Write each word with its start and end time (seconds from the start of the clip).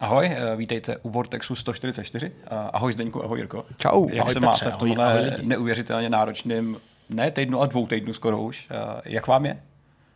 Ahoj, 0.00 0.26
eh, 0.26 0.56
vítejte 0.56 0.96
u 1.02 1.10
Vortexu 1.10 1.54
144. 1.54 2.26
Eh, 2.26 2.48
ahoj 2.72 2.92
Zdeňku, 2.92 3.24
ahoj 3.24 3.38
Jirko. 3.38 3.64
Čau. 3.76 4.08
Jak 4.08 4.20
ahoj 4.20 4.34
se 4.34 4.40
Petře, 4.40 4.46
máte 4.46 4.64
v 4.64 4.68
ahoj, 4.74 4.78
tomhle 4.88 5.06
ahoj 5.12 5.20
lidi. 5.30 5.46
neuvěřitelně 5.46 6.10
náročným, 6.10 6.76
ne 7.10 7.30
týdnu, 7.30 7.58
ale 7.58 7.68
dvou 7.68 7.86
týdnů 7.86 8.12
skoro 8.12 8.42
už. 8.42 8.66
Eh, 8.70 9.00
Jak 9.04 9.26
vám 9.26 9.46
je? 9.46 9.62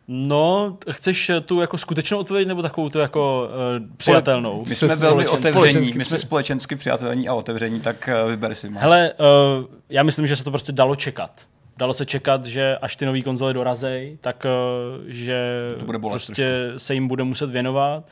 No, 0.07 0.77
chceš 0.91 1.31
tu 1.45 1.61
jako 1.61 1.77
skutečnou 1.77 2.17
odpověď 2.17 2.47
nebo 2.47 2.61
takovou 2.61 2.89
tu 2.89 2.99
jako 2.99 3.49
uh, 3.79 3.87
přijatelnou? 3.97 4.65
My 4.67 4.75
jsme 4.75 4.95
velmi 4.95 5.23
Společensky. 5.23 5.59
otevření, 5.59 5.91
my 5.97 6.05
jsme 6.05 6.17
společensky 6.17 6.75
přátelní 6.75 7.27
a 7.27 7.33
otevření, 7.33 7.79
tak 7.81 8.09
vyber 8.27 8.55
si. 8.55 8.69
Máš. 8.69 8.83
Hele, 8.83 9.13
uh, 9.59 9.65
já 9.89 10.03
myslím, 10.03 10.27
že 10.27 10.35
se 10.35 10.43
to 10.43 10.51
prostě 10.51 10.71
dalo 10.71 10.95
čekat. 10.95 11.31
Dalo 11.77 11.93
se 11.93 12.05
čekat, 12.05 12.45
že 12.45 12.77
až 12.81 12.95
ty 12.95 13.05
nové 13.05 13.21
konzole 13.21 13.53
dorazej, 13.53 14.17
tak 14.21 14.45
uh, 14.45 15.03
že 15.07 15.47
To 15.79 15.85
bude 15.85 15.97
bolet 15.99 16.13
prostě 16.13 16.71
se 16.77 16.93
jim 16.93 17.07
bude 17.07 17.23
muset 17.23 17.49
věnovat. 17.49 18.03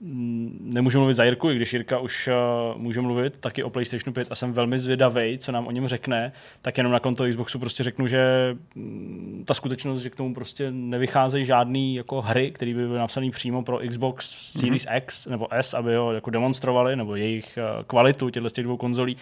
Mm, 0.00 0.58
Nemůžu 0.60 0.98
mluvit 0.98 1.14
za 1.14 1.24
Jirku, 1.24 1.50
i 1.50 1.56
když 1.56 1.72
Jirka 1.72 1.98
už 1.98 2.28
uh, 2.28 2.80
může 2.80 3.00
mluvit 3.00 3.38
taky 3.38 3.62
o 3.62 3.70
PlayStationu 3.70 4.14
5 4.14 4.28
a 4.30 4.34
jsem 4.34 4.52
velmi 4.52 4.78
zvědavý, 4.78 5.38
co 5.38 5.52
nám 5.52 5.66
o 5.66 5.70
něm 5.70 5.88
řekne, 5.88 6.32
tak 6.62 6.78
jenom 6.78 6.92
na 6.92 7.00
konto 7.00 7.24
Xboxu 7.28 7.58
prostě 7.58 7.82
řeknu, 7.82 8.06
že 8.06 8.56
mm, 8.74 9.42
ta 9.46 9.54
skutečnost, 9.54 10.00
že 10.00 10.10
k 10.10 10.16
tomu 10.16 10.34
prostě 10.34 10.70
nevycházejí 10.70 11.44
žádný 11.44 11.94
jako 11.94 12.22
hry, 12.22 12.50
které 12.50 12.74
by 12.74 12.86
byly 12.86 12.98
napsané 12.98 13.30
přímo 13.30 13.62
pro 13.62 13.80
Xbox 13.88 14.52
Series 14.52 14.86
mm-hmm. 14.86 14.96
X 14.96 15.26
nebo 15.26 15.48
S, 15.50 15.74
aby 15.74 15.96
ho 15.96 16.12
jako 16.12 16.30
demonstrovali, 16.30 16.96
nebo 16.96 17.16
jejich 17.16 17.58
uh, 17.58 17.84
kvalitu 17.84 18.30
těchto 18.30 18.50
těch 18.50 18.64
dvou 18.64 18.76
konzolí, 18.76 19.16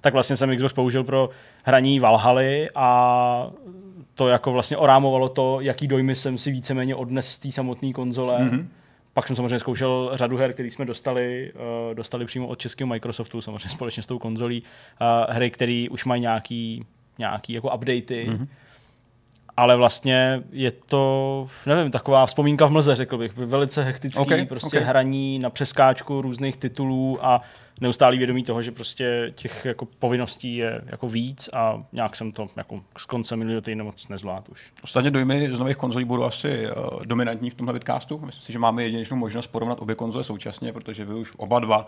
tak 0.00 0.12
vlastně 0.12 0.36
jsem 0.36 0.56
Xbox 0.56 0.72
použil 0.74 1.04
pro 1.04 1.30
hraní 1.64 2.00
Valhaly 2.00 2.68
a 2.74 3.50
to 4.14 4.28
jako 4.28 4.52
vlastně 4.52 4.76
orámovalo 4.76 5.28
to, 5.28 5.60
jaký 5.60 5.86
dojmy 5.86 6.14
jsem 6.14 6.38
si 6.38 6.50
víceméně 6.50 6.94
odnes 6.94 7.28
z 7.28 7.38
té 7.38 7.52
samotné 7.52 7.92
konzole. 7.92 8.38
Mm-hmm. 8.38 8.66
Pak 9.16 9.26
jsem 9.26 9.36
samozřejmě 9.36 9.58
zkoušel 9.58 10.10
řadu 10.14 10.36
her, 10.36 10.52
které 10.52 10.70
jsme 10.70 10.84
dostali, 10.84 11.52
uh, 11.88 11.94
dostali 11.94 12.24
přímo 12.24 12.46
od 12.46 12.58
českého 12.58 12.88
Microsoftu, 12.88 13.40
samozřejmě 13.40 13.68
společně 13.68 14.02
s 14.02 14.06
tou 14.06 14.18
konzolí, 14.18 14.62
uh, 14.62 15.34
hry, 15.34 15.50
které 15.50 15.86
už 15.90 16.04
mají 16.04 16.22
nějaký, 16.22 16.84
nějaký 17.18 17.52
jako 17.52 17.74
updaty. 17.74 18.26
Mm-hmm. 18.28 18.46
Ale 19.56 19.76
vlastně 19.76 20.42
je 20.52 20.70
to, 20.70 21.46
nevím, 21.66 21.90
taková 21.90 22.26
vzpomínka 22.26 22.66
v 22.66 22.70
mlze, 22.70 22.96
řekl 22.96 23.18
bych. 23.18 23.36
Velice 23.36 23.82
hektický, 23.82 24.20
Okay, 24.20 24.46
prostě 24.46 24.76
okay. 24.78 24.88
hraní 24.88 25.38
na 25.38 25.50
přeskáčku 25.50 26.22
různých 26.22 26.56
titulů 26.56 27.18
a 27.26 27.42
neustálý 27.80 28.18
vědomí 28.18 28.44
toho, 28.44 28.62
že 28.62 28.72
prostě 28.72 29.32
těch 29.34 29.64
jako 29.64 29.88
povinností 29.98 30.56
je 30.56 30.82
jako 30.86 31.08
víc 31.08 31.50
a 31.52 31.84
nějak 31.92 32.16
jsem 32.16 32.32
to 32.32 32.48
jako 32.56 32.80
s 32.98 33.04
koncem 33.04 33.38
minulého 33.38 33.60
týdne 33.60 33.84
moc 33.84 34.08
nezvládl 34.08 34.44
už. 34.52 34.70
Ostatně 34.84 35.10
dojmy 35.10 35.48
z 35.52 35.58
nových 35.58 35.76
konzolí 35.76 36.04
budou 36.04 36.24
asi 36.24 36.66
uh, 36.66 37.04
dominantní 37.04 37.50
v 37.50 37.54
tomhle 37.54 37.72
vidcastu. 37.72 38.18
Myslím 38.26 38.42
si, 38.44 38.52
že 38.52 38.58
máme 38.58 38.82
jedinečnou 38.82 39.16
možnost 39.18 39.46
porovnat 39.46 39.82
obě 39.82 39.94
konzole 39.94 40.24
současně, 40.24 40.72
protože 40.72 41.04
vy 41.04 41.14
už 41.14 41.32
oba 41.36 41.60
dva 41.60 41.78
uh, 41.78 41.84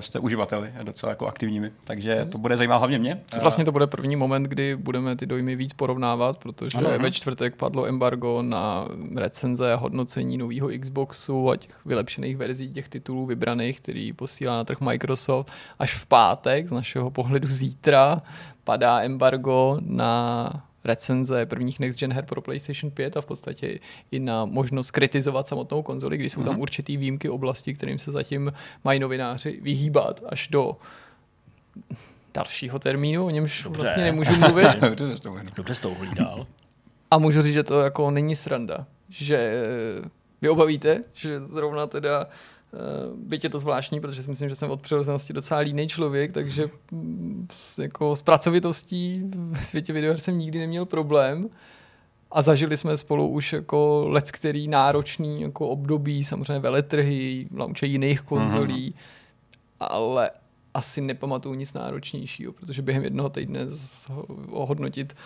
jste 0.00 0.18
uživateli 0.18 0.72
docela 0.82 1.10
jako 1.10 1.26
aktivními, 1.26 1.70
takže 1.84 2.26
to 2.32 2.38
bude 2.38 2.56
zajímat 2.56 2.78
hlavně 2.78 2.98
mě. 2.98 3.20
Uh, 3.34 3.40
Vlastně 3.40 3.64
to 3.64 3.72
bude 3.72 3.86
první 3.86 4.16
moment, 4.16 4.42
kdy 4.42 4.76
budeme 4.76 5.16
ty 5.16 5.26
dojmy 5.26 5.56
víc 5.56 5.72
porovnávat, 5.72 6.38
protože 6.38 6.78
ano, 6.78 6.88
ano. 6.88 6.98
ve 6.98 7.12
čtvrtek 7.12 7.56
padlo 7.56 7.86
embargo 7.86 8.42
na 8.42 8.88
recenze 9.16 9.72
a 9.72 9.76
hodnocení 9.76 10.38
nového 10.38 10.68
Xboxu 10.80 11.50
a 11.50 11.56
těch 11.56 11.86
vylepšených 11.86 12.36
verzí 12.36 12.72
těch 12.72 12.88
titulů 12.88 13.26
vybraných, 13.26 13.80
který 13.80 14.12
posílá 14.12 14.56
na 14.56 14.64
trh 14.64 14.80
Microsoft. 14.80 15.25
Až 15.78 15.94
v 15.94 16.06
pátek, 16.06 16.68
z 16.68 16.72
našeho 16.72 17.10
pohledu 17.10 17.48
zítra, 17.48 18.22
padá 18.64 19.00
embargo 19.00 19.78
na 19.80 20.50
recenze 20.84 21.46
prvních 21.46 21.80
next 21.80 21.98
gen 21.98 22.12
her 22.12 22.24
pro 22.24 22.42
PlayStation 22.42 22.90
5 22.90 23.16
a 23.16 23.20
v 23.20 23.26
podstatě 23.26 23.78
i 24.10 24.18
na 24.18 24.44
možnost 24.44 24.90
kritizovat 24.90 25.48
samotnou 25.48 25.82
konzoli, 25.82 26.16
kdy 26.16 26.30
jsou 26.30 26.44
tam 26.44 26.60
určitý 26.60 26.96
výjimky 26.96 27.28
oblasti, 27.28 27.74
kterým 27.74 27.98
se 27.98 28.12
zatím 28.12 28.52
mají 28.84 29.00
novináři 29.00 29.58
vyhýbat 29.62 30.20
až 30.28 30.48
do 30.48 30.76
dalšího 32.34 32.78
termínu, 32.78 33.26
o 33.26 33.30
němž 33.30 33.62
Dobře. 33.62 33.82
vlastně 33.82 34.04
nemůžu 34.04 34.36
mluvit. 34.36 34.80
Dobře, 34.80 35.16
to 35.22 35.30
bude. 35.30 35.42
Dobře 35.56 35.74
s 35.74 35.80
tou 35.80 35.96
dál. 36.14 36.46
A 37.10 37.18
můžu 37.18 37.42
říct, 37.42 37.52
že 37.52 37.62
to 37.62 37.80
jako 37.80 38.10
není 38.10 38.36
sranda. 38.36 38.86
Že 39.08 39.62
vy 40.42 40.48
obavíte, 40.48 41.04
že 41.12 41.38
zrovna 41.38 41.86
teda 41.86 42.26
byť 43.16 43.44
je 43.44 43.50
to 43.50 43.58
zvláštní, 43.58 44.00
protože 44.00 44.22
si 44.22 44.30
myslím, 44.30 44.48
že 44.48 44.54
jsem 44.54 44.70
od 44.70 44.80
přirozenosti 44.80 45.32
docela 45.32 45.60
línej 45.60 45.88
člověk, 45.88 46.32
takže 46.32 46.70
mm, 46.92 47.46
s, 47.52 47.78
jako 47.78 48.16
s 48.16 48.22
pracovitostí 48.22 49.22
ve 49.34 49.62
světě 49.62 49.92
videoher 49.92 50.20
jsem 50.20 50.38
nikdy 50.38 50.58
neměl 50.58 50.86
problém. 50.86 51.48
A 52.30 52.42
zažili 52.42 52.76
jsme 52.76 52.96
spolu 52.96 53.28
už 53.28 53.52
jako 53.52 54.04
let, 54.08 54.32
který 54.32 54.68
náročný 54.68 55.42
jako 55.42 55.68
období, 55.68 56.24
samozřejmě 56.24 56.58
veletrhy, 56.58 57.48
launche 57.54 57.86
jiných 57.86 58.20
konzolí, 58.20 58.94
ale 59.80 60.30
asi 60.74 61.00
nepamatuju 61.00 61.54
nic 61.54 61.74
náročnějšího, 61.74 62.52
protože 62.52 62.82
během 62.82 63.04
jednoho 63.04 63.28
týdne 63.28 63.60
ohodnotit 64.50 65.16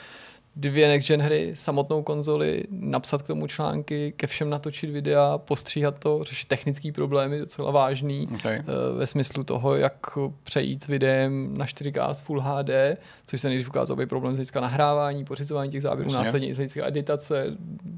dvě 0.61 0.89
next 0.89 1.09
gen 1.09 1.23
hry, 1.23 1.51
samotnou 1.55 2.03
konzoli, 2.03 2.65
napsat 2.71 3.23
k 3.23 3.27
tomu 3.27 3.47
články, 3.47 4.13
ke 4.17 4.27
všem 4.27 4.51
natočit 4.51 4.91
videa, 4.91 5.39
postříhat 5.39 5.99
to, 5.99 6.25
řešit 6.25 6.49
technické 6.49 6.93
problémy 6.93 7.39
docela 7.39 7.71
vážný, 7.71 8.29
Okay. 8.35 8.57
eh, 8.57 8.65
ve 8.99 9.07
smyslu 9.07 9.45
toho, 9.45 9.77
jak 9.77 9.95
přejít 10.43 10.83
s 10.85 10.87
videem 10.87 11.55
na 11.57 11.67
4K 11.67 12.11
s 12.11 12.21
Full 12.21 12.41
HD, 12.41 12.71
což 13.27 13.41
se 13.41 13.49
nejdřív 13.49 13.69
ukázal 13.69 13.97
být 13.97 14.09
problém 14.09 14.35
z 14.35 14.37
hlediska 14.37 14.61
nahrávání, 14.61 15.25
pořizování 15.25 15.71
těch 15.71 15.83
záběrů, 15.83 16.11
Jasně. 16.11 16.25
následně 16.25 16.49
i 16.49 16.55
z 16.55 16.57
hlediska 16.57 16.87
editace, 16.87 17.47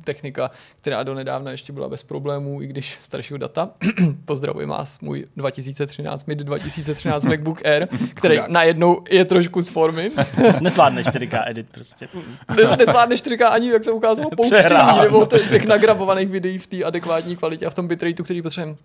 technika, 0.05 0.51
která 0.77 1.03
donedávna 1.03 1.51
ještě 1.51 1.73
byla 1.73 1.89
bez 1.89 2.03
problémů, 2.03 2.63
i 2.63 2.67
když 2.67 2.99
staršího 3.01 3.39
data. 3.39 3.71
Pozdravuji 4.25 4.67
vás, 4.67 5.01
můj 5.01 5.27
2013, 5.37 6.27
mid 6.27 6.39
2013 6.39 7.25
MacBook 7.25 7.67
Air, 7.67 7.89
který 8.15 8.39
najednou 8.49 9.03
je 9.11 9.25
trošku 9.25 9.63
z 9.63 9.69
formy. 9.69 10.11
Nezvládneš 10.61 11.07
4K 11.07 11.43
edit 11.51 11.67
prostě. 11.71 12.09
Ne- 12.71 12.77
Nezvládne 12.77 13.17
4K 13.17 13.51
ani, 13.51 13.71
jak 13.71 13.85
se 13.85 13.93
ukázalo, 13.93 14.31
pouštění, 14.37 15.01
nebo 15.03 15.27
těch, 15.27 15.51
těch 15.51 15.67
nagrabovaných 15.67 16.29
videí 16.29 16.59
v 16.59 16.67
té 16.67 16.85
adekvátní 16.85 17.37
kvalitě 17.37 17.67
a 17.67 17.71
v 17.71 17.75
tom 17.75 17.89
bitrateu, 17.89 18.25
který 18.25 18.43
potřebujeme. 18.43 18.79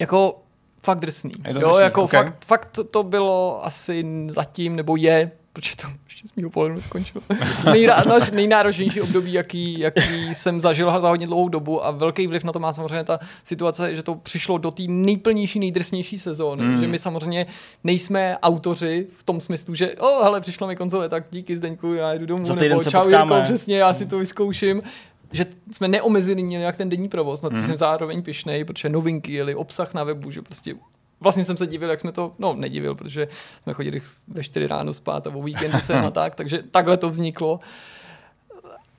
Jako 0.00 0.42
fakt 0.84 0.98
drsný. 0.98 1.30
Jo, 1.46 1.52
drsný, 1.52 1.80
jako 1.80 2.02
okay. 2.02 2.24
fakt, 2.24 2.44
fakt 2.44 2.78
to 2.90 3.02
bylo 3.02 3.66
asi 3.66 4.06
zatím, 4.28 4.76
nebo 4.76 4.96
je, 4.96 5.30
protože 5.54 5.76
to 5.76 5.88
ještě 6.04 6.28
z 6.28 6.36
mého 6.36 6.50
pohledu 6.50 6.80
skončilo. 6.80 7.24
Nejrá, 7.72 8.02
nejnáročnější 8.32 9.00
období, 9.00 9.32
jaký, 9.32 9.80
jaký 9.80 10.34
jsem 10.34 10.60
zažil 10.60 11.00
za 11.00 11.08
hodně 11.08 11.26
dlouhou 11.26 11.48
dobu 11.48 11.86
a 11.86 11.90
velký 11.90 12.26
vliv 12.26 12.44
na 12.44 12.52
to 12.52 12.58
má 12.58 12.72
samozřejmě 12.72 13.04
ta 13.04 13.20
situace, 13.44 13.96
že 13.96 14.02
to 14.02 14.14
přišlo 14.14 14.58
do 14.58 14.70
té 14.70 14.82
nejplnější, 14.88 15.58
nejdrsnější 15.58 16.18
sezóny, 16.18 16.62
mm. 16.64 16.80
že 16.80 16.86
my 16.88 16.98
samozřejmě 16.98 17.46
nejsme 17.84 18.38
autoři 18.42 19.06
v 19.18 19.22
tom 19.22 19.40
smyslu, 19.40 19.74
že 19.74 19.94
o, 19.94 20.22
hele, 20.24 20.40
přišla 20.40 20.66
mi 20.66 20.76
konzole, 20.76 21.08
tak 21.08 21.24
díky 21.30 21.56
Zdeňku, 21.56 21.94
já 21.94 22.14
jdu 22.14 22.26
domů, 22.26 22.54
nebo 22.54 22.82
čau. 22.82 23.08
Jirko, 23.08 23.34
přesně, 23.44 23.78
já 23.78 23.94
si 23.94 24.06
to 24.06 24.18
vyzkouším 24.18 24.82
že 25.32 25.46
jsme 25.72 25.88
neomezili 25.88 26.42
nějak 26.42 26.76
ten 26.76 26.88
denní 26.88 27.08
provoz, 27.08 27.42
na 27.42 27.50
to 27.50 27.56
Mhm. 27.56 27.66
jsem 27.66 27.76
zároveň 27.76 28.22
pišnej, 28.22 28.64
protože 28.64 28.88
novinky 28.88 29.32
jeli, 29.32 29.54
obsah 29.54 29.94
na 29.94 30.04
webu, 30.04 30.30
že 30.30 30.42
prostě 30.42 30.74
Vlastně 31.24 31.44
jsem 31.44 31.56
se 31.56 31.66
divil, 31.66 31.90
jak 31.90 32.00
jsme 32.00 32.12
to, 32.12 32.32
no 32.38 32.54
nedivil, 32.54 32.94
protože 32.94 33.28
jsme 33.62 33.72
chodili 33.72 34.02
ve 34.28 34.42
4 34.42 34.66
ráno 34.66 34.92
spát 34.92 35.26
a 35.26 35.34
o 35.34 35.42
víkendu 35.42 35.80
jsem 35.80 36.04
a 36.04 36.10
tak, 36.10 36.34
takže 36.34 36.62
takhle 36.70 36.96
to 36.96 37.08
vzniklo. 37.08 37.60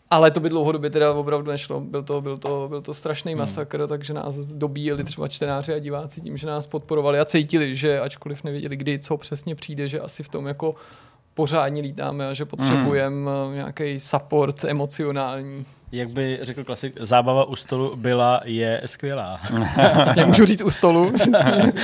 Ale 0.09 0.31
to 0.31 0.39
by 0.39 0.49
dlouhodobě 0.49 0.89
teda 0.89 1.13
opravdu 1.13 1.51
nešlo. 1.51 1.81
Byl 1.81 2.03
to, 2.03 2.21
byl 2.21 2.37
to, 2.37 2.65
byl 2.69 2.81
to 2.81 2.93
strašný 2.93 3.35
masakr, 3.35 3.87
takže 3.87 4.13
nás 4.13 4.37
dobíjeli 4.37 5.03
třeba 5.03 5.27
čtenáři 5.27 5.73
a 5.73 5.79
diváci 5.79 6.21
tím, 6.21 6.37
že 6.37 6.47
nás 6.47 6.67
podporovali 6.67 7.19
a 7.19 7.25
cítili, 7.25 7.75
že 7.75 7.99
ačkoliv 7.99 8.43
nevěděli, 8.43 8.77
kdy 8.77 8.99
co 8.99 9.17
přesně 9.17 9.55
přijde, 9.55 9.87
že 9.87 9.99
asi 9.99 10.23
v 10.23 10.29
tom 10.29 10.47
jako 10.47 10.75
pořádně 11.35 11.81
lítáme 11.81 12.27
a 12.27 12.33
že 12.33 12.45
potřebujeme 12.45 13.31
nějaký 13.53 13.99
support 13.99 14.65
emocionální. 14.65 15.65
Jak 15.91 16.09
by 16.09 16.39
řekl 16.41 16.63
klasik, 16.63 16.93
zábava 16.99 17.43
u 17.43 17.55
stolu 17.55 17.95
byla, 17.95 18.41
je 18.45 18.81
skvělá. 18.85 19.39
Přesně 20.01 20.25
můžu 20.25 20.45
říct 20.45 20.61
u 20.61 20.69
stolu. 20.69 21.13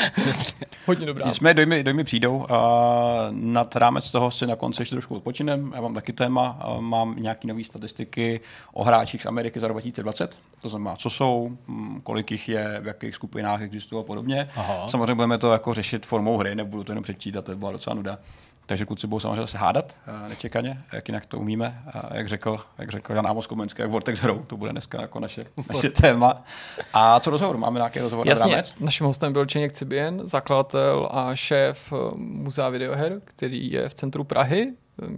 Hodně 0.85 1.05
dobrá. 1.05 1.27
Nicméně 1.27 1.53
dojmy, 1.53 1.83
dojmy 1.83 2.03
přijdou 2.03 2.45
a 2.49 3.27
nad 3.31 3.75
rámec 3.75 4.11
toho 4.11 4.31
si 4.31 4.47
na 4.47 4.55
konci 4.55 4.81
ještě 4.81 4.95
trošku 4.95 5.15
odpočinem. 5.15 5.71
Já 5.75 5.81
mám 5.81 5.93
taky 5.93 6.13
téma, 6.13 6.57
a 6.61 6.79
mám 6.79 7.15
nějaké 7.17 7.47
nové 7.47 7.63
statistiky 7.63 8.39
o 8.73 8.83
hráčích 8.83 9.21
z 9.21 9.25
Ameriky 9.25 9.59
za 9.59 9.67
rok 9.67 9.75
2020. 9.75 10.35
To 10.61 10.69
znamená, 10.69 10.95
co 10.95 11.09
jsou, 11.09 11.49
mm, 11.67 12.01
kolik 12.01 12.31
jich 12.31 12.49
je, 12.49 12.79
v 12.81 12.87
jakých 12.87 13.15
skupinách 13.15 13.61
existují 13.61 14.03
a 14.03 14.05
podobně. 14.05 14.49
Aha. 14.55 14.87
Samozřejmě 14.87 15.15
budeme 15.15 15.37
to 15.37 15.51
jako 15.51 15.73
řešit 15.73 16.05
formou 16.05 16.37
hry, 16.37 16.55
nebudu 16.55 16.83
to 16.83 16.91
jenom 16.91 17.03
přečítat, 17.03 17.45
to 17.45 17.55
byla 17.55 17.71
docela 17.71 17.95
nuda. 17.95 18.15
Takže 18.71 18.85
kluci 18.85 19.07
budou 19.07 19.19
samozřejmě 19.19 19.41
zase 19.41 19.57
hádat 19.57 19.95
eh, 20.07 20.29
nečekaně, 20.29 20.77
jak 20.93 21.07
jinak 21.07 21.25
to 21.25 21.39
umíme. 21.39 21.81
A 21.93 22.15
jak 22.15 22.27
řekl, 22.27 22.59
jak 22.77 22.91
řekl 22.91 23.13
Jan 23.13 23.27
Amos 23.27 23.47
Komenský, 23.47 23.81
jak 23.81 23.91
Vortex 23.91 24.19
hrou, 24.19 24.39
to 24.39 24.57
bude 24.57 24.71
dneska 24.71 25.01
jako 25.01 25.19
naše, 25.19 25.41
naše 25.73 25.89
téma. 25.89 26.43
A 26.93 27.19
co 27.19 27.29
rozhovor? 27.29 27.57
Máme 27.57 27.79
nějaký 27.79 27.99
rozhovor 27.99 28.25
na 28.25 28.29
Jasně, 28.29 28.51
rámec? 28.51 28.73
naším 28.79 29.05
hostem 29.05 29.33
byl 29.33 29.45
Čeněk 29.45 29.71
Cibien, 29.71 30.21
zakladatel 30.23 31.09
a 31.11 31.35
šéf 31.35 31.93
eh, 31.93 32.11
muzea 32.15 32.69
videoher, 32.69 33.21
který 33.25 33.71
je 33.71 33.89
v 33.89 33.93
centru 33.93 34.23
Prahy. 34.23 34.73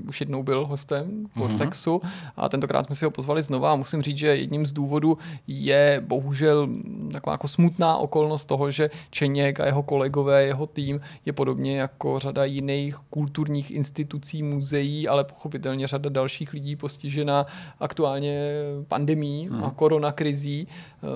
Už 0.07 0.19
jednou 0.19 0.43
byl 0.43 0.65
hostem 0.65 1.27
Vortexu 1.35 2.01
a 2.35 2.49
tentokrát 2.49 2.85
jsme 2.85 2.95
si 2.95 3.05
ho 3.05 3.11
pozvali 3.11 3.41
znova 3.41 3.71
a 3.71 3.75
musím 3.75 4.01
říct, 4.01 4.17
že 4.17 4.27
jedním 4.27 4.65
z 4.65 4.71
důvodů 4.71 5.17
je 5.47 6.03
bohužel 6.07 6.69
taková 7.11 7.33
jako 7.33 7.47
smutná 7.47 7.97
okolnost 7.97 8.45
toho, 8.45 8.71
že 8.71 8.89
Čeněk 9.09 9.59
a 9.59 9.65
jeho 9.65 9.83
kolegové, 9.83 10.43
jeho 10.43 10.67
tým 10.67 11.01
je 11.25 11.33
podobně 11.33 11.77
jako 11.77 12.19
řada 12.19 12.45
jiných 12.45 12.95
kulturních 13.09 13.71
institucí, 13.71 14.43
muzeí, 14.43 15.07
ale 15.07 15.23
pochopitelně 15.23 15.87
řada 15.87 16.09
dalších 16.09 16.53
lidí 16.53 16.75
postižena 16.75 17.45
aktuálně 17.79 18.39
pandemí 18.87 19.49
a 19.63 19.71
koronakrizí. 19.71 20.67
Eh, 20.67 21.07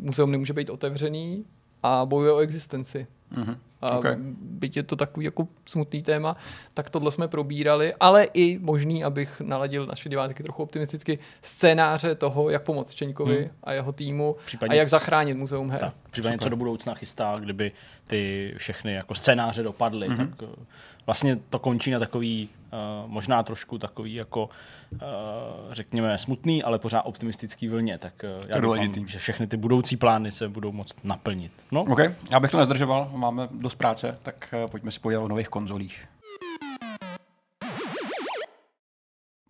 Muzeum 0.00 0.30
nemůže 0.30 0.52
být 0.52 0.70
otevřený 0.70 1.44
a 1.82 2.06
bojuje 2.06 2.32
o 2.32 2.38
existenci. 2.38 3.06
Mhm. 3.36 3.56
A 3.84 3.98
Okay. 3.98 4.16
byť 4.40 4.76
je 4.76 4.82
to 4.82 4.96
takový 4.96 5.24
jako 5.24 5.48
smutný 5.66 6.02
téma, 6.02 6.36
tak 6.74 6.90
tohle 6.90 7.10
jsme 7.10 7.28
probírali, 7.28 7.94
ale 8.00 8.24
i 8.24 8.58
možný, 8.58 9.04
abych 9.04 9.40
naladil 9.40 9.86
naše 9.86 10.08
diváky 10.08 10.42
trochu 10.42 10.62
optimisticky, 10.62 11.18
scénáře 11.42 12.14
toho, 12.14 12.50
jak 12.50 12.62
pomoct 12.62 12.94
Čeňkovi 12.94 13.36
Hmm. 13.38 13.50
a 13.64 13.72
jeho 13.72 13.92
týmu 13.92 14.36
Případně 14.44 14.72
a 14.72 14.78
jak 14.78 14.88
zachránit 14.88 15.34
muzeum 15.34 15.70
her. 15.70 15.80
Tak, 15.80 15.94
případně 16.10 16.34
Super. 16.34 16.44
co 16.44 16.48
do 16.48 16.56
budoucna 16.56 16.94
chystá, 16.94 17.36
kdyby 17.38 17.72
ty 18.06 18.54
všechny 18.56 18.94
jako 18.94 19.14
scénáře 19.14 19.62
dopadly, 19.62 20.08
mm-hmm. 20.08 20.28
tak 20.28 20.48
eh, 20.60 20.64
vlastně 21.06 21.38
to 21.50 21.58
končí 21.58 21.90
na 21.90 21.98
takový, 21.98 22.48
uh, 22.72 23.10
možná 23.10 23.42
trošku 23.42 23.78
takový 23.78 24.14
jako, 24.14 24.48
uh, 24.92 24.98
řekněme, 25.70 26.18
smutný, 26.18 26.62
ale 26.62 26.78
pořád 26.78 27.02
optimistický 27.02 27.68
vlně, 27.68 27.98
tak 27.98 28.24
uh, 28.38 28.44
já 28.48 28.60
doufám, 28.60 28.92
že 29.06 29.18
všechny 29.18 29.46
ty 29.46 29.56
budoucí 29.56 29.96
plány 29.96 30.32
se 30.32 30.48
budou 30.48 30.72
moct 30.72 31.04
naplnit. 31.04 31.52
No, 31.72 31.82
OK, 31.82 32.00
já 32.30 32.40
bych 32.40 32.50
to 32.50 32.58
nezdržoval, 32.58 33.08
máme 33.16 33.48
dost 33.50 33.74
práce, 33.74 34.18
tak 34.22 34.48
eh, 34.52 34.68
pojďme 34.68 34.90
si 34.90 35.00
povídat 35.00 35.22
o 35.22 35.28
nových 35.28 35.48
konzolích. 35.48 36.04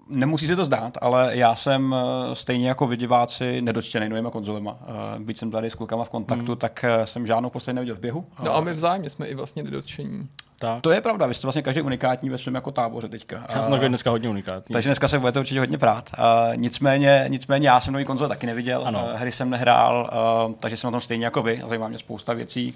Nemusí 0.09 0.47
se 0.47 0.57
to 0.57 0.65
zdát, 0.65 0.99
ale 1.01 1.37
já 1.37 1.55
jsem 1.55 1.95
stejně 2.33 2.69
jako 2.69 2.87
vy 2.87 2.97
diváci 2.97 3.63
nedotčený 3.63 4.09
novýma 4.09 4.31
konzolema. 4.31 4.79
Byť 5.19 5.39
jsem 5.39 5.51
tady 5.51 5.71
s 5.71 5.75
klukama 5.75 6.05
v 6.05 6.11
kontaktu, 6.11 6.53
hmm. 6.53 6.57
tak 6.57 6.85
jsem 7.05 7.27
žádnou 7.27 7.51
poslední 7.51 7.75
neviděl 7.75 7.97
v 7.97 7.99
běhu. 7.99 8.27
No 8.45 8.55
a 8.55 8.61
my 8.61 8.75
vzájemně 8.75 9.11
jsme 9.11 9.27
i 9.27 9.35
vlastně 9.35 9.63
nedotčení. 9.63 10.29
Tak. 10.59 10.83
To 10.83 10.91
je 10.91 11.01
pravda, 11.01 11.27
vy 11.27 11.35
jste 11.35 11.47
vlastně 11.47 11.63
každý 11.63 11.83
unikátní 11.83 12.31
ve 12.31 12.39
svém 12.39 12.55
jako 12.55 12.71
táboře 12.71 13.09
teďka. 13.09 13.47
Já 13.55 13.63
jsem 13.63 13.73
takový 13.73 13.89
dneska 13.89 14.11
hodně 14.11 14.29
unikátní. 14.29 14.73
Takže 14.73 14.89
dneska 14.89 15.09
se 15.09 15.19
budete 15.19 15.41
určitě 15.41 15.61
hodně 15.61 15.79
prát. 15.79 16.11
Uh, 16.19 16.57
nicméně, 16.57 17.25
nicméně 17.29 17.69
já 17.69 17.81
jsem 17.81 17.93
nový 17.93 18.05
konzole 18.05 18.29
taky 18.29 18.47
neviděl, 18.47 18.83
Ano. 18.87 19.09
uh, 19.13 19.19
hry 19.21 19.33
jsem 19.33 19.51
nehrál, 19.51 20.11
uh, 20.49 20.55
takže 20.61 20.77
jsem 20.77 20.89
na 20.89 20.91
tom 20.91 21.01
stejně 21.01 21.25
jako 21.25 21.43
vy. 21.43 21.63
Zajímá 21.67 21.89
mě 21.89 21.99
spousta 21.99 22.33
věcí. 22.33 22.75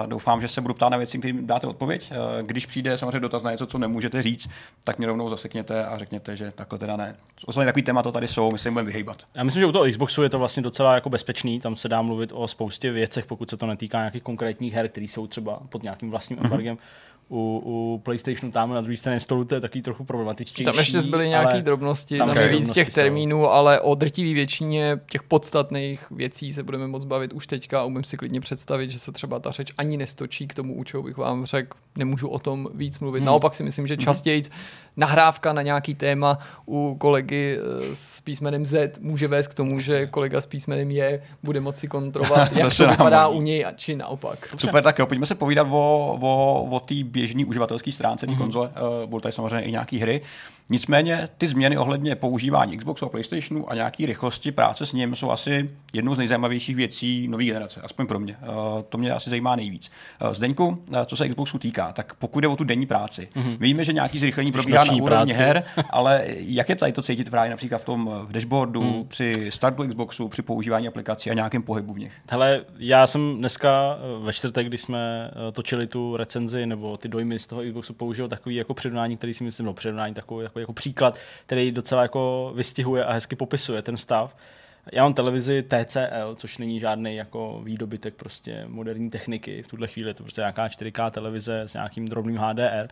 Uh, 0.00 0.06
doufám, 0.08 0.40
že 0.40 0.48
se 0.48 0.60
budu 0.60 0.74
ptát 0.74 0.88
na 0.88 0.96
věci, 0.96 1.18
kterým 1.18 1.46
dáte 1.46 1.66
odpověď. 1.66 2.10
Uh, 2.10 2.46
když 2.46 2.66
přijde 2.66 2.98
samozřejmě 2.98 3.20
dotaz 3.20 3.42
na 3.42 3.50
něco, 3.50 3.66
co 3.66 3.78
nemůžete 3.78 4.22
říct, 4.22 4.48
tak 4.84 4.98
mě 4.98 5.06
rovnou 5.06 5.28
zasekněte 5.28 5.86
a 5.86 5.98
řekněte, 5.98 6.36
že 6.36 6.50
takhle 6.54 6.78
teda 6.78 6.96
ne. 6.96 7.14
Ostatně 7.46 7.66
takový 7.66 7.82
téma 7.82 8.02
to 8.02 8.12
tady 8.12 8.28
jsou, 8.28 8.52
my 8.52 8.58
se 8.58 8.68
jim 8.68 8.74
budeme 8.74 8.86
vyhejbat. 8.86 9.22
Já 9.34 9.44
myslím, 9.44 9.60
že 9.60 9.66
u 9.66 9.72
toho 9.72 9.84
Xboxu 9.90 10.22
je 10.22 10.28
to 10.30 10.38
vlastně 10.38 10.62
docela 10.62 10.94
jako 10.94 11.10
bezpečný, 11.10 11.60
tam 11.60 11.76
se 11.76 11.88
dá 11.88 12.02
mluvit 12.02 12.30
o 12.34 12.48
spoustě 12.48 12.90
věcech, 12.90 13.26
pokud 13.26 13.50
se 13.50 13.56
to 13.56 13.66
netýká 13.66 13.98
nějakých 13.98 14.22
konkrétních 14.22 14.74
her, 14.74 14.88
které 14.88 15.04
jsou 15.04 15.26
třeba 15.26 15.58
pod 15.68 15.82
nějakým 15.82 16.10
vlastním 16.10 16.36
Mhm. 16.38 16.46
embargem. 16.46 16.78
U, 17.32 17.62
u 17.64 18.00
PlayStationu 18.02 18.52
tam 18.52 18.70
na 18.70 18.80
druhé 18.80 18.96
straně 18.96 19.20
stolu 19.20 19.44
to 19.44 19.54
je 19.54 19.60
takový 19.60 19.82
trochu 19.82 20.04
problematičtější. 20.04 20.64
Tam 20.64 20.78
ještě 20.78 21.00
zbyly 21.00 21.28
nějaké 21.28 21.62
drobnosti, 21.62 22.18
tam 22.18 22.28
tam, 22.28 22.38
je 22.38 22.48
víc 22.48 22.70
těch 22.70 22.88
jsou. 22.88 22.94
termínů, 22.94 23.48
ale 23.48 23.80
o 23.80 23.94
drtivé 23.94 24.34
většině 24.34 25.00
těch 25.10 25.22
podstatných 25.22 26.10
věcí 26.10 26.52
se 26.52 26.62
budeme 26.62 26.86
moc 26.86 27.04
bavit 27.04 27.32
už 27.32 27.46
teďka 27.46 27.80
a 27.80 27.84
umím 27.84 28.04
si 28.04 28.16
klidně 28.16 28.40
představit, 28.40 28.90
že 28.90 28.98
se 28.98 29.12
třeba 29.12 29.38
ta 29.38 29.50
řeč 29.50 29.72
ani 29.78 29.96
nestočí 29.96 30.46
k 30.46 30.54
tomu, 30.54 30.74
u 30.74 30.84
čeho 30.84 31.02
bych 31.02 31.16
vám 31.16 31.44
řekl, 31.44 31.78
nemůžu 31.98 32.28
o 32.28 32.38
tom 32.38 32.68
víc 32.74 32.98
mluvit. 32.98 33.18
Hmm. 33.18 33.26
Naopak 33.26 33.54
si 33.54 33.62
myslím, 33.62 33.86
že 33.86 33.96
častěji 33.96 34.42
nahrávka 34.96 35.52
na 35.52 35.62
nějaký 35.62 35.94
téma 35.94 36.38
u 36.66 36.96
kolegy 37.00 37.58
eh, 37.58 37.94
s 37.94 38.20
písmenem 38.20 38.66
Z 38.66 38.98
může 39.00 39.28
vést 39.28 39.46
k 39.46 39.54
tomu, 39.54 39.78
že 39.78 40.06
kolega 40.06 40.40
s 40.40 40.46
písmenem 40.46 40.90
J 40.90 41.22
bude 41.42 41.60
moci 41.60 41.88
kontrolovat, 41.88 42.52
jak 42.56 42.72
se 42.72 42.84
to 42.84 42.90
vypadá 42.90 43.28
u 43.28 43.42
něj 43.42 43.64
a 43.64 43.72
či 43.72 43.96
naopak. 43.96 44.54
Super, 44.58 44.82
tak 44.82 44.98
jo, 44.98 45.06
pojďme 45.06 45.26
se 45.26 45.34
povídat 45.34 45.66
o, 45.70 46.18
o, 46.20 46.64
o 46.70 46.80
té 46.80 46.94
běžné 47.20 47.44
uživatelské 47.44 47.92
stránce 47.92 48.26
Mhm. 48.26 48.34
té 48.34 48.38
konzole. 48.42 48.68
Uh, 48.68 49.10
budou 49.10 49.20
tady 49.20 49.32
samozřejmě 49.32 49.60
i 49.62 49.70
nějaké 49.70 49.96
hry. 49.96 50.22
Nicméně 50.70 51.28
ty 51.38 51.46
změny 51.46 51.76
ohledně 51.76 52.16
používání 52.16 52.76
Xboxu 52.76 53.06
a 53.06 53.08
PlayStationu 53.08 53.70
a 53.70 53.74
nějaké 53.74 54.06
rychlosti 54.06 54.52
práce 54.52 54.86
s 54.86 54.92
ním 54.92 55.16
jsou 55.16 55.30
asi 55.30 55.70
jednou 55.92 56.14
z 56.14 56.18
nejzajímavějších 56.18 56.76
věcí 56.76 57.28
nové 57.28 57.44
generace, 57.44 57.80
aspoň 57.80 58.06
pro 58.06 58.20
mě. 58.20 58.36
Uh, 58.42 58.82
to 58.88 58.98
mě 58.98 59.12
asi 59.12 59.30
zajímá 59.30 59.56
nejvíc. 59.56 59.90
Uh, 60.22 60.34
Zdeňku, 60.34 60.66
uh, 60.66 61.02
co 61.06 61.16
se 61.16 61.28
Xboxu 61.28 61.58
týká, 61.58 61.92
tak 61.92 62.14
pokud 62.14 62.40
jde 62.40 62.48
o 62.48 62.56
tu 62.56 62.64
denní 62.64 62.86
práci, 62.86 63.28
mm-hmm. 63.34 63.56
víme, 63.60 63.84
že 63.84 63.92
nějaký 63.92 64.18
zrychlení 64.18 64.52
probíhá 64.52 64.84
na 64.84 64.92
úrovni 64.92 65.06
práci. 65.06 65.32
her, 65.32 65.64
ale 65.90 66.24
jak 66.26 66.68
je 66.68 66.76
tady 66.76 66.92
to 66.92 67.02
cítit 67.02 67.30
právě 67.30 67.50
například 67.50 67.78
v 67.78 67.84
tom 67.84 68.10
v 68.24 68.32
dashboardu, 68.32 68.82
mm. 68.82 69.08
při 69.08 69.50
startu 69.50 69.88
Xboxu, 69.88 70.28
při 70.28 70.42
používání 70.42 70.88
aplikací 70.88 71.30
a 71.30 71.34
nějakém 71.34 71.62
pohybu 71.62 71.94
v 71.94 71.98
nich? 71.98 72.12
Hele, 72.30 72.64
já 72.78 73.06
jsem 73.06 73.36
dneska 73.38 73.98
eh, 73.98 74.24
ve 74.24 74.32
čtvrtek, 74.32 74.66
kdy 74.66 74.78
jsme 74.78 75.30
eh, 75.48 75.52
točili 75.52 75.86
tu 75.86 76.16
recenzi 76.16 76.66
nebo 76.66 76.96
ty 76.96 77.08
dojmy 77.08 77.38
z 77.38 77.46
toho 77.46 77.62
Xboxu, 77.62 77.94
použil 77.94 78.28
takový 78.28 78.54
jako 78.54 78.74
přirovnání, 78.74 79.16
který 79.16 79.34
si 79.34 79.44
myslím, 79.44 79.66
no 79.66 79.74
přirovnání, 79.74 80.14
takový 80.14 80.44
jako, 80.60 80.72
jako 80.72 80.72
příklad, 80.72 81.18
který 81.46 81.72
docela 81.72 82.02
jako 82.02 82.52
vystihuje 82.54 83.04
a 83.04 83.12
hezky 83.12 83.36
popisuje 83.36 83.82
ten 83.82 83.96
stav. 83.96 84.36
Já 84.92 85.02
mám 85.02 85.14
televizi 85.14 85.62
TCL, 85.62 86.34
což 86.36 86.58
není 86.58 86.80
žádný 86.80 87.16
jako 87.16 87.60
výdobytek 87.64 88.14
prostě 88.14 88.64
moderní 88.66 89.10
techniky. 89.10 89.62
V 89.62 89.66
tuhle 89.66 89.86
chvíli 89.86 90.10
je 90.10 90.14
to 90.14 90.22
prostě 90.22 90.40
nějaká 90.40 90.68
4K 90.68 91.10
televize 91.10 91.60
s 91.60 91.74
nějakým 91.74 92.08
drobným 92.08 92.36
HDR. 92.36 92.88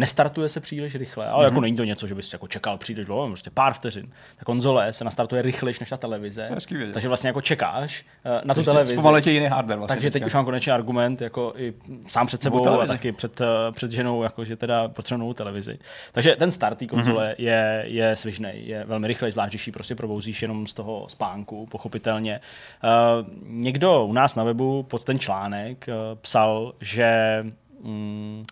Nestartuje 0.00 0.48
se 0.48 0.60
příliš 0.60 0.94
rychle, 0.94 1.26
ale 1.26 1.44
mm-hmm. 1.44 1.48
jako 1.48 1.60
není 1.60 1.76
to 1.76 1.84
něco, 1.84 2.06
že 2.06 2.14
bys 2.14 2.32
jako 2.32 2.48
čekal 2.48 2.78
příliš 2.78 3.06
dlouho, 3.06 3.26
prostě 3.26 3.50
pár 3.50 3.72
vteřin. 3.72 4.12
Ta 4.36 4.44
konzole 4.44 4.92
se 4.92 5.04
nastartuje 5.04 5.42
rychleji 5.42 5.74
než 5.80 5.88
ta 5.88 5.96
televize. 5.96 6.46
Takže 6.92 7.08
vlastně 7.08 7.28
jako 7.28 7.40
čekáš 7.40 8.04
eh, 8.24 8.30
na 8.30 8.40
tu 8.40 8.46
Takže 8.46 8.70
televizi. 8.70 8.94
Zpomaluje 8.94 9.22
tě 9.22 9.30
jiný 9.30 9.46
hardware 9.46 9.78
vlastně. 9.78 9.96
Takže 9.96 10.10
teď 10.10 10.24
už 10.24 10.34
mám 10.34 10.44
konečně 10.44 10.72
argument, 10.72 11.20
jako 11.20 11.52
i 11.56 11.74
sám 12.08 12.26
před 12.26 12.42
sebou 12.42 12.68
a 12.80 12.86
taky 12.86 13.12
před, 13.12 13.40
eh, 13.40 13.46
před 13.72 13.90
ženou, 13.90 14.22
jako 14.22 14.44
že 14.44 14.56
teda 14.56 14.88
potřebuji 14.88 15.18
novou 15.18 15.34
televizi. 15.34 15.78
Takže 16.12 16.36
ten 16.36 16.50
start 16.50 16.78
té 16.78 16.86
konzole 16.86 17.28
mm-hmm. 17.28 17.42
je, 17.42 17.84
je 17.86 18.16
svižný, 18.16 18.52
je 18.54 18.84
velmi 18.84 19.08
rychlej, 19.08 19.32
zvlášť 19.32 19.50
když 19.50 19.66
ji 19.66 19.72
prostě 19.72 19.94
probouzíš 19.94 20.42
jenom 20.42 20.66
z 20.66 20.74
toho 20.74 21.06
spánku, 21.08 21.66
pochopitelně. 21.66 22.40
Uh, 22.84 23.28
někdo 23.42 24.04
u 24.04 24.12
nás 24.12 24.36
na 24.36 24.44
webu 24.44 24.82
pod 24.82 25.04
ten 25.04 25.18
článek 25.18 25.88
uh, 25.88 26.18
psal, 26.20 26.72
že 26.80 27.44
mm, 27.82 28.44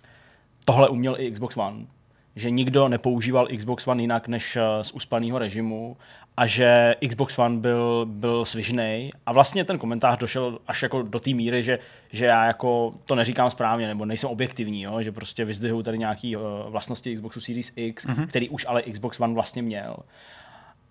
tohle 0.69 0.89
uměl 0.89 1.17
i 1.19 1.31
Xbox 1.31 1.57
One, 1.57 1.87
že 2.37 2.51
nikdo 2.51 2.89
nepoužíval 2.89 3.49
Xbox 3.57 3.87
One 3.87 4.03
jinak 4.03 4.29
než 4.29 4.57
eh, 4.57 4.85
z 4.85 4.93
uspaného 4.93 5.39
režimu 5.39 5.97
a 6.37 6.47
že 6.47 6.95
Xbox 7.09 7.39
One 7.39 7.59
byl, 7.59 8.07
byl 8.07 8.45
svižnej 8.45 9.11
a 9.27 9.33
vlastně 9.33 9.65
ten 9.65 9.79
komentář 9.79 10.19
došel 10.19 10.59
až 10.67 10.83
jako 10.83 11.03
do 11.03 11.21
té 11.21 11.31
míry, 11.31 11.63
že, 11.63 11.79
že 12.13 12.25
já 12.25 12.45
jako 12.45 12.93
to 13.05 13.15
neříkám 13.15 13.51
správně 13.51 13.87
nebo 13.87 14.05
nejsem 14.05 14.31
objektivní, 14.31 14.83
jo? 14.83 15.03
že 15.03 15.13
prostě 15.13 15.45
vyzdvihuju 15.45 15.83
tady 15.83 15.99
nějaké 15.99 16.37
uh, 16.37 16.43
vlastnosti 16.69 17.15
Xboxu 17.15 17.41
Series 17.41 17.73
X, 17.77 18.07
mm-hmm. 18.07 18.27
který 18.27 18.49
už 18.49 18.67
ale 18.69 18.83
Xbox 18.83 19.21
One 19.21 19.35
vlastně 19.35 19.63
měl. 19.63 19.97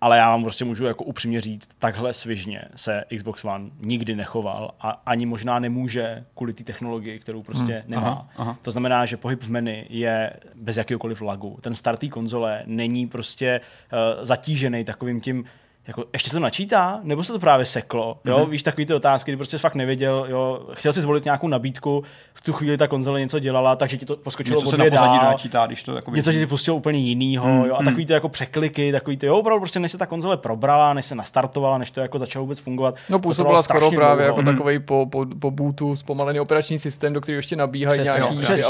Ale 0.00 0.18
já 0.18 0.30
vám 0.30 0.42
prostě 0.42 0.64
můžu 0.64 0.84
jako 0.84 1.04
upřímně 1.04 1.40
říct, 1.40 1.68
takhle 1.78 2.12
svižně 2.12 2.64
se 2.76 3.04
Xbox 3.16 3.44
One 3.44 3.70
nikdy 3.80 4.16
nechoval 4.16 4.70
a 4.80 5.02
ani 5.06 5.26
možná 5.26 5.58
nemůže 5.58 6.24
kvůli 6.34 6.52
té 6.52 6.64
technologii, 6.64 7.18
kterou 7.18 7.42
prostě 7.42 7.72
hmm. 7.72 7.82
nemá. 7.86 8.02
aha, 8.02 8.28
aha. 8.36 8.56
To 8.62 8.70
znamená, 8.70 9.06
že 9.06 9.16
pohyb 9.16 9.42
v 9.42 9.50
menu 9.50 9.82
je 9.88 10.32
bez 10.54 10.76
jakéhokoliv 10.76 11.20
lagu. 11.20 11.58
Ten 11.60 11.74
start 11.74 12.00
té 12.00 12.08
konzole 12.08 12.62
není 12.66 13.06
prostě 13.06 13.60
uh, 13.92 14.24
zatížený 14.24 14.84
takovým 14.84 15.20
tím 15.20 15.44
jako, 15.88 16.04
ještě 16.12 16.30
se 16.30 16.36
to 16.36 16.40
načítá, 16.40 17.00
nebo 17.02 17.24
se 17.24 17.32
to 17.32 17.38
právě 17.38 17.64
seklo, 17.64 18.18
jo, 18.24 18.38
mm-hmm. 18.38 18.48
víš, 18.48 18.62
takový 18.62 18.86
ty 18.86 18.94
otázky, 18.94 19.30
kdy 19.30 19.36
prostě 19.36 19.58
fakt 19.58 19.74
nevěděl, 19.74 20.26
jo, 20.28 20.60
chtěl 20.72 20.92
si 20.92 21.00
zvolit 21.00 21.24
nějakou 21.24 21.48
nabídku, 21.48 22.04
v 22.34 22.40
tu 22.40 22.52
chvíli 22.52 22.76
ta 22.76 22.86
konzole 22.86 23.20
něco 23.20 23.38
dělala, 23.38 23.76
takže 23.76 23.96
ti 23.96 24.06
to 24.06 24.16
poskočilo 24.16 24.60
Něco 24.60 24.70
se 24.70 24.76
na 24.76 24.84
pozadí 24.84 25.18
dál, 25.18 25.30
načítá, 25.30 25.66
když 25.66 25.82
to 25.82 25.96
jako 25.96 26.10
něco, 26.10 26.32
že 26.32 26.38
ti 26.38 26.46
pustilo 26.46 26.76
úplně 26.76 26.98
jinýho, 26.98 27.44
Hmm, 27.44 27.64
jo, 27.64 27.74
a 27.74 27.84
takový 27.84 28.06
ty 28.06 28.12
jako 28.12 28.28
překliky, 28.28 28.92
takový 28.92 29.16
ty, 29.16 29.26
jo, 29.26 29.36
opravdu 29.36 29.60
prostě 29.60 29.80
než 29.80 29.92
se 29.92 29.98
ta 29.98 30.06
konzole 30.06 30.36
probrala, 30.36 30.94
než 30.94 31.04
se 31.04 31.14
nastartovala, 31.14 31.78
než 31.78 31.90
to 31.90 32.00
jako 32.00 32.18
začalo 32.18 32.44
vůbec 32.44 32.58
fungovat. 32.58 32.94
No 33.08 33.18
působila 33.18 33.62
skoro 33.62 33.90
právě 33.90 34.26
dlouho. 34.26 34.40
jako 34.40 34.52
takový 34.52 34.78
po, 34.78 35.06
po, 35.10 35.26
po 35.40 35.50
bootu 35.50 35.96
zpomalený 35.96 36.40
operační 36.40 36.78
systém, 36.78 37.12
do 37.12 37.20
kterého 37.20 37.38
ještě 37.38 37.56
nabíhají 37.56 38.02
nějaký 38.02 38.34
jo, 38.56 38.68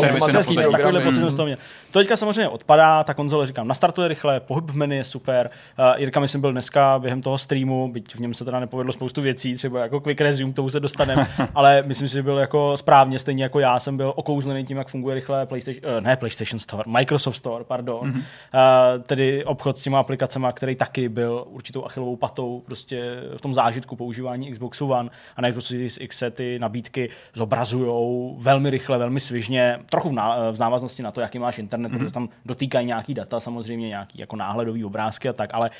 programy. 0.70 1.44
měl. 1.44 1.56
To 1.90 1.98
teďka 1.98 2.16
samozřejmě 2.16 2.48
odpadá, 2.48 3.04
ta 3.04 3.14
konzole, 3.14 3.46
říkám, 3.46 3.68
nastartuje 3.68 4.08
rychle, 4.08 4.40
pohyb 4.40 4.70
v 4.70 4.74
menu 4.74 4.94
je 4.94 5.04
super. 5.04 5.50
Uh, 5.78 6.00
Jirka, 6.00 6.20
myslím, 6.20 6.40
byl 6.40 6.52
dneska 6.52 6.96
během 7.08 7.22
toho 7.22 7.38
streamu, 7.38 7.92
byť 7.92 8.14
v 8.14 8.20
něm 8.20 8.34
se 8.34 8.44
teda 8.44 8.60
nepovedlo 8.60 8.92
spoustu 8.92 9.22
věcí, 9.22 9.54
třeba 9.54 9.80
jako 9.80 10.00
quick 10.00 10.20
resume, 10.20 10.52
k 10.52 10.56
tomu 10.56 10.70
se 10.70 10.80
dostaneme, 10.80 11.26
ale 11.54 11.82
myslím 11.86 12.08
si, 12.08 12.14
že 12.14 12.22
byl 12.22 12.38
jako 12.38 12.76
správně, 12.76 13.18
stejně 13.18 13.42
jako 13.42 13.60
já 13.60 13.78
jsem 13.78 13.96
byl 13.96 14.12
okouzlený 14.16 14.64
tím, 14.64 14.76
jak 14.76 14.88
funguje 14.88 15.14
rychle 15.14 15.46
PlayStation, 15.46 15.94
uh, 15.94 16.00
ne 16.00 16.16
PlayStation 16.16 16.58
Store, 16.58 16.84
Microsoft 16.86 17.36
Store, 17.36 17.64
pardon, 17.64 18.00
mm-hmm. 18.00 18.16
uh, 18.18 19.02
tedy 19.02 19.44
obchod 19.44 19.78
s 19.78 19.82
těma 19.82 20.00
aplikacemi, 20.00 20.46
který 20.54 20.76
taky 20.76 21.08
byl 21.08 21.44
určitou 21.48 21.84
achilovou 21.84 22.16
patou 22.16 22.62
prostě 22.66 23.22
v 23.36 23.40
tom 23.40 23.54
zážitku 23.54 23.96
používání 23.96 24.52
Xboxu 24.52 24.90
One 24.90 25.10
a 25.36 25.42
na 25.42 25.50
Xbox 25.50 25.66
Series 25.66 25.98
X 26.00 26.18
se 26.18 26.30
ty 26.30 26.58
nabídky 26.58 27.10
zobrazují 27.34 28.34
velmi 28.38 28.70
rychle, 28.70 28.98
velmi 28.98 29.20
svižně, 29.20 29.78
trochu 29.90 30.08
v, 30.08 30.12
ná, 30.12 30.50
v 30.52 30.58
návaznosti 30.58 31.02
na 31.02 31.10
to, 31.10 31.20
jaký 31.20 31.38
máš 31.38 31.58
internet, 31.58 31.92
mm-hmm. 31.92 31.98
protože 31.98 32.12
tam 32.12 32.28
dotýkají 32.46 32.86
nějaký 32.86 33.14
data, 33.14 33.40
samozřejmě 33.40 33.88
nějaký 33.88 34.18
jako 34.18 34.36
náhledový 34.36 34.84
obrázky 34.84 35.28
a 35.28 35.32
tak, 35.32 35.50
ale 35.52 35.70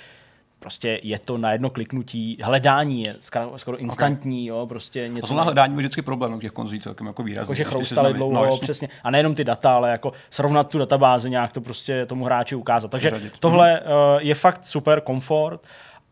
prostě 0.59 1.01
je 1.03 1.19
to 1.19 1.39
na 1.39 1.53
jedno 1.53 1.71
kliknutí. 1.71 2.39
Hledání 2.43 3.03
je 3.03 3.17
skoro, 3.19 3.53
skoro 3.59 3.77
instantní, 3.77 4.51
okay. 4.51 4.59
jo, 4.59 4.67
prostě 4.67 5.09
něco. 5.09 5.35
A 5.35 5.37
na 5.37 5.43
hledání 5.43 5.75
je 5.75 5.79
vždycky 5.79 6.03
problém 6.03 6.35
u 6.35 6.41
těch 6.41 6.53
konzolí 6.53 6.81
celkem 6.81 7.07
jako 7.07 7.23
výrazně. 7.23 7.53
Jako, 7.53 7.55
že 7.55 7.65
chroustali 7.65 8.15
dlouho, 8.15 8.47
no, 8.47 8.59
přesně. 8.59 8.89
A 9.05 9.11
nejenom 9.11 9.35
ty 9.35 9.45
data, 9.45 9.75
ale 9.75 9.91
jako 9.91 10.13
srovnat 10.31 10.69
tu 10.69 10.79
databázi, 10.79 11.31
nějak 11.31 11.53
to 11.53 11.61
prostě 11.61 12.07
tomu 12.07 12.25
hráči 12.25 12.55
ukázat. 12.55 12.91
Takže 12.91 13.11
Řadit. 13.11 13.33
tohle 13.41 13.81
uh, 13.81 13.87
je 14.19 14.35
fakt 14.35 14.67
super 14.67 15.01
komfort. 15.01 15.61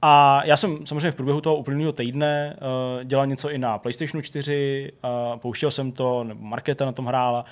A 0.03 0.43
já 0.45 0.57
jsem 0.57 0.87
samozřejmě 0.87 1.11
v 1.11 1.15
průběhu 1.15 1.41
toho 1.41 1.57
uplynulého 1.57 1.93
týdne 1.93 2.57
uh, 2.57 3.05
dělal 3.05 3.26
něco 3.26 3.50
i 3.50 3.59
na 3.59 3.79
PlayStation 3.79 4.23
4, 4.23 4.93
uh, 5.05 5.38
pouštěl 5.41 5.71
jsem 5.71 5.93
to, 5.93 6.25
nebo 6.25 6.45
Markéta 6.45 6.85
na 6.85 6.93
tom 6.93 7.07
hrála, 7.07 7.45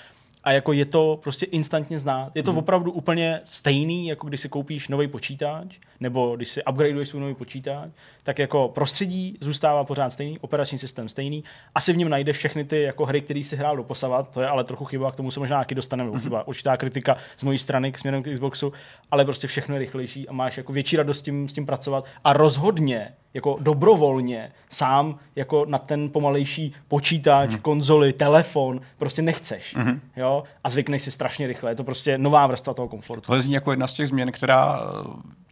a 0.44 0.52
jako 0.52 0.72
je 0.72 0.84
to 0.84 1.18
prostě 1.22 1.46
instantně 1.46 1.98
znát. 1.98 2.32
Je 2.34 2.42
to 2.42 2.50
hmm. 2.50 2.58
opravdu 2.58 2.92
úplně 2.92 3.40
stejný, 3.44 4.06
jako 4.06 4.28
když 4.28 4.40
si 4.40 4.48
koupíš 4.48 4.88
nový 4.88 5.08
počítač, 5.08 5.78
nebo 6.00 6.36
když 6.36 6.48
si 6.48 6.64
upgradeuješ 6.64 7.08
svůj 7.08 7.20
nový 7.20 7.34
počítač, 7.34 7.90
tak 8.22 8.38
jako 8.38 8.68
prostředí 8.68 9.38
zůstává 9.40 9.84
pořád 9.84 10.10
stejný, 10.10 10.38
operační 10.38 10.78
systém 10.78 11.08
stejný. 11.08 11.44
Asi 11.74 11.92
v 11.92 11.96
něm 11.96 12.08
najdeš 12.08 12.36
všechny 12.36 12.64
ty 12.64 12.82
jako 12.82 13.06
hry, 13.06 13.20
které 13.20 13.44
si 13.44 13.56
hrál 13.56 13.76
doposavat, 13.76 14.30
to 14.30 14.40
je 14.40 14.46
ale 14.46 14.64
trochu 14.64 14.84
chyba, 14.84 15.12
k 15.12 15.16
tomu 15.16 15.30
se 15.30 15.40
možná 15.40 15.58
taky 15.58 15.74
dostaneme, 15.74 16.10
mm-hmm. 16.10 16.20
chyba, 16.20 16.48
určitá 16.48 16.76
kritika 16.76 17.16
z 17.36 17.42
mojí 17.42 17.58
strany 17.58 17.92
k 17.92 17.98
směrem 17.98 18.22
k 18.22 18.32
Xboxu, 18.32 18.72
ale 19.10 19.24
prostě 19.24 19.46
všechno 19.46 19.74
je 19.74 19.78
rychlejší 19.78 20.28
a 20.28 20.32
máš 20.32 20.56
jako 20.56 20.72
větší 20.72 20.96
radost 20.96 21.18
s 21.18 21.22
tím, 21.22 21.48
s 21.48 21.52
tím 21.52 21.66
pracovat 21.66 22.04
a 22.24 22.32
rozhodně 22.32 23.12
jako 23.34 23.56
dobrovolně 23.60 24.52
sám 24.70 25.18
jako 25.36 25.64
na 25.68 25.78
ten 25.78 26.10
pomalejší 26.10 26.72
počítač, 26.88 27.50
mm. 27.50 27.58
konzoli, 27.58 28.12
telefon 28.12 28.80
prostě 28.98 29.22
nechceš. 29.22 29.76
Mm-hmm. 29.76 30.00
Jo? 30.16 30.42
A 30.64 30.68
zvykneš 30.68 31.02
si 31.02 31.10
strašně 31.10 31.46
rychle. 31.46 31.70
Je 31.70 31.74
to 31.74 31.84
prostě 31.84 32.18
nová 32.18 32.46
vrstva 32.46 32.74
toho 32.74 32.88
komfortu. 32.88 33.26
To 33.26 33.34
je 33.34 33.42
jako 33.48 33.70
jedna 33.70 33.86
z 33.86 33.92
těch 33.92 34.08
změn, 34.08 34.32
která 34.32 34.80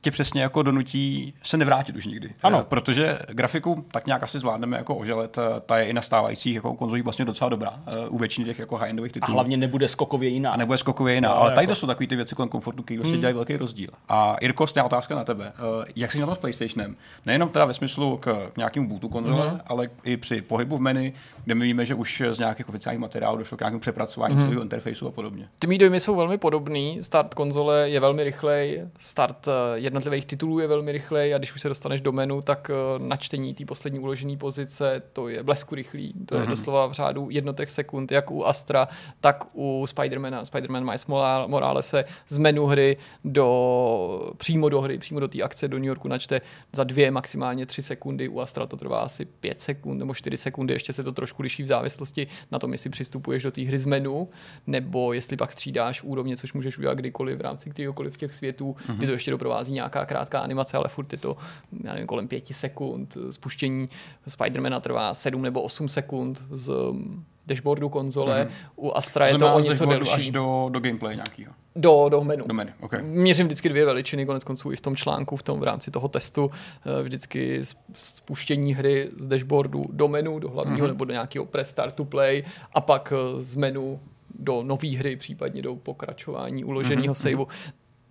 tě 0.02 0.10
přesně 0.10 0.42
jako 0.42 0.62
donutí 0.62 1.34
se 1.42 1.56
nevrátit 1.56 1.96
už 1.96 2.06
nikdy. 2.06 2.30
Ano. 2.42 2.58
Eh, 2.60 2.64
protože 2.68 3.18
grafiku 3.28 3.84
tak 3.92 4.06
nějak 4.06 4.22
asi 4.22 4.38
zvládneme 4.38 4.76
jako 4.76 4.96
oželet, 4.96 5.38
eh, 5.38 5.60
ta 5.66 5.78
je 5.78 5.84
i 5.84 5.92
na 5.92 6.02
stávajících 6.02 6.54
jako 6.54 6.74
konzolích 6.74 7.04
vlastně 7.04 7.24
docela 7.24 7.48
dobrá. 7.48 7.74
Eh, 7.86 8.08
u 8.08 8.18
většiny 8.18 8.44
těch 8.44 8.58
jako 8.58 8.76
high-endových 8.76 9.12
titulů. 9.12 9.30
A 9.30 9.32
hlavně 9.32 9.56
nebude 9.56 9.88
skokově 9.88 10.28
jiná. 10.28 10.50
A 10.50 10.56
nebude 10.56 10.78
skokově 10.78 11.14
jiná, 11.14 11.28
no, 11.28 11.36
ale 11.36 11.46
jako... 11.46 11.54
tady 11.54 11.66
to 11.66 11.74
jsou 11.74 11.86
takové 11.86 12.06
ty 12.06 12.16
věci 12.16 12.34
kolem 12.34 12.48
komfortu, 12.48 12.82
které 12.82 12.98
vlastně 12.98 13.12
hmm. 13.12 13.20
dělají 13.20 13.34
velký 13.34 13.56
rozdíl. 13.56 13.88
A 14.08 14.36
Irko, 14.40 14.66
stejná 14.66 14.86
otázka 14.86 15.14
na 15.14 15.24
tebe. 15.24 15.52
Jak 15.96 16.12
jsi 16.12 16.20
na 16.20 16.26
to 16.26 16.34
s 16.34 16.38
PlayStationem? 16.38 16.96
Nejenom 17.26 17.48
teda 17.48 17.64
ve 17.64 17.74
smyslu 17.74 18.16
k 18.16 18.52
nějakému 18.56 18.88
bootu 18.88 19.08
konzole, 19.08 19.48
hmm. 19.48 19.60
ale 19.66 19.88
i 20.04 20.16
při 20.16 20.42
pohybu 20.42 20.76
v 20.76 20.80
menu, 20.80 21.12
kde 21.44 21.54
my 21.54 21.64
víme, 21.64 21.86
že 21.86 21.94
už 21.94 22.22
z 22.30 22.38
nějakých 22.38 22.68
oficiálních 22.68 23.00
materiálů 23.00 23.38
došlo 23.38 23.56
k 23.56 23.60
nějakému 23.60 23.80
přepracování 23.80 24.34
hmm. 24.34 24.44
celého 24.44 24.62
interfejsu 24.62 25.08
a 25.08 25.10
podobně. 25.10 25.46
Ty 25.58 25.66
mý 25.66 25.78
dojmy 25.78 26.00
jsou 26.00 26.16
velmi 26.16 26.38
podobný. 26.38 26.98
Start 27.02 27.34
konzole 27.34 27.90
je 27.90 28.00
velmi 28.00 28.24
rychlej, 28.24 28.82
start 28.98 29.48
jednotlivých 29.92 30.24
titulů 30.24 30.58
je 30.58 30.66
velmi 30.66 30.92
rychle 30.92 31.34
a 31.34 31.38
když 31.38 31.54
už 31.54 31.60
se 31.60 31.68
dostaneš 31.68 32.00
do 32.00 32.12
menu, 32.12 32.42
tak 32.42 32.70
eh, 32.70 32.98
načtení 32.98 33.54
té 33.54 33.64
poslední 33.64 33.98
uložené 33.98 34.36
pozice, 34.36 35.02
to 35.12 35.28
je 35.28 35.42
blesku 35.42 35.74
rychlý, 35.74 36.14
to 36.26 36.34
je 36.34 36.42
mm-hmm. 36.42 36.48
doslova 36.48 36.86
v 36.86 36.92
řádu 36.92 37.30
jednotek 37.30 37.70
sekund, 37.70 38.12
jak 38.12 38.30
u 38.30 38.44
Astra, 38.44 38.88
tak 39.20 39.44
u 39.52 39.86
Spidermana, 39.86 40.42
Spider-Man 40.42 40.84
Miles 40.84 41.06
Moralese 41.46 42.04
z 42.28 42.38
menu 42.38 42.66
hry 42.66 42.96
do, 43.24 44.32
přímo 44.36 44.68
do 44.68 44.80
hry, 44.80 44.98
přímo 44.98 45.20
do 45.20 45.28
té 45.28 45.42
akce 45.42 45.68
do 45.68 45.78
New 45.78 45.86
Yorku 45.86 46.08
načte 46.08 46.40
za 46.72 46.84
dvě, 46.84 47.10
maximálně 47.10 47.66
tři 47.66 47.82
sekundy, 47.82 48.28
u 48.28 48.40
Astra 48.40 48.66
to 48.66 48.76
trvá 48.76 49.00
asi 49.00 49.24
pět 49.24 49.60
sekund 49.60 49.98
nebo 49.98 50.14
čtyři 50.14 50.36
sekundy, 50.36 50.74
ještě 50.74 50.92
se 50.92 51.04
to 51.04 51.12
trošku 51.12 51.42
liší 51.42 51.62
v 51.62 51.66
závislosti 51.66 52.26
na 52.50 52.58
tom, 52.58 52.72
jestli 52.72 52.90
přistupuješ 52.90 53.42
do 53.42 53.50
té 53.50 53.62
hry 53.62 53.78
z 53.78 53.86
menu, 53.86 54.28
nebo 54.66 55.12
jestli 55.12 55.36
pak 55.36 55.52
střídáš 55.52 56.02
úrovně, 56.02 56.36
což 56.36 56.52
můžeš 56.52 56.78
udělat 56.78 56.94
kdykoliv 56.94 57.38
v 57.38 57.40
rámci 57.40 57.70
kteréhokoliv 57.70 58.14
z 58.14 58.16
těch 58.16 58.34
světů, 58.34 58.76
mm-hmm. 58.78 58.96
kdy 58.96 59.06
to 59.06 59.12
ještě 59.12 59.30
doprovází 59.30 59.72
nějaká 59.82 60.06
krátká 60.06 60.40
animace 60.40 60.76
ale 60.76 60.88
furt 60.88 61.12
je 61.12 61.18
to, 61.18 61.36
já 61.84 61.92
nevím, 61.92 62.06
kolem 62.06 62.28
pěti 62.28 62.54
sekund. 62.54 63.16
Spuštění 63.30 63.88
Spidermana 64.26 64.80
trvá 64.80 65.14
sedm 65.14 65.42
nebo 65.42 65.62
osm 65.62 65.88
sekund 65.88 66.42
z 66.50 66.68
um, 66.68 67.24
dashboardu 67.46 67.88
konzole. 67.88 68.44
Mm-hmm. 68.44 68.70
U 68.76 68.92
Astra 68.92 69.26
je 69.26 69.38
to 69.38 69.54
o 69.54 69.60
něco 69.60 69.86
delší. 69.86 70.12
až 70.12 70.30
do, 70.30 70.68
do 70.72 70.80
gameplay 70.80 71.14
nějakého. 71.14 71.52
Do, 71.76 72.06
do 72.08 72.24
menu. 72.24 72.44
Do 72.46 72.54
menu 72.54 72.70
okay. 72.80 73.02
Měřím 73.02 73.46
vždycky 73.46 73.68
dvě 73.68 73.84
veličiny, 73.84 74.26
konec 74.26 74.44
konců 74.44 74.72
i 74.72 74.76
v 74.76 74.80
tom 74.80 74.96
článku, 74.96 75.36
v 75.36 75.42
tom 75.42 75.60
v 75.60 75.62
rámci 75.62 75.90
toho 75.90 76.08
testu, 76.08 76.50
eh, 76.50 77.02
vždycky 77.02 77.60
spuštění 77.94 78.74
hry 78.74 79.10
z 79.16 79.26
dashboardu 79.26 79.84
do 79.92 80.08
menu, 80.08 80.38
do 80.38 80.50
hlavního 80.50 80.86
mm-hmm. 80.86 80.90
nebo 80.90 81.04
do 81.04 81.12
nějakého 81.12 81.46
press 81.46 81.68
start 81.70 81.94
to 81.94 82.04
play 82.04 82.44
a 82.72 82.80
pak 82.80 83.12
eh, 83.16 83.40
z 83.40 83.56
menu 83.56 84.00
do 84.38 84.62
nové 84.62 84.88
hry, 84.88 85.16
případně 85.16 85.62
do 85.62 85.76
pokračování 85.76 86.64
uloženého 86.64 87.14
mm-hmm. 87.14 87.30
saveu 87.30 87.48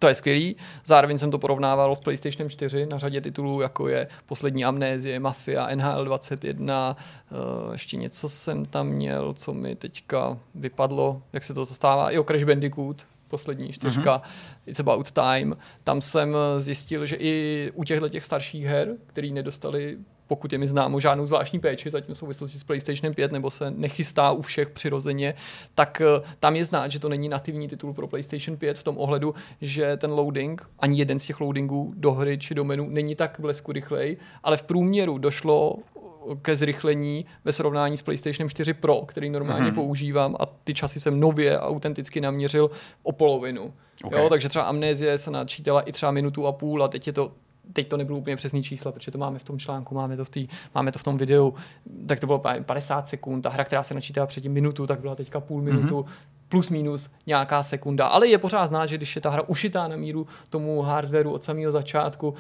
to 0.02 0.08
je 0.08 0.16
skvělý. 0.16 0.56
Zároveň 0.86 1.18
jsem 1.18 1.32
to 1.32 1.40
porovnával 1.40 1.96
s 1.96 2.00
PlayStation 2.00 2.50
4 2.50 2.86
na 2.86 2.98
řadě 2.98 3.22
titulů, 3.22 3.62
jako 3.62 3.88
je 3.88 4.08
Poslední 4.26 4.66
amnézie, 4.66 5.20
Mafia, 5.20 5.76
NHL 5.76 6.06
21, 6.06 6.98
uh, 7.32 7.72
ještě 7.72 7.98
něco 7.98 8.30
jsem 8.30 8.66
tam 8.66 8.88
měl, 8.88 9.34
co 9.34 9.54
mi 9.54 9.76
teďka 9.76 10.38
vypadlo, 10.56 11.22
jak 11.34 11.44
se 11.44 11.54
to 11.54 11.64
zastává, 11.64 12.12
jo, 12.12 12.24
Crash 12.24 12.44
Bandicoot, 12.44 13.06
poslední 13.28 13.74
čtyřka, 13.74 14.18
mm-hmm. 14.18 14.70
It's 14.70 14.80
About 14.80 15.12
Time. 15.12 15.58
Tam 15.84 16.02
jsem 16.02 16.36
zjistil, 16.58 17.06
že 17.06 17.16
i 17.16 17.72
u 17.74 17.84
těchto 17.84 18.10
těch 18.10 18.24
starších 18.24 18.66
her, 18.66 18.96
který 19.08 19.34
nedostali 19.34 19.98
pokud 20.32 20.54
je 20.54 20.58
mi 20.58 20.68
známo, 20.68 21.00
žádnou 21.00 21.26
zvláštní 21.26 21.60
péči, 21.60 21.90
zatím 21.90 22.16
v 22.16 22.18
souvislosti 22.18 22.58
s 22.58 22.64
PlayStation 22.64 23.14
5, 23.14 23.32
nebo 23.32 23.50
se 23.50 23.72
nechystá 23.72 24.32
u 24.32 24.42
všech 24.42 24.70
přirozeně, 24.70 25.34
tak 25.76 26.02
eh, 26.02 26.22
tam 26.40 26.56
je 26.56 26.66
znát, 26.66 26.92
že 26.92 27.00
to 27.00 27.10
není 27.10 27.30
nativní 27.30 27.68
titul 27.68 27.94
pro 27.94 28.08
PlayStation 28.08 28.58
5 28.58 28.78
v 28.78 28.84
tom 28.84 28.98
ohledu, 28.98 29.36
že 29.62 29.98
ten 29.98 30.12
loading, 30.12 30.70
ani 30.80 31.00
jeden 31.00 31.20
z 31.20 31.26
těch 31.26 31.40
loadingů 31.40 31.94
do 31.98 32.12
hry 32.12 32.38
či 32.38 32.56
do 32.56 32.64
menu 32.64 32.88
není 32.90 33.16
tak 33.16 33.38
blesku 33.40 33.72
rychlej, 33.72 34.18
ale 34.44 34.58
v 34.58 34.64
průměru 34.64 35.18
došlo 35.18 35.76
ke 36.42 36.56
zrychlení 36.56 37.26
ve 37.46 37.52
srovnání 37.52 37.98
s 37.98 38.02
PlayStation 38.02 38.50
4 38.50 38.74
Pro, 38.74 39.02
který 39.06 39.30
normálně 39.30 39.72
mm-hmm. 39.72 39.76
používám 39.76 40.36
a 40.40 40.46
ty 40.46 40.74
časy 40.74 41.00
jsem 41.00 41.20
nově 41.20 41.60
autenticky 41.60 42.22
naměřil 42.22 42.72
o 43.04 43.12
polovinu. 43.12 43.74
Okay. 44.04 44.22
Jo, 44.22 44.30
takže 44.30 44.50
třeba 44.50 44.66
amnézie 44.66 45.18
se 45.18 45.32
načítala 45.32 45.82
i 45.82 45.92
třeba 45.92 46.12
minutu 46.12 46.48
a 46.48 46.52
půl 46.52 46.84
a 46.84 46.88
teď 46.88 47.08
je 47.08 47.14
to 47.14 47.32
teď 47.74 47.88
to 47.88 47.98
nebylo 47.98 48.18
úplně 48.18 48.36
přesný 48.36 48.64
čísla, 48.64 48.92
protože 48.92 49.12
to 49.12 49.18
máme 49.18 49.40
v 49.40 49.44
tom 49.44 49.60
článku, 49.60 49.96
máme 49.96 50.18
to 50.18 50.26
v, 50.26 50.30
tý, 50.30 50.48
máme 50.76 50.92
to 50.92 51.00
v 51.00 51.04
tom 51.04 51.18
videu, 51.18 51.54
tak 52.08 52.20
to 52.20 52.28
bylo 52.28 52.44
50 52.62 53.08
sekund, 53.08 53.42
ta 53.42 53.50
hra, 53.50 53.64
která 53.64 53.84
se 53.84 53.94
načítala 53.94 54.28
předtím 54.28 54.52
minutu, 54.52 54.88
tak 54.88 55.00
byla 55.00 55.16
teďka 55.16 55.40
půl 55.40 55.62
minutu, 55.62 56.00
mm-hmm. 56.00 56.12
plus 56.50 56.70
minus 56.70 57.10
nějaká 57.28 57.64
sekunda, 57.64 58.08
ale 58.08 58.28
je 58.28 58.38
pořád 58.38 58.68
znát, 58.68 58.86
že 58.86 58.98
když 58.98 59.16
je 59.16 59.22
ta 59.22 59.30
hra 59.30 59.42
ušitá 59.42 59.88
na 59.88 59.96
míru 59.96 60.28
tomu 60.50 60.82
hardwareu 60.82 61.32
od 61.32 61.44
samého 61.44 61.72
začátku, 61.72 62.34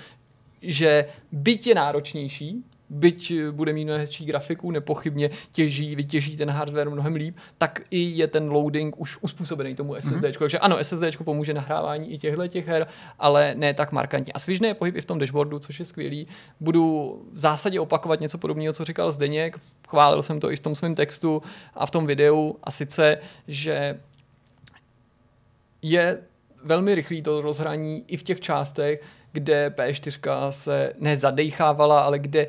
že 0.62 1.06
byť 1.32 1.68
je 1.68 1.76
náročnější, 1.76 2.64
byť 2.92 3.34
bude 3.52 3.74
mít 3.74 3.90
hezčí 3.90 4.26
grafiku, 4.26 4.72
nepochybně 4.72 5.30
těží, 5.52 5.96
vytěží 5.96 6.38
ten 6.38 6.50
hardware 6.50 6.90
mnohem 6.90 7.16
líp, 7.16 7.38
tak 7.58 7.82
i 7.92 8.00
je 8.00 8.28
ten 8.28 8.52
loading 8.52 9.02
už 9.02 9.18
uspůsobený 9.22 9.76
tomu 9.76 9.96
SSD. 10.00 10.12
Mm-hmm. 10.12 10.38
Takže 10.40 10.60
ano, 10.60 10.78
SSD 10.84 11.24
pomůže 11.24 11.54
nahrávání 11.54 12.14
i 12.14 12.18
těchto 12.18 12.48
těch 12.48 12.68
her, 12.68 12.88
ale 13.20 13.56
ne 13.56 13.74
tak 13.74 13.92
markantně. 13.92 14.34
A 14.34 14.40
svižný 14.40 14.68
je 14.68 14.74
pohyb 14.74 14.96
i 14.96 15.02
v 15.02 15.06
tom 15.06 15.20
dashboardu, 15.20 15.60
což 15.60 15.80
je 15.80 15.86
skvělý. 15.86 16.28
Budu 16.60 17.16
v 17.32 17.40
zásadě 17.40 17.80
opakovat 17.80 18.20
něco 18.20 18.38
podobného, 18.38 18.74
co 18.74 18.86
říkal 18.86 19.12
Zdeněk. 19.12 19.58
Chválil 19.88 20.22
jsem 20.22 20.40
to 20.40 20.52
i 20.52 20.56
v 20.56 20.60
tom 20.60 20.76
svém 20.76 20.96
textu 20.96 21.42
a 21.76 21.86
v 21.86 21.92
tom 21.92 22.06
videu. 22.06 22.56
A 22.64 22.72
sice, 22.72 23.18
že 23.48 24.00
je 25.82 26.22
velmi 26.64 26.96
rychlý 26.96 27.22
to 27.22 27.42
rozhraní 27.42 28.04
i 28.08 28.18
v 28.18 28.24
těch 28.24 28.40
částech, 28.40 29.02
kde 29.34 29.70
P4 29.70 30.50
se 30.50 30.94
nezadejchávala, 31.00 32.02
ale 32.02 32.20
kde 32.20 32.48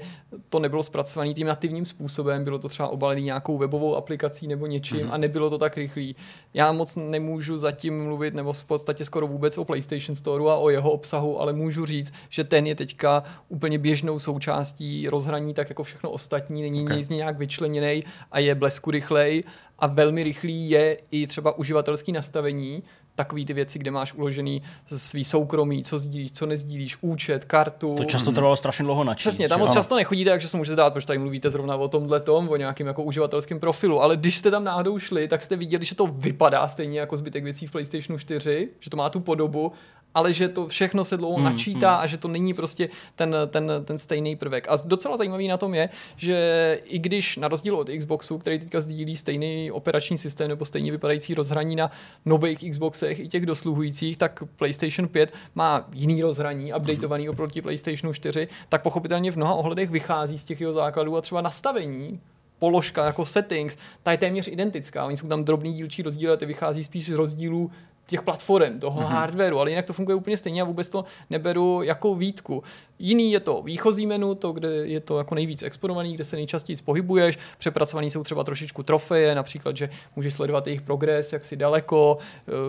to 0.49 0.59
nebylo 0.59 0.83
zpracované 0.83 1.35
tím 1.35 1.47
nativním 1.47 1.87
způsobem, 1.87 2.45
bylo 2.45 2.59
to 2.59 2.69
třeba 2.69 2.89
obalené 2.89 3.21
nějakou 3.21 3.59
webovou 3.59 3.97
aplikací 3.97 4.47
nebo 4.47 4.67
něčím 4.67 4.99
mm-hmm. 4.99 5.13
a 5.13 5.17
nebylo 5.17 5.51
to 5.51 5.59
tak 5.59 5.77
rychlý. 5.77 6.17
Já 6.55 6.73
moc 6.73 6.97
nemůžu 6.97 7.57
zatím 7.57 8.05
mluvit, 8.05 8.35
nebo 8.35 8.53
v 8.53 8.65
podstatě 8.65 9.05
skoro 9.05 9.27
vůbec 9.27 9.59
o 9.59 9.65
PlayStation 9.65 10.15
Store 10.15 10.45
a 10.45 10.55
o 10.55 10.71
jeho 10.71 10.91
obsahu, 10.91 11.41
ale 11.41 11.53
můžu 11.53 11.87
říct, 11.87 12.13
že 12.29 12.45
ten 12.45 12.67
je 12.67 12.75
teďka 12.75 13.25
úplně 13.49 13.79
běžnou 13.79 14.19
součástí 14.19 15.09
rozhraní, 15.09 15.55
tak 15.55 15.69
jako 15.69 15.83
všechno 15.83 16.11
ostatní, 16.11 16.63
není 16.63 16.83
okay. 16.83 16.97
nic 16.97 17.09
nějak 17.09 17.39
vyčleněný 17.39 18.05
a 18.31 18.39
je 18.39 18.55
blesku 18.55 18.91
rychlej 18.91 19.45
a 19.79 19.87
velmi 19.87 20.23
rychlý 20.23 20.71
je 20.71 20.99
i 21.11 21.27
třeba 21.27 21.59
uživatelský 21.59 22.13
nastavení, 22.13 22.83
takový 23.15 23.47
ty 23.47 23.53
věci, 23.53 23.79
kde 23.79 23.91
máš 23.91 24.15
uložený 24.15 24.63
svý 24.87 25.25
soukromí, 25.25 25.85
co 25.85 25.99
sdílíš, 25.99 26.33
co 26.33 26.47
nezdílíš, 26.47 26.97
účet, 27.01 27.45
kartu. 27.45 27.95
To 27.95 28.05
často 28.05 28.33
trvalo 28.33 28.57
strašně 28.57 28.85
dlouho 28.85 29.05
načíst. 29.05 29.29
Přesně, 29.29 29.49
tam 29.49 29.61
moc 29.61 29.73
často 29.73 29.97
nechodíte, 29.97 30.31
takže 30.31 30.49
se 30.49 30.57
může 30.57 30.73
zdát, 30.73 30.93
protože 30.93 31.07
tady 31.07 31.19
mluvíte 31.19 31.51
zrovna 31.51 31.77
o 31.77 31.89
tomhle 31.89 32.21
tom, 32.21 32.49
o 32.49 32.57
nějakém 32.57 32.87
jako 32.87 33.03
uživatelském 33.03 33.61
profilu, 33.61 34.03
ale 34.03 34.17
když 34.17 34.37
jste 34.37 34.51
tam 34.51 34.65
náhodou 34.65 34.99
šli, 34.99 35.29
tak 35.29 35.43
jste 35.43 35.57
viděli, 35.57 35.85
že 35.85 35.95
to 35.95 36.07
vypadá 36.07 36.69
stejně 36.69 37.01
jako 37.01 37.17
zbytek 37.17 37.45
věcí 37.45 37.67
v 37.67 37.71
PlayStationu 37.71 38.19
4, 38.19 38.69
že 38.81 38.91
to 38.91 38.97
má 38.97 39.11
tu 39.11 39.21
podobu, 39.21 39.73
ale 40.15 40.33
že 40.33 40.49
to 40.49 40.67
všechno 40.67 41.05
se 41.05 41.17
dlouho 41.17 41.35
hmm, 41.35 41.45
načítá 41.45 41.95
hmm. 41.95 42.05
a 42.05 42.07
že 42.07 42.19
to 42.19 42.29
není 42.29 42.55
prostě 42.55 42.89
ten, 43.15 43.37
ten, 43.47 43.73
ten 43.85 43.99
stejný 43.99 44.37
prvek. 44.37 44.67
A 44.69 44.77
docela 44.85 45.17
zajímavý 45.17 45.49
na 45.49 45.57
tom 45.57 45.75
je, 45.75 45.89
že 46.17 46.81
i 46.85 46.99
když 46.99 47.37
na 47.37 47.49
rozdíl 47.49 47.77
od 47.77 47.91
Xboxu, 47.99 48.39
který 48.39 48.59
teďka 48.59 48.81
sdílí 48.81 49.17
stejný 49.17 49.71
operační 49.71 50.19
systém 50.19 50.49
nebo 50.49 50.65
stejně 50.65 50.93
vypadající 50.93 51.35
rozhraní 51.35 51.77
na 51.77 51.91
nových 52.25 52.71
Xboxech 52.71 53.21
i 53.21 53.29
těch 53.29 53.47
dosluhujících, 53.47 54.17
tak 54.17 54.43
PlayStation 54.57 55.09
5 55.09 55.35
má 55.55 55.89
jiný 55.93 56.23
rozhraní, 56.23 56.75
updateovaný 56.75 57.25
hmm. 57.25 57.33
oproti 57.33 57.63
PlayStationu 57.63 58.13
4, 58.13 58.49
tak 58.69 58.83
pochopitelně 58.83 59.33
v 59.33 59.37
mnoha 59.37 59.55
ohledech 59.55 59.91
vychází 59.91 60.39
z 60.39 60.45
těch 60.45 60.61
jeho 60.61 60.73
základů 60.73 61.17
a 61.17 61.21
třeba 61.21 61.41
nastavení 61.41 62.21
položka 62.63 63.05
jako 63.05 63.25
settings, 63.25 63.77
ta 64.03 64.13
je 64.13 64.19
téměř 64.19 64.49
identická. 64.49 65.05
Oni 65.05 65.17
jsou 65.17 65.29
tam 65.29 65.45
drobný 65.45 65.73
dílčí 65.73 66.03
rozdíly, 66.03 66.37
ty 66.37 66.47
vychází 66.47 66.85
spíš 66.85 67.07
z 67.07 67.11
rozdílů 67.11 67.71
těch 68.07 68.23
platform, 68.23 68.79
toho 68.79 69.01
mm-hmm. 69.01 69.07
hardwareu, 69.07 69.59
ale 69.59 69.71
jinak 69.71 69.87
to 69.87 69.93
funguje 69.93 70.15
úplně 70.15 70.37
stejně 70.37 70.63
a 70.63 70.65
vůbec 70.65 70.89
to 70.89 71.05
neberu 71.31 71.83
jako 71.83 72.15
výtku. 72.15 72.63
Jiný 72.99 73.33
je 73.33 73.41
to 73.41 73.63
výchozí 73.63 74.07
menu, 74.07 74.35
to, 74.35 74.53
kde 74.53 74.69
je 74.69 75.01
to 75.01 75.19
jako 75.19 75.35
nejvíc 75.35 75.63
exponovaný, 75.63 76.15
kde 76.15 76.25
se 76.25 76.37
nejčastěji 76.37 76.77
pohybuješ. 76.85 77.39
Přepracovaný 77.59 78.11
jsou 78.11 78.25
třeba 78.25 78.45
trošičku 78.45 78.83
trofeje, 78.83 79.35
například, 79.35 79.77
že 79.77 79.91
můžeš 80.17 80.35
sledovat 80.35 80.67
jejich 80.67 80.83
progres, 80.83 81.33
jak 81.33 81.45
si 81.45 81.57
daleko, 81.57 82.19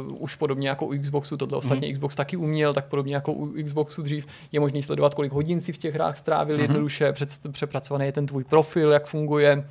uh, 0.09 0.15
už 0.23 0.35
podobně 0.35 0.69
jako 0.69 0.85
u 0.85 0.97
Xboxu, 1.01 1.37
tohle 1.37 1.57
ostatně 1.57 1.87
mm-hmm. 1.87 1.93
Xbox 1.93 2.15
taky 2.15 2.37
uměl, 2.37 2.73
tak 2.73 2.85
podobně 2.85 3.15
jako 3.15 3.33
u 3.33 3.63
Xboxu 3.63 4.01
dřív 4.01 4.27
je 4.51 4.59
možné 4.59 4.81
sledovat, 4.81 5.13
kolik 5.13 5.31
hodin 5.31 5.61
si 5.61 5.73
v 5.73 5.77
těch 5.77 5.93
hrách 5.93 6.17
strávil, 6.17 6.57
mm-hmm. 6.57 6.61
jednoduše 6.61 7.13
před, 7.13 7.29
přepracovaný 7.51 8.05
je 8.05 8.11
ten 8.11 8.25
tvůj 8.25 8.43
profil, 8.43 8.91
jak 8.91 9.05
funguje, 9.05 9.65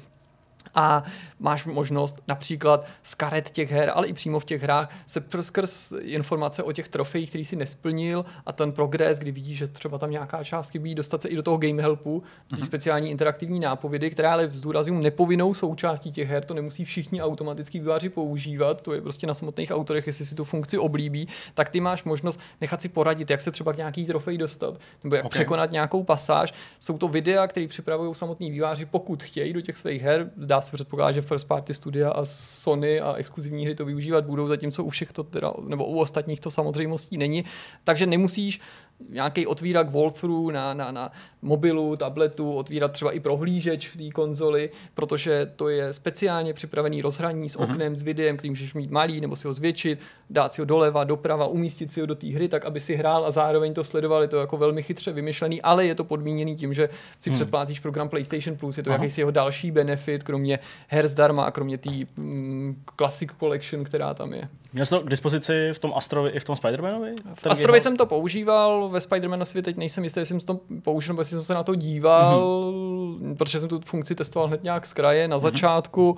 a 0.74 1.04
máš 1.38 1.64
možnost 1.64 2.22
například 2.28 2.86
z 3.02 3.14
karet 3.14 3.50
těch 3.50 3.70
her, 3.70 3.92
ale 3.94 4.06
i 4.06 4.12
přímo 4.12 4.40
v 4.40 4.44
těch 4.44 4.62
hrách 4.62 4.96
se 5.06 5.22
skrz 5.40 5.92
informace 6.00 6.62
o 6.62 6.72
těch 6.72 6.88
trofejích, 6.88 7.28
který 7.28 7.44
si 7.44 7.56
nesplnil 7.56 8.24
a 8.46 8.52
ten 8.52 8.72
progres, 8.72 9.18
kdy 9.18 9.32
vidíš, 9.32 9.58
že 9.58 9.68
třeba 9.68 9.98
tam 9.98 10.10
nějaká 10.10 10.44
část 10.44 10.70
chybí, 10.70 10.94
dostat 10.94 11.22
se 11.22 11.28
i 11.28 11.36
do 11.36 11.42
toho 11.42 11.56
game 11.56 11.82
helpu, 11.82 12.22
ty 12.48 12.54
mm-hmm. 12.54 12.64
speciální 12.64 13.10
interaktivní 13.10 13.60
nápovědy, 13.60 14.10
které 14.10 14.28
ale 14.28 14.50
zdůrazňují 14.50 15.02
nepovinnou 15.02 15.54
součástí 15.54 16.12
těch 16.12 16.28
her, 16.28 16.44
to 16.44 16.54
nemusí 16.54 16.84
všichni 16.84 17.22
automaticky 17.22 17.78
výváři 17.78 18.08
používat, 18.08 18.80
to 18.80 18.92
je 18.92 19.00
prostě 19.00 19.26
na 19.26 19.34
samotných 19.34 19.70
autorech, 19.70 20.06
jestli 20.06 20.24
si 20.24 20.34
tu 20.34 20.44
funkci 20.44 20.78
oblíbí, 20.78 21.28
tak 21.54 21.68
ty 21.68 21.80
máš 21.80 22.04
možnost 22.04 22.40
nechat 22.60 22.82
si 22.82 22.88
poradit, 22.88 23.30
jak 23.30 23.40
se 23.40 23.50
třeba 23.50 23.72
k 23.72 23.76
nějaký 23.76 24.06
trofej 24.06 24.38
dostat, 24.38 24.80
nebo 25.04 25.16
jak 25.16 25.24
okay. 25.24 25.38
překonat 25.38 25.70
nějakou 25.70 26.02
pasáž. 26.02 26.54
Jsou 26.80 26.98
to 26.98 27.08
videa, 27.08 27.46
které 27.46 27.68
připravují 27.68 28.14
samotní 28.14 28.50
výváři, 28.50 28.86
pokud 28.86 29.22
chtějí 29.22 29.52
do 29.52 29.60
těch 29.60 29.76
svých 29.76 30.02
her, 30.02 30.30
dá 30.36 30.62
se 30.62 30.73
předpokládat, 30.73 31.12
že 31.12 31.23
first 31.23 31.49
party 31.49 31.75
studia 31.75 32.11
a 32.11 32.25
Sony 32.25 33.00
a 33.00 33.14
exkluzivní 33.14 33.64
hry 33.64 33.75
to 33.75 33.85
využívat 33.85 34.25
budou, 34.25 34.47
zatímco 34.47 34.85
u 34.85 34.90
všech 34.90 35.12
to 35.12 35.23
teda, 35.23 35.52
nebo 35.66 35.87
u 35.87 35.99
ostatních 35.99 36.40
to 36.40 36.50
samozřejmostí 36.50 37.19
není. 37.19 37.45
Takže 37.85 38.07
nemusíš 38.07 38.61
nějaký 39.09 39.47
otvírak 39.47 39.90
walkthrough 39.90 40.52
na, 40.52 40.75
na, 40.75 40.90
na 40.90 41.12
mobilu, 41.42 41.97
tabletu, 41.97 42.52
otvírat 42.52 42.92
třeba 42.92 43.12
i 43.12 43.21
prohlížeč 43.21 43.88
v 43.88 43.97
té 43.97 44.11
konzoli, 44.11 44.71
protože 44.94 45.50
to 45.56 45.68
je 45.68 45.92
speciálně 45.92 46.54
připravený 46.54 47.02
rozhraní 47.02 47.49
s 47.49 47.56
mhm. 47.56 47.71
oknem, 47.71 47.92
mm-hmm. 47.92 47.97
s 47.97 48.02
videem, 48.02 48.37
který 48.37 48.50
můžeš 48.50 48.75
mít 48.75 48.90
malý 48.90 49.21
nebo 49.21 49.37
si 49.37 49.47
ho 49.47 49.52
zvětšit, 49.52 49.99
dát 50.30 50.54
si 50.54 50.61
ho 50.61 50.64
doleva, 50.64 51.04
doprava, 51.04 51.47
umístit 51.47 51.92
si 51.92 52.00
ho 52.00 52.06
do 52.06 52.14
té 52.14 52.26
hry, 52.26 52.49
tak 52.49 52.64
aby 52.64 52.80
si 52.80 52.94
hrál 52.94 53.26
a 53.26 53.30
zároveň 53.30 53.75
to 53.75 53.85
sledoval. 53.85 54.23
Je 54.23 54.28
to 54.28 54.37
jako 54.37 54.56
velmi 54.56 54.82
chytře 54.82 55.12
vymyšlený, 55.12 55.62
ale 55.62 55.87
je 55.87 55.94
to 55.94 56.04
podmíněný 56.04 56.56
tím, 56.56 56.75
že 56.75 56.88
si 57.18 57.30
mm. 57.30 57.35
předplácíš 57.35 57.80
program 57.80 58.09
PlayStation 58.09 58.56
Plus, 58.56 58.78
je 58.78 58.85
to 58.85 58.90
jakýsi 58.90 59.21
jeho 59.21 59.30
další 59.30 59.71
benefit, 59.71 60.23
kromě 60.23 60.59
her 60.88 61.09
zdarma 61.09 61.44
a 61.44 61.50
kromě 61.50 61.78
té 61.78 61.90
mm, 62.16 62.82
Classic 62.97 63.30
Collection, 63.38 63.85
která 63.85 64.14
tam 64.14 64.32
je. 64.32 64.49
Měl 64.73 64.87
jsi 64.87 64.90
to 64.90 65.00
k 65.00 65.11
dispozici 65.11 65.71
v 65.73 65.78
tom 65.78 65.92
Astrovi 65.97 66.30
i 66.30 66.40
v 66.40 66.44
tom 66.44 66.56
Spider-Manovi? 66.56 67.14
V 67.35 67.47
Astrovi 67.47 67.80
jsem 67.80 67.97
to 67.97 68.06
používal, 68.06 68.88
ve 68.92 68.99
Spider-Manovi 68.99 69.62
teď 69.62 69.76
nejsem 69.76 70.04
jistý, 70.04 70.20
jestli 70.20 70.40
jsem 70.40 70.46
to 70.46 70.61
použil, 70.82 71.12
nebo 71.12 71.20
jestli 71.20 71.34
jsem 71.34 71.44
se 71.44 71.54
na 71.54 71.62
to 71.62 71.75
díval, 71.75 72.40
mm-hmm. 72.40 73.37
protože 73.37 73.61
jsem 73.61 73.68
tu 73.68 73.80
funkci 73.80 74.14
testoval 74.14 74.49
hned 74.49 74.62
nějak 74.62 74.87
z 74.87 74.92
kraje 74.92 75.28
na 75.28 75.37
mm-hmm. 75.37 75.40
začátku 75.40 76.16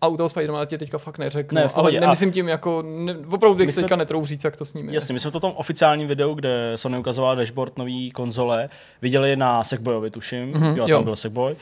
a 0.00 0.08
u 0.08 0.16
toho 0.16 0.28
Spider-Mana 0.28 0.66
tě 0.66 0.78
teďka 0.78 0.98
fakt 0.98 1.18
neřeknu, 1.18 1.54
ne, 1.54 1.70
ale 1.74 1.92
nemyslím 1.92 2.32
tím 2.32 2.48
jako, 2.48 2.82
ne, 2.86 3.16
opravdu 3.30 3.58
bych 3.58 3.70
si 3.70 3.80
teďka 3.80 3.96
netrou 3.96 4.24
říct, 4.24 4.44
jak 4.44 4.56
to 4.56 4.64
s 4.64 4.74
ním 4.74 4.88
je. 4.88 4.94
Jasně, 4.94 5.12
my 5.12 5.20
jsme 5.20 5.30
to 5.30 5.38
v 5.38 5.40
tom 5.40 5.52
oficiálním 5.56 6.08
videu, 6.08 6.34
kde 6.34 6.72
Sony 6.76 6.98
ukazoval 6.98 7.36
dashboard 7.36 7.78
nový 7.78 8.10
konzole, 8.10 8.68
viděli 9.02 9.36
na 9.36 9.64
Sackboyovi, 9.64 10.10
tuším, 10.10 10.52
mm-hmm, 10.52 10.76
jo, 10.76 10.84
tam 10.84 10.90
jo. 10.90 11.02
byl 11.02 11.16
Sackboy. 11.16 11.52
Uh, 11.52 11.58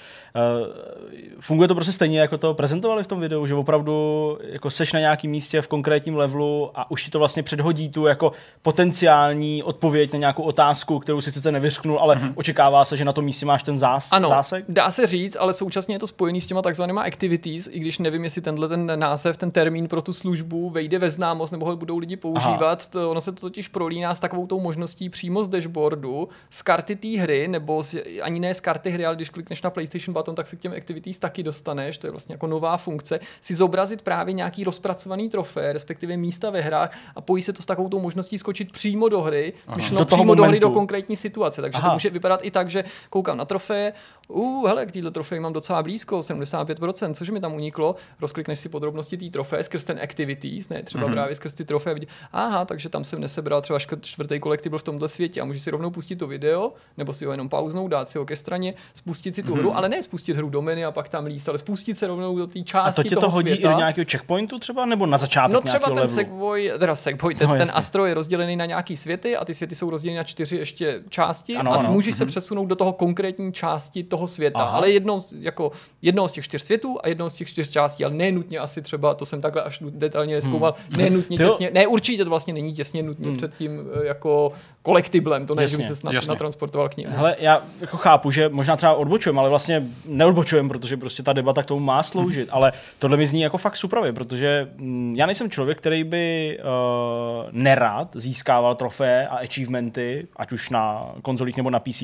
funguje 1.41 1.69
to 1.69 1.75
prostě 1.75 1.93
stejně, 1.93 2.21
jako 2.21 2.39
to 2.39 2.55
prezentovali 2.55 3.05
v 3.05 3.07
tom 3.07 3.21
videu, 3.21 3.47
že 3.47 3.55
opravdu 3.55 4.39
jako 4.43 4.71
seš 4.71 4.93
na 4.93 5.01
nějakém 5.01 5.31
místě 5.31 5.63
v 5.63 5.69
konkrétním 5.69 6.17
levelu 6.17 6.71
a 6.75 6.91
už 6.91 7.05
ti 7.05 7.11
to 7.11 7.19
vlastně 7.19 7.43
předhodí 7.43 7.89
tu 7.89 8.07
jako 8.07 8.33
potenciální 8.63 9.63
odpověď 9.63 10.13
na 10.13 10.19
nějakou 10.19 10.43
otázku, 10.43 10.99
kterou 10.99 11.21
si 11.21 11.33
sice 11.33 11.53
nevyřknul, 11.53 11.99
ale 11.99 12.17
mm-hmm. 12.17 12.33
očekává 12.35 12.85
se, 12.85 12.97
že 12.97 13.05
na 13.05 13.13
tom 13.13 13.25
místě 13.25 13.47
máš 13.47 13.63
ten 13.63 13.79
zás, 13.79 14.09
ano, 14.13 14.29
zásek. 14.29 14.65
dá 14.69 14.91
se 14.91 15.07
říct, 15.07 15.37
ale 15.41 15.53
současně 15.53 15.95
je 15.95 15.99
to 15.99 16.07
spojený 16.07 16.41
s 16.41 16.47
těma 16.47 16.63
takzvanýma 16.63 17.03
activities, 17.03 17.69
i 17.73 17.79
když 17.79 17.99
nevím, 17.99 18.24
jestli 18.25 18.43
tenhle 18.43 18.69
ten 18.69 18.99
název, 18.99 19.37
ten 19.37 19.51
termín 19.51 19.89
pro 19.89 20.03
tu 20.03 20.13
službu 20.13 20.71
vejde 20.71 20.99
ve 20.99 21.11
známost 21.11 21.51
nebo 21.51 21.67
ho 21.67 21.77
budou 21.77 21.99
lidi 21.99 22.17
používat. 22.17 22.87
To, 22.87 23.11
ono 23.11 23.21
se 23.21 23.33
to 23.33 23.41
totiž 23.41 23.69
prolíná 23.69 24.15
s 24.15 24.21
takovou 24.21 24.47
tou 24.47 24.61
možností 24.61 25.11
přímo 25.11 25.45
z 25.45 25.49
dashboardu, 25.49 26.29
z 26.51 26.63
karty 26.63 26.97
té 26.97 27.09
hry, 27.09 27.49
nebo 27.49 27.83
z, 27.83 27.95
ani 28.23 28.41
ne 28.41 28.55
z 28.55 28.61
karty 28.61 28.91
hry, 28.91 29.07
ale 29.07 29.17
když 29.17 29.29
klikneš 29.29 29.63
na 29.63 29.71
PlayStation 29.71 30.15
button, 30.15 30.35
tak 30.35 30.47
se 30.47 30.57
k 30.57 30.61
těm 30.61 30.73
activities 30.73 31.19
taky 31.19 31.43
dostaneš. 31.43 31.99
To 31.99 32.07
je 32.07 32.11
vlastně 32.11 32.33
jako 32.33 32.47
nová 32.47 32.77
funkce. 32.77 33.21
Si 33.41 33.55
zobrazit 33.55 34.03
právě 34.03 34.35
nějaký 34.35 34.65
rozpracovaný 34.65 35.29
trofé, 35.29 35.73
respektive 35.73 36.17
místa 36.17 36.51
ve 36.51 36.61
hrách 36.61 36.99
a 37.17 37.21
pojí 37.21 37.43
se 37.43 37.53
to 37.53 37.63
s 37.63 37.67
takovou 37.67 37.89
tou 37.89 38.01
možností 38.01 38.39
skočit 38.39 38.73
přímo 38.73 39.09
do 39.09 39.21
hry, 39.21 39.53
myšleno 39.77 39.99
do 39.99 40.05
přímo 40.05 40.25
momentu. 40.25 40.43
do 40.43 40.49
hry 40.49 40.61
do 40.61 40.71
konkrétní 40.71 41.17
situace. 41.17 41.63
Takže 41.63 41.79
Aha. 41.79 41.89
to 41.89 41.95
může 41.95 42.11
vypadat 42.11 42.41
i 42.43 42.51
tak, 42.51 42.71
že 42.71 42.85
koukám 43.11 43.37
na 43.37 43.45
trofé, 43.45 43.93
uh, 44.29 44.69
hele, 44.69 44.87
k 44.87 44.93
této 44.93 45.11
trofeji 45.11 45.41
mám 45.41 45.53
docela 45.53 45.83
blízko, 45.83 46.19
75%, 46.19 47.15
což 47.15 47.31
mi 47.31 47.41
tam 47.41 47.55
uniklo, 47.55 47.97
rozklikneš 48.21 48.61
si 48.61 48.69
podrobnosti 48.69 49.17
té 49.17 49.31
trofeje 49.31 49.65
skrz 49.65 49.85
ten 49.85 50.01
activities, 50.03 50.69
ne 50.69 50.83
třeba 50.83 51.07
mm-hmm. 51.07 51.13
právě 51.13 51.35
skrz 51.35 51.53
ty 51.53 51.65
trofeje, 51.65 51.95
vidí, 51.95 52.09
aha, 52.33 52.65
takže 52.65 52.89
tam 52.89 53.05
jsem 53.05 53.21
nesebral 53.21 53.61
třeba 53.61 53.79
čtvrtý 54.01 54.41
kolektiv 54.41 54.73
v 54.79 54.83
tomto 54.83 55.09
světě 55.09 55.41
a 55.41 55.45
můžeš 55.45 55.63
si 55.63 55.71
rovnou 55.71 55.91
pustit 55.91 56.17
to 56.17 56.27
video, 56.27 56.73
nebo 56.97 57.13
si 57.13 57.25
ho 57.25 57.33
jenom 57.33 57.49
pauznout, 57.49 57.91
dát 57.91 58.09
si 58.09 58.19
ho 58.19 58.25
ke 58.25 58.37
straně, 58.37 58.75
spustit 58.95 59.35
si 59.35 59.43
tu 59.43 59.55
mm-hmm. 59.55 59.59
hru, 59.59 59.77
ale 59.77 59.89
ne 59.89 60.03
spustit 60.03 60.37
hru 60.37 60.51
do 60.51 60.63
menu 60.63 60.87
a 60.87 60.93
pak 60.93 61.09
tam 61.09 61.25
líst, 61.25 61.49
ale 61.49 61.59
spustit 61.59 61.99
se 61.99 62.07
rovnou 62.07 62.39
do 62.39 62.47
té 62.47 62.63
části. 62.63 63.01
A 63.01 63.03
to 63.03 63.09
tě 63.09 63.17
to 63.17 63.31
hodí 63.31 63.49
světa. 63.49 63.69
i 63.69 63.73
do 63.73 63.79
nějakého 63.79 64.05
checkpointu 64.11 64.59
třeba, 64.59 64.87
nebo 64.87 65.07
na 65.07 65.19
začátku? 65.19 65.55
No 65.55 65.61
třeba 65.61 65.91
ten 65.91 66.09
Segway, 66.09 66.73
teda 66.79 66.95
Segway, 66.95 67.35
ten, 67.35 67.49
no, 67.49 67.57
ten 67.57 67.69
Astro 67.75 68.07
je 68.07 68.15
rozdělený 68.15 68.57
na 68.57 68.65
nějaký 68.65 68.97
světy 68.97 69.37
a 69.37 69.45
ty 69.45 69.55
světy 69.55 69.75
jsou 69.75 69.91
rozděleny 69.91 70.17
na 70.17 70.25
čtyři 70.25 70.57
ještě 70.57 71.03
části 71.09 71.57
ano, 71.57 71.73
a 71.73 71.77
ano. 71.77 71.93
můžeš 71.93 72.15
mm-hmm. 72.15 72.19
se 72.19 72.25
mhm. 72.25 72.31
přesunout 72.31 72.67
do 72.67 72.77
toho 72.77 72.93
konkrétní 72.93 73.53
části 73.53 74.03
toho 74.03 74.27
světa, 74.27 74.59
Aha. 74.59 74.77
ale 74.77 74.91
jednou, 74.91 75.23
jako 75.39 75.73
jednou 76.03 76.29
z 76.29 76.33
těch 76.33 76.45
čtyř 76.45 76.63
světů 76.63 76.99
a 77.03 77.09
jednou 77.09 77.29
z 77.29 77.35
těch 77.35 77.49
čtyř 77.49 77.71
částí, 77.71 78.04
ale 78.05 78.15
ne 78.15 78.33
nutně 78.33 78.59
asi 78.59 78.83
třeba, 78.83 79.15
to 79.15 79.25
jsem 79.25 79.41
takhle 79.41 79.63
až 79.63 79.83
detailně 79.91 80.35
neskoumal, 80.35 80.75
hmm. 80.91 81.03
ne 81.05 81.11
nutně 81.11 81.37
těsně, 81.37 81.71
ne 81.75 81.87
určitě 81.87 82.25
to 82.25 82.31
vlastně 82.31 82.55
není 82.55 82.75
těsně 82.75 83.03
nutně 83.03 83.27
hmm. 83.27 83.37
před 83.37 83.55
tím 83.55 83.81
eh, 83.95 84.07
jako 84.07 84.53
kolektiblem, 84.83 85.47
to 85.47 85.55
ne, 85.55 85.63
jasně, 85.63 85.73
že 85.73 85.79
by 85.79 85.85
se 85.85 85.97
snad 85.97 86.27
natransportoval 86.27 86.89
k 86.89 86.97
ním. 86.97 87.09
Hele, 87.09 87.37
já 87.39 87.63
jako 87.81 87.97
chápu, 87.97 88.31
že 88.31 88.49
možná 88.49 88.77
třeba 88.77 88.95
odbočujeme, 88.95 89.41
ale 89.41 89.49
vlastně 89.49 89.87
neodbočujeme, 90.07 90.69
protože 90.69 90.97
prostě 90.97 91.23
ta 91.23 91.33
debata 91.33 91.63
k 91.63 91.67
tomu 91.67 91.81
má 91.81 92.03
sloužit, 92.03 92.49
hmm. 92.49 92.57
ale 92.57 92.73
tohle 92.99 93.17
mi 93.17 93.27
zní 93.27 93.41
jako 93.41 93.59
fakt 93.59 93.77
super, 93.77 94.13
protože 94.13 94.69
mm, 94.77 95.15
já 95.17 95.27
nejsem 95.27 95.51
člověk, 95.51 95.79
který 95.79 96.05
by 96.05 96.59
uh, 96.59 97.49
nerad 97.53 98.09
získával 98.15 98.75
trofeje 98.75 99.29
a 99.29 99.37
achievementy, 99.37 100.27
ať 100.37 100.53
už 100.53 100.71
na 100.71 101.13
konzolích 101.23 101.57
nebo 101.57 101.71
na 101.71 101.81
PC 101.81 102.03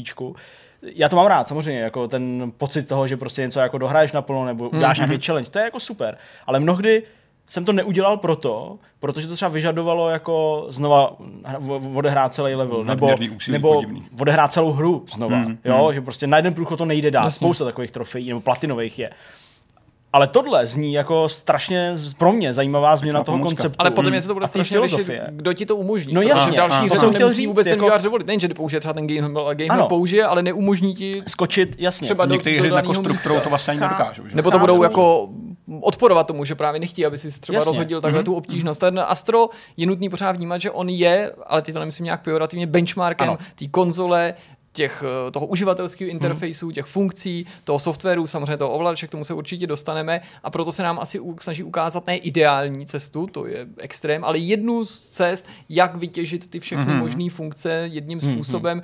já 0.82 1.08
to 1.08 1.16
mám 1.16 1.26
rád, 1.26 1.48
samozřejmě, 1.48 1.80
jako 1.80 2.08
ten 2.08 2.52
pocit 2.56 2.88
toho, 2.88 3.06
že 3.06 3.16
prostě 3.16 3.42
něco 3.42 3.60
jako 3.60 3.78
dohraješ 3.78 4.12
naplno 4.12 4.44
nebo 4.44 4.68
uděláš 4.68 5.00
mm-hmm. 5.00 5.08
nějaký 5.08 5.26
challenge, 5.26 5.50
to 5.50 5.58
je 5.58 5.64
jako 5.64 5.80
super. 5.80 6.18
Ale 6.46 6.60
mnohdy 6.60 7.02
jsem 7.50 7.64
to 7.64 7.72
neudělal 7.72 8.16
proto, 8.16 8.78
protože 8.98 9.28
to 9.28 9.34
třeba 9.34 9.48
vyžadovalo 9.48 10.10
jako 10.10 10.66
znova 10.68 11.16
odehrát 11.94 12.34
celý 12.34 12.54
level, 12.54 12.84
nebo, 12.84 13.10
nebo 13.48 13.82
odehrát 14.20 14.52
celou 14.52 14.72
hru 14.72 15.04
znova, 15.12 15.36
mm, 15.36 15.58
jo, 15.64 15.86
mm. 15.88 15.94
že 15.94 16.00
prostě 16.00 16.26
na 16.26 16.36
jeden 16.36 16.54
průchod 16.54 16.78
to 16.78 16.84
nejde 16.84 17.10
dát, 17.10 17.24
Jasně. 17.24 17.36
spousta 17.36 17.64
takových 17.64 17.90
trofejí 17.90 18.28
nebo 18.28 18.40
platinových 18.40 18.98
je. 18.98 19.10
Ale 20.12 20.26
tohle 20.26 20.66
zní 20.66 20.92
jako 20.92 21.28
strašně 21.28 21.94
pro 22.18 22.32
mě 22.32 22.54
zajímavá 22.54 22.96
změna 22.96 23.24
toho 23.24 23.38
konceptu. 23.38 23.76
Ale 23.78 23.90
potom 23.90 24.14
je 24.14 24.20
se 24.20 24.28
to 24.28 24.34
bude 24.34 24.46
strašně 24.46 24.78
lišit, 24.78 25.10
kdo 25.30 25.52
ti 25.52 25.66
to 25.66 25.76
umožní. 25.76 26.14
No 26.14 26.22
jasně. 26.22 26.56
Další 26.56 26.88
řadu 26.88 27.10
nemusí 27.10 27.36
říct, 27.36 27.46
vůbec 27.46 27.66
jako... 27.66 27.90
ten 27.90 28.02
dovolit. 28.02 28.26
Nejen, 28.26 28.40
že 28.40 28.48
použije 28.48 28.80
třeba 28.80 28.92
ten 28.92 29.06
game, 29.06 29.54
game 29.54 29.82
použije, 29.88 30.26
ale 30.26 30.42
neumožní 30.42 30.94
ti 30.94 31.12
skočit, 31.28 31.76
jasně. 31.78 32.04
Třeba 32.04 32.26
do, 32.26 32.32
Některé 32.32 32.60
hry 32.60 32.70
na 32.70 32.82
konstruktorou 32.82 33.40
to 33.40 33.48
vlastně 33.48 33.70
ani 33.70 33.80
nedokážou. 33.80 34.22
Nebo 34.34 34.50
to 34.50 34.58
budou 34.58 34.82
jako 34.82 35.28
odporovat 35.80 36.26
tomu, 36.26 36.44
že 36.44 36.54
právě 36.54 36.80
nechtí, 36.80 37.06
aby 37.06 37.18
si 37.18 37.40
třeba 37.40 37.56
Jasně. 37.56 37.66
rozhodil 37.66 38.00
takhle 38.00 38.18
Mhm. 38.18 38.24
tu 38.24 38.34
obtížnost. 38.34 38.80
Ten 38.80 39.00
Astro 39.06 39.48
je 39.76 39.86
nutný 39.86 40.08
pořád 40.08 40.36
vnímat, 40.36 40.60
že 40.60 40.70
on 40.70 40.88
je, 40.88 41.32
ale 41.46 41.62
ty 41.62 41.72
to 41.72 41.78
nemyslím 41.78 42.04
nějak 42.04 42.22
pejorativně, 42.22 42.66
benchmarkem 42.66 43.28
Ano. 43.28 43.38
té 43.54 43.66
konzole, 43.68 44.34
těch, 44.72 45.04
eh, 45.06 45.30
toho 45.30 45.46
uživatelského 45.46 46.06
Mhm. 46.08 46.16
interfejsu, 46.16 46.70
těch 46.70 46.84
funkcí, 46.86 47.46
toho 47.64 47.78
softwaru, 47.78 48.26
samozřejmě 48.26 48.56
toho 48.56 48.72
ovladače, 48.72 49.06
k 49.06 49.10
tomu 49.10 49.24
se 49.24 49.34
určitě 49.34 49.66
dostaneme 49.66 50.20
a 50.42 50.50
proto 50.50 50.72
se 50.72 50.82
nám 50.82 50.98
asi 50.98 51.20
snaží 51.40 51.62
ukázat 51.62 52.06
ne 52.06 52.16
ideální 52.16 52.86
cestu, 52.86 53.26
to 53.26 53.46
je 53.46 53.66
extrém, 53.78 54.24
ale 54.24 54.38
jednu 54.38 54.84
z 54.84 55.08
cest, 55.08 55.46
jak 55.68 55.96
vytěžit 55.96 56.50
ty 56.50 56.60
všechny 56.60 56.84
Mhm. 56.84 56.98
možné 56.98 57.30
funkce 57.30 57.88
jedním 57.92 58.20
způsobem. 58.20 58.82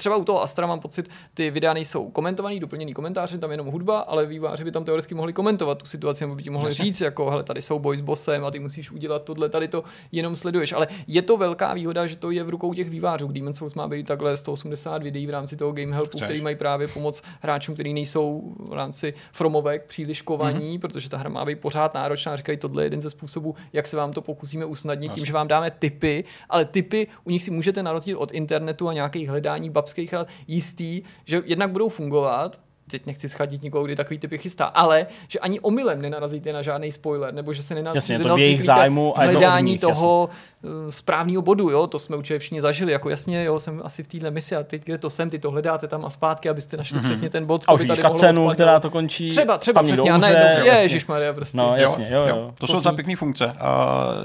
Třeba 0.00 0.16
u 0.16 0.24
toho 0.24 0.42
Astra 0.42 0.66
mám 0.66 0.80
pocit, 0.80 1.08
ty 1.34 1.50
videa 1.50 1.72
nejsou 1.74 2.10
komentovaný, 2.10 2.60
doplněný 2.60 2.94
komentáře, 2.94 3.38
tam 3.38 3.50
jenom 3.50 3.66
hudba, 3.66 3.98
ale 4.00 4.26
výváři 4.26 4.64
by 4.64 4.70
tam 4.72 4.84
teoreticky 4.84 5.14
mohli 5.14 5.32
komentovat 5.32 5.78
tu 5.78 5.86
situaci, 5.86 6.24
nebo 6.24 6.34
by 6.34 6.42
ti 6.42 6.50
mohli 6.50 6.74
říct, 6.74 7.00
jako, 7.00 7.30
hele, 7.30 7.42
tady 7.44 7.62
jsou 7.62 7.78
boj 7.78 7.96
s 7.96 8.00
bossem 8.00 8.44
a 8.44 8.50
ty 8.50 8.58
musíš 8.58 8.90
udělat 8.90 9.22
tohle, 9.24 9.48
tady 9.48 9.68
to 9.68 9.84
jenom 10.12 10.36
sleduješ. 10.36 10.72
Ale 10.72 10.86
je 11.06 11.22
to 11.22 11.36
velká 11.36 11.74
výhoda, 11.74 12.06
že 12.06 12.16
to 12.16 12.30
je 12.30 12.44
v 12.44 12.48
rukou 12.48 12.74
těch 12.74 12.90
vývářů. 12.90 13.28
Demon's 13.28 13.56
Souls 13.56 13.74
má 13.74 13.88
být 13.88 14.06
takhle 14.06 14.36
180 14.36 15.02
videí 15.02 15.26
v 15.26 15.30
rámci 15.30 15.56
toho 15.56 15.72
Game 15.72 15.94
Helpu, 15.94 16.10
Chceš. 16.10 16.22
který 16.22 16.40
mají 16.42 16.56
právě 16.56 16.88
pomoc 16.88 17.22
hráčům, 17.40 17.74
kteří 17.74 17.94
nejsou 17.94 18.54
v 18.58 18.72
rámci 18.72 19.14
Fromovek 19.32 19.84
příliš 19.86 20.22
kovaní, 20.22 20.70
Mhm. 20.70 20.80
protože 20.80 21.08
ta 21.10 21.16
hra 21.16 21.30
má 21.30 21.44
být 21.44 21.60
pořád 21.60 21.94
náročná. 21.94 22.36
Říkají, 22.36 22.58
tohle 22.58 22.82
je 22.82 22.86
jeden 22.86 23.00
ze 23.00 23.10
způsobů, 23.10 23.54
jak 23.72 23.86
se 23.86 23.96
vám 23.96 24.12
to 24.12 24.20
pokusíme 24.22 24.64
usnadnit 24.64 25.08
tím, 25.12 25.20
Jasně. 25.20 25.26
že 25.26 25.32
vám 25.32 25.48
dáme 25.48 25.70
tipy, 25.70 26.24
ale 26.48 26.64
tipy 26.64 27.06
u 27.24 27.30
nich 27.30 27.42
si 27.42 27.50
můžete 27.50 27.82
na 27.82 27.92
rozdíl 27.92 28.18
od 28.18 28.32
internetu 28.32 28.88
a 28.88 28.92
nějakých 28.92 29.28
hledání 29.28 29.70
babských 29.90 30.12
rad 30.12 30.28
jistý, 30.46 31.02
že 31.24 31.42
jednak 31.44 31.70
budou 31.70 31.88
fungovat, 31.88 32.60
teď 32.90 33.06
nechci 33.06 33.28
schadit 33.28 33.62
nikoho, 33.62 33.84
kdy 33.84 33.96
takový 33.96 34.18
typy 34.18 34.38
chystá, 34.38 34.64
ale 34.64 35.06
že 35.28 35.38
ani 35.38 35.60
omylem 35.60 36.02
nenarazíte 36.02 36.52
na 36.52 36.62
žádný 36.62 36.92
spoiler, 36.92 37.34
nebo 37.34 37.52
že 37.52 37.62
se 37.62 37.74
nenaz- 37.74 37.94
Jasně, 37.94 38.14
je 38.14 38.18
to 38.18 38.34
v 38.34 38.38
jejich 38.38 38.64
zájmu 38.64 39.18
a 39.18 39.24
je 39.24 39.32
to 39.32 39.38
hledání 39.38 39.72
nich, 39.72 39.80
toho 39.80 40.28
eh, 40.64 40.90
správného 40.90 41.42
bodu, 41.42 41.70
jo, 41.70 41.86
to 41.86 41.98
jsme 41.98 42.16
určitě 42.16 42.38
všichni 42.38 42.60
zažili, 42.60 42.92
jako 42.92 43.10
jasně, 43.10 43.44
jo, 43.44 43.60
jsem 43.60 43.80
asi 43.84 44.02
v 44.02 44.08
téhle 44.08 44.30
misi 44.30 44.56
a 44.56 44.62
teď, 44.62 44.84
kde 44.84 44.98
to 44.98 45.10
jsem, 45.10 45.30
ty 45.30 45.38
to 45.38 45.50
hledáte 45.50 45.88
tam 45.88 46.04
a 46.04 46.10
zpátky, 46.10 46.48
abyste 46.48 46.76
našli 46.76 46.98
mm-hmm. 46.98 47.04
přesně 47.04 47.30
ten 47.30 47.46
bod. 47.46 47.62
A 47.66 47.72
to 47.72 47.74
už 47.74 47.86
tady 47.86 48.02
mohlo 48.02 48.18
cenu, 48.18 48.40
odpadnout. 48.40 48.54
která 48.54 48.80
to 48.80 48.90
končí. 48.90 49.30
Třeba, 49.30 49.58
třeba, 49.58 49.82
přesně, 49.82 50.10
a 50.10 50.78
ježišmarja, 50.78 51.32
prostě. 51.32 51.56
No, 51.56 51.72
jasně, 51.76 52.08
jo, 52.10 52.26
jo. 52.28 52.54
To 52.58 52.66
jsou 52.66 52.76
docela 52.76 52.94
pěkné 52.94 53.16
funkce. 53.16 53.46
Uh, 53.46 53.52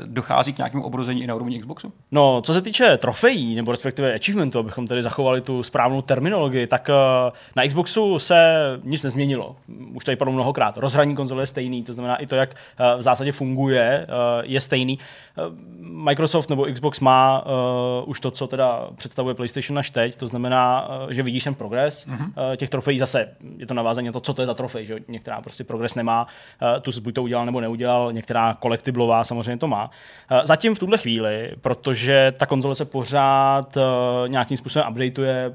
dochází 0.06 0.54
k 0.54 0.58
nějakému 0.58 0.84
obrození 0.84 1.24
i 1.24 1.28
na 1.28 1.36
úrovni 1.36 1.60
Xboxu? 1.60 1.92
No, 2.12 2.42
co 2.42 2.54
se 2.54 2.62
týče 2.62 2.98
trofejí, 2.98 3.56
nebo 3.56 3.72
respektive 3.72 4.14
achievementu, 4.14 4.60
abychom 4.60 4.88
tady 4.88 5.02
zachovali 5.02 5.42
tu 5.42 5.64
správnou 5.64 6.02
terminologii, 6.02 6.68
tak 6.68 6.90
eh, 6.90 7.32
na 7.56 7.68
Xboxu 7.68 8.20
se 8.20 8.55
nic 8.84 9.04
nezměnilo. 9.04 9.56
Už 9.94 10.06
tady 10.06 10.16
padlo 10.16 10.34
mnohokrát. 10.34 10.78
Rozhraní 10.78 11.16
konzole 11.16 11.44
je 11.44 11.48
stejný, 11.48 11.84
to 11.84 11.94
znamená 11.94 12.16
i 12.16 12.28
to, 12.28 12.36
jak 12.36 12.50
eh, 12.56 12.98
v 12.98 13.02
zásadě 13.02 13.32
funguje, 13.32 13.82
eh, 13.82 14.08
je 14.44 14.62
stejný. 14.62 15.00
Eh, 15.38 15.42
Microsoft 15.80 16.50
nebo 16.50 16.66
Xbox 16.74 17.00
má 17.00 17.46
už 18.06 18.20
to, 18.20 18.32
co 18.32 18.48
teda 18.48 18.90
představuje 18.98 19.36
PlayStation 19.36 19.80
až 19.80 19.90
teď, 19.90 20.16
to 20.16 20.28
znamená, 20.28 20.90
že 21.10 21.24
vidíš 21.24 21.44
ten 21.44 21.56
progres 21.56 22.08
uh-huh. 22.08 22.26
uh, 22.26 22.56
těch 22.56 22.70
trofejí. 22.70 23.00
Zase 23.00 23.28
je 23.58 23.66
to 23.66 23.74
navázání 23.74 24.06
na 24.08 24.12
to, 24.12 24.20
co 24.20 24.34
to 24.34 24.42
je 24.42 24.46
za 24.46 24.54
trofej, 24.54 24.86
že 24.86 24.98
některá 25.08 25.42
prostě 25.42 25.64
progres 25.64 25.96
nemá, 25.96 26.28
tu 26.82 26.92
jsi 26.92 27.02
buď 27.02 27.14
to 27.14 27.24
udělal 27.24 27.46
nebo 27.46 27.62
neudělal, 27.62 28.14
některá 28.14 28.54
kolektiblová 28.54 29.24
samozřejmě 29.24 29.58
to 29.58 29.68
má. 29.68 29.92
Zatím 30.44 30.76
v 30.76 30.80
tuhle 30.80 30.98
chvíli, 30.98 31.52
protože 31.62 32.34
ta 32.38 32.46
konzole 32.46 32.76
se 32.76 32.86
pořád 32.86 33.78
nějakým 34.28 34.58
způsobem 34.58 34.92
updateuje 34.92 35.54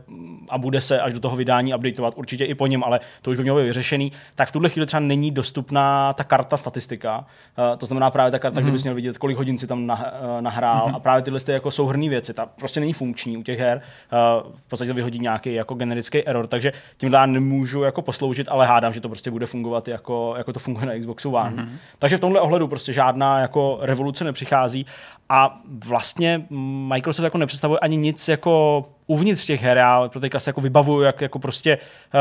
a 0.48 0.58
bude 0.58 0.80
se 0.80 1.00
až 1.00 1.12
do 1.12 1.20
toho 1.20 1.36
vydání 1.36 1.74
updateovat, 1.74 2.14
určitě 2.16 2.44
i 2.44 2.54
po 2.54 2.66
něm, 2.66 2.84
ale 2.90 3.00
to 3.22 3.30
už 3.30 3.36
by 3.36 3.42
mělo 3.42 3.58
být 3.58 3.64
vyřešený, 3.64 4.12
tak 4.34 4.48
v 4.48 4.52
tuhle 4.52 4.68
chvíli 4.68 4.86
třeba 4.86 5.00
není 5.00 5.30
dostupná 5.30 6.12
ta 6.12 6.24
karta 6.24 6.56
statistika. 6.56 7.18
Uh, 7.18 7.78
to 7.78 7.86
znamená 7.86 8.10
právě 8.10 8.30
ta 8.30 8.38
karta, 8.38 8.60
mm-hmm. 8.60 8.62
kde 8.62 8.72
bys 8.72 8.82
měl 8.82 8.94
vidět, 8.94 9.18
kolik 9.18 9.36
hodin 9.36 9.58
si 9.58 9.66
tam 9.66 9.86
nah, 9.86 10.00
uh, 10.00 10.40
nahrál 10.40 10.88
mm-hmm. 10.88 10.96
a 10.96 10.98
právě 10.98 11.22
tyhle 11.22 11.40
ty 11.40 11.52
jako 11.52 11.70
souhrný 11.70 12.08
věci. 12.08 12.34
Ta 12.34 12.46
prostě 12.46 12.80
není 12.80 12.92
funkční 12.92 13.36
u 13.36 13.42
těch 13.42 13.58
her. 13.58 13.80
Uh, 14.12 14.52
v 14.56 14.68
podstatě 14.68 14.90
to 14.90 14.94
vyhodí 14.94 15.18
nějaký 15.18 15.54
jako 15.54 15.74
generický 15.74 16.26
error, 16.26 16.46
takže 16.46 16.72
tím 16.96 17.12
já 17.12 17.26
nemůžu 17.26 17.82
jako 17.82 18.02
posloužit, 18.02 18.48
ale 18.48 18.66
hádám, 18.66 18.92
že 18.92 19.00
to 19.00 19.08
prostě 19.08 19.30
bude 19.30 19.46
fungovat 19.46 19.88
jako, 19.88 20.34
jako 20.36 20.52
to 20.52 20.60
funguje 20.60 20.86
na 20.86 20.98
Xboxu 20.98 21.30
One. 21.30 21.62
Mm-hmm. 21.62 21.68
Takže 21.98 22.16
v 22.16 22.20
tomhle 22.20 22.40
ohledu 22.40 22.68
prostě 22.68 22.92
žádná 22.92 23.38
jako 23.38 23.78
revoluce 23.80 24.24
nepřichází 24.24 24.86
a 25.28 25.60
vlastně 25.86 26.42
Microsoft 26.88 27.24
jako 27.24 27.38
nepředstavuje 27.38 27.78
ani 27.78 27.96
nic 27.96 28.28
jako 28.28 28.84
uvnitř 29.10 29.46
těch 29.46 29.62
her, 29.62 29.76
já 29.76 30.08
pro 30.08 30.20
teďka 30.20 30.40
se 30.40 30.50
jako 30.50 30.60
vybavuju, 30.60 31.02
jak 31.02 31.20
jako 31.20 31.38
prostě, 31.38 31.78
uh, 32.14 32.20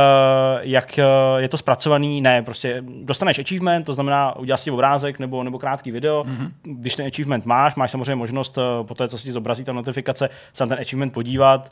jak 0.62 1.00
uh, 1.00 1.40
je 1.40 1.50
to 1.50 1.58
zpracovaný, 1.58 2.22
ne, 2.22 2.42
prostě 2.42 2.84
dostaneš 3.04 3.40
achievement, 3.40 3.86
to 3.86 3.94
znamená 3.94 4.36
uděláš 4.36 4.62
si 4.62 4.72
obrázek 4.72 5.20
nebo, 5.20 5.44
nebo 5.44 5.60
krátký 5.60 5.92
video, 5.92 6.24
mm-hmm. 6.24 6.52
když 6.64 6.96
ten 6.96 7.08
achievement 7.08 7.46
máš, 7.46 7.76
máš 7.76 7.92
samozřejmě 7.92 8.16
možnost 8.16 8.58
uh, 8.58 8.64
po 8.88 8.96
té, 8.96 9.08
co 9.08 9.18
si 9.18 9.24
ti 9.24 9.32
zobrazí 9.32 9.64
ta 9.64 9.74
notifikace, 9.74 10.30
se 10.54 10.64
na 10.64 10.68
ten 10.68 10.80
achievement 10.80 11.14
podívat, 11.14 11.70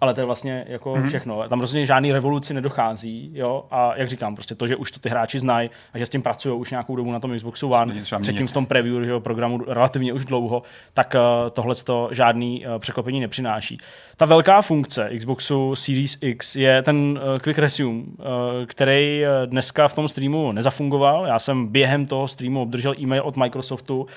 ale 0.00 0.14
to 0.14 0.20
je 0.20 0.24
vlastně 0.24 0.64
jako 0.68 0.92
mm-hmm. 0.92 1.08
všechno. 1.08 1.48
Tam 1.48 1.60
rozhodně 1.60 1.86
žádný 1.86 2.12
revoluci 2.12 2.54
nedochází, 2.54 3.30
jo, 3.34 3.64
a 3.70 3.96
jak 3.96 4.08
říkám, 4.08 4.34
prostě 4.34 4.54
to, 4.54 4.66
že 4.66 4.76
už 4.76 4.92
to 4.92 5.00
ty 5.00 5.08
hráči 5.08 5.38
znají 5.38 5.70
a 5.94 5.98
že 5.98 6.06
s 6.06 6.10
tím 6.10 6.22
pracují 6.22 6.60
už 6.60 6.70
nějakou 6.70 6.96
dobu 6.96 7.12
na 7.12 7.20
tom 7.20 7.36
Xboxu 7.36 7.70
One, 7.70 8.02
předtím 8.20 8.46
v 8.46 8.52
tom 8.52 8.66
preview 8.66 9.04
že 9.04 9.10
jo, 9.10 9.20
programu 9.20 9.60
relativně 9.66 10.12
už 10.12 10.24
dlouho, 10.24 10.62
tak 10.94 11.14
uh, 11.14 11.50
tohle 11.50 11.74
to 11.74 12.08
žádný 12.12 12.66
uh, 12.66 12.78
překvapení 12.78 13.20
nepřináší. 13.20 13.78
Ta 14.16 14.24
velká 14.24 14.62
funkce 14.62 15.10
Xboxu 15.18 15.74
Series 15.74 16.18
X 16.20 16.56
je 16.56 16.82
ten 16.82 16.96
uh, 16.96 17.38
Quick 17.38 17.58
Resume, 17.58 17.98
uh, 17.98 18.04
který 18.66 19.22
uh, 19.22 19.46
dneska 19.46 19.88
v 19.88 19.94
tom 19.94 20.08
streamu 20.08 20.52
nezafungoval. 20.52 21.26
Já 21.26 21.38
jsem 21.38 21.66
během 21.66 22.06
toho 22.06 22.28
streamu 22.28 22.62
obdržel 22.62 22.94
e-mail 23.00 23.22
od 23.22 23.36
Microsoftu, 23.36 24.00
uh, 24.00 24.08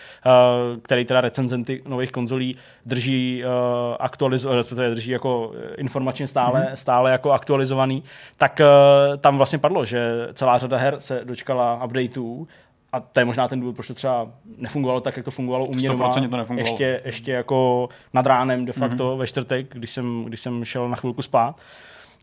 který 0.82 1.06
teda 1.06 1.22
recenzenty 1.22 1.82
nových 1.88 2.12
konzolí 2.12 2.56
drží 2.86 3.44
uh, 3.44 3.52
aktualizovaný, 4.00 4.58
respektive 4.58 4.90
drží 4.90 5.12
jako 5.12 5.52
informačně 5.78 6.28
stále, 6.28 6.62
mm-hmm. 6.62 6.74
stále 6.74 7.12
jako 7.12 7.32
aktualizovaný, 7.32 8.04
tak 8.38 8.62
uh, 8.62 9.18
tam 9.18 9.38
vlastně 9.38 9.60
padlo, 9.60 9.86
že 9.86 10.28
celá 10.34 10.58
řada 10.58 10.78
her 10.78 10.96
se 11.00 11.22
dočkala 11.24 11.86
updateů 11.86 12.48
a 12.92 13.00
to 13.00 13.20
je 13.20 13.26
možná 13.26 13.48
ten 13.48 13.60
důvod, 13.60 13.76
proč 13.76 13.88
to 13.88 13.94
třeba 13.94 14.28
nefungovalo 14.58 15.02
tak, 15.02 15.18
jak 15.18 15.26
to 15.26 15.32
fungovalo 15.32 15.66
u 15.66 15.74
mě 15.74 15.90
doma. 15.90 16.14
to 16.14 16.20
nefungovalo. 16.20 16.60
Ještě, 16.60 17.02
ještě 17.06 17.32
jako 17.32 17.90
nad 18.14 18.26
ránem 18.26 18.66
de 18.66 18.74
facto 18.74 19.14
mm-hmm. 19.14 19.18
ve 19.18 19.28
čtvrtek, 19.28 19.74
když 19.74 19.90
jsem, 19.90 20.24
když 20.24 20.40
jsem 20.40 20.66
šel 20.66 20.90
na 20.90 20.96
chvilku 20.96 21.22
spát. 21.22 21.56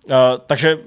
Uh, 0.06 0.14
takže 0.46 0.78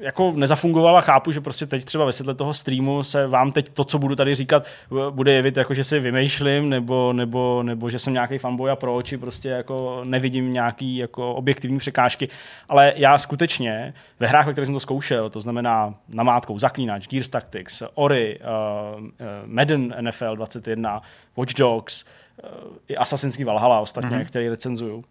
jako 0.00 0.32
nezafungovala, 0.36 1.00
chápu, 1.00 1.32
že 1.32 1.40
prostě 1.40 1.66
teď 1.66 1.84
třeba 1.84 2.04
ve 2.04 2.12
světle 2.12 2.34
toho 2.34 2.54
streamu 2.54 3.02
se 3.02 3.26
vám 3.26 3.52
teď 3.52 3.68
to, 3.68 3.84
co 3.84 3.98
budu 3.98 4.16
tady 4.16 4.34
říkat, 4.34 4.66
bude 5.10 5.32
jevit 5.32 5.56
jako, 5.56 5.74
že 5.74 5.84
si 5.84 6.00
vymýšlím, 6.00 6.68
nebo, 6.68 7.12
nebo, 7.12 7.62
nebo 7.62 7.90
že 7.90 7.98
jsem 7.98 8.12
nějaký 8.12 8.38
fanboy 8.38 8.70
a 8.70 8.76
proč, 8.76 9.14
prostě 9.20 9.48
jako 9.48 10.00
nevidím 10.04 10.52
nějaký 10.52 10.96
jako 10.96 11.34
objektivní 11.34 11.78
překážky, 11.78 12.28
ale 12.68 12.92
já 12.96 13.18
skutečně 13.18 13.94
ve 14.20 14.26
hrách, 14.26 14.46
ve 14.46 14.52
kterých 14.52 14.66
jsem 14.66 14.74
to 14.74 14.80
zkoušel, 14.80 15.30
to 15.30 15.40
znamená 15.40 15.94
namátkou 16.08 16.58
Zaklínač, 16.58 17.08
Gears 17.08 17.28
Tactics, 17.28 17.82
Ori, 17.94 18.38
uh, 18.40 19.04
uh, 19.04 19.08
Madden 19.46 19.94
NFL 20.00 20.36
21, 20.36 21.02
Watch 21.36 21.54
Dogs, 21.54 22.04
uh, 22.04 22.76
i 22.88 22.96
Assassin's 22.96 23.36
Creed 23.36 23.46
Valhalla 23.46 23.80
ostatně, 23.80 24.16
mm-hmm. 24.16 24.24
který 24.24 24.48
recenzuju, 24.48 25.04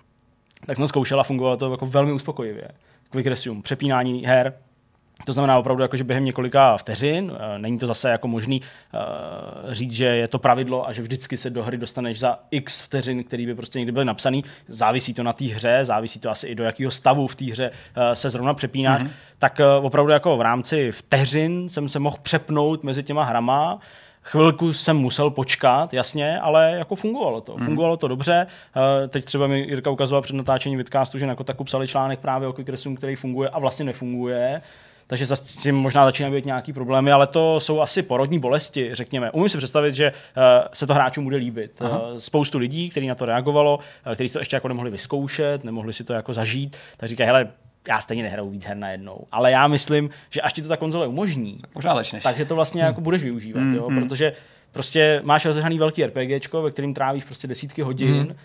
tak 0.66 0.78
jsem 0.78 0.88
zkoušel 0.88 1.20
a 1.20 1.24
fungovalo 1.24 1.58
to 1.58 1.72
jako 1.72 1.86
velmi 1.86 2.12
uspokojivě. 2.12 2.68
Quick 3.10 3.28
resume, 3.28 3.62
přepínání 3.62 4.26
her, 4.26 4.54
to 5.24 5.34
znamená 5.34 5.58
opravdu, 5.58 5.82
jako, 5.84 5.98
že 5.98 6.04
během 6.04 6.26
několika 6.26 6.78
vteřin, 6.78 7.32
není 7.58 7.80
to 7.80 7.88
zase 7.88 8.10
jako 8.10 8.28
možný 8.28 8.62
uh, 8.62 9.74
říct, 9.74 9.92
že 9.92 10.06
je 10.06 10.28
to 10.28 10.40
pravidlo 10.40 10.88
a 10.88 10.94
že 10.94 11.02
vždycky 11.02 11.38
se 11.38 11.50
do 11.50 11.64
hry 11.64 11.78
dostaneš 11.78 12.20
za 12.20 12.40
x 12.52 12.82
vteřin, 12.82 13.24
který 13.24 13.46
by 13.46 13.56
prostě 13.56 13.80
někdy 13.80 13.92
byly 13.92 14.06
napsaný. 14.06 14.44
Závisí 14.68 15.14
to 15.14 15.24
na 15.24 15.34
té 15.34 15.46
hře, 15.46 15.80
závisí 15.82 16.20
to 16.20 16.30
asi 16.30 16.48
i 16.48 16.56
do 16.56 16.64
jakého 16.64 16.92
stavu 16.92 17.28
v 17.28 17.36
té 17.36 17.46
hře 17.46 17.72
uh, 17.72 18.04
se 18.14 18.30
zrovna 18.30 18.54
přepínáš. 18.54 19.02
Mm-hmm. 19.02 19.12
Tak 19.40 19.62
uh, 19.80 19.86
opravdu 19.86 20.12
jako 20.12 20.38
v 20.38 20.42
rámci 20.42 20.92
vteřin 20.92 21.70
jsem 21.70 21.90
se 21.90 22.00
mohl 22.00 22.18
přepnout 22.22 22.84
mezi 22.84 23.04
těma 23.04 23.24
hrama. 23.24 23.80
Chvilku 24.28 24.74
jsem 24.74 24.98
musel 24.98 25.30
počkat, 25.30 25.94
jasně, 25.94 26.40
ale 26.40 26.76
jako 26.78 26.96
fungovalo 26.96 27.42
to. 27.42 27.58
Mm. 27.58 27.66
Fungovalo 27.66 27.98
to 27.98 28.08
dobře. 28.08 28.48
Teď 29.10 29.26
třeba 29.26 29.48
mi 29.48 29.60
Jirka 29.60 29.90
ukazoval 29.90 30.22
před 30.22 30.36
natáčením 30.36 30.78
vidcastu, 30.78 31.20
že 31.20 31.28
na 31.28 31.36
Kotaku 31.36 31.64
psali 31.64 31.88
článek 31.88 32.20
právě 32.20 32.48
o 32.48 32.54
Quick 32.54 32.70
který 32.98 33.16
funguje 33.16 33.50
a 33.50 33.60
vlastně 33.60 33.86
nefunguje 33.86 34.62
takže 35.08 35.26
s 35.26 35.56
tím 35.56 35.76
možná 35.76 36.06
začíná 36.06 36.30
být 36.32 36.46
nějaký 36.46 36.74
problémy, 36.74 37.12
ale 37.12 37.28
to 37.28 37.60
jsou 37.60 37.82
asi 37.82 38.02
porodní 38.02 38.40
bolesti, 38.40 38.90
řekněme. 38.96 39.32
Umím 39.32 39.50
si 39.50 39.58
představit, 39.58 39.96
že 39.96 40.12
uh, 40.12 40.44
se 40.74 40.88
to 40.88 40.94
hráčům 40.94 41.24
bude 41.24 41.38
líbit. 41.38 41.82
Uh, 41.82 41.90
spoustu 42.18 42.58
lidí, 42.58 42.90
kteří 42.90 43.08
na 43.08 43.16
to 43.16 43.26
reagovalo, 43.26 43.80
uh, 44.08 44.14
kteří 44.14 44.34
to 44.34 44.40
ještě 44.40 44.56
jako 44.56 44.68
nemohli 44.68 44.92
vyzkoušet, 44.92 45.64
nemohli 45.64 45.94
si 45.94 46.04
to 46.04 46.14
jako 46.14 46.34
zažít, 46.34 46.78
tak 46.98 47.10
říkají, 47.10 47.28
hele, 47.28 47.48
já 47.88 48.00
stejně 48.00 48.24
nehraju 48.24 48.50
víc 48.50 48.66
her 48.66 48.78
najednou. 48.78 49.26
Ale 49.32 49.52
já 49.52 49.68
myslím, 49.68 50.10
že 50.30 50.42
až 50.42 50.54
ti 50.54 50.62
to 50.62 50.68
ta 50.68 50.78
konzole 50.78 51.08
umožní, 51.08 51.58
tak 51.62 51.76
možná 51.76 51.94
lečneš. 51.94 52.24
takže 52.24 52.46
to 52.46 52.56
vlastně 52.56 52.82
hmm. 52.82 52.88
jako 52.88 53.02
budeš 53.02 53.24
využívat, 53.24 53.60
hmm, 53.60 53.76
jo? 53.76 53.90
protože 53.90 54.34
prostě 54.72 55.22
máš 55.24 55.46
rozehraný 55.46 55.78
velký 55.78 56.06
RPGčko, 56.06 56.62
ve 56.62 56.72
kterým 56.72 56.94
trávíš 56.94 57.24
prostě 57.24 57.48
desítky 57.48 57.82
hodin, 57.82 58.20
hmm 58.20 58.36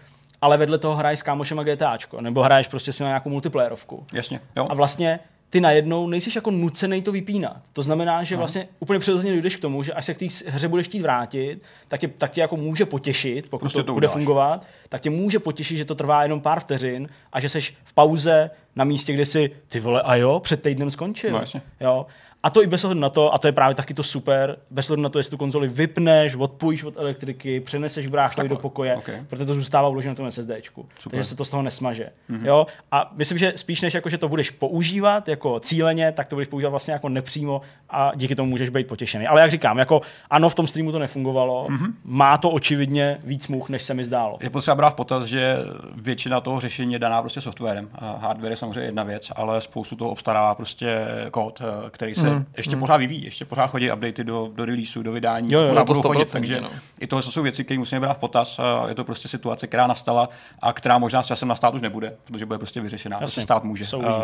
ale 0.43 0.57
vedle 0.57 0.79
toho 0.79 0.97
hraješ 0.97 1.19
s 1.19 1.23
kámošem 1.23 1.59
a 1.59 1.63
GTAčko, 1.63 2.21
nebo 2.21 2.43
hraješ 2.43 2.69
prostě 2.69 2.93
si 2.93 3.03
na 3.03 3.09
nějakou 3.09 3.31
multiplayerovku. 3.31 4.07
Jasně, 4.13 4.41
jo. 4.57 4.67
A 4.71 4.75
vlastně 4.75 5.21
ty 5.51 5.61
najednou 5.61 6.09
nejsi 6.09 6.31
jako 6.35 6.51
nucený 6.51 7.03
to 7.03 7.13
vypínat. 7.13 7.57
To 7.73 7.83
znamená, 7.83 8.25
že 8.25 8.37
vlastně 8.37 8.69
úplně 8.81 8.99
přirozeně 8.99 9.33
dojdeš 9.33 9.57
k 9.57 9.61
tomu, 9.61 9.83
že 9.83 9.93
až 9.93 10.05
se 10.05 10.15
k 10.15 10.19
té 10.19 10.27
hře 10.47 10.69
budeš 10.69 10.87
chtít 10.87 11.03
vrátit, 11.03 11.63
tak 11.89 12.01
tě, 12.01 12.09
tak 12.09 12.31
tě 12.31 12.41
jako 12.41 12.57
může 12.57 12.87
potěšit, 12.87 13.47
pokud 13.51 13.61
Prostě 13.61 13.79
to, 13.79 13.85
to 13.85 13.93
bude 13.93 14.07
uděláš. 14.07 14.13
fungovat, 14.15 14.67
tak 14.89 15.01
tě 15.01 15.11
může 15.11 15.39
potěšit, 15.39 15.77
že 15.77 15.85
to 15.85 15.95
trvá 15.95 16.23
jenom 16.23 16.41
pár 16.41 16.61
vteřin 16.61 17.09
a 17.33 17.41
že 17.41 17.49
seš 17.49 17.75
v 17.85 17.95
pauze 17.95 18.51
na 18.77 18.85
místě, 18.85 19.13
kde 19.13 19.27
si 19.27 19.51
ty 19.69 19.81
vole 19.81 20.03
a 20.03 20.15
jo, 20.17 20.41
před 20.41 20.63
týdnem 20.63 20.91
skončil. 20.91 21.31
No 21.31 21.39
jasně. 21.39 21.63
Jo. 21.81 22.07
A 22.43 22.51
to 22.51 22.63
i 22.63 22.67
bez 22.67 22.85
ohledu 22.85 23.01
na 23.01 23.09
to, 23.09 23.35
a 23.35 23.39
to 23.39 23.49
je 23.49 23.53
právě 23.53 23.75
taky 23.75 23.95
to 23.95 24.03
super, 24.03 24.57
bez 24.71 24.91
ohledu 24.91 25.03
na 25.03 25.09
to, 25.09 25.19
jestli 25.19 25.31
tu 25.31 25.37
konzoli 25.37 25.69
vypneš, 25.69 26.35
odpojíš 26.35 26.85
od 26.85 26.97
elektriky, 26.97 27.61
přeneseš 27.61 28.07
bráchovi 28.07 28.49
do 28.49 28.57
pokoje, 28.57 28.97
ok. 28.97 29.11
protože 29.27 29.45
to 29.45 29.55
zůstává 29.55 29.89
uloženo 29.89 30.13
na 30.13 30.17
tom 30.17 30.31
SSDčku. 30.31 30.89
Takže 31.11 31.25
se 31.25 31.37
to 31.37 31.45
z 31.45 31.51
toho 31.51 31.63
nesmaže. 31.63 32.09
Mm-hmm. 32.31 32.47
Jo? 32.47 32.67
A 32.93 33.13
myslím, 33.17 33.39
že 33.39 33.53
spíš 33.57 33.81
než 33.81 33.95
jako, 33.95 34.09
že 34.09 34.19
to 34.19 34.29
budeš 34.29 34.51
používat 34.51 35.29
jako 35.29 35.61
cíleně, 35.61 36.13
tak 36.13 36.29
to 36.29 36.37
budeš 36.37 36.49
používat 36.49 36.71
vlastně 36.71 36.93
jako 36.93 37.09
nepřímo 37.09 37.63
a 37.91 38.13
díky 38.15 38.35
tomu 38.35 38.51
můžeš 38.51 38.69
být 38.69 38.87
potěšený. 38.87 39.27
Ale 39.27 39.41
jak 39.41 39.51
říkám, 39.51 39.79
jako 39.79 40.01
ano, 40.31 40.49
v 40.49 40.55
tom 40.55 40.67
streamu 40.67 40.93
to 40.93 40.99
nefungovalo, 40.99 41.67
mm-hmm. 41.71 41.93
má 42.05 42.39
to 42.39 42.51
očividně 42.51 43.19
víc 43.25 43.49
much, 43.49 43.69
než 43.69 43.83
se 43.83 43.95
mi 43.95 44.05
zdálo. 44.05 44.39
Je 44.41 44.51
potřeba 44.51 44.75
brát 44.75 44.91
v 44.91 44.95
potaz, 44.95 45.25
že 45.25 45.57
většina 45.95 46.41
toho 46.41 46.61
řešení 46.61 46.93
je 46.93 46.99
daná 46.99 47.21
prostě 47.21 47.41
softwarem. 47.41 47.89
A 47.95 48.17
hardware 48.17 48.53
je 48.53 48.57
samozřejmě 48.75 48.89
jedna 48.89 49.03
věc, 49.03 49.33
ale 49.37 49.61
spoustu 49.61 49.97
toho 49.97 50.11
obstarává 50.11 50.55
prostě 50.55 51.07
kód, 51.31 51.61
eh, 51.61 51.91
který 51.91 52.15
se 52.15 52.31
mm. 52.31 52.45
ještě 52.57 52.77
mm. 52.77 52.81
pořád 52.81 52.97
vyvíjí, 52.97 53.25
ještě 53.25 53.45
pořád 53.45 53.67
chodí 53.67 53.93
updaty 53.93 54.25
do, 54.25 54.51
do 54.55 54.65
releaseu, 54.65 55.03
do 55.03 55.13
vydání, 55.13 55.49
Jo, 55.53 55.61
jo, 55.61 55.69
pořád 55.69 55.85
to 55.85 55.95
budou 55.95 56.03
chodit, 56.03 56.29
100%, 56.29 56.33
takže 56.33 56.61
no. 56.61 56.71
i 57.01 57.07
tohle 57.07 57.23
jsou 57.23 57.43
věci, 57.43 57.65
které 57.65 57.79
musíme 57.79 58.01
brát 58.01 58.15
v 58.15 58.19
potaz. 58.19 58.59
A 58.59 58.89
Je 58.89 58.95
to 58.95 59.05
prostě 59.05 59.29
situace, 59.29 59.67
která 59.67 59.87
nastala 59.87 60.29
a 60.63 60.73
která 60.73 60.99
možná 60.99 61.23
s 61.23 61.27
časem 61.27 61.49
nastát 61.49 61.75
už 61.75 61.83
nebude, 61.83 62.17
protože 62.25 62.47
bude 62.47 62.59
prostě 62.59 62.81
vyřešená. 62.81 63.19
Jasně. 63.21 63.35
se 63.35 63.41
stát 63.41 63.65
může. 63.65 63.97
Uh, 63.97 64.03
jiný. 64.03 64.15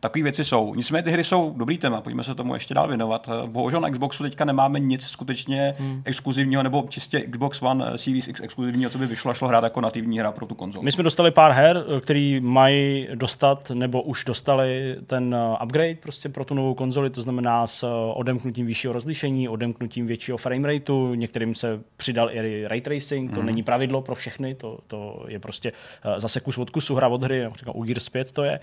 Takové 0.00 0.22
věci 0.22 0.44
jsou. 0.44 0.74
Nicméně 0.74 1.02
ty 1.02 1.10
hry 1.10 1.24
jsou 1.24 1.54
dobrý 1.56 1.78
téma, 1.78 2.00
pojďme 2.00 2.24
se 2.24 2.34
tomu 2.34 2.54
ještě 2.54 2.74
dál 2.74 2.88
věnovat. 2.88 3.28
Eh, 3.28 3.46
Bohužel 3.46 3.80
na 3.80 3.90
Xboxu 3.90 4.22
teďka 4.22 4.44
nemáme 4.44 4.80
nic 4.80 5.06
skutečně 5.06 5.74
hmm. 5.78 6.02
exkluzivního 6.04 6.62
nebo 6.62 6.84
čistě 6.88 7.20
Xbox 7.20 7.62
One 7.62 7.84
eh, 7.94 7.98
Series 7.98 8.28
X 8.28 8.40
exkluzivního, 8.40 8.90
co 8.90 8.98
by 8.98 9.06
vyšlo 9.06 9.30
a 9.30 9.34
šlo 9.34 9.48
hrát 9.48 9.64
jako 9.64 9.80
nativní 9.80 10.18
hra 10.18 10.32
pro 10.32 10.46
tu 10.46 10.54
konzoli. 10.54 10.84
My 10.84 10.92
jsme 10.92 11.04
dostali 11.04 11.30
pár 11.30 11.52
her, 11.52 11.84
který 12.00 12.40
mají 12.40 13.08
dostat 13.14 13.70
nebo 13.84 14.02
už 14.02 14.24
dostali 14.24 14.96
ten 15.06 15.34
uh, 15.34 15.62
upgrade 15.64 15.94
prostě 15.94 16.28
pro 16.28 16.44
tu 16.44 16.54
novou 16.54 16.74
konzoli, 16.74 17.10
to 17.10 17.22
znamená 17.22 17.66
s 17.66 17.82
uh, 17.82 17.90
odemknutím 18.14 18.66
vyššího 18.66 18.92
rozlišení, 18.92 19.48
odemknutím 19.48 20.06
většího 20.06 20.38
frame 20.38 20.68
rateu, 20.68 21.14
některým 21.14 21.54
se 21.54 21.80
přidal 21.96 22.30
i 22.30 22.68
ray 22.68 22.80
tracing, 22.80 23.34
to 23.34 23.42
není 23.42 23.62
pravidlo 23.62 24.02
pro 24.02 24.14
všechny, 24.14 24.54
to, 24.54 24.78
to 24.86 25.24
je 25.28 25.38
prostě 25.38 25.72
uh, 25.72 26.18
zase 26.18 26.40
kus 26.40 26.58
od 26.58 26.70
kusu, 26.70 26.94
hra 26.94 27.08
od 27.08 27.22
hry, 27.22 27.42
například 27.44 27.76
u 27.76 27.82
Gears 27.82 28.08
5 28.08 28.32
to 28.32 28.44
je. 28.44 28.60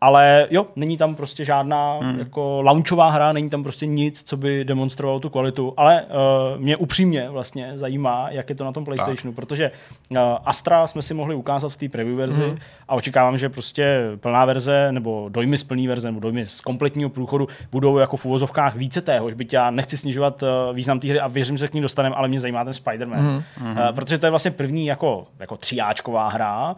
Ale 0.00 0.46
jo, 0.50 0.66
není 0.76 0.96
tam 0.96 1.14
prostě 1.14 1.44
žádná 1.44 1.98
hmm. 2.02 2.18
jako 2.18 2.62
launchová 2.62 3.10
hra, 3.10 3.32
není 3.32 3.50
tam 3.50 3.62
prostě 3.62 3.86
nic, 3.86 4.22
co 4.22 4.36
by 4.36 4.64
demonstrovalo 4.64 5.20
tu 5.20 5.30
kvalitu, 5.30 5.74
ale 5.76 6.02
uh, 6.02 6.60
mě 6.60 6.76
upřímně 6.76 7.30
vlastně 7.30 7.72
zajímá, 7.74 8.26
jak 8.30 8.48
je 8.48 8.54
to 8.54 8.64
na 8.64 8.72
tom 8.72 8.84
PlayStationu, 8.84 9.32
tak. 9.32 9.36
protože 9.36 9.70
uh, 10.10 10.18
Astra 10.44 10.86
jsme 10.86 11.02
si 11.02 11.14
mohli 11.14 11.34
ukázat 11.34 11.68
v 11.68 11.76
té 11.76 11.88
preview 11.88 12.16
verzi 12.16 12.42
hmm. 12.42 12.56
a 12.88 12.94
očekávám, 12.94 13.38
že 13.38 13.48
prostě 13.48 14.00
plná 14.16 14.44
verze 14.44 14.92
nebo 14.92 15.28
dojmy 15.28 15.58
z 15.58 15.64
plné 15.64 15.88
verze 15.88 16.08
nebo 16.08 16.20
dojmy 16.20 16.46
z 16.46 16.60
kompletního 16.60 17.10
průchodu 17.10 17.48
budou 17.72 17.98
jako 17.98 18.16
v 18.16 18.24
uvozovkách 18.24 18.76
více 18.76 19.00
téhož, 19.00 19.34
byť 19.34 19.52
já 19.52 19.70
nechci 19.70 19.96
snižovat 19.96 20.42
uh, 20.42 20.76
význam 20.76 21.00
té 21.00 21.08
hry 21.08 21.20
a 21.20 21.28
věřím, 21.28 21.56
že 21.56 21.64
se 21.64 21.68
k 21.68 21.74
ní 21.74 21.80
dostaneme, 21.80 22.16
ale 22.16 22.28
mě 22.28 22.40
zajímá 22.40 22.64
ten 22.64 22.72
Spider-Man, 22.72 23.42
hmm. 23.56 23.70
uh, 23.70 23.78
protože 23.94 24.18
to 24.18 24.26
je 24.26 24.30
vlastně 24.30 24.50
první 24.50 24.86
jako, 24.86 25.26
jako 25.38 25.56
tříáčková 25.56 26.28
hra, 26.28 26.76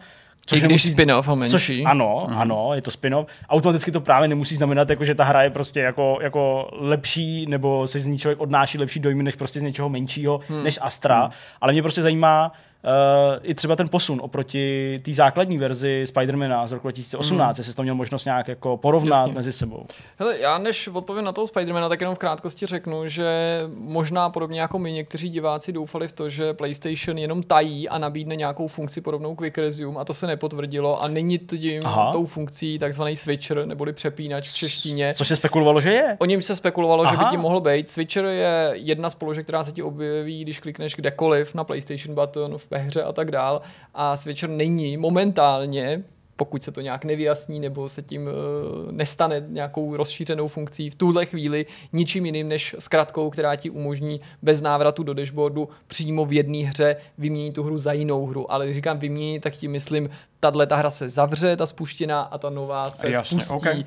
I 0.55 0.59
když 0.59 0.91
spin-off 0.91 1.29
a 1.29 1.35
menší. 1.35 1.51
Což, 1.51 1.71
ano, 1.85 2.27
mm. 2.29 2.37
ano, 2.37 2.71
je 2.73 2.81
to 2.81 2.91
spin-off. 2.91 3.27
Automaticky 3.49 3.91
to 3.91 4.01
právě 4.01 4.27
nemusí 4.27 4.55
znamenat, 4.55 4.89
jako, 4.89 5.05
že 5.05 5.15
ta 5.15 5.23
hra 5.23 5.43
je 5.43 5.49
prostě 5.49 5.79
jako, 5.79 6.19
jako 6.21 6.69
lepší, 6.71 7.45
nebo 7.45 7.87
se 7.87 7.99
z 7.99 8.07
ní 8.07 8.17
člověk 8.17 8.39
odnáší 8.39 8.77
lepší 8.77 8.99
dojmy, 8.99 9.23
než 9.23 9.35
prostě 9.35 9.59
z 9.59 9.63
něčeho 9.63 9.89
menšího, 9.89 10.39
hmm. 10.49 10.63
než 10.63 10.79
Astra. 10.81 11.21
Hmm. 11.21 11.31
Ale 11.61 11.73
mě 11.73 11.81
prostě 11.81 12.01
zajímá, 12.01 12.51
Uh, 12.83 13.39
i 13.43 13.55
třeba 13.55 13.75
ten 13.75 13.89
posun 13.89 14.19
oproti 14.23 14.99
té 15.05 15.13
základní 15.13 15.57
verzi 15.57 16.03
Spidermana 16.07 16.67
z 16.67 16.71
roku 16.71 16.87
2018, 16.87 17.57
mm. 17.57 17.59
jestli 17.59 17.73
to 17.73 17.83
měl 17.83 17.95
možnost 17.95 18.25
nějak 18.25 18.47
jako 18.47 18.77
porovnat 18.77 19.17
Jasně. 19.17 19.33
mezi 19.33 19.53
sebou. 19.53 19.85
Hele, 20.19 20.39
já 20.39 20.57
než 20.57 20.87
odpovím 20.87 21.23
na 21.25 21.31
toho 21.31 21.47
Spidermana, 21.47 21.89
tak 21.89 22.01
jenom 22.01 22.15
v 22.15 22.17
krátkosti 22.17 22.65
řeknu, 22.65 23.07
že 23.07 23.61
možná 23.75 24.29
podobně 24.29 24.61
jako 24.61 24.79
my 24.79 24.91
někteří 24.91 25.29
diváci 25.29 25.71
doufali 25.71 26.07
v 26.07 26.13
to, 26.13 26.29
že 26.29 26.53
PlayStation 26.53 27.17
jenom 27.17 27.43
tají 27.43 27.89
a 27.89 27.97
nabídne 27.97 28.35
nějakou 28.35 28.67
funkci 28.67 29.01
podobnou 29.01 29.35
Quick 29.35 29.57
Resume 29.57 29.99
a 29.99 30.05
to 30.05 30.13
se 30.13 30.27
nepotvrdilo 30.27 31.03
a 31.03 31.07
není 31.07 31.37
tím 31.37 31.81
Aha. 31.85 32.11
tou 32.11 32.25
funkcí 32.25 32.79
takzvaný 32.79 33.15
switcher 33.15 33.65
neboli 33.65 33.93
přepínač 33.93 34.49
v 34.49 34.55
češtině. 34.55 35.13
Což 35.13 35.27
se 35.27 35.35
spekulovalo, 35.35 35.81
že 35.81 35.93
je. 35.93 36.17
O 36.19 36.25
něm 36.25 36.41
se 36.41 36.55
spekulovalo, 36.55 37.03
Aha. 37.03 37.13
že 37.13 37.17
by 37.17 37.25
ti 37.29 37.37
mohl 37.37 37.61
být. 37.61 37.89
Switcher 37.89 38.25
je 38.25 38.71
jedna 38.73 39.09
z 39.09 39.15
položek, 39.15 39.43
která 39.43 39.63
se 39.63 39.71
ti 39.71 39.83
objeví, 39.83 40.41
když 40.41 40.59
klikneš 40.59 40.95
kdekoliv 40.95 41.55
na 41.55 41.63
PlayStation 41.63 42.15
button, 42.15 42.57
v 42.57 42.68
hře 42.77 43.03
a 43.03 43.13
tak 43.13 43.31
dál. 43.31 43.61
A 43.93 44.15
Switcher 44.15 44.49
není 44.49 44.97
momentálně 44.97 46.03
pokud 46.39 46.63
se 46.63 46.71
to 46.71 46.81
nějak 46.81 47.05
nevyjasní 47.05 47.59
nebo 47.59 47.89
se 47.89 48.01
tím 48.01 48.21
uh, 48.27 48.91
nestane 48.91 49.43
nějakou 49.47 49.97
rozšířenou 49.97 50.47
funkcí 50.47 50.89
v 50.89 50.95
tuhle 50.95 51.25
chvíli 51.25 51.65
ničím 51.93 52.25
jiným 52.25 52.47
než 52.47 52.75
zkratkou, 52.79 53.29
která 53.29 53.55
ti 53.55 53.69
umožní 53.69 54.21
bez 54.41 54.61
návratu 54.61 55.03
do 55.03 55.13
dashboardu 55.13 55.69
přímo 55.87 56.25
v 56.25 56.33
jedné 56.33 56.57
hře 56.57 56.95
vyměnit 57.17 57.55
tu 57.55 57.63
hru 57.63 57.77
za 57.77 57.93
jinou 57.93 58.25
hru. 58.25 58.51
Ale 58.51 58.65
když 58.65 58.75
říkám 58.75 58.99
vyměnit, 58.99 59.39
tak 59.39 59.53
tím 59.53 59.71
myslím, 59.71 60.09
tahle 60.39 60.67
ta 60.67 60.75
hra 60.75 60.89
se 60.89 61.09
zavře, 61.09 61.57
ta 61.57 61.65
spuštěná 61.65 62.21
a 62.21 62.37
ta 62.37 62.49
nová 62.49 62.89
se 62.89 63.09
Jasně, 63.09 63.41
spustí. 63.41 63.53
okay. 63.53 63.83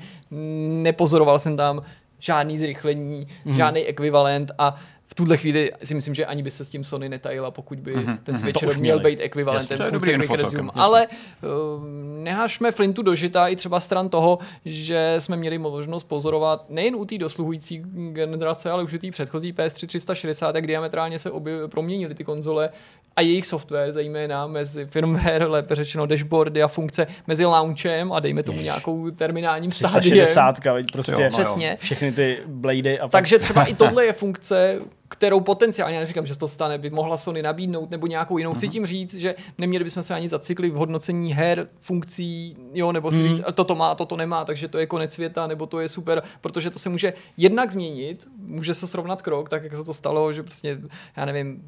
Nepozoroval 0.81 1.39
jsem 1.39 1.57
tam 1.57 1.81
žádný 2.19 2.59
zrychlení, 2.59 3.27
mm. 3.45 3.55
žádný 3.55 3.81
ekvivalent 3.81 4.51
a 4.57 4.75
v 5.13 5.15
tuhle 5.15 5.37
chvíli 5.37 5.71
si 5.83 5.95
myslím, 5.95 6.15
že 6.15 6.25
ani 6.25 6.43
by 6.43 6.51
se 6.51 6.65
s 6.65 6.69
tím 6.69 6.83
Sony 6.83 7.09
netajila, 7.09 7.51
pokud 7.51 7.79
by 7.79 7.95
mm-hmm. 7.95 8.17
ten 8.23 8.37
Switcher 8.37 8.69
už 8.69 8.77
měl 8.77 8.99
být 8.99 9.19
ekvivalentem 9.21 9.81
je 9.81 9.89
funkce 9.89 10.11
info 10.11 10.35
Resume. 10.35 10.51
celkem. 10.51 10.71
Ale 10.75 11.07
uh, 11.07 11.83
nehašme 12.23 12.71
Flintu 12.71 13.01
do 13.01 13.15
žita 13.15 13.47
i 13.47 13.55
třeba 13.55 13.79
stran 13.79 14.09
toho, 14.09 14.39
že 14.65 15.15
jsme 15.19 15.37
měli 15.37 15.57
možnost 15.57 16.03
pozorovat 16.03 16.65
nejen 16.69 16.95
u 16.95 17.05
té 17.05 17.17
dosluhující 17.17 17.83
generace, 18.11 18.71
ale 18.71 18.83
už 18.83 18.93
u 18.93 18.97
té 18.97 19.11
předchozí 19.11 19.53
PS3 19.53 19.87
360, 19.87 20.55
jak 20.55 20.67
diametrálně 20.67 21.19
se 21.19 21.31
obě 21.31 21.53
proměnily 21.67 22.15
ty 22.15 22.23
konzole 22.23 22.69
a 23.15 23.21
jejich 23.21 23.47
software, 23.47 23.91
zejména 23.91 24.47
mezi 24.47 24.85
firmware, 24.85 25.43
lépe 25.47 25.75
řečeno 25.75 26.05
dashboardy 26.05 26.63
a 26.63 26.67
funkce 26.67 27.07
mezi 27.27 27.45
launchem 27.45 28.11
a 28.13 28.19
dejme 28.19 28.43
tomu 28.43 28.61
nějakou 28.61 29.11
terminálním 29.11 29.71
stádiem. 29.71 29.99
360, 29.99 30.65
veď 30.65 30.91
prostě 30.91 31.11
Jo, 31.11 31.17
no 31.19 31.23
jo. 31.23 31.29
Přesně. 31.31 31.77
všechny 31.79 32.11
ty 32.11 32.37
blady 32.47 32.99
a 32.99 33.03
pak- 33.03 33.11
Takže 33.11 33.39
třeba 33.39 33.63
i 33.63 33.75
tohle 33.75 34.05
je 34.05 34.13
funkce, 34.13 34.79
kterou 35.13 35.39
potenciálně, 35.39 35.95
já 35.95 35.99
neříkám, 35.99 36.25
že 36.25 36.37
to 36.37 36.47
stane, 36.47 36.77
by 36.77 36.89
mohla 36.89 37.17
Sony 37.17 37.41
nabídnout 37.41 37.91
nebo 37.91 38.07
nějakou 38.07 38.37
jinou. 38.37 38.53
Chci 38.53 38.67
tím 38.67 38.85
říct, 38.85 39.15
že 39.15 39.35
neměli 39.57 39.83
bychom 39.83 40.03
se 40.03 40.13
ani 40.13 40.29
zacyklit 40.29 40.73
v 40.73 40.75
hodnocení 40.75 41.33
her, 41.33 41.67
funkcí, 41.75 42.57
jo, 42.73 42.91
nebo 42.91 43.11
si 43.11 43.23
říct, 43.23 43.41
toto 43.53 43.75
má, 43.75 43.95
toto 43.95 44.17
nemá, 44.17 44.45
takže 44.45 44.67
to 44.67 44.77
je 44.77 44.85
konec 44.85 45.13
světa, 45.13 45.47
nebo 45.47 45.65
to 45.65 45.79
je 45.79 45.89
super, 45.89 46.23
protože 46.41 46.69
to 46.69 46.79
se 46.79 46.89
může 46.89 47.13
jednak 47.37 47.71
změnit, 47.71 48.27
může 48.37 48.73
se 48.73 48.87
srovnat 48.87 49.21
krok, 49.21 49.49
tak 49.49 49.63
jak 49.63 49.75
se 49.75 49.83
to 49.83 49.93
stalo, 49.93 50.33
že 50.33 50.43
prostě, 50.43 50.79
já 51.17 51.25
nevím, 51.25 51.63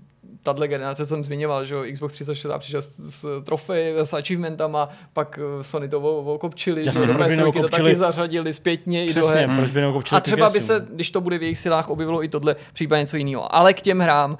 tahle 0.46 0.68
generace, 0.68 1.06
co 1.06 1.10
jsem 1.10 1.24
zmiňoval, 1.24 1.66
že 1.66 1.92
Xbox 1.92 2.14
360 2.14 2.60
přišel 2.60 2.82
s, 2.82 2.90
s 3.00 3.42
trofej, 3.44 3.94
s 3.98 4.14
achievementama, 4.14 4.90
pak 5.14 5.40
eh, 5.60 5.64
Sony 5.64 5.90
to 5.90 6.00
okopčili, 6.24 6.84
že 6.84 6.92
proč 6.92 7.08
by 7.08 7.24
PS3 7.24 7.62
to 7.62 7.70
taky 7.70 7.96
zařadili 7.96 8.54
zpětně 8.54 9.06
i 9.06 9.14
do 9.14 9.28
her. 9.28 9.50
Přesně, 9.50 9.58
proč 9.58 9.72
by 9.72 10.16
A 10.16 10.20
třeba 10.20 10.50
by 10.50 10.62
se, 10.62 10.74
Resume? 10.74 10.96
když 10.96 11.12
to 11.12 11.22
bude 11.22 11.38
v 11.38 11.42
jejich 11.42 11.60
silách, 11.60 11.90
objevilo 11.90 12.24
i 12.24 12.28
tohle, 12.28 12.56
případně 12.74 13.02
něco 13.02 13.18
jiného. 13.18 13.56
Ale 13.56 13.74
k 13.74 13.82
těm 13.82 14.00
hrám, 14.00 14.38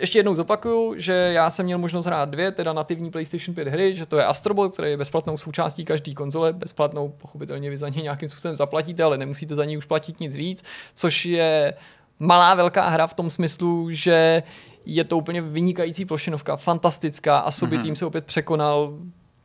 ještě 0.00 0.18
jednou 0.18 0.34
zopakuju, 0.34 0.94
že 0.96 1.12
já 1.12 1.50
jsem 1.50 1.66
měl 1.66 1.78
možnost 1.78 2.06
hrát 2.06 2.28
dvě, 2.28 2.52
teda 2.52 2.72
nativní 2.72 3.10
PlayStation 3.10 3.54
5 3.54 3.68
hry, 3.68 3.94
že 3.94 4.06
to 4.06 4.16
je 4.16 4.24
Astrobot, 4.24 4.72
který 4.72 4.90
je 4.90 4.96
bezplatnou 4.96 5.36
součástí 5.36 5.84
každé 5.84 6.14
konzole, 6.14 6.52
bezplatnou, 6.52 7.08
pochopitelně 7.08 7.70
vy 7.70 7.78
za 7.78 7.88
ně 7.88 8.02
nějakým 8.02 8.28
způsobem 8.28 8.56
zaplatíte, 8.56 9.02
ale 9.02 9.18
nemusíte 9.18 9.54
za 9.54 9.64
ní 9.64 9.78
už 9.78 9.84
platit 9.84 10.20
nic 10.20 10.36
víc, 10.36 10.64
což 10.94 11.26
je 11.26 11.74
malá 12.18 12.54
velká 12.54 12.88
hra 12.88 13.06
v 13.06 13.14
tom 13.14 13.30
smyslu, 13.30 13.86
že 13.90 14.42
je 14.86 15.04
to 15.04 15.18
úplně 15.18 15.42
vynikající 15.42 16.04
plošinovka, 16.04 16.56
fantastická 16.56 17.38
a 17.38 17.50
sobě 17.50 17.78
tým 17.78 17.96
se 17.96 18.06
opět 18.06 18.24
překonal 18.24 18.98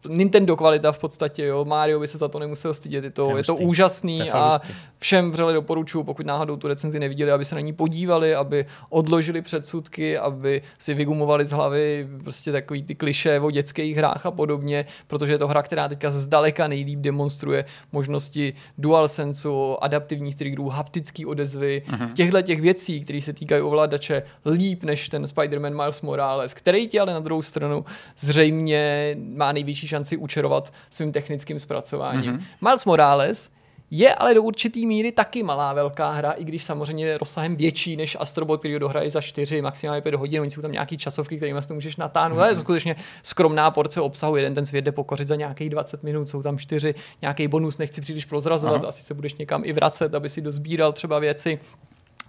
Nintendo 0.08 0.56
kvalita 0.56 0.92
v 0.92 0.98
podstatě, 1.00 1.46
jo. 1.46 1.66
Mario 1.66 2.00
by 2.00 2.08
se 2.08 2.18
za 2.18 2.28
to 2.28 2.40
nemusel 2.40 2.74
stydět, 2.74 3.04
je 3.04 3.12
to, 3.12 3.26
To 3.26 3.32
je 3.32 3.40
je 3.40 3.44
to 3.44 3.56
úžasný 3.56 4.18
To 4.18 4.26
je 4.26 4.32
a 4.32 4.50
hustý. 4.54 4.74
všem 4.98 5.32
vřele 5.32 5.54
doporučuji, 5.54 6.04
pokud 6.04 6.26
náhodou 6.26 6.56
tu 6.56 6.68
recenzi 6.68 7.00
neviděli, 7.00 7.32
aby 7.32 7.46
se 7.46 7.56
na 7.56 7.62
ní 7.62 7.74
podívali, 7.74 8.36
aby 8.36 8.66
odložili 8.90 9.42
předsudky, 9.42 10.18
aby 10.18 10.62
si 10.78 10.94
vygumovali 10.94 11.46
z 11.46 11.52
hlavy 11.52 12.08
prostě 12.24 12.52
takový 12.52 12.84
ty 12.84 12.96
kliše 12.96 13.40
o 13.40 13.52
dětských 13.52 13.98
hrách 13.98 14.26
a 14.26 14.32
podobně, 14.32 14.86
protože 15.08 15.34
je 15.34 15.38
to 15.38 15.48
hra, 15.48 15.62
která 15.64 15.88
teďka 15.88 16.12
zdaleka 16.12 16.68
nejlíp 16.68 17.00
demonstruje 17.00 17.66
možnosti 17.92 18.54
DualSenseu, 18.78 19.78
adaptivních 19.82 20.36
triggerů, 20.36 20.70
haptický 20.70 21.26
odezvy, 21.26 21.82
uh-huh. 21.88 22.14
těchto 22.14 22.42
těch 22.42 22.62
věcí, 22.62 23.02
které 23.04 23.22
se 23.22 23.34
týkají 23.34 23.62
ovladače 23.62 24.24
líp 24.46 24.84
než 24.84 25.10
ten 25.10 25.24
Spider-Man 25.24 25.76
Miles 25.76 26.02
Morales, 26.02 26.54
který 26.54 26.88
ti 26.88 27.00
ale 27.00 27.14
na 27.14 27.20
druhou 27.20 27.42
stranu 27.42 27.86
zřejmě 28.18 29.16
má 29.36 29.52
největší 29.52 29.88
šanci 29.90 30.18
učerovat 30.18 30.74
svým 30.90 31.12
technickým 31.12 31.60
zpracováním. 31.60 32.34
Mm-hmm. 32.34 32.44
Miles 32.62 32.86
Morales 32.86 33.50
Je 33.92 34.16
ale 34.16 34.34
do 34.34 34.44
určitý 34.44 34.86
míry 34.86 35.12
taky 35.12 35.44
malá 35.44 35.74
velká 35.74 36.12
hra, 36.12 36.32
i 36.32 36.44
když 36.44 36.64
samozřejmě 36.64 37.06
je 37.06 37.18
rozsahem 37.18 37.56
větší 37.56 37.98
než 37.98 38.18
Astrobot, 38.20 38.60
který 38.60 38.74
ho 38.74 38.80
dohraje 38.80 39.10
za 39.10 39.22
4, 39.22 39.62
maximálně 39.62 40.02
5 40.02 40.16
hodin. 40.16 40.42
Oni 40.42 40.50
jsou 40.50 40.62
tam 40.62 40.72
nějaký 40.72 40.98
časovky, 40.98 41.38
kterými 41.38 41.62
to 41.62 41.74
můžeš 41.74 41.96
natáhnout. 41.96 42.36
Mm-hmm. 42.36 42.42
Ale 42.42 42.52
je 42.52 42.56
to 42.56 42.62
skutečně 42.62 42.96
skromná 43.24 43.72
porce 43.72 44.02
obsahu. 44.02 44.36
Jeden 44.36 44.56
ten 44.56 44.66
svět 44.66 44.82
jde 44.82 44.92
pokořit 44.92 45.28
za 45.28 45.36
nějakých 45.36 45.70
20 45.70 46.04
minut, 46.04 46.30
jsou 46.30 46.44
tam 46.44 46.58
4, 46.58 46.96
nějaký 47.22 47.48
bonus, 47.48 47.78
nechci 47.78 48.02
příliš 48.02 48.26
prozrazovat, 48.26 48.82
Aha. 48.82 48.88
asi 48.88 49.04
se 49.04 49.14
budeš 49.14 49.36
někam 49.36 49.62
i 49.66 49.74
vracet, 49.74 50.16
aby 50.16 50.30
si 50.30 50.42
dozbíral 50.42 50.94
třeba 50.94 51.20
věci 51.20 51.60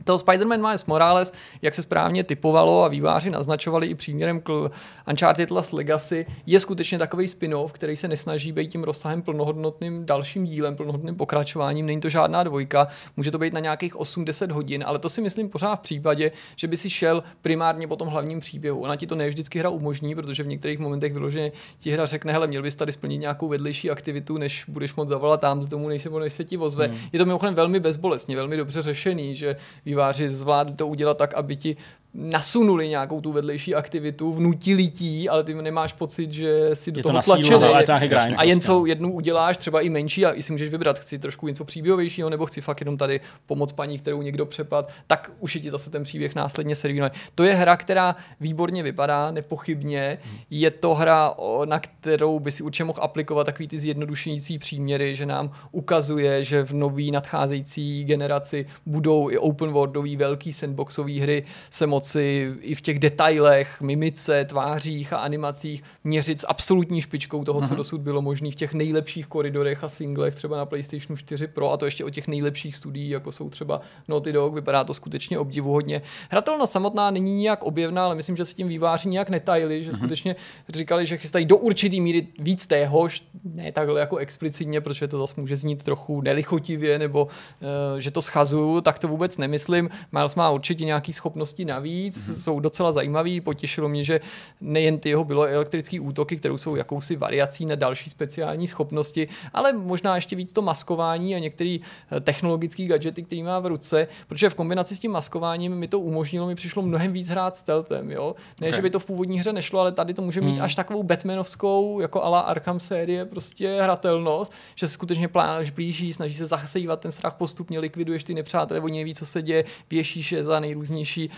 toho 0.04 0.18
Spider-Man 0.18 0.60
Miles 0.60 0.86
Morales, 0.86 1.32
jak 1.62 1.74
se 1.74 1.82
správně 1.82 2.24
typovalo 2.24 2.84
a 2.84 2.88
výváři 2.88 3.30
naznačovali 3.30 3.86
i 3.86 3.94
příměrem 3.94 4.40
k 4.40 4.68
Uncharted 5.10 5.50
Last 5.50 5.72
Legacy, 5.72 6.26
je 6.46 6.60
skutečně 6.60 6.98
takový 6.98 7.28
spin-off, 7.28 7.72
který 7.72 7.96
se 7.96 8.08
nesnaží 8.08 8.52
být 8.52 8.68
tím 8.68 8.84
rozsahem 8.84 9.22
plnohodnotným 9.22 10.06
dalším 10.06 10.44
dílem, 10.44 10.76
plnohodnotným 10.76 11.16
pokračováním. 11.16 11.86
Není 11.86 12.00
to 12.00 12.08
žádná 12.08 12.42
dvojka, 12.42 12.88
může 13.16 13.30
to 13.30 13.38
být 13.38 13.52
na 13.52 13.60
nějakých 13.60 13.96
8-10 13.96 14.52
hodin, 14.52 14.84
ale 14.86 14.98
to 14.98 15.08
si 15.08 15.20
myslím 15.20 15.48
pořád 15.48 15.76
v 15.76 15.80
případě, 15.80 16.32
že 16.56 16.66
by 16.66 16.76
si 16.76 16.90
šel 16.90 17.22
primárně 17.42 17.88
po 17.88 17.96
tom 17.96 18.08
hlavním 18.08 18.40
příběhu. 18.40 18.80
Ona 18.80 18.96
ti 18.96 19.06
to 19.06 19.14
ne 19.14 19.28
vždycky 19.28 19.58
hra 19.58 19.70
umožní, 19.70 20.14
protože 20.14 20.42
v 20.42 20.46
některých 20.46 20.78
momentech 20.78 21.12
vyloženě 21.12 21.52
ti 21.78 21.90
hra 21.90 22.06
řekne, 22.06 22.32
hele, 22.32 22.46
měl 22.46 22.62
bys 22.62 22.74
tady 22.74 22.92
splnit 22.92 23.18
nějakou 23.18 23.48
vedlejší 23.48 23.90
aktivitu, 23.90 24.38
než 24.38 24.64
budeš 24.68 24.94
moc 24.94 25.08
zavolat 25.08 25.40
tam 25.40 25.62
z 25.62 25.68
domu, 25.68 25.88
než 25.88 26.02
se, 26.02 26.10
než 26.10 26.32
se 26.32 26.44
ti 26.44 26.56
vozve. 26.56 26.86
Hmm. 26.86 26.98
Je 27.12 27.18
to 27.18 27.26
mimochodem 27.26 27.54
velmi 27.54 27.80
bezbolestně, 27.80 28.36
velmi 28.36 28.56
dobře 28.56 28.82
řešený, 28.82 29.34
že 29.34 29.56
výváři 29.90 30.29
zvládli 30.29 30.74
to 30.74 30.87
udělat 30.87 31.18
tak, 31.18 31.35
aby 31.35 31.57
ti 31.57 31.76
nasunuli 32.14 32.88
nějakou 32.88 33.20
tu 33.20 33.32
vedlejší 33.32 33.74
aktivitu, 33.74 34.32
vnutili 34.32 34.88
ti, 34.88 35.28
ale 35.28 35.44
ty 35.44 35.54
nemáš 35.54 35.92
pocit, 35.92 36.32
že 36.32 36.70
si 36.74 36.92
do 36.92 36.98
je 36.98 37.02
toho 37.02 37.18
to 37.18 37.22
tlačený. 37.22 37.64
Ale 37.64 37.86
to 37.86 37.92
grind, 37.98 38.34
a 38.36 38.44
jen 38.44 38.60
co 38.60 38.86
jednu 38.86 39.12
uděláš, 39.12 39.58
třeba 39.58 39.80
i 39.80 39.88
menší, 39.88 40.26
a 40.26 40.32
i 40.32 40.42
si 40.42 40.52
můžeš 40.52 40.70
vybrat, 40.70 40.98
chci 40.98 41.18
trošku 41.18 41.48
něco 41.48 41.64
příběhovějšího, 41.64 42.30
nebo 42.30 42.46
chci 42.46 42.60
fakt 42.60 42.80
jenom 42.80 42.96
tady 42.96 43.20
pomoct 43.46 43.72
paní, 43.72 43.98
kterou 43.98 44.22
někdo 44.22 44.46
přepad, 44.46 44.90
tak 45.06 45.32
už 45.40 45.54
je 45.54 45.60
ti 45.60 45.70
zase 45.70 45.90
ten 45.90 46.02
příběh 46.02 46.34
následně 46.34 46.76
servíruje. 46.76 47.10
To 47.34 47.44
je 47.44 47.54
hra, 47.54 47.76
která 47.76 48.16
výborně 48.40 48.82
vypadá, 48.82 49.30
nepochybně. 49.30 50.18
Je 50.50 50.70
to 50.70 50.94
hra, 50.94 51.34
na 51.64 51.78
kterou 51.78 52.38
by 52.40 52.50
si 52.50 52.62
určitě 52.62 52.84
mohl 52.84 53.02
aplikovat 53.02 53.44
takový 53.44 53.68
ty 53.68 53.78
zjednodušující 53.78 54.58
příměry, 54.58 55.14
že 55.14 55.26
nám 55.26 55.50
ukazuje, 55.72 56.44
že 56.44 56.62
v 56.62 56.72
nový 56.74 57.10
nadcházející 57.10 58.04
generaci 58.04 58.66
budou 58.86 59.30
i 59.30 59.38
open 59.38 59.70
worldové 59.70 60.16
velký 60.16 60.52
sandboxové 60.52 61.20
hry 61.20 61.44
se 61.70 61.86
moc 61.86 61.99
moci 62.00 62.54
i 62.60 62.74
v 62.74 62.80
těch 62.80 62.98
detailech, 62.98 63.80
mimice, 63.80 64.44
tvářích 64.44 65.12
a 65.12 65.18
animacích 65.18 65.82
měřit 66.04 66.40
s 66.40 66.46
absolutní 66.48 67.00
špičkou 67.00 67.44
toho, 67.44 67.60
co 67.60 67.66
mhm. 67.66 67.76
dosud 67.76 68.00
bylo 68.00 68.22
možné 68.22 68.50
v 68.50 68.54
těch 68.54 68.74
nejlepších 68.74 69.26
koridorech 69.26 69.84
a 69.84 69.88
singlech, 69.88 70.34
třeba 70.34 70.56
na 70.56 70.66
PlayStation 70.66 71.16
4 71.16 71.46
Pro 71.46 71.72
a 71.72 71.76
to 71.76 71.84
ještě 71.84 72.04
o 72.04 72.10
těch 72.10 72.28
nejlepších 72.28 72.76
studií, 72.76 73.10
jako 73.10 73.32
jsou 73.32 73.50
třeba 73.50 73.80
Naughty 74.08 74.32
Dog, 74.32 74.54
vypadá 74.54 74.84
to 74.84 74.94
skutečně 74.94 75.38
obdivuhodně. 75.38 76.02
Hratelnost 76.30 76.72
samotná 76.72 77.10
není 77.10 77.34
nijak 77.34 77.62
objevná, 77.62 78.04
ale 78.04 78.14
myslím, 78.14 78.36
že 78.36 78.44
se 78.44 78.54
tím 78.54 78.68
výváři 78.68 79.08
nijak 79.08 79.30
netajili, 79.30 79.84
že 79.84 79.90
mm-hmm. 79.90 79.96
skutečně 79.96 80.36
říkali, 80.68 81.06
že 81.06 81.16
chystají 81.16 81.46
do 81.46 81.56
určitý 81.56 82.00
míry 82.00 82.26
víc 82.38 82.66
téhož, 82.66 83.22
ne 83.44 83.72
takhle 83.72 84.00
jako 84.00 84.16
explicitně, 84.16 84.80
protože 84.80 85.08
to 85.08 85.18
zase 85.18 85.40
může 85.40 85.56
znít 85.56 85.82
trochu 85.82 86.20
nelichotivě, 86.20 86.98
nebo 86.98 87.24
uh, 87.24 87.98
že 87.98 88.10
to 88.10 88.22
schazuju, 88.22 88.80
tak 88.80 88.98
to 88.98 89.08
vůbec 89.08 89.38
nemyslím. 89.38 89.90
Miles 90.12 90.34
má 90.34 90.50
určitě 90.50 90.84
nějaké 90.84 91.12
schopnosti 91.12 91.64
navíc, 91.64 91.89
navíc, 91.90 92.16
mm-hmm. 92.16 92.42
jsou 92.42 92.61
docela 92.61 92.92
zajímavý. 92.92 93.40
Potěšilo 93.40 93.88
mě, 93.88 94.05
že 94.05 94.20
nejen 94.61 94.98
ty 94.98 95.09
jeho 95.09 95.24
bylo 95.24 95.46
elektrické 95.46 96.00
útoky, 96.00 96.37
které 96.37 96.59
jsou 96.59 96.76
jakousi 96.76 97.16
variací 97.16 97.66
na 97.66 97.74
další 97.74 98.11
speciální 98.11 98.66
schopnosti, 98.66 99.29
ale 99.53 99.72
možná 99.72 100.14
ještě 100.14 100.37
víc 100.37 100.53
to 100.53 100.62
maskování 100.62 101.35
a 101.35 101.38
některé 101.38 101.79
eh, 101.79 102.20
technologické 102.20 102.87
gadgety, 102.87 103.22
které 103.22 103.42
má 103.42 103.59
v 103.59 103.66
ruce, 103.66 104.09
protože 104.29 104.50
v 104.50 104.55
kombinaci 104.55 104.96
s 104.96 104.98
tím 104.98 105.11
maskováním 105.11 105.74
mi 105.74 105.88
to 105.88 106.00
umožnilo, 106.00 106.46
mi 106.46 106.55
přišlo 106.55 106.83
mnohem 106.83 107.12
víc 107.12 107.29
hrát 107.29 107.57
stealthem, 107.57 108.11
jo. 108.11 108.35
Ne, 108.61 108.68
okay. 108.68 108.76
že 108.76 108.83
by 108.83 108.90
to 108.90 108.98
v 108.98 109.05
původní 109.05 109.40
hře 109.40 109.53
nešlo, 109.53 109.81
ale 109.81 109.92
tady 109.92 110.14
to 110.14 110.22
může 110.22 110.40
mít 110.40 110.57
mm. 110.57 110.62
až 110.62 110.74
takovou 110.74 111.03
Batmanovskou, 111.03 112.00
jako 112.00 112.22
ala 112.22 112.40
Arkham 112.40 112.81
série, 112.81 113.24
prostě 113.24 113.79
hratelnost, 113.83 114.53
že 114.74 114.87
se 114.87 114.92
skutečně 114.92 115.29
pláž 115.29 115.70
blíží, 115.70 116.12
snaží 116.12 116.35
se 116.35 116.46
zasejvat 116.46 117.00
ten 117.00 117.12
strach 117.12 117.35
postupně, 117.35 117.79
likviduješ 117.79 118.24
ty 118.24 118.35
nepřátelé, 118.35 118.81
oni 118.81 118.98
neví, 118.98 119.14
co 119.14 119.26
se 119.26 119.42
děje, 119.42 119.64
věšíš 119.90 120.33
je 120.33 120.44
za 120.44 120.61
nejrůznější 120.61 121.29
uh, 121.29 121.35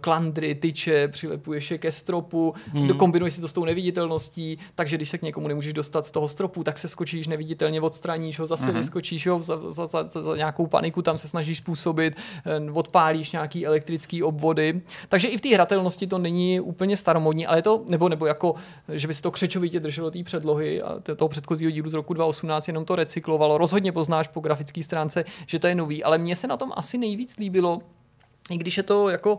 klandry, 0.00 0.54
tyče, 0.54 1.08
přilepuješ 1.08 1.70
je 1.70 1.78
ke 1.78 1.92
stropu, 1.92 2.54
hmm. 2.72 2.96
kombinuješ 2.96 3.34
si 3.34 3.40
to 3.40 3.48
s 3.48 3.52
tou 3.52 3.64
neviditelností, 3.64 4.58
takže 4.74 4.96
když 4.96 5.08
se 5.08 5.18
k 5.18 5.22
někomu 5.22 5.48
nemůžeš 5.48 5.72
dostat 5.72 6.06
z 6.06 6.10
toho 6.10 6.28
stropu, 6.28 6.64
tak 6.64 6.78
se 6.78 6.88
skočíš 6.88 7.26
neviditelně, 7.26 7.80
odstraníš 7.80 8.38
ho, 8.38 8.46
zase 8.46 8.64
hmm. 8.64 8.76
vyskočíš 8.76 9.26
ho 9.26 9.40
za, 9.40 9.70
za, 9.70 9.86
za, 9.86 10.08
za, 10.08 10.22
za 10.22 10.36
nějakou 10.36 10.66
paniku, 10.66 11.02
tam 11.02 11.18
se 11.18 11.28
snažíš 11.28 11.58
způsobit, 11.58 12.16
eh, 12.46 12.70
odpálíš 12.72 13.32
nějaký 13.32 13.66
elektrický 13.66 14.22
obvody. 14.22 14.80
Takže 15.08 15.28
i 15.28 15.36
v 15.36 15.40
té 15.40 15.48
hratelnosti 15.54 16.06
to 16.06 16.18
není 16.18 16.60
úplně 16.60 16.96
staromodní, 16.96 17.46
ale 17.46 17.58
je 17.58 17.62
to, 17.62 17.84
nebo, 17.88 18.08
nebo 18.08 18.26
jako, 18.26 18.54
že 18.92 19.08
by 19.08 19.14
si 19.14 19.22
to 19.22 19.30
křečovitě 19.30 19.80
drželo 19.80 20.10
té 20.10 20.22
předlohy 20.22 20.82
a 20.82 21.00
toho 21.16 21.28
předchozího 21.28 21.70
dílu 21.70 21.90
z 21.90 21.94
roku 21.94 22.14
2018 22.14 22.68
jenom 22.68 22.84
to 22.84 22.96
recyklovalo. 22.96 23.58
Rozhodně 23.58 23.92
poznáš 23.92 24.28
po 24.28 24.40
grafické 24.40 24.82
stránce, 24.82 25.24
že 25.46 25.58
to 25.58 25.66
je 25.66 25.74
nový, 25.74 26.04
ale 26.04 26.18
mně 26.18 26.36
se 26.36 26.46
na 26.46 26.56
tom 26.56 26.72
asi 26.76 26.98
nejvíc 26.98 27.36
líbilo, 27.38 27.80
i 28.50 28.58
když 28.58 28.76
je 28.76 28.82
to 28.82 29.08
jako 29.08 29.38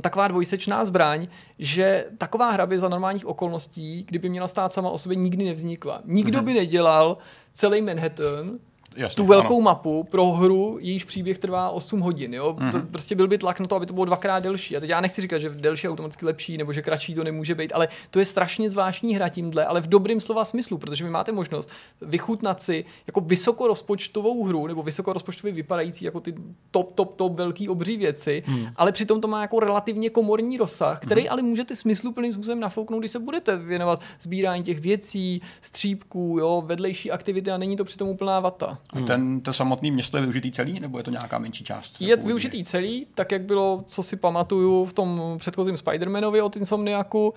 taková 0.00 0.28
dvojsečná 0.28 0.84
zbraň, 0.84 1.28
že 1.58 2.04
taková 2.18 2.50
hra 2.50 2.66
by 2.66 2.78
za 2.78 2.88
normálních 2.88 3.26
okolností, 3.26 4.04
kdyby 4.08 4.28
měla 4.28 4.48
stát 4.48 4.72
sama 4.72 4.90
o 4.90 4.98
sobě, 4.98 5.16
nikdy 5.16 5.44
nevznikla. 5.44 6.00
Nikdo 6.04 6.38
mm-hmm. 6.38 6.44
by 6.44 6.54
nedělal 6.54 7.18
celý 7.52 7.82
Manhattan 7.82 8.58
Jasně, 8.96 9.16
tu 9.16 9.26
velkou 9.26 9.54
ano. 9.56 9.64
mapu 9.64 10.06
pro 10.10 10.26
hru, 10.26 10.78
jejíž 10.80 11.04
příběh 11.04 11.38
trvá 11.38 11.70
8 11.70 12.00
hodin. 12.00 12.34
Jo? 12.34 12.56
Mm-hmm. 12.58 12.72
To 12.72 12.80
prostě 12.80 13.14
byl 13.14 13.28
by 13.28 13.38
tlak 13.38 13.60
na 13.60 13.66
to, 13.66 13.76
aby 13.76 13.86
to 13.86 13.94
bylo 13.94 14.04
dvakrát 14.04 14.40
delší. 14.40 14.76
A 14.76 14.80
teď 14.80 14.90
já 14.90 15.00
nechci 15.00 15.20
říkat, 15.20 15.38
že 15.38 15.50
delší 15.50 15.86
je 15.86 15.90
automaticky 15.90 16.24
lepší, 16.24 16.58
nebo 16.58 16.72
že 16.72 16.82
kratší 16.82 17.14
to 17.14 17.24
nemůže 17.24 17.54
být, 17.54 17.72
ale 17.74 17.88
to 18.10 18.18
je 18.18 18.24
strašně 18.24 18.70
zvláštní 18.70 19.14
hra 19.14 19.28
tímhle, 19.28 19.64
ale 19.64 19.80
v 19.80 19.86
dobrým 19.86 20.20
slova 20.20 20.44
smyslu, 20.44 20.78
protože 20.78 21.04
vy 21.04 21.10
máte 21.10 21.32
možnost 21.32 21.70
vychutnat 22.02 22.62
si 22.62 22.84
jako 23.06 23.20
vysokorozpočtovou 23.20 24.44
hru, 24.44 24.66
nebo 24.66 24.82
vysokorozpočtově 24.82 25.52
vypadající 25.52 26.04
jako 26.04 26.20
ty 26.20 26.34
top, 26.70 26.92
top, 26.94 27.14
top 27.14 27.32
velký 27.32 27.68
obří 27.68 27.96
věci, 27.96 28.42
mm. 28.46 28.66
ale 28.76 28.92
přitom 28.92 29.20
to 29.20 29.28
má 29.28 29.42
jako 29.42 29.60
relativně 29.60 30.10
komorní 30.10 30.58
rozsah, 30.58 31.00
který 31.00 31.22
mm. 31.22 31.28
ale 31.30 31.42
můžete 31.42 31.74
smysluplným 31.74 32.32
způsobem 32.32 32.60
nafouknout, 32.60 33.00
když 33.00 33.10
se 33.10 33.18
budete 33.18 33.56
věnovat 33.56 34.00
sbírání 34.20 34.62
těch 34.62 34.80
věcí, 34.80 35.42
střípků, 35.60 36.36
jo, 36.40 36.62
vedlejší 36.66 37.10
aktivity 37.10 37.50
a 37.50 37.58
není 37.58 37.76
to 37.76 37.84
přitom 37.84 38.08
úplná 38.08 38.40
vata. 38.40 38.77
Hmm. 38.92 39.06
Ten, 39.06 39.40
to 39.40 39.52
samotné 39.52 39.90
město 39.90 40.16
je 40.16 40.20
využitý 40.20 40.52
celý, 40.52 40.80
nebo 40.80 40.98
je 40.98 41.04
to 41.04 41.10
nějaká 41.10 41.38
menší 41.38 41.64
část? 41.64 42.00
Je 42.00 42.16
původně? 42.16 42.26
využitý 42.26 42.64
celý, 42.64 43.06
tak 43.14 43.32
jak 43.32 43.42
bylo, 43.42 43.84
co 43.86 44.02
si 44.02 44.16
pamatuju 44.16 44.84
v 44.84 44.92
tom 44.92 45.34
předchozím 45.38 45.74
Spider-Manovi 45.74 46.44
od 46.44 46.56
Insomniaku. 46.56 47.34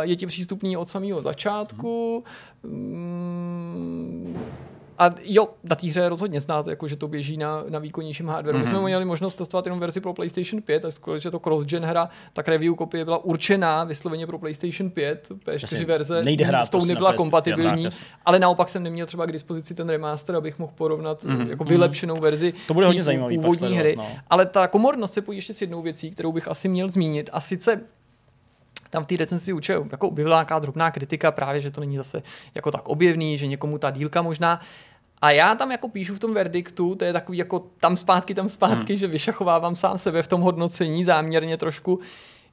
Je 0.00 0.16
ti 0.16 0.26
přístupný 0.26 0.76
od 0.76 0.88
samého 0.88 1.22
začátku. 1.22 2.24
Hmm. 2.64 4.38
A 5.00 5.10
jo, 5.22 5.48
na 5.64 5.76
té 5.76 5.86
hře 5.86 6.08
rozhodně 6.08 6.40
znát, 6.40 6.66
jako, 6.66 6.88
že 6.88 6.96
to 6.96 7.08
běží 7.08 7.36
na, 7.36 7.64
na 7.68 7.78
výkonnějším 7.78 8.28
hardwareu. 8.28 8.58
Mm-hmm. 8.58 8.60
My 8.60 8.66
jsme 8.66 8.78
mhm. 8.78 8.84
měli 8.84 9.04
možnost 9.04 9.34
testovat 9.34 9.66
jenom 9.66 9.80
verzi 9.80 10.00
pro 10.00 10.14
PlayStation 10.14 10.62
5, 10.62 10.84
a 10.84 11.18
že 11.18 11.30
to 11.30 11.38
cross-gen 11.38 11.84
hra, 11.84 12.08
tak 12.32 12.48
review 12.48 12.74
kopie 12.74 13.04
byla 13.04 13.24
určená 13.24 13.84
vysloveně 13.84 14.26
pro 14.26 14.38
PlayStation 14.38 14.90
5, 14.90 15.28
P4 15.44 15.86
verze 15.86 16.24
nejde 16.24 16.44
hrát 16.44 16.64
s 16.64 16.70
tou 16.70 16.78
prostě 16.78 16.94
nebyla 16.94 17.12
kompatibilní, 17.12 17.88
ale 18.24 18.38
naopak 18.38 18.68
jsem 18.68 18.82
neměl 18.82 19.06
třeba 19.06 19.26
k 19.26 19.32
dispozici 19.32 19.74
ten 19.74 19.88
remaster, 19.88 20.36
abych 20.36 20.58
mohl 20.58 20.72
porovnat 20.76 21.24
mm-hmm. 21.24 21.48
jako 21.48 21.64
vylepšenou 21.64 22.16
verzi 22.16 22.52
to 22.66 22.74
bude 22.74 22.86
hodně 22.86 23.02
zajímavý 23.02 23.38
původní 23.38 23.76
hry. 23.76 23.94
No. 23.98 24.06
Ale 24.30 24.46
ta 24.46 24.68
komornost 24.68 25.14
se 25.14 25.22
pojí 25.22 25.38
ještě 25.38 25.52
s 25.52 25.60
jednou 25.60 25.82
věcí, 25.82 26.10
kterou 26.10 26.32
bych 26.32 26.48
asi 26.48 26.68
měl 26.68 26.88
zmínit, 26.88 27.30
a 27.32 27.40
sice 27.40 27.80
tam 28.90 29.04
v 29.04 29.06
té 29.06 29.16
recenzi 29.16 29.52
určitě 29.52 29.80
jako 29.90 30.08
objevila 30.08 30.36
nějaká 30.36 30.58
drobná 30.58 30.90
kritika 30.90 31.30
právě, 31.30 31.60
že 31.60 31.70
to 31.70 31.80
není 31.80 31.96
zase 31.96 32.22
jako 32.54 32.70
tak 32.70 32.88
objevný, 32.88 33.38
že 33.38 33.46
někomu 33.46 33.78
ta 33.78 33.90
dílka 33.90 34.22
možná 34.22 34.60
a 35.22 35.30
já 35.30 35.54
tam 35.54 35.70
jako 35.72 35.88
píšu 35.88 36.14
v 36.14 36.18
tom 36.18 36.34
verdiktu, 36.34 36.94
to 36.94 37.04
je 37.04 37.12
takový 37.12 37.38
jako 37.38 37.66
tam 37.80 37.96
zpátky, 37.96 38.34
tam 38.34 38.48
zpátky, 38.48 38.92
hmm. 38.92 39.00
že 39.00 39.06
vyšachovávám 39.06 39.76
sám 39.76 39.98
sebe 39.98 40.22
v 40.22 40.28
tom 40.28 40.40
hodnocení 40.40 41.04
záměrně 41.04 41.56
trošku, 41.56 42.00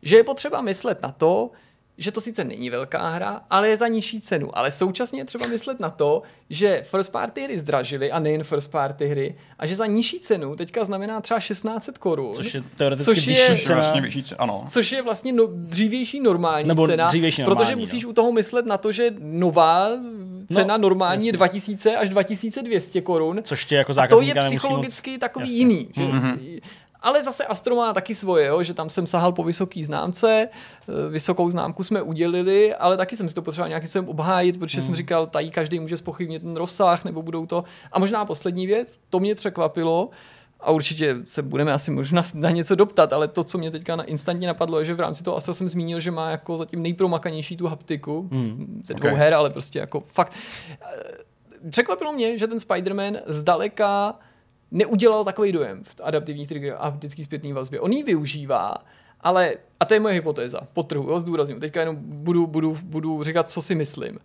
že 0.02 0.18
je 0.18 0.24
potřeba 0.24 0.62
myslet 0.62 1.02
na 1.02 1.12
to, 1.12 1.52
že 1.98 2.12
to 2.12 2.22
sice 2.22 2.44
není 2.44 2.70
velká 2.70 3.10
hra, 3.10 3.42
ale 3.50 3.70
je 3.70 3.78
za 3.78 3.88
nižší 3.88 4.22
cenu. 4.22 4.58
Ale 4.58 4.72
současně 4.72 5.22
je 5.22 5.26
třeba 5.26 5.48
myslet 5.48 5.80
na 5.80 5.90
to, 5.90 6.22
že 6.50 6.82
first 6.84 7.12
party 7.12 7.44
hry 7.44 7.58
zdražily 7.58 8.12
a 8.12 8.20
nejen 8.20 8.44
first 8.44 8.72
party 8.72 9.08
hry 9.08 9.36
a 9.60 9.66
že 9.66 9.76
za 9.76 9.86
nižší 9.86 10.20
cenu 10.20 10.56
teďka 10.56 10.86
znamená 10.86 11.22
třeba 11.22 11.40
1600 11.40 11.98
korun. 11.98 12.34
Což 12.34 12.54
je 12.54 12.64
teoreticky 12.78 13.16
což 13.16 13.28
je, 13.28 13.50
vyšší 13.50 13.64
cena. 13.64 13.76
Vlastně 13.76 14.02
vyšší 14.02 14.24
cena 14.24 14.38
ano. 14.40 14.66
Což 14.70 14.92
je 14.92 15.02
vlastně 15.02 15.34
no, 15.34 15.48
dřívější 15.48 16.20
normální 16.20 16.68
Nebo 16.68 16.88
cena. 16.88 17.08
Dřívější 17.08 17.42
normální, 17.42 17.58
protože 17.58 17.76
musíš 17.76 18.04
no. 18.04 18.10
u 18.10 18.14
toho 18.14 18.32
myslet 18.32 18.66
na 18.66 18.78
to, 18.78 18.92
že 18.92 19.14
nová 19.20 19.90
cena 20.52 20.78
no, 20.78 20.82
normální 20.82 21.28
jasně. 21.28 21.30
je 21.30 21.34
2000 21.34 21.96
až 21.96 22.10
2200 22.10 23.02
korun. 23.02 23.40
Což 23.44 23.66
tě 23.66 23.76
jako 23.76 23.94
a 24.00 24.08
to 24.08 24.22
je 24.22 24.36
psychologicky 24.36 25.12
moc... 25.12 25.20
takový 25.20 25.46
jasně. 25.46 25.60
jiný. 25.60 25.90
Že? 25.96 26.04
Mm-hmm 26.04 26.60
Ale 27.08 27.24
zase 27.24 27.46
Astro 27.46 27.76
má 27.76 27.94
taky 27.94 28.16
svoje, 28.16 28.48
jo, 28.48 28.64
že 28.64 28.74
tam 28.74 28.90
jsem 28.90 29.08
sahal 29.08 29.32
po 29.32 29.44
vysoký 29.44 29.84
známce, 29.84 30.50
eh, 30.50 31.10
vysokou 31.10 31.50
známku 31.50 31.84
jsme 31.84 32.02
udělili, 32.02 32.76
ale 32.76 32.98
taky 32.98 33.16
jsem 33.16 33.30
si 33.30 33.36
to 33.36 33.42
potřeboval 33.42 33.70
nějakým 33.70 33.88
způsobem 33.88 34.10
obhájit, 34.10 34.60
protože 34.60 34.78
hmm. 34.78 34.86
jsem 34.86 34.96
říkal, 34.96 35.28
tady 35.28 35.50
každý 35.50 35.80
může 35.80 35.98
spochybnit 35.98 36.42
ten 36.42 36.56
rozsah, 36.56 37.06
nebo 37.06 37.22
budou 37.22 37.46
to. 37.46 37.64
A 37.92 38.00
možná 38.00 38.26
poslední 38.26 38.68
věc, 38.68 39.00
to 39.10 39.20
mě 39.20 39.36
překvapilo, 39.36 40.10
a 40.60 40.72
určitě 40.72 41.16
se 41.24 41.42
budeme 41.42 41.74
asi 41.74 41.92
možná 41.92 42.22
na 42.34 42.50
něco 42.50 42.76
doptat, 42.76 43.14
ale 43.14 43.28
to, 43.28 43.44
co 43.44 43.58
mě 43.58 43.72
teďka 43.72 43.96
na 43.96 44.04
instantně 44.04 44.48
napadlo, 44.48 44.80
je, 44.80 44.86
že 44.86 44.94
v 44.94 45.00
rámci 45.00 45.24
toho 45.24 45.38
Astra 45.38 45.54
jsem 45.54 45.70
zmínil, 45.70 46.00
že 46.00 46.12
má 46.12 46.32
jako 46.32 46.58
zatím 46.58 46.82
nejpromakanější 46.82 47.58
tu 47.58 47.68
haptiku 47.68 48.30
hmm. 48.32 48.82
ze 48.86 48.94
dvou 48.94 49.08
okay. 49.08 49.20
her, 49.20 49.34
ale 49.34 49.50
prostě 49.50 49.80
jako 49.80 50.00
fakt. 50.00 50.34
Eh, 50.82 51.70
překvapilo 51.70 52.14
mě, 52.14 52.38
že 52.38 52.48
ten 52.48 52.58
Spider-Man 52.58 53.20
zdaleka 53.26 54.20
neudělal 54.72 55.26
takový 55.26 55.52
dojem 55.52 55.84
v 55.84 55.96
adaptivních 56.04 56.48
trigger 56.48 56.76
a 56.80 56.84
haptický 56.84 57.24
zpětný 57.24 57.54
vazbě. 57.54 57.80
On 57.80 57.92
ji 57.92 58.04
využívá, 58.04 58.76
ale, 59.22 59.54
a 59.80 59.86
to 59.86 59.94
je 59.94 60.00
moje 60.00 60.14
hypotéza, 60.14 60.60
potrhu, 60.74 61.10
jo, 61.10 61.20
zdůrazním, 61.20 61.60
teďka 61.60 61.80
jenom 61.80 61.96
budu, 62.00 62.48
budu, 62.48 62.78
budu 62.84 63.24
říkat, 63.24 63.50
co 63.50 63.62
si 63.62 63.76
myslím. 63.76 64.20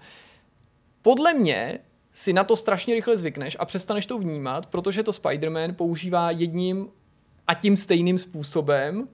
Podle 1.03 1.35
mě 1.35 1.79
si 2.13 2.33
na 2.33 2.45
to 2.45 2.57
strašně 2.57 2.95
rychle 2.95 3.17
zvykneš 3.17 3.57
a 3.61 3.65
přestaneš 3.65 4.07
to 4.07 4.19
vnímat, 4.19 4.67
protože 4.67 5.03
to 5.03 5.11
Spider-Man 5.11 5.75
používá 5.75 6.31
jedním 6.31 6.89
a 7.47 7.55
tím 7.55 7.77
stejným 7.77 8.19
způsobem 8.19 9.09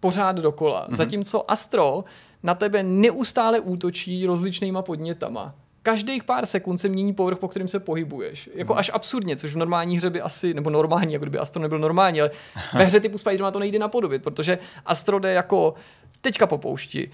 pořád 0.00 0.36
dokola. 0.36 0.88
Mm-hmm. 0.88 0.96
Zatímco 0.96 1.50
Astro 1.50 2.04
na 2.42 2.54
tebe 2.54 2.82
neustále 2.82 3.60
útočí 3.60 4.26
rozličnýma 4.26 4.82
podnětama 4.82 5.54
každých 5.84 6.24
pár 6.24 6.46
sekund 6.46 6.78
se 6.78 6.88
mění 6.88 7.14
povrch, 7.14 7.38
po 7.38 7.48
kterým 7.48 7.68
se 7.68 7.80
pohybuješ. 7.80 8.50
Jako 8.54 8.72
hmm. 8.72 8.78
až 8.78 8.90
absurdně, 8.94 9.36
což 9.36 9.54
v 9.54 9.56
normální 9.56 9.96
hře 9.96 10.10
by 10.10 10.20
asi, 10.20 10.54
nebo 10.54 10.70
normální, 10.70 11.12
jako 11.12 11.24
kdyby 11.24 11.38
Astro 11.38 11.62
nebyl 11.62 11.78
normální, 11.78 12.20
ale 12.20 12.30
ve 12.74 12.84
hře 12.84 13.00
typu 13.00 13.16
Spider-Man 13.16 13.52
to 13.52 13.58
nejde 13.58 13.78
napodobit, 13.78 14.22
protože 14.22 14.58
Astro 14.86 15.18
jde 15.18 15.32
jako 15.32 15.74
teďka 16.20 16.46
po 16.46 16.58
poušti, 16.58 17.10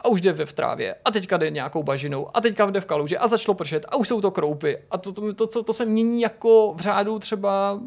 a 0.00 0.08
už 0.08 0.20
jde 0.20 0.32
ve 0.32 0.46
v 0.46 0.52
trávě, 0.52 0.96
a 1.04 1.10
teďka 1.10 1.36
jde 1.36 1.50
nějakou 1.50 1.82
bažinou, 1.82 2.36
a 2.36 2.40
teďka 2.40 2.70
jde 2.70 2.80
v 2.80 2.86
kaluži, 2.86 3.18
a 3.18 3.28
začalo 3.28 3.54
pršet, 3.54 3.86
a 3.88 3.96
už 3.96 4.08
jsou 4.08 4.20
to 4.20 4.30
kroupy. 4.30 4.78
A 4.90 4.98
to, 4.98 5.12
to, 5.12 5.34
to, 5.34 5.46
to, 5.46 5.62
to 5.62 5.72
se 5.72 5.84
mění 5.84 6.20
jako 6.20 6.74
v 6.76 6.80
řádu 6.80 7.18
třeba 7.18 7.80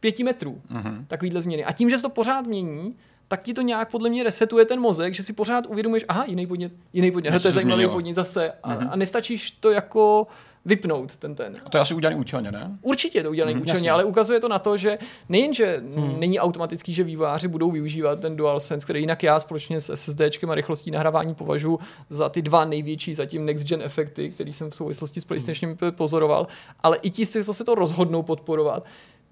pěti 0.00 0.24
metrů, 0.24 0.62
uh-huh. 0.72 1.04
takovýhle 1.06 1.42
změny. 1.42 1.64
A 1.64 1.72
tím, 1.72 1.90
že 1.90 1.98
se 1.98 2.02
to 2.02 2.08
pořád 2.08 2.46
mění, 2.46 2.96
tak 3.28 3.42
ti 3.42 3.54
to 3.54 3.62
nějak 3.62 3.90
podle 3.90 4.08
mě 4.10 4.22
resetuje 4.22 4.64
ten 4.64 4.80
mozek, 4.80 5.14
že 5.14 5.22
si 5.22 5.32
pořád 5.32 5.66
uvědomuješ, 5.66 6.04
aha, 6.08 6.24
jiný 6.26 6.46
podnět, 6.46 6.72
jiný 6.92 7.10
podnět, 7.10 7.42
to 7.42 7.48
je 7.48 7.52
zajímavý 7.52 7.88
podnět 7.88 8.14
zase 8.14 8.52
a, 8.62 8.74
mm-hmm. 8.74 8.88
a 8.90 8.96
nestačíš 8.96 9.50
to 9.50 9.70
jako 9.70 10.26
vypnout 10.64 11.16
ten 11.16 11.34
ten. 11.34 11.56
A 11.64 11.70
to 11.70 11.76
je 11.76 11.80
asi 11.80 11.94
udělané 11.94 12.20
účelně, 12.20 12.52
ne? 12.52 12.78
Určitě 12.82 13.22
to 13.22 13.30
udělané 13.30 13.54
mm, 13.54 13.62
účelně, 13.62 13.78
jasně. 13.78 13.90
ale 13.90 14.04
ukazuje 14.04 14.40
to 14.40 14.48
na 14.48 14.58
to, 14.58 14.76
že 14.76 14.98
nejenže 15.28 15.82
mm. 15.82 16.20
není 16.20 16.40
automatický, 16.40 16.94
že 16.94 17.04
výváři 17.04 17.48
budou 17.48 17.70
využívat 17.70 18.20
ten 18.20 18.36
DualSense, 18.36 18.84
který 18.84 19.00
jinak 19.00 19.22
já 19.22 19.40
společně 19.40 19.80
s 19.80 19.94
SSDčkem 19.94 20.50
a 20.50 20.54
rychlostí 20.54 20.90
nahrávání 20.90 21.34
považuji 21.34 21.78
za 22.10 22.28
ty 22.28 22.42
dva 22.42 22.64
největší 22.64 23.14
zatím 23.14 23.44
next 23.44 23.66
gen 23.66 23.82
efekty, 23.82 24.30
který 24.30 24.52
jsem 24.52 24.70
v 24.70 24.74
souvislosti 24.74 25.20
s 25.20 25.24
PlayStationem 25.24 25.76
mm. 25.82 25.92
pozoroval, 25.92 26.46
ale 26.82 26.96
i 26.96 27.10
ti 27.10 27.26
si 27.26 27.42
zase 27.42 27.64
to 27.64 27.74
rozhodnou 27.74 28.22
podporovat, 28.22 28.84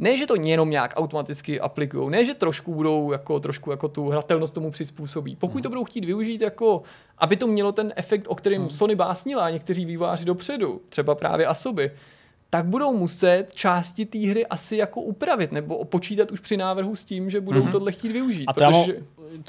ne, 0.02 0.16
že 0.16 0.26
to 0.26 0.34
jenom 0.34 0.70
nějak 0.70 0.94
automaticky 0.96 1.60
aplikují, 1.60 2.10
ne, 2.10 2.24
že 2.24 2.34
trošku 2.34 2.74
budou 2.74 3.12
jako, 3.12 3.40
trošku 3.40 3.70
jako 3.70 3.88
tu 3.88 4.08
hratelnost 4.08 4.54
tomu 4.54 4.70
přizpůsobí. 4.70 5.36
Pokud 5.36 5.54
hmm. 5.54 5.62
to 5.62 5.68
budou 5.68 5.84
chtít 5.84 6.04
využít 6.04 6.40
jako, 6.40 6.82
aby 7.18 7.36
to 7.36 7.46
mělo 7.46 7.72
ten 7.72 7.92
efekt, 7.96 8.26
o 8.28 8.34
kterém 8.34 8.60
hmm. 8.60 8.70
Sony 8.70 8.94
básnila 8.94 9.50
někteří 9.50 9.84
výváři 9.84 10.24
dopředu, 10.24 10.80
třeba 10.88 11.14
právě 11.14 11.46
Asoby, 11.46 11.90
tak 12.54 12.66
budou 12.66 12.96
muset 12.96 13.46
části 13.54 14.06
té 14.06 14.18
hry 14.18 14.46
asi 14.46 14.76
jako 14.76 15.00
upravit 15.00 15.52
nebo 15.52 15.84
počítat 15.84 16.30
už 16.30 16.40
při 16.40 16.56
návrhu 16.56 16.96
s 16.96 17.04
tím, 17.04 17.30
že 17.30 17.40
budou 17.40 17.60
mm-hmm. 17.60 17.72
tohle 17.72 17.92
chtít 17.92 18.12
využít. 18.12 18.44
A 18.46 18.52
to 18.52 18.64
protože... 18.64 18.96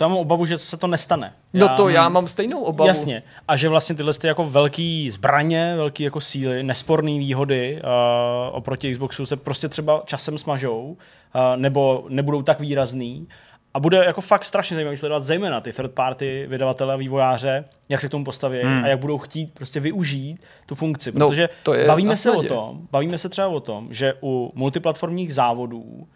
já, 0.02 0.08
mám, 0.08 0.18
obavu, 0.18 0.46
že 0.46 0.58
se 0.58 0.78
to 0.78 0.88
nestane. 0.88 1.34
No 1.54 1.66
já, 1.66 1.76
to 1.76 1.90
já 1.90 2.10
mám 2.10 2.28
stejnou 2.28 2.64
obavu. 2.64 2.88
Jasně. 2.88 3.24
A 3.48 3.58
že 3.58 3.70
vlastně 3.70 3.96
tyhle 3.96 4.14
ty 4.14 4.28
jako 4.28 4.48
velký 4.48 5.12
zbraně, 5.12 5.74
velký 5.76 6.04
jako 6.04 6.22
síly, 6.22 6.64
nesporné 6.64 7.12
výhody 7.12 7.82
uh, 7.84 8.56
oproti 8.56 8.92
Xboxu 8.92 9.26
se 9.26 9.38
prostě 9.38 9.70
třeba 9.70 10.04
časem 10.06 10.38
smažou 10.38 10.98
uh, 11.36 11.42
nebo 11.56 12.06
nebudou 12.10 12.42
tak 12.42 12.60
výrazný 12.60 13.28
a 13.74 13.80
bude 13.80 13.98
jako 13.98 14.22
fakt 14.22 14.44
strašně 14.44 14.76
zajímavý 14.76 14.98
sledovat 14.98 15.24
zejména 15.24 15.62
ty 15.62 15.74
third 15.74 15.92
party 15.92 16.46
vydavatele 16.50 16.94
a 16.94 16.98
vývojáře, 16.98 17.66
jak 17.90 18.02
se 18.02 18.08
k 18.08 18.12
tomu 18.12 18.26
postaví 18.26 18.60
hmm. 18.64 18.84
a 18.84 18.88
jak 18.88 19.00
budou 19.00 19.18
chtít 19.18 19.54
prostě 19.54 19.80
využít 19.80 20.46
tu 20.66 20.76
funkci. 20.76 21.12
No, 21.16 21.28
protože 21.28 21.42
no, 21.42 21.48
to 21.64 21.74
je 21.74 21.88
bavíme 21.88 22.16
se 22.16 22.32
o 22.32 22.44
tom, 22.44 22.88
bavíme 22.92 23.18
se 23.18 23.30
třeba 23.30 23.48
o 23.48 23.60
tom, 23.60 23.88
že 23.94 24.14
u 24.24 24.52
multiplatformních 24.56 25.34
závodů 25.34 26.08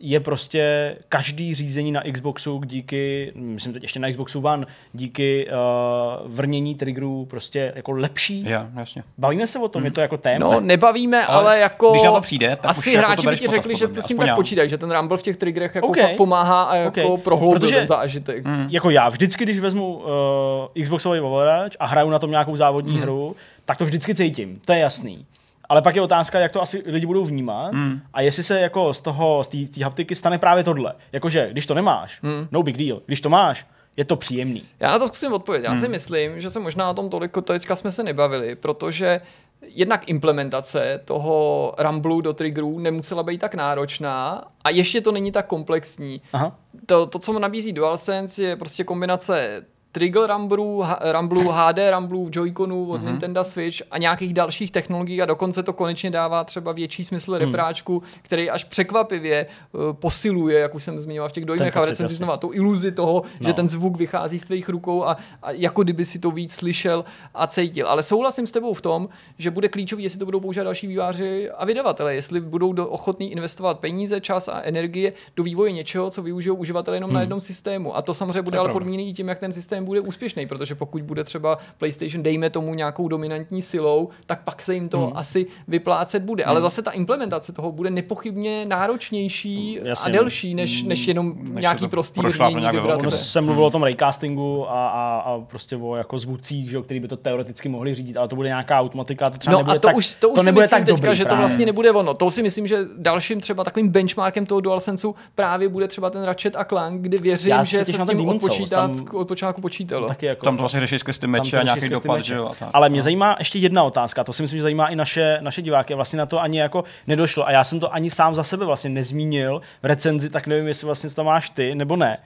je 0.00 0.20
prostě 0.20 0.96
každý 1.08 1.54
řízení 1.54 1.92
na 1.92 2.02
Xboxu 2.12 2.62
díky, 2.64 3.32
myslím 3.34 3.72
teď 3.72 3.82
ještě 3.82 4.00
na 4.00 4.10
Xboxu 4.10 4.40
One, 4.40 4.66
díky 4.92 5.48
uh, 5.48 6.32
vrnění 6.32 6.74
triggerů 6.74 7.26
prostě 7.30 7.72
jako 7.76 7.92
lepší. 7.92 8.44
Já, 8.46 8.68
jasně. 8.76 9.04
Bavíme 9.18 9.46
se 9.46 9.58
o 9.58 9.68
tom, 9.68 9.80
hmm. 9.80 9.86
je 9.86 9.92
to 9.92 10.00
jako 10.00 10.16
téma. 10.16 10.38
No, 10.38 10.60
nebavíme, 10.60 11.26
ale, 11.26 11.38
ale 11.38 11.58
jako... 11.58 11.90
Když 11.90 12.02
na 12.02 12.12
to 12.12 12.20
přijde, 12.20 12.56
tak 12.56 12.70
asi 12.70 12.92
jako 12.92 13.06
hráči 13.06 13.26
by 13.26 13.36
ti 13.36 13.48
řekli, 13.48 13.76
že 13.76 13.88
to 13.88 14.02
s 14.02 14.04
tím 14.04 14.18
tak 14.18 14.34
počítají, 14.34 14.70
že 14.70 14.78
ten 14.78 14.90
Rumble 14.90 15.18
v 15.18 15.22
těch 15.22 15.36
triggerech 15.36 15.74
jako 15.74 15.86
okay. 15.86 16.02
fakt 16.02 16.16
pomáhá 16.16 16.62
a 16.62 16.76
jako 16.76 17.02
okay. 17.02 17.50
Protože, 17.52 17.76
ten 17.76 17.86
zážitek. 17.86 18.46
Hmm. 18.46 18.66
Jako 18.70 18.90
já, 18.90 19.08
vždycky, 19.08 19.44
když 19.44 19.58
vezmu 19.58 19.96
uh, 19.96 20.82
Xboxový 20.82 21.20
ovladač 21.20 21.76
a 21.80 21.86
hraju 21.86 22.10
na 22.10 22.18
tom 22.18 22.30
nějakou 22.30 22.56
závodní 22.56 22.92
hmm. 22.92 23.02
hru, 23.02 23.36
tak 23.64 23.78
to 23.78 23.84
vždycky 23.84 24.14
cítím, 24.14 24.60
to 24.64 24.72
je 24.72 24.78
jasný. 24.78 25.26
Ale 25.68 25.82
pak 25.82 25.96
je 25.96 26.02
otázka, 26.02 26.38
jak 26.38 26.52
to 26.52 26.62
asi 26.62 26.82
lidi 26.86 27.06
budou 27.06 27.24
vnímat 27.24 27.72
mm. 27.72 28.00
a 28.12 28.20
jestli 28.20 28.44
se 28.44 28.60
jako 28.60 28.94
z 28.94 29.00
toho, 29.00 29.44
z 29.44 29.48
té 29.48 29.84
haptiky 29.84 30.14
stane 30.14 30.38
právě 30.38 30.64
tohle. 30.64 30.94
Jakože, 31.12 31.48
když 31.50 31.66
to 31.66 31.74
nemáš, 31.74 32.22
mm. 32.22 32.48
no 32.50 32.62
big 32.62 32.76
deal. 32.76 33.02
Když 33.06 33.20
to 33.20 33.28
máš, 33.28 33.66
je 33.96 34.04
to 34.04 34.16
příjemný. 34.16 34.62
Já 34.80 34.90
na 34.90 34.98
to 34.98 35.06
zkusím 35.06 35.32
odpovědět. 35.32 35.64
Já 35.64 35.72
mm. 35.72 35.76
si 35.76 35.88
myslím, 35.88 36.40
že 36.40 36.50
se 36.50 36.60
možná 36.60 36.90
o 36.90 36.94
tom 36.94 37.10
toliko 37.10 37.42
teďka 37.42 37.76
jsme 37.76 37.90
se 37.90 38.02
nebavili, 38.02 38.56
protože 38.56 39.20
jednak 39.66 40.08
implementace 40.08 41.00
toho 41.04 41.74
Ramblu 41.78 42.20
do 42.20 42.32
triggerů 42.32 42.78
nemusela 42.78 43.22
být 43.22 43.38
tak 43.38 43.54
náročná 43.54 44.44
a 44.64 44.70
ještě 44.70 45.00
to 45.00 45.12
není 45.12 45.32
tak 45.32 45.46
komplexní. 45.46 46.22
Aha. 46.32 46.58
To, 46.86 47.06
to, 47.06 47.18
co 47.18 47.38
nabízí 47.38 47.72
DualSense, 47.72 48.42
je 48.42 48.56
prostě 48.56 48.84
kombinace 48.84 49.62
Trigger 49.94 50.26
Rumblu, 50.26 50.84
Rumblu 51.12 51.48
HD 51.48 51.78
Rumblu, 51.90 52.28
Joy-Conu 52.28 52.88
od 52.88 53.00
mm-hmm. 53.00 53.06
Nintendo 53.06 53.44
Switch 53.44 53.82
a 53.90 53.98
nějakých 53.98 54.34
dalších 54.34 54.70
technologií 54.70 55.22
a 55.22 55.26
dokonce 55.26 55.62
to 55.62 55.72
konečně 55.72 56.10
dává 56.10 56.44
třeba 56.44 56.72
větší 56.72 57.04
smysl 57.04 57.32
mm. 57.32 57.38
repráčku, 57.38 58.02
který 58.22 58.50
až 58.50 58.64
překvapivě 58.64 59.46
uh, 59.72 59.92
posiluje, 59.92 60.58
jak 60.58 60.74
už 60.74 60.84
jsem 60.84 61.00
zmiňoval 61.00 61.28
v 61.28 61.32
těch 61.32 61.44
dojmech 61.44 61.76
a 61.76 61.84
recenzi 61.84 62.14
znova, 62.14 62.36
tu 62.36 62.50
iluzi 62.52 62.92
toho, 62.92 63.22
no. 63.40 63.46
že 63.46 63.52
ten 63.52 63.68
zvuk 63.68 63.96
vychází 63.96 64.38
z 64.38 64.44
tvých 64.44 64.68
rukou 64.68 65.04
a, 65.04 65.16
a 65.42 65.50
jako 65.50 65.82
kdyby 65.82 66.04
si 66.04 66.18
to 66.18 66.30
víc 66.30 66.54
slyšel 66.54 67.04
a 67.34 67.46
cítil. 67.46 67.88
Ale 67.88 68.02
souhlasím 68.02 68.46
s 68.46 68.52
tebou 68.52 68.74
v 68.74 68.80
tom, 68.80 69.08
že 69.38 69.50
bude 69.50 69.68
klíčový, 69.68 70.02
jestli 70.02 70.18
to 70.18 70.24
budou 70.24 70.40
používat 70.40 70.64
další 70.64 70.86
výváři 70.86 71.50
a 71.50 71.64
vydavatele, 71.64 72.14
jestli 72.14 72.40
budou 72.40 72.72
do, 72.72 72.88
ochotní 72.88 73.32
investovat 73.32 73.78
peníze, 73.78 74.20
čas 74.20 74.48
a 74.48 74.60
energie 74.60 75.12
do 75.36 75.42
vývoje 75.42 75.72
něčeho, 75.72 76.10
co 76.10 76.22
využijou 76.22 76.54
uživatelé 76.54 76.96
jenom 76.96 77.10
hmm. 77.10 77.14
na 77.14 77.20
jednom 77.20 77.40
systému. 77.40 77.96
A 77.96 78.02
to 78.02 78.14
samozřejmě 78.14 78.42
bude 78.42 78.58
ale 78.58 78.72
podmíněný 78.72 79.14
tím, 79.14 79.28
jak 79.28 79.38
ten 79.38 79.52
systém 79.52 79.83
systém 79.84 79.86
bude 79.86 80.00
úspěšný, 80.00 80.46
protože 80.46 80.74
pokud 80.74 81.02
bude 81.02 81.24
třeba 81.24 81.58
PlayStation, 81.78 82.22
dejme 82.22 82.50
tomu 82.50 82.74
nějakou 82.74 83.08
dominantní 83.08 83.62
silou, 83.62 84.08
tak 84.26 84.44
pak 84.44 84.62
se 84.62 84.74
jim 84.74 84.88
to 84.88 84.98
hmm. 84.98 85.12
asi 85.14 85.46
vyplácet 85.68 86.22
bude. 86.22 86.44
Hmm. 86.44 86.50
Ale 86.50 86.60
zase 86.60 86.82
ta 86.82 86.90
implementace 86.90 87.52
toho 87.52 87.72
bude 87.72 87.90
nepochybně 87.90 88.64
náročnější 88.64 89.78
Jasně. 89.82 90.10
a 90.10 90.12
delší, 90.12 90.54
než, 90.54 90.82
než 90.82 91.00
hmm. 91.00 91.08
jenom 91.08 91.34
než 91.38 91.62
nějaký 91.62 91.88
prostý 91.88 92.20
vrnění 92.20 92.66
vibrace. 92.72 93.10
se 93.10 93.40
mluvilo 93.40 93.66
o 93.66 93.70
tom 93.70 93.82
raycastingu 93.82 94.70
a, 94.70 94.88
a, 94.88 95.18
a 95.20 95.38
prostě 95.38 95.76
o 95.76 95.96
jako 95.96 96.18
zvucích, 96.18 96.70
že, 96.70 96.82
který 96.82 97.00
by 97.00 97.08
to 97.08 97.16
teoreticky 97.16 97.68
mohli 97.68 97.94
řídit, 97.94 98.16
ale 98.16 98.28
to 98.28 98.36
bude 98.36 98.48
nějaká 98.48 98.80
automatika, 98.80 99.30
to 99.30 99.38
třeba 99.38 99.52
no 99.52 99.58
nebude 99.58 99.76
a 99.76 99.80
to 99.80 99.88
tak, 99.88 99.96
už, 99.96 100.14
to 100.14 100.28
už 100.28 100.34
to 100.34 100.42
nebude 100.42 100.68
tak 100.68 100.84
teďka, 100.84 100.96
dobrý, 100.96 101.16
že 101.16 101.24
to 101.24 101.36
vlastně 101.36 101.66
nebude 101.66 101.90
ono. 101.90 102.14
To 102.14 102.30
si 102.30 102.42
myslím, 102.42 102.66
že 102.66 102.78
dalším 102.98 103.40
třeba 103.40 103.64
takovým 103.64 103.88
benchmarkem 103.88 104.46
toho 104.46 104.60
DualSense 104.60 105.08
právě 105.34 105.68
bude 105.68 105.88
třeba 105.88 106.10
ten 106.10 106.22
Ratchet 106.22 106.56
a 106.56 106.64
Clank, 106.64 107.00
kdy 107.00 107.18
věřím, 107.18 107.50
Já 107.50 107.64
že 107.64 107.84
se 107.84 107.92
s 107.92 108.06
tím 108.06 108.28
od, 108.28 108.40
počítat, 108.40 108.90
od 109.12 109.28
počátku 109.28 109.60
počítalo. 109.74 110.08
Taky 110.08 110.26
jako, 110.26 110.44
tam 110.44 110.56
to 110.56 110.62
vlastně 110.62 110.80
řeší 110.80 110.98
skrz 110.98 111.18
ty 111.18 111.26
meče 111.26 111.60
a 111.60 111.62
nějaký 111.62 111.88
dopad, 111.88 112.20
že 112.20 112.34
jo. 112.34 112.52
Tak, 112.58 112.70
Ale 112.72 112.88
mě 112.88 112.98
no. 112.98 113.02
zajímá 113.02 113.36
ještě 113.38 113.58
jedna 113.58 113.82
otázka, 113.82 114.24
to 114.24 114.32
si 114.32 114.42
myslím, 114.42 114.58
že 114.58 114.62
zajímá 114.62 114.88
i 114.88 114.96
naše, 114.96 115.38
naše 115.40 115.62
diváky, 115.62 115.94
vlastně 115.94 116.18
na 116.18 116.26
to 116.26 116.40
ani 116.40 116.58
jako 116.58 116.84
nedošlo 117.06 117.46
a 117.46 117.50
já 117.50 117.64
jsem 117.64 117.80
to 117.80 117.94
ani 117.94 118.10
sám 118.10 118.34
za 118.34 118.44
sebe 118.44 118.64
vlastně 118.64 118.90
nezmínil 118.90 119.60
v 119.82 119.86
recenzi, 119.86 120.30
tak 120.30 120.46
nevím, 120.46 120.66
jestli 120.66 120.86
vlastně 120.86 121.10
to 121.10 121.24
máš 121.24 121.50
ty 121.50 121.74
nebo 121.74 121.96
ne. 121.96 122.18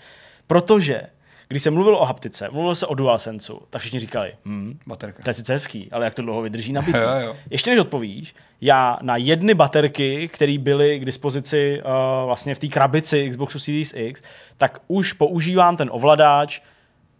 Protože 0.46 1.02
když 1.48 1.62
jsem 1.62 1.74
mluvil 1.74 1.96
o 1.96 2.04
haptice, 2.04 2.48
mluvil 2.52 2.74
se 2.74 2.86
o 2.86 2.94
DualSense, 2.94 3.52
tak 3.70 3.80
všichni 3.80 3.98
říkali, 3.98 4.32
hm, 4.44 4.78
baterka. 4.86 5.22
to 5.24 5.30
je 5.30 5.34
sice 5.34 5.52
hezký, 5.52 5.88
ale 5.92 6.04
jak 6.04 6.14
to 6.14 6.22
dlouho 6.22 6.42
vydrží 6.42 6.72
na 6.72 6.82
jo, 6.86 7.26
jo. 7.26 7.36
Ještě 7.50 7.70
než 7.70 7.80
odpovíš, 7.80 8.34
já 8.60 8.98
na 9.02 9.16
jedny 9.16 9.54
baterky, 9.54 10.28
které 10.28 10.58
byly 10.58 10.98
k 10.98 11.04
dispozici 11.04 11.82
uh, 11.84 11.90
vlastně 12.26 12.54
v 12.54 12.58
té 12.58 12.68
krabici 12.68 13.30
Xboxu 13.30 13.58
Series 13.58 13.94
X, 13.96 14.22
tak 14.56 14.78
už 14.88 15.12
používám 15.12 15.76
ten 15.76 15.88
ovladač 15.92 16.60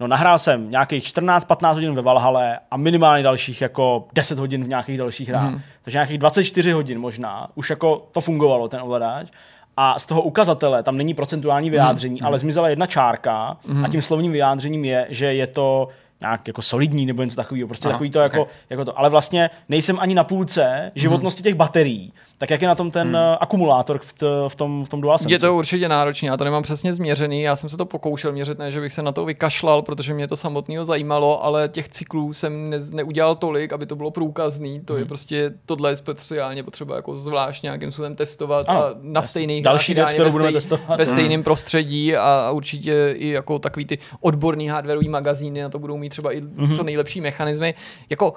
No 0.01 0.07
nahrál 0.07 0.39
jsem 0.39 0.71
nějakých 0.71 1.05
14-15 1.05 1.75
hodin 1.75 1.95
ve 1.95 2.03
Valhale 2.03 2.59
a 2.71 2.77
minimálně 2.77 3.23
dalších 3.23 3.61
jako 3.61 4.07
10 4.15 4.39
hodin 4.39 4.65
v 4.65 4.69
nějakých 4.69 4.99
dalších 4.99 5.29
hrách. 5.29 5.51
Mm. 5.51 5.61
Takže 5.83 5.97
nějakých 5.97 6.19
24 6.19 6.73
hodin 6.73 6.99
možná. 6.99 7.49
Už 7.55 7.71
jako 7.71 8.09
to 8.13 8.21
fungovalo, 8.21 8.69
ten 8.69 8.81
ovladač. 8.81 9.29
a 9.77 9.99
z 9.99 10.07
toho 10.07 10.23
ukazatele 10.23 10.83
tam 10.83 10.97
není 10.97 11.15
procentuální 11.15 11.71
vyjádření, 11.71 12.21
mm. 12.21 12.27
ale 12.27 12.39
zmizela 12.39 12.69
jedna 12.69 12.87
čárka 12.87 13.57
mm. 13.67 13.85
a 13.85 13.89
tím 13.89 14.03
slovním 14.03 14.33
vyjádřením 14.33 14.85
je, 14.85 15.07
že 15.11 15.35
je 15.35 15.47
to 15.47 15.89
nějak 16.21 16.49
jako 16.49 16.63
solidní 16.63 17.07
nebo 17.07 17.23
něco 17.23 17.37
takového, 17.37 17.69
prostě 17.69 17.89
Aha, 17.89 17.93
takový 17.93 18.11
to 18.11 18.19
jako, 18.19 18.43
okay. 18.43 18.55
jako 18.71 18.85
to. 18.85 18.99
Ale 18.99 19.11
vlastně 19.11 19.51
nejsem 19.69 19.99
ani 20.01 20.15
na 20.15 20.25
půlce 20.25 20.93
životnosti 20.95 21.43
těch 21.43 21.55
baterií, 21.55 22.13
tak 22.39 22.51
jak 22.51 22.63
je 22.63 22.69
na 22.69 22.75
tom 22.75 22.91
ten 22.91 23.07
hmm. 23.09 23.37
Akumulátor 23.41 23.99
v, 23.99 24.13
t, 24.13 24.27
v 24.49 24.55
tom, 24.55 24.85
v 24.85 24.89
tom 24.89 25.01
DualSense? 25.01 25.35
Je 25.35 25.39
to 25.39 25.57
určitě 25.57 25.89
náročné, 25.89 26.29
já 26.29 26.37
to 26.37 26.45
nemám 26.45 26.63
přesně 26.63 26.93
změřený, 26.93 27.43
já 27.43 27.57
jsem 27.57 27.71
se 27.71 27.77
to 27.77 27.87
pokoušel 27.87 28.33
měřit, 28.33 28.59
ne, 28.59 28.71
že 28.71 28.81
bych 28.81 28.93
se 28.93 29.03
na 29.03 29.13
to 29.13 29.25
vykašlal, 29.25 29.83
protože 29.83 30.15
mě 30.15 30.29
to 30.29 30.37
samotného 30.37 30.85
zajímalo, 30.85 31.45
ale 31.45 31.69
těch 31.69 31.89
cyklů 31.89 32.33
jsem 32.33 32.71
ne, 32.71 32.79
neudělal 32.93 33.35
tolik, 33.35 33.73
aby 33.73 33.87
to 33.87 33.97
bylo 33.97 34.11
průkazný, 34.11 34.81
to 34.81 34.93
hmm. 34.93 35.03
je 35.03 35.07
prostě 35.07 35.51
tohle 35.67 35.91
je 35.91 35.97
speciálně 35.97 36.63
potřeba 36.63 36.97
jako 36.97 37.17
zvlášť 37.17 37.63
nějakým 37.63 37.91
způsobem 37.91 38.17
testovat 38.17 38.69
ano, 38.69 38.85
a 38.85 38.95
na 39.03 39.23
stejných 39.23 39.63
další 39.63 39.95
věc, 39.95 40.13
kterou 40.13 40.31
budeme 40.31 40.53
testovat. 40.53 40.99
Ve 40.99 41.07
stejném 41.07 41.33
hmm. 41.33 41.43
prostředí 41.43 42.17
a, 42.17 42.23
a 42.23 42.51
určitě 42.51 43.15
i 43.17 43.29
jako 43.29 43.59
takový 43.59 43.85
ty 43.85 43.99
odborný 44.21 44.69
hardwareový 44.69 45.09
magazíny 45.09 45.63
na 45.63 45.69
to 45.69 45.79
budou 45.79 45.97
mít 45.97 46.08
třeba 46.09 46.33
i 46.33 46.41
mm-hmm. 46.41 46.77
co 46.77 46.83
nejlepší 46.83 47.21
mechanismy. 47.21 47.75
Jako 48.11 48.35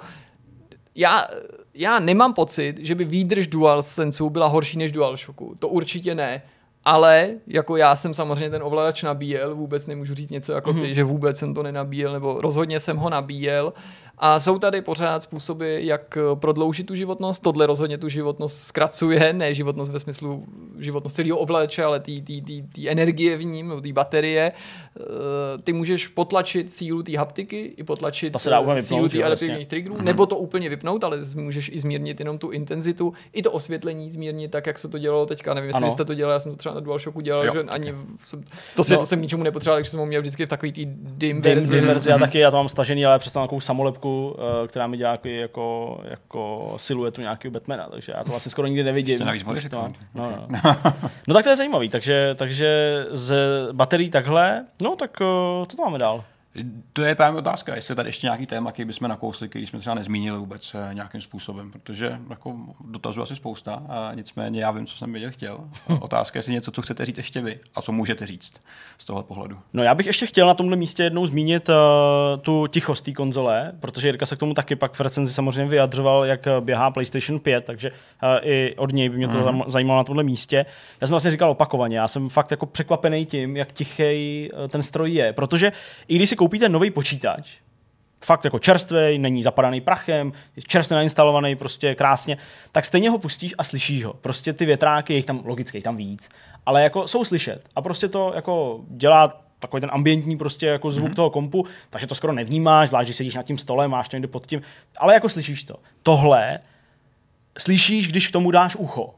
já, 0.94 1.28
já 1.74 1.98
nemám 1.98 2.34
pocit, 2.34 2.78
že 2.78 2.94
by 2.94 3.04
výdrž 3.04 3.46
DualSense 3.46 4.24
byla 4.28 4.46
horší 4.46 4.78
než 4.78 4.92
DualShocku. 4.92 5.54
To 5.58 5.68
určitě 5.68 6.14
ne. 6.14 6.42
Ale 6.84 7.30
jako 7.46 7.76
já 7.76 7.96
jsem 7.96 8.14
samozřejmě 8.14 8.50
ten 8.50 8.62
ovladač 8.62 9.02
nabíjel, 9.02 9.54
vůbec 9.54 9.86
nemůžu 9.86 10.14
říct 10.14 10.30
něco 10.30 10.52
jako 10.52 10.72
ty, 10.72 10.78
mm-hmm. 10.78 10.92
že 10.92 11.04
vůbec 11.04 11.38
jsem 11.38 11.54
to 11.54 11.62
nenabíjel, 11.62 12.12
nebo 12.12 12.40
rozhodně 12.40 12.80
jsem 12.80 12.96
ho 12.96 13.10
nabíjel 13.10 13.72
a 14.24 14.40
jsou 14.40 14.58
tady 14.58 14.82
pořád 14.82 15.22
způsoby, 15.22 15.86
jak 15.86 16.18
prodloužit 16.34 16.86
tu 16.86 16.94
životnost. 16.94 17.42
Tohle 17.42 17.66
rozhodně 17.66 17.98
tu 17.98 18.08
životnost 18.08 18.66
zkracuje, 18.66 19.32
ne 19.32 19.54
životnost 19.54 19.92
ve 19.92 19.98
smyslu 19.98 20.44
životnost 20.78 21.16
celého 21.16 21.38
ovladače, 21.38 21.84
ale 21.84 22.00
té 22.00 22.88
energie 22.88 23.36
v 23.36 23.44
ním, 23.44 23.72
té 23.82 23.92
baterie. 23.92 24.52
Eh, 24.52 25.02
ty 25.64 25.72
můžeš 25.72 26.08
potlačit 26.08 26.72
sílu 26.72 27.02
té 27.02 27.18
haptiky 27.18 27.74
i 27.76 27.84
potlačit 27.84 28.36
eh, 28.36 28.82
sílu 28.82 29.08
té 29.08 29.22
adaptivních 29.22 29.56
vlastně. 29.56 29.66
triggerů, 29.66 29.96
mm-hmm. 29.96 30.04
nebo 30.04 30.26
to 30.26 30.36
úplně 30.36 30.68
vypnout, 30.68 31.04
ale 31.04 31.18
můžeš 31.36 31.70
i 31.74 31.78
zmírnit 31.78 32.20
jenom 32.20 32.38
tu 32.38 32.50
intenzitu, 32.50 33.12
i 33.32 33.42
to 33.42 33.52
osvětlení 33.52 34.10
zmírnit 34.10 34.50
tak, 34.50 34.66
jak 34.66 34.78
se 34.78 34.88
to 34.88 34.98
dělalo 34.98 35.26
teďka. 35.26 35.54
Nevím, 35.54 35.68
jestli 35.68 35.90
jste 35.90 36.04
to 36.04 36.14
dělali, 36.14 36.34
já 36.34 36.40
jsem 36.40 36.52
to 36.52 36.58
třeba 36.58 36.74
na 36.74 36.80
DualShocku 36.80 37.20
dělal, 37.20 37.46
jo, 37.46 37.52
že 37.52 37.60
ani 37.60 37.94
jsem, 38.26 38.44
to, 38.76 38.84
světlo 38.84 39.02
no. 39.02 39.06
jsem 39.06 39.22
ničemu 39.22 39.42
nepotřeboval, 39.42 39.78
takže 39.78 39.90
jsem 39.90 40.00
ho 40.00 40.06
měl 40.06 40.20
vždycky 40.20 40.46
v 40.46 40.48
takový 40.48 40.72
tý 40.72 40.86
dim, 40.86 41.06
dim 41.16 41.42
verzi. 41.42 41.74
Dim 41.74 41.86
verzi, 41.86 42.10
já 42.10 42.18
taky, 42.18 42.38
já 42.38 42.50
to 42.50 42.56
mám 42.56 42.68
stažený, 42.68 43.06
ale 43.06 43.18
přes 43.18 43.34
nějakou 43.34 43.60
samolepku 43.60 44.11
Eh, 44.38 44.68
která 44.68 44.86
mi 44.86 44.96
dělá 44.96 45.18
jako, 45.24 46.00
jako 46.04 46.72
siluetu 46.76 47.20
nějakého 47.20 47.52
Batmana, 47.52 47.88
takže 47.88 48.12
já 48.16 48.24
to 48.24 48.30
vlastně 48.30 48.50
skoro 48.50 48.68
nikdy 48.68 48.84
nevidím. 48.84 49.12
Ještě 49.12 49.24
navíc 49.24 49.44
můžeš 49.44 49.68
no, 49.72 49.92
no, 50.14 50.30
no. 50.64 50.76
no 51.28 51.34
tak 51.34 51.44
to 51.44 51.50
je 51.50 51.56
zajímavý, 51.56 51.88
takže, 51.88 52.34
takže 52.34 53.04
z 53.10 53.34
baterií 53.72 54.10
takhle, 54.10 54.64
no 54.82 54.96
tak 54.96 55.10
uh, 55.20 55.66
co 55.66 55.76
to 55.76 55.82
máme 55.82 55.98
dál? 55.98 56.24
To 56.92 57.02
je 57.02 57.14
právě 57.14 57.38
otázka, 57.38 57.74
jestli 57.74 57.94
tady 57.94 58.08
ještě 58.08 58.26
nějaký 58.26 58.46
téma, 58.46 58.72
který 58.72 58.86
bychom 58.86 59.08
nakousli, 59.08 59.48
který 59.48 59.66
jsme 59.66 59.78
třeba 59.78 59.94
nezmínili 59.94 60.38
vůbec 60.38 60.74
eh, 60.74 60.94
nějakým 60.94 61.20
způsobem, 61.20 61.70
protože 61.70 62.18
jako 62.30 62.56
dotazů 62.84 63.22
asi 63.22 63.36
spousta, 63.36 63.82
a 63.88 64.14
nicméně 64.14 64.60
já 64.60 64.70
vím, 64.70 64.86
co 64.86 64.96
jsem 64.96 65.12
věděl 65.12 65.30
chtěl. 65.30 65.58
Otázka 66.00 66.36
je, 66.36 66.38
jestli 66.38 66.52
něco, 66.52 66.70
co 66.70 66.82
chcete 66.82 67.06
říct 67.06 67.16
ještě 67.16 67.40
vy 67.40 67.60
a 67.74 67.82
co 67.82 67.92
můžete 67.92 68.26
říct 68.26 68.52
z 68.98 69.04
toho 69.04 69.22
pohledu. 69.22 69.56
No 69.72 69.82
já 69.82 69.94
bych 69.94 70.06
ještě 70.06 70.26
chtěl 70.26 70.46
na 70.46 70.54
tomhle 70.54 70.76
místě 70.76 71.02
jednou 71.02 71.26
zmínit 71.26 71.68
uh, 71.68 71.74
tu 72.40 72.66
tichost 72.66 73.04
té 73.04 73.12
konzole, 73.12 73.72
protože 73.80 74.08
Jirka 74.08 74.26
se 74.26 74.36
k 74.36 74.38
tomu 74.38 74.54
taky 74.54 74.76
pak 74.76 74.94
v 74.94 75.00
recenzi 75.00 75.32
samozřejmě 75.32 75.70
vyjadřoval, 75.70 76.24
jak 76.24 76.48
běhá 76.60 76.90
PlayStation 76.90 77.40
5, 77.40 77.64
takže 77.64 77.90
uh, 77.90 78.28
i 78.42 78.74
od 78.76 78.92
něj 78.92 79.08
by 79.08 79.16
mě 79.16 79.28
to 79.28 79.52
mm. 79.52 79.62
zajímalo 79.66 80.00
na 80.00 80.04
tomhle 80.04 80.24
místě. 80.24 80.66
Já 81.00 81.06
jsem 81.06 81.12
vlastně 81.12 81.30
říkal 81.30 81.50
opakovaně, 81.50 81.96
já 81.96 82.08
jsem 82.08 82.28
fakt 82.28 82.50
jako 82.50 82.66
překvapený 82.66 83.26
tím, 83.26 83.56
jak 83.56 83.72
tichý 83.72 84.50
ten 84.68 84.82
stroj 84.82 85.12
je, 85.12 85.32
protože 85.32 85.72
i 86.08 86.16
když 86.16 86.28
si 86.28 86.36
koupíte 86.42 86.68
nový 86.68 86.90
počítač, 86.90 87.48
fakt 88.24 88.44
jako 88.44 88.58
čerstvý, 88.58 89.18
není 89.18 89.42
zapadaný 89.42 89.80
prachem, 89.80 90.32
je 90.56 90.62
čerstvě 90.62 90.96
nainstalovaný, 90.96 91.56
prostě 91.56 91.94
krásně, 91.94 92.36
tak 92.72 92.84
stejně 92.84 93.10
ho 93.10 93.18
pustíš 93.18 93.54
a 93.58 93.64
slyšíš 93.64 94.04
ho. 94.04 94.12
Prostě 94.12 94.52
ty 94.52 94.64
větráky, 94.64 95.14
jich 95.14 95.24
tam 95.24 95.42
logicky, 95.44 95.78
jich 95.78 95.84
tam 95.84 95.96
víc, 95.96 96.28
ale 96.66 96.82
jako 96.82 97.08
jsou 97.08 97.24
slyšet 97.24 97.68
a 97.76 97.82
prostě 97.82 98.08
to 98.08 98.32
jako 98.34 98.80
dělá 98.88 99.42
takový 99.58 99.80
ten 99.80 99.90
ambientní 99.92 100.36
prostě 100.36 100.66
jako 100.66 100.90
zvuk 100.90 101.10
mm-hmm. 101.10 101.14
toho 101.14 101.30
kompu, 101.30 101.66
takže 101.90 102.06
to 102.06 102.14
skoro 102.14 102.32
nevnímáš, 102.32 102.88
zvlášť, 102.88 103.06
když 103.06 103.16
sedíš 103.16 103.34
nad 103.34 103.46
tím 103.46 103.58
stolem, 103.58 103.90
máš 103.90 104.08
to 104.08 104.16
někde 104.16 104.28
pod 104.28 104.46
tím, 104.46 104.62
ale 104.98 105.14
jako 105.14 105.28
slyšíš 105.28 105.64
to. 105.64 105.76
Tohle 106.02 106.58
slyšíš, 107.58 108.08
když 108.08 108.28
k 108.28 108.32
tomu 108.32 108.50
dáš 108.50 108.76
ucho, 108.76 109.14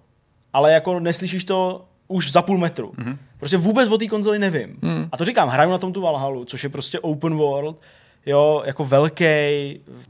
ale 0.52 0.72
jako 0.72 1.00
neslyšíš 1.00 1.44
to 1.44 1.84
už 2.08 2.32
za 2.32 2.42
půl 2.42 2.58
metru. 2.58 2.92
Mm-hmm. 2.98 3.16
Prostě 3.38 3.56
vůbec 3.56 3.90
o 3.90 3.98
té 3.98 4.06
konzoli 4.06 4.38
nevím. 4.38 4.78
Mm. 4.82 5.08
A 5.12 5.16
to 5.16 5.24
říkám, 5.24 5.48
hraju 5.48 5.70
na 5.70 5.78
tom 5.78 5.92
tu 5.92 6.00
Valhalu, 6.00 6.44
což 6.44 6.64
je 6.64 6.70
prostě 6.70 7.00
open 7.00 7.36
world, 7.36 7.76
jo, 8.26 8.62
jako 8.66 8.84
velký, 8.84 9.24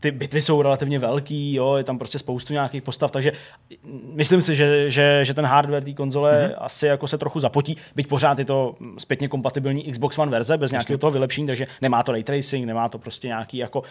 ty 0.01 0.11
bitvy 0.11 0.43
jsou 0.43 0.63
relativně 0.63 0.99
velký, 0.99 1.55
jo, 1.55 1.75
je 1.75 1.85
tam 1.85 1.99
prostě 1.99 2.19
spoustu 2.19 2.53
nějakých 2.53 2.83
postav, 2.83 3.11
takže 3.11 3.33
myslím 4.13 4.41
si, 4.41 4.57
že, 4.57 4.91
že, 4.91 5.21
že 5.23 5.35
ten 5.35 5.45
hardware 5.45 5.85
té 5.85 5.93
konzole 5.93 6.33
mm-hmm. 6.33 6.55
asi 6.59 6.87
jako 6.87 7.09
se 7.09 7.19
trochu 7.19 7.41
zapotí, 7.41 7.77
byť 7.95 8.07
pořád 8.07 8.39
je 8.39 8.45
to 8.45 8.75
zpětně 8.99 9.29
kompatibilní 9.29 9.83
Xbox 9.93 10.19
One 10.19 10.31
verze, 10.31 10.59
bez 10.59 10.71
nějakého 10.71 10.99
toho 10.99 11.11
vylepšení, 11.11 11.47
takže 11.47 11.67
nemá 11.83 12.03
to 12.03 12.13
ray 12.13 12.23
tracing, 12.23 12.67
nemá 12.67 12.89
to 12.89 12.99
prostě 12.99 13.29
nějaký 13.29 13.59
jako 13.59 13.81
uh, 13.81 13.87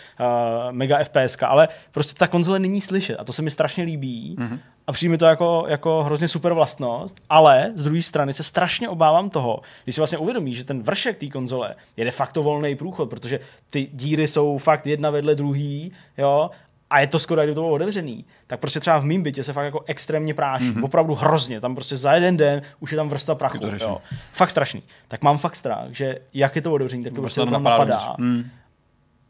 mega 0.71 1.03
FPS, 1.03 1.37
ale 1.41 1.67
prostě 1.91 2.19
ta 2.19 2.27
konzole 2.27 2.59
není 2.59 2.81
slyšet 2.81 3.15
a 3.19 3.23
to 3.23 3.33
se 3.33 3.41
mi 3.41 3.51
strašně 3.51 3.83
líbí. 3.83 4.35
Mm-hmm 4.39 4.59
a 4.87 4.91
přijme 4.91 5.17
to 5.17 5.25
jako, 5.25 5.65
jako 5.67 6.03
hrozně 6.03 6.27
super 6.27 6.53
vlastnost, 6.53 7.15
ale 7.29 7.71
z 7.75 7.83
druhé 7.83 8.01
strany 8.01 8.33
se 8.33 8.43
strašně 8.43 8.89
obávám 8.89 9.29
toho, 9.29 9.61
když 9.83 9.95
si 9.95 10.01
vlastně 10.01 10.17
uvědomí, 10.17 10.55
že 10.55 10.63
ten 10.63 10.81
vršek 10.81 11.17
té 11.17 11.27
konzole 11.27 11.75
je 11.97 12.05
de 12.05 12.11
facto 12.11 12.43
volný 12.43 12.75
průchod, 12.75 13.09
protože 13.09 13.39
ty 13.69 13.89
díry 13.93 14.27
jsou 14.27 14.57
fakt 14.57 14.87
jedna 14.87 15.09
vedle 15.09 15.35
druhý, 15.35 15.91
jo, 16.17 16.49
a 16.89 16.99
je 16.99 17.07
to 17.07 17.19
skoro, 17.19 17.41
jak 17.41 17.49
to 17.49 17.53
bylo 17.53 17.69
otevřený, 17.69 18.25
tak 18.47 18.59
prostě 18.59 18.79
třeba 18.79 18.97
v 18.99 19.05
mým 19.05 19.23
bytě 19.23 19.43
se 19.43 19.53
fakt 19.53 19.65
jako 19.65 19.83
extrémně 19.85 20.33
práší, 20.33 20.71
mm-hmm. 20.71 20.85
opravdu 20.85 21.15
hrozně, 21.15 21.61
tam 21.61 21.75
prostě 21.75 21.95
za 21.95 22.13
jeden 22.13 22.37
den 22.37 22.61
už 22.79 22.91
je 22.91 22.95
tam 22.95 23.09
vrsta 23.09 23.35
prachu, 23.35 23.57
jo. 23.79 24.01
fakt 24.33 24.49
strašný. 24.51 24.83
Tak 25.07 25.21
mám 25.21 25.37
fakt 25.37 25.55
strach, 25.55 25.87
že 25.89 26.19
jak 26.33 26.55
je 26.55 26.61
to 26.61 26.73
otevřený, 26.73 27.03
tak 27.03 27.13
to 27.13 27.21
prostě 27.21 27.41
tam 27.41 27.63
napadá. 27.63 28.15
Mm. 28.17 28.49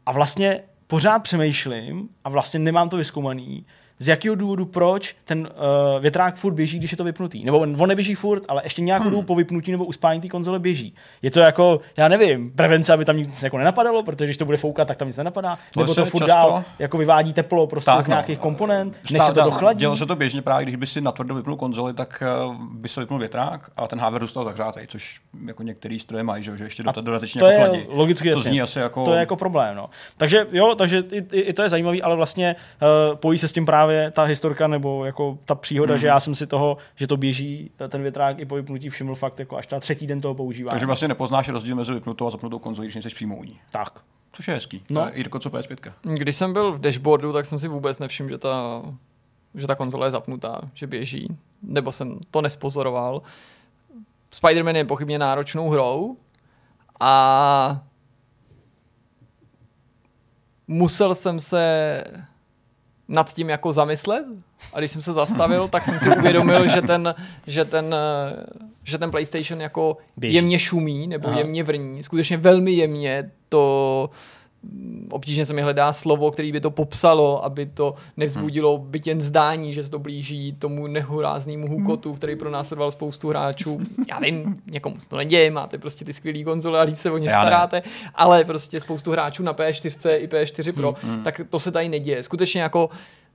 A 0.06 0.12
vlastně 0.12 0.60
pořád 0.86 1.18
přemýšlím 1.18 2.08
a 2.24 2.28
vlastně 2.28 2.60
nemám 2.60 2.88
to 2.88 2.96
vyzkoumaný, 2.96 3.66
z 3.98 4.08
jakého 4.08 4.34
důvodu, 4.34 4.64
proč 4.64 5.16
ten 5.24 5.40
uh, 5.40 6.02
větrák 6.02 6.36
furt 6.36 6.54
běží, 6.54 6.78
když 6.78 6.90
je 6.90 6.96
to 6.96 7.04
vypnutý. 7.04 7.44
Nebo 7.44 7.58
on 7.58 7.88
neběží 7.88 8.14
furt, 8.14 8.42
ale 8.48 8.60
ještě 8.64 8.82
nějakou 8.82 9.04
hmm. 9.04 9.10
dobu 9.10 9.22
po 9.22 9.34
vypnutí 9.34 9.70
nebo 9.70 9.84
uspání 9.84 10.20
té 10.20 10.28
konzole 10.28 10.58
běží. 10.58 10.94
Je 11.22 11.30
to 11.30 11.40
jako, 11.40 11.80
já 11.96 12.08
nevím, 12.08 12.50
prevence, 12.50 12.92
aby 12.92 13.04
tam 13.04 13.16
nic 13.16 13.42
jako 13.42 13.58
nenapadalo, 13.58 14.02
protože 14.02 14.24
když 14.24 14.36
to 14.36 14.44
bude 14.44 14.56
foukat, 14.56 14.88
tak 14.88 14.96
tam 14.96 15.08
nic 15.08 15.16
nenapadá. 15.16 15.58
To 15.70 15.80
nebo 15.80 15.94
to 15.94 16.04
furt 16.04 16.26
často... 16.26 16.34
dál 16.34 16.64
jako 16.78 16.98
vyvádí 16.98 17.32
teplo 17.32 17.66
prostě 17.66 17.90
tak, 17.90 18.04
z 18.04 18.06
no. 18.06 18.12
nějakých 18.12 18.38
no. 18.38 18.42
komponent, 18.42 18.98
než 19.12 19.22
se 19.22 19.32
to 19.32 19.44
dochladí. 19.44 19.80
Dělo 19.80 19.96
se 19.96 20.06
to 20.06 20.16
běžně 20.16 20.42
právě, 20.42 20.64
když 20.64 20.76
by 20.76 20.86
si 20.86 21.00
natvrdo 21.00 21.34
vypnul 21.34 21.56
konzoli, 21.56 21.94
tak 21.94 22.22
uh, 22.46 22.54
by 22.54 22.88
se 22.88 23.00
vypnul 23.00 23.18
větrák 23.18 23.70
a 23.76 23.86
ten 23.86 24.00
hardware 24.00 24.22
zůstal 24.22 24.44
zahřátý, 24.44 24.80
což 24.86 25.20
jako 25.46 25.62
některý 25.62 25.98
stroje 25.98 26.22
mají, 26.22 26.42
že, 26.42 26.56
že 26.56 26.64
ještě 26.64 26.82
do, 26.82 27.00
dodatečně 27.00 27.38
to 27.38 27.46
jako 27.46 27.74
je 27.74 27.86
logicky 27.88 28.30
to 28.30 28.40
zní 28.40 28.62
asi 28.62 28.78
jako... 28.78 29.04
To 29.04 29.12
je 29.12 29.20
jako 29.20 29.36
problém, 29.36 29.76
no. 29.76 29.86
Takže 30.16 30.46
jo, 30.52 30.74
takže 30.74 31.04
i, 31.12 31.26
i, 31.32 31.40
i 31.40 31.52
to 31.52 31.62
je 31.62 31.68
zajímavý, 31.68 32.02
ale 32.02 32.16
vlastně 32.16 32.56
uh, 32.82 33.16
pojí 33.16 33.38
se 33.38 33.48
s 33.48 33.52
tím 33.52 33.66
právě 33.66 33.83
ta 34.12 34.22
historka 34.22 34.66
nebo 34.66 35.04
jako 35.04 35.38
ta 35.44 35.54
příhoda, 35.54 35.94
mm-hmm. 35.94 35.98
že 35.98 36.06
já 36.06 36.20
jsem 36.20 36.34
si 36.34 36.46
toho, 36.46 36.76
že 36.94 37.06
to 37.06 37.16
běží, 37.16 37.70
ten 37.88 38.02
větrák 38.02 38.40
i 38.40 38.44
po 38.44 38.54
vypnutí 38.54 38.88
všiml 38.88 39.14
fakt 39.14 39.38
jako 39.38 39.56
až 39.56 39.66
ta 39.66 39.80
třetí 39.80 40.06
den 40.06 40.20
toho 40.20 40.34
používání. 40.34 40.70
Takže 40.70 40.86
vlastně 40.86 41.08
nepoznáš 41.08 41.48
rozdíl 41.48 41.76
mezi 41.76 41.92
vypnutou 41.92 42.26
a 42.26 42.30
zapnutou 42.30 42.58
konzolí, 42.58 42.86
když 42.86 42.94
nejsi 42.94 43.14
přímo 43.14 43.36
u 43.36 43.44
ní. 43.44 43.60
Tak. 43.70 44.00
Což 44.32 44.48
je 44.48 44.54
hezký. 44.54 44.82
No. 44.90 45.18
I 45.18 45.24
co 45.40 45.50
PS5. 45.50 45.92
Když 46.02 46.36
jsem 46.36 46.52
byl 46.52 46.72
v 46.72 46.80
dashboardu, 46.80 47.32
tak 47.32 47.46
jsem 47.46 47.58
si 47.58 47.68
vůbec 47.68 47.98
nevšiml, 47.98 48.28
že 48.28 48.38
ta, 48.38 48.82
že 49.54 49.66
ta 49.66 49.74
konzole 49.74 50.06
je 50.06 50.10
zapnutá, 50.10 50.60
že 50.74 50.86
běží. 50.86 51.36
Nebo 51.62 51.92
jsem 51.92 52.20
to 52.30 52.42
nespozoroval. 52.42 53.22
Spider-Man 54.32 54.76
je 54.76 54.84
pochybně 54.84 55.18
náročnou 55.18 55.70
hrou 55.70 56.16
a 57.00 57.84
musel 60.68 61.14
jsem 61.14 61.40
se 61.40 62.04
nad 63.08 63.34
tím 63.34 63.48
jako 63.50 63.72
zamyslet 63.72 64.24
a 64.72 64.78
když 64.78 64.90
jsem 64.90 65.02
se 65.02 65.12
zastavil, 65.12 65.68
tak 65.68 65.84
jsem 65.84 66.00
si 66.00 66.16
uvědomil, 66.16 66.68
že 66.68 66.82
ten, 66.82 67.14
že 67.46 67.64
ten, 67.64 67.94
že 68.84 68.98
ten 68.98 69.10
PlayStation 69.10 69.60
jako 69.60 69.96
Běží. 70.16 70.34
jemně 70.34 70.58
šumí 70.58 71.06
nebo 71.06 71.28
Aha. 71.28 71.38
jemně 71.38 71.64
vrní. 71.64 72.02
Skutečně 72.02 72.36
velmi 72.36 72.72
jemně 72.72 73.30
to 73.48 74.10
obtížně 75.10 75.44
se 75.44 75.54
mi 75.54 75.62
hledá 75.62 75.92
slovo, 75.92 76.30
který 76.30 76.52
by 76.52 76.60
to 76.60 76.70
popsalo, 76.70 77.44
aby 77.44 77.66
to 77.66 77.94
nevzbudilo 78.16 78.78
hmm. 78.78 78.90
byt 78.90 79.06
jen 79.06 79.20
zdání, 79.20 79.74
že 79.74 79.82
se 79.82 79.90
to 79.90 79.98
blíží 79.98 80.52
tomu 80.52 80.86
nehoráznému 80.86 81.68
hukotu, 81.68 82.08
hmm. 82.08 82.18
který 82.18 82.36
pro 82.36 82.50
nás 82.50 82.72
spoustu 82.88 83.28
hráčů. 83.28 83.80
Já 84.08 84.18
vím, 84.18 84.62
někomu 84.66 84.98
se 84.98 85.08
to 85.08 85.16
neděje, 85.16 85.50
máte 85.50 85.78
prostě 85.78 86.04
ty 86.04 86.12
skvělé 86.12 86.44
konzole 86.44 86.80
a 86.80 86.82
líp 86.82 86.96
se 86.96 87.10
o 87.10 87.18
ně 87.18 87.28
Já 87.28 87.40
staráte, 87.40 87.76
ne. 87.76 88.10
ale 88.14 88.44
prostě 88.44 88.80
spoustu 88.80 89.12
hráčů 89.12 89.42
na 89.42 89.54
P4 89.54 90.16
i 90.18 90.26
P4 90.26 90.72
Pro, 90.72 90.94
hmm. 91.02 91.24
tak 91.24 91.40
to 91.50 91.58
se 91.58 91.72
tady 91.72 91.88
neděje. 91.88 92.22
Skutečně 92.22 92.62
jako 92.62 92.90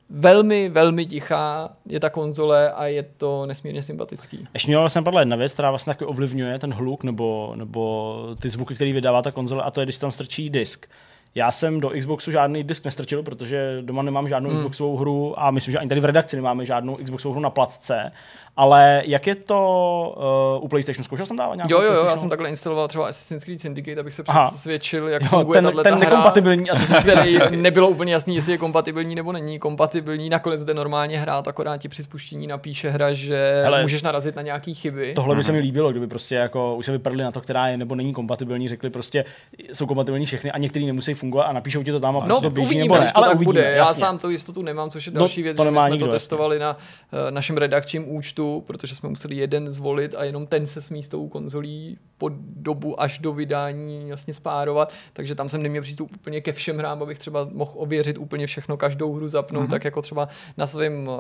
velmi, 0.10 0.70
velmi 0.70 1.06
tichá 1.06 1.70
je 1.86 2.00
ta 2.00 2.10
konzole 2.10 2.72
a 2.72 2.86
je 2.86 3.04
to 3.04 3.46
nesmírně 3.46 3.84
sympatický. 3.84 4.48
Ještě 4.54 4.68
měla 4.68 4.90
jsem 4.90 5.04
padla 5.04 5.20
jedna 5.20 5.36
věc, 5.36 5.54
která 5.54 5.70
vlastně 5.70 5.94
taky 5.94 6.06
ovlivňuje 6.06 6.60
ten 6.60 6.74
hluk 6.74 7.04
nebo, 7.04 7.54
nebo 7.56 8.36
ty 8.42 8.50
zvuky, 8.50 8.76
který 8.76 8.94
vydává 8.94 9.22
ta 9.22 9.32
konzole, 9.32 9.64
a 9.64 9.72
to 9.72 9.80
je, 9.80 9.86
když 9.86 9.98
tam 9.98 10.12
strčí 10.12 10.50
disk. 10.50 10.88
Já 11.36 11.52
jsem 11.52 11.80
do 11.80 11.90
Xboxu 12.00 12.32
žádný 12.32 12.64
disk 12.64 12.86
nestrčil, 12.86 13.24
protože 13.24 13.78
doma 13.82 14.02
nemám 14.02 14.28
žádnou 14.28 14.50
hmm. 14.50 14.60
Xboxovou 14.60 14.98
hru 14.98 15.40
a 15.40 15.52
myslím, 15.52 15.72
že 15.72 15.80
ani 15.80 15.90
tady 15.90 16.02
v 16.02 16.06
redakci 16.06 16.36
nemáme 16.36 16.66
žádnou 16.66 16.98
Xboxovou 17.04 17.34
hru 17.34 17.42
na 17.42 17.50
placce. 17.50 18.12
Ale 18.60 19.04
jak 19.06 19.28
je 19.28 19.36
to 19.36 20.16
uh, 20.58 20.64
u 20.64 20.68
PlayStationu? 20.68 21.04
Zkoušel 21.04 21.26
jsem 21.26 21.38
dávat 21.38 21.56
nějakou 21.56 21.74
Jo, 21.74 21.82
jo, 21.82 21.94
jo, 21.94 22.06
já 22.06 22.16
jsem 22.16 22.30
takhle 22.30 22.50
instaloval 22.50 22.88
třeba 22.88 23.08
Assassin's 23.08 23.44
Creed 23.44 23.60
Syndicate, 23.62 24.00
abych 24.00 24.14
se 24.14 24.24
přesvědčil, 24.24 25.08
jak 25.08 25.22
Jo, 25.22 25.28
funguje 25.30 25.54
ten, 25.62 25.64
tato 25.66 25.84
ten 25.84 25.94
hra. 25.96 26.10
nekompatibilní 26.10 26.70
Assassin's 26.70 27.04
Creed. 27.04 27.52
nebylo 27.62 27.90
úplně 27.90 28.14
jasný, 28.14 28.36
jestli 28.36 28.52
je 28.52 28.58
kompatibilní 28.58 29.16
nebo 29.16 29.32
není 29.32 29.60
kompatibilní. 29.60 30.30
Nakonec 30.30 30.64
jde 30.64 30.74
normálně 30.74 31.20
hrát, 31.20 31.48
akorát 31.48 31.78
ti 31.78 31.88
při 31.90 32.04
spuštění 32.04 32.48
napíše 32.48 32.90
hra, 32.90 33.14
že 33.14 33.62
Hele, 33.64 33.82
můžeš 33.82 34.02
narazit 34.04 34.36
na 34.36 34.42
nějaký 34.42 34.74
chyby. 34.74 35.14
Tohle 35.16 35.36
by 35.36 35.44
se 35.44 35.52
mi 35.52 35.60
líbilo, 35.60 35.92
kdyby 35.92 36.08
prostě 36.08 36.36
jako 36.36 36.76
už 36.76 36.86
se 36.86 36.92
vypadli 36.92 37.24
na 37.24 37.32
to, 37.32 37.42
která 37.42 37.68
je 37.68 37.78
nebo 37.78 37.96
není 37.96 38.14
kompatibilní, 38.14 38.70
řekli 38.70 38.90
prostě 38.90 39.26
jsou 39.74 39.86
kompatibilní 39.86 40.26
všechny 40.26 40.52
a 40.52 40.58
některý 40.58 40.86
nemusí 40.86 41.14
fungovat 41.14 41.44
a 41.44 41.54
napíšou 41.54 41.84
ti 41.84 41.92
to 41.92 42.00
tam 42.00 42.18
a 42.18 42.20
No, 42.20 42.26
prostě 42.26 42.46
to 42.46 42.50
běží 42.50 42.66
uvidíme, 42.66 42.84
nebo 42.84 42.96
ne. 43.06 43.12
to 43.12 43.18
ale 43.18 43.28
tak 43.28 43.36
uvidíme, 43.36 43.54
bude. 43.54 43.62
Já 43.72 43.76
jasně. 43.76 44.00
sám 44.00 44.18
tu 44.18 44.30
jistotu 44.30 44.62
nemám, 44.62 44.90
což 44.90 45.06
je 45.06 45.12
No, 45.14 45.20
další 45.20 45.44
věc, 45.44 45.58
to 45.58 45.64
že 45.66 45.72
my 45.72 45.80
jsme 45.80 45.98
to 45.98 46.08
testovali 46.08 46.60
na 46.60 46.78
uh, 46.78 47.32
našem 47.32 47.58
redakčním 47.58 48.16
účtu, 48.16 48.49
protože 48.68 48.96
jsme 48.96 49.10
museli 49.10 49.36
jeden 49.36 49.72
zvolit 49.72 50.16
a 50.18 50.24
jenom 50.24 50.48
ten 50.48 50.66
se 50.66 50.82
smí 50.82 51.04
s 51.04 51.08
tou 51.08 51.28
konzolí 51.28 51.98
po 52.18 52.30
dobu 52.56 53.02
až 53.02 53.20
do 53.20 53.34
vydání 53.34 54.06
vlastně 54.08 54.34
spárovat, 54.34 54.94
takže 55.14 55.36
tam 55.36 55.50
jsem 55.50 55.64
neměl 55.64 55.84
přístup 55.84 56.12
úplně 56.16 56.42
ke 56.42 56.52
všem 56.52 56.78
hrám, 56.78 57.04
abych 57.04 57.20
třeba 57.20 57.50
mohl 57.52 57.72
ověřit 57.76 58.18
úplně 58.18 58.48
všechno, 58.48 58.78
každou 58.78 59.14
hru 59.14 59.28
zapnout, 59.28 59.64
mm-hmm. 59.64 59.70
tak 59.70 59.86
jako 59.86 60.02
třeba 60.02 60.28
na 60.58 60.66
svém 60.66 61.08
uh, 61.08 61.16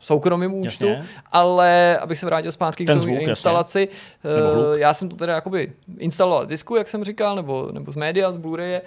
soukromém 0.00 0.54
účtu, 0.54 0.86
Jasně. 0.86 1.08
ale 1.32 1.98
abych 1.98 2.18
se 2.18 2.26
vrátil 2.26 2.52
zpátky 2.52 2.84
Ten 2.84 2.98
k 2.98 3.00
tomu 3.00 3.18
instalaci, 3.18 3.88
uh, 3.88 4.78
já 4.78 4.94
jsem 4.94 5.08
to 5.08 5.16
teda 5.16 5.34
jakoby 5.34 5.72
instaloval 5.98 6.44
z 6.44 6.48
disku, 6.48 6.76
jak 6.76 6.88
jsem 6.88 7.04
říkal, 7.04 7.36
nebo, 7.36 7.68
nebo 7.72 7.92
z 7.92 7.96
média, 7.96 8.32
z 8.32 8.38
Blu-raye, 8.38 8.80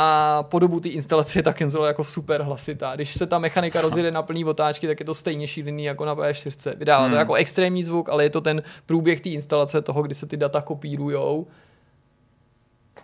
a 0.00 0.42
po 0.42 0.58
dobu 0.58 0.80
té 0.80 0.88
instalace 0.88 1.38
je 1.38 1.42
ta 1.42 1.52
konzole 1.52 1.88
jako 1.88 2.04
super 2.04 2.42
hlasitá. 2.42 2.94
Když 2.94 3.14
se 3.14 3.26
ta 3.26 3.38
mechanika 3.38 3.80
rozjede 3.80 4.10
na 4.10 4.22
plný 4.22 4.44
otáčky, 4.44 4.86
tak 4.86 5.00
je 5.00 5.06
to 5.06 5.14
stejně 5.14 5.46
šílený 5.46 5.84
jako 5.84 6.04
na 6.04 6.16
P4. 6.16 6.76
Vydává 6.76 7.02
Hmm. 7.04 7.12
to 7.12 7.18
jako 7.18 7.34
extrémní 7.34 7.84
zvuk, 7.84 8.08
ale 8.08 8.24
je 8.24 8.30
to 8.30 8.40
ten 8.40 8.62
průběh 8.86 9.20
té 9.20 9.28
instalace 9.28 9.82
toho, 9.82 10.02
kdy 10.02 10.14
se 10.14 10.26
ty 10.26 10.36
data 10.36 10.60
kopírujou. 10.60 11.46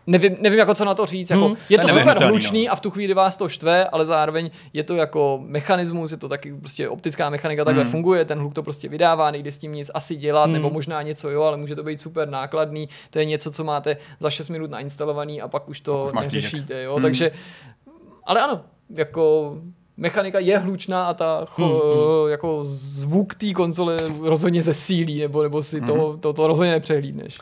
Nevím, 0.07 0.36
nevím 0.40 0.59
jako 0.59 0.74
co 0.74 0.84
na 0.84 0.94
to 0.94 1.07
říct. 1.07 1.30
Jako, 1.30 1.46
Hmm, 1.46 1.57
je 1.68 1.78
to 1.78 1.88
super 1.88 2.22
hlučný 2.24 2.68
a 2.68 2.76
v 2.76 2.80
tu 2.80 2.90
chvíli 2.90 3.14
vás 3.14 3.36
to 3.36 3.48
štve, 3.48 3.84
ale 3.84 4.07
zároveň 4.07 4.50
je 4.72 4.82
to 4.82 4.94
jako 4.96 5.40
mechanismus, 5.44 6.11
je 6.11 6.16
to 6.16 6.28
taky 6.28 6.55
prostě 6.55 6.88
optická 6.88 7.30
mechanika, 7.30 7.64
takhle 7.64 7.82
Hmm. 7.82 7.90
funguje, 7.92 8.24
ten 8.24 8.38
hluk 8.38 8.55
to 8.55 8.62
prostě 8.62 8.88
vydává, 8.88 9.30
nejde 9.30 9.52
s 9.52 9.59
tím 9.59 9.72
nic 9.72 9.90
asi 9.94 10.16
dělat, 10.16 10.44
Hmm. 10.44 10.52
nebo 10.52 10.70
možná 10.70 11.02
něco 11.02 11.30
jo, 11.30 11.42
ale 11.42 11.57
může 11.57 11.76
to 11.76 11.82
být 11.82 12.00
super 12.00 12.28
nákladný. 12.28 12.88
To 13.11 13.18
je 13.18 13.24
něco, 13.24 13.50
co 13.50 13.64
máte 13.64 13.96
za 14.20 14.30
6 14.30 14.48
minut 14.48 14.70
nainstalovaný 14.70 15.40
a 15.42 15.48
pak 15.48 15.68
už 15.68 15.80
to 15.80 16.11
Pak 16.14 16.26
už 16.26 16.34
neřešíte. 16.34 16.82
Jo? 16.82 16.92
Hmm. 16.92 17.02
Takže, 17.02 17.30
ale 18.24 18.40
ano, 18.40 18.61
jako 18.94 19.55
mechanika 19.96 20.38
je 20.38 20.59
hlučná 20.59 21.07
a 21.07 21.14
ta 21.14 21.44
cho, 21.48 22.26
jako 22.28 22.61
zvuk 22.64 23.34
té 23.34 23.52
konzole 23.52 23.96
rozhodně 24.20 24.62
zesílí, 24.62 25.20
nebo, 25.20 25.42
nebo 25.42 25.62
si 25.62 25.80
to, 25.80 26.16
to, 26.20 26.32
to 26.32 26.46
rozhodně 26.46 26.72
nepřehlídneš. 26.72 27.36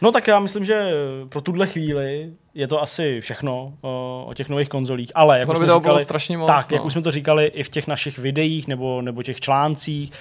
No 0.00 0.12
tak 0.12 0.26
já 0.26 0.40
myslím, 0.40 0.64
že 0.64 0.90
pro 1.28 1.40
tuhle 1.40 1.66
chvíli 1.66 2.30
je 2.54 2.68
to 2.68 2.82
asi 2.82 3.20
všechno 3.20 3.74
o, 3.80 4.24
o 4.28 4.34
těch 4.34 4.48
nových 4.48 4.68
konzolích, 4.68 5.12
ale 5.14 5.38
jak 5.38 5.48
Ono 5.48 5.60
už 5.60 5.66
jsme 5.66 5.74
říkali, 5.74 6.04
strašně 6.04 6.38
moc, 6.38 6.46
tak, 6.46 6.70
no. 6.70 6.76
jak 6.76 6.84
už 6.84 6.92
jsme 6.92 7.02
to 7.02 7.10
říkali 7.10 7.46
i 7.46 7.62
v 7.62 7.68
těch 7.68 7.86
našich 7.86 8.18
videích 8.18 8.68
nebo, 8.68 9.02
nebo 9.02 9.22
těch 9.22 9.40
článcích, 9.40 10.12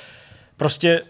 prostě 0.57 1.01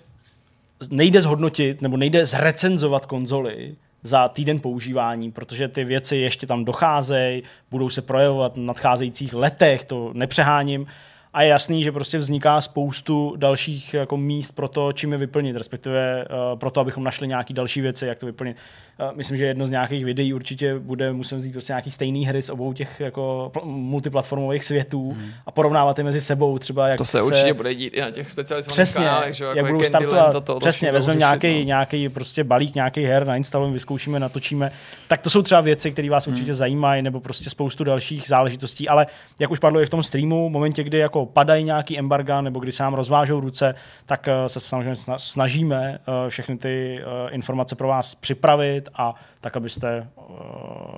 nejde 0.89 1.21
zhodnotit 1.21 1.81
nebo 1.81 1.97
nejde 1.97 2.25
zrecenzovat 2.25 3.05
konzoli 3.05 3.75
za 4.03 4.27
týden 4.27 4.59
používání, 4.59 5.31
protože 5.31 5.67
ty 5.67 5.83
věci 5.83 6.15
ještě 6.17 6.47
tam 6.47 6.65
docházejí, 6.65 7.43
budou 7.71 7.89
se 7.89 8.01
projevovat 8.01 8.55
v 8.55 8.59
nadcházejících 8.59 9.33
letech, 9.33 9.85
to 9.85 10.11
nepřeháním. 10.13 10.87
A 11.37 11.41
je 11.41 11.49
jasný, 11.49 11.83
že 11.83 11.91
prostě 11.91 12.17
vzniká 12.17 12.61
spoustu 12.61 13.33
dalších 13.35 13.93
jako 13.93 14.17
míst 14.17 14.51
pro 14.51 14.67
to, 14.67 14.93
čím 14.93 15.11
je 15.11 15.17
vyplnit, 15.17 15.55
respektive 15.55 16.25
uh, 16.25 16.59
pro 16.59 16.71
to, 16.71 16.79
abychom 16.79 17.03
našli 17.03 17.27
nějaké 17.27 17.53
další 17.53 17.81
věci, 17.81 18.05
jak 18.05 18.19
to 18.19 18.25
vyplnit. 18.25 18.57
Myslím, 19.15 19.37
že 19.37 19.45
jedno 19.45 19.65
z 19.65 19.69
nějakých 19.69 20.05
videí 20.05 20.33
určitě 20.33 20.79
bude, 20.79 21.13
musím 21.13 21.37
vzít 21.37 21.51
prostě 21.51 21.73
nějaký 21.73 21.91
stejný 21.91 22.25
hry 22.25 22.41
z 22.41 22.49
obou 22.49 22.73
těch 22.73 22.99
jako 22.99 23.51
pl- 23.53 23.65
multiplatformových 23.65 24.63
světů 24.63 25.11
hmm. 25.11 25.31
a 25.45 25.51
porovnávat 25.51 25.97
je 25.97 26.03
mezi 26.03 26.21
sebou, 26.21 26.59
třeba 26.59 26.87
jak 26.87 26.97
To 26.97 27.05
se 27.05 27.21
určitě 27.21 27.53
bude 27.53 27.75
dít 27.75 27.93
i 27.93 28.01
na 28.01 28.11
těch 28.11 28.31
specializovaných 28.31 28.73
Přesně, 28.73 29.05
kanálech, 29.05 29.33
že 29.33 29.43
jo, 29.43 29.49
jak 29.49 29.57
jako 29.57 29.67
budou 29.67 29.85
startovat, 29.85 30.31
to, 30.31 30.41
to, 30.41 30.53
to 30.53 30.59
přesně, 30.59 30.91
vezmeme 30.91 31.19
nějaký, 31.19 31.59
no. 31.59 31.65
nějaký 31.65 32.09
prostě 32.09 32.43
balík, 32.43 32.75
nějaký 32.75 33.03
her, 33.03 33.27
nainstalujeme, 33.27 33.73
vyzkoušíme, 33.73 34.19
natočíme, 34.19 34.71
tak 35.07 35.21
to 35.21 35.29
jsou 35.29 35.41
třeba 35.41 35.61
věci, 35.61 35.91
které 35.91 36.09
vás 36.09 36.27
určitě 36.27 36.53
zajímají, 36.53 37.01
nebo 37.01 37.19
prostě 37.19 37.49
spoustu 37.49 37.83
dalších 37.83 38.27
záležitostí, 38.27 38.89
ale 38.89 39.07
jak 39.39 39.51
už 39.51 39.59
padlo 39.59 39.81
i 39.81 39.85
v 39.85 39.89
tom 39.89 40.03
streamu, 40.03 40.49
v 40.49 40.51
momentě, 40.51 40.83
kdy 40.83 40.97
jako 40.97 41.25
padají 41.25 41.63
nějaký 41.63 41.99
embarga, 41.99 42.41
nebo 42.41 42.59
kdy 42.59 42.71
se 42.71 42.83
nám 42.83 42.93
rozvážou 42.93 43.39
ruce, 43.39 43.75
tak 44.05 44.27
eh, 44.27 44.49
se 44.49 44.59
samozřejmě 44.59 44.93
sna- 44.93 45.17
snažíme 45.17 45.99
eh, 45.99 46.29
všechny 46.29 46.57
ty 46.57 46.99
eh, 46.99 47.29
informace 47.31 47.75
pro 47.75 47.87
vás 47.87 48.15
připravit 48.15 48.86
a 48.93 49.15
tak, 49.41 49.57
abyste 49.57 50.07
eh, 50.17 50.21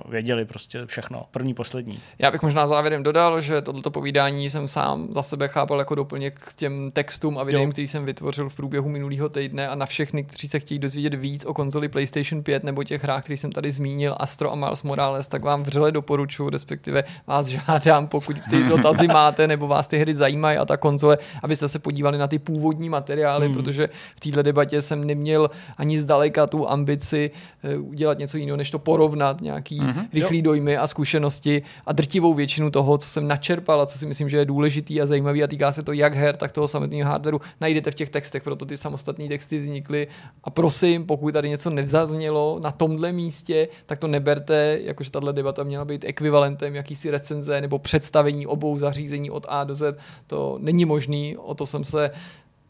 věděli 0.08 0.44
prostě 0.44 0.86
všechno, 0.86 1.26
první, 1.30 1.54
poslední. 1.54 2.00
Já 2.18 2.30
bych 2.30 2.42
možná 2.42 2.66
závěrem 2.66 3.02
dodal, 3.02 3.40
že 3.40 3.62
tohleto 3.62 3.90
povídání 3.90 4.50
jsem 4.50 4.68
sám 4.68 5.08
za 5.10 5.22
sebe 5.22 5.48
chápal 5.48 5.78
jako 5.78 5.94
doplněk 5.94 6.38
k 6.40 6.54
těm 6.54 6.90
textům 6.90 7.38
a 7.38 7.44
videím, 7.44 7.68
Jo. 7.68 7.72
který 7.72 7.88
jsem 7.88 8.04
vytvořil 8.04 8.48
v 8.48 8.54
průběhu 8.54 8.88
minulého 8.88 9.28
týdne 9.28 9.68
a 9.68 9.74
na 9.74 9.86
všechny, 9.86 10.24
kteří 10.24 10.48
se 10.48 10.58
chtějí 10.60 10.78
dozvědět 10.78 11.14
víc 11.14 11.44
o 11.44 11.54
konzoli 11.54 11.88
PlayStation 11.88 12.42
5 12.42 12.64
nebo 12.64 12.84
těch 12.84 13.02
hrách, 13.02 13.22
které 13.22 13.36
jsem 13.36 13.52
tady 13.52 13.70
zmínil, 13.70 14.14
Astro 14.18 14.52
a 14.52 14.54
Miles 14.54 14.82
Morales, 14.82 15.26
tak 15.26 15.42
vám 15.42 15.62
vřele 15.62 15.92
doporučuji, 15.92 16.50
respektive 16.50 17.04
vás 17.26 17.46
žádám, 17.46 18.08
pokud 18.08 18.36
ty 18.50 18.64
dotazy 18.68 19.08
máte 19.08 19.46
nebo 19.46 19.68
vás 19.68 19.88
ty 19.88 19.98
hry 19.98 20.14
zajímají 20.14 20.58
a 20.58 20.64
ta 20.64 20.76
konzole, 20.76 21.18
abyste 21.42 21.68
se 21.68 21.78
podívali 21.78 22.18
na 22.18 22.28
ty 22.28 22.38
původní 22.38 22.88
materiály, 22.88 23.46
hmm. 23.46 23.54
protože 23.54 23.88
v 24.16 24.20
této 24.20 24.42
debatě 24.42 24.82
jsem 24.82 25.04
neměl 25.04 25.50
ani 25.76 26.00
zdaleka 26.00 26.46
tu 26.46 26.70
ambici 26.70 27.30
eh, 27.64 27.76
udělat 27.80 28.18
něco 28.18 28.38
jiného, 28.38 28.56
než 28.56 28.70
to 28.70 28.78
porovnat, 28.78 29.40
nějaký 29.40 29.80
mm-hmm. 29.80 30.08
rychlý 30.12 30.42
dojmy 30.42 30.76
a 30.76 30.86
zkušenosti 30.86 31.62
a 31.86 31.92
drtivou 31.92 32.34
většinu 32.34 32.70
toho, 32.70 32.98
co 32.98 33.06
jsem 33.06 33.28
načerpal 33.28 33.80
a 33.80 33.86
co 33.86 33.98
si 33.98 34.06
myslím, 34.06 34.28
že 34.28 34.36
je 34.36 34.44
důležitý 34.44 35.00
a 35.00 35.06
zajímavý 35.06 35.42
a 35.42 35.46
týká 35.46 35.72
se 35.72 35.82
to 35.82 35.92
jak 35.92 36.14
her, 36.14 36.36
tak 36.36 36.52
toho 36.52 36.68
samotného 36.68 37.10
hardwareu, 37.10 37.40
najdete 37.60 37.90
v 37.90 37.94
těch 37.94 38.10
textech, 38.10 38.42
proto 38.42 38.66
ty 38.66 38.76
samostatné 38.76 39.28
texty 39.28 39.58
vznikly. 39.58 40.06
A 40.44 40.50
prosím, 40.50 41.06
pokud 41.06 41.32
tady 41.34 41.48
něco 41.48 41.70
nevzaznělo 41.70 42.58
na 42.62 42.72
tomhle 42.72 43.12
místě, 43.12 43.68
tak 43.86 43.98
to 43.98 44.06
neberte, 44.06 44.78
jakože 44.82 45.10
tahle 45.10 45.32
debata 45.32 45.62
měla 45.62 45.84
být 45.84 46.04
ekvivalentem 46.04 46.74
jakýsi 46.74 47.10
recenze 47.10 47.60
nebo 47.60 47.78
představení 47.78 48.46
obou 48.46 48.78
zařízení 48.78 49.30
od 49.30 49.46
A 49.48 49.64
do 49.64 49.74
Z. 49.74 49.96
To 50.26 50.58
není 50.60 50.84
možný, 50.84 51.36
o 51.36 51.54
to 51.54 51.66
jsem 51.66 51.84
se 51.84 52.10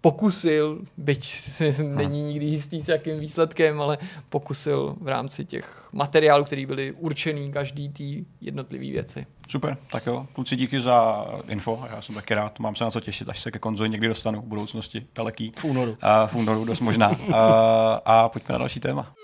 pokusil, 0.00 0.80
byť 0.96 1.24
si 1.24 1.84
není 1.84 2.22
nikdy 2.22 2.46
jistý 2.46 2.80
s 2.80 2.88
jakým 2.88 3.20
výsledkem, 3.20 3.80
ale 3.80 3.98
pokusil 4.28 4.96
v 5.00 5.08
rámci 5.08 5.44
těch 5.44 5.88
materiálů, 5.92 6.44
které 6.44 6.66
byly 6.66 6.92
určený 6.92 7.52
každý 7.52 7.88
té 7.88 8.04
jednotlivé 8.40 8.84
věci. 8.84 9.26
Super, 9.48 9.76
tak 9.90 10.06
jo. 10.06 10.26
Kluci, 10.32 10.56
díky 10.56 10.80
za 10.80 11.26
info. 11.48 11.82
Já 11.90 12.02
jsem 12.02 12.14
taky 12.14 12.34
rád. 12.34 12.58
Mám 12.58 12.74
se 12.74 12.84
na 12.84 12.90
co 12.90 13.00
těšit, 13.00 13.28
až 13.28 13.40
se 13.40 13.50
ke 13.50 13.58
konzoli 13.58 13.90
někdy 13.90 14.08
dostanu 14.08 14.40
v 14.40 14.44
budoucnosti 14.44 15.06
daleký. 15.14 15.52
V 15.58 15.64
únoru. 15.64 15.96
A 16.00 16.26
v 16.26 16.34
únoru 16.34 16.64
dost 16.64 16.80
možná. 16.80 17.16
A, 17.32 18.00
a 18.04 18.28
pojďme 18.28 18.52
na 18.52 18.58
další 18.58 18.80
téma. 18.80 19.14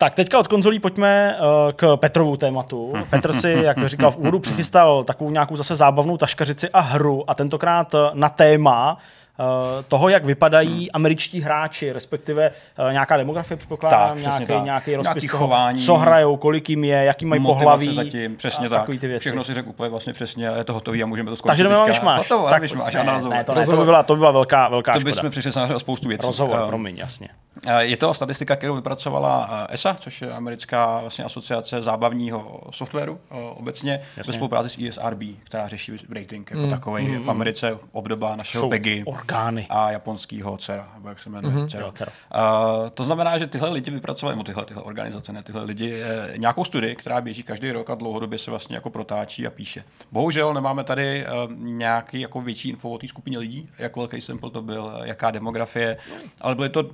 Tak, 0.00 0.14
teďka 0.14 0.38
od 0.38 0.48
konzolí 0.48 0.78
pojďme 0.78 1.36
uh, 1.40 1.72
k 1.72 1.96
Petrovu 1.96 2.36
tématu. 2.36 2.92
Petr 3.10 3.32
si, 3.32 3.56
jak 3.62 3.86
říkal 3.86 4.10
v 4.10 4.16
úvodu, 4.16 4.38
přichystal 4.38 5.04
takovou 5.04 5.30
nějakou 5.30 5.56
zase 5.56 5.76
zábavnou 5.76 6.16
taškařici 6.16 6.68
a 6.68 6.80
hru 6.80 7.30
a 7.30 7.34
tentokrát 7.34 7.94
na 8.14 8.28
téma 8.28 8.98
toho, 9.88 10.08
jak 10.08 10.24
vypadají 10.24 10.92
američtí 10.92 11.40
hráči, 11.40 11.92
respektive 11.92 12.50
uh, 12.86 12.92
nějaká 12.92 13.16
demografie, 13.16 13.56
předpokládám, 13.56 14.08
Tak, 14.08 14.18
nějaký, 14.18 14.46
tak. 14.46 14.64
nějaký 14.64 14.96
rozpis 14.96 15.14
Nějaký 15.14 15.28
toho, 15.28 15.38
chování, 15.46 15.78
co 15.84 15.94
hrajou, 15.96 16.36
kolik 16.36 16.70
jim 16.70 16.84
je, 16.84 17.04
jaký 17.04 17.24
mají 17.26 17.42
pohlaví. 17.42 17.94
zatím, 17.94 18.36
přesně 18.36 18.66
a 18.66 18.68
tak. 18.68 18.78
takový 18.80 18.98
ty 18.98 19.06
věci. 19.06 19.20
Všechno 19.20 19.44
si 19.44 19.54
řekl 19.54 19.68
úplně 19.68 19.90
vlastně 19.90 20.12
přesně, 20.12 20.46
je 20.56 20.64
to 20.64 20.74
hotový 20.74 21.02
a 21.02 21.06
můžeme 21.06 21.30
to 21.30 21.36
skončit 21.36 21.48
Takže 21.50 21.64
jdeme 21.64 21.74
teďka. 21.76 21.86
myšmaš. 21.88 22.18
Hotovo, 22.18 22.48
Tak, 22.48 22.62
myšmaš, 22.62 22.94
ne, 22.94 23.04
ne, 23.04 23.20
to, 23.44 23.54
ne, 23.54 23.66
to, 23.66 23.76
by 23.76 23.84
byla, 23.84 24.02
to 24.02 24.14
by 24.14 24.18
byla 24.18 24.30
velká, 24.30 24.68
velká 24.68 24.92
to 24.92 25.00
bychom 25.00 25.30
přišli 25.30 25.52
samozřejmě 25.52 25.74
o 25.74 25.80
spoustu 25.80 26.08
věcí. 26.08 26.26
Rozhovor, 26.26 26.60
Um, 26.60 26.68
promiň, 26.68 26.96
jasně. 26.96 27.28
Eh, 27.66 27.84
Je 27.84 27.96
to 27.96 28.14
statistika, 28.14 28.56
kterou 28.56 28.74
vypracovala 28.74 29.50
eh, 29.70 29.74
ESA, 29.74 29.94
což 30.00 30.22
je 30.22 30.30
americká 30.32 30.98
vlastně 31.00 31.24
asociace 31.24 31.82
zábavního 31.82 32.60
softwaru 32.70 33.20
eh, 33.30 33.34
obecně, 33.56 34.00
Jasně. 34.16 34.30
ve 34.32 34.36
spolupráci 34.36 34.68
s 34.68 34.78
ESRB, 34.88 35.20
která 35.44 35.68
řeší 35.68 35.92
rating 36.14 36.50
jako 36.50 36.62
mm. 36.62 36.70
takový. 36.70 37.16
V 37.16 37.30
Americe 37.30 37.76
obdoba 37.92 38.36
našeho 38.36 38.62
Jsou 38.62 38.68
PEGI 38.70 39.04
orgány. 39.28 39.66
a 39.70 39.90
japonského 39.90 40.56
CERA, 40.56 40.92
nebo 40.94 41.08
jak 41.08 41.20
se 41.20 41.30
jmenuje, 41.30 41.56
mm-hmm. 41.56 41.68
CERA. 41.68 41.86
Jo, 41.86 41.92
CERA. 41.92 42.12
Uh, 42.34 42.88
to 42.88 43.04
znamená, 43.04 43.38
že 43.38 43.46
tyhle 43.46 43.70
lidi 43.70 43.90
vypracovali, 43.90 44.36
nebo 44.36 44.44
tyhle, 44.44 44.64
tyhle 44.64 44.82
organizace, 44.82 45.32
ne 45.32 45.42
tyhle 45.42 45.64
lidi, 45.64 46.02
eh, 46.02 46.38
nějakou 46.38 46.64
studii, 46.64 46.96
která 46.96 47.20
běží 47.20 47.42
každý 47.42 47.72
rok 47.72 47.90
a 47.90 47.94
dlouhodobě 47.94 48.38
se 48.38 48.50
vlastně 48.50 48.76
jako 48.76 48.90
protáčí 48.90 49.46
a 49.46 49.50
píše. 49.50 49.84
Bohužel 50.12 50.54
nemáme 50.54 50.84
tady 50.84 51.26
uh, 51.26 51.52
nějaký 51.56 52.20
jako 52.20 52.40
větší 52.40 52.68
info 52.68 52.90
o 52.90 52.98
té 52.98 53.08
skupině 53.08 53.38
lidí, 53.38 53.68
jak 53.78 53.96
velký 53.96 54.20
sample 54.20 54.50
to 54.50 54.62
byl, 54.62 54.92
eh, 55.02 55.08
jaká 55.08 55.30
demografie, 55.30 55.96
ale 56.40 56.54
byly 56.54 56.68
to 56.68 56.90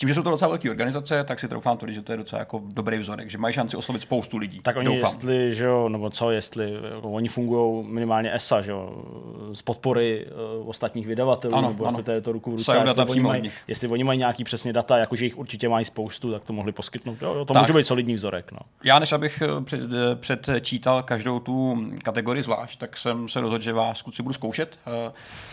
tím, 0.00 0.08
že 0.08 0.14
jsou 0.14 0.22
to 0.22 0.30
docela 0.30 0.48
velké 0.48 0.70
organizace, 0.70 1.24
tak 1.24 1.40
si 1.40 1.48
troufám 1.48 1.76
tvrdit, 1.76 1.94
že 1.94 2.02
to 2.02 2.12
je 2.12 2.18
docela 2.18 2.38
jako 2.38 2.60
dobrý 2.64 2.98
vzorek, 2.98 3.30
že 3.30 3.38
mají 3.38 3.54
šanci 3.54 3.76
oslovit 3.76 4.02
spoustu 4.02 4.36
lidí. 4.36 4.60
Tak 4.62 4.76
oni, 4.76 4.86
Doufám. 4.86 5.00
jestli, 5.00 5.54
že 5.54 5.64
jo, 5.64 5.88
nebo 5.88 6.10
co, 6.10 6.30
jestli, 6.30 6.72
jako 6.94 7.10
oni 7.10 7.28
fungují 7.28 7.86
minimálně 7.86 8.34
ESA, 8.34 8.62
že 8.62 8.70
jo, 8.70 9.04
z 9.52 9.62
podpory 9.62 10.26
uh, 10.60 10.68
ostatních 10.68 11.06
vydavatelů, 11.06 11.54
Ano, 11.54 11.68
nebo 11.68 11.86
ano. 11.86 11.98
to 12.22 12.32
ruku 12.32 12.50
v 12.50 12.54
ruce, 12.54 12.76
jestli, 12.76 13.04
oni 13.04 13.20
mají, 13.20 13.50
jestli 13.68 13.88
oni 13.88 14.04
mají 14.04 14.18
nějaký 14.18 14.44
přesně 14.44 14.72
data, 14.72 14.98
jakože 14.98 15.24
jich 15.24 15.38
určitě 15.38 15.68
mají 15.68 15.84
spoustu, 15.84 16.32
tak 16.32 16.44
to 16.44 16.52
mohli 16.52 16.72
poskytnout. 16.72 17.22
Jo, 17.22 17.34
jo, 17.34 17.44
to 17.44 17.54
Tak. 17.54 17.62
může 17.62 17.72
být 17.72 17.84
solidní 17.84 18.14
vzorek. 18.14 18.52
No. 18.52 18.58
Já 18.84 18.98
než 18.98 19.12
abych 19.12 19.42
eh, 19.42 19.64
před, 19.64 19.80
eh, 19.80 20.16
předčítal 20.16 21.02
každou 21.02 21.40
tu 21.40 21.86
kategorii 22.04 22.42
zvlášť, 22.42 22.78
tak 22.78 22.96
jsem 22.96 23.28
se 23.28 23.40
rozhodl, 23.40 23.64
že 23.64 23.72
vás 23.72 24.02
kluci 24.02 24.22
budu 24.22 24.32
zkoušet. 24.32 24.78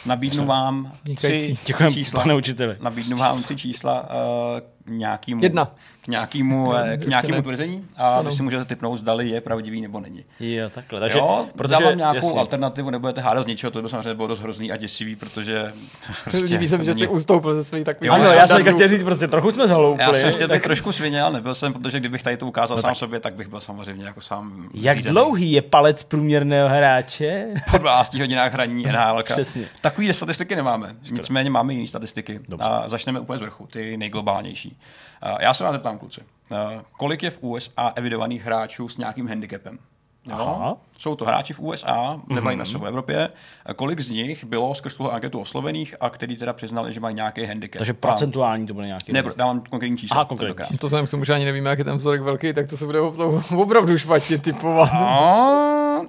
Nabídnu 0.06 0.46
vám 0.56 0.92
tři. 1.18 1.58
Děkujeme, 1.66 1.94
čísla. 1.94 2.22
pane 2.24 2.36
učiteli. 2.36 2.76
Nabídnu 2.82 3.18
vám 3.18 3.44
tři 3.44 3.56
čísla 3.56 4.10
eh, 4.38 4.62
k 4.62 4.77
nějakému, 4.88 5.44
Jedna. 5.44 5.72
k 6.02 6.08
nějakému, 6.08 6.74
eh, 6.76 6.84
k 6.84 6.90
Ještě 7.00 7.10
nějakému 7.10 7.42
tvrzení 7.42 7.86
a 7.98 8.18
Ano. 8.18 8.30
vy 8.30 8.36
si 8.36 8.44
můžete 8.44 8.66
typnout, 8.66 9.00
zdali 9.00 9.30
je 9.30 9.42
pravdivý 9.42 9.82
nebo 9.82 10.00
není. 10.00 10.24
Jo, 10.40 10.70
takhle. 10.70 11.00
Takže, 11.00 11.18
jo, 11.18 11.46
protože, 11.58 11.72
dávám 11.80 11.98
nějakou 11.98 12.16
jasně. 12.16 12.40
alternativu, 12.40 12.90
nebudete 12.90 13.22
hádat 13.22 13.44
z 13.44 13.48
ničeho, 13.48 13.72
to 13.72 13.82
by 13.82 13.90
samozřejmě 13.90 14.14
bylo 14.14 14.28
dost 14.28 14.40
hrozný 14.40 14.72
a 14.72 14.78
děsivý, 14.78 15.16
protože 15.16 15.74
se 16.32 16.38
mi, 16.58 16.68
to 16.68 16.68
že 16.68 16.78
není- 16.78 17.00
jsi 17.00 17.08
ustoupil 17.08 17.56
ze 17.56 17.64
svých 17.64 17.84
takových 17.84 18.12
Ano, 18.12 18.24
já 18.24 18.48
jsem 18.48 18.74
chtěl 18.74 18.88
říct, 18.88 19.04
prostě 19.04 19.28
trochu 19.28 19.52
jsme 19.52 19.68
zhaloupili. 19.68 20.08
Já 20.08 20.14
jsem 20.14 20.32
chtěl 20.34 20.48
tak 20.48 20.64
trošku 20.64 20.92
svině, 20.92 21.22
ale 21.22 21.34
nebyl 21.34 21.56
jsem, 21.56 21.74
protože 21.74 22.00
kdybych 22.00 22.24
tady 22.24 22.38
to 22.38 22.48
ukázal 22.48 22.78
No 22.78 22.82
sám 22.82 22.90
tak- 22.92 22.98
sobě, 22.98 23.20
tak 23.20 23.34
bych 23.34 23.48
byl 23.48 23.60
samozřejmě 23.60 24.06
jako 24.06 24.22
sám 24.22 24.70
Jak 24.74 24.98
řízený. 24.98 25.14
dlouhý 25.14 25.52
je 25.52 25.62
palec 25.62 26.04
průměrného 26.04 26.70
hráče? 26.70 27.48
po 27.72 27.78
12 27.78 28.14
hodinách 28.20 28.54
hraní 28.54 28.84
NHL. 28.92 29.24
Přesně. 29.24 29.66
Takový 29.82 30.14
statistiky 30.14 30.56
nemáme. 30.56 30.96
Nicméně 31.12 31.50
máme 31.50 31.74
jiné 31.74 31.88
statistiky. 31.88 32.40
A 32.60 32.90
začneme 32.90 33.20
úplně 33.20 33.38
z 33.38 33.42
vrchu, 33.42 33.68
ty 33.68 33.98
nejglobálnější. 33.98 34.77
A 35.22 35.42
Já 35.42 35.54
se 35.54 35.64
vás 35.64 35.74
zeptám, 35.74 35.98
kluci. 36.00 36.22
A 36.56 36.84
Kolik 36.92 37.24
je 37.24 37.30
v 37.30 37.38
USA 37.42 37.94
evidovaných 37.96 38.46
hráčů 38.46 38.90
s 38.90 38.98
nějakým 38.98 39.28
handicapem? 39.28 39.80
Aha. 40.32 40.44
Jo? 40.44 40.78
Jsou 40.98 41.16
to 41.16 41.26
hráči 41.26 41.54
v 41.54 41.60
USA, 41.60 42.20
nebavíme 42.28 42.66
se 42.66 42.78
o 42.78 42.86
Evropě. 42.86 43.30
A 43.66 43.74
Kolik 43.74 44.00
z 44.00 44.10
nich 44.10 44.46
bylo 44.46 44.76
skrz 44.76 44.96
tuhle 44.96 45.12
anketu 45.12 45.40
oslovených 45.40 45.96
a 46.02 46.10
který 46.10 46.38
teda 46.38 46.54
přiznali, 46.54 46.94
že 46.94 47.00
mají 47.00 47.16
nějaký 47.16 47.46
handicap? 47.46 47.78
Takže 47.78 47.94
procentuální 47.94 48.68
to 48.68 48.74
bude 48.74 48.88
nějaký. 48.88 49.14
Ne, 49.14 49.24
dávám 49.38 49.62
konkrétní 49.70 49.98
čísla. 49.98 50.16
Aha, 50.16 50.26
konkrétní. 50.26 50.78
To 50.78 50.88
vzhledem 50.88 51.08
k 51.08 51.12
tomu, 51.12 51.24
že 51.24 51.34
ani 51.34 51.46
nevíme, 51.46 51.70
jak 51.70 51.80
je 51.80 51.86
ten 51.86 51.98
vzorek 51.98 52.22
velký, 52.22 52.54
tak 52.54 52.70
to 52.70 52.78
se 52.78 52.86
bude 52.86 53.00
opravdu 53.58 53.98
špatně 53.98 54.38
typovat. 54.38 54.90
A 54.94 56.02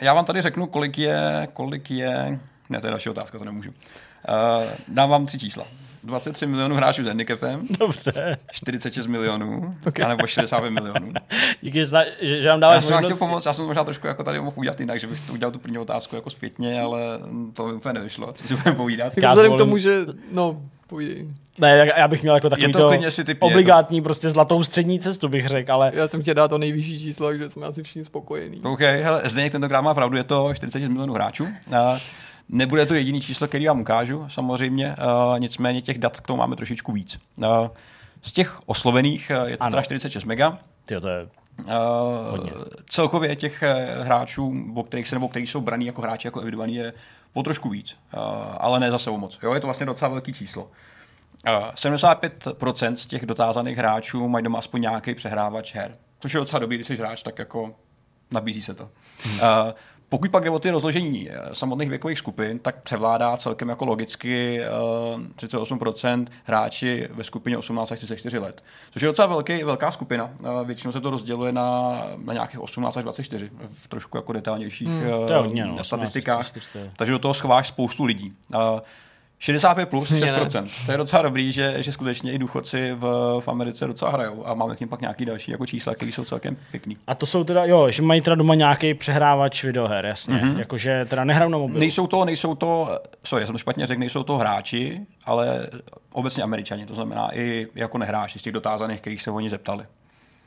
já 0.00 0.14
vám 0.14 0.24
tady 0.24 0.42
řeknu, 0.42 0.66
kolik 0.66 0.98
je, 0.98 1.48
kolik 1.52 1.90
je, 1.90 2.40
ne, 2.70 2.80
to 2.80 2.86
je 2.86 2.90
další 2.90 3.10
otázka, 3.10 3.38
to 3.38 3.44
nemůžu. 3.44 3.70
Uh, 3.70 4.64
dám 4.88 5.10
vám 5.10 5.26
tři 5.26 5.38
čísla. 5.38 5.64
23 6.04 6.46
milionů 6.46 6.74
hráčů 6.76 7.04
s 7.04 7.06
handicapem, 7.06 7.60
Dobře. 7.78 8.36
46 8.52 9.06
milionů, 9.06 9.76
Okay. 9.86 10.06
anebo 10.06 10.26
65 10.26 10.70
milionů. 10.70 11.12
Díky, 11.60 11.86
za, 11.86 12.04
že, 12.20 12.40
že 12.42 12.48
nám 12.48 12.56
Já 12.56 12.60
dáváš 12.60 12.84
jsem 12.84 12.94
vám 12.94 13.04
chtěl 13.04 13.16
pomoct, 13.16 13.46
já 13.46 13.52
jsem 13.52 13.64
možná 13.64 13.84
trošku 13.84 14.06
jako 14.06 14.24
tady 14.24 14.40
mohl 14.40 14.52
udělat 14.56 14.80
jinak, 14.80 15.00
že 15.00 15.06
bych 15.06 15.20
to 15.26 15.32
udělal 15.32 15.52
tu 15.52 15.58
první 15.58 15.78
otázku 15.78 16.16
jako 16.16 16.30
zpětně, 16.30 16.80
ale 16.80 17.00
to 17.54 17.66
mi 17.66 17.72
úplně 17.72 17.92
nevyšlo, 17.92 18.32
co 18.32 18.48
si 18.48 18.56
budeme 18.56 18.76
povídat. 18.76 19.12
Já 19.18 19.28
Vzhledem 19.30 19.54
k 19.54 19.58
tomu, 19.58 19.78
že, 19.78 20.00
no, 20.32 20.62
povídej. 20.86 21.28
Ne, 21.58 21.86
já 21.96 22.08
bych 22.08 22.22
měl 22.22 22.34
jako 22.34 22.50
takový 22.50 22.72
to 22.72 22.78
to, 22.78 22.90
typni, 22.90 23.06
je 23.28 23.34
to- 23.34 23.46
obligátní 23.46 24.02
prostě 24.02 24.30
zlatou 24.30 24.62
střední 24.62 25.00
cestu, 25.00 25.28
bych 25.28 25.46
řekl, 25.48 25.72
ale 25.72 25.92
Já 25.94 26.08
jsem 26.08 26.22
chtěl 26.22 26.34
dát 26.34 26.48
to 26.48 26.58
nejvyšší 26.58 26.98
číslo, 27.00 27.28
takže 27.28 27.50
jsme 27.50 27.66
asi 27.66 27.82
všichni 27.82 28.04
spokojení. 28.04 28.60
OK, 28.62 28.80
hele, 28.80 29.22
Zdeněk 29.24 29.52
tentokrát 29.52 29.80
má 29.80 29.94
pravdu, 29.94 30.16
je 30.16 30.24
to 30.24 30.54
46 30.54 30.88
milionů 30.90 31.14
hráčů. 31.14 31.44
Uh, 31.44 31.98
nebude 32.52 32.86
to 32.86 32.94
jediný 32.94 33.20
číslo, 33.20 33.48
který 33.48 33.66
vám 33.66 33.80
ukážu, 33.80 34.24
samozřejmě, 34.28 34.96
uh, 35.32 35.40
nicméně 35.40 35.82
těch 35.82 35.98
dat 35.98 36.20
k 36.20 36.26
tomu 36.26 36.36
máme 36.36 36.56
trošičku 36.56 36.92
víc. 36.92 37.18
Uh, 37.36 37.46
z 38.22 38.32
těch 38.32 38.56
oslovených 38.66 39.32
uh, 39.42 39.48
je 39.48 39.56
to 39.56 39.62
Ano. 39.62 39.70
teda 39.70 39.82
46 39.82 40.24
mega. 40.24 40.58
tyjo, 40.84 41.00
to 41.00 41.08
je 41.08 41.26
Uh, 41.58 42.48
celkově 42.88 43.36
těch 43.36 43.62
eh, 43.62 44.02
hráčů, 44.02 44.72
o 44.74 44.82
kterých 44.82 45.08
se 45.08 45.14
nebo 45.14 45.28
kteří 45.28 45.46
jsou 45.46 45.60
braní 45.60 45.86
jako 45.86 46.02
hráči, 46.02 46.26
jako 46.26 46.40
evidovaný, 46.40 46.74
je 46.74 46.92
po 47.32 47.42
trošku 47.42 47.68
víc, 47.68 47.96
uh, 48.14 48.20
ale 48.58 48.80
ne 48.80 48.90
zase 48.90 49.10
o 49.10 49.18
moc. 49.18 49.38
Jo, 49.42 49.54
je 49.54 49.60
to 49.60 49.66
vlastně 49.66 49.86
docela 49.86 50.08
velký 50.08 50.32
číslo. 50.32 50.62
Uh, 50.62 50.70
75% 51.74 52.94
z 52.94 53.06
těch 53.06 53.26
dotázaných 53.26 53.78
hráčů 53.78 54.28
mají 54.28 54.44
doma 54.44 54.58
aspoň 54.58 54.80
nějaký 54.80 55.14
přehrávač 55.14 55.74
her. 55.74 55.92
Což 56.20 56.34
je 56.34 56.40
docela 56.40 56.58
dobrý, 56.58 56.76
když 56.76 56.86
jsi 56.86 56.96
hráč, 56.96 57.22
tak 57.22 57.38
jako 57.38 57.74
nabízí 58.30 58.62
se 58.62 58.74
to. 58.74 58.84
Hmm. 59.24 59.34
Uh, 59.34 59.40
pokud 60.12 60.30
pak 60.30 60.44
jde 60.44 60.50
o 60.50 60.58
ty 60.58 60.70
rozložení 60.70 61.30
eh, 61.30 61.34
samotných 61.52 61.88
věkových 61.88 62.18
skupin, 62.18 62.58
tak 62.58 62.82
převládá 62.82 63.36
celkem 63.36 63.68
jako 63.68 63.84
logicky 63.84 64.60
uh, 65.14 65.20
38% 65.36 66.26
hráči 66.44 67.08
ve 67.12 67.24
skupině 67.24 67.58
18 67.58 67.92
až 67.92 67.98
34 67.98 68.38
let. 68.38 68.62
Což 68.90 69.02
je 69.02 69.06
docela 69.06 69.28
velký, 69.28 69.64
velká 69.64 69.90
skupina. 69.90 70.30
Uh, 70.40 70.66
většinou 70.66 70.92
se 70.92 71.00
to 71.00 71.10
rozděluje 71.10 71.52
na, 71.52 72.02
na 72.24 72.32
nějakých 72.32 72.60
18 72.60 72.96
až 72.96 73.04
24 73.04 73.50
v 73.74 73.88
trošku 73.88 74.16
jako 74.16 74.32
detailnějších 74.32 74.88
uh, 74.88 75.32
hodně, 75.36 75.64
no, 75.64 75.70
18 75.72 75.86
statistikách. 75.86 76.36
24, 76.36 76.66
to 76.72 76.78
je- 76.78 76.90
Takže 76.96 77.12
do 77.12 77.18
toho 77.18 77.34
schováš 77.34 77.68
spoustu 77.68 78.04
lidí. 78.04 78.32
Uh, 79.48 79.54
65 79.54 79.88
plus 79.88 80.10
Mě 80.10 80.20
ne. 80.20 80.44
6%. 80.44 80.68
To 80.86 80.92
je 80.92 80.98
docela 80.98 81.22
dobrý, 81.22 81.52
že, 81.52 81.82
že 81.82 81.92
skutečně 81.92 82.32
i 82.32 82.38
důchodci 82.38 82.92
v, 82.92 83.00
v 83.40 83.48
Americe 83.48 83.86
docela 83.86 84.10
hrajou 84.10 84.46
a 84.46 84.54
máme 84.54 84.76
k 84.76 84.80
ním 84.80 84.88
pak 84.88 85.00
nějaký 85.00 85.24
další 85.24 85.50
jako 85.50 85.66
čísla, 85.66 85.94
které 85.94 86.12
jsou 86.12 86.24
celkem 86.24 86.56
pěkný. 86.70 86.96
A 87.06 87.14
to 87.14 87.26
jsou 87.26 87.44
teda, 87.44 87.64
jo, 87.64 87.90
že 87.90 88.02
mají 88.02 88.20
teda 88.20 88.36
doma 88.36 88.54
nějaký 88.54 88.94
přehrávač 88.94 89.64
videoher, 89.64 90.06
jasně. 90.06 90.34
Mhm. 90.34 90.54
Mm-hmm. 90.54 90.58
Jakože 90.58 91.04
teda 91.04 91.24
nehrajou 91.24 91.50
na 91.50 91.58
mobil. 91.58 91.78
Nejsou 91.78 92.06
to, 92.06 92.24
nejsou 92.24 92.54
to, 92.54 92.98
sorry, 93.24 93.42
já 93.42 93.46
jsem 93.46 93.54
to 93.54 93.58
špatně 93.58 93.86
řekl, 93.86 94.00
nejsou 94.00 94.22
to 94.22 94.36
hráči, 94.36 95.00
ale 95.24 95.66
obecně 96.12 96.42
američani, 96.42 96.86
to 96.86 96.94
znamená 96.94 97.36
i 97.36 97.66
jako 97.74 97.98
nehráči 97.98 98.38
z 98.38 98.42
těch 98.42 98.52
dotázaných, 98.52 99.00
kterých 99.00 99.22
se 99.22 99.30
oni 99.30 99.50
zeptali. 99.50 99.84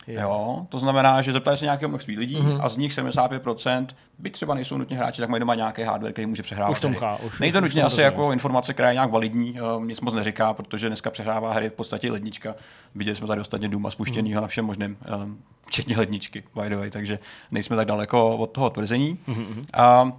Jo. 0.08 0.22
Jo, 0.22 0.66
to 0.70 0.80
znamená, 0.80 1.22
že 1.22 1.34
zeptali 1.34 1.58
se 1.58 1.66
nějakého 1.66 1.90
množství 1.90 2.18
lidí 2.18 2.38
mm-hmm. 2.38 2.60
a 2.62 2.70
z 2.70 2.78
nich 2.78 2.98
75%, 2.98 3.88
byť 4.20 4.34
třeba 4.34 4.54
nejsou 4.54 4.78
nutně 4.78 4.98
hráči, 4.98 5.22
tak 5.22 5.30
mají 5.30 5.40
doma 5.40 5.56
nějaký 5.56 5.82
hardware, 5.82 6.14
který 6.14 6.26
může 6.26 6.44
přehrávat. 6.44 6.72
Už 6.72 6.80
to 6.80 6.88
už- 7.26 7.40
už 7.40 7.62
nutně 7.62 7.84
asi 7.84 8.02
jako 8.02 8.22
jasně. 8.22 8.34
informace, 8.34 8.74
která 8.74 8.90
je 8.90 8.94
nějak 8.94 9.12
validní, 9.12 9.62
uh, 9.62 9.86
nic 9.86 10.02
moc 10.02 10.14
neříká, 10.14 10.54
protože 10.54 10.88
dneska 10.88 11.10
přehrává 11.10 11.54
hry 11.54 11.70
v 11.70 11.74
podstatě 11.74 12.12
lednička. 12.12 12.56
Viděli 12.96 13.16
jsme 13.16 13.28
tady 13.28 13.42
ostatně 13.42 13.70
Duma 13.70 13.92
spuštěnýho 13.92 14.42
na 14.42 14.48
všem 14.48 14.66
možném, 14.66 14.98
um, 15.24 15.38
včetně 15.68 15.98
ledničky, 15.98 16.44
by 16.62 16.70
the 16.70 16.76
way, 16.76 16.92
takže 16.92 17.20
nejsme 17.52 17.76
tak 17.76 17.88
daleko 17.88 18.38
od 18.38 18.48
toho 18.52 18.70
tvrzení. 18.70 19.20
Mm-hmm. 19.28 19.66
A 19.74 20.12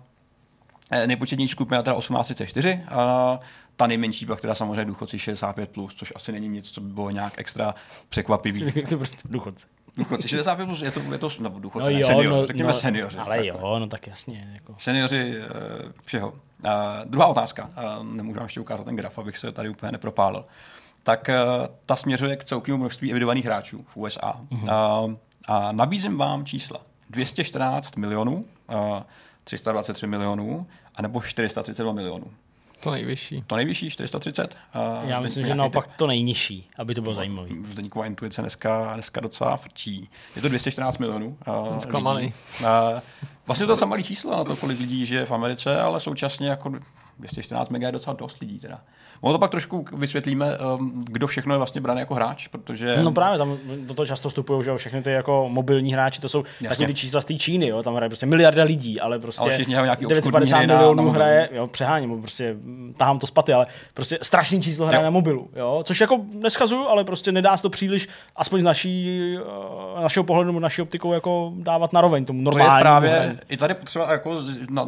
eh, 0.90 1.06
nejpočetnější 1.06 1.52
skupina 1.52 1.82
teda 1.82 1.96
1834, 1.96 2.80
a 2.88 3.40
ta 3.76 3.86
nejmenší 3.86 4.26
pak 4.26 4.40
teda 4.40 4.54
samozřejmě 4.54 4.84
důchodci 4.84 5.16
65+, 5.16 5.66
plus, 5.66 5.94
což 5.94 6.12
asi 6.16 6.32
není 6.32 6.48
nic, 6.48 6.70
co 6.70 6.80
by 6.80 6.92
bylo 6.92 7.10
nějak 7.10 7.32
extra 7.36 7.74
překvapivý. 8.08 8.72
Prostě 8.72 9.16
důchodce. 9.24 9.66
Důchodci 9.96 10.28
65 10.28 10.66
plus 10.66 10.82
je 10.82 10.90
to, 10.90 11.00
je 11.00 11.18
to 11.18 11.28
no, 11.40 11.50
důchodce, 11.50 11.90
No 11.90 11.94
ne, 11.94 12.00
jo, 12.00 12.06
senior, 12.06 12.34
no, 12.34 12.46
řekněme 12.46 12.66
no, 12.68 12.74
seniori. 12.74 13.16
Ale 13.16 13.36
takhle. 13.36 13.46
jo, 13.46 13.78
no 13.78 13.86
tak 13.86 14.06
jasně. 14.06 14.50
Jako. 14.54 14.74
Seniori 14.78 15.38
uh, 15.38 15.44
všeho. 16.04 16.28
Uh, 16.28 16.70
druhá 17.04 17.26
otázka, 17.26 17.70
uh, 17.98 18.06
nemůžu 18.06 18.36
vám 18.36 18.46
ještě 18.46 18.60
ukázat 18.60 18.84
ten 18.84 18.96
graf, 18.96 19.18
abych 19.18 19.36
se 19.36 19.52
tady 19.52 19.68
úplně 19.68 19.92
nepropálil. 19.92 20.44
Tak 21.02 21.28
uh, 21.28 21.66
ta 21.86 21.96
směřuje 21.96 22.36
k 22.36 22.44
celkovému 22.44 22.80
množství 22.80 23.10
evidovaných 23.10 23.44
hráčů 23.44 23.84
v 23.88 23.96
USA. 23.96 24.32
Uh-huh. 24.50 25.04
Uh, 25.04 25.14
a 25.46 25.72
nabízím 25.72 26.18
vám 26.18 26.44
čísla. 26.44 26.80
214 27.10 27.96
milionů, 27.96 28.34
uh, 28.34 29.02
323 29.44 30.06
milionů, 30.06 30.66
anebo 30.94 31.20
432 31.20 31.92
milionů. 31.92 32.26
To 32.86 32.90
nejvyšší. 32.90 33.44
To 33.46 33.56
nejvyšší, 33.56 33.90
430. 33.90 34.56
Uh, 34.74 35.08
Já 35.08 35.20
myslím, 35.20 35.46
že 35.46 35.54
naopak 35.54 35.86
to 35.96 36.06
nejnižší, 36.06 36.68
aby 36.78 36.94
to 36.94 37.02
bylo 37.02 37.14
zajímavý. 37.14 37.64
Zdeníková 37.72 38.06
intuice 38.06 38.42
dneska, 38.42 38.94
dneska 38.94 39.20
docela 39.20 39.56
frčí. 39.56 40.08
Je 40.36 40.42
to 40.42 40.48
214 40.48 40.98
milionů. 40.98 41.36
Uh, 41.48 41.78
zklamaný. 41.78 42.34
Uh, 42.60 42.66
vlastně 43.46 43.66
to 43.66 43.72
je 43.72 43.74
docela 43.74 43.88
malý 43.88 44.04
číslo 44.04 44.36
na 44.36 44.44
to, 44.44 44.56
kolik 44.56 44.80
lidí 44.80 45.06
žije 45.06 45.26
v 45.26 45.30
Americe, 45.30 45.80
ale 45.80 46.00
současně 46.00 46.48
jako 46.48 46.72
214 47.18 47.70
MB 47.70 47.82
je 47.82 47.92
docela 47.92 48.16
dost 48.16 48.40
lidí 48.40 48.58
teda. 48.58 48.78
Ono 49.20 49.32
to 49.32 49.38
pak 49.38 49.50
trošku 49.50 49.84
vysvětlíme, 49.92 50.58
um, 50.58 51.04
kdo 51.06 51.26
všechno 51.26 51.54
je 51.54 51.58
vlastně 51.58 51.80
braný 51.80 52.00
jako 52.00 52.14
hráč, 52.14 52.46
protože... 52.46 52.96
No 53.02 53.12
právě, 53.12 53.38
tam 53.38 53.58
do 53.86 53.94
toho 53.94 54.06
často 54.06 54.28
vstupují, 54.28 54.64
že 54.64 54.76
všechny 54.76 55.02
ty 55.02 55.10
jako 55.10 55.48
mobilní 55.48 55.92
hráči, 55.92 56.20
to 56.20 56.28
jsou 56.28 56.44
taky 56.68 56.86
ty 56.86 56.94
čísla 56.94 57.20
z 57.20 57.24
té 57.24 57.34
Číny, 57.34 57.66
jo, 57.66 57.82
tam 57.82 57.94
hraje 57.94 58.08
prostě 58.08 58.26
miliarda 58.26 58.64
lidí, 58.64 59.00
ale 59.00 59.18
prostě 59.18 59.50
ale 59.76 59.96
950 60.00 60.60
milionů 60.60 61.06
na, 61.06 61.12
hraje, 61.12 61.48
jo, 61.52 61.66
přeháním, 61.66 62.20
prostě 62.20 62.56
tahám 62.96 63.18
to 63.18 63.26
spaty, 63.26 63.52
ale 63.52 63.66
prostě 63.94 64.18
strašný 64.22 64.62
číslo 64.62 64.86
hraje 64.86 65.00
jo. 65.00 65.04
na 65.04 65.10
mobilu, 65.10 65.50
jo, 65.56 65.82
což 65.86 66.00
jako 66.00 66.20
neskazuju, 66.32 66.86
ale 66.86 67.04
prostě 67.04 67.32
nedá 67.32 67.56
se 67.56 67.62
to 67.62 67.70
příliš, 67.70 68.08
aspoň 68.36 68.60
z 68.60 68.64
naší, 68.64 69.08
eh, 69.98 70.02
našeho 70.02 70.24
pohledu, 70.24 70.58
naší 70.58 70.82
optikou 70.82 71.12
jako 71.12 71.52
dávat 71.56 71.92
na 71.92 72.00
roveň 72.00 72.24
tomu 72.24 72.42
normálnímu. 72.42 72.74
To 72.74 72.78
je 72.78 72.82
právě, 72.82 73.10
hraní. 73.10 73.38
i 73.48 73.56
tady 73.56 73.74
potřeba 73.74 74.12
jako, 74.12 74.36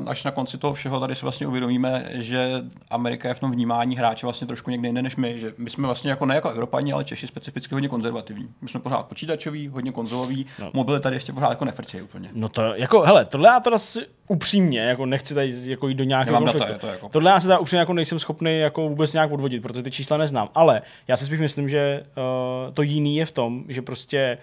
až 0.07 0.25
na 0.25 0.31
konci 0.31 0.59
toho 0.59 0.75
všeho, 0.75 1.01
tady 1.01 1.15
si 1.15 1.23
vlastně 1.23 1.47
uvědomíme, 1.47 2.05
že 2.23 2.63
Amerika 2.91 3.29
je 3.29 3.35
v 3.35 3.41
tom 3.41 3.51
vnímání 3.51 3.97
hráče 3.97 4.27
vlastně 4.27 4.47
trošku 4.47 4.71
někde 4.71 4.89
jinde 4.89 5.03
než 5.03 5.17
my, 5.17 5.41
že 5.41 5.55
my 5.59 5.71
jsme 5.71 5.87
vlastně 5.87 6.11
jako 6.11 6.27
ne 6.27 6.35
jako 6.35 6.51
Evropani, 6.51 6.93
ale 6.93 7.05
Češi 7.05 7.27
specificky 7.27 7.75
hodně 7.75 7.89
konzervativní. 7.89 8.49
My 8.61 8.69
jsme 8.69 8.81
pořád 8.81 9.03
počítačoví, 9.03 9.69
hodně 9.69 9.93
konzolový, 9.93 10.47
no. 10.59 10.71
mobily 10.75 11.01
tady 11.01 11.17
ještě 11.17 11.33
pořád 11.33 11.51
jako 11.51 11.65
nefrčí 11.65 12.03
úplně. 12.03 12.31
No 12.33 12.49
to 12.49 12.63
jako, 12.63 13.01
hele, 13.01 13.25
tohle 13.25 13.49
já 13.49 13.61
teda 13.61 13.79
si 13.79 14.07
upřímně, 14.29 14.81
jako 14.81 15.07
nechci 15.07 15.35
tady 15.35 15.55
jako 15.71 15.89
jít 15.89 15.95
do 15.95 16.05
nějakého 16.05 16.39
konfliktu. 16.39 16.69
Data, 16.69 16.79
to 16.79 16.87
jako... 16.87 17.09
Tohle 17.09 17.31
já 17.31 17.41
se 17.41 17.47
teda 17.47 17.59
upřímně 17.59 17.81
jako 17.81 17.93
nejsem 17.93 18.19
schopný 18.19 18.59
jako 18.59 18.89
vůbec 18.89 19.13
nějak 19.13 19.33
odvodit, 19.33 19.63
protože 19.63 19.83
ty 19.83 19.91
čísla 19.91 20.17
neznám. 20.17 20.49
Ale 20.55 20.83
já 21.09 21.17
si 21.17 21.27
spíš 21.27 21.41
myslím, 21.41 21.69
že 21.69 22.05
uh, 22.17 22.75
to 22.75 22.83
jiný 22.83 23.17
je 23.17 23.27
v 23.27 23.33
tom, 23.33 23.65
že 23.69 23.83
prostě 23.83 24.39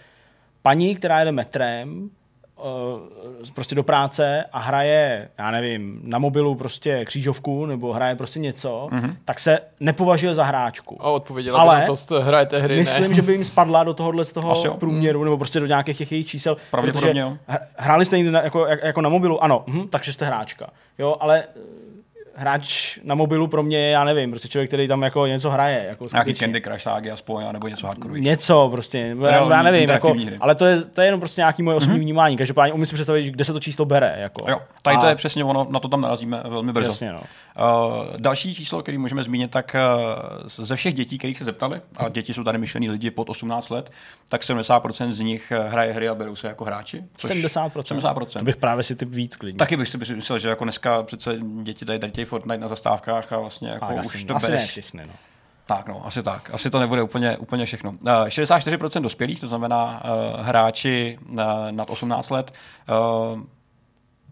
paní, 0.61 0.95
která 0.95 1.19
jede 1.19 1.31
metrem, 1.31 2.09
prostě 3.53 3.75
do 3.75 3.83
práce 3.83 4.45
a 4.51 4.59
hraje, 4.59 5.29
já 5.37 5.51
nevím, 5.51 6.01
na 6.03 6.19
mobilu 6.19 6.55
prostě 6.55 7.05
křížovku 7.05 7.65
nebo 7.65 7.93
hraje 7.93 8.15
prostě 8.15 8.39
něco, 8.39 8.87
mm-hmm. 8.91 9.15
tak 9.25 9.39
se 9.39 9.59
nepovažuje 9.79 10.35
za 10.35 10.43
hráčku. 10.43 10.97
A 10.99 11.09
odpověděla 11.09 11.59
Ale 11.59 11.81
by 11.81 11.97
to, 12.07 12.21
hrajete 12.21 12.59
hry, 12.59 12.77
myslím, 12.77 13.09
ne? 13.09 13.15
že 13.15 13.21
by 13.21 13.31
jim 13.33 13.43
spadla 13.43 13.83
do 13.83 13.93
tohohle 13.93 14.25
z 14.25 14.31
toho 14.31 14.75
průměru 14.79 15.23
nebo 15.23 15.37
prostě 15.37 15.59
do 15.59 15.65
nějakých 15.65 15.97
těch 15.97 16.11
jejich 16.11 16.27
čísel. 16.27 16.57
Pravděpodobně 16.71 17.37
Hráli 17.77 18.05
jste 18.05 18.23
na, 18.23 18.41
jako, 18.41 18.65
jako 18.65 19.01
na 19.01 19.09
mobilu? 19.09 19.43
Ano, 19.43 19.63
hm, 19.67 19.87
takže 19.89 20.13
jste 20.13 20.25
hráčka. 20.25 20.69
Jo, 20.97 21.17
ale 21.19 21.43
hráč 22.35 22.99
na 23.03 23.15
mobilu 23.15 23.47
pro 23.47 23.63
mě 23.63 23.77
je, 23.77 23.89
já 23.89 24.03
nevím, 24.03 24.31
prostě 24.31 24.47
člověk, 24.47 24.69
který 24.69 24.87
tam 24.87 25.01
jako 25.01 25.25
něco 25.25 25.49
hraje. 25.49 25.85
Jako 25.89 26.07
Nějaký 26.13 26.33
Candy 26.33 26.61
Crush 26.61 26.81
ságy 26.81 27.11
aspoň, 27.11 27.43
nebo 27.51 27.67
něco 27.67 27.87
hardcore. 27.87 28.19
Něco 28.19 28.69
prostě, 28.71 29.15
já, 29.21 29.49
já 29.49 29.61
nevím, 29.61 29.89
jako, 29.89 30.15
ale 30.39 30.55
to 30.55 30.65
je, 30.65 30.83
to 30.83 31.01
je 31.01 31.07
jenom 31.07 31.19
prostě 31.19 31.41
nějaký 31.41 31.63
moje 31.63 31.77
osobní 31.77 31.95
mm-hmm. 31.95 32.01
vnímání. 32.01 32.37
Každopádně 32.37 32.73
umím 32.73 32.85
si 32.85 32.93
představit, 32.93 33.31
kde 33.31 33.45
se 33.45 33.53
to 33.53 33.59
číslo 33.59 33.85
bere. 33.85 34.15
Jako. 34.17 34.51
Jo, 34.51 34.59
tady 34.81 34.97
a... 34.97 35.01
to 35.01 35.07
je 35.07 35.15
přesně 35.15 35.43
ono, 35.43 35.67
na 35.69 35.79
to 35.79 35.87
tam 35.87 36.01
narazíme 36.01 36.43
velmi 36.47 36.73
brzo. 36.73 36.87
Jasně, 36.87 37.11
no. 37.11 37.19
uh, 37.19 38.17
další 38.17 38.55
číslo, 38.55 38.81
který 38.81 38.97
můžeme 38.97 39.23
zmínit, 39.23 39.51
tak 39.51 39.75
uh, 39.75 40.47
ze 40.47 40.75
všech 40.75 40.93
dětí, 40.93 41.17
kterých 41.17 41.37
se 41.37 41.43
zeptali, 41.43 41.81
a 41.97 42.09
děti 42.09 42.33
jsou 42.33 42.43
tady 42.43 42.57
myšlený 42.57 42.89
lidi 42.89 43.11
pod 43.11 43.29
18 43.29 43.69
let, 43.69 43.91
tak 44.29 44.41
70% 44.41 45.11
z 45.11 45.19
nich 45.19 45.51
eh, 45.51 45.69
hraje 45.69 45.93
hry 45.93 46.09
a 46.09 46.15
berou 46.15 46.35
se 46.35 46.47
jako 46.47 46.65
hráči. 46.65 47.03
70%? 47.17 47.69
70%. 47.69 48.25
To 48.25 48.45
bych 48.45 48.55
právě 48.55 48.83
si 48.83 48.95
typ 48.95 49.09
víc 49.09 49.35
klidně. 49.35 49.57
Taky 49.57 49.77
bych 49.77 49.87
si 49.87 49.97
myslel, 49.97 50.39
že 50.39 50.49
jako 50.49 50.63
dneska 50.63 51.03
přece 51.03 51.37
děti 51.63 51.85
tady 51.85 51.99
tady 52.25 52.29
Fortnite 52.29 52.57
na 52.57 52.67
zastávku 52.67 53.09
dávkách 53.09 53.33
a 53.33 53.39
vlastně 53.39 53.69
jako 53.69 53.85
a 53.85 53.93
už 53.93 53.99
asi, 53.99 54.25
to 54.25 54.35
asi 54.35 54.51
bereš. 54.51 54.69
všechny, 54.69 55.05
no. 55.05 55.13
Tak 55.65 55.87
no, 55.87 56.05
asi 56.05 56.23
tak. 56.23 56.49
Asi 56.53 56.69
to 56.69 56.79
nebude 56.79 57.01
úplně, 57.01 57.37
úplně 57.37 57.65
všechno. 57.65 57.91
Uh, 57.91 57.97
eh, 58.07 58.29
64% 58.29 59.01
dospělých, 59.01 59.39
to 59.39 59.47
znamená 59.47 60.03
uh, 60.03 60.41
hráči 60.45 61.17
uh, 61.21 61.37
nad 61.71 61.89
18 61.89 62.29
let, 62.29 62.53
uh, 63.33 63.41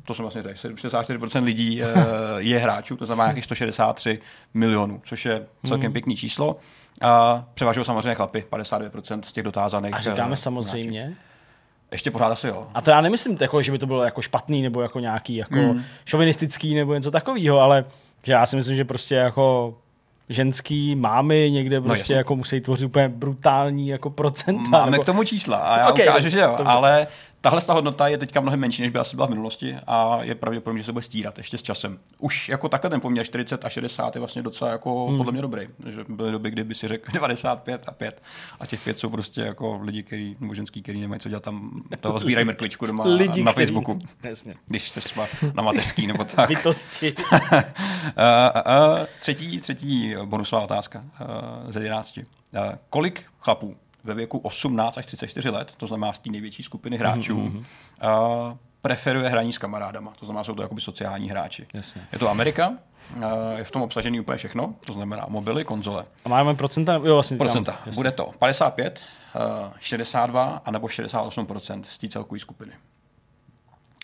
to 0.06 0.14
jsem 0.14 0.24
vlastně 0.24 0.44
řekl, 0.44 0.60
64% 0.60 1.44
lidí 1.44 1.82
uh, 1.82 1.88
je 2.38 2.60
hráčů, 2.60 2.98
to 2.98 3.06
znamená 3.06 3.26
nějakých 3.26 3.46
163 3.46 4.20
milionů, 4.54 5.02
což 5.06 5.26
je 5.26 5.46
celkem 5.66 5.86
hmm. 5.86 5.94
pěkný 5.94 6.16
číslo. 6.16 6.58
A 7.02 7.34
uh, 7.34 7.42
převažují 7.54 7.86
samozřejmě 7.86 8.16
chlapy, 8.16 8.46
52% 8.52 9.22
z 9.24 9.32
těch 9.32 9.44
dotázaných. 9.44 9.94
A 9.94 10.00
říkáme 10.00 10.30
uh, 10.30 10.36
samozřejmě? 10.36 11.02
Hráčů. 11.02 11.33
Ještě 11.94 12.12
pořád 12.12 12.28
asi 12.28 12.48
jo. 12.48 12.68
A 12.74 12.82
to 12.82 12.90
já 12.90 13.02
nemyslím, 13.02 13.38
jako, 13.42 13.62
že 13.62 13.72
by 13.72 13.80
to 13.80 13.86
bylo 13.86 14.04
jako 14.04 14.22
špatný 14.22 14.62
nebo 14.62 14.82
jako 14.82 15.00
nějaký 15.00 15.36
jako 15.36 15.56
mm. 15.56 15.84
šovinistický 16.06 16.76
nebo 16.76 16.94
něco 16.94 17.12
takového, 17.12 17.60
ale 17.60 17.86
že 18.24 18.34
já 18.34 18.46
si 18.46 18.56
myslím, 18.56 18.76
že 18.76 18.86
prostě 18.86 19.16
jako 19.16 19.76
ženský 20.30 20.96
mámy 20.96 21.52
někde 21.52 21.80
no, 21.80 21.86
prostě 21.86 22.14
no, 22.14 22.18
jako 22.18 22.36
musí 22.36 22.62
tvořit 22.62 22.86
úplně 22.86 23.10
brutální 23.10 23.88
jako 23.88 24.10
procenta. 24.10 24.70
Máme 24.70 24.92
nebo... 24.92 25.04
k 25.04 25.06
tomu 25.06 25.24
čísla 25.24 25.58
a 25.58 25.80
já 25.80 25.90
okay, 25.90 26.08
ukážu, 26.08 26.30
že 26.30 26.40
jo, 26.40 26.56
dobře. 26.58 26.74
ale 26.74 27.08
Tahle 27.44 27.62
ta 27.62 27.74
hodnota 27.74 28.08
je 28.08 28.18
teďka 28.18 28.42
mnohem 28.42 28.60
menší, 28.60 28.82
než 28.82 28.92
by 28.92 29.00
asi 29.00 29.16
byla 29.16 29.28
v 29.28 29.30
minulosti 29.30 29.78
a 29.88 30.24
je 30.24 30.36
pravděpodobně, 30.36 30.82
že 30.82 30.86
se 30.86 30.92
bude 30.92 31.04
stírat 31.04 31.38
ještě 31.38 31.58
s 31.58 31.62
časem. 31.62 32.00
Už 32.22 32.50
jako 32.50 32.70
takhle 32.70 32.90
ten 32.90 33.02
poměr 33.02 33.26
40 33.26 33.66
a 33.66 33.70
60 33.70 34.16
je 34.16 34.20
vlastně 34.20 34.42
docela 34.42 34.72
jako 34.72 35.08
hmm. 35.08 35.18
podle 35.18 35.32
mě 35.32 35.42
dobrý. 35.42 35.68
Že 35.90 36.06
byly 36.10 36.32
doby, 36.32 36.52
kdy 36.52 36.64
by 36.64 36.76
si 36.76 36.88
řekl 36.88 37.12
95 37.14 37.84
a 37.88 37.92
5 37.92 38.22
a 38.60 38.66
těch 38.66 38.84
pět 38.84 39.00
jsou 39.00 39.10
prostě 39.10 39.42
jako 39.42 39.80
lidi, 39.82 40.04
který, 40.04 40.36
nebo 40.40 40.54
ženský, 40.54 40.84
který 40.84 41.02
nemají 41.02 41.22
co 41.22 41.30
dělat 41.30 41.44
tam, 41.44 41.82
toho 42.00 42.20
sbírají 42.20 42.46
mrkličku 42.46 42.86
doma 42.86 43.04
lidi, 43.08 43.44
na 43.44 43.52
který... 43.52 43.66
Facebooku. 43.66 44.00
Jasně. 44.24 44.54
Když 44.68 44.90
jste 44.90 45.02
třeba 45.02 45.28
na 45.54 45.64
mateřský 45.64 46.08
nebo 46.08 46.24
tak. 46.24 46.50
Bytosti. 46.58 47.14
uh, 47.14 47.30
uh, 47.32 47.50
uh, 47.52 49.06
třetí, 49.22 49.60
třetí 49.60 50.16
bonusová 50.26 50.62
otázka 50.62 51.02
uh, 51.22 51.72
z 51.72 51.76
11. 51.76 52.18
Uh, 52.18 52.24
kolik 52.90 53.24
chlapů 53.40 53.76
ve 54.04 54.14
věku 54.14 54.38
18 54.38 54.98
až 54.98 55.06
34 55.06 55.50
let, 55.50 55.72
to 55.78 55.88
znamená 55.88 56.14
z 56.14 56.20
té 56.20 56.30
největší 56.30 56.64
skupiny 56.64 56.98
hráčů, 56.98 57.38
mm-hmm. 57.38 57.66
a 58.02 58.58
preferuje 58.82 59.30
hraní 59.30 59.54
s 59.54 59.58
kamarádama. 59.58 60.14
To 60.20 60.26
znamená, 60.26 60.44
jsou 60.44 60.56
to 60.56 60.62
jakoby 60.62 60.82
sociální 60.82 61.30
hráči. 61.30 61.66
Jasně. 61.74 62.08
Je 62.12 62.20
to 62.20 62.30
Amerika, 62.30 62.78
je 63.56 63.64
v 63.64 63.72
tom 63.72 63.82
obsažený 63.82 64.20
úplně 64.20 64.38
všechno, 64.38 64.76
to 64.86 64.94
znamená 64.94 65.26
mobily, 65.30 65.66
konzole. 65.66 66.04
A 66.26 66.30
máme 66.30 66.56
procenta? 66.56 66.94
Jo, 66.94 67.14
vlastně 67.14 67.38
procenta. 67.38 67.72
Tam, 67.72 67.94
Bude 67.94 68.12
to 68.12 68.32
55, 68.40 69.04
62 69.80 70.62
a 70.66 70.72
nebo 70.72 70.88
68 70.88 71.48
z 71.90 71.98
té 71.98 72.08
celkové 72.08 72.40
skupiny. 72.40 72.72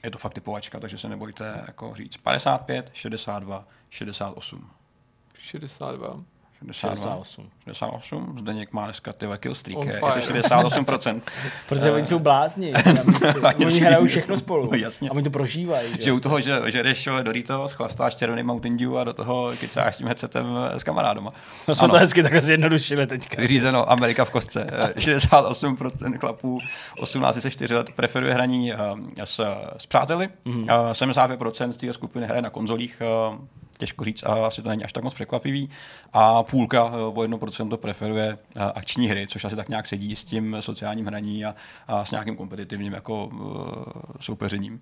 Je 0.03 0.11
to 0.11 0.17
fakt 0.17 0.33
typovačka, 0.33 0.79
takže 0.79 0.97
se 0.97 1.09
nebojte 1.09 1.63
jako 1.67 1.95
říct 1.95 2.17
55, 2.17 2.89
62, 2.93 3.63
68. 3.89 4.69
62. 5.37 6.23
68. 6.71 7.49
68. 7.63 8.35
Zdeněk 8.39 8.73
má 8.73 8.85
dneska 8.85 9.13
ty 9.13 9.25
killstreak. 9.37 9.87
Je, 9.87 9.93
je 9.93 9.99
to 9.99 10.07
68%. 10.07 11.21
Protože 11.69 11.91
oni 11.91 12.05
jsou 12.05 12.19
blázni. 12.19 12.73
oni 13.65 13.79
hrajou 13.79 14.07
všechno 14.07 14.37
spolu. 14.37 14.69
No, 14.71 14.77
jasně. 14.77 15.09
A 15.09 15.11
oni 15.11 15.23
to 15.23 15.29
prožívají. 15.29 15.89
Že 15.99 16.11
u 16.11 16.19
toho, 16.19 16.41
že, 16.41 16.61
že 16.65 16.83
jdeš 16.83 17.09
Doritos, 17.21 17.71
chlastáš 17.71 18.15
červený 18.15 18.43
Mountain 18.43 18.77
Dew 18.77 18.97
a 18.97 19.03
do 19.03 19.13
toho 19.13 19.51
kecáš 19.59 19.95
s 19.95 19.97
tím 19.97 20.07
headsetem 20.07 20.45
s 20.77 20.83
kamarádoma. 20.83 21.31
No 21.67 21.75
jsme 21.75 21.83
ano. 21.83 21.93
to 21.93 21.99
hezky 21.99 22.23
takhle 22.23 22.41
zjednodušili 22.41 23.07
teďka. 23.07 23.41
Vyřízeno 23.41 23.91
Amerika 23.91 24.25
v 24.25 24.31
kostce. 24.31 24.67
68% 24.95 26.19
chlapů 26.19 26.59
18-4 27.01 27.75
let 27.75 27.89
preferuje 27.95 28.33
hraní 28.33 28.73
s, 29.23 29.39
s 29.77 29.85
přáteli. 29.85 30.29
Mm-hmm. 30.45 30.91
75% 30.91 31.69
z 31.69 31.77
té 31.77 31.93
skupiny 31.93 32.25
hraje 32.25 32.41
na 32.41 32.49
konzolích 32.49 33.01
těžko 33.79 34.05
říct 34.05 34.23
a 34.23 34.47
asi 34.47 34.61
to 34.61 34.69
není 34.69 34.83
až 34.83 34.93
tak 34.93 35.03
moc 35.03 35.13
překvapivý. 35.13 35.69
A 36.13 36.43
půlka 36.43 36.91
eh, 36.93 37.01
o 37.01 37.11
1% 37.11 37.77
preferuje 37.77 38.37
eh, 38.55 38.59
akční 38.75 39.07
hry, 39.07 39.27
což 39.27 39.45
asi 39.45 39.55
tak 39.55 39.69
nějak 39.69 39.87
sedí 39.87 40.15
s 40.15 40.23
tím 40.23 40.57
sociálním 40.59 41.05
hraní 41.05 41.45
a, 41.45 41.55
a 41.87 42.05
s 42.05 42.11
nějakým 42.11 42.35
kompetitivním 42.35 42.93
jako 42.93 43.25
uh, 43.25 43.83
soupeřením. 44.19 44.81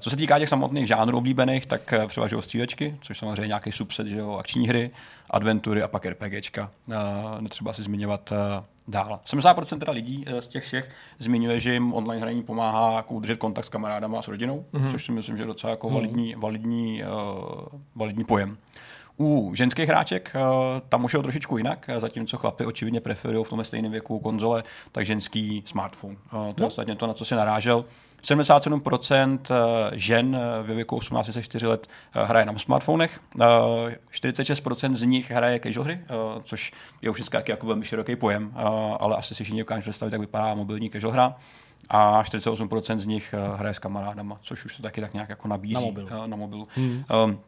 Co 0.00 0.10
se 0.10 0.16
týká 0.16 0.38
těch 0.38 0.48
samotných 0.48 0.86
žánrů 0.86 1.18
oblíbených, 1.18 1.66
tak 1.66 1.94
převažují 2.06 2.42
střílečky, 2.42 2.98
což 3.00 3.18
samozřejmě 3.18 3.46
nějaký 3.46 3.72
subset, 3.72 4.06
že 4.06 4.18
jo, 4.18 4.32
akční 4.32 4.68
hry, 4.68 4.90
adventury 5.30 5.82
a 5.82 5.88
pak 5.88 6.06
RPGčka. 6.06 6.70
Netřeba 7.40 7.72
si 7.72 7.82
zmiňovat 7.82 8.32
dál. 8.90 9.20
70% 9.26 9.78
teda 9.78 9.92
lidí 9.92 10.24
z 10.40 10.48
těch 10.48 10.64
všech 10.64 10.90
zmiňuje, 11.18 11.60
že 11.60 11.72
jim 11.72 11.94
online 11.94 12.22
hraní 12.22 12.42
pomáhá 12.42 12.96
jako 12.96 13.14
udržet 13.14 13.38
kontakt 13.38 13.64
s 13.64 13.68
kamarádama 13.68 14.18
a 14.18 14.22
s 14.22 14.28
rodinou, 14.28 14.64
mm-hmm. 14.72 14.90
což 14.90 15.04
si 15.04 15.12
myslím, 15.12 15.36
že 15.36 15.42
je 15.42 15.46
docela 15.46 15.70
jako 15.70 15.90
validní, 15.90 16.34
validní, 16.34 17.02
uh, 17.02 17.80
validní 17.94 18.24
pojem. 18.24 18.56
U 19.18 19.54
ženských 19.54 19.88
hráček 19.88 20.32
uh, 20.34 20.40
tam 20.88 21.04
už 21.04 21.14
je 21.14 21.22
trošičku 21.22 21.58
jinak, 21.58 21.90
zatímco 21.98 22.36
chlapy 22.36 22.66
očividně 22.66 23.00
preferují 23.00 23.44
v 23.44 23.48
tomhle 23.48 23.64
stejném 23.64 23.92
věku 23.92 24.18
konzole, 24.18 24.62
tak 24.92 25.06
ženský 25.06 25.62
smartphone. 25.66 26.16
To 26.30 26.46
je 26.46 26.54
no. 26.58 26.66
ostatně 26.66 26.94
to, 26.94 27.06
na 27.06 27.14
co 27.14 27.24
si 27.24 27.34
narážel. 27.34 27.84
77% 28.22 29.38
žen 29.92 30.38
ve 30.62 30.74
věku 30.74 30.98
18-4 30.98 31.68
let 31.68 31.86
hraje 32.12 32.46
na 32.46 32.58
smartfonech, 32.58 33.20
46% 34.12 34.94
z 34.94 35.02
nich 35.02 35.30
hraje 35.30 35.60
casual 35.60 35.84
hry, 35.84 35.96
což 36.44 36.72
je 37.02 37.10
už 37.10 37.16
dneska 37.16 37.42
jako 37.48 37.66
velmi 37.66 37.84
široký 37.84 38.16
pojem, 38.16 38.52
ale 38.98 39.16
asi 39.16 39.34
si 39.34 39.44
všichni 39.44 39.60
dokážeme 39.60 39.82
představit, 39.82 40.12
jak 40.12 40.20
vypadá 40.20 40.54
mobilní 40.54 40.90
casual 40.90 41.12
hra 41.12 41.34
a 41.88 42.22
48% 42.22 42.98
z 42.98 43.06
nich 43.06 43.34
hraje 43.56 43.74
s 43.74 43.78
kamarádama, 43.78 44.34
což 44.40 44.64
už 44.64 44.76
se 44.76 44.82
taky 44.82 45.00
tak 45.00 45.14
nějak 45.14 45.28
jako 45.28 45.48
nabízí 45.48 45.74
na 45.74 45.80
mobilu. 45.80 46.08
Na 46.26 46.36
mobilu. 46.36 46.64
Hmm. 46.74 47.04
Um, 47.24 47.40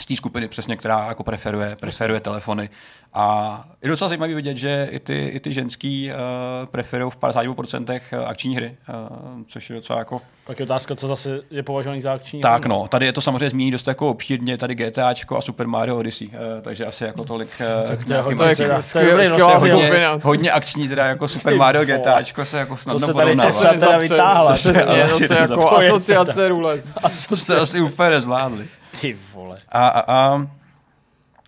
z 0.00 0.06
té 0.06 0.16
skupiny 0.16 0.48
přesně, 0.48 0.76
která 0.76 1.06
jako 1.08 1.24
preferuje, 1.24 1.76
preferuje 1.80 2.20
telefony. 2.20 2.70
A 3.14 3.64
je 3.82 3.88
docela 3.88 4.08
zajímavé 4.08 4.34
vidět, 4.34 4.56
že 4.56 4.88
i 4.90 4.98
ty, 4.98 5.28
i 5.28 5.40
ty 5.40 5.52
ženský 5.52 6.10
uh, 6.10 6.66
preferují 6.66 7.10
v 7.10 7.16
52% 7.18 8.00
akční 8.26 8.56
hry, 8.56 8.76
uh, 8.88 9.42
což 9.48 9.70
je 9.70 9.76
docela 9.76 9.98
jako... 9.98 10.20
Tak 10.46 10.58
je 10.58 10.64
otázka, 10.64 10.94
co 10.94 11.08
zase 11.08 11.40
je 11.50 11.62
považovaný 11.62 12.00
za 12.00 12.12
akční 12.12 12.40
Tak 12.40 12.66
no, 12.66 12.88
tady 12.88 13.06
je 13.06 13.12
to 13.12 13.20
samozřejmě 13.20 13.50
zmíní 13.50 13.70
dost 13.70 13.88
jako 13.88 14.08
obšírně, 14.08 14.58
tady 14.58 14.74
GTAčko 14.74 15.36
a 15.36 15.40
Super 15.40 15.66
Mario 15.66 15.96
Odyssey, 15.96 16.28
uh, 16.28 16.34
takže 16.62 16.86
asi 16.86 17.04
jako 17.04 17.24
tolik... 17.24 17.48
Uh, 17.60 17.96
to 18.06 18.12
je 18.12 18.36
To 18.36 18.44
je 18.44 18.54
skvělá 18.54 18.76
to 18.76 18.82
skvělá 18.82 19.52
to 19.52 19.58
hodně, 19.60 19.90
hodně 20.22 20.50
akční, 20.52 20.88
teda 20.88 21.06
jako 21.06 21.28
Super 21.28 21.56
Mario. 21.56 21.84
GTAčko 21.84 22.44
se 22.44 22.58
jako 22.58 22.74
To 22.74 22.82
snadno 22.82 23.00
se 23.00 23.06
tady 23.06 23.14
porovnává. 23.14 23.52
se 23.52 23.68
teda 23.68 23.98
vytáhla. 23.98 24.52
To 24.52 24.58
se- 24.58 24.72
to 25.10 25.26
se 25.26 25.34
jako 25.40 25.56
to 25.56 25.76
asociace 25.76 26.48
rules. 26.48 26.92
To 27.28 27.36
jste 27.36 27.56
asi 27.60 27.80
úplně 27.80 28.10
nezvládli. 28.10 28.68
Ty 29.00 29.12
vole. 29.32 29.56
A, 29.68 29.88
a, 29.88 30.00
a 30.32 30.46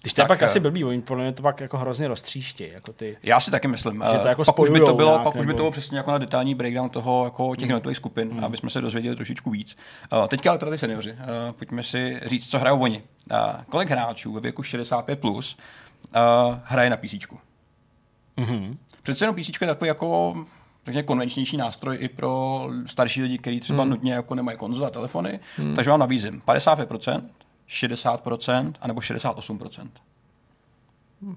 Když 0.02 0.12
to 0.14 0.20
je 0.20 0.22
Tak, 0.22 0.28
pak 0.28 0.42
eh, 0.42 0.44
asi 0.44 0.60
blbý, 0.60 0.84
oni 0.84 1.02
podle 1.02 1.22
mě 1.24 1.32
to 1.32 1.42
pak 1.42 1.60
jako 1.60 1.78
hrozně 1.78 2.08
roztříštějí, 2.08 2.72
jako 2.72 2.92
ty. 2.92 3.16
Já 3.22 3.40
si 3.40 3.50
taky 3.50 3.68
myslím. 3.68 3.94
Že 4.12 4.18
to 4.18 4.24
Eh, 4.26 4.28
jako 4.28 4.44
pak 4.44 4.58
už 4.58 4.70
by 4.70 4.80
to 4.80 4.94
bylo, 4.94 5.10
nějak, 5.10 5.22
pak 5.24 5.34
už 5.34 5.40
by 5.40 5.46
nebo- 5.46 5.56
to 5.56 5.62
bylo 5.62 5.70
přesně 5.70 5.98
jako 5.98 6.10
na 6.12 6.18
detailní 6.18 6.54
breakdown 6.54 6.90
toho, 6.90 7.24
jako 7.24 7.56
těch 7.56 7.68
jednotlivých 7.68 7.96
skupin, 7.96 8.30
Hmm. 8.30 8.44
aby 8.44 8.56
jsme 8.56 8.70
se 8.70 8.80
dozvěděli 8.80 9.16
trošičku 9.16 9.50
víc. 9.50 9.76
Uh, 10.12 10.26
teďka 10.26 10.50
ale 10.50 10.58
tady 10.58 10.78
seniori. 10.78 11.12
Uh, 11.12 11.18
pojďme 11.58 11.82
si 11.82 12.20
říct, 12.26 12.50
co 12.50 12.58
hrajou 12.58 12.78
oni. 12.80 13.02
Uh, 13.30 13.36
kolik 13.68 13.90
hráčů 13.90 14.32
ve 14.32 14.40
věku 14.40 14.62
65 14.62 15.20
plus 15.20 15.56
uh, 16.16 16.58
hraje 16.64 16.90
na 16.90 16.96
PC? 16.96 17.14
Mhm. 18.36 18.78
Přece 19.02 19.24
jenom 19.24 19.36
PC 19.36 19.48
je 19.60 19.66
takový 19.66 19.88
jako 19.88 20.34
řekněme, 20.84 21.02
konvenčnější 21.02 21.56
nástroj 21.56 21.96
i 22.00 22.08
pro 22.08 22.66
starší 22.86 23.22
lidi, 23.22 23.38
kteří 23.38 23.60
třeba 23.60 23.82
hmm. 23.82 23.90
nutně 23.90 24.12
jako 24.12 24.34
nemají 24.34 24.58
konzole 24.58 24.86
a 24.86 24.90
telefony. 24.90 25.40
Hmm. 25.56 25.74
Takže 25.74 25.90
vám 25.90 26.00
nabízím 26.00 26.42
55%, 26.46 27.22
60% 27.68 28.72
anebo 28.80 29.00
68%. 29.00 29.88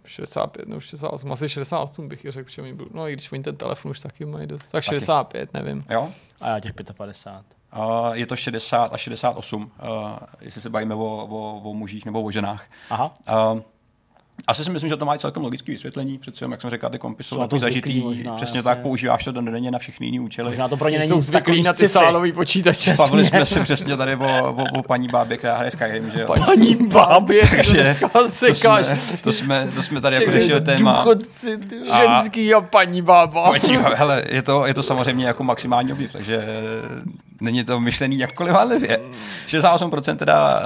65, 0.05 0.67
no 0.67 0.79
68, 0.79 1.31
asi 1.31 1.49
68 1.49 2.07
bych 2.07 2.25
řekl, 2.29 2.49
že 2.49 2.61
mi 2.61 2.73
byl. 2.73 2.87
No 2.93 3.07
i 3.07 3.13
když 3.13 3.31
oni 3.31 3.43
ten 3.43 3.55
telefon 3.55 3.91
už 3.91 3.99
taky 3.99 4.25
mají 4.25 4.47
dost. 4.47 4.71
Tak 4.71 4.83
65, 4.83 5.53
nevím. 5.53 5.85
Jo? 5.89 6.11
A 6.41 6.49
já 6.49 6.59
těch 6.59 6.73
55. 6.73 7.57
Uh, 7.77 8.11
je 8.13 8.25
to 8.25 8.35
60 8.35 8.93
a 8.93 8.97
68, 8.97 9.61
uh, 9.63 9.89
jestli 10.41 10.61
se 10.61 10.69
bavíme 10.69 10.95
o, 10.95 10.99
o, 10.99 11.61
o 11.69 11.73
mužích 11.73 12.05
nebo 12.05 12.21
o 12.21 12.31
ženách. 12.31 12.67
Aha. 12.89 13.13
Uh, 13.53 13.61
asi 14.47 14.63
si 14.63 14.69
myslím, 14.69 14.89
že 14.89 14.97
to 14.97 15.05
má 15.05 15.15
i 15.15 15.19
celkem 15.19 15.43
logické 15.43 15.71
vysvětlení, 15.71 16.17
přece 16.17 16.43
jenom, 16.43 16.51
jak 16.51 16.61
jsem 16.61 16.69
říkal, 16.69 16.89
ty 16.89 16.99
kompy 16.99 17.23
jsou 17.23 17.35
Jsou 17.35 17.41
taky 17.47 17.59
zažitý, 17.59 17.99
možná, 17.99 18.35
přesně 18.35 18.57
jasně. 18.57 18.63
tak, 18.63 18.79
používáš 18.81 19.23
to 19.23 19.31
denně 19.31 19.71
na 19.71 19.79
všechny 19.79 20.07
jiné 20.07 20.19
účely. 20.19 20.49
Možná 20.49 20.67
to 20.67 20.77
pro 20.77 20.89
ně 20.89 20.99
není 20.99 21.21
zvyklí 21.21 21.31
takový 21.31 21.63
na 21.63 21.73
ty 21.73 21.87
sálový 21.87 22.31
počítače. 22.31 22.93
Bavili 22.93 23.25
jsme 23.25 23.45
se 23.45 23.59
přesně 23.59 23.97
tady 23.97 24.15
o, 24.15 24.53
o, 24.53 24.79
o 24.79 24.83
paní 24.83 25.07
bábě, 25.07 25.37
která 25.37 25.55
hraje 25.55 25.71
Skyrim, 25.71 26.11
že 26.11 26.21
jo? 26.21 26.27
Paní 26.45 26.75
bábě, 26.75 27.41
Takže 27.55 27.73
dneska 27.83 28.09
to 28.09 28.29
jsme, 28.29 28.99
to, 29.23 29.31
jsme, 29.33 29.67
to 29.75 29.83
jsme 29.83 30.01
tady 30.01 30.15
jako 30.15 30.31
řešili 30.31 30.61
téma. 30.61 30.97
Důchodci, 30.97 31.57
ty 31.57 31.75
A- 31.89 32.01
ženský 32.01 32.53
a 32.53 32.61
paní 32.61 33.01
bába. 33.01 33.51
Paní 33.51 33.77
hele, 33.95 34.23
je 34.29 34.41
to, 34.41 34.65
je 34.65 34.73
to 34.73 34.83
samozřejmě 34.83 35.25
jako 35.27 35.43
maximální 35.43 35.93
objev, 35.93 36.11
takže 36.11 36.47
není 37.41 37.63
to 37.63 37.79
myšlený 37.79 38.17
jakkoliv 38.19 38.53
hádlivě. 38.53 38.99
68% 39.47 40.15
teda 40.17 40.59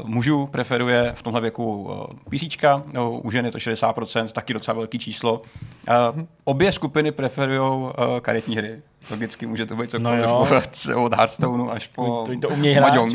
uh, 0.00 0.08
mužů 0.08 0.46
preferuje 0.46 1.12
v 1.16 1.22
tomhle 1.22 1.40
věku 1.40 1.82
uh, 1.82 2.06
PC, 2.30 2.56
uh, 2.98 3.26
u 3.26 3.30
žen 3.30 3.44
je 3.46 3.52
to 3.52 3.58
60%, 3.58 4.28
taky 4.28 4.54
docela 4.54 4.74
velký 4.76 4.98
číslo. 4.98 5.32
Uh, 6.18 6.22
obě 6.44 6.72
skupiny 6.72 7.12
preferují 7.12 7.60
uh, 7.60 7.90
karetní 8.20 8.56
hry. 8.56 8.82
Logicky 9.10 9.46
může 9.46 9.66
to 9.66 9.76
být 9.76 9.90
cokoliv 9.90 10.20
No 10.20 10.28
jo. 10.28 10.38
od, 10.38 10.86
od 11.04 11.14
Hearthstoneu 11.14 11.70
až 11.70 11.86
po 11.86 12.24
To- 12.40 12.48
to 12.48 12.54
jí 12.54 12.72
hrát, 12.72 12.86
Mahjong 12.88 13.14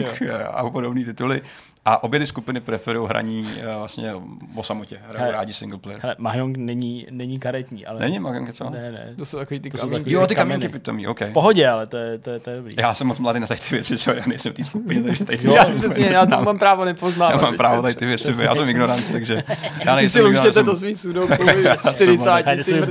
a 0.53 0.69
podobné 0.69 1.05
tituly. 1.05 1.41
A 1.87 2.03
obě 2.03 2.19
ty 2.19 2.25
skupiny 2.27 2.61
preferují 2.61 3.07
hraní 3.09 3.41
uh, 3.41 3.75
vlastně 3.77 4.13
o 4.55 4.63
samotě, 4.63 4.97
hrajou 5.09 5.31
rádi 5.31 5.53
single 5.53 5.79
player. 5.79 5.99
Hele, 6.03 6.15
Mahjong 6.17 6.57
není, 6.57 7.07
není 7.11 7.39
karetní, 7.39 7.85
ale... 7.85 7.99
Není 7.99 8.19
Mahjong 8.19 8.47
něco? 8.47 8.69
Ne, 8.69 8.91
ne. 8.91 9.13
To 9.17 9.25
jsou 9.25 9.37
takový 9.37 9.59
ty 9.59 9.69
kamínky. 9.69 10.11
Jo, 10.11 10.27
ty 10.27 10.35
kamínky 10.35 10.69
pitomí, 10.69 11.07
OK. 11.07 11.21
V 11.21 11.33
pohodě, 11.33 11.67
ale 11.67 11.87
to 11.87 11.97
je, 11.97 12.17
to 12.19 12.29
je, 12.29 12.39
to 12.39 12.49
je 12.49 12.55
dobrý. 12.57 12.73
Já 12.77 12.93
jsem 12.93 13.07
moc 13.07 13.19
mladý 13.19 13.39
na 13.39 13.47
tady 13.47 13.59
ty 13.59 13.75
věci, 13.75 13.97
co 13.97 14.11
já 14.13 14.23
nejsem 14.27 14.53
v 14.53 14.55
té 14.55 14.63
skupině, 14.63 15.03
takže 15.03 15.25
tady 15.25 15.37
ty 15.37 15.47
Jo, 15.47 15.53
Já, 15.53 15.63
věci 15.63 15.87
přesně, 15.89 16.05
já 16.05 16.25
to 16.25 16.41
mám 16.41 16.59
právo 16.59 16.85
nepoznávat. 16.85 17.35
Já 17.35 17.41
mám 17.41 17.57
právo 17.57 17.81
tady 17.81 17.95
ty 17.95 18.05
věci, 18.05 18.31
já 18.41 18.55
jsem 18.55 18.69
ignorant, 18.69 19.11
takže 19.11 19.43
já 19.85 19.95
Vy 19.95 20.09
si 20.09 20.19
nejsem 20.19 20.19
ignorant. 20.25 20.35
lučete 20.45 20.53
jsem- 20.53 20.65
to 20.65 20.75
svým 20.75 20.95
sudoku, 20.97 21.33
40 21.93 22.45
Hajde 22.45 22.63
si 22.63 22.81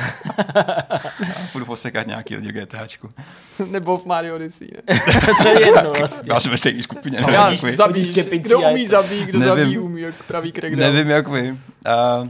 Budu 1.52 1.66
posekat 1.66 2.06
nějaký 2.06 2.36
lidi 2.36 2.52
GTAčku. 2.52 3.08
Nebo 3.70 3.96
v 3.96 4.06
Mario 4.06 4.34
Odyssey. 4.34 4.68
Ne? 4.74 5.00
to 5.42 5.48
je 5.48 5.66
jedno 5.66 5.90
vlastně. 5.98 6.32
Já 6.32 6.40
jsem 6.40 6.50
ve 6.50 6.58
stejné 6.58 6.82
skupině, 6.82 7.18
Já 7.30 7.50
jak 7.50 7.62
vy. 7.62 7.76
zabíš, 7.76 8.10
kdo 8.10 8.60
umí 8.60 8.86
zabít, 8.86 9.24
kdo 9.24 9.38
Nevím. 9.38 9.56
zabíjí, 9.56 9.78
umí, 9.78 10.00
jak 10.00 10.22
praví 10.22 10.52
crackdown. 10.52 10.80
Nevím, 10.80 11.10
jak 11.10 11.28
vy. 11.28 11.52
Uh, 11.52 12.28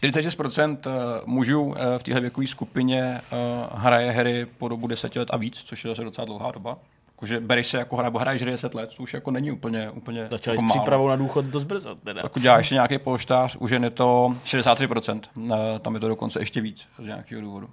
46% 0.00 0.78
mužů 1.26 1.62
uh, 1.62 1.74
v 1.98 2.02
téhle 2.02 2.20
věkové 2.20 2.46
skupině 2.46 3.20
uh, 3.32 3.80
hraje 3.80 4.10
hry 4.10 4.46
po 4.58 4.68
dobu 4.68 4.86
10 4.86 5.16
let 5.16 5.28
a 5.30 5.36
víc, 5.36 5.62
což 5.64 5.84
je 5.84 5.88
zase 5.88 6.04
docela 6.04 6.24
dlouhá 6.24 6.50
doba. 6.50 6.78
Jakože 7.22 7.40
bereš 7.40 7.66
se 7.66 7.78
jako 7.78 7.96
hra, 7.96 8.04
nebo 8.04 8.18
hraješ 8.18 8.42
hry 8.42 8.50
10 8.50 8.74
let, 8.74 8.90
to 8.96 9.02
už 9.02 9.14
jako 9.14 9.30
není 9.30 9.50
úplně, 9.50 9.90
úplně 9.90 10.28
Začali 10.30 10.56
jako 10.56 10.68
s 10.68 10.72
přípravou 10.72 11.08
na 11.08 11.16
důchod 11.16 11.44
dost 11.44 11.64
brzo. 11.64 11.94
Teda. 11.94 12.22
Pokud 12.22 12.42
děláš 12.42 12.58
ještě 12.58 12.74
nějaký 12.74 12.98
polštář, 12.98 13.56
už 13.56 13.70
je 13.70 13.90
to 13.90 14.34
63%. 14.44 15.20
Uh, 15.34 15.54
tam 15.78 15.94
je 15.94 16.00
to 16.00 16.08
dokonce 16.08 16.40
ještě 16.40 16.60
víc 16.60 16.88
z 16.98 17.06
nějakého 17.06 17.42
důvodu. 17.42 17.68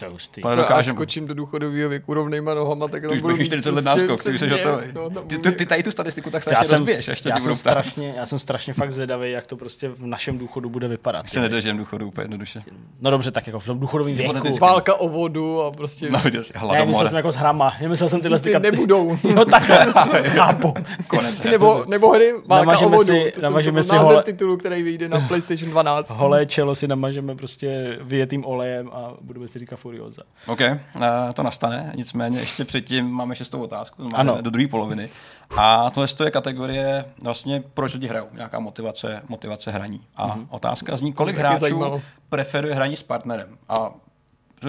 To 0.00 0.06
je 0.06 0.10
hustý. 0.12 0.42
To 0.42 0.54
dokážem. 0.54 0.94
skočím 0.94 1.26
do 1.26 1.34
důchodového 1.34 1.88
věku 1.88 2.14
rovnejma 2.14 2.54
nohama, 2.54 2.88
tak 2.88 3.00
Ty 3.00 3.06
tam 3.08 3.16
už 3.16 3.22
budu 3.22 3.34
budeš 3.34 3.38
mít 3.50 3.56
mít 3.56 3.62
40 3.62 3.70
let 3.70 3.84
prostě 3.84 4.02
náskok, 4.06 4.22
ty 4.24 4.30
přesně, 4.32 4.56
hotový. 4.56 4.86
no, 5.14 5.22
Ty, 5.22 5.38
ty, 5.38 5.52
ty 5.52 5.66
tady 5.66 5.82
tu 5.82 5.90
statistiku 5.90 6.30
tak 6.30 6.36
já 6.36 6.40
strašně 6.40 6.64
jsem, 6.68 6.78
rozbiješ, 6.78 7.08
až 7.08 7.20
tě 7.20 7.28
já, 7.28 7.40
jsem 7.40 7.54
strašně, 7.54 8.14
já 8.16 8.26
jsem 8.26 8.38
strašně 8.38 8.72
fakt 8.72 8.92
zvědavý, 8.92 9.30
jak 9.30 9.46
to 9.46 9.56
prostě 9.56 9.88
v 9.88 10.06
našem 10.06 10.38
důchodu 10.38 10.70
bude 10.70 10.88
vypadat. 10.88 11.28
Se 11.28 11.40
nedožijem 11.40 11.76
důchodu 11.78 12.06
úplně 12.06 12.24
jednoduše. 12.24 12.60
No 13.00 13.10
dobře, 13.10 13.30
tak 13.30 13.46
jako 13.46 13.60
v 13.60 13.66
tom 13.66 13.78
důchodovém 13.80 14.14
věku. 14.16 14.58
Válka 14.60 14.94
o 14.94 15.08
vodu 15.08 15.62
a 15.62 15.70
prostě 15.70 16.10
No, 16.10 16.20
Ne, 16.24 16.40
hladomor. 16.56 16.88
myslel 16.88 17.08
jsem 17.08 17.16
jako 17.16 17.32
s 17.32 17.36
hrama. 17.36 17.72
Nemyslel 17.82 18.08
jsem 18.08 18.20
tyhle 18.20 18.38
ty 18.38 18.58
nebudou. 18.60 19.16
No 19.34 19.44
takhle, 19.44 19.76
chápu. 20.24 20.74
Konec. 21.06 21.42
nebo, 21.42 21.84
nebo 21.90 22.10
hry 22.10 22.32
Válka 22.46 22.78
o 22.86 22.88
vodu. 22.88 23.04
si- 23.04 23.32
to 23.34 23.40
namažeme 23.40 23.82
si 23.82 23.90
to 23.90 23.96
hole- 23.96 24.22
titulu, 24.22 24.56
který 24.56 24.82
vyjde 24.82 25.08
na 25.08 25.20
PlayStation 25.28 25.70
12. 25.70 26.10
Holé 26.10 26.46
čelo 26.46 26.74
si 26.74 26.88
namažeme 26.88 27.34
prostě 27.34 27.98
vyjetým 28.00 28.44
olejem 28.46 28.90
a 28.92 29.08
budeme 29.22 29.48
si 29.48 29.58
říkat 29.58 29.76
Furioza. 29.90 30.22
OK, 30.46 30.60
uh, 30.60 31.02
to 31.34 31.42
nastane, 31.42 31.92
nicméně 31.96 32.40
ještě 32.40 32.64
předtím 32.64 33.10
máme 33.10 33.36
šestou 33.36 33.62
otázku, 33.62 34.02
máme 34.02 34.16
Ano. 34.16 34.42
do 34.42 34.50
druhé 34.50 34.68
poloviny. 34.68 35.10
A 35.56 35.90
tohle 35.90 36.08
je 36.24 36.30
kategorie 36.30 37.04
vlastně, 37.22 37.62
proč 37.74 37.94
lidi 37.94 38.06
hrajou, 38.06 38.26
nějaká 38.32 38.58
motivace, 38.58 39.22
motivace 39.28 39.70
hraní. 39.70 40.04
A 40.16 40.28
mm-hmm. 40.28 40.46
otázka 40.50 40.96
zní, 40.96 41.12
kolik 41.12 41.36
hráčů 41.36 41.60
zajímalo. 41.60 42.02
preferuje 42.28 42.74
hraní 42.74 42.96
s 42.96 43.02
partnerem. 43.02 43.58
A 43.68 43.90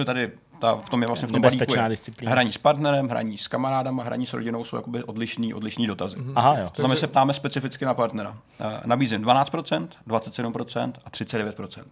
tady 0.04 0.30
ta, 0.58 0.74
v 0.74 0.90
tom 0.90 1.02
je 1.02 1.06
vlastně 1.06 1.28
v 1.28 1.32
tom 1.32 1.40
balíku 1.40 1.74
je. 1.74 2.28
Hraní 2.28 2.52
s 2.52 2.58
partnerem, 2.58 3.08
hraní 3.08 3.38
s 3.38 3.48
kamarádama, 3.48 4.02
hraní 4.02 4.26
s 4.26 4.32
rodinou 4.32 4.64
jsou 4.64 4.76
jakoby 4.76 5.04
odlišný, 5.04 5.54
odlišný 5.54 5.86
dotazy. 5.86 6.16
Mm-hmm. 6.16 6.32
Aha, 6.36 6.58
jo. 6.58 6.70
To 6.72 6.82
znamená, 6.82 6.94
že 6.94 7.00
se 7.00 7.06
ptáme 7.06 7.32
specificky 7.34 7.84
na 7.84 7.94
partnera. 7.94 8.30
Uh, 8.30 8.36
nabízím 8.84 9.24
12%, 9.24 9.88
27% 10.08 10.92
a 11.04 11.10
39%. 11.10 11.82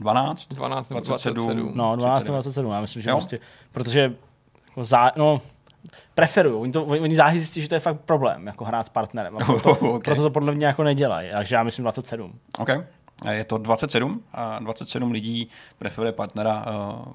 12, 0.00 0.48
12 0.48 0.88
nebo 0.90 1.00
27. 1.00 1.34
27. 1.34 1.72
No, 1.74 1.96
12 1.96 2.18
39. 2.18 2.24
nebo 2.24 2.34
27, 2.36 2.72
já 2.72 2.80
myslím, 2.80 3.02
že 3.02 3.10
Jo? 3.10 3.16
prostě, 3.16 3.38
protože 3.72 4.14
jako 4.68 4.84
zá, 4.84 5.12
no, 5.16 5.40
preferují, 6.14 6.62
oni, 6.62 6.72
to, 6.72 6.84
oni 6.84 7.16
záhy 7.16 7.38
zjistí, 7.38 7.62
že 7.62 7.68
to 7.68 7.74
je 7.74 7.80
fakt 7.80 8.00
problém, 8.00 8.46
jako 8.46 8.64
hrát 8.64 8.86
s 8.86 8.88
partnerem. 8.88 9.36
A 9.36 9.38
proto, 9.44 9.70
Ok. 9.70 10.04
proto 10.04 10.22
to 10.22 10.30
podle 10.30 10.54
mě 10.54 10.66
jako 10.66 10.82
nedělají, 10.82 11.28
takže 11.32 11.54
já 11.56 11.62
myslím 11.62 11.82
27. 11.82 12.32
OK. 12.58 12.68
A 13.22 13.30
Je 13.32 13.44
to 13.44 13.58
27 13.58 14.22
a 14.32 14.58
27 14.58 15.10
lidí 15.12 15.48
preferuje 15.78 16.12
partnera, 16.12 16.64
uh, 16.66 17.12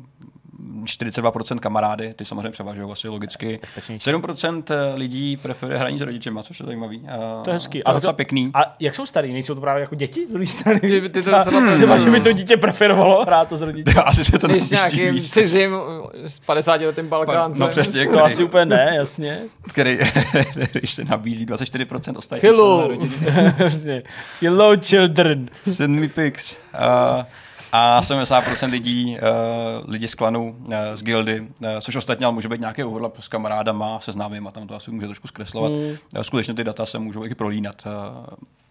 42% 0.84 1.59
kamarády, 1.59 2.14
ty 2.14 2.26
samozřejmě 2.26 2.49
převažují 2.49 2.91
asi 2.91 3.07
logicky. 3.07 3.57
Bezpečnější. 3.62 4.09
7% 4.12 4.64
lidí 4.95 5.38
preferuje 5.38 5.80
hraní 5.80 5.99
s 5.99 6.01
rodičema, 6.01 6.43
což 6.43 6.59
je 6.59 6.66
zajímavý. 6.66 6.99
Uh, 6.99 7.43
To 7.43 7.49
je 7.49 7.53
hezký. 7.53 7.72
To 7.72 7.78
je 7.89 7.93
to- 7.93 7.99
docela 7.99 8.14
pěkný. 8.14 8.51
A 8.53 8.76
jak 8.80 8.95
jsou 8.95 9.05
starý? 9.05 9.34
Nejsou 9.34 9.55
to 9.55 9.62
právě 9.62 9.82
jako 9.82 9.95
děti 9.95 10.28
z 10.28 10.32
druhé 10.32 10.45
strany? 10.45 10.80
Ty- 10.80 10.88
ty 11.01 11.09
to 11.09 11.20
třeba, 11.22 11.38
docela- 11.43 11.74
třeba, 11.74 11.97
že 11.97 12.09
by 12.12 12.22
to 12.22 12.32
dítě 12.32 12.57
preferovalo 12.57 13.24
hrát 13.26 13.49
to 13.49 13.57
s 13.57 13.62
rodiči. 13.62 13.93
Asi 14.05 14.26
se 14.26 14.39
to 14.39 14.47
Když 14.47 14.70
nějakým 14.70 15.14
víc. 15.14 15.30
cizím 15.32 15.72
s 16.14 16.39
50 16.39 16.82
letým 16.82 17.07
Balkáncem. 17.07 17.59
No 17.62 17.68
přesně, 17.68 17.99
jak 17.99 18.12
To 18.12 18.26
asi 18.26 18.43
úplně 18.43 18.66
ne, 18.66 18.91
jasně. 18.95 19.39
který, 19.70 19.97
který 20.70 20.88
se 20.88 21.05
nabízí 21.05 21.45
24% 21.45 22.18
ostatní 22.18 22.49
Hello. 22.49 22.89
Hello 24.41 24.76
children. 24.78 25.49
Send 25.68 25.99
me 25.99 26.07
pics. 26.07 26.55
Uh, 26.74 27.24
a 27.72 28.01
70% 28.01 28.72
lidí, 28.72 29.17
uh, 29.17 29.91
lidi 29.91 30.07
z 30.07 30.15
klanu, 30.15 30.55
uh, 30.59 30.74
z 30.95 31.03
gildy, 31.03 31.41
uh, 31.41 31.67
což 31.82 31.95
ostatně 31.95 32.26
ale 32.26 32.34
může 32.34 32.49
být 32.49 32.59
nějaký 32.59 32.84
overlap 32.84 33.17
s 33.19 33.28
kamarádama, 33.28 33.99
se 33.99 34.11
známýma, 34.11 34.51
tam 34.51 34.67
to 34.67 34.76
asi 34.76 34.91
může 34.91 35.07
trošku 35.07 35.28
zkreslovat. 35.28 35.72
Mm. 35.72 35.78
Uh, 35.78 36.22
skutečně 36.22 36.53
ty 36.53 36.63
data 36.63 36.86
se 36.86 36.99
můžou 36.99 37.26
i 37.26 37.36
prolínat. 37.36 37.84
Uh, 37.86 38.26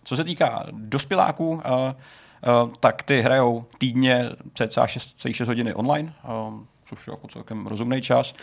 co 0.05 0.17
se 0.17 0.25
týká 0.25 0.67
dospěláků, 0.71 1.49
uh, 1.49 1.61
uh, 1.61 2.73
tak 2.81 3.03
ty 3.03 3.21
hrajou 3.21 3.65
týdně 3.79 4.31
cca 4.55 4.87
6,6 4.87 5.47
hodiny 5.47 5.75
online. 5.75 6.15
Uh, 6.49 6.61
což 6.91 7.07
je 7.07 7.11
jako 7.11 7.29
celkem 7.29 7.67
rozumný 7.67 8.03
čas, 8.03 8.35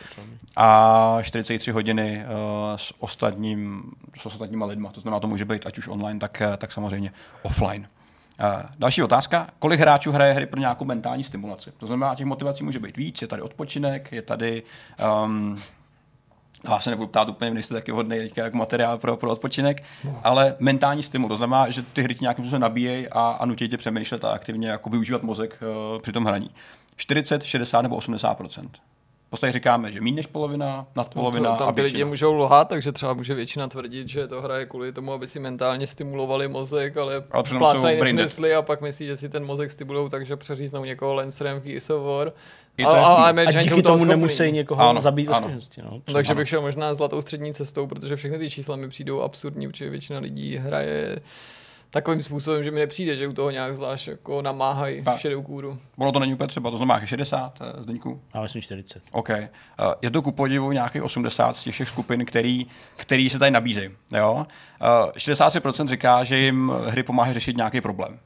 a 0.55 1.17
43 1.21 1.71
hodiny 1.71 2.25
uh, 2.25 2.77
s, 2.77 2.93
ostatním, 2.99 3.91
s 4.17 4.25
ostatníma 4.25 4.65
lidma. 4.65 4.91
To 4.91 5.01
znamená, 5.01 5.19
to 5.19 5.27
může 5.27 5.45
být 5.45 5.65
ať 5.65 5.77
už 5.77 5.87
online, 5.87 6.19
tak, 6.19 6.41
eh, 6.41 6.57
tak 6.57 6.71
samozřejmě 6.71 7.11
offline. 7.41 7.87
Uh, 8.39 8.69
další 8.79 9.03
otázka. 9.03 9.47
Kolik 9.59 9.79
hráčů 9.79 10.11
hraje 10.11 10.33
hry 10.33 10.45
pro 10.45 10.59
nějakou 10.59 10.85
mentální 10.85 11.23
stimulaci? 11.23 11.71
To 11.77 11.87
znamená, 11.87 12.15
těch 12.15 12.25
motivací 12.25 12.63
může 12.63 12.79
být 12.79 12.97
víc. 12.97 13.21
Je 13.21 13.27
tady 13.27 13.41
odpočinek, 13.41 14.11
je 14.11 14.21
tady 14.21 14.63
um, 15.25 15.59
já 16.63 16.79
se 16.79 16.89
nebudu 16.89 17.07
ptát 17.07 17.29
úplně, 17.29 17.51
nejste 17.51 17.73
taky 17.73 17.91
vhodný 17.91 18.17
teďka 18.17 18.43
jako 18.43 18.57
materiál 18.57 18.97
pro, 18.97 19.17
pro 19.17 19.31
odpočinek, 19.31 19.83
no. 20.03 20.21
ale 20.23 20.53
mentální 20.59 21.03
stimul, 21.03 21.29
to 21.29 21.35
znamená, 21.35 21.69
že 21.69 21.81
ty 21.81 22.01
hry 22.01 22.15
nějakým 22.21 22.45
způsobem 22.45 22.61
nabíjejí 22.61 23.09
a, 23.09 23.37
a 23.39 23.45
nutí 23.45 23.69
tě 23.69 23.77
přemýšlet 23.77 24.25
a 24.25 24.31
aktivně 24.31 24.69
jako 24.69 24.89
využívat 24.89 25.23
mozek 25.23 25.59
uh, 25.93 26.01
při 26.01 26.11
tom 26.11 26.25
hraní. 26.25 26.49
40, 26.95 27.43
60 27.43 27.81
nebo 27.81 27.95
80 27.95 28.33
v 28.33 28.37
podstatě 29.29 29.51
říkáme, 29.51 29.91
že 29.91 30.01
méně 30.01 30.15
než 30.15 30.25
polovina, 30.27 30.87
nad 30.95 31.13
polovina 31.13 31.51
to, 31.51 31.57
tam 31.57 31.67
a 31.67 31.71
ty 31.71 31.81
většina. 31.81 31.97
lidi 31.97 32.09
můžou 32.09 32.33
lhat, 32.33 32.69
takže 32.69 32.91
třeba 32.91 33.13
může 33.13 33.33
většina 33.35 33.67
tvrdit, 33.67 34.07
že 34.09 34.27
to 34.27 34.41
hraje 34.41 34.65
kvůli 34.65 34.91
tomu, 34.93 35.13
aby 35.13 35.27
si 35.27 35.39
mentálně 35.39 35.87
stimulovali 35.87 36.47
mozek, 36.47 36.97
ale, 36.97 37.23
Ale 37.31 37.43
plácají 37.57 37.99
nesmysly 37.99 38.55
a 38.55 38.61
pak 38.61 38.81
myslí, 38.81 39.05
že 39.05 39.17
si 39.17 39.29
ten 39.29 39.45
mozek 39.45 39.71
stimulují, 39.71 40.09
takže 40.09 40.35
přeříznou 40.37 40.83
někoho 40.85 41.13
Lancerem 41.13 41.59
v 41.59 41.63
Gears 41.63 41.89
of 41.89 42.05
War. 42.05 42.33
I 42.77 42.83
A, 42.83 42.89
a, 42.89 43.13
a. 43.13 43.29
A 43.29 43.51
díky 43.51 43.81
tomu 43.81 43.97
schopný. 43.97 44.05
nemusí 44.09 44.51
někoho 44.51 44.89
Ano, 44.89 45.01
zabít 45.01 45.29
ano. 45.29 45.51
No. 45.83 46.01
Takže 46.13 46.31
Ano. 46.31 46.37
bych 46.39 46.49
šel 46.49 46.61
možná 46.61 46.93
zlatou 46.93 47.21
střední 47.21 47.53
cestou, 47.53 47.87
protože 47.87 48.15
všechny 48.15 48.39
ty 48.39 48.49
čísla 48.49 48.75
mi 48.75 48.89
přijdou 48.89 49.21
absurdní, 49.21 49.67
protože 49.67 49.89
většina 49.89 50.19
lidí 50.19 50.55
hraje 50.57 51.19
takovým 51.97 52.21
způsobem, 52.21 52.63
že 52.63 52.71
mi 52.71 52.79
nepřijde, 52.79 53.17
že 53.17 53.27
u 53.27 53.33
toho 53.33 53.51
nějak 53.51 53.75
zvlášť 53.75 54.07
jako 54.07 54.41
namáhají 54.41 55.03
Tak. 55.03 55.19
šedou 55.19 55.41
kůru. 55.41 55.77
Ono 55.97 56.11
to 56.11 56.19
není 56.19 56.33
úplně 56.33 56.47
třeba, 56.47 56.71
to 56.71 56.77
znamená 56.77 57.05
60 57.05 57.59
eh, 57.61 57.83
Zdeňku? 57.83 58.21
Já 58.33 58.41
myslím 58.41 58.61
40. 58.61 59.03
OK. 59.11 59.29
Uh, 59.29 59.35
Je 60.01 60.11
to 60.11 60.21
ku 60.21 60.31
podivu 60.31 60.71
nějakých 60.71 61.03
80 61.03 61.57
z 61.57 61.63
těch 61.63 61.73
všech 61.73 61.87
skupin, 61.87 62.25
který, 62.25 62.67
který 62.97 63.29
se 63.29 63.39
tady 63.39 63.51
nabízejí. 63.51 63.89
Jo? 64.15 64.33
Uh, 64.33 65.11
63% 65.11 65.87
říká, 65.87 66.23
že 66.23 66.37
jim 66.37 66.71
hry 66.87 67.03
pomáhají 67.03 67.33
řešit 67.33 67.57
nějaký 67.57 67.81
problém. 67.81 68.19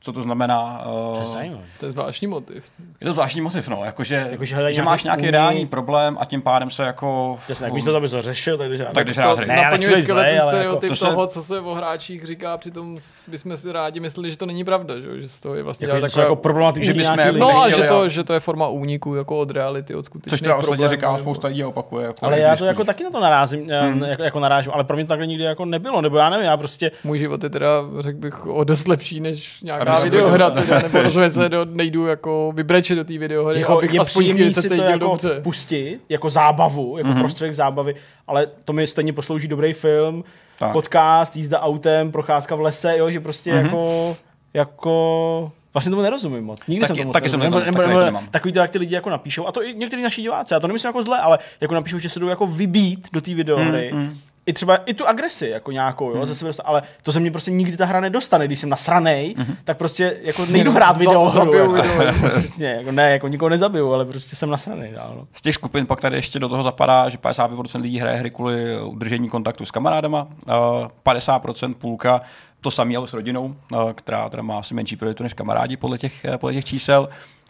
Co 0.00 0.12
to 0.12 0.22
znamená? 0.22 0.80
To 0.84 1.14
je 1.14 1.18
Uh, 1.18 1.24
zajímavé. 1.24 1.62
To 1.80 1.86
je 1.86 1.92
zvláštní 1.92 2.26
motiv. 2.26 2.64
je 3.00 3.06
to 3.06 3.12
zvláštní 3.12 3.40
motiv, 3.40 3.68
no. 3.68 3.84
Jakože, 3.84 4.14
Jakože 4.14 4.30
jakože 4.30 4.54
hledají 4.54 4.74
že 4.74 4.82
máš 4.82 5.04
nějaký 5.04 5.22
umí- 5.22 5.30
reálný 5.30 5.66
problém 5.66 6.16
a 6.20 6.24
tím 6.24 6.42
pádem 6.42 6.70
se 6.70 6.82
jako... 6.82 7.38
Jasně, 7.48 7.64
jak 7.64 7.72
aby 7.96 8.08
to 8.08 8.22
řešil, 8.22 8.58
tak 8.58 8.68
když 8.68 8.80
Tak 8.94 9.04
když 9.04 9.16
to. 9.16 9.36
Ne, 9.36 9.56
naplňuje 9.56 9.96
zlej, 9.96 10.06
ten 10.06 10.16
ale 10.16 10.32
jako- 10.34 10.48
stereotyp 10.48 10.90
to 10.90 10.96
se- 10.96 11.04
toho, 11.04 11.26
co 11.26 11.42
se 11.42 11.60
o 11.60 11.74
hráčích 11.74 12.24
říká, 12.26 12.56
přitom 12.58 12.98
bychom 13.28 13.56
si 13.56 13.72
rádi 13.72 14.00
mysleli, 14.00 14.30
že 14.30 14.36
to 14.36 14.46
není 14.46 14.64
pravda, 14.64 15.00
že, 15.00 15.06
jo, 15.08 15.12
že 15.16 15.28
toho 15.42 15.54
je 15.54 15.62
vlastně 15.62 15.86
Jako, 15.86 15.96
že 15.96 16.02
to 16.02 16.10
jsou 16.10 16.20
jako 16.20 16.36
že 16.84 16.92
nějaký 16.92 17.18
jako. 17.26 17.38
No 17.38 17.62
a 17.62 17.70
že 17.70 17.82
to, 17.82 18.08
že 18.08 18.24
to 18.24 18.32
je 18.32 18.40
forma 18.40 18.68
úniku 18.68 19.14
jako 19.14 19.38
od 19.38 19.50
reality, 19.50 19.94
od 19.94 20.04
skutečných 20.06 20.30
Což 20.30 20.40
teda 20.40 20.56
ostatně 20.56 20.88
říká 20.88 21.06
nebo- 21.12 21.18
spousta 21.22 21.48
lidí 21.48 21.62
a 21.62 21.68
opakuje. 21.68 22.06
Jako 22.06 22.26
Ale 22.26 22.38
já 22.38 22.56
to 22.56 22.64
jako 22.64 22.84
taky 22.84 23.04
na 23.04 23.10
to 23.10 23.20
narazím, 23.20 23.68
hmm. 23.70 24.02
jako, 24.02 24.22
jako 24.22 24.40
narážím, 24.40 24.72
ale 24.74 24.84
pro 24.84 24.96
mě 24.96 25.04
to 25.04 25.08
takhle 25.08 25.26
nikdy 25.26 25.44
jako 25.44 25.64
nebylo, 25.64 26.00
nebo 26.00 26.16
já 26.18 26.28
nevím, 26.30 26.46
já 26.46 26.56
prostě, 26.56 26.90
Můj 27.04 27.18
život 27.18 27.44
je 27.44 27.50
teda, 27.50 27.66
řekl 28.00 28.18
bych, 28.18 28.46
o 28.46 28.64
dost 28.64 28.88
lepší 28.88 29.20
než 29.20 29.60
nějaká 29.62 29.87
Se 29.96 30.04
videohra, 30.04 30.50
to- 30.50 30.60
teda, 30.60 30.82
nebo 30.82 31.02
rozhodně 31.02 31.30
se 31.30 31.48
do, 31.48 31.64
nejdu 31.64 32.06
jako 32.06 32.52
vybrečet 32.54 32.98
do 32.98 33.04
té 33.04 33.18
videohry, 33.18 33.60
jako 33.60 33.78
abych 33.78 33.94
je 33.94 34.00
aspoň 34.00 34.52
se 34.52 34.62
cítil 34.62 34.84
jako 34.84 34.98
dobře. 34.98 35.40
pustit, 35.42 36.00
jako 36.08 36.30
zábavu, 36.30 36.98
jako 36.98 37.10
mm-hmm. 37.10 37.18
prostředek 37.20 37.54
zábavy, 37.54 37.94
ale 38.26 38.46
to 38.64 38.72
mi 38.72 38.86
stejně 38.86 39.12
poslouží 39.12 39.48
dobrý 39.48 39.72
film, 39.72 40.24
Tak. 40.58 40.72
podcast, 40.72 41.36
jízda 41.36 41.60
autem, 41.60 42.12
procházka 42.12 42.54
v 42.54 42.60
lese, 42.60 42.98
jo, 42.98 43.10
že 43.10 43.20
prostě 43.20 43.52
mm-hmm. 43.52 43.64
jako, 43.64 44.16
jako 44.54 45.52
Vlastně 45.74 45.90
tomu 45.90 46.02
nerozumím 46.02 46.44
moc. 46.44 46.66
Nikdy 46.66 46.80
Taky- 46.86 46.94
jsem 46.98 47.02
tomu 47.02 47.12
taky 47.12 47.28
jsem 47.28 47.40
nebo, 47.40 47.58
to- 47.58 47.64
nebo, 47.64 47.76
taky 47.78 47.88
nebo, 47.88 48.00
nemám. 48.00 48.26
takový 48.30 48.52
to, 48.52 48.58
jak 48.58 48.70
ty 48.70 48.78
lidi 48.78 48.94
jako 48.94 49.10
napíšou, 49.10 49.46
a 49.46 49.52
to 49.52 49.62
i 49.62 49.74
někteří 49.74 50.02
naši 50.02 50.22
diváci, 50.22 50.54
já 50.54 50.60
to 50.60 50.66
nemyslím 50.66 50.88
jako 50.88 51.02
zle, 51.02 51.18
ale 51.18 51.38
jako 51.60 51.74
napíšou, 51.74 51.98
že 51.98 52.08
se 52.08 52.20
jdou 52.20 52.28
jako 52.28 52.46
vybít 52.46 53.08
do 53.12 53.20
té 53.20 53.34
videohry. 53.34 53.90
Mm, 53.94 54.00
mm. 54.00 54.18
I 54.48 54.52
třeba 54.52 54.76
i 54.76 54.94
tu 54.94 55.06
agresi 55.06 55.48
jako 55.48 55.72
nějakou, 55.72 56.10
jo, 56.10 56.26
ze 56.26 56.34
sebe 56.34 56.48
dostat, 56.48 56.62
ale 56.62 56.82
to 57.02 57.12
ze 57.12 57.20
mě 57.20 57.30
prostě 57.30 57.50
nikdy 57.50 57.76
ta 57.76 57.84
hra 57.84 58.00
nedostane, 58.00 58.46
když 58.46 58.60
jsem 58.60 58.68
nasranej, 58.68 59.34
tak 59.64 59.76
prostě 59.76 60.16
jako 60.22 60.46
nejdu 60.46 60.72
hrát 60.72 60.96
videohru. 60.96 61.54
jako. 61.54 61.72
videohru. 61.72 62.28
Přesně, 62.38 62.68
jako 62.68 62.92
ne, 62.92 63.10
jako 63.10 63.28
nikoho 63.28 63.48
nezabiju, 63.48 63.92
ale 63.92 64.04
prostě 64.04 64.36
jsem 64.36 64.50
nasranej 64.50 64.92
dál. 64.92 65.14
No. 65.16 65.26
Z 65.32 65.42
těch 65.42 65.54
skupin 65.54 65.86
pak 65.86 66.00
tady 66.00 66.16
ještě 66.16 66.38
do 66.38 66.48
toho 66.48 66.62
zapadá, 66.62 67.08
že 67.08 67.18
50% 67.18 67.82
lidí 67.82 67.98
hraje 67.98 68.16
hry 68.16 68.30
kvůli 68.30 68.80
udržení 68.80 69.28
kontaktu 69.28 69.66
s 69.66 69.70
kamarádama, 69.70 70.22
uh, 70.22 70.54
50% 71.02 71.74
půlka 71.74 72.20
to 72.60 72.70
samé, 72.70 72.96
ale 72.96 73.08
s 73.08 73.12
rodinou, 73.12 73.54
která 73.94 74.28
teda 74.28 74.42
má 74.42 74.58
asi 74.58 74.74
menší 74.74 74.96
prioritu 74.96 75.22
než 75.22 75.34
kamarádi 75.34 75.76
podle 75.76 75.98
těch, 75.98 76.24
eh, 76.24 76.38
podle 76.38 76.54
těch 76.54 76.64
čísel. 76.64 77.08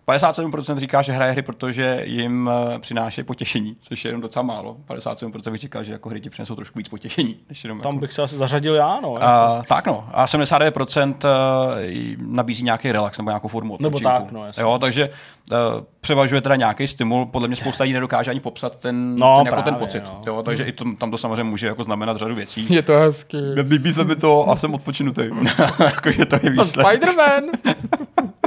57% 0.09 0.77
říká, 0.77 1.03
že 1.03 1.13
hraje 1.13 1.33
hry, 1.33 1.43
protože 1.43 2.01
jim 2.05 2.51
eh, 2.75 2.79
přináší 2.79 3.23
potěšení, 3.23 3.77
což 3.81 4.05
je 4.05 4.09
jenom 4.09 4.21
docela 4.23 4.43
málo. 4.43 4.77
57% 4.89 5.51
bych 5.51 5.61
říkal, 5.61 5.85
že 5.85 5.93
jako 5.93 6.09
hry 6.09 6.21
ti 6.21 6.31
přinesou 6.31 6.55
trošku 6.55 6.79
víc 6.79 6.89
potěšení, 6.89 7.37
než 7.49 7.65
jenom 7.65 7.81
Tam 7.81 7.95
jako... 7.95 8.01
bych 8.01 8.13
se 8.13 8.23
asi 8.23 8.37
zařadil 8.37 8.75
já, 8.75 9.01
no. 9.03 9.15
A, 9.23 9.63
tak 9.69 9.87
no, 9.87 10.09
a 10.13 10.27
79% 10.27 11.15
eh, 11.25 12.17
nabízí 12.19 12.65
nějaký 12.65 12.93
relax 12.93 13.19
nebo 13.19 13.31
nějakou 13.31 13.49
formu 13.49 13.77
Nebo 13.81 13.97
odpočinku. 13.97 14.25
tak, 14.25 14.33
no, 14.33 14.45
jasně. 14.47 14.63
jo, 14.63 14.79
takže 14.81 15.09
uh, 15.51 15.57
převažuje 16.01 16.41
teda 16.41 16.57
nějaký 16.57 16.87
stimul, 16.87 17.27
podle 17.27 17.49
mě 17.49 17.57
spousta 17.57 17.85
lidí 17.85 17.93
nedokáže 17.95 18.31
ani 18.31 18.41
popsat 18.41 18.77
ten, 18.77 19.17
No, 19.17 19.37
ten, 19.37 19.47
jako 19.47 19.57
ten 19.57 19.75
právě, 19.75 19.79
pocit. 19.87 20.03
no. 20.05 20.21
Jo, 20.27 20.43
takže 20.43 20.65
i 20.65 20.73
to, 20.73 20.85
tam 20.99 21.11
to 21.11 21.19
samozřejmě 21.19 21.45
může 21.45 21.67
jako 21.67 21.83
znamenat 21.83 22.17
řadu 22.17 22.35
věcí. 22.35 22.67
Je 22.75 22.83
to 22.83 22.93
hezký. 22.99 23.37
Líbí 23.69 23.93
se 23.95 24.05
mi 24.05 24.17
to 24.17 24.49
a 24.51 24.57
jsem 24.57 24.75
odpočinutý. 24.75 25.23
Jakože 25.85 26.27
to 26.27 26.37
je 26.37 26.41
Jsem 26.41 26.53
výsledek. 26.53 27.03
Spider-Man! 27.03 27.43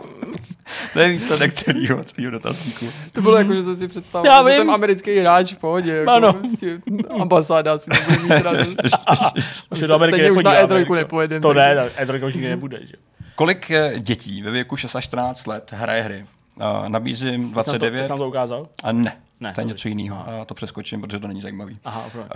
To 0.94 1.00
je 1.00 1.10
výsledek 1.10 1.54
celého, 1.54 2.04
celého 2.04 2.32
dotazníku. 2.32 2.86
To 3.12 3.22
bylo 3.22 3.38
jako, 3.38 3.54
že 3.54 3.64
jsem 3.64 3.76
si 3.76 3.88
představil, 3.88 4.32
Já 4.32 4.44
že 4.44 4.50
vím. 4.50 4.58
jsem 4.58 4.70
americký 4.70 5.18
hráč 5.20 5.54
v 5.54 5.58
pohodě. 5.60 5.92
Jako 5.92 6.12
Ano. 6.12 6.34
Prostě, 6.34 6.80
ambasáda 7.20 7.78
si 7.78 7.89
nebude 7.89 8.36
mít 8.36 8.44
radost. 8.44 8.78
Asi 9.72 9.88
do 9.88 9.96
Ameriky 9.96 10.16
Stejně 10.16 10.32
už 10.32 10.44
na 10.44 10.52
nepodíváme, 10.52 10.76
E3 10.76 10.80
jako. 10.80 10.96
nepojedem. 10.96 11.42
To 11.42 11.54
ne, 11.54 11.76
tak 11.76 12.08
E3 12.10 12.28
už 12.28 12.34
nikdy 12.34 12.50
nebude, 12.50 12.80
že? 12.88 12.94
Kolik 13.36 13.72
eh, 13.72 13.94
dětí 14.00 14.42
ve 14.42 14.52
věku 14.52 14.78
6 14.78 14.96
až 14.96 15.04
14 15.04 15.48
let 15.48 15.72
hraje 15.76 16.02
hry? 16.02 16.26
Uh, 16.56 16.89
nabízím 16.89 17.32
Ty 17.32 17.38
jsi 17.38 17.44
nám 17.44 17.54
to- 17.54 17.54
29. 17.54 18.04
Jsi 18.06 18.10
nám 18.10 18.20
to 18.20 18.28
ukázal? 18.28 18.68
A 18.84 18.92
ne, 18.92 19.18
Ne, 19.42 19.54
to 19.56 19.62
je 19.62 19.66
něco 19.66 19.88
jiného. 19.88 20.26
To 20.46 20.54
přeskočím, 20.54 21.02
protože 21.02 21.20
to 21.20 21.28
není 21.28 21.42
zajímavý. 21.42 21.80
Aha, 21.86 22.04
opravdu. 22.08 22.30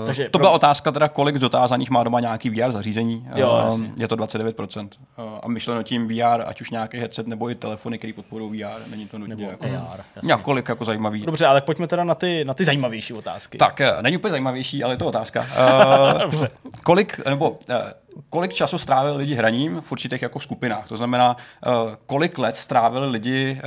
Uh, 0.00 0.06
Takže 0.06 0.24
to 0.24 0.30
pro- 0.30 0.40
byla 0.40 0.50
otázka 0.50 0.92
teda, 0.92 1.08
kolik 1.08 1.36
z 1.36 1.40
dotázaných 1.40 1.90
má 1.90 2.04
doma 2.04 2.20
nějaký 2.20 2.50
VR 2.50 2.72
zařízení. 2.72 3.28
Jo, 3.34 3.50
Uh, 3.72 3.80
je 3.98 4.08
to 4.08 4.16
29%. 4.16 4.88
Uh, 5.18 5.24
a 5.42 5.48
myšleno 5.48 5.82
tím 5.82 6.08
VR, 6.08 6.42
ať 6.46 6.60
už 6.60 6.70
nějaký 6.70 6.96
headset 6.98 7.26
nebo 7.26 7.50
i 7.50 7.54
telefony, 7.54 7.98
které 7.98 8.12
podporují 8.12 8.62
VR, 8.62 8.90
není 8.90 9.08
to 9.08 9.18
nutně 9.18 9.36
Nebo 9.36 9.50
jako, 9.50 9.64
AR, 9.64 10.00
několik 10.22 10.68
jako 10.68 10.84
zajímavý. 10.84 11.26
Dobře, 11.26 11.46
ale 11.46 11.60
pojďme 11.60 11.86
teda 11.86 12.04
na 12.04 12.14
ty, 12.14 12.44
na 12.44 12.54
ty 12.54 12.64
zajímavější 12.64 13.12
otázky. 13.14 13.58
Tak, 13.58 13.80
eh, 13.80 13.92
není 14.02 14.16
úplně 14.16 14.30
zajímavější, 14.30 14.84
ale 14.84 14.92
je 14.94 14.98
to 14.98 15.06
otázka. 15.06 15.46
Uh, 16.34 16.44
kolik, 16.84 17.26
nebo, 17.26 17.50
uh, 17.50 17.56
kolik 18.30 18.52
času 18.52 18.78
strávili 18.78 19.16
lidi 19.16 19.34
hraním 19.34 19.80
v 19.80 19.92
určitých 19.92 20.22
jako 20.22 20.40
skupinách? 20.40 20.88
To 20.88 20.96
znamená, 20.96 21.36
kolik 22.06 22.38
let 22.38 22.56
strávili 22.56 23.08
lidi 23.10 23.60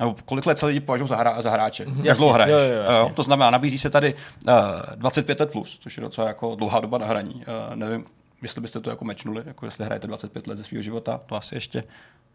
nebo 0.00 0.14
kolik 0.24 0.46
let 0.46 0.58
se 0.58 0.66
lidi 0.66 0.80
považují 0.80 1.08
za, 1.08 1.16
hra, 1.16 1.42
za 1.42 1.50
hráče? 1.50 1.82
Jak 1.82 1.96
Jasně, 2.04 2.18
dlouho 2.18 2.32
hraješ? 2.34 2.52
jo, 2.52 2.58
jo, 2.76 2.82
jasně. 2.82 2.96
Jo, 2.96 3.10
to 3.14 3.22
znamená, 3.22 3.50
nabízí 3.50 3.78
se 3.78 3.90
tady 3.90 4.14
uh, 4.48 4.52
25 4.96 5.40
let 5.40 5.50
plus, 5.52 5.78
což 5.82 5.96
je 5.96 6.00
docela 6.00 6.28
jako 6.28 6.54
dlouhá 6.54 6.80
doba 6.80 6.98
na 6.98 7.06
hraní. 7.06 7.34
Uh, 7.34 7.76
nevím, 7.76 8.04
jestli 8.42 8.60
byste 8.60 8.80
to 8.80 8.90
jako 8.90 9.04
mečnuli, 9.04 9.42
jako 9.46 9.64
jestli 9.66 9.84
hrajete 9.84 10.06
25 10.06 10.46
let 10.46 10.58
ze 10.58 10.64
svého 10.64 10.82
života, 10.82 11.20
to 11.26 11.36
asi 11.36 11.54
ještě, 11.54 11.84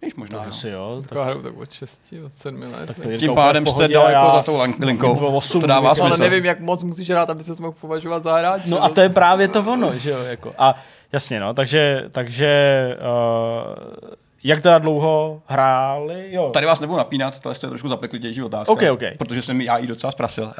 víš, 0.01 0.15
možná. 0.15 0.37
To 0.39 0.43
jo. 0.43 0.49
asi 0.49 0.69
jo. 0.69 0.97
Tak, 1.01 1.09
Taková 1.09 1.25
hra 1.25 1.41
tak 1.41 1.57
od 1.57 1.71
6, 1.71 2.13
od 2.25 2.33
7 2.33 2.61
let. 2.61 2.85
tak 2.87 2.99
to 2.99 3.17
Tím 3.17 3.35
pádem 3.35 3.65
jste 3.65 3.87
daleko 3.87 4.11
já- 4.11 4.31
za 4.31 4.43
tou 4.43 4.57
lin- 4.61 4.75
linkou. 4.85 5.15
Bylo 5.15 5.31
osm, 5.35 5.61
To 5.61 5.67
dává 5.67 5.89
kdybych- 5.89 6.01
ale 6.01 6.11
smysl. 6.11 6.23
nevím, 6.29 6.45
jak 6.45 6.59
moc 6.59 6.83
musíš 6.83 7.09
hrát, 7.09 7.29
aby 7.29 7.43
se 7.43 7.53
mohl 7.61 7.75
považovat 7.81 8.23
za 8.23 8.37
hráč. 8.37 8.61
No 8.65 8.83
a 8.83 8.89
to 8.89 9.01
je 9.01 9.09
právě 9.09 9.47
to 9.47 9.59
ono, 9.61 9.95
že 9.97 10.09
jo, 10.09 10.19
jako. 10.23 10.53
A 10.57 10.75
jasně, 11.13 11.39
no, 11.39 11.53
takže, 11.53 12.03
takže 12.11 12.97
uh, 13.01 14.09
jak 14.43 14.61
teda 14.61 14.77
dlouho 14.77 15.41
hráli, 15.45 16.27
jo. 16.33 16.49
Tady 16.53 16.65
vás 16.65 16.79
nebudu 16.79 16.97
napínat, 16.97 17.39
to 17.39 17.49
je 17.49 17.55
trošku 17.55 17.87
zapeklitější 17.87 18.43
otázka. 18.43 18.73
OK, 18.73 18.81
OK. 18.91 19.01
Protože 19.17 19.41
jsem 19.41 19.61
já 19.61 19.77
ji 19.77 19.87
docela 19.87 20.11
zprasil. 20.11 20.45
Uh, 20.45 20.51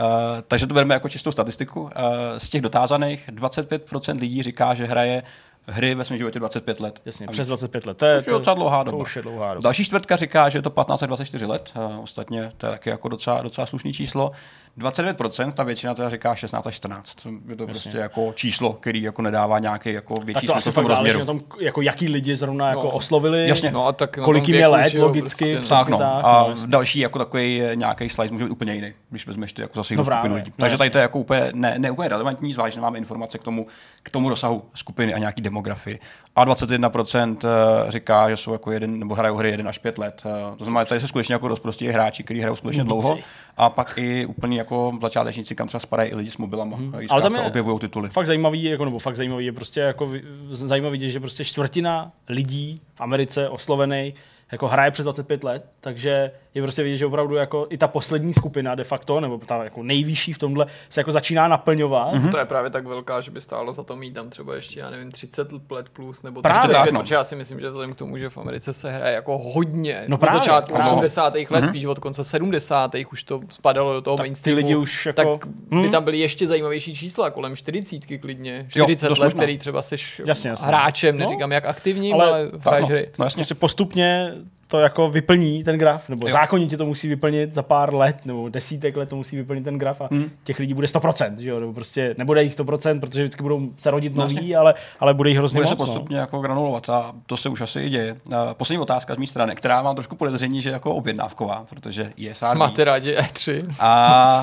takže 0.47 0.67
to 0.67 0.73
bereme 0.73 0.93
jako 0.93 1.09
čistou 1.09 1.31
statistiku. 1.31 1.81
Uh, 1.81 1.89
z 2.37 2.49
těch 2.49 2.61
dotázaných 2.61 3.29
25% 3.29 4.19
lidí 4.19 4.43
říká, 4.43 4.73
že 4.75 4.85
hraje 4.85 5.23
hry 5.67 5.95
ve 5.95 6.05
svém 6.05 6.17
životě 6.17 6.39
25 6.39 6.79
let. 6.79 6.99
Jasně, 7.05 7.25
A 7.25 7.31
přes 7.31 7.47
víc. 7.47 7.47
25 7.47 7.85
let. 7.85 7.97
To 7.97 8.05
je, 8.05 8.21
To 8.21 8.29
je 8.29 8.33
docela 8.37 8.53
dlouhá 8.53 8.83
To 8.83 8.91
doba. 8.91 9.03
už 9.03 9.15
je 9.15 9.21
dlouhá 9.21 9.53
doba. 9.53 9.63
Další 9.63 9.85
čtvrtka 9.85 10.15
říká, 10.15 10.49
že 10.49 10.57
je 10.57 10.61
to 10.61 10.69
15 10.69 11.03
až 11.03 11.07
24 11.07 11.45
let. 11.45 11.71
Uh, 11.75 12.03
ostatně 12.03 12.51
to 12.57 12.65
je 12.65 12.71
taky 12.71 12.89
jako 12.89 13.09
docela, 13.09 13.41
docela 13.41 13.67
slušný 13.67 13.93
číslo. 13.93 14.31
29%, 14.77 15.51
ta 15.51 15.63
většina 15.63 15.93
teda 15.93 16.09
říká 16.09 16.35
16 16.35 16.67
až 16.67 16.75
14. 16.75 17.15
To 17.15 17.29
Je 17.49 17.55
to 17.55 17.67
prostě 17.67 17.97
jako 17.97 18.31
číslo, 18.35 18.73
který 18.73 19.01
jako 19.01 19.21
nedává 19.21 19.59
nějaký 19.59 19.93
jako 19.93 20.15
Tak 20.15 20.23
větší 20.25 20.47
to 20.47 20.53
smysl 20.53 20.57
asi 20.69 20.71
v 20.71 20.75
tom 20.75 20.85
rozměru. 20.85 21.19
na 21.19 21.25
tom, 21.25 21.41
jako 21.59 21.81
jaký 21.81 22.07
lidi 22.07 22.35
zrovna 22.35 22.69
jako 22.69 22.83
No. 22.83 22.89
oslovili. 22.91 23.47
Jasně. 23.49 23.71
No 23.71 23.87
a 23.87 23.91
tak 23.91 24.19
Kolik 24.23 24.47
jim 24.47 24.57
je 24.57 24.67
let, 24.67 24.93
logicky, 24.93 25.21
prostě, 25.45 25.55
no. 25.55 25.61
přesně 25.61 25.75
Tak 25.77 25.87
no, 25.87 25.97
tak, 25.97 26.07
a 26.25 26.43
no, 26.43 26.49
jasně. 26.49 26.67
další 26.67 26.99
jako 26.99 27.19
takový 27.19 27.61
nějaký 27.75 28.09
slide 28.09 28.31
může 28.33 28.45
být 28.45 28.51
úplně 28.51 28.73
jiný, 28.75 28.93
když 29.09 29.27
vezmeš 29.27 29.53
ty 29.53 29.61
jako 29.61 29.79
zase 29.79 29.93
jinou 29.93 30.03
No 30.03 30.05
skupinu 30.15 30.35
lidí. 30.35 30.49
no 30.49 30.55
Takže 30.61 30.77
tady 30.77 30.85
jasně. 30.87 30.91
to 30.91 30.97
je 30.97 31.01
jako 31.01 31.19
úplně, 31.19 31.49
ne, 31.53 31.75
ne 31.79 31.91
úplně 31.91 32.09
relevantní, 32.09 32.53
zvlášť, 32.53 32.75
že 32.75 32.81
máme 32.81 32.97
informace 32.97 33.37
k 33.37 33.43
tomu, 33.43 33.67
k 34.03 34.09
tomu 34.09 34.29
rozsahu 34.29 34.63
skupiny 34.73 35.13
a 35.13 35.17
nějaký 35.17 35.41
demografii. 35.41 35.99
A 36.35 36.45
21% 36.45 37.37
eh, 37.43 37.91
říká, 37.91 38.29
že 38.29 38.37
jsou 38.37 38.51
jako 38.51 38.71
jeden, 38.71 38.99
nebo 38.99 39.15
hrajou 39.15 39.35
hry 39.35 39.49
1 39.49 39.69
až 39.69 39.77
5 39.77 39.97
let. 39.97 40.23
Eh, 40.25 40.55
To 40.57 40.63
znamená, 40.63 40.85
tady 40.85 41.01
se 41.01 41.07
skutečně 41.07 41.33
jako 41.33 41.47
dost 41.47 41.59
prostě 41.59 41.91
hráči, 41.91 42.23
kteří 42.23 42.39
hrajou 42.39 42.55
skutečně 42.55 42.83
dlouho. 42.83 43.17
A 43.57 43.69
pak 43.69 43.93
i 43.97 44.25
úplně 44.25 44.57
jako 44.57 44.91
začátečníci, 45.01 45.55
kam 45.55 45.67
třeba 45.67 45.79
spadají 45.79 46.11
i 46.11 46.15
lidi 46.15 46.31
s 46.31 46.37
mobilama. 46.37 46.77
Hmm. 46.77 46.93
Ale 47.09 47.21
tam 47.21 47.35
je- 47.35 47.41
objevují 47.41 47.79
tituly. 47.79 48.09
Fakt 48.09 48.27
zajímavý, 48.27 48.63
jako, 48.63 48.85
nebo 48.85 48.99
fakt 48.99 49.15
zajímavý 49.15 49.45
je 49.45 49.51
prostě 49.51 49.79
jako 49.79 50.09
zajímavý, 50.51 51.11
že 51.11 51.19
prostě 51.19 51.45
čtvrtina 51.45 52.11
lidí 52.29 52.81
v 52.95 53.01
Americe 53.01 53.49
oslovený 53.49 54.13
jako 54.51 54.67
hraje 54.67 54.91
přes 54.91 55.03
25 55.03 55.43
let, 55.43 55.65
takže 55.81 56.31
je 56.55 56.61
prostě 56.61 56.83
vidět, 56.83 56.97
že 56.97 57.05
opravdu 57.05 57.35
jako 57.35 57.67
i 57.69 57.77
ta 57.77 57.87
poslední 57.87 58.33
skupina 58.33 58.75
de 58.75 58.83
facto, 58.83 59.19
nebo 59.19 59.37
ta 59.37 59.63
jako 59.63 59.83
nejvyšší 59.83 60.33
v 60.33 60.37
tomhle, 60.37 60.65
se 60.89 60.99
jako 60.99 61.11
začíná 61.11 61.47
naplňovat. 61.47 62.13
To 62.31 62.37
je 62.37 62.45
právě 62.45 62.69
tak 62.69 62.87
velká, 62.87 63.21
že 63.21 63.31
by 63.31 63.41
stálo 63.41 63.73
za 63.73 63.83
to 63.83 63.95
mít 63.95 64.11
tam 64.13 64.29
třeba 64.29 64.55
ještě, 64.55 64.79
já 64.79 64.89
nevím, 64.89 65.11
30 65.11 65.47
let 65.71 65.89
plus 65.93 66.23
nebo 66.23 66.41
Právě 66.41 66.59
35, 66.59 66.83
tak, 66.85 66.91
no. 66.93 66.99
protože 66.99 67.15
já 67.15 67.23
si 67.23 67.35
myslím, 67.35 67.59
že 67.59 67.67
vzhledem 67.67 67.93
k 67.93 67.97
tomu, 67.97 68.17
že 68.17 68.29
v 68.29 68.37
Americe 68.37 68.73
se 68.73 68.91
hraje 68.91 69.15
jako 69.15 69.37
hodně. 69.37 70.03
No 70.07 70.15
od 70.15 70.19
právě, 70.19 70.39
začátku 70.39 70.73
právě. 70.73 70.91
80. 70.93 71.33
let, 71.49 71.65
spíš 71.65 71.85
od 71.85 71.99
konce 71.99 72.23
70. 72.23 72.91
už 73.11 73.23
to 73.23 73.41
spadalo 73.49 73.93
do 73.93 74.01
toho 74.01 74.17
Tak 74.17 74.23
ty 74.23 74.27
mainstreamu. 74.29 74.57
lidi 74.57 74.75
už 74.75 75.05
jako- 75.05 75.37
tak 75.39 75.47
by 75.81 75.89
tam 75.89 76.03
byly 76.03 76.19
ještě 76.19 76.47
zajímavější 76.47 76.95
čísla, 76.95 77.29
kolem 77.31 77.55
40 77.55 78.17
klidně. 78.17 78.67
Jo, 78.75 78.85
40 78.85 79.09
dost 79.09 79.19
let, 79.19 79.25
možná. 79.25 79.37
který 79.37 79.57
třeba 79.57 79.81
seš 79.81 80.21
Jasně, 80.27 80.49
jasně. 80.49 80.67
hráčem, 80.67 81.17
No. 81.17 81.25
neříkám 81.25 81.51
jak 81.51 81.65
aktivním, 81.65 82.13
Ale- 82.13 82.25
ale, 82.27 82.51
hraješ 82.65 82.81
no. 82.81 82.87
hry. 82.87 83.09
No 83.19 83.25
jasně. 83.25 83.35
Prostě 83.39 83.55
postupně 83.55 84.33
Bye. 84.43 84.58
To 84.71 84.79
jako 84.79 85.09
vyplní 85.09 85.63
ten 85.63 85.77
graf, 85.77 86.09
nebo 86.09 86.27
Jo. 86.27 86.33
zákonitě 86.33 86.77
to 86.77 86.85
musí 86.85 87.07
vyplnit 87.07 87.53
za 87.53 87.63
pár 87.63 87.93
let, 87.93 88.25
nebo 88.25 88.49
desítek 88.49 88.97
let 88.97 89.09
to 89.09 89.15
musí 89.15 89.37
vyplnit 89.37 89.63
ten 89.63 89.77
graf 89.77 90.01
a 90.01 90.07
Hmm. 90.11 90.29
těch 90.43 90.59
lidí 90.59 90.73
bude 90.73 90.87
100%, 90.87 91.37
že 91.37 91.49
jo? 91.49 91.59
nebo 91.59 91.73
prostě 91.73 92.15
nebude 92.17 92.43
jich 92.43 92.53
100%, 92.53 92.99
protože 92.99 93.23
vždycky 93.23 93.43
budou 93.43 93.61
se 93.77 93.91
rodit 93.91 94.15
No, 94.15 94.21
noví, 94.23 94.35
jasně. 94.35 94.57
ale, 94.57 94.73
ale 94.99 95.13
bude 95.13 95.29
jich 95.29 95.37
hrozně 95.37 95.57
Bude 95.57 95.67
se 95.67 95.75
moc. 95.75 95.85
postupně 95.89 96.17
jako 96.17 96.39
granulovat 96.39 96.89
a 96.89 97.11
to 97.25 97.37
se 97.37 97.49
už 97.49 97.61
asi 97.61 97.79
i 97.81 97.89
děje. 97.89 98.15
A 98.35 98.53
Poslední 98.53 98.81
otázka 98.81 99.15
z 99.15 99.17
mé 99.17 99.27
strany, 99.27 99.55
která 99.55 99.81
mám 99.81 99.95
trošku 99.95 100.15
podezření, 100.15 100.61
že 100.61 100.69
jako 100.69 100.95
objednávková, 100.95 101.65
protože 101.69 102.09
je 102.17 102.35
SRB. 102.35 102.57
Máte 102.57 102.83
rádi 102.83 103.15
E 103.15 103.21
E3. 103.21 103.73
A, 103.79 104.41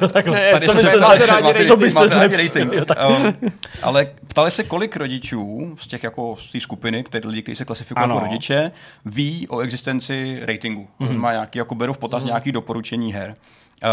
uh, 0.00 0.08
takhle. 0.12 0.36
Ne, 0.36 0.50
tady 0.50 0.66
co 0.66 0.74
byste 0.74 1.26
rating? 1.26 1.66
Co 1.66 1.76
byste 1.76 2.08
zlepšili? 2.08 2.50
ale 3.82 4.06
ptali 4.28 4.50
se, 4.50 4.64
kolik 4.64 4.96
rodičů 4.96 5.74
z 5.80 5.86
těch 5.86 6.02
jako 6.04 6.36
z 6.38 6.52
té 6.52 6.60
skupiny, 6.60 7.04
které 7.04 7.28
lidi, 7.28 7.42
kteří 7.42 7.56
se 7.56 7.64
klasifikují 7.64 8.08
jako 8.08 8.20
rodiče, 8.20 8.72
ví 9.04 9.39
o 9.48 9.60
existenci 9.60 10.40
ratingu. 10.42 10.88
To 10.98 11.04
znamená, 11.06 11.32
nějaký, 11.32 11.58
jako 11.58 11.74
berou 11.74 11.92
v 11.92 11.98
potaz 11.98 12.24
nějaký 12.24 12.52
doporučení 12.52 13.12
her. 13.12 13.34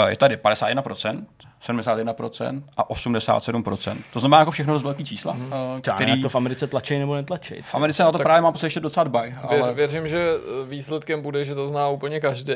Uh, 0.04 0.10
je 0.10 0.18
tady 0.18 0.36
51%, 0.36 1.26
71% 1.68 2.64
a 2.78 2.90
87%. 2.90 3.98
To 4.14 4.20
znamená 4.20 4.40
jako 4.40 4.52
všechno 4.52 4.74
dost 4.74 4.84
velký 4.84 5.06
čísla, 5.06 5.34
uh, 5.34 5.40
Já 5.88 5.94
který 5.94 6.12
jak 6.12 6.22
to 6.22 6.30
v 6.30 6.36
Americe 6.36 6.68
tlačí 6.68 7.00
nebo 7.00 7.16
netlačí. 7.16 7.56
v 7.62 7.76
Americe 7.76 8.04
na 8.04 8.12
to 8.12 8.18
Tak- 8.18 8.26
právě 8.26 8.42
mám 8.42 8.54
pocit, 8.54 8.62
že 8.62 8.68
ještě 8.68 8.80
docela 8.80 9.04
dbaj. 9.04 9.30
Věř, 9.50 9.62
Ale... 9.64 9.74
věřím, 9.74 10.08
že 10.08 10.18
eh, 10.38 10.66
výsledkem 10.70 11.22
bude, 11.22 11.46
že 11.46 11.56
to 11.56 11.68
zná 11.68 11.90
úplně 11.90 12.20
každý, 12.20 12.54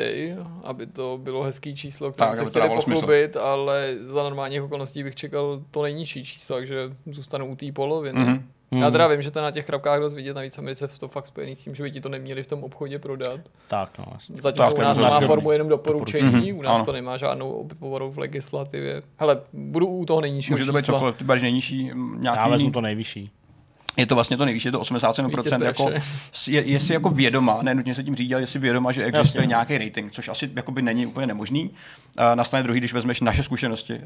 aby 0.63 0.85
to 0.87 1.19
bylo 1.23 1.43
hezký 1.43 1.75
číslo, 1.75 2.11
které 2.11 2.29
Tak, 2.29 2.37
se 2.39 2.45
chtěli 2.45 2.69
smysl. 2.81 2.91
pochlubit, 3.01 3.35
ale 3.37 3.95
za 4.01 4.23
normálních 4.23 4.61
okolností 4.61 5.03
bych 5.03 5.15
čekal 5.15 5.61
to 5.71 5.83
nejnižší 5.83 6.25
číslo, 6.25 6.55
takže 6.55 6.77
zůstanu 7.05 7.45
u 7.51 7.55
té 7.55 7.71
poloviny. 7.71 8.41
Mhm. 8.73 8.81
Já 8.83 8.91
teda 8.91 9.07
vím, 9.07 9.21
že 9.21 9.31
to 9.31 9.39
je 9.39 9.43
na 9.43 9.51
těch 9.51 9.65
krapkách 9.65 9.99
dost 9.99 10.13
vidět, 10.13 10.33
navíc 10.33 10.57
Americe 10.57 10.87
v 10.87 10.99
to 10.99 11.07
fakt 11.07 11.27
spojený 11.27 11.55
s 11.55 11.61
tím, 11.61 11.75
že 11.75 11.83
by 11.83 11.91
ti 11.91 12.01
to 12.01 12.09
neměli 12.09 12.43
v 12.43 12.47
tom 12.47 12.63
obchodě 12.63 12.99
prodat. 12.99 13.39
Tak, 13.67 13.97
no, 13.99 14.05
jasně. 14.13 14.35
Zatímco 14.41 14.69
Tak, 14.71 14.77
u 14.79 14.81
nás 14.81 14.97
to 14.97 15.03
má 15.03 15.19
formu 15.19 15.51
jenom 15.51 15.67
doporučení, 15.67 16.51
Mhm, 16.51 16.59
u 16.59 16.61
nás 16.61 16.75
ano. 16.75 16.85
to 16.85 16.91
nemá 16.91 17.17
žádnou 17.17 17.51
oporu 17.51 18.11
v 18.11 18.17
legislativě. 18.19 19.01
Hele, 19.17 19.41
budu 19.53 19.87
u 19.87 20.05
toho 20.05 20.21
nejnižšího 20.21 20.53
Může 20.57 20.65
to 20.65 20.73
být 20.73 20.79
čísla. 20.79 20.93
cokoliv, 20.93 21.15
ty 21.17 21.23
nejnižší, 21.41 21.91
nějaký 22.17 22.39
Já 22.39 22.47
vezmu 22.47 22.71
to 22.71 22.81
nejvyšší. 22.81 23.31
Je 23.97 24.05
to 24.05 24.15
vlastně 24.15 24.37
to 24.37 24.45
nejvyšší, 24.45 24.67
je 24.67 24.71
to 24.71 24.79
87%. 24.81 25.27
Vítěz 25.27 25.53
Jako, 25.61 25.89
je, 26.47 26.61
je 26.65 26.79
si 26.79 26.93
jako 26.93 27.09
vědoma, 27.09 27.59
nenutně 27.61 27.95
se 27.95 28.03
tím 28.03 28.15
řídí, 28.15 28.33
ale 28.33 28.43
je 28.43 28.47
si 28.47 28.59
vědoma, 28.59 28.91
že 28.91 29.03
existuje 29.03 29.41
Jasně. 29.41 29.47
nějaký 29.49 29.77
rating, 29.77 30.11
což 30.11 30.27
asi 30.29 30.49
jakoby 30.55 30.81
není 30.81 31.05
úplně 31.05 31.27
nemožný. 31.27 31.63
Uh, 32.19 32.35
na 32.35 32.43
straně 32.43 32.63
druhý, 32.63 32.79
když 32.79 32.93
vezmeš 32.93 33.21
naše 33.21 33.43
zkušenosti 33.43 33.93
uh, 33.93 33.99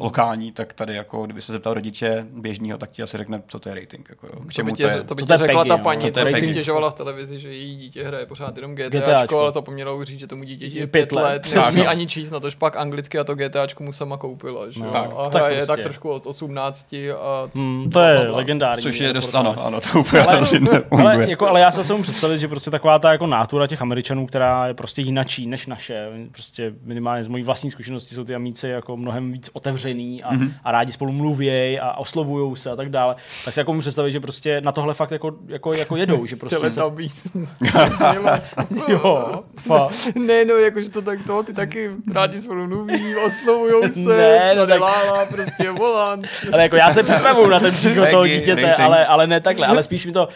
lokální, 0.00 0.52
tak 0.52 0.72
tady 0.72 0.94
jako, 0.94 1.24
kdyby 1.24 1.42
se 1.42 1.52
zeptal 1.52 1.74
rodiče 1.74 2.26
běžného, 2.30 2.78
tak 2.78 2.90
ti 2.90 3.02
asi 3.02 3.16
řekne, 3.16 3.42
co 3.48 3.58
to 3.58 3.68
je 3.68 3.74
rating. 3.74 4.06
Jako, 4.10 4.26
jo, 4.26 4.32
k 4.32 4.36
To 4.36 4.42
by 4.44 4.52
čemu 4.52 4.76
ti, 4.76 4.82
to 4.82 4.88
je. 4.88 5.04
to 5.04 5.14
by 5.14 5.22
ti 5.22 5.28
to 5.28 5.36
řekla 5.36 5.64
ta 5.64 5.78
paní, 5.78 6.12
Co 6.12 6.20
to 6.20 6.26
si 6.26 6.46
stěžovala 6.50 6.90
v 6.90 6.94
televizi, 6.94 7.38
že 7.38 7.48
její 7.54 7.76
dítě 7.76 8.04
hraje 8.04 8.26
pořád 8.26 8.56
jenom 8.56 8.74
GTAčko. 8.74 8.98
GTAčko, 8.98 9.40
ale 9.40 9.52
zapomněla 9.52 9.92
už 9.92 10.06
říct, 10.06 10.20
že 10.20 10.26
tomu 10.26 10.44
dítěti 10.44 10.78
je 10.78 10.86
Pět 10.86 11.12
let. 11.12 11.22
let, 11.22 11.42
Tak, 11.54 11.66
nesmí 11.66 11.82
no. 11.82 11.88
ani 11.88 12.06
číst, 12.06 12.30
na 12.30 12.40
tož 12.40 12.54
pak 12.54 12.76
anglicky 12.76 13.18
a 13.18 13.24
to 13.24 13.34
GTAčko 13.34 13.84
mu 13.84 13.92
sama 13.92 14.16
koupila, 14.16 14.70
že 14.70 14.80
No, 14.80 14.90
tak, 14.92 15.10
a 15.16 15.24
tak 15.24 15.34
hraje 15.34 15.56
prostě. 15.56 15.72
tak 15.72 15.82
trošku 15.82 16.10
od 16.10 16.26
18 16.26 16.92
a 16.92 17.48
Hmm, 17.54 17.90
to 17.90 18.00
je 18.00 18.18
legendární. 18.30 18.82
Což 18.82 19.00
je 19.00 19.12
dost, 19.16 19.26
reportáž. 19.34 19.56
ano, 19.56 19.66
ano, 19.66 19.80
to 19.80 20.00
úplně 20.00 20.22
Ale- 20.22 20.38
asi 20.38 20.60
Ale, 20.90 21.30
jako, 21.30 21.48
ale 21.48 21.60
já 21.60 21.70
se 21.70 21.80
musím 21.80 22.02
představit, 22.02 22.38
že 22.38 22.48
prostě 22.48 22.70
taková 22.70 22.98
ta 22.98 23.12
jako 23.12 23.26
nátura 23.26 23.66
těch 23.66 23.82
Američanů, 23.82 24.26
která 24.26 24.66
je 24.66 24.74
prostě 24.74 25.02
jinačí 25.02 25.46
než 25.46 25.66
naše, 25.66 26.08
prostě 26.32 26.72
minimálně 26.84 27.22
z 27.22 27.28
mojí 27.28 27.42
vlastní 27.42 27.70
zkušenosti 27.70 28.14
jsou 28.14 28.24
ty 28.24 28.34
amíci 28.34 28.68
jako 28.68 28.96
mnohem 28.96 29.32
víc 29.32 29.50
otevřený 29.52 30.22
a, 30.22 30.34
mm-hmm. 30.34 30.50
a 30.64 30.72
rádi 30.72 30.92
spolu 30.92 31.12
mluvějí 31.12 31.80
a 31.80 31.92
oslovují 31.92 32.56
se 32.56 32.70
a 32.70 32.76
tak 32.76 32.88
dále. 32.88 33.16
Tak 33.44 33.54
si 33.54 33.60
jako 33.60 33.72
můžu 33.72 33.80
představit, 33.80 34.10
že 34.10 34.20
prostě 34.20 34.60
na 34.60 34.72
tohle 34.72 34.94
fakt 34.94 35.10
jako, 35.10 35.32
jako, 35.46 35.72
jako 35.72 35.96
jedou, 35.96 36.26
že 36.26 36.36
prostě... 36.36 36.56
Teletubbies. 36.56 37.26
jo, 38.88 39.42
fakt. 39.60 39.94
ne, 40.14 40.44
no, 40.44 40.54
jakože 40.54 40.90
to 40.90 41.02
tak 41.02 41.18
to, 41.26 41.42
ty 41.42 41.54
taky 41.54 41.90
rádi 42.12 42.40
spolu 42.40 42.66
mluví, 42.66 43.16
oslovujou 43.16 43.82
se, 43.88 44.16
Ne, 44.16 44.54
no 44.54 44.66
tak- 44.66 44.80
prostě 45.28 45.70
volán. 45.70 46.22
Ale 46.52 46.62
jako 46.62 46.76
já 46.76 46.90
se 46.90 47.02
připravuju 47.02 47.48
na 47.48 47.60
ten 47.60 47.74
příchod 47.74 48.08
toho 48.10 48.26
dítěte, 48.26 48.62
rating. 48.62 49.05
Ale, 49.06 49.16
ale 49.16 49.26
ne 49.26 49.40
takhle. 49.40 49.66
Ale 49.66 49.82
spíš 49.82 50.06
mi 50.06 50.12
to, 50.12 50.26
uh, 50.26 50.30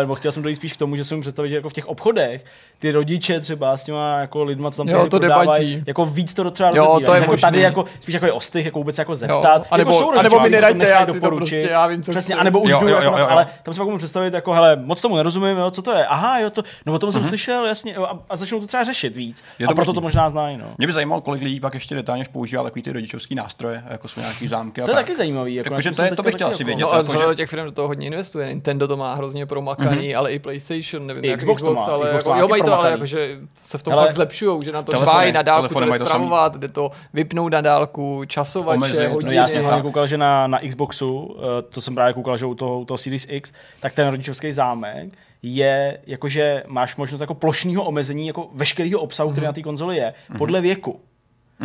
nebo 0.00 0.14
chtěl 0.14 0.32
jsem 0.32 0.42
dojít 0.42 0.56
spíš 0.56 0.72
k 0.72 0.76
tomu, 0.76 0.96
že 0.96 1.04
jsem 1.04 1.18
mi 1.18 1.22
představit, 1.22 1.48
že 1.48 1.54
jako 1.54 1.68
v 1.68 1.72
těch 1.72 1.86
obchodech 1.86 2.44
ty 2.78 2.90
rodiče 2.92 3.40
třeba 3.40 3.76
s 3.76 3.84
těma 3.84 4.18
jako 4.18 4.42
lidma, 4.44 4.70
co 4.70 4.76
tam 4.76 4.88
Jo, 4.88 5.06
to 5.08 5.18
prodávají, 5.18 5.70
debatí. 5.72 5.84
jako 5.86 6.06
víc 6.06 6.34
to 6.34 6.50
třeba 6.50 6.70
Jo, 6.74 7.00
to 7.06 7.12
je 7.14 7.20
jako 7.20 7.30
možný. 7.32 7.42
tady 7.42 7.60
jako 7.60 7.84
spíš 8.00 8.14
jako 8.14 8.26
je 8.26 8.32
ostych, 8.32 8.64
jako 8.64 8.78
vůbec 8.78 8.98
jako 8.98 9.12
Jo, 9.12 9.16
zeptat. 9.16 9.66
anebo- 9.70 9.90
jako 9.90 10.02
jsou 10.02 10.10
rodiče, 10.10 10.20
anebo 10.20 10.40
mi 10.40 10.50
nedajte, 10.50 10.78
nechají 10.78 11.06
já 11.08 11.12
si 11.12 11.20
to 11.20 11.30
prostě, 11.36 11.68
já 11.70 11.86
vím, 11.86 12.02
co 12.02 12.10
Přesně, 12.10 12.34
anebo 12.34 12.60
už 12.60 12.70
Jo, 12.70 12.80
jdu, 12.80 12.88
jo, 12.88 12.94
jako, 12.94 13.06
jo, 13.06 13.18
jo. 13.18 13.26
ale 13.30 13.46
tam 13.62 13.74
si 13.74 13.78
fakt 13.78 13.86
můžu 13.86 13.98
představit, 13.98 14.34
jako 14.34 14.52
hele, 14.52 14.76
moc 14.76 15.00
tomu 15.02 15.16
nerozumím, 15.16 15.56
jo, 15.58 15.70
co 15.70 15.82
to 15.82 15.92
je, 15.92 16.06
aha, 16.06 16.38
jo, 16.38 16.50
to, 16.50 16.62
no 16.86 16.92
o 16.92 16.98
tom 16.98 17.12
jsem 17.12 17.24
slyšel, 17.24 17.66
jasně, 17.66 17.96
a, 17.96 18.18
a 18.30 18.36
začnou 18.36 18.60
to 18.60 18.66
třeba 18.66 18.84
řešit 18.84 19.16
víc. 19.16 19.44
Je 19.58 19.66
a 19.66 19.68
to 19.68 19.74
proto 19.74 19.90
možný. 19.90 19.94
to 19.94 20.00
možná 20.00 20.28
znají, 20.30 20.56
no. 20.56 20.64
Mě 20.78 20.86
by 20.86 20.92
zajímalo, 20.92 21.20
kolik 21.20 21.42
lidí 21.42 21.60
pak 21.60 21.74
ještě 21.74 21.94
detailně 21.94 22.24
používá 22.32 22.62
takový 22.62 22.82
ty 22.82 22.92
rodičovský 22.92 23.34
nástroje, 23.34 23.84
jako 23.90 24.08
jsou 24.08 24.20
nějaký 24.20 24.48
zámky. 24.48 24.82
a 24.82 24.84
To 24.84 24.90
je 24.90 24.94
tak. 24.94 25.04
taky 25.06 25.16
zajímavý. 25.16 25.54
Jako, 25.54 25.70
to 25.96 26.02
je- 26.02 26.16
to 26.16 26.22
bych 26.22 26.34
chtěl 26.34 26.46
asi 26.48 26.62
jako- 26.62 26.66
vědět. 26.66 26.82
No 26.82 26.92
a 26.94 26.96
jako, 26.96 27.34
těch 27.34 27.50
firm 27.50 27.64
do 27.64 27.72
toho 27.72 27.88
hodně 27.88 28.10
investuje. 28.12 28.48
Nintendo 28.48 28.88
to 28.88 28.96
má 28.96 29.14
hrozně 29.14 29.46
promakaný, 29.46 29.98
mm-hmm. 29.98 30.18
ale 30.18 30.32
i 30.32 30.38
PlayStation, 30.38 31.06
nevím, 31.06 31.24
I 31.24 31.28
jak 31.28 31.38
Xbox 31.38 31.56
Xbox, 31.62 31.84
to 31.84 31.90
má, 31.90 31.94
ale 31.94 32.06
Xbox 32.06 32.24
to 32.24 32.30
jako, 32.30 32.30
má 32.30 32.38
jo, 32.38 32.48
mají 32.48 32.62
to, 32.62 32.74
ale 32.74 32.90
jakože 32.90 33.38
se 33.54 33.78
v 33.78 33.82
tom 33.82 33.92
Hele, 33.92 34.06
fakt 34.06 34.14
zlepšujou, 34.14 34.62
že 34.62 34.72
na 34.72 34.82
to 34.82 34.92
spájí 34.92 35.32
na 35.32 35.42
dálku, 35.42 35.74
to 35.74 35.92
zpravovat, 35.94 36.56
jde 36.56 36.68
to 36.68 36.90
vypnout 37.14 37.52
na 37.52 37.60
dálku, 37.60 38.24
časovače, 38.26 38.76
Omezit, 38.76 39.10
no, 39.10 39.18
No 39.24 39.32
já 39.32 39.48
jsem 39.48 39.64
hlavně 39.64 39.82
koukal, 39.82 40.06
že 40.06 40.18
na, 40.18 40.46
na 40.46 40.58
Xboxu, 40.68 41.36
eh, 41.38 41.62
to 41.62 41.80
jsem 41.80 41.94
právě 41.94 42.14
koukal, 42.14 42.36
že 42.36 42.46
u 42.46 42.54
toho, 42.54 42.80
u 42.80 42.84
toho 42.84 42.98
Series 42.98 43.26
X, 43.30 43.52
tak 43.80 43.92
ten 43.92 44.08
rodičovský 44.08 44.52
zámek 44.52 45.12
je, 45.42 45.98
jakože 46.06 46.62
máš 46.66 46.96
možnost 46.96 47.20
jako 47.20 47.34
plošného 47.34 47.84
omezení 47.84 48.26
jako 48.26 48.48
veškerého 48.54 49.00
obsahu, 49.00 49.30
který 49.30 49.46
na 49.46 49.52
té 49.52 49.62
konzoli 49.62 49.96
je, 49.96 50.14
podle 50.38 50.60
věku. 50.60 51.00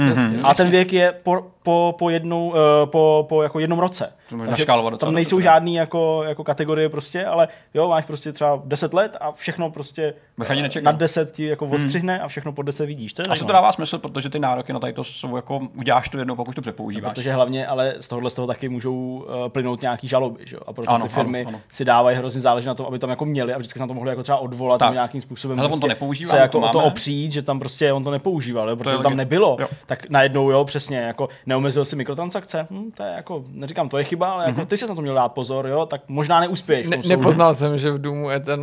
Jasně, 0.06 0.40
A 0.44 0.54
ten 0.54 0.70
věk 0.70 0.94
je 0.94 1.14
po, 1.24 1.46
po, 1.68 1.96
po, 2.00 2.10
jednou, 2.10 2.54
eh, 2.56 2.86
po, 2.86 3.26
po 3.30 3.44
jako 3.44 3.60
jednom 3.60 3.80
roce. 3.80 4.14
Takže 4.46 4.66
docela 4.66 4.98
tam 4.98 5.14
nejsou 5.14 5.40
žádný 5.40 5.76
jako, 5.76 6.24
jako 6.28 6.44
kategorie 6.44 6.90
prostě, 6.90 7.26
ale 7.26 7.48
jo, 7.74 7.90
máš 7.90 8.06
prostě 8.06 8.32
třeba 8.32 8.62
10 8.66 8.94
let 8.94 9.18
a 9.20 9.32
všechno 9.32 9.72
prostě 9.72 10.14
eh, 10.50 10.82
nad 10.82 10.96
10 10.96 11.32
ti 11.32 11.46
jako 11.46 11.66
odstřihne 11.66 12.20
a 12.20 12.28
všechno 12.28 12.52
pod 12.52 12.62
10 12.62 12.86
vidíš. 12.86 13.14
To 13.14 13.22
je 13.22 13.28
Asi 13.28 13.46
to 13.46 13.52
dává 13.52 13.72
smysl, 13.72 13.98
protože 13.98 14.30
ty 14.30 14.40
nároky 14.40 14.74
na 14.74 14.80
tady 14.80 14.94
to 14.94 15.04
jsou 15.04 15.36
jako, 15.36 15.60
uděláš 15.76 16.10
to 16.10 16.18
jednou, 16.18 16.36
pokud 16.36 16.56
to 16.56 16.62
přepoužíváš. 16.62 17.14
Protože 17.14 17.32
hlavně, 17.34 17.68
ale 17.68 17.94
z 18.00 18.08
tohohle 18.08 18.30
z 18.30 18.34
toho 18.34 18.48
taky 18.48 18.70
můžou 18.70 18.96
uh, 18.96 19.50
plynout 19.50 19.82
nějaký 19.82 20.08
žaloby, 20.08 20.44
že? 20.46 20.58
A 20.68 20.74
proto 20.74 20.92
Ano, 20.92 21.06
ty 21.06 21.10
firmy 21.10 21.42
ano, 21.42 21.50
ano. 21.50 21.62
si 21.70 21.86
dávají 21.86 22.18
hrozně 22.18 22.42
záleží 22.42 22.68
na 22.68 22.74
tom, 22.76 22.86
aby 22.86 23.00
tam 23.00 23.10
jako 23.10 23.26
měli 23.26 23.54
a 23.54 23.58
vždycky 23.58 23.78
se 23.78 23.84
na 23.84 23.88
to 23.88 23.94
mohli 23.94 24.10
jako 24.10 24.24
třeba 24.24 24.38
odvolat 24.38 24.80
Tak. 24.80 24.94
nějakým 24.94 25.22
způsobem. 25.22 25.58
Hele, 25.58 25.68
on 25.68 25.72
to 25.72 25.78
prostě 25.78 25.88
nepoužívá, 25.90 26.30
se 26.30 26.36
my 26.36 26.42
jako 26.42 26.60
to 26.60 26.68
o 26.68 26.70
to 26.70 26.78
máme. 26.78 26.92
opřít, 26.92 27.32
že 27.32 27.42
tam 27.42 27.60
prostě 27.60 27.94
on 27.94 28.04
to 28.04 28.12
nepoužíval, 28.12 28.70
jo? 28.70 28.76
protože 28.76 28.98
to 28.98 29.04
tam 29.04 29.18
nebylo. 29.18 29.58
jo. 29.60 29.68
Tak 29.86 30.10
najednou, 30.10 30.52
jo, 30.52 30.66
přesně, 30.66 30.98
jako 30.98 31.30
neomezil 31.58 31.86
si 31.86 31.96
mikrotransakce. 31.96 32.68
Hm, 32.72 32.92
to 32.92 33.04
je 33.04 33.14
jako, 33.16 33.44
neříkám, 33.52 33.90
to 33.90 33.98
je 33.98 34.04
chyba, 34.04 34.32
ale 34.32 34.46
jako, 34.46 34.66
ty 34.66 34.78
jsi 34.78 34.88
na 34.88 34.96
to 34.96 35.02
měl 35.02 35.16
dát 35.16 35.30
pozor, 35.30 35.68
jo, 35.68 35.86
tak 35.86 36.02
možná 36.08 36.40
neuspěješ. 36.40 36.88
Ne, 36.88 37.02
nepoznal 37.08 37.54
jsem, 37.54 37.78
že 37.78 37.92
v 37.92 38.02
Důmu 38.02 38.30
je 38.30 38.40
ten 38.40 38.62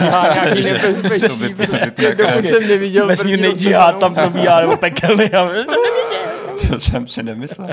nějaký 0.00 0.62
nebezpečí, 0.62 1.54
dokud 2.16 2.46
jsem 2.46 2.68
neviděl 2.68 3.06
Vesmírný 3.06 3.52
džihad 3.52 3.98
tam 3.98 4.14
probíhá, 4.14 4.60
nebo 4.60 4.76
pekelný. 4.76 5.24
A 5.24 5.48
jsem 5.48 5.82
neviděl. 5.82 6.30
To 6.68 6.80
jsem 6.80 7.08
si 7.08 7.22
nemyslel. 7.22 7.68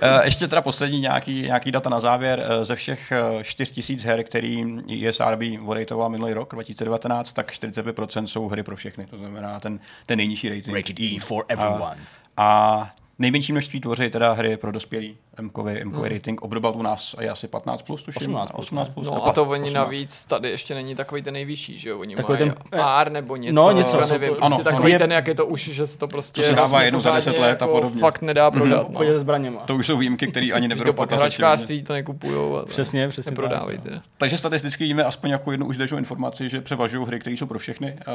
Eh, 0.00 0.24
Ještě 0.24 0.48
teda 0.48 0.62
poslední 0.62 1.00
nějaký, 1.00 1.42
nějaký 1.42 1.70
data 1.72 1.90
na 1.90 2.00
závěr. 2.00 2.42
Eh, 2.44 2.64
Ze 2.64 2.74
všech 2.74 3.12
eh, 3.12 3.44
4000 3.44 4.06
her, 4.06 4.24
který 4.24 4.64
ESRB 5.08 5.40
odejtoval 5.66 6.08
minulý 6.08 6.32
rok, 6.32 6.52
2019, 6.52 7.32
tak 7.32 7.52
45% 7.52 8.24
jsou 8.24 8.48
hry 8.48 8.62
pro 8.62 8.76
všechny. 8.76 9.06
To 9.06 9.16
znamená 9.16 9.60
ten, 9.60 9.78
ten 10.06 10.16
nejnižší 10.16 10.48
rating. 10.48 10.76
Rated 10.76 11.00
E 11.00 11.18
for 11.20 11.44
everyone. 11.48 11.96
A, 12.36 12.44
a 12.44 12.90
nejmenší 13.18 13.52
množství 13.52 13.80
tvoří 13.80 14.10
teda 14.10 14.32
hry 14.32 14.56
pro 14.56 14.72
dospělí, 14.72 15.16
M-kový, 15.38 15.72
M-kový 15.72 16.08
rating. 16.08 16.42
Obdoba 16.42 16.70
u 16.70 16.82
nás 16.82 17.14
je 17.20 17.30
asi 17.30 17.48
15 17.48 17.82
plus, 17.82 18.02
tuším. 18.02 18.22
18 18.22 18.50
plus, 18.50 18.66
18 18.66 18.88
plus. 18.88 19.06
No 19.06 19.26
a 19.26 19.32
to 19.32 19.44
oni 19.44 19.70
navíc 19.70 20.24
tady 20.24 20.50
ještě 20.50 20.74
není 20.74 20.94
takový 20.94 21.22
ten 21.22 21.34
nejvyšší, 21.34 21.78
že 21.78 21.88
jo? 21.88 21.98
Oni 21.98 22.14
Takový 22.16 22.38
mají 22.38 22.50
ten- 22.70 22.80
R 23.00 23.12
nebo 23.12 23.36
něco, 23.36 23.54
No, 23.54 23.72
něco, 23.72 24.00
nevím, 24.00 24.28
to- 24.28 24.34
prostě 24.34 24.46
ano, 24.54 24.64
takový 24.64 24.92
to- 24.92 24.98
ten, 24.98 25.12
jak 25.12 25.26
je 25.28 25.34
to 25.34 25.46
už, 25.46 25.60
že 25.68 25.86
se 25.86 25.98
to 25.98 26.06
prostě 26.08 26.42
To 26.42 26.48
se 26.48 26.54
dává 26.54 26.82
jednou 26.82 27.00
za 27.00 27.10
pořádně 27.10 27.32
10 27.32 27.38
let 27.40 27.46
a 27.62 27.64
jako 27.64 27.68
podobně. 27.74 28.00
fakt 28.00 28.22
nedá 28.22 28.50
prodat. 28.50 28.88
v 28.88 28.92
No. 28.92 29.18
zbraněma. 29.20 29.60
To 29.60 29.76
už 29.76 29.86
jsou 29.86 29.96
výjimky, 29.96 30.26
které 30.26 30.50
ani 30.52 30.68
neberou 30.68 30.86
To 30.86 30.92
v 30.92 30.96
pak 30.96 31.12
hračkářství 31.12 31.82
to 31.82 31.92
nekupujou 31.92 32.56
a 32.56 32.64
Přesně, 32.66 33.08
přesně 33.08 33.30
tak, 33.32 33.38
neprodávají 33.38 33.76
no. 33.78 33.82
teda. 33.82 34.02
Takže 34.18 34.38
statisticky 34.38 34.84
víme 34.84 35.04
aspoň 35.04 35.30
jako 35.30 35.50
jednu 35.50 35.66
užitečnou 35.66 35.98
informaci, 35.98 36.48
že 36.48 36.60
převažují 36.60 37.06
hry, 37.06 37.20
které 37.20 37.36
jsou 37.36 37.46
pro 37.46 37.58
všechny. 37.58 37.94
Uh, 38.08 38.14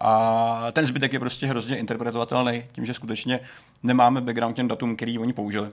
a 0.00 0.66
ten 0.72 0.86
zbytek 0.86 1.12
je 1.12 1.20
prostě 1.20 1.46
hrozně 1.46 1.76
interpretovatelný, 1.76 2.64
tím, 2.72 2.86
že 2.86 2.94
skutečně 2.94 3.40
nemáme 3.82 4.20
background 4.20 4.56
těm 4.56 4.68
datům, 4.68 4.96
který 4.96 5.18
oni 5.18 5.32
použili. 5.32 5.68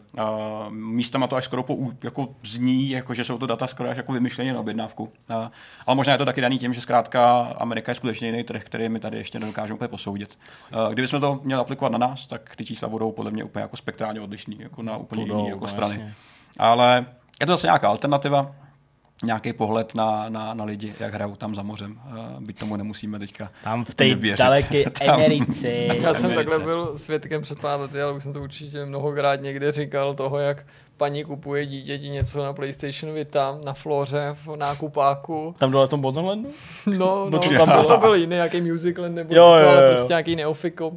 Místama 0.71 1.27
to 1.27 1.35
až 1.35 1.45
skoro 1.45 1.63
po, 1.63 1.77
jako 2.03 2.27
zní, 2.43 2.89
jako 2.89 3.13
že 3.13 3.23
jsou 3.23 3.37
to 3.37 3.47
data 3.47 3.67
skoro 3.67 3.89
až 3.89 3.97
jako 3.97 4.11
vymyšleně 4.11 4.53
na 4.53 4.59
objednávku. 4.59 5.03
Uh, 5.03 5.35
ale 5.85 5.95
možná 5.95 6.13
je 6.13 6.17
to 6.17 6.25
taky 6.25 6.41
daný 6.41 6.59
tím, 6.59 6.73
že 6.73 6.81
zkrátka 6.81 7.41
Amerika 7.57 7.91
je 7.91 7.95
skutečně 7.95 8.27
jiný 8.27 8.43
trh, 8.43 8.63
který 8.63 8.89
my 8.89 8.99
tady 8.99 9.17
ještě 9.17 9.39
nedokážeme 9.39 9.75
úplně 9.75 9.87
posoudit. 9.87 10.37
Kdybychom 10.91 11.21
to 11.21 11.39
měli 11.43 11.61
aplikovat 11.61 11.91
na 11.91 11.97
nás, 11.97 12.27
tak 12.27 12.55
ty 12.55 12.65
čísla 12.65 12.89
budou 12.89 13.11
podle 13.11 13.31
mě 13.31 13.43
úplně 13.43 13.61
jako 13.61 13.77
spektrálně 13.77 14.21
odlišný, 14.21 14.57
jako 14.59 14.83
na 14.83 14.97
úplně 14.97 15.23
jiné 15.23 15.49
jako 15.49 15.65
no, 15.65 15.67
strany. 15.67 15.95
jasně. 15.95 16.13
Ale 16.59 17.05
je 17.39 17.45
to 17.45 17.53
zase 17.53 17.67
nějaká 17.67 17.89
alternativa, 17.89 18.55
nějaký 19.23 19.53
pohled 19.53 19.95
na, 19.95 20.25
na, 20.29 20.53
na 20.53 20.63
lidi, 20.63 20.93
jak 20.99 21.13
hrajou 21.13 21.35
tam 21.35 21.55
za 21.55 21.61
mořem. 21.63 21.99
Uh, 22.09 22.17
byť 22.43 22.59
tomu 22.59 22.75
nemusíme 22.75 23.19
teďka 23.19 23.49
Tam 23.63 23.85
v 23.85 23.95
té 23.95 24.15
věřit. 24.15 24.43
daleké. 24.43 24.83
Americe. 25.13 25.67
Já 25.71 26.13
jsem 26.13 26.25
Americe. 26.31 26.35
takhle 26.35 26.59
byl 26.59 26.97
svědkem 26.97 27.41
před 27.41 27.59
pár 27.61 27.79
lety, 27.79 28.01
ale 28.01 28.13
už 28.13 28.23
jsem 28.23 28.33
to 28.33 28.41
určitě 28.41 28.85
mnohokrát 28.85 29.41
někde 29.41 29.71
říkal, 29.71 30.13
toho, 30.13 30.37
jak 30.37 30.65
paní 30.97 31.23
kupuje 31.23 31.65
dítěti 31.65 32.09
něco 32.09 32.43
na 32.43 32.53
PlayStation 32.53 33.13
Vita 33.15 33.57
na 33.63 33.73
floře 33.73 34.35
v 34.45 34.55
nákupáku. 34.55 35.55
Tam 35.59 35.71
dole 35.71 35.87
v 35.87 35.89
tom 35.89 36.01
Bottomlandu? 36.01 36.49
No, 36.85 36.95
no, 36.95 37.29
No, 37.29 37.39
tam 37.39 37.57
tam 37.57 37.67
byl, 37.69 37.77
bylo? 37.77 37.85
to 37.85 37.97
byl 37.97 38.15
jiný 38.15 38.35
nějaký 38.35 38.61
musical 38.61 39.09
nebo 39.09 39.35
Jo, 39.35 39.51
něco, 39.53 39.63
jo, 39.63 39.69
ale 39.69 39.81
jo. 39.81 39.87
prostě 39.87 40.07
nějaký 40.11 40.35
neofiko. 40.35 40.91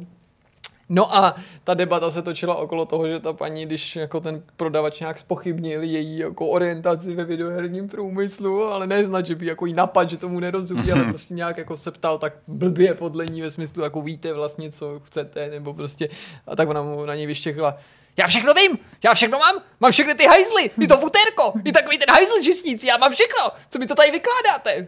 No 0.89 1.15
a 1.15 1.35
ta 1.63 1.73
debata 1.73 2.09
se 2.09 2.21
točila 2.21 2.55
okolo 2.55 2.85
toho, 2.85 3.07
že 3.07 3.19
ta 3.19 3.33
paní, 3.33 3.65
když 3.65 3.95
jako 3.95 4.19
ten 4.19 4.43
prodavač 4.57 4.99
nějak 4.99 5.19
spochybnil 5.19 5.83
její 5.83 6.17
jako 6.17 6.47
orientaci 6.47 7.15
ve 7.15 7.23
videoherním 7.23 7.89
průmyslu, 7.89 8.63
ale 8.63 8.87
ne 8.87 9.05
snad, 9.05 9.25
že 9.25 9.35
by 9.35 9.45
jako 9.45 9.65
jí 9.65 9.73
napad, 9.73 10.09
že 10.09 10.17
tomu 10.17 10.39
nerozumí, 10.39 10.91
ale 10.91 11.03
prostě 11.05 11.33
nějak 11.33 11.57
jako 11.57 11.77
se 11.77 11.91
ptal 11.91 12.17
tak 12.17 12.33
blbě 12.47 12.93
podle 12.93 13.25
ní 13.25 13.41
ve 13.41 13.51
smyslu, 13.51 13.83
jako 13.83 14.01
víte 14.01 14.33
vlastně, 14.33 14.71
co 14.71 14.99
chcete, 14.99 15.49
nebo 15.49 15.73
prostě, 15.73 16.09
a 16.47 16.55
tak 16.55 16.69
ona 16.69 16.81
mu 16.81 17.05
na 17.05 17.15
něj 17.15 17.25
vyštěkla, 17.25 17.77
já 18.17 18.27
všechno 18.27 18.53
vím, 18.53 18.77
já 19.03 19.13
všechno 19.13 19.39
mám, 19.39 19.55
mám 19.79 19.91
všechny 19.91 20.13
ty 20.15 20.25
hajzly, 20.25 20.69
je 20.77 20.87
to 20.87 20.97
futerko, 20.97 21.53
je 21.65 21.73
takový 21.73 21.97
ten 21.97 22.13
hajzl 22.13 22.33
čistící, 22.43 22.87
já 22.87 22.97
mám 22.97 23.11
všechno, 23.11 23.51
co 23.69 23.79
mi 23.79 23.87
to 23.87 23.95
tady 23.95 24.11
vykládáte? 24.11 24.85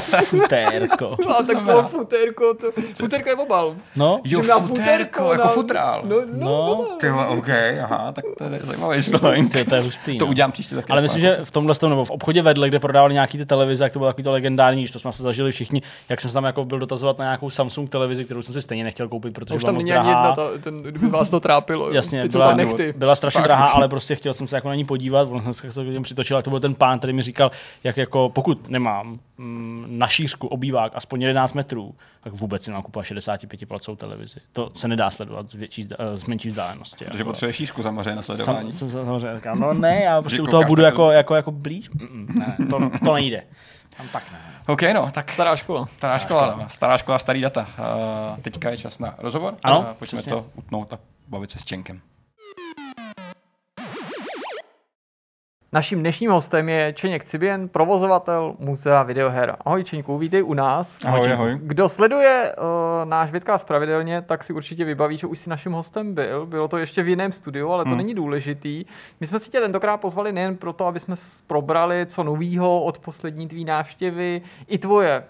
Futérko. 0.24 1.16
No, 1.28 1.38
a 1.38 1.42
tak 1.42 1.60
z 1.60 1.64
toho 1.64 1.88
futerko, 1.88 2.54
to, 2.54 2.72
futerko 2.96 3.28
je 3.28 3.34
obal. 3.36 3.76
No, 3.96 4.20
Jo, 4.24 4.42
má 4.42 4.58
futerko, 4.60 5.32
jako 5.32 5.48
futrál. 5.48 6.02
No, 6.04 6.16
no, 6.32 6.44
No. 6.44 6.96
Ty 7.00 7.10
vole, 7.10 7.26
OK, 7.26 7.48
aha, 7.82 8.12
tak 8.12 8.24
to 8.38 8.44
je 8.44 8.60
zajímavý 8.64 9.02
slang. 9.02 9.52
to, 9.52 9.64
to 9.64 9.74
je 9.74 9.80
hustý. 9.80 10.18
To 10.18 10.24
no. 10.24 10.30
udělám 10.30 10.52
příště 10.52 10.74
taky. 10.74 10.88
Ale 10.88 11.02
myslím, 11.02 11.20
že 11.20 11.38
v 11.44 11.50
tomhle 11.50 11.74
tom, 11.74 11.90
nebo 11.90 12.04
v 12.04 12.10
obchodě 12.10 12.42
vedle, 12.42 12.68
kde 12.68 12.78
prodávali 12.80 13.14
nějaký 13.14 13.38
ty 13.38 13.46
televize, 13.46 13.84
jak 13.84 13.92
to 13.92 13.98
bylo 13.98 14.08
takový 14.10 14.24
to 14.24 14.30
legendární, 14.30 14.86
že 14.86 14.92
to 14.92 14.98
jsme 14.98 15.12
se 15.12 15.22
zažili 15.22 15.52
všichni, 15.52 15.82
jak 16.08 16.20
jsem 16.20 16.30
se 16.30 16.34
tam 16.34 16.44
jako 16.44 16.64
byl 16.64 16.78
dotazovat 16.78 17.18
na 17.18 17.24
nějakou 17.24 17.50
Samsung 17.50 17.90
televizi, 17.90 18.24
kterou 18.24 18.42
jsem 18.42 18.54
si 18.54 18.62
stejně 18.62 18.84
nechtěl 18.84 19.08
koupit, 19.08 19.34
protože 19.34 19.54
Už 19.54 19.62
byla 19.62 19.68
tam 19.68 19.74
moc 19.74 19.84
není 19.84 19.92
ani 19.92 20.08
drahá. 20.08 20.28
jedna, 20.28 20.34
ta, 20.34 20.58
ten, 20.64 20.82
kdyby 20.82 21.08
vás 21.08 21.30
to 21.30 21.40
trápilo. 21.40 21.90
Jasně, 21.92 22.28
byla, 22.28 22.53
byla 22.96 23.16
strašně 23.16 23.38
Fakt. 23.38 23.44
drahá, 23.44 23.66
ale 23.66 23.88
prostě 23.88 24.14
chtěl 24.14 24.34
jsem 24.34 24.48
se 24.48 24.56
jako 24.56 24.68
na 24.68 24.74
ní 24.74 24.84
podívat, 24.84 25.28
on 25.30 25.40
dneska 25.40 25.70
se 25.70 25.84
k 25.84 25.86
němu 25.86 26.02
přitočil, 26.02 26.36
a 26.36 26.42
to 26.42 26.50
byl 26.50 26.60
ten 26.60 26.74
pán, 26.74 26.98
který 26.98 27.12
mi 27.12 27.22
říkal, 27.22 27.50
jak 27.84 27.96
jako 27.96 28.28
pokud 28.34 28.68
nemám 28.68 29.18
mm, 29.38 29.86
na 29.88 30.06
šířku 30.06 30.46
obývák 30.46 30.92
aspoň 30.94 31.22
11 31.22 31.52
metrů, 31.54 31.94
tak 32.20 32.32
vůbec 32.32 32.64
si 32.64 32.70
nemám 32.70 32.82
kupovat 32.82 33.06
65 33.06 33.68
palcovou 33.68 33.96
televizi. 33.96 34.40
To 34.52 34.70
se 34.74 34.88
nedá 34.88 35.10
sledovat 35.10 35.50
z, 35.50 35.54
větší, 35.54 35.88
z 36.14 36.24
menší 36.24 36.48
vzdálenosti. 36.48 37.04
Protože 37.04 37.18
jako. 37.18 37.30
potřebuje 37.30 37.52
šířku 37.52 37.82
samozřejmě 37.82 38.14
na 38.14 38.22
sledování. 38.22 38.72
sam, 38.72 38.88
sam, 38.88 39.04
samozřejmě 39.04 39.36
říkám, 39.36 39.60
no 39.60 39.74
ne, 39.74 40.02
já 40.02 40.22
prostě 40.22 40.42
u 40.42 40.46
toho 40.46 40.64
budu 40.64 40.82
jako, 40.82 41.10
jako, 41.10 41.34
jako 41.34 41.50
blíž. 41.50 41.90
Mm, 41.90 42.08
mm, 42.10 42.38
ne, 42.38 42.56
to, 42.70 42.90
to 43.04 43.14
nejde. 43.14 43.42
Tam 43.96 44.08
tak 44.08 44.32
ne. 44.32 44.38
OK, 44.66 44.82
no, 44.82 45.10
tak 45.10 45.30
Stará 45.30 45.56
škola. 45.56 45.86
stará 45.86 46.18
škola, 46.18 46.56
no. 46.56 46.68
stará 46.68 46.98
škola, 46.98 47.18
starý 47.18 47.40
data. 47.40 47.66
Uh, 47.78 48.38
teďka 48.42 48.70
je 48.70 48.76
čas 48.76 48.98
na 48.98 49.14
rozhovor. 49.18 49.54
Ano, 49.62 49.78
uh, 49.78 49.84
pojďme 49.84 50.16
přesně. 50.16 50.32
to 50.32 50.46
utnout 50.54 50.92
a 50.92 50.98
bavit 51.28 51.50
se 51.50 51.58
s 51.58 51.64
Čenkem. 51.64 52.00
Naším 55.74 56.00
dnešním 56.00 56.30
hostem 56.30 56.68
je 56.68 56.92
Čeněk 56.92 57.24
Ciběn, 57.24 57.68
provozovatel 57.68 58.54
muzea 58.58 59.02
videoher. 59.02 59.56
Ahoj 59.64 59.84
Čeňku, 59.84 60.18
vítej 60.18 60.42
u 60.42 60.54
nás. 60.54 60.98
Ahoj, 61.04 61.32
ahoj. 61.32 61.58
Kdo 61.62 61.88
sleduje 61.88 62.54
uh, 62.58 62.64
náš 63.08 63.30
Vidcast 63.30 63.66
pravidelně, 63.66 64.22
tak 64.22 64.44
si 64.44 64.52
určitě 64.52 64.84
vybaví, 64.84 65.18
že 65.18 65.26
už 65.26 65.38
si 65.38 65.50
naším 65.50 65.72
hostem 65.72 66.14
byl. 66.14 66.46
Bylo 66.46 66.68
to 66.68 66.78
ještě 66.78 67.02
v 67.02 67.08
jiném 67.08 67.32
studiu, 67.32 67.70
ale 67.70 67.84
to 67.84 67.88
Hmm. 67.88 67.98
není 67.98 68.14
důležitý. 68.14 68.84
My 69.20 69.26
jsme 69.26 69.38
si 69.38 69.50
tě 69.50 69.60
tentokrát 69.60 69.96
pozvali 69.96 70.32
nejen 70.32 70.56
proto, 70.56 70.86
aby 70.86 71.00
jsme 71.00 71.14
probrali 71.46 72.06
co 72.06 72.22
novýho 72.22 72.82
od 72.82 72.98
poslední 72.98 73.48
tvý 73.48 73.64
návštěvy, 73.64 74.42
i 74.66 74.78
tvoje 74.78 75.24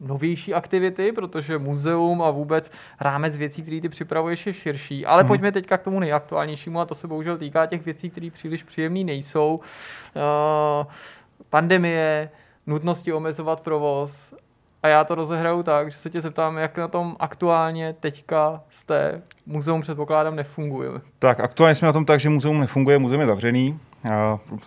novější 0.00 0.54
aktivity, 0.54 1.12
protože 1.12 1.58
muzeum 1.58 2.22
a 2.22 2.30
vůbec 2.30 2.70
rámec 3.00 3.36
věcí, 3.36 3.62
které 3.62 3.80
ty 3.80 3.88
připravuješ, 3.88 4.46
je 4.46 4.52
širší. 4.52 5.06
Ale 5.06 5.24
pojďme 5.24 5.52
teďka 5.52 5.78
k 5.78 5.82
tomu 5.82 6.00
nejaktuálnějšímu 6.00 6.80
a 6.80 6.86
to 6.86 6.94
se 6.94 7.08
bohužel 7.08 7.38
týká 7.38 7.66
těch 7.66 7.84
věcí, 7.84 8.10
které 8.10 8.30
příliš 8.30 8.62
příjemný 8.62 9.04
nejsou. 9.04 9.60
Uh, 10.16 10.86
pandemie, 11.50 12.30
nutnosti 12.66 13.12
omezovat 13.12 13.60
provoz 13.60 14.34
a 14.82 14.88
já 14.88 15.04
to 15.04 15.14
rozehraju 15.14 15.62
tak, 15.62 15.92
že 15.92 15.98
se 15.98 16.10
tě 16.10 16.20
zeptám, 16.20 16.56
jak 16.56 16.78
na 16.78 16.88
tom 16.88 17.16
aktuálně 17.20 17.94
teďka 18.00 18.62
jste. 18.70 19.22
Muzeum 19.46 19.80
předpokládám 19.80 20.36
nefunguje. 20.36 20.90
Tak 21.18 21.40
aktuálně 21.40 21.74
jsme 21.74 21.86
na 21.86 21.92
tom 21.92 22.04
tak, 22.04 22.20
že 22.20 22.28
muzeum 22.28 22.60
nefunguje, 22.60 22.98
muzeum 22.98 23.20
je 23.20 23.26
zavřený. 23.26 23.78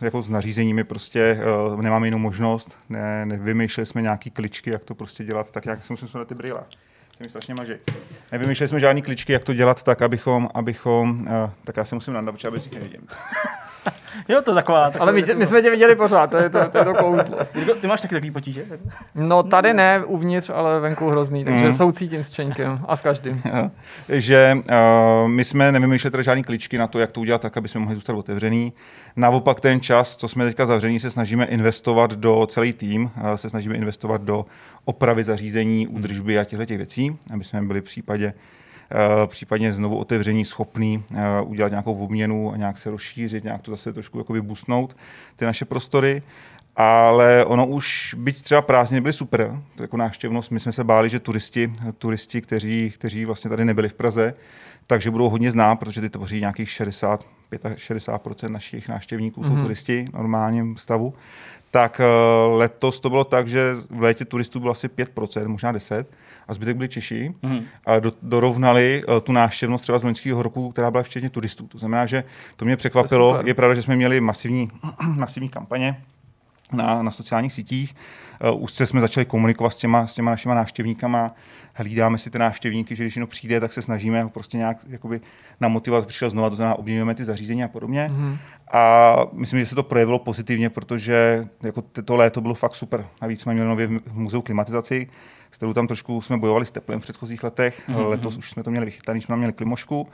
Jako 0.02 0.22
s 0.22 0.30
nařízeními 0.30 0.84
prostě 0.84 1.40
uh, 1.74 1.82
nemáme 1.82 2.08
jinou 2.08 2.18
možnost. 2.18 2.78
Ne, 2.90 3.26
nevymýšleli 3.26 3.86
jsme 3.86 4.02
nějaký 4.02 4.32
kličky, 4.32 4.70
jak 4.70 4.84
to 4.84 4.96
prostě 4.96 5.24
dělat, 5.24 5.52
tak 5.52 5.66
jak 5.66 5.86
jsem 5.86 5.98
musel 6.02 6.20
na 6.20 6.26
ty 6.26 6.36
brýle. 6.36 6.64
Se 7.18 7.24
mi 7.24 7.30
strašně 7.30 7.56
maží. 7.56 7.74
Nevymýšleli 8.32 8.68
jsme 8.68 8.80
žádný 8.80 9.02
kličky, 9.02 9.34
jak 9.34 9.44
to 9.44 9.54
dělat 9.54 9.84
tak, 9.84 10.02
abychom, 10.02 10.50
abychom 10.54 11.20
uh, 11.22 11.28
tak 11.64 11.78
já 11.78 11.86
se 11.86 11.96
musím 11.96 12.14
nandat, 12.14 12.36
protože 12.36 12.52
bez 12.52 12.64
nich 12.66 12.74
nevidím. 12.74 13.08
Jo, 14.30 14.42
to 14.42 14.52
je 14.52 14.56
taková. 14.56 14.92
Ale 15.00 15.12
my, 15.12 15.24
my 15.36 15.46
jsme 15.46 15.62
tě 15.62 15.70
viděli 15.70 15.96
pořád, 15.96 16.30
to 16.30 16.38
je 16.38 16.50
to, 16.50 16.70
to, 16.70 16.78
je 16.78 16.86
to 16.86 16.94
kouzlo. 16.94 17.38
Jirko, 17.56 17.76
Ty 17.76 17.88
máš 17.88 18.02
taky 18.02 18.16
takový 18.16 18.32
potíže? 18.32 18.66
No 19.16 19.44
tady 19.44 19.74
ne, 19.74 20.04
uvnitř, 20.06 20.50
ale 20.54 20.80
venku 20.80 21.10
hrozný, 21.10 21.46
takže 21.46 21.68
Mm. 21.68 21.78
soucítím 21.78 22.24
s 22.24 22.30
Čeňkem 22.30 22.80
a 22.88 22.96
s 22.96 23.02
každým. 23.02 23.42
že 24.10 24.58
uh, 25.24 25.30
my 25.30 25.44
jsme 25.44 25.72
nevymýšleli 25.72 26.24
žádný 26.24 26.44
kličky 26.44 26.78
na 26.78 26.88
to, 26.88 27.00
jak 27.00 27.12
to 27.12 27.20
udělat 27.22 27.42
tak, 27.42 27.58
aby 27.58 27.68
jsme 27.68 27.80
mohli 27.80 27.96
zůstat 27.96 28.14
otevřený. 28.14 28.74
Naopak 29.16 29.62
ten 29.62 29.82
čas, 29.82 30.18
co 30.18 30.28
jsme 30.28 30.46
teďka 30.46 30.66
zavření, 30.66 31.00
se 31.00 31.12
snažíme 31.12 31.46
investovat 31.46 32.14
do 32.14 32.48
celý 32.50 32.74
tým, 32.74 33.04
uh, 33.04 33.34
se 33.36 33.50
snažíme 33.50 33.76
investovat 33.76 34.22
do 34.22 34.46
opravy 34.86 35.24
zařízení, 35.24 35.88
údržby 35.88 36.40
a 36.40 36.44
těchto 36.44 36.66
těch 36.66 36.78
věcí, 36.78 37.18
aby 37.34 37.44
jsme 37.44 37.62
byli 37.62 37.82
v 37.82 37.84
případě 37.84 38.26
uh, 38.28 38.34
případně 39.26 39.74
znovu 39.74 39.98
otevření 39.98 40.46
schopný 40.46 41.04
uh, 41.12 41.52
udělat 41.52 41.70
nějakou 41.70 41.94
obměnu 41.94 42.54
a 42.54 42.58
nějak 42.58 42.78
se 42.78 42.92
rozšířit, 42.92 43.44
nějak 43.44 43.62
to 43.62 43.72
zase 43.72 43.94
trošku 43.94 44.18
jakoby 44.18 44.42
boostnout 44.42 44.96
ty 45.36 45.46
naše 45.46 45.66
prostory. 45.66 46.24
Ale 46.76 47.46
ono 47.46 47.68
už, 47.68 48.16
byť 48.18 48.42
třeba 48.42 48.62
prázdniny 48.62 49.02
byly 49.02 49.14
super, 49.14 49.60
to 49.76 49.84
jako 49.84 49.98
návštěvnost, 49.98 50.52
my 50.52 50.60
jsme 50.60 50.72
se 50.72 50.84
báli, 50.84 51.10
že 51.10 51.20
turisti, 51.20 51.74
turisti 51.98 52.42
kteří, 52.42 52.92
kteří 52.96 53.26
vlastně 53.26 53.50
tady 53.50 53.66
nebyli 53.66 53.90
v 53.90 53.94
Praze, 53.94 54.34
takže 54.88 55.12
budou 55.12 55.30
hodně 55.30 55.52
znát, 55.52 55.76
protože 55.76 56.02
ty 56.02 56.10
tvoří 56.10 56.40
nějakých 56.40 56.70
60, 56.70 57.26
65% 57.52 58.50
našich 58.50 58.90
návštěvníků 58.90 59.42
mm-hmm. 59.42 59.56
jsou 59.56 59.62
turisti 59.62 60.06
v 60.10 60.14
normálním 60.14 60.78
stavu. 60.78 61.14
Tak 61.72 62.00
eh, 62.00 62.06
letos 62.48 63.00
to 63.00 63.10
bylo 63.10 63.24
tak, 63.24 63.48
že 63.48 63.76
v 63.90 64.02
létě 64.02 64.26
turistů 64.26 64.60
bylo 64.60 64.72
asi 64.72 64.88
5%, 64.88 65.48
možná 65.48 65.74
10%, 65.74 66.06
a 66.48 66.54
zbytek 66.54 66.78
byli 66.78 66.90
Češi. 66.90 67.34
Mhm. 67.42 67.64
A 67.86 68.00
do, 68.00 68.12
dorovnali 68.22 69.04
eh, 69.08 69.22
tu 69.22 69.32
návštěvnost 69.32 69.82
třeba 69.82 69.98
z 69.98 70.04
loňského 70.04 70.44
roku, 70.44 70.72
která 70.72 70.92
byla 70.92 71.04
včetně 71.04 71.30
turistů. 71.30 71.68
To 71.68 71.78
znamená, 71.78 72.06
že 72.06 72.24
to 72.56 72.66
mě 72.66 72.76
překvapilo. 72.78 73.32
super. 73.32 73.48
Je 73.48 73.54
pravda, 73.54 73.76
že 73.76 73.82
jsme 73.82 73.96
měli 73.96 74.22
masivní, 74.22 74.70
masivní 75.16 75.50
kampaně, 75.50 76.04
na, 76.72 77.04
na 77.04 77.12
sociálních 77.12 77.54
sítích. 77.54 77.94
Uh, 78.54 78.64
úzce 78.64 78.86
jsme 78.86 79.02
začali 79.02 79.26
komunikovat 79.26 79.70
s 79.70 79.78
těma, 79.78 80.08
s 80.08 80.14
těma 80.14 80.32
našima 80.32 80.56
návštěvníkama, 80.56 81.32
hlídáme 81.74 82.18
si 82.18 82.30
ty 82.30 82.40
návštěvníky, 82.40 82.96
že 82.96 83.04
když 83.04 83.16
jenom 83.16 83.28
přijde, 83.28 83.60
tak 83.60 83.74
se 83.74 83.82
snažíme 83.82 84.24
ho 84.24 84.30
prostě 84.30 84.58
nějak 84.58 84.78
jakoby 84.88 85.22
namotivovat, 85.62 86.08
přišel 86.08 86.30
znova, 86.30 86.50
to 86.50 86.56
znamená 86.56 86.76
obměňujeme 86.76 87.16
ty 87.16 87.24
zařízení 87.24 87.64
a 87.64 87.68
podobně. 87.68 88.10
Mm-hmm. 88.12 88.38
A 88.72 89.16
myslím, 89.34 89.60
že 89.60 89.66
se 89.66 89.76
to 89.76 89.84
projevilo 89.84 90.20
pozitivně, 90.20 90.70
protože 90.70 91.48
jako 91.64 91.82
to 91.82 92.16
léto 92.16 92.42
bylo 92.42 92.54
fakt 92.54 92.76
super. 92.76 93.06
Navíc 93.22 93.42
jsme 93.42 93.54
měli 93.54 93.70
nově 93.70 93.88
v 93.88 94.18
muzeu 94.18 94.42
klimatizaci, 94.42 95.08
s 95.52 95.58
kterou 95.58 95.74
tam 95.74 95.88
trošku 95.88 96.22
jsme 96.22 96.38
bojovali 96.38 96.66
s 96.66 96.72
teplem 96.72 97.00
v 97.00 97.04
předchozích 97.04 97.44
letech. 97.44 97.90
Mm-hmm. 97.90 98.08
Letos 98.10 98.38
už 98.38 98.50
jsme 98.50 98.64
to 98.64 98.72
měli 98.72 98.86
vychytaný, 98.86 99.22
jsme 99.22 99.34
tam 99.34 99.40
měli 99.40 99.54
klimošku, 99.54 100.08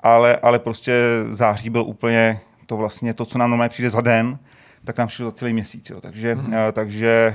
ale, 0.00 0.36
ale 0.36 0.58
prostě 0.58 1.02
září 1.30 1.70
byl 1.70 1.82
úplně 1.82 2.40
to 2.66 2.76
vlastně 2.76 3.14
to, 3.14 3.24
co 3.24 3.38
nám 3.38 3.50
normálně 3.50 3.68
přijde 3.68 3.90
za 3.90 4.00
den, 4.00 4.38
tak 4.84 4.98
nám 4.98 5.08
přišlo 5.08 5.24
za 5.24 5.32
celý 5.32 5.52
měsíc. 5.52 5.90
Jo. 5.90 6.00
Takže, 6.00 6.34
Mhm. 6.34 6.46
mm. 6.46 6.56
takže 6.72 7.34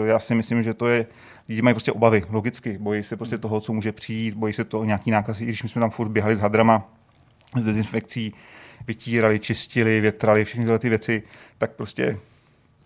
uh, 0.00 0.06
já 0.06 0.18
si 0.18 0.34
myslím, 0.34 0.62
že 0.62 0.74
to 0.74 0.88
je, 0.88 1.06
lidi 1.48 1.62
mají 1.62 1.74
prostě 1.74 1.92
obavy, 1.92 2.22
logicky, 2.30 2.78
bojí 2.78 3.02
se 3.02 3.16
prostě 3.16 3.38
toho, 3.38 3.60
co 3.60 3.72
může 3.72 3.92
přijít, 3.92 4.34
bojí 4.34 4.52
se 4.52 4.64
to 4.64 4.84
nějaký 4.84 5.10
nákaz, 5.10 5.40
i 5.40 5.44
když 5.44 5.62
my 5.62 5.68
jsme 5.68 5.80
tam 5.80 5.90
furt 5.90 6.08
běhali 6.08 6.36
s 6.36 6.40
hadrama, 6.40 6.88
s 7.56 7.64
dezinfekcí, 7.64 8.34
vytírali, 8.86 9.38
čistili, 9.38 10.00
větrali, 10.00 10.44
všechny 10.44 10.64
tyhle 10.64 10.78
ty 10.78 10.88
věci, 10.88 11.22
tak 11.58 11.70
prostě 11.72 12.18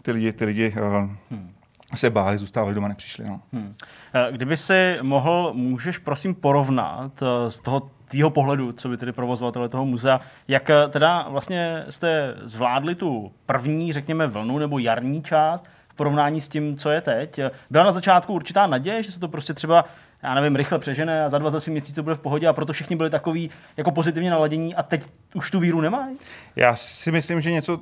ty 0.02 0.12
lidi, 0.12 0.32
ty 0.32 0.44
lidi 0.44 0.74
uh, 0.81 1.10
Hmm. 1.31 1.52
se 1.94 2.10
báli, 2.10 2.39
zůstávali 2.39 2.74
doma, 2.74 2.89
nepřišli. 2.89 3.24
No. 3.24 3.40
Hmm. 3.52 3.74
Eh, 4.14 4.32
Kdyby 4.32 4.56
si 4.56 4.97
mohl, 5.02 5.52
můžeš 5.55 5.98
prosím 5.98 6.35
porovnat 6.35 7.23
eh, 7.23 7.51
z 7.51 7.60
toho 7.60 7.90
tvýho 8.08 8.30
pohledu, 8.30 8.72
co 8.72 8.88
by 8.88 8.96
tedy 8.96 9.12
provozovatele 9.12 9.68
toho 9.68 9.84
muzea, 9.84 10.20
jak 10.48 10.70
eh, 10.70 10.88
teda 10.88 11.26
vlastně 11.28 11.84
jste 11.90 12.34
zvládli 12.42 12.94
tu 12.94 13.32
první, 13.46 13.92
řekněme, 13.92 14.26
vlnu 14.26 14.58
nebo 14.58 14.78
jarní 14.78 15.22
část 15.22 15.64
v 15.88 15.94
porovnání 15.94 16.40
s 16.40 16.48
tím, 16.48 16.76
co 16.76 16.90
je 16.90 17.00
teď. 17.00 17.40
Byla 17.70 17.84
na 17.84 17.92
začátku 17.92 18.32
určitá 18.32 18.66
naděje, 18.66 19.02
že 19.02 19.12
se 19.12 19.20
to 19.20 19.28
prostě 19.28 19.54
třeba 19.54 19.84
já 20.22 20.34
nevím, 20.34 20.56
rychle 20.56 20.78
přežene 20.78 21.24
a 21.24 21.28
za 21.28 21.38
dva, 21.38 21.50
za 21.50 21.60
tři 21.60 21.70
měsíce 21.70 21.94
to 21.94 22.02
bude 22.02 22.14
v 22.14 22.18
pohodě 22.18 22.48
a 22.48 22.52
proto 22.52 22.72
všichni 22.72 22.96
byli 22.96 23.10
takový 23.10 23.50
jako 23.76 23.90
pozitivně 23.90 24.30
naladění 24.30 24.74
a 24.74 24.82
teď 24.82 25.04
už 25.34 25.50
tu 25.50 25.60
víru 25.60 25.80
nemají? 25.80 26.16
Já 26.56 26.76
si 26.76 27.12
myslím, 27.12 27.40
že 27.40 27.50
něco 27.50 27.80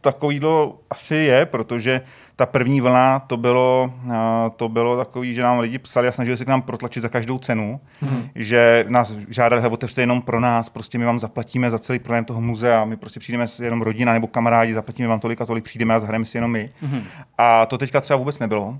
takového 0.00 0.78
asi 0.90 1.14
je, 1.14 1.46
protože 1.46 2.00
ta 2.40 2.46
první 2.46 2.80
vlna 2.80 3.18
to 3.18 3.36
bylo, 3.36 3.92
eh, 4.06 4.14
to 4.56 4.68
bylo 4.68 4.96
takový, 4.96 5.34
že 5.34 5.42
nám 5.42 5.58
lidi 5.58 5.78
psali 5.78 6.08
a 6.08 6.12
snažili 6.12 6.36
se 6.36 6.44
k 6.44 6.48
nám 6.48 6.62
protlačit 6.62 7.02
za 7.02 7.08
každou 7.08 7.38
cenu, 7.38 7.80
hmm. 8.00 8.28
že 8.34 8.84
nás 8.88 9.12
žádali, 9.28 9.68
otevřte 9.68 10.02
jenom 10.02 10.22
pro 10.22 10.40
nás, 10.40 10.68
prostě 10.68 10.98
my 10.98 11.04
vám 11.04 11.18
zaplatíme 11.18 11.70
za 11.70 11.78
celý 11.78 11.98
pronájem 11.98 12.24
toho 12.24 12.40
muzea, 12.40 12.84
my 12.84 12.96
prostě 12.96 13.20
přijdeme 13.20 13.48
s 13.48 13.60
jenom 13.60 13.82
rodina 13.82 14.12
nebo 14.12 14.26
kamarádi, 14.26 14.74
zaplatíme 14.74 15.08
vám 15.08 15.20
tolik 15.20 15.40
a 15.40 15.46
tolik, 15.46 15.64
přijdeme 15.64 15.94
a 15.94 16.00
zahrajeme 16.00 16.24
si 16.24 16.36
jenom 16.36 16.50
my. 16.50 16.70
Hmm. 16.82 17.02
A 17.38 17.66
to 17.66 17.78
teďka 17.78 18.00
třeba 18.00 18.16
vůbec 18.16 18.38
nebylo. 18.38 18.78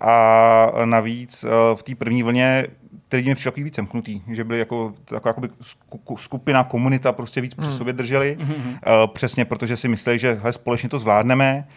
A 0.00 0.72
navíc 0.84 1.44
eh, 1.44 1.76
v 1.76 1.82
té 1.82 1.94
první 1.94 2.22
vlně 2.22 2.66
ty 3.08 3.16
lidi 3.16 3.28
mi 3.28 3.34
přišli 3.34 3.50
takový 3.50 3.64
víc 3.64 3.74
semknutý, 3.74 4.22
že 4.30 4.44
byli 4.44 4.58
jako 4.58 4.94
taková 5.04 5.30
jakoby 5.30 5.48
sku- 5.48 6.16
skupina, 6.16 6.64
komunita 6.64 7.12
prostě 7.12 7.40
víc 7.40 7.54
při 7.54 7.72
sobě 7.72 7.92
drželi. 7.92 8.38
Mm-hmm. 8.40 9.02
Uh, 9.02 9.12
přesně 9.12 9.44
protože 9.44 9.76
si 9.76 9.88
mysleli, 9.88 10.18
že 10.18 10.38
hele, 10.42 10.52
společně 10.52 10.88
to 10.88 10.98
zvládneme. 10.98 11.68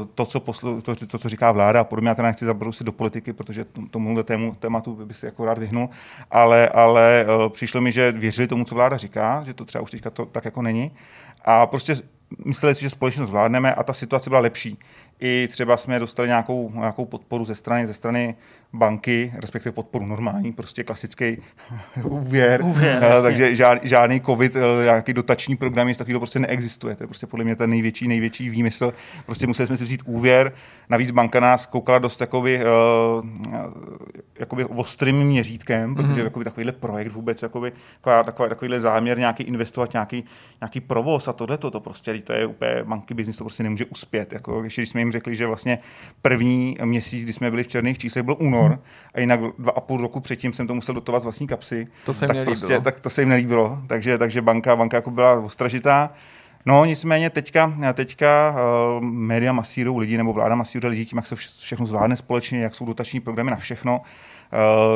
Uh, 0.00 0.06
to, 0.14 0.26
co 0.26 0.40
poslu, 0.40 0.80
to, 0.80 1.06
to, 1.06 1.18
co 1.18 1.28
říká 1.28 1.52
vláda 1.52 1.80
a 1.80 1.84
podobně, 1.84 2.08
já 2.08 2.14
teda 2.14 2.28
nechci 2.28 2.44
zabrousit 2.44 2.86
do 2.86 2.92
politiky, 2.92 3.32
protože 3.32 3.64
tomuhle 3.90 4.22
tému, 4.22 4.56
tématu 4.58 4.94
by 4.94 5.14
si 5.14 5.26
jako 5.26 5.44
rád 5.44 5.58
vyhnul, 5.58 5.88
ale, 6.30 6.68
ale 6.68 7.26
uh, 7.26 7.48
přišlo 7.48 7.80
mi, 7.80 7.92
že 7.92 8.12
věřili 8.12 8.48
tomu, 8.48 8.64
co 8.64 8.74
vláda 8.74 8.96
říká, 8.96 9.42
že 9.46 9.54
to 9.54 9.64
třeba 9.64 9.82
už 9.82 9.90
teďka 9.90 10.10
to 10.10 10.26
tak 10.26 10.44
jako 10.44 10.62
není. 10.62 10.90
A 11.44 11.66
prostě 11.66 11.94
mysleli 12.44 12.74
si, 12.74 12.82
že 12.82 12.90
společně 12.90 13.20
to 13.20 13.26
zvládneme 13.26 13.74
a 13.74 13.82
ta 13.82 13.92
situace 13.92 14.30
byla 14.30 14.40
lepší. 14.40 14.78
I 15.20 15.48
třeba 15.48 15.76
jsme 15.76 15.98
dostali 15.98 16.28
nějakou, 16.28 16.72
nějakou 16.74 17.04
podporu 17.04 17.44
ze 17.44 17.54
strany, 17.54 17.86
ze 17.86 17.94
strany 17.94 18.34
banky, 18.74 19.32
respektive 19.36 19.72
podporu 19.72 20.06
normální, 20.06 20.52
prostě 20.52 20.84
klasický 20.84 21.36
úvěr. 22.04 22.60
Úvěr, 22.64 22.98
jasně. 23.02 23.22
takže 23.22 23.54
žád, 23.54 23.78
žádný 23.82 24.20
covid, 24.20 24.56
eh, 24.56 24.84
nějaký 24.84 25.12
dotační 25.12 25.56
program, 25.56 25.88
nic 25.88 25.98
takového 25.98 26.20
prostě 26.20 26.38
neexistuje. 26.38 26.96
To 26.96 27.02
je 27.02 27.06
prostě 27.06 27.26
podle 27.26 27.44
mě 27.44 27.56
ten 27.56 27.70
největší, 27.70 28.08
největší 28.08 28.50
výmysl. 28.50 28.94
Prostě 29.26 29.46
museli 29.46 29.66
jsme 29.66 29.76
si 29.76 29.84
vzít 29.84 30.02
úvěr. 30.06 30.52
Navíc 30.88 31.10
banka 31.10 31.40
nás 31.40 31.66
koukala 31.66 31.98
dost 31.98 32.20
jakoby, 32.20 32.60
uh, 32.64 33.28
jakoby 34.38 34.64
ostrým 34.64 35.16
měřítkem, 35.24 35.94
protože 35.94 36.08
Mhm. 36.12 36.18
jakoby 36.24 36.44
takovýhle 36.44 36.72
projekt 36.72 37.12
vůbec, 37.12 37.42
jakoby, 37.42 37.72
taková, 38.00 38.22
taková, 38.22 38.48
takovýhle 38.48 38.80
záměr 38.80 39.18
nějaký 39.18 39.42
investovat 39.42 39.92
nějaký, 39.92 40.24
nějaký 40.60 40.80
provoz 40.80 41.28
a 41.28 41.32
tohle 41.32 41.58
to 41.58 41.80
prostě, 41.80 42.22
to 42.22 42.32
je 42.32 42.46
úplně 42.46 42.70
banky 42.84 43.14
business, 43.14 43.36
to 43.36 43.44
prostě 43.44 43.62
nemůže 43.62 43.84
uspět. 43.84 44.32
Jako, 44.32 44.64
ještě 44.64 44.80
když 44.80 44.88
jsme 44.88 45.00
jim 45.00 45.12
řekli, 45.12 45.36
že 45.36 45.46
vlastně 45.46 45.78
první 46.22 46.76
měsíc, 46.84 47.24
kdy 47.24 47.32
jsme 47.32 47.50
byli 47.50 47.64
v 47.64 47.68
černých 47.68 47.98
číslech, 47.98 48.24
byl 48.24 48.36
únor 48.38 48.61
a 49.14 49.20
jinak 49.20 49.40
dva 49.58 49.72
a 49.76 49.80
půl 49.80 50.00
roku 50.00 50.20
předtím 50.20 50.52
jsem 50.52 50.66
to 50.66 50.74
musel 50.74 50.94
dotovat 50.94 51.20
z 51.22 51.24
vlastní 51.24 51.46
kapsy, 51.46 51.86
To 52.04 52.14
se 52.14 52.24
jim 52.24 52.28
tak 52.28 52.36
nelíbilo. 52.36 52.56
prostě, 52.56 52.80
tak 52.80 53.00
to 53.00 53.10
se 53.10 53.22
jim 53.22 53.28
nelíbilo. 53.28 53.78
Takže, 53.86 54.18
takže 54.18 54.42
banka, 54.42 54.76
banka 54.76 54.96
jako 54.96 55.10
byla 55.10 55.32
ostražitá. 55.40 56.10
No 56.66 56.84
nicméně 56.84 57.30
teďka, 57.30 57.74
teďka 57.94 58.54
uh, 58.98 59.04
média 59.04 59.52
masírují 59.52 60.00
lidi, 60.00 60.16
nebo 60.16 60.32
vláda 60.32 60.54
masíruje 60.54 60.90
lidi 60.90 61.04
tím, 61.06 61.16
jak 61.16 61.26
se 61.26 61.34
vš- 61.34 61.60
všechno 61.60 61.86
zvládne 61.86 62.16
společně, 62.16 62.60
jak 62.60 62.74
jsou 62.74 62.84
dotační 62.84 63.20
programy 63.20 63.50
na 63.50 63.56
všechno. 63.56 63.96
Uh, 63.98 64.06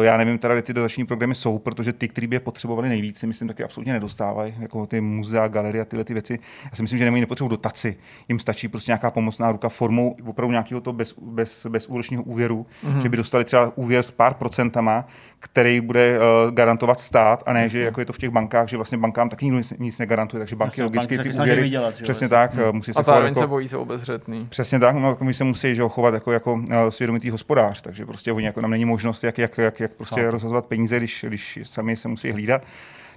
já 0.01 0.17
nevím 0.17 0.39
teda, 0.39 0.55
kde 0.55 0.63
ty 0.63 0.73
dotační 0.73 1.07
programy 1.07 1.35
jsou, 1.35 1.59
protože 1.59 1.93
ty, 1.93 2.09
který 2.09 2.27
by 2.27 2.37
je 2.37 2.41
potřebovali 2.41 2.89
nejvíc, 2.89 3.19
si 3.19 3.27
myslím, 3.27 3.49
taky 3.49 3.65
absolutně 3.65 3.93
nedostávají, 3.93 4.55
jako 4.59 4.87
ty 4.87 5.01
muzea, 5.01 5.49
galerie 5.49 5.83
a 5.83 5.85
tyhle 5.85 6.05
ty 6.05 6.13
věci. 6.13 6.39
Já 6.65 6.77
si 6.77 6.83
myslím, 6.83 6.99
že 6.99 7.05
nemají 7.05 7.21
nepotřebují 7.21 7.51
dotaci. 7.51 7.97
Jim 8.29 8.39
stačí 8.39 8.69
prostě 8.69 8.91
nějaká 8.91 9.11
pomocná 9.11 9.53
ruka 9.53 9.69
formou 9.69 10.17
opravdu 10.27 10.51
nějakého 10.51 10.81
to 10.81 10.93
bez, 10.93 11.15
bez, 11.23 11.67
bezúročního 11.67 12.23
úvěru, 12.23 12.67
mm-hmm. 12.85 12.99
že 12.99 13.09
by 13.09 13.17
dostali 13.17 13.45
třeba 13.45 13.73
úvěr 13.77 14.03
s 14.03 14.11
pár 14.11 14.35
procentama, 14.35 15.07
který 15.53 15.81
bude 15.81 16.19
uh, 16.19 16.51
garantovat 16.55 17.01
stát, 17.01 17.43
a 17.47 17.53
ne, 17.53 17.69
že 17.69 17.83
jako 17.83 18.01
je 18.01 18.07
to 18.07 18.13
v 18.13 18.19
těch 18.19 18.31
bankách, 18.31 18.69
že 18.69 18.77
vlastně 18.77 18.99
bankám 18.99 19.29
taky 19.29 19.45
nikdo 19.45 19.59
nic, 19.59 19.73
nic 19.79 19.99
negarantuje, 19.99 20.39
takže 20.39 20.57
banky 20.57 20.71
Jasně, 20.71 20.85
logicky 20.85 21.17
banky 21.17 21.33
se 21.33 21.39
ty 21.39 21.43
úvěry, 21.43 21.63
vydělat, 21.63 21.95
přesně 21.95 22.29
vlastně. 22.29 22.59
tak, 22.59 22.69
uh, 22.69 22.73
musí 22.73 22.93
se 22.93 23.01
A 23.01 23.03
chovat 23.03 23.15
zároveň 23.15 23.35
se 23.35 23.41
jako, 23.41 23.51
bojí, 23.51 23.69
jsou 23.69 23.81
obezřetný. 23.81 24.47
Přesně 24.51 24.79
tak, 24.79 24.97
no, 24.97 25.17
my 25.21 25.35
se 25.35 25.45
musí 25.45 25.75
že 25.75 25.83
ho, 25.83 25.89
chovat 25.89 26.15
jako, 26.15 26.33
jako 26.33 26.53
uh, 26.53 26.65
svědomitý 26.89 27.31
hospodář, 27.31 27.83
takže 27.83 28.07
prostě 28.07 28.33
oni 28.33 28.47
jako 28.47 28.61
nám 28.61 28.71
není 28.71 28.85
možnost, 28.85 29.25
jak, 29.25 29.39
jak, 29.39 29.59
jak, 29.59 29.81
jak 29.81 29.93
prostě 29.93 30.21
Chápu. 30.21 30.31
rozhazovat 30.31 30.67
peníze, 30.67 30.97
když, 30.97 31.25
když 31.29 31.59
sami 31.63 31.97
se 31.97 32.09
musí 32.09 32.31
hlídat. 32.31 32.63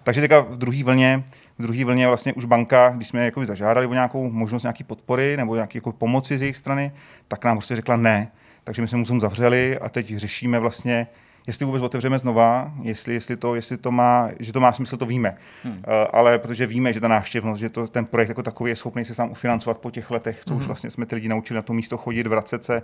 Takže 0.04 0.22
teďka 0.22 0.40
v 0.40 0.58
druhé 0.58 0.84
vlně, 0.84 1.24
v 1.60 1.62
druhé 1.62 1.86
vlně 1.86 2.08
vlastně 2.08 2.34
už 2.34 2.46
banka, 2.46 2.94
když 2.96 3.08
jsme 3.08 3.26
jakoby 3.26 3.46
zažádali 3.46 3.88
o 3.88 3.94
nějakou 3.94 4.32
možnost 4.32 4.64
nějaký 4.64 4.84
podpory 4.84 5.38
nebo 5.38 5.56
nějaký 5.56 5.78
jako 5.78 5.92
pomoci 5.92 6.38
z 6.38 6.42
jejich 6.42 6.58
strany, 6.58 6.92
tak 7.28 7.46
nám 7.46 7.58
prostě 7.58 7.76
řekla 7.76 7.98
ne. 7.98 8.32
Takže 8.64 8.82
my 8.82 8.88
jsme 8.88 8.98
musím 8.98 9.22
zavřeli 9.22 9.78
a 9.78 9.90
teď 9.90 10.16
řešíme 10.18 10.60
vlastně, 10.60 11.08
jestli 11.48 11.66
vůbec 11.66 11.82
otevřeme 11.82 12.20
znova, 12.20 12.72
jestli, 12.82 13.14
jestli, 13.14 13.38
to, 13.38 13.56
jestli 13.56 13.78
to 13.78 13.92
má, 13.92 14.30
že 14.40 14.54
to 14.54 14.60
má 14.60 14.72
smysl, 14.72 14.98
to 14.98 15.06
víme. 15.06 15.36
Hmm. 15.64 15.74
Uh, 15.74 15.80
ale 16.14 16.40
protože 16.40 16.66
víme, 16.66 16.94
že 16.94 17.00
ta 17.00 17.08
návštěvnost, 17.08 17.60
že 17.60 17.70
to, 17.70 17.88
ten 17.88 18.06
projekt 18.06 18.30
jako 18.30 18.44
takový 18.44 18.72
je 18.72 18.76
schopný 18.76 19.06
se 19.06 19.16
sám 19.16 19.32
ufinancovat 19.32 19.78
po 19.78 19.92
těch 19.92 20.12
letech, 20.12 20.42
co 20.46 20.54
hmm. 20.54 20.62
už 20.62 20.68
vlastně 20.68 20.90
jsme 20.90 21.06
ty 21.06 21.16
lidi 21.16 21.28
naučili 21.28 21.56
na 21.56 21.62
to 21.62 21.74
místo 21.74 21.98
chodit, 21.98 22.28
vracet 22.28 22.64
se. 22.64 22.82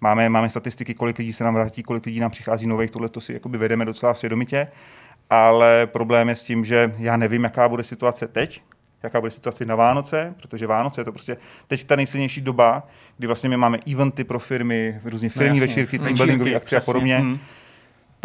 Máme, 0.00 0.28
máme 0.28 0.48
statistiky, 0.48 0.94
kolik 0.94 1.18
lidí 1.18 1.32
se 1.32 1.44
nám 1.44 1.54
vrátí, 1.54 1.82
kolik 1.82 2.06
lidí 2.06 2.20
nám 2.20 2.30
přichází 2.30 2.66
nových, 2.66 2.90
tohle 2.90 3.08
to 3.08 3.20
si 3.20 3.32
jakoby 3.32 3.58
vedeme 3.58 3.84
docela 3.84 4.14
svědomitě. 4.14 4.68
Ale 5.30 5.86
problém 5.86 6.28
je 6.28 6.36
s 6.36 6.44
tím, 6.44 6.64
že 6.64 6.92
já 6.98 7.16
nevím, 7.16 7.44
jaká 7.44 7.68
bude 7.68 7.82
situace 7.82 8.28
teď, 8.28 8.62
jaká 9.02 9.20
bude 9.20 9.30
situace 9.30 9.64
na 9.64 9.76
Vánoce, 9.76 10.34
protože 10.42 10.66
Vánoce 10.66 11.00
je 11.00 11.04
to 11.04 11.12
prostě 11.12 11.36
teď 11.66 11.84
ta 11.84 11.96
nejsilnější 11.96 12.40
doba, 12.40 12.88
kdy 13.18 13.26
vlastně 13.26 13.48
my 13.48 13.56
máme 13.56 13.78
eventy 13.92 14.24
pro 14.24 14.38
firmy, 14.38 15.00
různé 15.04 15.28
firmní 15.28 15.58
jasně, 15.58 15.66
večírky, 15.66 15.98
team 15.98 16.14
buildingové 16.14 16.54
akce 16.54 16.76
a 16.76 16.80
podobně. 16.80 17.20
hm. 17.22 17.38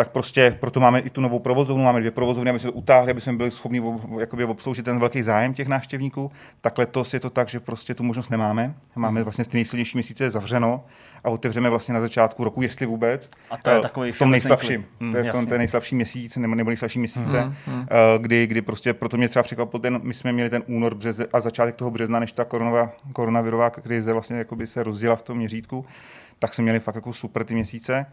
Tak 0.01 0.09
prostě 0.11 0.57
proto 0.59 0.79
máme 0.79 0.99
i 0.99 1.09
tu 1.09 1.21
novou 1.21 1.39
provozovnu, 1.39 1.83
máme 1.83 1.99
dvě 1.99 2.11
provozovny, 2.11 2.49
aby 2.49 2.59
se 2.59 2.67
to 2.67 2.73
utáhli, 2.73 3.11
aby 3.11 3.21
jsme 3.21 3.33
byli 3.33 3.51
schopni 3.51 3.81
ob- 3.81 4.19
jakoby 4.19 4.43
obsloužit 4.43 4.85
ten 4.85 4.99
velký 4.99 5.23
zájem 5.23 5.53
těch 5.53 5.67
návštěvníků. 5.67 6.31
Tak 6.61 6.77
letos 6.77 7.13
je 7.13 7.19
to 7.19 7.29
tak, 7.29 7.49
že 7.49 7.59
prostě 7.59 7.93
tu 7.93 8.03
možnost 8.03 8.29
nemáme. 8.29 8.73
Máme 8.95 9.23
vlastně 9.23 9.45
ty 9.45 9.57
nejsilnější 9.57 9.97
měsíce 9.97 10.31
zavřeno 10.31 10.83
a 11.23 11.29
otevřeme 11.29 11.69
vlastně 11.69 11.93
na 11.93 11.99
začátku 12.01 12.43
roku, 12.43 12.61
jestli 12.61 12.85
vůbec. 12.85 13.29
A 13.51 13.57
to 13.57 13.69
je 13.69 13.77
Eh, 13.77 13.81
takový 13.81 14.11
v 14.11 14.17
tom 14.19 14.31
nejslabším. 14.31 14.81
klid. 14.83 14.91
Hm, 14.99 15.11
to 15.11 15.17
je 15.17 15.23
v 15.23 15.29
tom 15.29 15.45
ten 15.45 15.57
nejslabší 15.57 15.95
měsíc, 15.95 16.37
nebo, 16.37 16.55
nebo 16.55 16.69
nejslabší 16.69 16.99
měsíce, 16.99 17.41
Mhm, 17.41 17.55
mhm. 17.67 17.85
eh, 17.91 18.19
kdy, 18.19 18.47
kdy 18.47 18.61
prostě 18.61 18.93
proto 18.93 19.17
mě 19.17 19.29
třeba 19.29 19.43
překvapil 19.43 19.79
ten, 19.79 19.99
my 20.03 20.13
jsme 20.13 20.31
měli 20.31 20.49
ten 20.49 20.63
únor 20.67 20.95
březe, 20.95 21.27
a 21.33 21.41
začátek 21.41 21.75
toho 21.75 21.91
března, 21.91 22.19
než 22.19 22.31
ta 22.31 22.45
koronavá, 22.45 22.89
koronavirová 23.13 23.69
krize 23.69 24.13
vlastně 24.13 24.37
jakoby 24.37 24.67
se 24.67 24.83
rozděla 24.83 25.15
v 25.15 25.21
tom 25.21 25.37
měřítku, 25.37 25.85
tak 26.39 26.53
jsme 26.53 26.61
měli 26.61 26.79
fakt 26.79 26.95
jako 26.95 27.13
super 27.13 27.43
ty 27.43 27.53
měsíce. 27.53 28.05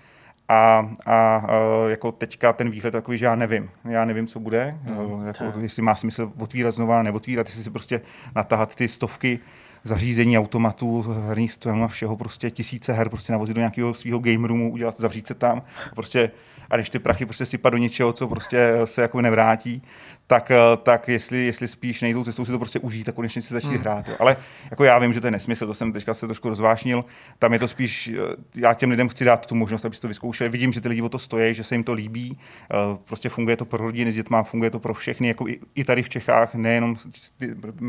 A, 0.48 0.90
a 1.06 1.46
eh, 1.48 1.90
jako 1.90 2.12
teďka 2.12 2.52
ten 2.52 2.70
výhled 2.70 2.90
takový, 2.90 3.18
že 3.18 3.26
já 3.26 3.34
nevím. 3.34 3.70
Já 3.84 4.04
nevím, 4.04 4.26
co 4.26 4.40
bude, 4.40 4.78
eh, 4.84 5.26
jako, 5.26 5.44
tak. 5.44 5.62
jestli 5.62 5.82
má 5.82 5.94
smysl 5.94 6.32
otvírat 6.38 6.74
znova, 6.74 7.02
neotvírat, 7.02 7.46
jestli 7.46 7.62
si 7.62 7.70
prostě 7.70 8.00
natáhat 8.36 8.74
ty 8.74 8.88
stovky 8.88 9.38
zařízení, 9.84 10.38
automatů, 10.38 11.06
herních 11.28 11.52
strojů 11.52 11.82
a 11.82 11.88
všeho, 11.88 12.16
prostě 12.16 12.50
tisíce 12.50 12.92
her, 12.92 13.08
prostě 13.08 13.32
navozit 13.32 13.56
do 13.56 13.60
nějakého 13.60 13.94
svého 13.94 14.18
game 14.18 14.48
roomu, 14.48 14.72
udělat, 14.72 14.96
zavřít 14.96 15.26
se 15.26 15.34
tam 15.34 15.62
prostě 15.94 16.30
a 16.70 16.76
když 16.76 16.90
ty 16.90 16.98
prachy 16.98 17.24
prostě 17.26 17.46
sypat 17.46 17.72
do 17.72 17.78
něčeho, 17.78 18.12
co 18.12 18.28
prostě 18.28 18.72
se 18.84 19.02
jako 19.02 19.20
nevrátí, 19.20 19.82
tak, 20.28 20.50
eh, 20.50 20.56
tak 20.82 21.08
jestli, 21.08 21.46
jestli 21.46 21.68
spíš 21.68 22.02
nejdou 22.02 22.24
cestou 22.24 22.44
si 22.44 22.52
to 22.52 22.58
prostě 22.58 22.78
užít 22.78 23.08
a 23.08 23.12
konečně 23.12 23.42
si 23.42 23.54
začít 23.54 23.68
hmm. 23.68 23.78
hrát. 23.78 24.08
Jo. 24.08 24.16
Ale 24.18 24.36
jako 24.70 24.84
já 24.84 24.98
vím, 24.98 25.12
že 25.12 25.20
to 25.20 25.26
je 25.26 25.30
nesmysl, 25.30 25.66
to 25.66 25.74
jsem 25.74 25.92
teďka 25.92 26.14
se 26.14 26.26
trošku 26.26 26.48
rozvášnil. 26.48 27.04
Tam 27.38 27.52
je 27.52 27.58
to 27.58 27.68
spíš, 27.68 28.08
eh, 28.08 28.36
já 28.54 28.74
těm 28.74 28.90
lidem 28.90 29.08
chci 29.08 29.24
dát 29.24 29.46
tu 29.46 29.54
možnost, 29.54 29.84
aby 29.84 29.94
si 29.94 30.00
to 30.00 30.08
vyzkoušeli. 30.08 30.50
Vidím, 30.50 30.72
že 30.72 30.80
ty 30.80 30.88
lidi 30.88 31.02
o 31.02 31.08
to 31.08 31.18
stojí, 31.18 31.54
že 31.54 31.64
se 31.64 31.74
jim 31.74 31.84
to 31.84 31.92
líbí. 31.92 32.38
Eh, 32.38 32.98
Prostě 33.04 33.28
funguje 33.28 33.56
to 33.56 33.64
pro 33.64 33.84
rodiny 33.84 34.12
s 34.12 34.14
dětma, 34.14 34.42
funguje 34.42 34.70
to 34.70 34.78
pro 34.78 34.94
všechny, 34.94 35.28
jako 35.28 35.48
i, 35.48 35.60
i 35.74 35.84
tady 35.84 36.02
v 36.02 36.08
Čechách, 36.08 36.54
nejenom 36.54 36.96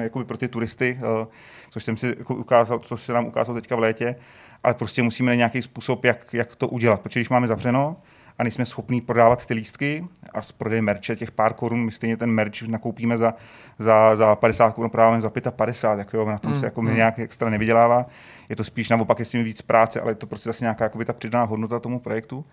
jako 0.02 0.24
pro 0.24 0.38
ty 0.38 0.48
turisty, 0.48 1.00
eh, 1.00 1.28
což 1.70 1.84
jsem 1.84 1.98
si 1.98 2.16
jako 2.18 2.36
ukázal, 2.36 2.80
což 2.80 3.02
se 3.02 3.14
nám 3.14 3.26
ukázalo 3.26 3.62
teďka 3.62 3.76
v 3.76 3.80
létě, 3.80 4.16
ale 4.64 4.74
prostě 4.74 5.04
musíme 5.04 5.26
najít 5.26 5.38
nějaký 5.38 5.62
způsob, 5.62 6.06
jak, 6.06 6.34
jak 6.34 6.56
to 6.56 6.68
udělat. 6.68 7.02
Protože 7.02 7.20
když 7.20 7.30
máme 7.30 7.48
zavřeno, 7.48 7.98
a 8.40 8.44
nejsme 8.44 8.66
schopní 8.66 9.02
prodávat 9.02 9.46
ty 9.46 9.54
lístky 9.54 10.08
a 10.34 10.42
z 10.42 10.52
prodeje 10.52 10.82
merče 10.82 11.16
těch 11.16 11.32
pár 11.32 11.54
korun, 11.54 11.86
my 11.86 11.92
stejně 11.92 12.18
ten 12.18 12.32
merch 12.32 12.62
nakoupíme 12.68 13.18
za, 13.18 13.34
za, 13.80 14.16
za 14.16 14.36
50 14.36 14.72
korun, 14.72 14.90
prodáváme 14.90 15.22
za 15.22 15.32
55, 15.52 16.00
jako 16.00 16.18
jo, 16.18 16.26
na 16.26 16.38
tom 16.38 16.56
se 16.56 16.66
jako 16.66 16.82
mm. 16.82 16.96
nějak 16.96 17.20
extra 17.20 17.50
nevydělává. 17.50 18.06
Je 18.50 18.56
to 18.56 18.64
spíš 18.64 18.90
naopak, 18.90 19.20
je 19.20 19.26
s 19.26 19.30
tím 19.30 19.44
víc 19.44 19.62
práce, 19.62 20.02
ale 20.02 20.12
je 20.12 20.16
to 20.16 20.28
prostě 20.28 20.50
zase 20.50 20.64
nějaká 20.64 20.84
jakoby, 20.84 21.06
ta 21.06 21.14
přidaná 21.14 21.46
hodnota 21.46 21.80
tomu 21.80 22.00
projektu 22.00 22.46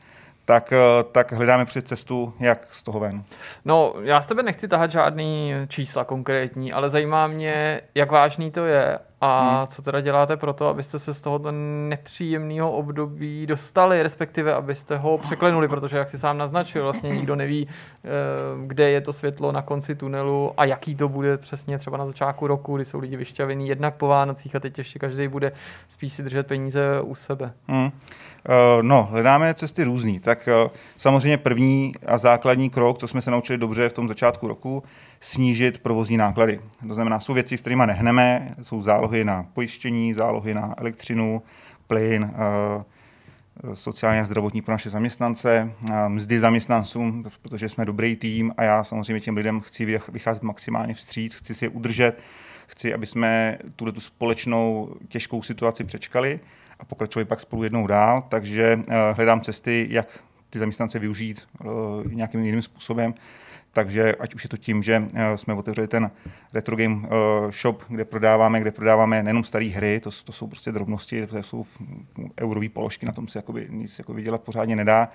tak, 0.47 0.73
eh, 0.73 1.05
tak 1.13 1.33
hledáme 1.33 1.65
před 1.65 1.89
cestu, 1.89 2.35
jak 2.41 2.67
z 2.71 2.83
toho 2.83 3.01
ven. 3.01 3.25
No, 3.65 3.95
já 4.03 4.21
z 4.21 4.27
tebe 4.27 4.43
nechci 4.43 4.69
tahat 4.69 4.93
žádný 4.93 5.53
čísla 5.69 6.05
konkrétní, 6.05 6.73
ale 6.73 6.91
zajímá 6.91 7.27
mě, 7.27 7.81
jak 7.95 8.11
vážný 8.11 8.51
to 8.51 8.65
je 8.65 8.99
a 9.21 9.59
hmm. 9.59 9.67
co 9.67 9.83
teda 9.83 10.01
děláte 10.01 10.37
pro 10.37 10.53
to, 10.53 10.69
abyste 10.69 10.99
se 10.99 11.15
z 11.15 11.21
tohoto 11.21 11.53
nepříjemného 11.89 12.73
období 12.73 13.47
dostali, 13.47 14.03
respektive 14.03 14.55
abyste 14.55 14.97
ho 14.97 15.19
překlenuli, 15.19 15.69
protože 15.69 15.97
jak 15.97 16.09
si 16.09 16.19
sám 16.19 16.39
naznačil, 16.39 16.83
vlastně 16.83 17.11
nikdo 17.11 17.37
neví, 17.37 17.69
eh, 17.69 18.09
kde 18.67 18.91
je 18.91 19.01
to 19.01 19.13
světlo 19.13 19.53
na 19.53 19.63
konci 19.63 19.95
tunelu 19.95 20.53
a 20.57 20.65
jaký 20.65 20.95
to 20.95 21.09
bude 21.09 21.37
přesně 21.37 21.79
třeba 21.79 21.97
na 21.97 22.07
začátku 22.07 22.47
roku, 22.47 22.77
kdy 22.77 22.85
jsou 22.85 22.99
lidi 22.99 23.17
vyšťavení 23.17 23.69
jednak 23.69 23.95
po 23.95 24.07
Vánocích 24.07 24.57
a 24.57 24.61
teď 24.61 24.79
ještě 24.79 24.99
každý 24.99 25.29
bude 25.29 25.53
spíš 25.89 26.13
si 26.13 26.23
držet 26.23 26.47
peníze 26.47 27.01
u 27.01 27.15
sebe. 27.15 27.53
Hmm. 27.69 27.91
No, 28.83 29.09
hledáme 29.11 29.55
cesty 29.55 29.85
různý. 29.85 30.21
Tak 30.21 30.49
eh, 30.49 30.71
samozřejmě 30.97 31.39
první 31.39 31.93
a 32.07 32.19
základní 32.19 32.71
krok, 32.71 32.99
co 32.99 33.09
jsme 33.09 33.23
se 33.23 33.31
naučili 33.31 33.59
dobře 33.59 33.89
v 33.89 33.93
tom 33.93 34.09
začátku 34.09 34.49
roku, 34.49 34.83
snížit 35.21 35.79
provozní 35.79 36.17
náklady. 36.17 36.61
To 36.89 36.95
znamená, 36.95 37.21
jsou 37.21 37.35
věci, 37.35 37.59
s 37.59 37.61
kterými 37.61 37.83
nehneme, 37.87 38.55
jsou 38.63 38.83
zálohy 38.83 39.25
na 39.25 39.47
pojištění, 39.53 40.15
zálohy 40.15 40.55
na 40.55 40.75
elektřinu, 40.79 41.43
plyn, 41.87 42.31
eh, 42.35 42.85
sociálně 43.75 44.21
a 44.21 44.25
zdravotní 44.25 44.63
pro 44.63 44.75
naše 44.75 44.91
zaměstnance, 44.91 45.73
eh, 45.91 46.09
mzdy 46.09 46.41
zaměstnancům, 46.41 47.25
protože 47.43 47.69
jsme 47.69 47.85
dobrý 47.85 48.17
tým 48.17 48.55
a 48.57 48.63
já 48.63 48.85
samozřejmě 48.85 49.21
těm 49.21 49.37
lidem 49.37 49.61
chci 49.61 50.01
vycházet 50.09 50.43
maximálně 50.43 50.95
vstříc, 50.95 51.35
chci 51.35 51.55
si 51.55 51.65
je 51.65 51.69
udržet, 51.69 52.23
chci, 52.67 52.95
aby 52.95 53.07
jsme 53.07 53.59
tuto 53.77 53.93
tu 53.93 54.01
společnou 54.01 54.95
těžkou 55.09 55.43
situaci 55.43 55.85
přečkali 55.85 56.41
a 56.79 56.85
pokračovali 56.85 57.25
pak 57.25 57.41
spolu 57.41 57.63
jednou 57.63 57.87
dál, 57.87 58.23
takže 58.29 58.81
eh, 58.89 58.95
hledám 59.13 59.41
cesty, 59.41 59.87
jak 59.91 60.19
ty 60.51 60.59
zaměstnance 60.59 60.99
využít 60.99 61.49
nějakým 62.09 62.45
jiným 62.45 62.63
způsobem, 62.63 63.15
takže 63.77 64.15
ať 64.15 64.35
už 64.35 64.45
je 64.45 64.49
to 64.49 64.57
tím, 64.57 64.83
že 64.83 65.05
eh, 65.15 65.37
jsme 65.39 65.55
otevřeli 65.55 65.89
ten 65.89 66.11
Retro 66.55 66.77
Game 66.77 66.97
eh, 67.05 67.09
shop, 67.53 67.83
kde 67.89 68.05
prodáváme, 68.05 68.61
kde 68.61 68.71
prodáváme 68.71 69.23
nejenom 69.23 69.45
staré 69.45 69.67
hry, 69.67 70.01
to, 70.01 70.11
to 70.25 70.33
jsou 70.33 70.47
prostě 70.47 70.73
drobnosti, 70.73 71.27
to 71.27 71.43
jsou 71.43 71.67
eurové 72.41 72.69
položky, 72.69 73.07
na 73.07 73.13
tom 73.13 73.29
se 73.29 73.39
jakoby 73.39 73.67
nic 73.71 73.99
jako 73.99 74.15
vydělat 74.15 74.41
pořádně 74.41 74.77
nedá, 74.77 75.09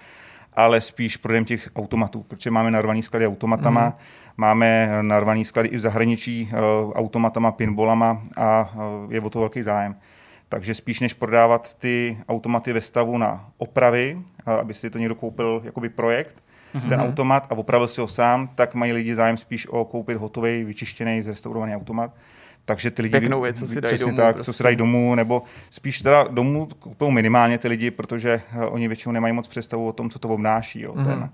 ale 0.54 0.82
spíš 0.82 1.18
prodejem 1.18 1.46
těch 1.46 1.70
automatů, 1.76 2.24
protože 2.24 2.52
máme 2.52 2.72
narvaný 2.72 3.04
sklady 3.04 3.28
automatama, 3.28 3.86
mm. 3.86 3.94
máme 4.38 4.90
narvaný 5.02 5.46
sklady 5.46 5.70
i 5.70 5.78
v 5.78 5.80
zahraničí 5.80 6.50
uh, 6.54 6.92
automatama, 6.92 7.52
pinbolama 7.52 8.22
a 8.38 8.70
uh, 8.76 9.14
je 9.14 9.22
o 9.22 9.30
to 9.30 9.40
velký 9.40 9.62
zájem. 9.62 9.96
Takže 10.52 10.76
spíš 10.76 11.00
než 11.00 11.14
prodávat 11.14 11.76
ty 11.76 12.18
automaty 12.30 12.74
ve 12.74 12.82
stavu 12.82 13.18
na 13.18 13.50
opravy, 13.58 14.22
aby 14.46 14.74
si 14.74 14.90
to 14.90 14.98
někdo 14.98 15.16
koupil 15.16 15.62
jakoby 15.64 15.90
projekt, 15.90 16.36
mm-hmm. 16.76 16.90
ten 16.90 17.02
automat 17.02 17.48
a 17.50 17.56
opravil 17.56 17.88
si 17.88 18.02
ho 18.02 18.08
sám, 18.08 18.50
tak 18.56 18.76
mají 18.76 18.94
lidi 18.94 19.16
zájem 19.16 19.38
spíš 19.38 19.68
o 19.68 19.86
koupit 19.86 20.18
hotový, 20.18 20.64
vyčištěný, 20.64 21.22
zrestaurovaný 21.22 21.76
automat. 21.76 22.12
Takže 22.66 22.92
ty 22.92 23.02
lidi, 23.02 23.20
Pěknou 23.20 23.42
věc, 23.42 23.60
co 23.60 23.68
si 23.68 23.82
dají 23.82 23.98
domů. 23.98 24.18
Tak, 24.18 24.36
prostě. 24.36 24.52
co 24.52 24.58
si 24.58 24.64
dají 24.64 24.76
domů, 24.76 25.16
nebo 25.16 25.44
spíš 25.70 26.02
teda 26.02 26.24
domů 26.24 26.68
kupují 26.80 27.14
minimálně 27.14 27.58
ty 27.58 27.68
lidi, 27.68 27.92
protože 27.92 28.42
uh, 28.56 28.74
oni 28.74 28.88
většinou 28.88 29.12
nemají 29.12 29.34
moc 29.34 29.48
představu 29.48 29.88
o 29.88 29.94
tom, 29.94 30.10
co 30.10 30.20
to 30.20 30.30
obnáší. 30.30 30.82
Jo. 30.82 30.94
Mm-hmm. 30.94 31.06
Ten, 31.06 31.30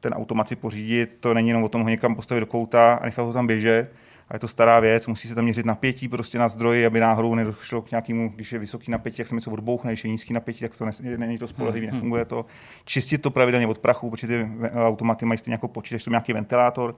ten 0.00 0.14
automat 0.14 0.48
si 0.48 0.56
pořídit, 0.56 1.16
to 1.20 1.34
není 1.34 1.48
jenom 1.48 1.62
o 1.62 1.68
tom 1.68 1.82
ho 1.82 1.88
někam 1.88 2.14
postavit 2.14 2.40
do 2.40 2.46
kouta 2.46 2.94
a 2.94 3.04
nechat 3.04 3.22
ho 3.22 3.32
tam 3.32 3.46
běžet, 3.46 3.92
a 4.32 4.34
je 4.34 4.38
to 4.38 4.48
stará 4.48 4.80
věc, 4.80 5.06
musí 5.06 5.28
se 5.28 5.34
tam 5.34 5.44
měřit 5.44 5.66
napětí 5.66 6.08
prostě 6.08 6.38
na 6.38 6.48
zdroji, 6.48 6.86
aby 6.86 7.00
náhodou 7.00 7.34
nedošlo 7.34 7.82
k 7.82 7.90
nějakému, 7.90 8.32
když 8.34 8.52
je 8.52 8.58
vysoký 8.58 8.90
napětí, 8.90 9.16
jak 9.18 9.28
se 9.28 9.34
něco 9.34 9.50
odbouchne, 9.50 9.90
když 9.90 10.04
je 10.04 10.10
nízký 10.10 10.34
napětí, 10.34 10.60
tak 10.60 10.78
to 10.78 10.86
není 11.16 11.38
to 11.38 11.46
spolehlivý, 11.46 11.86
hmm. 11.86 11.94
nefunguje 11.94 12.24
to. 12.24 12.46
Čistit 12.84 13.18
to 13.18 13.30
pravidelně 13.30 13.66
od 13.66 13.78
prachu, 13.78 14.10
protože 14.10 14.26
ty 14.26 14.48
automaty 14.74 15.24
mají 15.24 15.38
stejně 15.38 15.54
jako 15.54 15.68
počítač, 15.68 16.02
jsou 16.02 16.10
nějaký 16.10 16.32
ventilátor, 16.32 16.96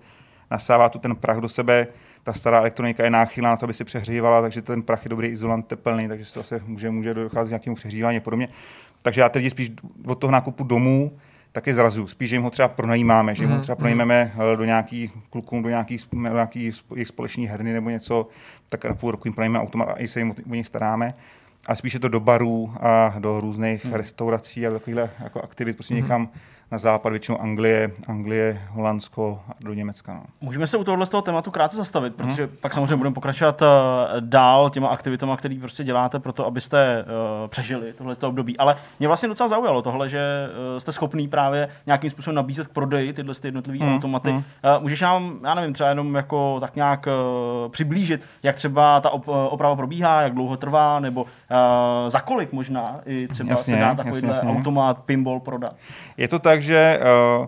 nasává 0.51 0.89
to 0.89 0.99
ten 0.99 1.17
prach 1.17 1.39
do 1.39 1.49
sebe, 1.49 1.87
ta 2.23 2.33
stará 2.33 2.59
elektronika 2.59 3.05
je 3.05 3.11
náchylná 3.11 3.51
na 3.51 3.57
to, 3.57 3.65
aby 3.65 3.75
se 3.75 3.85
přehřívala, 3.85 4.43
takže 4.43 4.63
ten 4.63 4.83
prach 4.83 5.05
je 5.05 5.09
dobrý 5.09 5.29
izolant 5.29 5.67
tepelný, 5.67 6.09
takže 6.09 6.25
se 6.25 6.35
to 6.35 6.41
zase 6.41 6.61
může, 6.67 6.91
může 6.91 7.15
docházet 7.15 7.49
k 7.49 7.51
nějakému 7.51 7.77
přehřívání 7.77 8.19
a 8.19 8.21
podobně. 8.21 8.49
Takže 9.03 9.21
já 9.21 9.29
teď 9.29 9.51
spíš 9.51 9.71
od 10.07 10.15
toho 10.15 10.31
nákupu 10.31 10.65
domů 10.65 11.19
taky 11.55 11.75
zrazu. 11.75 12.07
Spíš, 12.07 12.31
že 12.31 12.37
jim 12.37 12.43
ho 12.43 12.51
třeba 12.51 12.69
pronajímáme, 12.69 13.35
že 13.35 13.43
jim 13.43 13.51
ho 13.51 13.55
mhm, 13.55 13.63
třeba 13.63 13.75
mhm. 13.75 13.79
pronajímáme 13.79 14.33
eh, 14.35 14.57
do 14.57 14.65
nějakých 14.65 15.13
klukům, 15.31 15.63
do 15.63 15.69
nějakých, 15.69 16.05
do 16.13 16.35
nějakých 16.35 16.83
jejich 16.95 17.09
společných 17.09 17.51
herny 17.51 17.73
nebo 17.73 17.91
něco, 17.91 18.29
tak 18.69 18.85
na 18.85 18.95
půl 18.95 19.11
roku 19.11 19.29
jim 19.29 19.35
pronajímáme 19.35 19.65
automat 19.65 19.85
a 19.85 20.01
i 20.01 20.09
se 20.09 20.21
jim 20.21 20.35
o 20.51 20.55
ně 20.55 20.65
staráme. 20.65 21.15
A 21.67 21.75
spíše 21.75 21.99
to 21.99 22.09
do 22.09 22.21
barů 22.21 22.75
a 22.81 23.15
do 23.19 23.41
různých 23.41 23.85
hmm. 23.85 23.95
restaurací 23.95 24.67
a 24.67 24.71
takovýchhle 24.71 25.11
jako 25.23 25.41
aktivit, 25.41 25.77
prostě 25.77 25.95
hmm. 25.95 26.29
Na 26.75 26.79
západ, 26.79 27.11
většinou 27.11 27.41
Anglie, 27.41 27.91
Anglie, 28.09 28.61
Holandsko 28.71 29.41
a 29.49 29.53
do 29.65 29.75
Německa. 29.75 30.15
No. 30.15 30.23
Můžeme 30.41 30.67
se 30.67 30.77
u 30.77 30.85
tohohle 30.85 31.07
z 31.07 31.09
toho 31.09 31.23
tématu 31.23 31.51
krátce 31.51 31.77
zastavit, 31.77 32.15
protože 32.15 32.47
hmm. 32.47 32.57
pak 32.61 32.75
samozřejmě 32.75 32.97
budeme 32.97 33.15
pokračovat 33.15 33.63
uh, 33.63 33.69
dál 34.21 34.71
těma 34.71 34.89
aktivitami, 34.89 35.33
které 35.37 35.57
prostě 35.61 35.85
děláte 35.85 36.19
pro 36.19 36.33
to, 36.33 36.47
abyste 36.47 37.05
uh, 37.05 37.49
přežili 37.49 37.93
tohleto 37.93 38.29
období. 38.29 38.59
Ale 38.59 38.77
mě 38.99 39.09
vlastně 39.09 39.29
docela 39.29 39.49
zaujalo 39.49 39.83
tohle, 39.83 40.09
že 40.09 40.49
uh, 40.73 40.79
jste 40.79 40.93
schopný 40.93 41.29
právě 41.29 41.69
nějakým 41.87 42.11
způsobem 42.11 42.35
nabízet 42.35 42.67
k 42.67 42.71
prodeji 42.71 43.13
tyhle 43.13 43.35
ty 43.35 43.49
jednotlivé 43.49 43.85
hmm. 43.85 43.95
automaty. 43.95 44.31
Hmm. 44.31 44.39
Uh, 44.77 44.83
můžeš 44.83 45.01
nám, 45.01 45.39
já 45.45 45.55
nevím, 45.55 45.73
třeba 45.73 45.89
jenom 45.89 46.15
jako 46.15 46.61
tak 46.61 46.77
nějak 46.77 47.07
uh, 47.07 47.73
přiblížit, 47.73 48.23
jak 48.43 48.57
třeba 48.57 49.01
ta 49.01 49.11
op- 49.11 49.49
oprava 49.49 49.77
probíhá, 49.77 50.23
jak 50.23 50.35
dlouho 50.35 50.57
trvá, 50.57 51.01
nebo 51.01 51.23
uh, 51.23 51.29
za 52.09 52.21
kolik 52.21 52.53
možná 52.53 52.95
i 53.07 53.29
třeba 53.29 53.51
jasně, 53.51 53.75
se 53.75 53.81
dá 53.81 53.95
takovýhle 53.95 54.41
automat, 54.41 54.99
pinball 54.99 55.41
prodat. 55.41 55.77
Je 56.17 56.29
to 56.29 56.39
tak, 56.39 56.64
že 56.65 57.01
uh, 57.39 57.47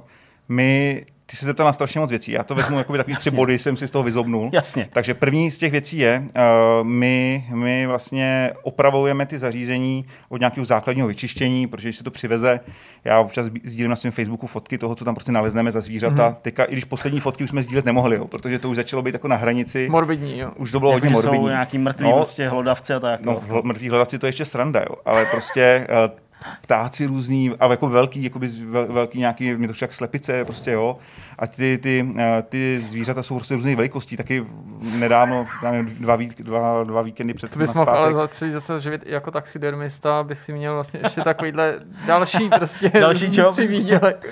my 0.48 1.04
ty 1.28 1.36
se 1.36 1.46
zeptal 1.46 1.66
na 1.66 1.72
strašně 1.72 2.00
moc 2.00 2.10
věcí. 2.10 2.32
Já 2.32 2.44
to 2.44 2.54
vezmu 2.54 2.78
jako 2.78 2.96
takový 2.96 3.16
tři 3.16 3.30
body, 3.30 3.58
jsem 3.58 3.76
si 3.76 3.88
z 3.88 3.90
toho 3.90 4.02
vyzobnul. 4.02 4.50
Jasně. 4.52 4.88
Takže 4.92 5.14
první 5.14 5.50
z 5.50 5.58
těch 5.58 5.72
věcí 5.72 5.98
je, 5.98 6.22
uh, 6.36 6.86
my, 6.86 7.44
my 7.54 7.86
vlastně 7.86 8.52
opravujeme 8.62 9.26
ty 9.26 9.38
zařízení 9.38 10.04
od 10.28 10.40
nějakého 10.40 10.64
základního 10.64 11.08
vyčištění, 11.08 11.66
protože 11.66 11.88
když 11.88 11.96
se 11.96 12.04
to 12.04 12.10
přiveze, 12.10 12.60
já 13.04 13.20
občas 13.20 13.46
sdílím 13.64 13.90
na 13.90 13.96
svém 13.96 14.12
Facebooku 14.12 14.46
fotky 14.46 14.78
toho, 14.78 14.94
co 14.94 15.04
tam 15.04 15.14
prostě 15.14 15.32
nalezneme 15.32 15.72
za 15.72 15.80
zvířata. 15.80 16.30
Mm-hmm. 16.30 16.36
Teďka, 16.42 16.64
i 16.64 16.72
když 16.72 16.84
poslední 16.84 17.20
fotky 17.20 17.44
už 17.44 17.50
jsme 17.50 17.62
sdílet 17.62 17.84
nemohli, 17.84 18.16
jo, 18.16 18.26
protože 18.26 18.58
to 18.58 18.70
už 18.70 18.76
začalo 18.76 19.02
být 19.02 19.14
jako 19.14 19.28
na 19.28 19.36
hranici. 19.36 19.88
Morbidní, 19.90 20.38
jo. 20.38 20.50
Už 20.56 20.70
to 20.70 20.78
bylo 20.78 20.92
jako, 20.92 21.06
hodně 21.06 21.14
morbidní. 21.14 21.46
Jsou 21.46 21.48
nějaký 21.48 21.78
mrtví 21.78 22.04
no, 22.04 22.16
prostě 22.16 22.48
hlodavci 22.48 22.94
a 22.94 23.00
tak. 23.00 23.20
No, 23.20 23.42
mrtví 23.62 23.88
hlodavci 23.88 24.18
to 24.18 24.26
je 24.26 24.28
ještě 24.28 24.44
sranda, 24.44 24.80
jo. 24.80 24.96
Ale 25.04 25.26
prostě 25.30 25.86
uh, 25.90 26.18
ptáci 26.60 27.06
různý 27.06 27.52
a 27.60 27.66
jako 27.66 27.88
velký, 27.88 28.22
jakoby 28.22 28.48
velký 28.88 29.18
nějaký, 29.18 29.56
mě 29.56 29.68
to 29.68 29.74
však 29.74 29.94
slepice, 29.94 30.44
prostě 30.44 30.70
jo. 30.70 30.98
A 31.38 31.46
ty, 31.46 31.78
ty, 31.78 32.08
eh, 32.18 32.42
ty 32.48 32.78
zvířata 32.88 33.22
jsou 33.22 33.34
prostě 33.34 33.54
různé 33.54 33.76
velikostí, 33.76 34.16
taky 34.16 34.46
nedávno, 34.80 35.46
dva, 35.82 36.16
vík, 36.16 36.42
dva, 36.42 36.84
dva 36.84 37.02
víkendy 37.02 37.34
před 37.34 37.50
To 37.50 37.58
bys 37.58 37.72
mohl 37.72 37.90
ale 37.90 38.14
začít 38.14 38.52
zase 38.52 38.80
živit 38.80 39.02
jako 39.06 39.30
taxidermista, 39.30 40.22
by 40.22 40.36
si 40.36 40.52
měl 40.52 40.74
vlastně 40.74 41.00
ještě 41.02 41.20
takovýhle 41.20 41.78
další 42.06 42.48
prostě 42.56 42.90
další 42.90 43.28
job. 43.32 43.56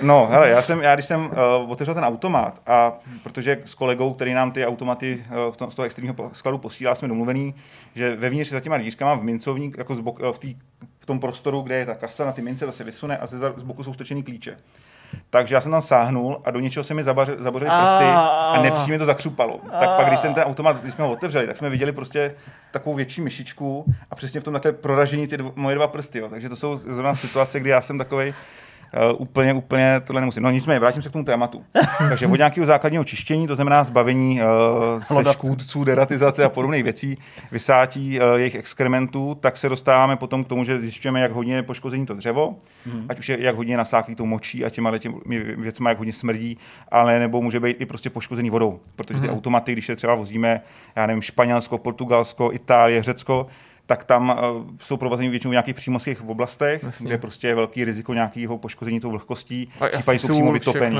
No, 0.01 0.27
hele, 0.31 0.49
já 0.49 0.61
jsem, 0.61 0.81
já 0.81 0.93
když 0.95 1.05
jsem 1.05 1.25
uh, 1.25 1.71
otevřel 1.71 1.93
ten 1.93 2.03
automat 2.03 2.61
a 2.67 2.93
protože 3.23 3.61
s 3.65 3.75
kolegou, 3.75 4.13
který 4.13 4.33
nám 4.33 4.51
ty 4.51 4.65
automaty 4.65 5.23
uh, 5.47 5.53
v 5.53 5.57
tom, 5.57 5.71
z 5.71 5.75
toho 5.75 5.85
extrémního 5.85 6.15
skladu 6.33 6.57
posílá, 6.57 6.95
jsme 6.95 7.07
domluvený, 7.07 7.55
že 7.95 8.15
vevnitř 8.15 8.49
za 8.49 8.59
těma 8.59 8.77
dvířkama 8.77 9.15
v 9.15 9.23
mincovník, 9.23 9.77
jako 9.77 9.95
zbok, 9.95 10.19
v 10.31 10.39
té 10.39 10.47
v 11.05 11.07
tom 11.07 11.19
prostoru, 11.19 11.61
kde 11.61 11.75
je 11.75 11.85
ta 11.85 11.95
kasa 11.95 12.25
na 12.25 12.31
ty 12.31 12.41
mince, 12.41 12.65
ta 12.65 12.71
se 12.71 12.83
vysune 12.83 13.17
a 13.17 13.25
ze 13.25 13.37
z 13.37 13.63
boku 13.63 13.83
jsou 13.83 13.93
stočený 13.93 14.23
klíče. 14.23 14.57
Takže 15.29 15.55
já 15.55 15.61
jsem 15.61 15.71
tam 15.71 15.81
sáhnul 15.81 16.41
a 16.45 16.51
do 16.51 16.59
něčeho 16.59 16.83
se 16.83 16.93
mi 16.93 17.03
zabořily 17.03 17.71
prsty 17.81 18.03
a 18.03 18.61
nepříjemně 18.61 18.99
to 18.99 19.05
zakřupalo. 19.05 19.59
Tak 19.79 19.89
pak, 19.95 20.07
když 20.07 20.19
jsem 20.19 20.33
ten 20.33 20.43
automat, 20.43 20.81
když 20.81 20.93
jsme 20.93 21.03
ho 21.03 21.11
otevřeli, 21.11 21.47
tak 21.47 21.57
jsme 21.57 21.69
viděli 21.69 21.91
prostě 21.91 22.35
takovou 22.71 22.95
větší 22.95 23.21
myšičku 23.21 23.85
a 24.11 24.15
přesně 24.15 24.41
v 24.41 24.43
tom 24.43 24.53
takhle 24.53 24.71
proražení 24.71 25.27
ty 25.27 25.37
dvo, 25.37 25.53
moje 25.55 25.75
dva 25.75 25.87
prsty. 25.87 26.19
Jo. 26.19 26.29
Takže 26.29 26.49
to 26.49 26.55
jsou 26.55 26.77
zrovna 26.77 27.15
situace, 27.15 27.59
kdy 27.59 27.69
já 27.69 27.81
jsem 27.81 27.97
takový 27.97 28.33
úplně, 29.17 29.53
úplně 29.53 30.01
tohle 30.03 30.21
nemusím. 30.21 30.43
No 30.43 30.51
nicméně, 30.51 30.79
vrátím 30.79 31.01
se 31.01 31.09
k 31.09 31.11
tomu 31.11 31.25
tématu. 31.25 31.63
Takže 32.09 32.27
od 32.27 32.35
nějakého 32.35 32.65
základního 32.65 33.03
čištění, 33.03 33.47
to 33.47 33.55
znamená 33.55 33.83
zbavení 33.83 34.41
uh, 35.07 35.23
se 35.23 35.33
škůdců, 35.33 35.83
deratizace 35.83 36.43
a 36.43 36.49
podobných 36.49 36.83
věcí, 36.83 37.15
vysátí 37.51 38.19
uh, 38.19 38.25
jejich 38.35 38.55
exkrementů, 38.55 39.37
tak 39.39 39.57
se 39.57 39.69
dostáváme 39.69 40.15
potom 40.15 40.43
k 40.43 40.47
tomu, 40.47 40.63
že 40.63 40.79
zjišťujeme, 40.79 41.21
jak 41.21 41.31
hodně 41.31 41.55
je 41.55 41.63
poškození 41.63 42.05
to 42.05 42.13
dřevo, 42.13 42.55
hmm. 42.85 43.05
ať 43.09 43.19
už 43.19 43.29
je 43.29 43.37
jak 43.41 43.55
hodně 43.55 43.77
nasáklý 43.77 44.15
tou 44.15 44.25
močí 44.25 44.65
a 44.65 44.69
těma 44.69 44.97
těmi 44.97 45.15
věcmi, 45.57 45.89
jak 45.89 45.97
hodně 45.97 46.13
smrdí, 46.13 46.57
ale 46.91 47.19
nebo 47.19 47.41
může 47.41 47.59
být 47.59 47.81
i 47.81 47.85
prostě 47.85 48.09
poškozený 48.09 48.49
vodou, 48.49 48.79
protože 48.95 49.19
ty 49.19 49.27
hmm. 49.27 49.35
automaty, 49.35 49.71
když 49.71 49.89
je 49.89 49.95
třeba 49.95 50.15
vozíme, 50.15 50.61
já 50.95 51.05
nevím, 51.05 51.21
Španělsko, 51.21 51.77
Portugalsko, 51.77 52.51
Itálie, 52.53 53.03
Řecko, 53.03 53.47
tak 53.85 54.03
tam 54.03 54.29
uh, 54.29 54.63
jsou 54.79 54.97
provození 54.97 55.29
většinou 55.29 55.49
v 55.49 55.51
nějakých 55.51 55.75
přímořských 55.75 56.29
oblastech, 56.29 56.83
Jasně. 56.83 57.07
kde 57.07 57.17
prostě 57.17 57.47
je 57.47 57.55
velký 57.55 57.85
riziko 57.85 58.13
nějakého 58.13 58.57
poškození 58.57 58.99
tou 58.99 59.11
vlhkostí, 59.11 59.69
případně 59.91 60.19
jsou 60.19 60.27
přímo 60.27 60.53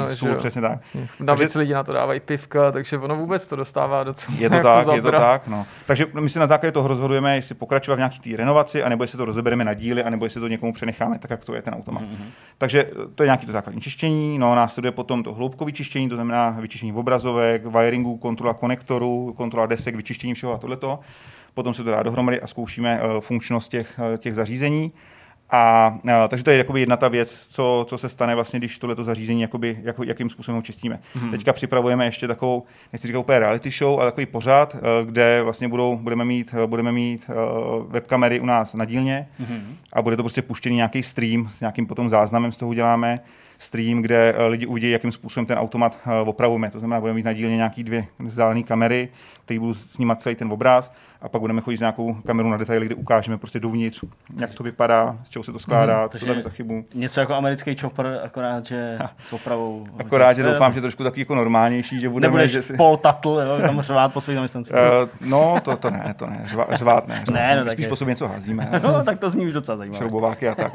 že 0.10 0.16
sůl, 0.16 0.30
jo. 0.30 0.36
přesně 0.36 0.62
tak. 0.62 0.80
Navíc 1.20 1.41
Takže- 1.41 1.60
lidi 1.60 1.74
na 1.74 1.84
to 1.84 1.94
dávají 1.94 2.20
pivka, 2.20 2.72
takže 2.72 2.98
ono 2.98 3.16
vůbec 3.16 3.48
to 3.48 3.56
dostává 3.56 4.03
docela 4.03 4.38
Je 4.40 4.49
to 4.49 4.56
jako 4.56 4.68
tak, 4.68 4.80
je 4.80 5.02
to 5.02 5.07
zabrat. 5.07 5.22
tak. 5.22 5.48
No. 5.48 5.66
Takže 5.86 6.06
my 6.20 6.30
si 6.30 6.40
na 6.40 6.48
základě 6.48 6.72
toho 6.72 6.88
rozhodujeme, 6.88 7.36
jestli 7.36 7.56
pokračovat 7.56 7.95
v 7.95 7.99
nějaký 7.99 8.20
té 8.20 8.38
renovaci, 8.38 8.84
anebo 8.84 9.03
jestli 9.03 9.18
to 9.18 9.26
rozebereme 9.26 9.66
na 9.66 9.74
díly, 9.74 10.03
anebo 10.03 10.26
jestli 10.26 10.41
to 10.41 10.48
někomu 10.48 10.74
přenecháme, 10.74 11.20
tak 11.20 11.32
jak 11.32 11.45
to 11.45 11.56
je 11.56 11.62
ten 11.62 11.74
automat. 11.74 12.03
Mm-hmm. 12.03 12.26
Takže 12.57 12.84
eh, 12.84 12.91
to 13.16 13.24
je 13.24 13.28
nějaký 13.28 13.45
to 13.45 13.52
základní 13.52 13.82
čištění, 13.82 14.40
no 14.40 14.56
následuje 14.56 14.91
potom 14.91 15.24
to 15.24 15.34
hloubkové 15.34 15.72
čištění, 15.72 16.10
to 16.10 16.16
znamená 16.16 16.49
vyčištění 16.49 16.94
obrazovek, 16.94 17.66
wiringu, 17.66 18.18
kontrola 18.18 18.53
konektorů, 18.53 19.34
kontrola 19.38 19.66
desek, 19.66 19.95
vyčištění 19.95 20.34
všeho 20.34 20.53
a 20.53 20.57
tohleto. 20.57 20.99
Potom 21.56 21.73
se 21.73 21.84
to 21.84 21.91
dá 21.91 22.03
dohromady 22.03 22.41
a 22.41 22.48
zkoušíme 22.48 22.99
eh, 23.02 23.22
funkčnost 23.22 23.72
těch, 23.72 23.99
eh, 24.14 24.18
těch 24.18 24.36
zařízení. 24.36 24.91
A, 25.49 25.98
a 26.23 26.27
takže 26.27 26.44
to 26.44 26.52
je 26.52 26.57
jakoby 26.57 26.80
jedna 26.80 26.98
ta 26.98 27.07
věc, 27.07 27.48
co, 27.48 27.86
co 27.90 27.98
se 27.98 28.10
stane 28.10 28.36
vlastně, 28.36 28.60
když 28.60 28.80
tohleto 28.80 29.03
zařízení, 29.03 29.41
jakoby, 29.41 29.80
jako, 29.82 30.03
jakým 30.03 30.30
způsobem 30.30 30.56
ho 30.56 30.61
čistíme. 30.61 30.99
Hmm. 31.14 31.32
Teďka 31.32 31.53
připravujeme 31.53 32.06
ještě 32.06 32.27
takovou, 32.27 32.64
nechci 32.94 33.07
říkat 33.07 33.19
úplně 33.19 33.40
reality 33.40 33.72
show, 33.72 33.99
ale 33.99 34.11
takový 34.11 34.26
pořád, 34.26 34.76
eh, 34.76 35.06
kde 35.06 35.44
vlastně 35.44 35.68
budou, 35.68 35.98
budeme 35.98 36.26
mít, 36.26 36.56
eh, 36.64 36.68
budeme 36.68 36.91
mít 36.91 37.30
uh, 37.30 37.91
webkamery 37.91 38.40
u 38.40 38.45
nás 38.45 38.73
na 38.73 38.86
dílně 38.86 39.27
hmm. 39.40 39.77
a 39.94 40.02
bude 40.02 40.18
to 40.18 40.23
prostě 40.23 40.41
puštěný 40.41 40.76
nějaký 40.76 41.03
stream 41.03 41.49
s 41.49 41.60
nějakým 41.60 41.88
potom 41.88 42.10
záznamem 42.10 42.52
z 42.52 42.57
toho 42.57 42.69
uděláme 42.69 43.19
stream, 43.57 44.02
kde 44.02 44.34
eh, 44.38 44.45
lidi 44.45 44.65
uvidí, 44.65 44.90
jakým 44.90 45.11
způsobem 45.11 45.45
ten 45.45 45.57
automat 45.57 45.99
eh, 46.06 46.22
opravujeme. 46.22 46.72
To 46.72 46.80
znamená, 46.80 46.99
budeme 46.99 47.15
mít 47.15 47.26
na 47.26 47.34
dílně 47.34 47.56
nějaký 47.56 47.84
dvě 47.84 48.06
vzdálené 48.19 48.64
kamery, 48.64 49.10
které 49.46 49.60
budou 49.60 49.74
snímat 49.74 50.22
celý 50.22 50.36
ten 50.36 50.52
obraz 50.52 50.92
a 51.22 51.30
pak 51.30 51.42
budeme 51.42 51.62
chodit 51.62 51.78
s 51.78 51.80
nějakou 51.80 52.14
kamerou 52.14 52.50
na 52.50 52.58
detaily, 52.58 52.86
kde 52.86 52.96
ukážeme 52.96 53.38
prostě 53.38 53.60
dovnitř, 53.60 54.04
jak 54.40 54.54
to 54.54 54.64
vypadá, 54.64 55.18
z 55.24 55.30
čeho 55.30 55.44
se 55.44 55.52
to 55.52 55.60
skládá, 55.60 56.04
mm, 56.04 56.20
co 56.20 56.26
tam 56.26 56.36
je 56.38 56.44
za 56.44 56.50
chybu. 56.50 56.86
Něco 56.94 57.20
jako 57.20 57.34
americký 57.34 57.76
chopper, 57.76 58.22
akorát, 58.24 58.66
že 58.66 59.00
s 59.20 59.34
opravou. 59.34 59.88
Akorát, 60.00 60.34
že 60.34 60.44
doufám, 60.44 60.74
že 60.74 60.82
trošku 60.82 61.04
taky 61.04 61.22
jako 61.22 61.36
normálnější, 61.36 62.00
že 62.00 62.10
budeme, 62.10 62.32
Nebudeš 62.32 62.52
že 62.52 62.62
si... 62.62 62.78
Paul 62.78 62.98
Tatl, 62.98 63.30
jo, 63.30 63.58
tam 63.62 63.82
řvát 63.82 64.14
po 64.14 64.22
svých 64.22 64.36
zaměstnancích. 64.36 64.76
Uh, 64.76 65.30
no, 65.30 65.56
to, 65.64 65.78
to 65.78 65.90
ne, 65.90 66.14
to 66.18 66.26
ne, 66.28 66.42
řva, 66.46 66.68
řvát 66.72 67.08
ne. 67.08 67.22
Řvát. 67.26 67.36
Ne, 67.36 67.64
no, 67.66 67.72
Spíš 67.72 67.88
po 67.88 67.96
sobě 67.96 68.12
něco 68.12 68.28
házíme. 68.28 68.70
No, 68.84 69.04
tak 69.04 69.20
to 69.20 69.30
zní 69.30 69.48
už 69.48 69.54
docela 69.54 69.78
zajímavé. 69.78 69.98
šroubováky 69.98 70.50
a 70.50 70.56
tak. 70.56 70.74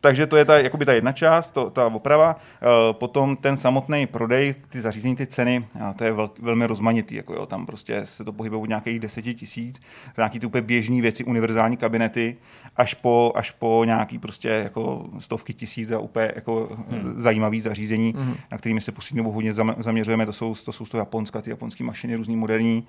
Takže 0.00 0.26
to 0.26 0.36
je 0.36 0.44
ta, 0.44 0.58
jakoby 0.58 0.84
ta 0.86 0.92
jedna 0.92 1.12
část, 1.12 1.50
to, 1.50 1.70
ta 1.70 1.86
oprava. 1.86 2.36
Eh, 2.36 2.92
Potom 2.92 3.36
ten 3.36 3.56
samotný 3.56 4.06
prodej, 4.06 4.54
ty 4.68 4.80
zařízení, 4.80 5.16
ty 5.16 5.26
ceny, 5.26 5.66
to 5.96 6.04
je 6.04 6.12
vel, 6.12 6.30
velmi 6.42 6.66
rozmanitý. 6.66 7.14
Jako 7.14 7.34
jo, 7.34 7.46
tam 7.46 7.66
prostě 7.66 7.93
se 8.04 8.24
to 8.24 8.32
pohybuje 8.32 8.62
od 8.62 8.68
nějakých 8.68 9.00
deseti 9.00 9.34
tisíc, 9.34 9.80
za 10.16 10.22
nějaký 10.22 10.40
ty 10.40 10.46
úplně 10.46 10.62
běžné 10.62 11.02
věci, 11.02 11.24
univerzální 11.24 11.76
kabinety, 11.76 12.36
až 12.76 12.94
po, 12.94 13.32
až 13.34 13.50
po 13.50 13.82
nějaký 13.84 14.18
prostě 14.18 14.48
jako 14.48 15.10
stovky 15.18 15.54
tisíc 15.54 15.90
a 15.90 15.98
úplně 15.98 16.32
jako 16.34 16.78
hmm. 16.88 17.14
zajímavý 17.16 17.60
zařízení, 17.60 18.14
hmm. 18.16 18.34
na 18.52 18.58
kterými 18.58 18.80
se 18.80 18.92
poslední 18.92 19.16
dobou 19.16 19.32
hodně 19.32 19.52
zam- 19.52 19.74
zaměřujeme. 19.78 20.26
To 20.26 20.32
jsou, 20.32 20.54
to 20.54 20.72
jsou 20.72 20.86
z 20.86 20.88
toho 20.88 21.00
Japonska, 21.00 21.42
ty 21.42 21.50
japonské 21.50 21.84
mašiny, 21.84 22.16
různý 22.16 22.36
moderní 22.36 22.84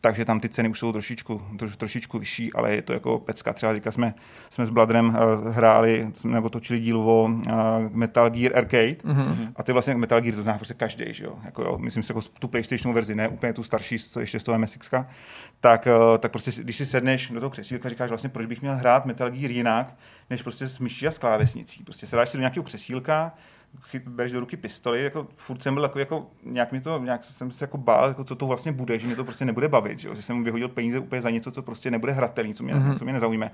takže 0.00 0.24
tam 0.24 0.40
ty 0.40 0.48
ceny 0.48 0.68
už 0.68 0.78
jsou 0.78 0.92
trošičku, 0.92 1.42
troš, 1.58 1.76
trošičku 1.76 2.18
vyšší, 2.18 2.52
ale 2.52 2.74
je 2.74 2.82
to 2.82 2.92
jako 2.92 3.18
pecka. 3.18 3.52
Třeba 3.52 3.72
teďka 3.72 3.92
jsme, 3.92 4.14
jsme 4.50 4.66
s 4.66 4.70
Bladrem 4.70 5.08
uh, 5.08 5.48
hráli, 5.48 6.10
nebo 6.24 6.50
točili 6.50 6.80
díl 6.80 7.00
o 7.00 7.24
uh, 7.24 7.32
Metal 7.90 8.30
Gear 8.30 8.58
Arcade 8.58 8.92
mm-hmm. 8.92 9.52
a 9.56 9.62
ty 9.62 9.72
vlastně 9.72 9.94
Metal 9.94 10.20
Gear 10.20 10.34
to 10.34 10.42
zná 10.42 10.54
prostě 10.54 10.74
každý, 10.74 11.04
že 11.10 11.24
jo? 11.24 11.38
Jako, 11.44 11.62
jo? 11.62 11.78
Myslím 11.78 12.02
si 12.02 12.12
jako 12.12 12.20
tu 12.38 12.48
PlayStation 12.48 12.94
verzi, 12.94 13.14
ne 13.14 13.28
úplně 13.28 13.52
tu 13.52 13.62
starší, 13.62 13.98
co 13.98 14.20
ještě 14.20 14.40
z 14.40 14.44
toho 14.44 14.58
MSX, 14.58 14.90
tak, 15.60 15.86
uh, 15.86 16.18
tak 16.18 16.32
prostě 16.32 16.50
když 16.62 16.76
si 16.76 16.86
sedneš 16.86 17.30
do 17.30 17.40
toho 17.40 17.50
křesílka, 17.50 17.88
říkáš 17.88 18.10
vlastně, 18.10 18.28
proč 18.28 18.46
bych 18.46 18.60
měl 18.60 18.76
hrát 18.76 19.06
Metal 19.06 19.30
Gear 19.30 19.50
jinak, 19.50 19.94
než 20.30 20.42
prostě 20.42 20.68
s 20.68 20.78
myší 20.78 21.06
a 21.06 21.10
s 21.10 21.18
klávesnicí. 21.18 21.84
Prostě 21.84 22.06
se 22.06 22.16
dáš 22.16 22.28
si 22.28 22.36
do 22.36 22.40
nějakého 22.40 22.64
křesílka, 22.64 23.32
chy- 23.80 24.02
bereš 24.06 24.32
do 24.32 24.40
ruky 24.40 24.56
pistoli, 24.56 25.04
jako 25.04 25.26
furt 25.34 25.62
jsem 25.62 25.74
byl 25.74 25.82
jako, 25.82 25.98
jako 25.98 26.26
nějak 26.44 26.72
mi 26.72 26.80
to, 26.80 26.98
nějak 26.98 27.24
jsem 27.24 27.50
se 27.50 27.64
jako 27.64 27.78
bál, 27.78 28.08
jako 28.08 28.24
co 28.24 28.36
to 28.36 28.46
vlastně 28.46 28.72
bude, 28.72 28.98
že 28.98 29.06
mě 29.06 29.16
to 29.16 29.24
prostě 29.24 29.44
nebude 29.44 29.68
bavit, 29.68 29.98
že, 29.98 30.08
jo? 30.08 30.14
že 30.14 30.22
jsem 30.22 30.44
vyhodil 30.44 30.68
peníze 30.68 30.98
úplně 30.98 31.22
za 31.22 31.30
něco, 31.30 31.50
co 31.50 31.62
prostě 31.62 31.90
nebude 31.90 32.12
hratelný, 32.12 32.54
co 32.54 32.64
mě, 32.64 32.74
mm-hmm. 32.74 32.98
co 32.98 33.04
mě 33.04 33.12
nezaujme. 33.12 33.50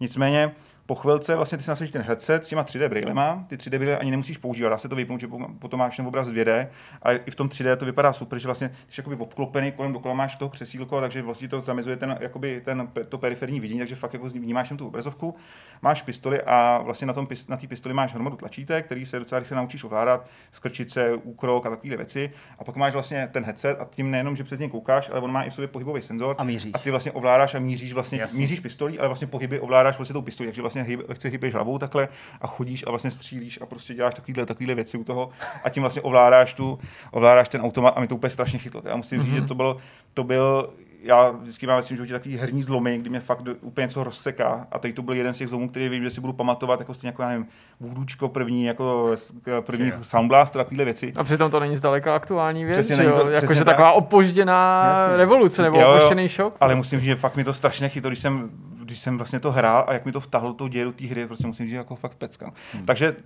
Nicméně 0.00 0.54
po 0.86 0.94
chvilce 0.94 1.36
vlastně 1.36 1.58
ty 1.58 1.64
si 1.64 1.70
nasadíš 1.70 1.90
ten 1.92 2.02
headset 2.02 2.44
s 2.44 2.48
těma 2.48 2.64
3D 2.64 2.88
brýlema, 2.88 3.44
ty 3.48 3.56
3D 3.56 3.78
brýle 3.78 3.98
ani 3.98 4.10
nemusíš 4.10 4.36
používat, 4.38 4.68
dá 4.70 4.78
se 4.78 4.88
to 4.88 4.96
vypnout, 4.96 5.20
že 5.20 5.28
po- 5.28 5.48
potom 5.58 5.78
máš 5.80 5.96
ten 5.96 6.06
obraz 6.06 6.28
2D, 6.28 6.68
ale 7.02 7.16
i 7.26 7.30
v 7.30 7.34
tom 7.34 7.48
3D 7.48 7.76
to 7.76 7.84
vypadá 7.84 8.12
super, 8.12 8.38
že 8.38 8.48
vlastně 8.48 8.70
jsi 8.88 9.00
jakoby 9.00 9.16
obklopený, 9.16 9.72
kolem 9.72 9.92
dokola 9.92 10.14
máš 10.14 10.36
toho 10.36 10.48
křesílko, 10.48 11.00
takže 11.00 11.22
vlastně 11.22 11.48
to 11.48 11.60
zamezuje 11.60 11.96
ten, 11.96 12.16
jakoby 12.20 12.62
ten, 12.64 12.88
to 13.08 13.18
periferní 13.18 13.60
vidění, 13.60 13.78
takže 13.80 13.94
fakt 13.94 14.12
jako 14.12 14.28
vnímáš 14.28 14.72
tu 14.78 14.86
obrazovku, 14.86 15.36
máš 15.82 16.02
pistoli 16.02 16.42
a 16.42 16.80
vlastně 16.84 17.06
na 17.06 17.12
tom 17.12 17.26
pis- 17.26 17.50
na 17.50 17.56
té 17.56 17.66
pistoli 17.66 17.94
máš 17.94 18.14
hromadu 18.14 18.36
tlačítek, 18.36 18.86
který 18.86 19.06
se 19.06 19.18
docela 19.18 19.38
rychle 19.38 19.56
naučíš 19.56 19.84
ovládat, 19.84 20.26
skrčice, 20.50 21.14
úkrok 21.14 21.66
a 21.66 21.70
takové 21.70 21.96
věci. 21.96 22.30
A 22.58 22.64
pak 22.64 22.76
máš 22.76 22.92
vlastně 22.92 23.28
ten 23.32 23.44
headset 23.44 23.80
a 23.80 23.84
tím 23.90 24.10
nejenom, 24.10 24.36
že 24.36 24.44
přes 24.44 24.58
něj 24.60 24.68
koukáš, 24.70 25.10
ale 25.10 25.20
on 25.20 25.32
má 25.32 25.42
i 25.42 25.50
v 25.50 25.54
sobě 25.54 25.68
pohybový 25.68 26.02
senzor. 26.02 26.36
A 26.38 26.44
míříš. 26.44 26.70
A 26.74 26.78
ty 26.78 26.90
vlastně 26.90 27.12
ovládáš 27.12 27.54
a 27.54 27.58
míříš 27.58 27.92
vlastně, 27.92 28.20
Jasně. 28.20 28.38
míříš 28.38 28.60
pistolí, 28.60 28.98
ale 28.98 29.08
vlastně 29.08 29.26
pohyby 29.26 29.60
ovládáš 29.60 29.96
vlastně 29.98 30.12
tou 30.12 30.22
pistolí, 30.22 30.46
takže 30.48 30.62
vlastně 30.62 30.73
hyb, 30.82 31.00
lehce 31.08 31.28
hybeš 31.28 31.54
hlavou 31.54 31.78
takhle 31.78 32.08
a 32.40 32.46
chodíš 32.46 32.84
a 32.86 32.90
vlastně 32.90 33.10
střílíš 33.10 33.58
a 33.62 33.66
prostě 33.66 33.94
děláš 33.94 34.14
takovýhle, 34.14 34.46
takovýhle 34.46 34.74
věci 34.74 34.98
u 34.98 35.04
toho 35.04 35.30
a 35.64 35.68
tím 35.70 35.82
vlastně 35.82 36.02
ovládáš 36.02 36.54
tu, 36.54 36.78
ovládáš 37.10 37.48
ten 37.48 37.60
automat 37.60 37.94
a 37.96 38.00
mi 38.00 38.06
to 38.08 38.14
úplně 38.14 38.30
strašně 38.30 38.58
chytlo. 38.58 38.82
Já 38.84 38.96
musím 38.96 39.20
říct, 39.20 39.30
Mhm. 39.32 39.40
že 39.40 39.46
to 39.48 39.54
bylo, 39.54 39.76
to 40.14 40.24
byl 40.24 40.70
já 41.06 41.30
vždycky 41.30 41.66
mám 41.66 41.76
ve 41.76 41.82
svém 41.82 41.96
životě 41.96 42.12
takový 42.12 42.36
herní 42.36 42.62
zlomy, 42.62 42.98
kdy 42.98 43.10
mě 43.10 43.20
fakt 43.20 43.42
do- 43.42 43.54
úplně 43.60 43.84
něco 43.84 44.04
rozseká. 44.04 44.66
A 44.72 44.78
teď 44.78 44.94
to 44.94 45.02
byl 45.02 45.14
jeden 45.14 45.34
z 45.34 45.38
těch 45.38 45.48
zlomů, 45.48 45.68
který 45.68 45.88
vím, 45.88 46.04
že 46.04 46.10
si 46.10 46.20
budu 46.20 46.32
pamatovat, 46.32 46.80
jako 46.80 46.94
stejně 46.94 47.08
jako, 47.08 47.22
já 47.22 47.28
nevím, 47.28 47.46
Vůdůčko 47.80 48.28
první, 48.28 48.64
jako 48.64 49.14
první 49.60 49.88
Jo. 49.88 49.94
Sound 50.02 50.28
Blaster, 50.28 50.60
takovéhle 50.62 50.84
věci. 50.84 51.12
A 51.16 51.24
přitom 51.24 51.50
to 51.50 51.60
není 51.60 51.76
zdaleka 51.76 52.14
aktuální 52.14 52.64
věc, 52.64 52.76
Přesně 52.76 52.96
že 52.96 53.04
jo? 53.04 53.10
to- 53.10 53.16
přesně 53.20 53.34
Jakože 53.34 53.64
tak. 53.64 53.66
taková 53.66 53.92
opožděná 53.92 54.84
Jasně. 54.96 55.16
revoluce 55.16 55.62
nebo 55.62 55.76
Jo, 55.80 55.82
jo. 55.90 55.96
opožděný 55.96 56.28
šok. 56.28 56.56
Ale 56.60 56.74
musím 56.74 56.98
říct, 57.00 57.06
že 57.06 57.16
fakt 57.16 57.36
mi 57.36 57.44
to 57.44 57.52
strašně 57.52 57.88
chytlo, 57.88 58.10
když 58.10 58.18
jsem, 58.18 58.50
když 58.84 58.98
jsem 58.98 59.18
vlastně 59.18 59.40
to 59.40 59.52
hrál 59.52 59.84
a 59.88 59.92
jak 59.92 60.04
mi 60.04 60.12
to 60.12 60.20
vtahlo 60.20 60.54
to 60.54 60.68
děje 60.68 60.84
do 60.84 60.92
té 60.92 61.06
hry, 61.06 61.26
prostě 61.26 61.46
musím 61.46 61.66
říct, 61.66 61.70
že 61.70 61.76
jako 61.76 61.96
fakt 61.96 62.14
pecka. 62.14 62.52
Hmm. 62.72 62.86
Takže 62.86 63.16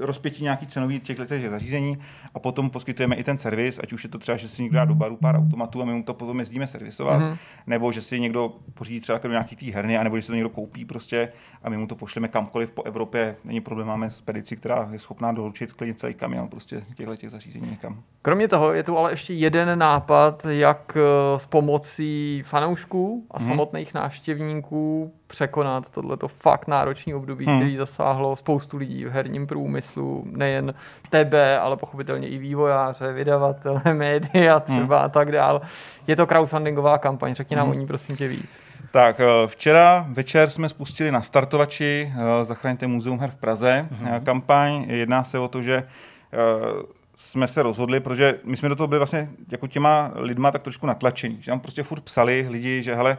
rozpětí 0.00 0.42
nějaký 0.42 0.66
cenový 0.66 1.00
těch 1.00 1.18
těch 1.28 1.50
zařízení 1.50 1.98
a 2.34 2.38
potom 2.38 2.70
poskytujeme 2.70 3.16
i 3.16 3.24
ten 3.24 3.38
servis, 3.38 3.80
ať 3.82 3.92
už 3.92 4.04
je 4.04 4.10
to 4.10 4.18
třeba, 4.18 4.36
že 4.36 4.48
si 4.48 4.62
někdo 4.62 4.76
dá 4.76 4.84
do 4.84 4.94
baru 4.94 5.16
pár 5.16 5.36
automatů 5.36 5.82
a 5.82 5.84
my 5.84 5.92
mu 5.92 6.02
to 6.02 6.14
potom 6.14 6.38
jezdíme 6.38 6.66
servisovat, 6.66 7.20
Mhm. 7.20 7.30
mm-hmm. 7.30 7.36
nebo 7.66 7.92
že 7.92 8.02
si 8.02 8.20
někdo 8.20 8.52
pořídí 8.74 9.00
třeba 9.00 9.18
do 9.18 9.28
nějaký 9.30 9.56
té 9.56 9.66
herny, 9.66 9.98
anebo 9.98 10.16
že 10.16 10.22
si 10.22 10.28
to 10.28 10.34
někdo 10.34 10.48
koupí 10.50 10.84
prostě 10.84 11.32
a 11.62 11.70
my 11.70 11.76
mu 11.76 11.86
to 11.86 11.96
pošleme 11.96 12.28
kamkoliv 12.28 12.70
po 12.70 12.82
Evropě. 12.82 13.36
Není 13.44 13.60
problém, 13.60 13.88
máme 13.88 14.10
spedici, 14.10 14.56
která 14.56 14.88
je 14.92 14.98
schopná 14.98 15.32
doručit 15.32 15.72
klidně 15.72 15.94
celý 15.94 16.14
kamion 16.14 16.48
prostě 16.48 16.82
těchto 16.96 17.16
těch 17.16 17.30
zařízení 17.30 17.70
někam. 17.70 18.02
Kromě 18.22 18.48
toho 18.48 18.72
je 18.72 18.82
tu 18.82 18.98
ale 18.98 19.12
ještě 19.12 19.34
jeden 19.34 19.78
nápad, 19.78 20.46
jak 20.48 20.96
eh, 20.96 21.38
s 21.40 21.46
pomocí 21.46 22.42
fanoušků 22.46 23.26
a 23.30 23.38
Mhm. 23.38 23.48
samotných 23.48 23.94
návštěvníků 23.94 25.12
překonat 25.30 25.90
tohleto 25.90 26.28
fakt 26.28 26.68
náročné 26.68 27.14
období, 27.14 27.46
Mhm. 27.46 27.58
který 27.58 27.76
zasáhlo 27.76 28.36
spoustu 28.36 28.76
lidí 28.76 29.04
v 29.04 29.10
herním 29.10 29.46
průmyslu, 29.46 30.24
nejen 30.26 30.74
tebe, 31.10 31.58
ale 31.58 31.76
pochopitelně 31.76 32.28
i 32.28 32.38
vývojáře, 32.38 33.12
vydavatele, 33.12 33.82
média 33.94 34.60
třeba 34.60 35.00
a 35.00 35.08
tak 35.08 35.32
dál. 35.32 35.60
Je 36.06 36.16
to 36.16 36.26
crowdfundingová 36.26 36.98
kampaň, 36.98 37.34
řekni 37.34 37.56
nám 37.56 37.66
Mhm. 37.68 37.76
o 37.76 37.80
ní 37.80 37.86
prosím 37.86 38.16
tě 38.16 38.28
víc. 38.28 38.60
Tak, 38.92 39.20
eh, 39.20 39.24
včera 39.46 40.06
večer 40.08 40.50
jsme 40.50 40.68
spustili 40.68 41.10
na 41.12 41.22
startovači 41.22 42.12
eh, 42.16 42.44
Zachraňte 42.44 42.86
muzeum 42.86 43.18
her 43.20 43.30
v 43.30 43.34
Praze 43.34 43.88
mm-hmm. 43.92 44.22
kampaň. 44.24 44.84
Jedná 44.88 45.24
se 45.24 45.38
o 45.38 45.48
to, 45.48 45.62
že 45.62 45.84
jsme 47.16 47.48
se 47.48 47.62
rozhodli, 47.62 48.00
protože 48.00 48.38
my 48.44 48.56
jsme 48.56 48.68
do 48.68 48.76
toho 48.76 48.86
byli 48.86 48.98
vlastně 48.98 49.28
jako 49.52 49.66
těma 49.66 50.10
lidma 50.14 50.50
tak 50.50 50.62
trošku 50.62 50.86
natlačení. 50.86 51.38
Že 51.40 51.50
nám 51.52 51.60
prostě 51.60 51.82
furt 51.82 52.00
psali 52.00 52.46
lidi, 52.50 52.82
že 52.82 52.94
hele, 52.94 53.18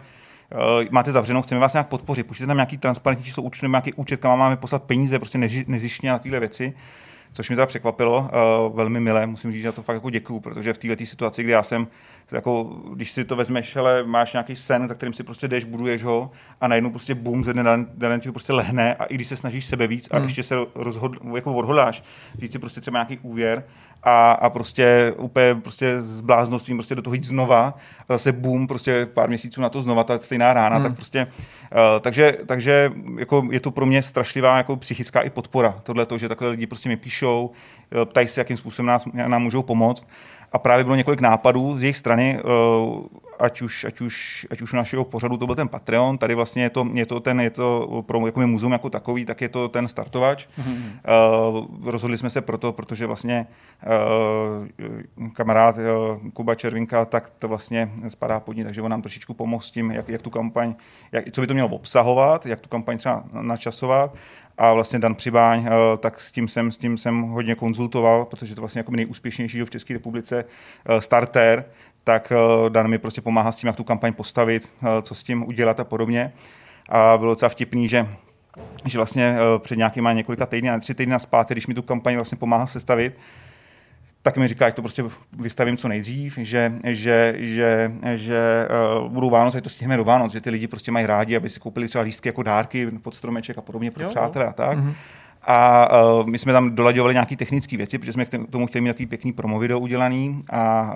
máte 0.90 1.12
zavřenou, 1.12 1.42
chceme 1.42 1.62
vás 1.62 1.74
nějak 1.74 1.88
podpořit, 1.88 2.28
pošlete 2.28 2.48
nám 2.48 2.58
nějaký 2.58 2.78
transparentní 2.78 3.26
číslo 3.26 3.44
účtu 3.44 3.68
nějaký 3.68 3.94
účet, 3.94 4.20
kam 4.20 4.40
máme 4.40 4.58
poslat 4.58 4.84
peníze, 4.84 5.20
prostě 5.20 5.38
nezištně 5.68 6.12
a 6.12 6.14
takovéhle 6.14 6.40
věci. 6.40 6.74
Což 7.34 7.50
mi 7.50 7.56
teda 7.56 7.66
překvapilo, 7.66 8.30
uh, 8.68 8.76
velmi 8.76 9.00
milé, 9.00 9.26
musím 9.28 9.52
říct, 9.52 9.62
že 9.62 9.68
za 9.68 9.72
to 9.72 9.84
fakt 9.84 9.96
jako 9.96 10.10
děkuju, 10.10 10.40
protože 10.40 10.74
v 10.74 10.78
této 10.78 11.06
situaci, 11.06 11.44
kdy 11.44 11.52
já 11.52 11.64
jsem, 11.64 11.88
jako, 12.32 12.64
když 12.94 13.12
si 13.12 13.26
to 13.26 13.36
vezmeš, 13.36 13.76
ale 13.76 14.04
máš 14.04 14.34
nějaký 14.34 14.56
sen, 14.56 14.88
za 14.88 14.94
kterým 14.94 15.14
si 15.14 15.24
prostě 15.24 15.48
jdeš, 15.48 15.64
buduješ 15.64 16.04
ho 16.04 16.32
a 16.62 16.68
najednou 16.68 16.90
prostě 16.90 17.16
boom, 17.16 17.44
ze 17.44 17.54
dne 17.54 17.64
na 17.64 17.86
den 17.94 18.20
ti 18.20 18.30
to 18.30 18.34
prostě 18.34 18.54
lehne 18.54 18.96
a 18.96 19.04
i 19.04 19.16
když 19.16 19.28
se 19.28 19.38
snažíš 19.38 19.66
sebe 19.66 19.88
víc 19.88 20.08
a 20.12 20.16
Hmm. 20.16 20.26
ještě 20.26 20.44
se 20.44 20.56
rozhod, 20.76 21.18
jako 21.36 21.54
odhodláš, 21.54 22.04
říct 22.40 22.52
si 22.52 22.60
prostě 22.60 22.82
třeba 22.82 22.98
nějaký 22.98 23.18
úvěr 23.18 23.64
a, 24.04 24.32
a 24.32 24.50
prostě 24.50 25.14
úplně 25.18 25.56
prostě 25.56 26.02
s 26.02 26.22
bláznostvím 26.22 26.78
prostě 26.78 26.96
do 26.96 27.02
toho 27.02 27.14
jít 27.14 27.24
znova 27.24 27.74
a 28.10 28.14
zase 28.14 28.32
boom, 28.32 28.68
prostě 28.68 29.06
pár 29.06 29.30
měsíců 29.30 29.62
na 29.62 29.70
to 29.70 29.82
znova 29.82 30.04
ta 30.04 30.20
stejná 30.20 30.54
rána, 30.54 30.76
Hmm. 30.76 30.84
tak 30.86 30.96
prostě, 30.96 31.28
uh, 31.72 31.78
takže, 32.02 32.38
takže 32.46 32.92
jako 33.20 33.48
je 33.52 33.60
to 33.60 33.72
pro 33.72 33.86
mě 33.86 34.02
strašlivá 34.04 34.58
jako 34.58 34.76
psychická 34.76 35.22
i 35.22 35.30
podpora, 35.30 35.76
tohle 35.84 36.06
to, 36.06 36.18
že 36.18 36.30
takhle 36.30 36.50
lidi 36.50 36.68
prostě 36.68 36.90
mi 36.90 36.98
píšou, 36.98 37.52
ptají 38.06 38.28
se, 38.28 38.42
jakým 38.42 38.58
způsobem 38.58 38.88
nás, 38.88 39.06
nám 39.14 39.44
můžou 39.44 39.64
pomoct. 39.64 40.08
A 40.52 40.60
právě 40.60 40.84
bylo 40.84 40.96
několik 40.96 41.22
nápadů 41.22 41.78
z 41.80 41.84
jejich 41.84 41.98
strany, 41.98 42.40
ať 43.40 43.62
už, 43.62 43.86
ať 43.86 44.02
už, 44.02 44.48
ať 44.52 44.62
už 44.62 44.74
u 44.74 44.76
našeho 44.76 45.04
pořadu 45.06 45.38
to 45.38 45.46
byl 45.46 45.56
ten 45.56 45.68
Patreon, 45.68 46.18
tady 46.18 46.36
vlastně 46.36 46.64
je 46.64 46.70
to, 46.70 46.88
je 46.94 47.06
to 47.06 47.20
ten, 47.20 47.42
je 47.42 47.50
to 47.50 48.04
pro 48.06 48.26
jako 48.26 48.48
muzeum 48.48 48.72
jako 48.72 48.90
takový, 48.90 49.26
tak 49.26 49.42
je 49.42 49.50
to 49.50 49.70
ten 49.70 49.88
startovač. 49.88 50.48
Mm-hmm. 50.48 50.76
Uh, 51.52 51.92
rozhodli 51.92 52.18
jsme 52.18 52.30
se 52.30 52.42
proto, 52.42 52.74
protože 52.74 53.06
vlastně 53.06 53.48
uh, 55.18 55.30
kamarád 55.34 55.78
uh, 55.78 56.30
Kuba 56.34 56.56
Červinka, 56.56 57.06
tak 57.06 57.32
to 57.40 57.48
vlastně 57.48 57.92
spadá 58.08 58.40
pod 58.40 58.56
ní, 58.56 58.64
takže 58.64 58.82
on 58.82 58.92
nám 58.92 59.02
trošičku 59.02 59.34
pomohl 59.34 59.64
s 59.64 59.72
tím, 59.72 59.92
jak, 59.92 60.10
jak 60.10 60.22
tu 60.22 60.30
kampaň, 60.30 60.76
jak, 61.12 61.32
co 61.32 61.42
by 61.42 61.48
to 61.48 61.54
mělo 61.54 61.70
obsahovat, 61.70 62.46
jak 62.46 62.60
tu 62.60 62.70
kampaň 62.70 62.98
třeba 62.98 63.24
načasovat 63.42 64.16
a 64.58 64.74
vlastně 64.74 65.00
Dan 65.00 65.16
Přibáň, 65.16 65.70
tak 65.98 66.22
s 66.22 66.32
tím 66.32 66.48
jsem, 66.48 66.72
s 66.72 66.78
tím 66.78 66.98
jsem 66.98 67.22
hodně 67.22 67.56
konzultoval, 67.56 68.26
protože 68.26 68.56
to 68.56 68.62
vlastně 68.62 68.80
jako 68.80 68.92
nejúspěšnější 68.92 69.62
v 69.62 69.70
České 69.70 69.94
republice 69.94 70.46
starter, 71.00 71.66
tak 72.04 72.32
eh, 72.32 72.70
Dan 72.70 72.88
mi 72.88 72.98
prostě 72.98 73.22
pomáhá 73.22 73.52
s 73.52 73.58
tím, 73.58 73.68
jak 73.68 73.76
tu 73.76 73.84
kampaň 73.84 74.14
postavit, 74.14 74.70
eh, 74.84 75.02
co 75.02 75.16
s 75.16 75.24
tím 75.24 75.48
udělat 75.48 75.80
a 75.80 75.84
podobně. 75.84 76.34
A 76.90 77.18
bylo 77.18 77.32
docela 77.32 77.50
vtipný, 77.50 77.88
že 77.88 78.08
že 78.86 78.98
vlastně 78.98 79.38
eh, 79.38 79.60
před 79.60 79.78
nějakýma 79.78 80.14
několika 80.14 80.46
týdny, 80.46 80.70
tři 80.80 80.94
týdny 80.96 81.20
zpátky, 81.20 81.54
když 81.54 81.68
mi 81.68 81.74
tu 81.74 81.82
kampaň 81.82 82.16
vlastně 82.16 82.38
pomáhá 82.38 82.68
sestavit, 82.68 83.18
tak 84.22 84.38
mi 84.38 84.48
říká, 84.48 84.70
že 84.70 84.76
to 84.76 84.82
prostě 84.82 85.04
vystavím 85.40 85.78
co 85.78 85.88
nejdřív, 85.88 86.38
že, 86.42 86.74
že, 86.84 87.36
že, 87.38 87.92
že 88.16 88.68
uh, 89.02 89.10
budou 89.10 89.30
Vánoce, 89.30 89.58
že 89.58 89.62
to 89.62 89.70
stihneme 89.70 89.98
do 89.98 90.04
Vánoc, 90.04 90.32
že 90.32 90.42
ty 90.42 90.50
lidi 90.50 90.68
prostě 90.68 90.92
mají 90.92 91.06
rádi, 91.06 91.36
aby 91.36 91.50
si 91.50 91.60
koupili 91.60 91.88
třeba 91.88 92.04
lístky 92.04 92.30
jako 92.30 92.44
dárky 92.44 92.92
pod 92.92 93.16
stromeček 93.16 93.58
a 93.58 93.62
podobně 93.62 93.92
pro 93.92 94.04
jo, 94.04 94.10
přátelé 94.10 94.48
a 94.48 94.54
tak. 94.54 94.78
Mm-hmm. 94.78 94.94
A 95.44 95.90
uh, 96.04 96.28
my 96.28 96.40
jsme 96.40 96.54
tam 96.54 96.76
dolaďovali 96.76 97.14
nějaké 97.14 97.36
technické 97.36 97.78
věci, 97.78 97.98
protože 97.98 98.14
jsme 98.14 98.26
k 98.26 98.30
tomu 98.50 98.68
chtěli 98.68 98.82
mít 98.82 98.90
takový 98.90 99.06
pěkný 99.06 99.34
promo 99.34 99.60
video 99.60 99.80
udělaný 99.80 100.44
a 100.50 100.94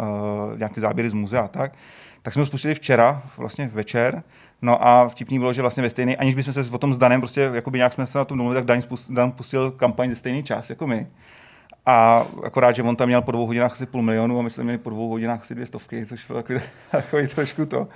uh, 0.51 0.57
nějaké 0.57 0.81
záběry 0.81 1.09
z 1.09 1.13
muzea 1.13 1.41
a 1.41 1.47
tak. 1.47 1.73
Tak 2.21 2.33
jsme 2.33 2.41
ho 2.41 2.45
spustili 2.45 2.73
včera, 2.73 3.23
vlastně 3.37 3.69
večer. 3.73 4.23
No 4.61 4.87
a 4.87 5.07
vtipný 5.07 5.39
bylo, 5.39 5.53
že 5.53 5.61
vlastně 5.61 5.83
ve 5.83 5.89
stejný, 5.89 6.17
aniž 6.17 6.35
bychom 6.35 6.53
se 6.53 6.71
o 6.71 6.77
tom 6.77 6.93
s 6.93 6.97
Danem 6.97 7.21
prostě 7.21 7.49
jakoby 7.53 7.77
nějak 7.77 7.93
jsme 7.93 8.05
se 8.05 8.17
na 8.17 8.25
tom 8.25 8.37
domluvili, 8.37 8.65
tak 8.65 8.81
Dan 9.09 9.31
pustil 9.31 9.71
kampaň 9.71 10.09
ze 10.09 10.15
stejný 10.15 10.43
čas 10.43 10.69
jako 10.69 10.87
my. 10.87 11.07
A 11.85 12.25
akorát, 12.43 12.75
že 12.75 12.83
on 12.83 12.95
tam 12.95 13.07
měl 13.07 13.21
po 13.21 13.31
dvou 13.31 13.45
hodinách 13.45 13.71
asi 13.71 13.85
půl 13.85 14.01
milionu 14.01 14.39
a 14.39 14.41
my 14.41 14.49
jsme 14.49 14.63
měli 14.63 14.77
po 14.77 14.89
dvou 14.89 15.09
hodinách 15.09 15.41
asi 15.41 15.55
dvě 15.55 15.67
stovky, 15.67 16.05
což 16.05 16.27
bylo 16.27 16.39
takový, 16.39 16.59
takový 16.91 17.27
trošku 17.27 17.65
to. 17.65 17.87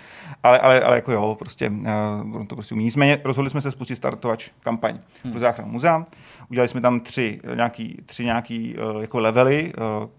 Ale, 0.43 0.59
ale, 0.59 0.81
ale 0.81 0.95
jako 0.95 1.11
jo, 1.11 1.35
prostě, 1.39 1.69
uh, 1.69 2.45
to 2.45 2.55
prostě 2.55 2.75
umí. 2.75 2.83
Nicméně 2.83 3.21
rozhodli 3.23 3.49
jsme 3.49 3.61
se 3.61 3.71
spustit 3.71 3.95
startovač 3.95 4.49
kampaň 4.59 4.99
hmm. 5.23 5.33
pro 5.33 5.39
záchranu 5.39 5.71
muzea. 5.71 6.05
Udělali 6.49 6.67
jsme 6.67 6.81
tam 6.81 6.99
tři 6.99 7.39
nějaký, 7.55 7.97
tři 8.05 8.25
nějaký 8.25 8.75
uh, 8.75 9.01
jako 9.01 9.19
levely, 9.19 9.73
uh, 10.01 10.09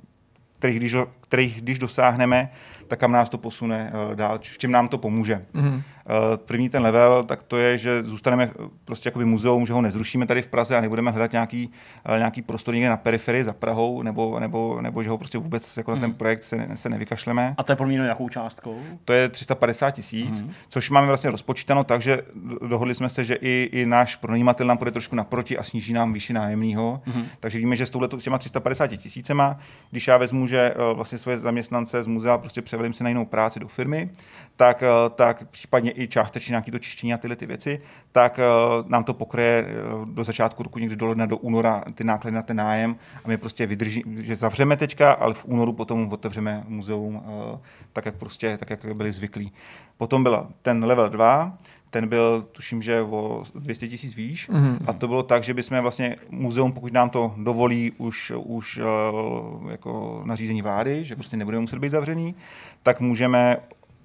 kterých 0.59 0.77
když, 0.77 0.97
kterých 1.31 1.63
když 1.63 1.79
dosáhneme, 1.79 2.51
tak 2.89 2.99
kam 2.99 3.13
nás 3.13 3.29
to 3.29 3.39
posune 3.39 3.93
uh, 3.93 4.15
dál, 4.15 4.39
v 4.43 4.59
čem 4.59 4.71
nám 4.71 4.89
to 4.89 4.99
pomůže. 4.99 5.45
Mm-hmm. 5.55 5.83
Eh, 6.11 6.37
první 6.37 6.69
ten 6.69 6.83
level, 6.83 7.25
tak 7.25 7.43
to 7.43 7.57
je, 7.57 7.79
že 7.79 8.03
zůstaneme 8.03 8.51
prostě 8.85 9.09
jakoby 9.09 9.25
muzeum, 9.25 9.67
že 9.67 9.73
ho 9.73 9.83
nezrušíme 9.83 10.27
tady 10.27 10.43
v 10.43 10.47
Praze 10.47 10.77
a 10.77 10.81
nebudeme 10.81 11.11
hledat 11.11 11.33
nějaký, 11.33 11.71
eh, 12.05 12.19
nějaký 12.19 12.43
prostor 12.43 12.75
někde 12.75 12.89
na 12.89 12.97
periferii 12.97 13.45
za 13.45 13.53
Prahou, 13.53 14.03
nebo, 14.03 14.41
nebo, 14.41 14.81
nebo 14.81 15.03
že 15.03 15.11
ho 15.11 15.19
prostě 15.19 15.39
vůbec 15.39 15.77
jako 15.77 15.91
hmm. 15.91 16.01
na 16.01 16.01
ten 16.01 16.11
mhm. 16.11 16.19
projekt 16.19 16.43
se, 16.43 16.69
se 16.75 16.89
nevykašleme. 16.89 17.55
A 17.57 17.63
to 17.63 17.73
je 17.73 17.77
promíněno 17.77 18.05
jakou 18.05 18.29
částkou? 18.29 18.79
To 19.05 19.13
je 19.13 19.29
350 19.29 19.91
tisíc, 19.91 20.41
hmm. 20.41 20.53
což 20.69 20.91
máme 20.91 21.07
vlastně 21.07 21.31
rozpočítáno 21.31 21.85
tak, 21.85 22.03
že 22.03 22.23
dohodli 22.69 22.95
jsme 22.95 23.09
se, 23.09 23.25
že 23.25 23.35
i, 23.35 23.69
i 23.73 23.87
náš 23.87 24.17
pronajímatel 24.17 24.67
nám 24.67 24.79
půjde 24.79 24.91
trošku 24.91 25.17
naproti 25.17 25.59
a 25.59 25.63
sníží 25.63 25.93
nám 25.93 26.13
výši 26.13 26.33
nájemního. 26.33 27.03
Hmm. 27.05 27.25
Takže 27.41 27.59
víme, 27.59 27.77
že 27.77 27.87
s, 27.87 27.91
touhleto, 27.91 28.21
s 28.21 28.25
těma 28.25 28.39
350 28.39 28.87
tisícema, 28.87 29.59
když 29.91 30.09
já 30.09 30.17
vezmu, 30.17 30.47
že 30.47 30.75
eh, 30.77 30.95
vlastně 30.95 31.19
svoje 31.21 31.39
zaměstnance 31.39 32.03
z 32.03 32.07
muzea 32.07 32.39
prostě 32.39 32.63
převelím 32.63 32.93
si 32.93 33.03
na 33.03 33.09
jinou 33.09 33.25
práci 33.25 33.61
do 33.61 33.69
firmy, 33.69 34.11
tak, 34.57 34.83
tak 35.15 35.49
případně 35.51 35.93
i 35.95 36.09
částečně 36.09 36.53
nějaké 36.53 36.73
to 36.73 36.79
čištění 36.79 37.15
a 37.15 37.19
tyhle 37.19 37.37
ty 37.37 37.47
věci, 37.47 37.81
tak 38.13 38.39
uh, 38.39 38.91
nám 38.91 39.05
to 39.05 39.15
pokryje 39.15 39.67
uh, 39.95 40.09
do 40.09 40.25
začátku 40.25 40.63
roku 40.63 40.79
někdy 40.79 40.97
do 40.97 41.07
ledna, 41.07 41.27
do 41.27 41.37
února 41.37 41.85
ty 41.95 42.05
náklady 42.05 42.35
na 42.35 42.43
ten 42.43 42.57
nájem 42.57 42.97
a 43.25 43.29
my 43.29 43.37
prostě 43.37 43.67
vydržíme, 43.67 44.23
že 44.23 44.37
zavřeme 44.37 44.77
teďka, 44.77 45.13
ale 45.13 45.35
v 45.35 45.45
únoru 45.45 45.73
potom 45.73 46.13
otevřeme 46.13 46.65
muzeum 46.69 47.23
tak, 47.93 48.07
jak 48.07 48.15
prostě, 48.15 48.59
tak, 48.59 48.71
jak 48.71 48.97
byli 48.97 49.13
zvyklí. 49.13 49.53
Potom 49.97 50.23
byl 50.23 50.47
ten 50.63 50.85
level 50.85 51.09
2, 51.09 51.59
ten 51.91 52.09
byl, 52.09 52.47
tuším, 52.53 52.83
že 52.83 53.03
o 53.03 53.43
200 53.55 53.89
tisíc 53.89 54.15
výš. 54.15 54.51
Mm-hmm. 54.51 54.79
A 54.87 54.93
to 54.93 55.09
bylo 55.09 55.23
tak, 55.23 55.43
že 55.43 55.55
bychom 55.55 55.81
vlastně 55.81 56.17
muzeum, 56.31 56.73
pokud 56.73 56.93
nám 56.93 57.11
to 57.11 57.35
dovolí 57.37 57.93
už, 57.99 58.33
už 58.37 58.79
uh, 58.79 59.71
jako 59.71 60.23
nařízení 60.25 60.63
vlády, 60.63 61.05
že 61.05 61.15
prostě 61.15 61.37
nebudeme 61.37 61.61
muset 61.61 61.79
být 61.79 61.89
zavřený, 61.89 62.35
tak 62.83 63.01
můžeme 63.01 63.57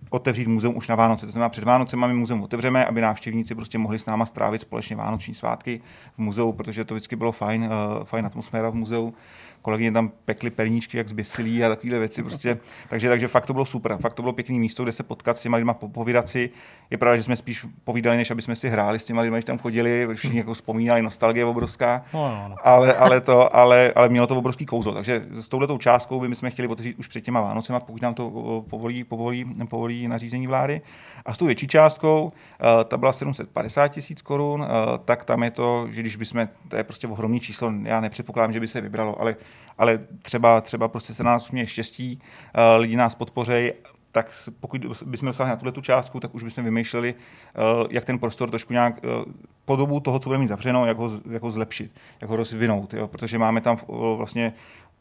otevřít 0.09 0.47
muzeum 0.47 0.77
už 0.77 0.87
na 0.87 0.95
Vánoce. 0.95 1.25
To 1.25 1.31
znamená, 1.31 1.49
před 1.49 1.63
Vánocem 1.63 1.99
máme 1.99 2.13
muzeum 2.13 2.43
otevřeme, 2.43 2.85
aby 2.85 3.01
návštěvníci 3.01 3.55
prostě 3.55 3.77
mohli 3.77 3.99
s 3.99 4.05
náma 4.05 4.25
strávit 4.25 4.61
společně 4.61 4.95
vánoční 4.95 5.33
svátky 5.33 5.81
v 6.15 6.17
muzeu, 6.17 6.51
protože 6.51 6.85
to 6.85 6.95
vždycky 6.95 7.15
bylo 7.15 7.31
fajn, 7.31 7.63
uh, 7.63 8.03
fajn 8.03 8.25
atmosféra 8.25 8.69
v 8.69 8.75
muzeu 8.75 9.13
kolegyně 9.65 9.91
tam 9.91 10.11
pekly 10.25 10.49
perníčky, 10.49 10.97
jak 10.97 11.07
zběsilí 11.07 11.63
a 11.63 11.69
takové 11.69 11.99
věci. 11.99 12.23
Prostě. 12.23 12.57
Takže, 12.89 13.09
takže 13.09 13.27
fakt 13.27 13.45
to 13.45 13.53
bylo 13.53 13.65
super. 13.65 13.97
Fakt 13.97 14.13
to 14.13 14.21
bylo 14.21 14.33
pěkný 14.33 14.59
místo, 14.59 14.83
kde 14.83 14.91
se 14.91 15.03
potkat 15.03 15.37
s 15.37 15.41
těma 15.41 15.57
lidma, 15.57 15.73
povídat 15.73 16.29
si. 16.29 16.49
Je 16.91 16.97
pravda, 16.97 17.17
že 17.17 17.23
jsme 17.23 17.35
spíš 17.35 17.65
povídali, 17.83 18.17
než 18.17 18.31
aby 18.31 18.41
jsme 18.41 18.55
si 18.55 18.69
hráli 18.69 18.99
s 18.99 19.05
těma 19.05 19.21
lidmi, 19.21 19.37
když 19.37 19.45
tam 19.45 19.57
chodili, 19.57 20.07
všichni 20.13 20.37
jako 20.37 20.53
vzpomínali, 20.53 21.01
nostalgie 21.01 21.45
obrovská. 21.45 22.05
No, 22.13 22.29
no, 22.29 22.49
no. 22.49 22.55
Ale, 22.63 22.93
ale, 22.93 23.21
to, 23.21 23.55
ale, 23.55 23.93
ale, 23.95 24.09
mělo 24.09 24.27
to 24.27 24.37
obrovský 24.37 24.65
kouzlo. 24.65 24.93
Takže 24.93 25.25
s 25.31 25.47
touhletou 25.47 25.77
částkou 25.77 26.19
by 26.19 26.35
jsme 26.35 26.49
chtěli 26.49 26.67
otevřít 26.67 26.99
už 26.99 27.07
před 27.07 27.21
těma 27.21 27.41
Vánocema, 27.41 27.79
pokud 27.79 28.01
nám 28.01 28.13
to 28.13 28.63
povolí, 28.69 29.03
povolí, 29.03 29.45
povolí 29.69 30.07
nařízení 30.07 30.47
vlády. 30.47 30.81
A 31.25 31.33
s 31.33 31.37
tou 31.37 31.45
větší 31.45 31.67
částkou, 31.67 32.23
uh, 32.23 32.83
ta 32.83 32.97
byla 32.97 33.13
750 33.13 33.87
tisíc 33.87 34.21
korun, 34.21 34.61
uh, 34.61 34.67
tak 35.05 35.23
tam 35.23 35.43
je 35.43 35.51
to, 35.51 35.87
že 35.91 36.01
když 36.01 36.15
bychom, 36.15 36.47
to 36.67 36.75
je 36.75 36.83
prostě 36.83 37.07
ohromný 37.07 37.39
číslo, 37.39 37.73
já 37.83 37.99
nepředpokládám, 37.99 38.53
že 38.53 38.59
by 38.59 38.67
se 38.67 38.81
vybralo, 38.81 39.21
ale, 39.21 39.35
ale 39.77 39.99
třeba, 40.21 40.61
třeba 40.61 40.87
prostě 40.87 41.13
se 41.13 41.23
na 41.23 41.31
nás 41.31 41.51
měje 41.51 41.67
štěstí, 41.67 42.19
uh, 42.57 42.81
lidi 42.81 42.95
nás 42.95 43.15
podpořejí, 43.15 43.71
tak 44.15 44.31
pokud 44.59 44.85
bychom 45.05 45.27
dosáhli 45.27 45.49
na 45.49 45.55
tuhle 45.55 45.71
tu 45.71 45.81
částku, 45.81 46.19
tak 46.19 46.35
už 46.35 46.43
bychom 46.43 46.63
vymýšleli, 46.63 47.15
jak 47.89 48.05
ten 48.05 48.19
prostor 48.19 48.49
trošku 48.49 48.73
nějak 48.73 49.01
po 49.65 49.75
dobu 49.75 49.99
toho, 49.99 50.19
co 50.19 50.29
bude 50.29 50.39
mít 50.39 50.47
zavřeno, 50.47 50.85
jak 50.85 50.97
ho, 50.97 51.11
jak 51.29 51.43
ho 51.43 51.51
zlepšit, 51.51 51.95
jak 52.21 52.29
ho 52.29 52.35
rozvinout, 52.35 52.93
jo? 52.93 53.07
protože 53.07 53.37
máme 53.37 53.61
tam 53.61 53.77
vlastně 54.15 54.53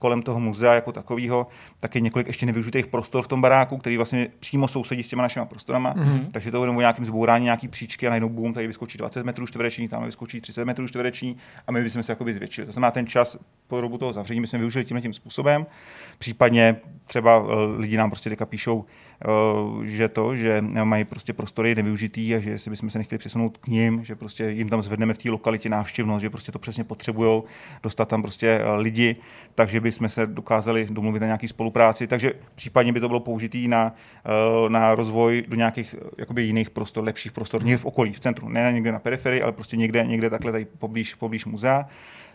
kolem 0.04 0.22
toho 0.22 0.40
muzea 0.40 0.74
jako 0.74 0.92
takového, 0.92 1.46
tak 1.80 1.94
je 1.94 2.00
několik 2.00 2.26
ještě 2.26 2.46
nevyužitých 2.46 2.86
prostor 2.86 3.24
v 3.24 3.28
tom 3.28 3.40
baráku, 3.40 3.76
který 3.76 3.96
vlastně 3.96 4.28
přímo 4.40 4.68
sousedí 4.68 5.02
s 5.02 5.08
těma 5.08 5.22
našimi 5.22 5.46
prostorama. 5.46 5.94
Mm-hmm. 5.94 6.26
Takže 6.32 6.50
to 6.50 6.58
bude 6.58 6.70
o 6.70 6.80
nějakým 6.80 7.04
zbourání 7.04 7.44
nějaký 7.44 7.68
příčky 7.68 8.06
a 8.06 8.10
najednou 8.10 8.28
boom, 8.28 8.52
tady 8.52 8.66
vyskočí 8.66 8.98
20 8.98 9.26
metrů 9.26 9.46
čtvereční, 9.46 9.88
tam 9.88 10.04
vyskočí 10.04 10.40
30 10.40 10.64
metrů 10.64 10.88
čtvereční 10.88 11.36
a 11.66 11.72
my 11.72 11.82
bychom 11.82 12.02
se 12.02 12.12
jakoby 12.12 12.34
zvětšili. 12.34 12.66
To 12.66 12.72
znamená, 12.72 12.90
ten 12.90 13.06
čas 13.06 13.36
po 13.66 13.80
dobu 13.80 13.98
toho 13.98 14.12
zavření 14.12 14.40
bychom 14.40 14.58
využili 14.58 14.84
tímhle 14.84 15.02
tím 15.02 15.12
způsobem. 15.12 15.66
Případně 16.18 16.76
třeba 17.06 17.36
eh, 17.36 17.54
lidi 17.76 17.96
nám 17.96 18.10
prostě 18.10 18.30
teďka 18.30 18.46
píšou, 18.46 18.84
že 19.84 20.08
to, 20.08 20.36
že 20.36 20.64
mají 20.84 21.04
prostě 21.04 21.32
prostory 21.32 21.74
nevyužitý 21.74 22.34
a 22.34 22.38
že 22.38 22.58
si 22.58 22.70
bychom 22.70 22.90
se 22.90 22.98
nechtěli 22.98 23.18
přesunout 23.18 23.58
k 23.58 23.66
ním, 23.66 24.04
že 24.04 24.14
prostě 24.14 24.50
jim 24.50 24.68
tam 24.68 24.82
zvedneme 24.82 25.14
v 25.14 25.18
té 25.18 25.30
lokalitě 25.30 25.68
návštěvnost, 25.68 26.22
že 26.22 26.30
prostě 26.30 26.52
to 26.52 26.58
přesně 26.58 26.84
potřebují, 26.84 27.42
dostat 27.82 28.08
tam 28.08 28.22
prostě 28.22 28.48
eh, 28.48 28.76
lidi, 28.76 29.16
takže 29.54 29.80
bychom 29.80 30.08
se 30.08 30.26
dokázali 30.26 30.86
domluvit 30.90 31.20
na 31.20 31.26
nějaký 31.26 31.48
spolupráci, 31.48 32.06
takže 32.06 32.32
případně 32.54 32.92
by 32.92 33.00
to 33.00 33.08
bylo 33.08 33.20
použitý 33.20 33.68
na, 33.68 33.94
eh, 34.24 34.70
na 34.70 34.94
rozvoj 34.94 35.44
do 35.48 35.56
nějakých 35.56 35.94
jakoby 36.18 36.42
jiných 36.42 36.70
prostor, 36.70 37.04
lepších 37.04 37.32
prostor, 37.32 37.64
někde 37.64 37.78
v 37.78 37.84
okolí, 37.84 38.12
v 38.12 38.20
centru, 38.20 38.48
ne 38.48 38.72
někde 38.72 38.92
na 38.92 38.98
periferii, 38.98 39.42
ale 39.42 39.52
prostě 39.52 39.76
někde, 39.76 40.04
někde 40.04 40.30
takhle 40.30 40.52
tady 40.52 40.64
poblíž, 40.64 41.14
poblíž 41.14 41.44
muzea, 41.44 41.86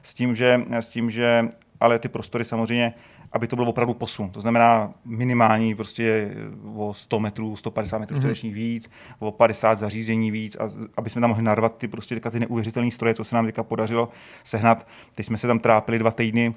s 0.01 0.13
tím, 0.13 0.35
že, 0.35 0.61
s 0.71 0.89
tím, 0.89 1.09
že 1.09 1.47
ale 1.79 1.99
ty 1.99 2.09
prostory 2.09 2.45
samozřejmě 2.45 2.93
aby 3.31 3.47
to 3.47 3.55
byl 3.55 3.69
opravdu 3.69 3.93
posun. 3.93 4.29
To 4.29 4.41
znamená 4.41 4.93
minimální 5.05 5.75
prostě 5.75 6.31
o 6.75 6.93
100 6.93 7.19
metrů, 7.19 7.55
150 7.55 7.97
metrů 7.97 8.15
mm-hmm. 8.15 8.19
čtverečních 8.19 8.53
víc, 8.53 8.89
o 9.19 9.31
50 9.31 9.75
zařízení 9.75 10.31
víc, 10.31 10.57
a 10.59 10.69
aby 10.97 11.09
jsme 11.09 11.21
tam 11.21 11.29
mohli 11.29 11.43
narvat 11.43 11.77
ty 11.77 11.87
prostě 11.87 12.19
ty 12.19 12.39
neuvěřitelné 12.39 12.91
stroje, 12.91 13.13
co 13.13 13.23
se 13.23 13.35
nám 13.35 13.45
teďka 13.45 13.63
podařilo 13.63 14.09
sehnat. 14.43 14.87
Teď 15.15 15.25
jsme 15.25 15.37
se 15.37 15.47
tam 15.47 15.59
trápili 15.59 15.99
dva 15.99 16.11
týdny 16.11 16.55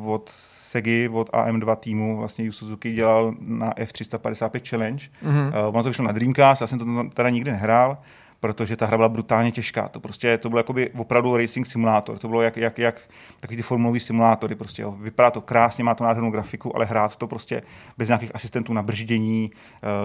uh, 0.00 0.12
od 0.12 0.30
Segi, 0.70 1.08
od 1.08 1.30
AM2 1.30 1.76
týmu, 1.76 2.16
vlastně 2.16 2.44
Yu 2.44 2.52
Suzuki 2.52 2.92
dělal 2.92 3.34
na 3.40 3.72
F355 3.72 4.68
Challenge. 4.68 5.06
Mm-hmm. 5.24 5.48
Uh, 5.48 5.74
ono 5.74 5.82
to 5.82 5.88
vyšlo 5.88 6.04
na 6.04 6.12
Dreamcast, 6.12 6.60
já 6.60 6.66
jsem 6.66 6.78
to 6.78 6.84
teda 7.14 7.30
nikdy 7.30 7.50
nehrál, 7.50 7.98
protože 8.40 8.76
ta 8.76 8.86
hra 8.86 8.96
byla 8.96 9.08
brutálně 9.08 9.52
těžká. 9.52 9.88
To 9.88 10.00
prostě 10.00 10.38
to 10.38 10.48
byl 10.50 10.58
jakoby 10.58 10.90
opravdu 10.90 11.36
racing 11.36 11.66
simulátor. 11.66 12.18
To 12.18 12.28
bylo 12.28 12.42
jak, 12.42 12.56
jak, 12.56 12.78
jak 12.78 13.00
takový 13.40 13.56
ty 13.56 13.62
formulový 13.62 14.00
simulátory. 14.00 14.54
Prostě, 14.54 14.82
jo. 14.82 14.92
Vypadá 14.92 15.30
to 15.30 15.40
krásně, 15.40 15.84
má 15.84 15.94
to 15.94 16.04
nádhernou 16.04 16.30
grafiku, 16.30 16.76
ale 16.76 16.84
hrát 16.84 17.16
to 17.16 17.26
prostě 17.26 17.62
bez 17.98 18.08
nějakých 18.08 18.34
asistentů 18.34 18.72
na 18.72 18.82
brždění, 18.82 19.50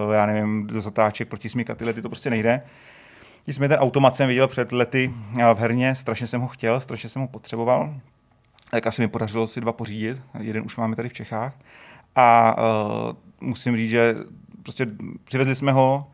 uh, 0.06 0.14
já 0.14 0.26
nevím, 0.26 0.66
do 0.66 0.80
zatáček, 0.80 1.28
proti 1.28 1.48
smyka, 1.48 1.74
tyhle, 1.74 1.92
ty 1.92 2.02
to 2.02 2.08
prostě 2.08 2.30
nejde. 2.30 2.62
Nicméně 3.46 3.68
ten 3.68 3.78
automat 3.78 4.14
jsem 4.14 4.28
viděl 4.28 4.48
před 4.48 4.72
lety 4.72 5.12
v 5.54 5.58
herně, 5.58 5.94
strašně 5.94 6.26
jsem 6.26 6.40
ho 6.40 6.48
chtěl, 6.48 6.80
strašně 6.80 7.08
jsem 7.08 7.22
ho 7.22 7.28
potřeboval. 7.28 7.94
tak 8.70 8.86
asi 8.86 9.02
mi 9.02 9.08
podařilo 9.08 9.46
si 9.46 9.60
dva 9.60 9.72
pořídit. 9.72 10.22
Jeden 10.38 10.62
už 10.66 10.76
máme 10.76 10.96
tady 10.96 11.08
v 11.08 11.12
Čechách. 11.12 11.54
A 12.16 12.56
uh, 12.58 13.16
musím 13.40 13.76
říct, 13.76 13.90
že 13.90 14.14
prostě 14.62 14.86
přivezli 15.24 15.54
jsme 15.54 15.72
ho, 15.72 16.06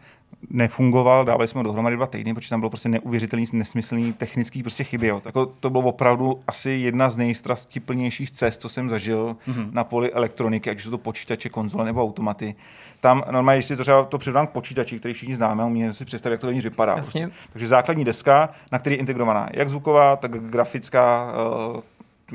nefungoval, 0.50 1.24
dávali 1.24 1.48
jsme 1.48 1.58
ho 1.58 1.62
dohromady 1.62 1.96
dva 1.96 2.06
týdny, 2.06 2.34
protože 2.34 2.50
tam 2.50 2.60
bylo 2.60 2.70
prostě 2.70 2.88
neuvěřitelný, 2.88 3.44
nesmyslný 3.52 4.12
technický 4.12 4.62
prostě 4.62 4.84
chyby. 4.84 5.06
Jo. 5.06 5.20
Tako, 5.20 5.46
to 5.46 5.70
bylo 5.70 5.84
opravdu 5.84 6.40
asi 6.46 6.70
jedna 6.70 7.10
z 7.10 7.16
nejstrastiplnějších 7.16 8.30
cest, 8.30 8.60
co 8.60 8.68
jsem 8.68 8.90
zažil 8.90 9.36
mm-hmm. 9.48 9.68
na 9.72 9.84
poli 9.84 10.12
elektroniky, 10.12 10.70
ať 10.70 10.76
už 10.76 10.84
jsou 10.84 10.90
to 10.90 10.98
počítače, 10.98 11.48
konzole 11.48 11.84
nebo 11.84 12.02
automaty. 12.02 12.54
Tam 13.00 13.22
normálně, 13.30 13.58
když 13.58 13.66
si 13.66 13.76
to 13.76 13.82
třeba 13.82 14.04
to 14.04 14.18
přidám 14.18 14.46
k 14.46 14.50
počítači, 14.50 14.98
který 14.98 15.14
všichni 15.14 15.34
známe, 15.34 15.64
umíme 15.64 15.92
si 15.92 16.04
představit, 16.04 16.32
jak 16.32 16.40
to 16.40 16.48
vnitř 16.48 16.64
vypadá. 16.64 16.94
Prostě. 16.94 17.30
Takže 17.52 17.66
základní 17.66 18.04
deska, 18.04 18.48
na 18.72 18.78
který 18.78 18.94
je 18.96 19.00
integrovaná 19.00 19.48
jak 19.52 19.70
zvuková, 19.70 20.16
tak 20.16 20.30
grafická 20.30 21.32
uh, 21.72 21.80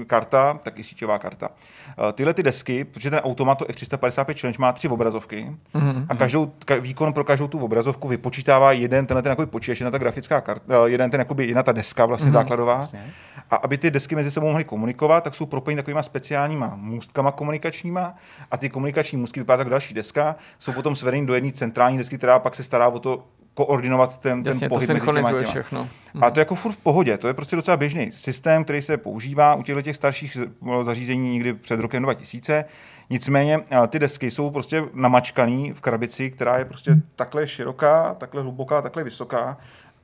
karta, 0.05 0.59
tak 0.63 0.79
i 0.79 0.83
síťová 0.83 1.19
karta. 1.19 1.49
Uh, 1.49 2.11
tyhle 2.11 2.33
ty 2.33 2.43
desky, 2.43 2.83
protože 2.83 3.09
ten 3.09 3.19
automat 3.19 3.61
F355 3.61 4.39
Challenge 4.41 4.57
má 4.59 4.71
tři 4.71 4.87
obrazovky 4.87 5.51
mm-hmm. 5.75 6.05
a 6.09 6.15
každou, 6.15 6.51
ka, 6.65 6.75
výkon 6.75 7.13
pro 7.13 7.23
každou 7.23 7.47
tu 7.47 7.59
obrazovku 7.59 8.07
vypočítává 8.07 8.71
jeden 8.71 9.05
tenhle 9.05 9.21
ten 9.21 9.29
jakoby 9.29 9.45
počítač, 9.45 9.79
jedna 9.79 9.91
ta 9.91 9.97
grafická 9.97 10.41
karta, 10.41 10.79
uh, 10.79 10.85
jeden 10.85 11.11
ten 11.11 11.19
jakoby, 11.19 11.45
jedna 11.45 11.63
ta 11.63 11.71
deska 11.71 12.05
vlastně 12.05 12.29
mm-hmm. 12.29 12.33
základová. 12.33 12.75
Vlastně. 12.75 13.13
A 13.49 13.55
aby 13.55 13.77
ty 13.77 13.91
desky 13.91 14.15
mezi 14.15 14.31
sebou 14.31 14.47
mohly 14.47 14.63
komunikovat, 14.63 15.23
tak 15.23 15.35
jsou 15.35 15.45
propojeny 15.45 15.81
takovýma 15.81 16.03
speciálníma 16.03 16.75
můstkama 16.75 17.31
komunikačníma 17.31 18.15
a 18.51 18.57
ty 18.57 18.69
komunikační 18.69 19.17
můstky 19.17 19.39
vypadá 19.39 19.57
tak 19.57 19.69
další 19.69 19.93
deska, 19.93 20.35
jsou 20.59 20.71
potom 20.71 20.95
svedeny 20.95 21.25
do 21.25 21.33
jedné 21.33 21.51
centrální 21.51 21.97
desky, 21.97 22.17
která 22.17 22.39
pak 22.39 22.55
se 22.55 22.63
stará 22.63 22.87
o 22.87 22.99
to, 22.99 23.23
koordinovat 23.57 24.17
ten, 24.17 24.43
Jasně, 24.45 24.59
ten 24.59 24.69
pohyb 24.69 24.87
to 24.87 24.93
mezi 24.93 25.05
těma, 25.05 25.31
těma. 25.33 25.49
všechno. 25.49 25.89
A 26.21 26.31
to 26.31 26.39
je 26.39 26.41
jako 26.41 26.55
furt 26.55 26.71
v 26.71 26.77
pohodě, 26.77 27.17
to 27.17 27.27
je 27.27 27.33
prostě 27.33 27.55
docela 27.55 27.77
běžný 27.77 28.11
systém, 28.11 28.63
který 28.63 28.81
se 28.81 28.97
používá 28.97 29.55
u 29.55 29.63
těchto 29.63 29.81
těch 29.81 29.95
starších 29.95 30.37
zařízení 30.83 31.33
někdy 31.33 31.53
před 31.53 31.79
rokem 31.79 32.03
2000. 32.03 32.65
Nicméně 33.09 33.59
ty 33.87 33.99
desky 33.99 34.31
jsou 34.31 34.49
prostě 34.49 34.83
namačkaný 34.93 35.73
v 35.73 35.81
krabici, 35.81 36.31
která 36.31 36.57
je 36.57 36.65
prostě 36.65 36.91
takhle 37.15 37.47
široká, 37.47 38.15
takhle 38.17 38.41
hluboká, 38.41 38.81
takhle 38.81 39.03
vysoká. 39.03 39.57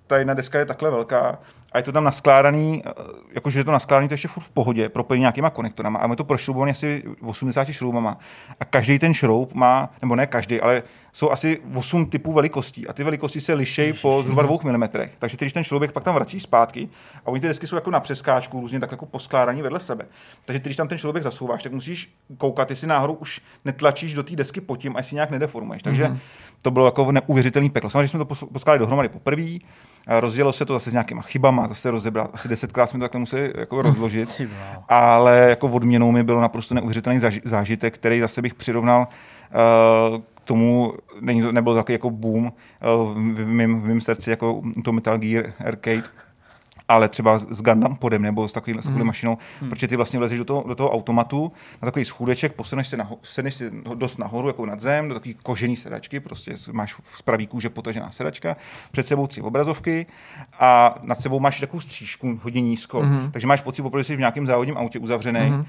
Ta 0.07 0.17
jedna 0.17 0.33
deska 0.33 0.59
je 0.59 0.65
takhle 0.65 0.91
velká 0.91 1.39
a 1.73 1.77
je 1.77 1.83
to 1.83 1.91
tam 1.91 2.03
naskládaný, 2.03 2.83
jakože 3.33 3.59
je 3.59 3.63
to 3.63 3.71
naskládaný, 3.71 4.07
to 4.07 4.13
ještě 4.13 4.27
furt 4.27 4.43
v 4.43 4.49
pohodě, 4.49 4.89
propojený 4.89 5.19
nějakýma 5.19 5.49
konektorama. 5.49 5.99
A 5.99 6.07
my 6.07 6.15
to 6.15 6.23
prošroubovaný 6.23 6.71
asi 6.71 7.03
80 7.21 7.71
šroubama. 7.71 8.17
A 8.59 8.65
každý 8.65 8.99
ten 8.99 9.13
šroub 9.13 9.53
má, 9.53 9.89
nebo 10.01 10.15
ne 10.15 10.27
každý, 10.27 10.61
ale 10.61 10.83
jsou 11.13 11.31
asi 11.31 11.61
8 11.75 12.05
typů 12.05 12.33
velikostí. 12.33 12.87
A 12.87 12.93
ty 12.93 13.03
velikosti 13.03 13.41
se 13.41 13.53
lišejí 13.53 13.93
po 13.93 14.23
zhruba 14.23 14.43
2 14.43 14.57
mm. 14.63 14.87
Takže 15.19 15.37
když 15.37 15.53
ten 15.53 15.63
šroubek 15.63 15.91
pak 15.91 16.03
tam 16.03 16.15
vrací 16.15 16.39
zpátky 16.39 16.89
a 17.25 17.27
oni 17.27 17.41
ty 17.41 17.47
desky 17.47 17.67
jsou 17.67 17.75
jako 17.75 17.91
na 17.91 17.99
přeskáčku, 17.99 18.61
různě 18.61 18.79
tak 18.79 18.91
jako 18.91 19.05
poskládaný 19.05 19.61
vedle 19.61 19.79
sebe. 19.79 20.05
Takže 20.45 20.59
když 20.59 20.75
tam 20.75 20.87
ten 20.87 20.97
šroubek 20.97 21.23
zasouváš, 21.23 21.63
tak 21.63 21.71
musíš 21.71 22.13
koukat, 22.37 22.69
jestli 22.69 22.87
náhodou 22.87 23.13
už 23.13 23.41
netlačíš 23.65 24.13
do 24.13 24.23
té 24.23 24.35
desky 24.35 24.61
pod 24.61 24.75
tím, 24.75 24.97
až 24.97 25.05
si 25.05 25.15
nějak 25.15 25.31
nedeformuješ. 25.31 25.83
Takže 25.83 26.03
mm-hmm. 26.03 26.19
to 26.61 26.71
bylo 26.71 26.85
jako 26.85 27.11
neuvěřitelný 27.11 27.69
peklo. 27.69 27.89
Samozřejmě 27.89 28.07
jsme 28.07 28.19
to 28.19 28.25
poskládali 28.25 28.79
dohromady 28.79 29.09
poprvé, 29.09 29.57
rozdělo 30.07 30.53
se 30.53 30.65
to 30.65 30.73
zase 30.73 30.89
s 30.89 30.93
nějakýma 30.93 31.21
chybama, 31.21 31.67
zase 31.67 31.91
rozebrat. 31.91 32.29
Asi 32.33 32.47
desetkrát 32.47 32.89
jsme 32.89 32.99
to 32.99 33.03
takhle 33.03 33.19
museli 33.19 33.53
jako 33.55 33.81
rozložit. 33.81 34.41
Ale 34.89 35.45
jako 35.49 35.67
odměnou 35.67 36.11
mi 36.11 36.23
bylo 36.23 36.41
naprosto 36.41 36.75
neuvěřitelný 36.75 37.19
zážitek, 37.43 37.93
který 37.93 38.19
zase 38.19 38.41
bych 38.41 38.53
přirovnal 38.53 39.07
uh, 40.11 40.21
k 40.35 40.41
tomu, 40.43 40.93
není 41.21 41.41
to, 41.41 41.51
nebyl 41.51 41.75
takový 41.75 41.93
jako 41.93 42.09
boom 42.09 42.45
uh, 42.45 43.13
v, 43.13 43.47
mým, 43.47 43.81
v 43.81 43.85
mým 43.85 44.01
srdci 44.01 44.29
jako 44.29 44.61
to 44.83 44.91
Metal 44.91 45.17
Gear 45.17 45.53
Arcade, 45.65 46.03
ale 46.93 47.09
třeba 47.09 47.37
s 47.37 47.61
Gundam 47.61 47.95
podem 47.95 48.21
nebo 48.21 48.47
s 48.47 48.53
takovým, 48.53 48.81
s 48.81 48.87
mašinou, 48.87 49.37
mm. 49.61 49.69
protože 49.69 49.87
ty 49.87 49.95
vlastně 49.95 50.19
vlezeš 50.19 50.37
do 50.39 50.45
toho, 50.45 50.63
do 50.67 50.75
toho 50.75 50.91
automatu 50.91 51.51
na 51.81 51.85
takový 51.85 52.05
schůdeček, 52.05 52.53
posuneš 52.53 52.87
se, 52.87 52.97
naho, 52.97 53.17
sedneš 53.23 53.55
si 53.55 53.71
dost 53.95 54.17
nahoru, 54.17 54.47
jako 54.47 54.65
nad 54.65 54.79
zem, 54.79 55.07
do 55.07 55.13
takové 55.13 55.33
kožený 55.33 55.75
sedačky, 55.75 56.19
prostě 56.19 56.55
máš 56.71 56.95
z 57.15 57.21
pravý 57.21 57.47
kůže 57.47 57.69
potažená 57.69 58.11
sedačka, 58.11 58.55
před 58.91 59.03
sebou 59.03 59.27
tři 59.27 59.41
obrazovky 59.41 60.05
a 60.59 60.99
nad 61.03 61.21
sebou 61.21 61.39
máš 61.39 61.59
takovou 61.59 61.79
střížku 61.79 62.39
hodně 62.43 62.61
nízko, 62.61 63.03
mm. 63.03 63.31
takže 63.31 63.47
máš 63.47 63.61
pocit, 63.61 63.83
že 63.97 64.03
jsi 64.03 64.15
v 64.15 64.19
nějakém 64.19 64.45
závodním 64.45 64.77
autě 64.77 64.99
uzavřený. 64.99 65.49
Mm 65.49 65.65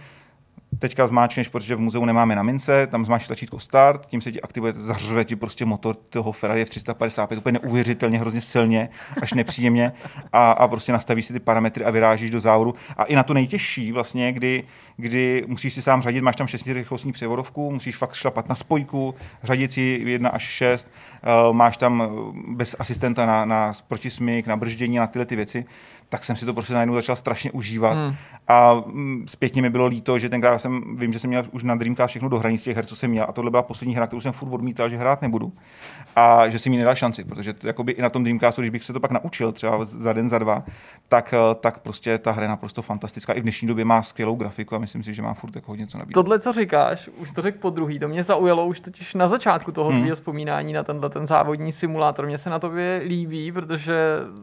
teďka 0.79 1.07
zmáčkneš, 1.07 1.49
protože 1.49 1.77
v 1.77 1.81
muzeu 1.81 2.05
nemáme 2.05 2.37
na 2.37 2.43
mince, 2.43 2.87
tam 2.87 3.07
zmáčkneš 3.07 3.27
tlačítko 3.27 3.59
start, 3.61 4.07
tím 4.07 4.21
se 4.21 4.33
ti 4.33 4.41
aktivuje, 4.41 4.73
zařve 4.73 5.25
ti 5.25 5.37
prostě 5.37 5.65
motor 5.65 5.95
toho 5.95 6.33
Ferrari 6.33 6.65
F355 6.65 7.39
úplně 7.39 7.59
neuvěřitelně, 7.63 8.19
hrozně 8.19 8.41
silně, 8.41 8.89
až 9.23 9.33
nepříjemně 9.33 9.93
a, 10.33 10.53
a 10.53 10.69
prostě 10.69 10.93
nastavíš 10.93 11.27
si 11.27 11.33
ty 11.33 11.41
parametry 11.41 11.85
a 11.85 11.91
vyrážíš 11.91 12.31
do 12.31 12.41
závodu. 12.41 12.75
A 12.97 13.05
i 13.05 13.17
na 13.17 13.23
to 13.23 13.35
nejtěžší 13.35 13.93
vlastně, 13.93 14.33
kdy, 14.33 14.65
kdy 14.97 15.45
musíš 15.47 15.75
si 15.75 15.83
sám 15.83 16.03
řadit, 16.03 16.21
máš 16.21 16.37
tam 16.37 16.47
6 16.47 16.67
rychlostní 16.67 17.13
převodovku, 17.13 17.71
musíš 17.71 17.97
fakt 17.97 18.15
šlapat 18.15 18.49
na 18.49 18.55
spojku, 18.55 19.15
řadit 19.43 19.73
si 19.73 20.01
1 20.05 20.29
až 20.29 20.43
6, 20.43 20.89
uh, 20.89 21.31
eh, 21.31 21.53
máš 21.53 21.77
tam 21.77 22.03
eh, 22.03 22.09
bez 22.49 22.77
asistenta 22.79 23.27
na, 23.27 23.45
na 23.45 23.73
protismyk, 23.89 24.47
na 24.47 24.57
brždění, 24.57 24.97
na 24.97 25.07
tyhle 25.07 25.27
ty 25.27 25.37
věci 25.37 25.65
tak 26.15 26.25
jsem 26.25 26.37
si 26.37 26.47
to 26.47 26.55
prostě 26.55 26.75
najednou 26.75 26.95
začal 26.95 27.17
strašně 27.17 27.53
užívat. 27.53 27.97
Hmm. 27.97 28.15
A 28.49 28.75
mm, 28.87 29.25
zpětně 29.29 29.63
mi 29.63 29.71
bylo 29.71 29.87
líto, 29.87 30.19
že 30.19 30.29
tenkrát 30.29 30.59
jsem, 30.59 30.97
vím, 30.97 31.13
že 31.13 31.19
jsem 31.19 31.29
měl 31.31 31.45
už 31.51 31.63
na 31.63 31.75
Dreamcast 31.75 32.11
všechno 32.11 32.29
do 32.29 32.39
hranic 32.39 32.63
těch 32.63 32.77
her, 32.77 32.87
co 32.87 32.97
jsem 32.97 33.11
měl. 33.11 33.27
A 33.29 33.33
tohle 33.33 33.51
byla 33.51 33.63
poslední 33.63 33.95
hra, 33.95 34.07
kterou 34.07 34.21
jsem 34.21 34.33
furt 34.33 34.53
odmítal, 34.53 34.89
že 34.89 34.97
hrát 34.97 35.23
nebudu. 35.23 35.53
A 36.17 36.49
že 36.49 36.59
si 36.59 36.71
mi 36.71 36.77
nedal 36.77 36.95
šanci, 36.95 37.25
protože 37.25 37.53
to, 37.53 37.67
jakoby 37.67 37.93
i 37.93 38.03
na 38.03 38.11
tom 38.11 38.25
Dreamcastu, 38.25 38.61
když 38.61 38.71
bych 38.71 38.85
se 38.85 38.93
to 38.93 39.01
pak 39.01 39.11
naučil 39.11 39.53
třeba 39.53 39.85
za 39.85 40.13
den, 40.13 40.29
za 40.29 40.39
dva, 40.39 40.65
tak, 41.09 41.35
eh, 41.35 41.55
tak 41.55 41.79
prostě 41.79 42.19
ta 42.19 42.31
hra 42.31 42.43
je 42.43 42.49
naprosto 42.49 42.83
fantastická. 42.83 43.33
I 43.33 43.41
v 43.41 43.43
dnešní 43.43 43.69
době 43.69 43.85
má 43.85 44.03
skvělou 44.03 44.37
grafiku 44.37 44.75
a 44.75 44.79
myslím 44.79 45.03
si, 45.03 45.15
že 45.15 45.23
má 45.23 45.35
furt 45.35 45.57
jako 45.57 45.73
hodně 45.73 45.87
co 45.87 45.99
nabídnout. 45.99 46.23
Tohle, 46.23 46.41
co 46.41 46.53
říkáš, 46.53 47.11
už 47.17 47.33
to 47.33 47.43
řekl 47.43 47.59
po 47.59 47.71
druhý, 47.71 47.99
to 47.99 48.09
mě 48.09 48.23
zaujalo 48.23 48.67
už 48.67 48.81
totiž 48.81 49.15
na 49.15 49.29
začátku 49.29 49.73
toho 49.73 49.91
hmm. 49.91 50.15
vzpomínání 50.15 50.73
na 50.73 50.83
tenhle 50.83 51.11
ten 51.11 51.27
závodní 51.27 51.73
simulátor. 51.73 52.27
Mně 52.27 52.39
se 52.39 52.51
na 52.51 52.59
tobě 52.59 53.03
líbí, 53.07 53.53
protože 53.53 53.95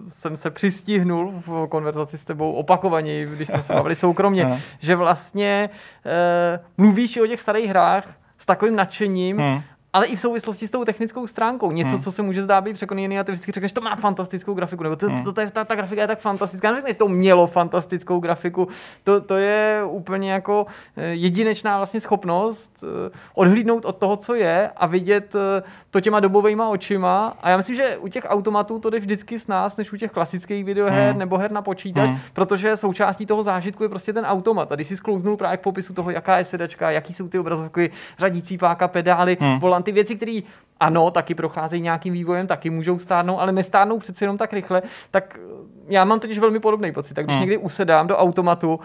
jsem 0.08 0.38
se 0.38 0.50
přistihnul 0.50 1.34
v 1.46 1.61
konverzaci 1.68 2.18
s 2.18 2.24
tebou 2.24 2.54
opakovaně, 2.54 3.26
když 3.26 3.48
jsme 3.48 3.64
se 3.64 3.74
bavili 3.74 3.96
soukromně, 3.96 4.62
že 4.80 4.96
vlastně 4.96 5.70
e, 6.06 6.60
mluvíš 6.78 7.18
o 7.18 7.28
těch 7.28 7.42
starých 7.42 7.70
hrách 7.70 8.08
s 8.38 8.46
takovým 8.46 8.76
nadšením, 8.76 9.38
hmm 9.38 9.62
ale 9.94 10.06
i 10.06 10.16
v 10.16 10.20
souvislosti 10.20 10.68
s 10.68 10.72
tou 10.72 10.86
technickou 10.86 11.28
stránkou. 11.28 11.72
Něco, 11.72 11.92
hmm. 11.92 12.02
co 12.02 12.12
se 12.12 12.22
může 12.22 12.42
zdát 12.42 12.62
být 12.62 12.74
překonaný 12.74 13.20
a 13.20 13.24
ty 13.24 13.32
vždycky 13.32 13.52
řekneš, 13.52 13.72
to 13.72 13.82
má 13.82 13.96
fantastickou 13.96 14.54
grafiku, 14.54 14.84
nebo 14.84 14.96
to, 14.96 15.08
hmm. 15.08 15.24
to, 15.24 15.34
to, 15.34 15.50
ta, 15.52 15.66
ta 15.66 15.76
grafika 15.76 16.02
je 16.02 16.08
tak 16.08 16.20
fantastická. 16.20 16.70
Neřekneš, 16.70 16.98
to 16.98 17.08
mělo 17.08 17.48
fantastickou 17.48 18.20
grafiku. 18.20 18.68
To, 19.04 19.22
to 19.22 19.38
je 19.38 19.84
úplně 19.86 20.32
jako 20.32 20.66
eh, 20.98 21.06
jedinečná 21.06 21.78
vlastně 21.78 22.00
schopnost 22.00 22.72
eh, 22.84 23.12
odhlídnout 23.36 23.86
od 23.86 23.98
toho, 23.98 24.16
co 24.16 24.36
je 24.36 24.70
a 24.78 24.88
vidět 24.88 25.36
eh, 25.36 25.64
to 25.92 26.02
těma 26.02 26.20
dobovými 26.20 26.64
očima. 26.70 27.38
A 27.42 27.50
já 27.50 27.58
myslím, 27.58 27.76
že 27.76 27.98
u 27.98 28.08
těch 28.08 28.26
automatů 28.28 28.80
to 28.80 28.90
jde 28.90 29.00
vždycky 29.00 29.40
s 29.40 29.48
nás, 29.48 29.78
než 29.78 29.94
u 29.94 29.98
těch 29.98 30.12
klasických 30.12 30.66
videoher 30.66 31.10
hmm. 31.10 31.20
nebo 31.20 31.38
her 31.38 31.52
na 31.52 31.62
počítač, 31.62 32.10
hmm. 32.10 32.20
protože 32.34 32.78
součástí 32.78 33.26
toho 33.26 33.44
zážitku 33.44 33.84
je 33.84 33.90
prostě 33.90 34.14
ten 34.14 34.26
automat. 34.26 34.72
A 34.72 34.76
když 34.76 34.88
si 34.88 34.98
sklouznul 34.98 35.38
právě 35.38 35.58
k 35.58 35.62
popisu 35.62 35.94
toho, 35.94 36.12
jaká 36.12 36.38
je 36.38 36.46
sedačka, 36.46 36.92
jaký 36.92 37.14
jsou 37.14 37.28
ty 37.28 37.40
obrazovky, 37.40 37.92
řadící 38.20 38.58
páka, 38.58 38.88
pedály, 38.88 39.38
hmm 39.40 39.60
volant, 39.60 39.81
ty 39.84 39.92
věci, 39.92 40.16
které 40.16 40.40
ano, 40.80 41.12
taky 41.12 41.36
procházejí 41.36 41.82
nějakým 41.82 42.14
vývojem, 42.14 42.48
taky 42.48 42.70
můžou 42.70 43.00
stárnout, 43.00 43.40
ale 43.40 43.52
nestárnou 43.52 44.00
přece 44.00 44.24
jenom 44.24 44.38
tak 44.38 44.54
rychle, 44.54 44.82
tak 45.12 45.40
já 45.88 46.06
mám 46.06 46.20
totiž 46.20 46.40
velmi 46.40 46.60
podobný 46.60 46.92
pocit. 46.92 47.14
Tak 47.14 47.26
když 47.26 47.36
hmm. 47.36 47.42
někdy 47.42 47.58
usedám 47.58 48.08
do 48.08 48.18
automatu, 48.18 48.80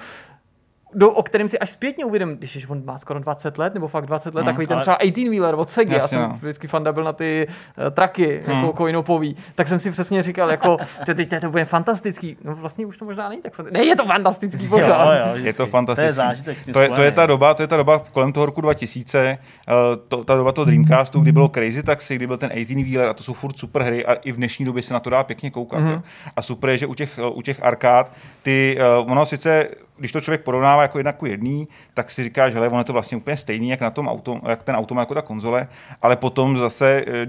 do, 0.96 1.10
o 1.10 1.22
kterém 1.22 1.48
si 1.48 1.58
až 1.58 1.70
zpětně 1.70 2.04
uvědomím, 2.04 2.36
když 2.36 2.68
on 2.68 2.84
má 2.84 2.98
skoro 2.98 3.20
20 3.20 3.58
let, 3.58 3.74
nebo 3.74 3.88
fakt 3.88 4.06
20 4.06 4.34
let, 4.34 4.42
hmm, 4.42 4.52
takový 4.52 4.66
ten 4.66 4.80
třeba 4.80 5.00
18 5.00 5.28
wheeler 5.30 5.54
od 5.54 5.70
Segi, 5.70 5.94
já 5.94 6.08
jsem 6.08 6.20
no. 6.20 6.38
vždycky 6.42 6.68
fanda 6.68 6.92
byl 6.92 7.04
na 7.04 7.12
ty 7.12 7.48
uh, 7.48 7.90
traky, 7.90 8.42
hmm. 8.46 8.64
jako 8.64 8.76
coinopový, 8.76 9.36
tak 9.54 9.68
jsem 9.68 9.78
si 9.78 9.90
přesně 9.90 10.22
říkal, 10.22 10.50
jako, 10.50 10.76
to, 11.06 11.14
to, 11.14 11.26
to, 11.26 11.40
to 11.40 11.50
bude 11.50 11.64
fantastický. 11.64 12.36
No 12.44 12.56
vlastně 12.56 12.86
už 12.86 12.96
to 12.96 13.04
možná 13.04 13.28
není 13.28 13.42
tak 13.42 13.54
fantastický. 13.54 13.86
Ne, 13.86 13.90
je 13.90 13.96
to 13.96 14.04
fantastický 14.04 14.68
pořád. 14.68 15.04
Jo, 15.04 15.26
jo, 15.26 15.44
je 15.44 15.52
to 15.52 15.66
fantastický. 15.66 16.02
To 16.02 16.06
je 16.06 16.12
zážitek 16.12 16.56
to, 16.72 16.80
je, 16.80 16.88
to 16.88 17.02
je, 17.02 17.12
ta 17.12 17.26
doba, 17.26 17.54
to 17.54 17.62
je 17.62 17.66
ta 17.66 17.76
doba 17.76 18.02
kolem 18.12 18.32
toho 18.32 18.46
roku 18.46 18.60
2000, 18.60 19.38
uh, 19.68 19.74
to, 20.08 20.24
ta 20.24 20.34
doba 20.34 20.52
toho 20.52 20.64
Dreamcastu, 20.64 21.20
kdy 21.20 21.32
bylo 21.32 21.48
Crazy 21.48 21.82
Taxi, 21.82 22.16
kdy 22.16 22.26
byl 22.26 22.36
ten 22.36 22.50
18 22.50 22.68
wheeler 22.68 23.08
a 23.08 23.14
to 23.14 23.22
jsou 23.22 23.32
furt 23.32 23.58
super 23.58 23.82
hry 23.82 24.06
a 24.06 24.14
i 24.14 24.32
v 24.32 24.36
dnešní 24.36 24.64
době 24.64 24.82
se 24.82 24.94
na 24.94 25.00
to 25.00 25.10
dá 25.10 25.24
pěkně 25.24 25.50
koukat. 25.50 25.80
Hmm. 25.80 26.02
A 26.36 26.42
super 26.42 26.70
je, 26.70 26.76
že 26.76 26.86
u 26.86 26.94
těch, 26.94 27.20
u 27.32 27.42
těch 27.42 27.62
arkád 27.62 28.12
ty, 28.42 28.78
uh, 29.02 29.12
ono 29.12 29.26
sice 29.26 29.68
když 29.98 30.12
to 30.12 30.20
člověk 30.20 30.44
porovnává 30.44 30.82
jako 30.82 30.98
jedna 30.98 31.12
ku 31.12 31.26
jedný, 31.26 31.68
tak 31.94 32.10
si 32.10 32.24
říká, 32.24 32.48
že 32.48 32.60
ono 32.60 32.78
je 32.78 32.84
to 32.84 32.92
vlastně 32.92 33.16
úplně 33.16 33.36
stejný, 33.36 33.68
jak, 33.68 33.80
na 33.80 33.90
tom 33.90 34.08
auto, 34.08 34.40
jak 34.48 34.62
ten 34.62 34.76
automat, 34.76 35.02
jako 35.02 35.14
ta 35.14 35.22
konzole, 35.22 35.68
ale 36.02 36.16
potom 36.16 36.58
zase 36.58 37.04
eh, 37.06 37.26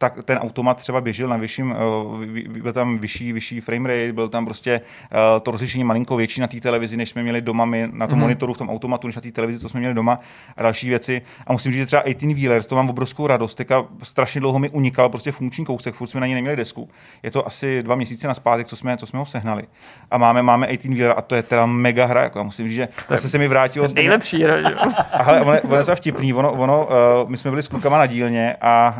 tak 0.00 0.24
ten 0.24 0.38
automat 0.38 0.76
třeba 0.76 1.00
běžel 1.00 1.28
na 1.28 1.36
vyšším, 1.36 1.74
eh, 1.76 2.60
byl 2.60 2.72
tam 2.72 2.98
vyšší, 2.98 3.32
vyšší 3.32 3.60
frame 3.60 3.88
rate, 3.88 4.12
byl 4.12 4.28
tam 4.28 4.44
prostě 4.44 4.80
eh, 4.80 5.40
to 5.40 5.50
rozlišení 5.50 5.84
malinko 5.84 6.16
větší 6.16 6.40
na 6.40 6.46
té 6.46 6.60
televizi, 6.60 6.96
než 6.96 7.08
jsme 7.08 7.22
měli 7.22 7.40
doma 7.40 7.64
my 7.64 7.88
na 7.92 8.06
tom 8.06 8.18
mm. 8.18 8.20
monitoru 8.20 8.52
v 8.52 8.58
tom 8.58 8.70
automatu, 8.70 9.06
než 9.06 9.16
na 9.16 9.22
té 9.22 9.32
televizi, 9.32 9.58
co 9.58 9.68
jsme 9.68 9.80
měli 9.80 9.94
doma 9.94 10.20
a 10.56 10.62
další 10.62 10.88
věci. 10.88 11.22
A 11.46 11.52
musím 11.52 11.72
říct, 11.72 11.80
že 11.80 11.86
třeba 11.86 12.02
18 12.02 12.34
Wheelers, 12.34 12.66
to 12.66 12.76
mám 12.76 12.90
obrovskou 12.90 13.26
radost. 13.26 13.54
Teďka 13.54 13.86
strašně 14.02 14.40
dlouho 14.40 14.58
mi 14.58 14.70
unikal 14.70 15.08
prostě 15.08 15.32
funkční 15.32 15.64
kousek, 15.64 15.94
furt 15.94 16.06
jsme 16.06 16.20
na 16.20 16.26
něj 16.26 16.34
neměli 16.34 16.56
desku. 16.56 16.88
Je 17.22 17.30
to 17.30 17.46
asi 17.46 17.82
dva 17.82 17.94
měsíce 17.94 18.28
na 18.28 18.34
zpátek, 18.34 18.66
co 18.66 18.76
jsme, 18.76 18.96
co 18.96 19.06
jsme 19.06 19.18
ho 19.18 19.26
sehnali. 19.26 19.62
A 20.10 20.18
máme, 20.18 20.42
máme 20.42 20.66
18 20.66 20.84
Wheeler 20.84 21.14
a 21.16 21.22
to 21.22 21.34
je 21.34 21.42
teda 21.42 21.66
mega 21.66 22.06
hra, 22.06 22.22
jako 22.22 22.38
já 22.38 22.42
musím 22.42 22.68
říct, 22.68 22.76
že 22.76 22.88
zase 23.08 23.28
se 23.28 23.38
mi 23.38 23.48
vrátilo. 23.48 23.88
To 23.88 23.94
nejlepší 23.94 24.42
hra, 24.42 24.60
že? 24.62 24.74
Ale 25.12 25.40
ono, 25.40 25.60
ono 25.60 25.76
je 25.76 25.94
vtipný, 25.94 26.34
ono, 26.34 26.52
ono 26.52 26.86
uh, 26.86 27.30
my 27.30 27.36
jsme 27.36 27.50
byli 27.50 27.62
s 27.62 27.68
klukama 27.68 27.98
na 27.98 28.06
dílně 28.06 28.56
a 28.60 28.96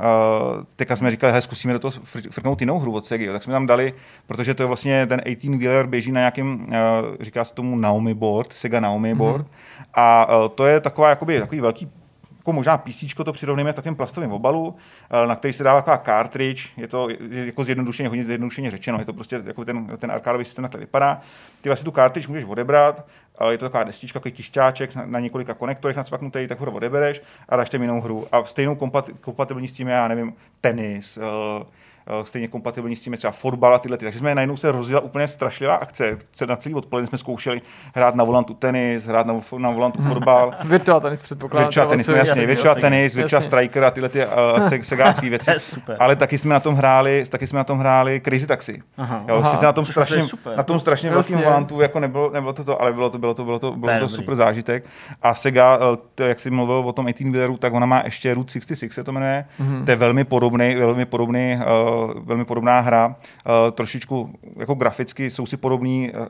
uh, 0.56 0.64
teďka 0.90 0.98
jsme 0.98 1.10
říkali, 1.10 1.32
hej, 1.32 1.42
zkusíme 1.42 1.72
do 1.72 1.78
toho 1.78 1.92
frknout 2.30 2.60
jinou 2.60 2.78
hru 2.78 2.92
od 2.92 3.04
Segi, 3.04 3.28
tak 3.28 3.42
jsme 3.42 3.52
tam 3.52 3.66
dali, 3.66 3.94
protože 4.26 4.54
to 4.54 4.62
je 4.62 4.66
vlastně 4.66 5.06
ten 5.06 5.20
18 5.20 5.58
wheeler 5.58 5.86
běží 5.86 6.12
na 6.12 6.20
nějakým, 6.20 6.60
uh, 6.60 6.68
říká 7.20 7.44
se 7.44 7.54
tomu 7.54 7.76
Naomi 7.76 8.14
board, 8.14 8.52
Sega 8.52 8.80
Naomi 8.80 9.14
board, 9.14 9.46
mm-hmm. 9.46 9.84
a 9.94 10.36
uh, 10.38 10.48
to 10.48 10.66
je 10.66 10.80
taková, 10.80 11.08
jakoby, 11.08 11.40
takový 11.40 11.60
velký 11.60 11.88
jako 12.40 12.52
možná 12.52 12.78
PC 12.78 13.14
to 13.24 13.32
přirovníme 13.32 13.72
v 13.72 13.74
takovém 13.74 13.96
plastovém 13.96 14.32
obalu, 14.32 14.76
eh, 15.10 15.26
na 15.26 15.36
který 15.36 15.52
se 15.52 15.64
dává 15.64 15.82
taková 15.82 15.98
cartridge, 15.98 16.72
je 16.76 16.88
to 16.88 17.08
jako 17.30 17.64
zjednodušeně, 17.64 18.08
hodně 18.08 18.24
zjednodušeně 18.24 18.70
řečeno, 18.70 18.98
je 18.98 19.04
to 19.04 19.12
prostě 19.12 19.42
jako 19.46 19.64
ten, 19.64 19.86
ten 19.98 20.10
arkádový 20.10 20.44
systém 20.44 20.62
takhle 20.62 20.80
vypadá. 20.80 21.20
Ty 21.60 21.68
vlastně 21.68 21.84
tu 21.84 21.90
cartridge 21.90 22.28
můžeš 22.28 22.44
odebrat, 22.44 23.06
je 23.50 23.58
to 23.58 23.64
taková 23.64 23.84
destička, 23.84 24.18
takový 24.18 24.32
tišťáček 24.32 24.94
na, 24.94 25.06
na 25.06 25.20
několika 25.20 25.54
konektorech 25.54 25.96
nacpaknutý, 25.96 26.46
tak 26.46 26.60
ho 26.60 26.72
odebereš 26.72 27.22
a 27.48 27.56
dáš 27.56 27.70
tam 27.70 27.82
jinou 27.82 28.00
hru. 28.00 28.26
A 28.32 28.44
stejnou 28.44 28.76
kompatibilní 29.20 29.68
s 29.68 29.72
tím, 29.72 29.88
já 29.88 30.08
nevím, 30.08 30.34
tenis, 30.60 31.16
uh, 31.16 31.24
Eh, 31.24 31.66
stejně 32.24 32.48
kompatibilní 32.48 32.96
s 32.96 33.02
tím 33.02 33.16
třeba 33.16 33.30
fotbal 33.30 33.74
a 33.74 33.78
tyhle. 33.78 33.96
Ty. 33.96 34.04
Takže 34.04 34.18
jsme 34.18 34.34
najednou 34.34 34.56
se 34.56 34.72
rozjela 34.72 35.00
úplně 35.00 35.28
strašlivá 35.28 35.74
akce. 35.74 36.18
Na 36.48 36.56
celý 36.56 36.74
odpoledne 36.74 37.06
jsme 37.06 37.18
zkoušeli 37.18 37.62
hrát 37.94 38.14
na 38.14 38.24
volantu 38.24 38.54
tenis, 38.54 39.06
hrát 39.06 39.26
na, 39.26 39.40
na 39.58 39.70
volantu 39.70 40.02
fotbal. 40.02 40.54
virtual 40.64 41.00
tenis 41.00 41.22
předpokládám. 41.22 41.66
Virtual 41.66 41.88
tenis, 41.88 42.06
no, 42.06 42.14
jasně, 42.14 42.46
virtual 42.46 42.74
tenis, 42.74 43.14
virtual 43.14 43.42
striker 43.42 43.84
a 43.84 43.90
tyhle 43.90 44.08
ty 44.08 44.26
uh, 44.26 44.60
se, 44.68 44.82
segácké 44.82 45.30
věci. 45.30 45.50
super. 45.56 45.96
Ale 46.00 46.16
taky 46.16 46.38
jsme 46.38 46.54
na 46.54 46.60
tom 46.60 46.74
hráli, 46.74 47.24
taky 47.28 47.46
jsme 47.46 47.58
na 47.58 47.64
tom 47.64 47.78
hráli 47.78 48.20
Crazy 48.24 48.46
Taxi. 48.46 48.82
Aha, 48.96 49.24
jo, 49.28 49.40
aha, 49.44 49.60
na 49.62 49.72
tom 49.72 49.86
strašně, 49.86 50.22
na 50.56 50.62
tom 50.62 50.78
strašně 50.78 51.10
velkým 51.10 51.38
volantu 51.38 51.80
jako 51.80 52.00
nebylo, 52.00 52.30
nebylo 52.30 52.52
to 52.52 52.64
to, 52.64 52.82
ale 52.82 52.92
bylo 52.92 53.10
to, 53.10 53.18
bylo 53.18 53.34
to, 53.34 53.44
bylo 53.44 53.58
to, 53.58 53.72
bylo 53.72 53.92
to, 53.92 54.00
to 54.00 54.08
super 54.08 54.34
zážitek. 54.34 54.84
A 55.22 55.34
Sega, 55.34 55.78
eh, 55.80 55.96
to, 56.14 56.22
jak 56.22 56.40
jsi 56.40 56.50
mluvil 56.50 56.76
o 56.76 56.92
tom 56.92 57.06
18 57.06 57.32
wheeleru, 57.32 57.56
tak 57.56 57.72
ona 57.72 57.86
má 57.86 58.02
ještě 58.04 58.34
Route 58.34 58.52
66 58.52 58.92
se 58.92 59.04
to 59.04 59.12
jmenuje. 59.12 59.44
Mm-hmm. 59.60 59.84
To 59.84 59.90
je 59.90 59.96
velmi 59.96 60.24
podobný, 60.24 60.74
velmi 60.74 61.06
podobný 61.06 61.58
velmi 62.24 62.44
podobná 62.44 62.80
hra, 62.80 63.06
uh, 63.06 63.14
trošičku 63.72 64.38
jako 64.56 64.74
graficky 64.74 65.30
jsou 65.30 65.46
si 65.46 65.56
podobný, 65.56 66.12
uh, 66.12 66.26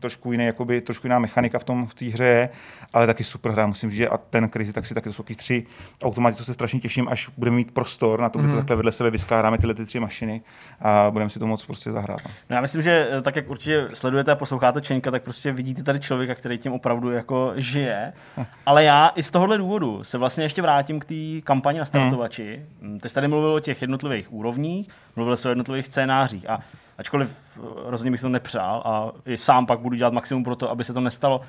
trošku 0.00 0.32
jiný, 0.32 0.44
jakoby, 0.44 0.80
trošku 0.80 1.06
jiná 1.06 1.18
mechanika 1.18 1.58
v 1.58 1.64
tom 1.64 1.86
v 1.86 1.94
té 1.94 2.04
hře 2.04 2.24
je, 2.24 2.48
ale 2.92 3.06
taky 3.06 3.24
super 3.24 3.52
hra, 3.52 3.66
musím 3.66 3.90
říct, 3.90 4.08
a 4.10 4.18
ten 4.18 4.48
Crazy 4.50 4.72
Taxi 4.72 4.94
taky 4.94 5.08
to 5.08 5.12
jsou 5.12 5.22
tři 5.36 5.66
automaty, 6.02 6.36
to 6.36 6.44
se 6.44 6.54
strašně 6.54 6.80
těším, 6.80 7.08
až 7.08 7.30
budeme 7.36 7.56
mít 7.56 7.70
prostor 7.70 8.20
na 8.20 8.28
to, 8.28 8.38
mm. 8.38 8.50
to 8.50 8.56
takhle 8.56 8.76
vedle 8.76 8.92
sebe 8.92 9.10
vyskládáme 9.10 9.58
tyhle 9.58 9.74
ty 9.74 9.84
tři 9.84 10.00
mašiny 10.00 10.42
a 10.80 11.10
budeme 11.10 11.30
si 11.30 11.38
to 11.38 11.46
moc 11.46 11.66
prostě 11.66 11.92
zahrát. 11.92 12.20
No. 12.24 12.30
no 12.50 12.56
já 12.56 12.60
myslím, 12.60 12.82
že 12.82 13.08
tak 13.22 13.36
jak 13.36 13.50
určitě 13.50 13.88
sledujete 13.92 14.32
a 14.32 14.34
posloucháte 14.34 14.80
Čenka, 14.80 15.10
tak 15.10 15.22
prostě 15.22 15.52
vidíte 15.52 15.82
tady 15.82 16.00
člověka, 16.00 16.34
který 16.34 16.58
tím 16.58 16.72
opravdu 16.72 17.10
jako 17.10 17.52
žije. 17.56 18.12
Ale 18.66 18.84
já 18.84 19.10
i 19.14 19.22
z 19.22 19.30
tohohle 19.30 19.58
důvodu 19.58 20.04
se 20.04 20.18
vlastně 20.18 20.44
ještě 20.44 20.62
vrátím 20.62 21.00
k 21.00 21.04
té 21.04 21.40
kampani 21.44 21.78
na 21.78 21.86
startovači. 21.86 22.62
Mm. 22.80 23.00
Ty 23.00 23.08
jsi 23.08 23.14
tady 23.14 23.28
mluvil 23.28 23.54
o 23.54 23.60
těch 23.60 23.82
jednotlivých 23.82 24.32
úrovních, 24.32 24.88
mluvil 25.16 25.36
se 25.36 25.48
o 25.48 25.50
jednotlivých 25.50 25.86
scénářích. 25.86 26.50
A 26.50 26.58
ačkoliv 26.98 27.36
eh, 27.56 27.60
rozhodně 27.84 28.10
bych 28.10 28.20
to 28.20 28.28
nepřál 28.28 28.82
a 28.84 29.10
i 29.26 29.36
sám 29.36 29.66
pak 29.66 29.80
budu 29.80 29.96
dělat 29.96 30.12
maximum 30.12 30.44
pro 30.44 30.56
to, 30.56 30.70
aby 30.70 30.84
se 30.84 30.92
to 30.92 31.00
nestalo, 31.00 31.40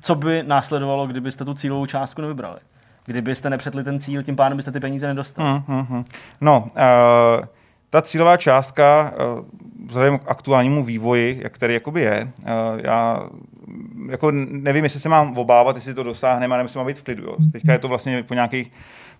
co 0.00 0.14
by 0.14 0.42
následovalo, 0.42 1.06
kdybyste 1.06 1.44
tu 1.44 1.54
cílovou 1.54 1.86
částku 1.86 2.22
nevybrali? 2.22 2.58
Kdybyste 3.04 3.50
nepřetli 3.50 3.84
ten 3.84 4.00
cíl, 4.00 4.22
tím 4.22 4.36
pádem 4.36 4.56
byste 4.56 4.72
ty 4.72 4.80
peníze 4.80 5.06
nedostali. 5.06 5.48
Mm, 5.50 5.62
mm, 5.68 5.86
mm. 5.88 6.04
No, 6.40 6.60
uh, 6.60 7.44
ta 7.90 8.02
cílová 8.02 8.36
částka 8.36 9.12
uh, 9.38 9.44
vzhledem 9.86 10.18
k 10.18 10.22
aktuálnímu 10.26 10.84
vývoji, 10.84 11.40
jak 11.42 11.52
který 11.52 11.74
jakoby 11.74 12.00
je, 12.00 12.32
uh, 12.42 12.48
já 12.82 13.28
jako 14.08 14.30
nevím, 14.30 14.84
jestli 14.84 15.00
se 15.00 15.08
mám 15.08 15.38
obávat, 15.38 15.76
jestli 15.76 15.94
to 15.94 16.02
dosáhneme, 16.02 16.56
nebo 16.56 16.68
se 16.68 16.78
mám 16.78 16.86
být 16.86 16.98
v 16.98 17.02
klidu. 17.02 17.24
Jo. 17.24 17.36
Teďka 17.52 17.72
je 17.72 17.78
to 17.78 17.88
vlastně 17.88 18.22
po 18.22 18.34
nějakých 18.34 18.72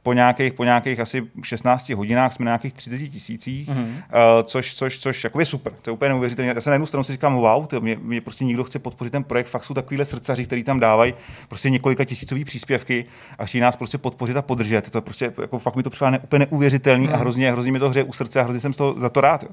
po 0.02 0.12
nějakých, 0.12 0.52
po 0.52 0.64
nějakých 0.64 1.00
asi 1.00 1.22
16 1.42 1.88
hodinách 1.88 2.32
jsme 2.32 2.44
na 2.44 2.48
nějakých 2.48 2.72
30 2.72 2.98
tisících, 2.98 3.68
mm-hmm. 3.68 3.86
uh, 3.86 4.42
což, 4.42 4.74
což, 4.74 4.98
což 4.98 5.26
je 5.38 5.44
super. 5.44 5.72
To 5.82 5.90
je 5.90 5.92
úplně 5.92 6.08
neuvěřitelné. 6.08 6.52
Já 6.54 6.60
se 6.60 6.70
na 6.70 6.74
jednu 6.74 6.86
stranu 6.86 7.04
si 7.04 7.12
říkám, 7.12 7.34
wow, 7.34 7.66
to 7.66 7.80
mě, 7.80 7.96
mě, 8.02 8.20
prostě 8.20 8.44
někdo 8.44 8.64
chce 8.64 8.78
podpořit 8.78 9.10
ten 9.10 9.24
projekt, 9.24 9.46
fakt 9.46 9.64
jsou 9.64 9.74
takovýhle 9.74 10.04
srdcaři, 10.04 10.44
který 10.44 10.62
tam 10.62 10.80
dávají 10.80 11.14
prostě 11.48 11.70
několika 11.70 12.04
tisícový 12.04 12.44
příspěvky 12.44 13.04
a 13.38 13.46
chtějí 13.46 13.62
nás 13.62 13.76
prostě 13.76 13.98
podpořit 13.98 14.36
a 14.36 14.42
podržet. 14.42 14.90
To 14.90 14.98
je 14.98 15.02
prostě 15.02 15.32
jako 15.40 15.58
fakt 15.58 15.76
mi 15.76 15.82
to 15.82 15.90
připadá 15.90 16.18
úplně 16.24 16.38
neuvěřitelný 16.38 17.06
mm-hmm. 17.06 17.10
a 17.10 17.16
mhm. 17.16 17.20
hrozně, 17.20 17.52
hrozně 17.52 17.72
mi 17.72 17.78
to 17.78 17.88
hře 17.88 18.02
u 18.02 18.12
srdce 18.12 18.40
a 18.40 18.42
hrozně 18.42 18.60
jsem 18.60 18.72
to, 18.72 18.94
za 18.98 19.08
to 19.08 19.20
rád. 19.20 19.42
Jo 19.42 19.50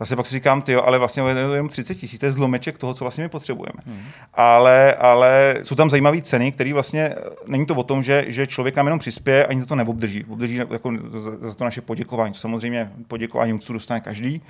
zase 0.00 0.16
pak 0.16 0.26
si 0.26 0.32
říkám, 0.32 0.62
ty 0.62 0.74
ale 0.74 0.98
vlastně 0.98 1.22
je 1.22 1.34
to 1.34 1.54
jenom 1.54 1.68
30 1.68 1.94
tisíc, 1.94 2.20
to 2.20 2.26
je 2.26 2.32
zlomeček 2.32 2.78
toho, 2.78 2.94
co 2.94 3.04
vlastně 3.04 3.24
my 3.24 3.28
potřebujeme. 3.28 3.78
Hmm. 3.86 4.02
Ale, 4.34 4.94
ale 4.94 5.54
jsou 5.62 5.74
tam 5.74 5.90
zajímavé 5.90 6.22
ceny, 6.22 6.52
které 6.52 6.72
vlastně, 6.72 7.14
není 7.46 7.66
to 7.66 7.74
o 7.74 7.82
tom, 7.82 8.02
že, 8.02 8.24
že 8.28 8.46
člověk 8.46 8.76
nám 8.76 8.86
jenom 8.86 8.98
přispěje, 8.98 9.46
ani 9.46 9.60
za 9.60 9.66
to 9.66 9.74
neobdrží. 9.74 10.24
Obdrží 10.24 10.54
jako 10.54 10.92
za, 11.12 11.48
za 11.48 11.54
to 11.54 11.64
naše 11.64 11.80
poděkování. 11.80 12.34
Samozřejmě 12.34 12.90
poděkování 13.08 13.52
úctu 13.52 13.72
dostane 13.72 14.00
každý, 14.00 14.42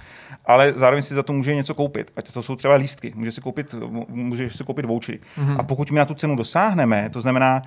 ale 0.47 0.73
zároveň 0.77 1.03
si 1.03 1.15
za 1.15 1.23
to 1.23 1.33
může 1.33 1.55
něco 1.55 1.75
koupit. 1.75 2.13
Ať 2.17 2.33
to 2.33 2.43
jsou 2.43 2.57
třeba 2.57 2.75
lístky, 2.75 3.13
může 3.15 3.33
si 3.33 3.41
koupit, 3.41 3.75
může 4.09 4.51
si 4.51 4.65
koupit 4.65 4.85
vouchery. 4.85 5.21
Hmm. 5.37 5.61
A 5.61 5.63
pokud 5.63 5.91
my 5.91 5.99
na 5.99 6.05
tu 6.05 6.15
cenu 6.15 6.37
dosáhneme, 6.37 7.11
to 7.11 7.21
znamená, 7.21 7.63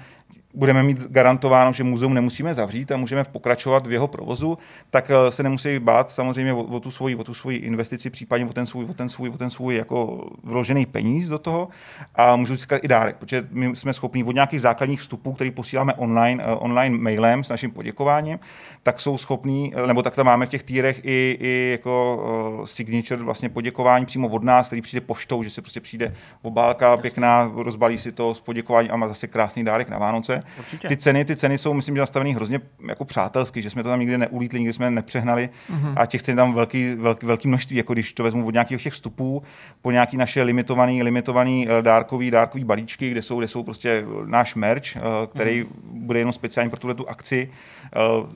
budeme 0.54 0.84
mít 0.84 1.12
garantováno, 1.12 1.74
že 1.74 1.84
muzeum 1.84 2.14
nemusíme 2.14 2.54
zavřít 2.54 2.92
a 2.92 2.98
můžeme 2.98 3.24
pokračovat 3.24 3.88
v 3.88 3.92
jeho 3.92 4.08
provozu, 4.08 4.58
tak 4.90 5.12
eh, 5.12 5.32
se 5.32 5.44
nemusí 5.44 5.80
bát 5.80 6.12
samozřejmě 6.12 6.54
o, 6.54 6.64
o 6.64 6.80
tu 6.80 6.92
svoji, 6.92 7.16
o 7.16 7.24
tu 7.24 7.34
svoji 7.34 7.58
investici, 7.58 8.10
případně 8.10 8.46
o 8.46 8.54
ten 8.54 8.66
svůj, 8.66 8.86
o 8.86 8.94
ten 8.94 9.10
svůj, 9.10 9.30
o 9.30 9.38
ten 9.38 9.50
svůj 9.50 9.76
jako 9.76 10.30
vložený 10.44 10.86
peníz 10.86 11.28
do 11.28 11.40
toho 11.40 11.68
a 12.16 12.36
můžu 12.36 12.56
získat 12.56 12.84
i 12.84 12.88
dárek, 12.88 13.16
protože 13.16 13.48
my 13.52 13.76
jsme 13.76 13.94
schopni 13.94 14.24
od 14.24 14.32
nějakých 14.32 14.62
základních 14.62 15.00
vstupů, 15.00 15.34
který 15.34 15.52
posíláme 15.52 15.94
online, 15.94 16.46
uh, 16.46 16.64
online 16.64 16.98
mailem 16.98 17.44
s 17.44 17.50
naším 17.50 17.72
poděkováním, 17.72 18.40
tak 18.84 19.00
jsou 19.00 19.18
schopní, 19.18 19.74
eh, 19.76 19.88
nebo 19.88 20.04
tak 20.04 20.16
tam 20.16 20.26
máme 20.26 20.46
v 20.46 20.50
těch 20.50 20.64
týrech 20.64 21.02
i, 21.04 21.38
i 21.40 21.72
jako 21.72 22.24
signature 22.66 23.24
vlastně 23.24 23.50
poděkování 23.50 24.06
přímo 24.06 24.28
od 24.28 24.44
nás, 24.44 24.68
který 24.68 24.82
přijde 24.82 25.02
poštou, 25.02 25.44
že 25.44 25.50
se 25.50 25.62
prostě 25.62 25.80
přijde 25.80 26.14
obálka 26.42 26.98
pěkná, 26.98 27.52
rozbalí 27.56 27.98
si 27.98 28.12
to 28.12 28.34
s 28.34 28.40
poděkováním 28.40 28.92
a 28.92 28.96
má 28.96 29.08
zase 29.08 29.28
krásný 29.28 29.64
dárek 29.64 29.90
na 29.90 29.98
Vánoce. 29.98 30.44
Určitě. 30.60 30.88
Ty 30.88 30.98
ceny, 30.98 31.26
ty 31.26 31.36
ceny 31.36 31.58
jsou, 31.58 31.74
myslím, 31.74 31.96
že 31.96 32.00
nastavený 32.00 32.36
hrozně 32.36 32.62
jako 32.88 33.06
přátelsky, 33.06 33.62
že 33.62 33.70
jsme 33.70 33.84
to 33.84 33.90
tam 33.90 34.00
nikdy 34.00 34.18
neulítli, 34.18 34.60
nikdy 34.60 34.74
jsme 34.74 34.92
nepřehnali 34.92 35.50
mm-hmm. 35.72 35.94
a 35.96 36.06
těch 36.06 36.22
cen 36.22 36.36
tam 36.36 36.54
velký, 36.54 36.96
velký, 36.96 37.26
velký 37.26 37.48
množství, 37.48 37.78
jako 37.78 37.94
když 37.94 38.14
to 38.14 38.24
vezmu 38.24 38.48
od 38.48 38.54
nějakých 38.54 38.84
těch 38.84 38.94
vstupů 38.94 39.44
po 39.82 39.92
nějaký 39.92 40.18
naše 40.18 40.44
limitovaný, 40.44 41.04
limitovaný 41.04 41.68
eh, 41.70 41.82
dárkový, 41.82 42.32
dárkový 42.32 42.64
balíčky, 42.64 43.12
kde 43.12 43.22
jsou, 43.22 43.38
kde 43.40 43.48
jsou 43.48 43.64
prostě 43.64 44.06
náš 44.26 44.56
merch, 44.56 44.96
eh, 44.96 45.02
který 45.34 45.64
mm-hmm. 45.64 45.68
bude 45.84 46.20
jenom 46.20 46.34
speciální 46.34 46.70
pro 46.70 46.80
tuhle 46.80 46.96
tu 46.96 47.10
akci, 47.10 47.50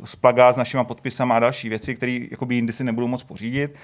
s 0.04 0.16
plagát 0.16 0.56
s 0.56 0.58
našimi 0.58 0.86
podpisama 0.86 1.36
a 1.36 1.40
další 1.40 1.70
věci, 1.70 1.96
které 1.96 2.20
jindy 2.50 2.74
si 2.74 2.84
nebudou 2.84 3.08
moc 3.08 3.24
pořídit, 3.24 3.76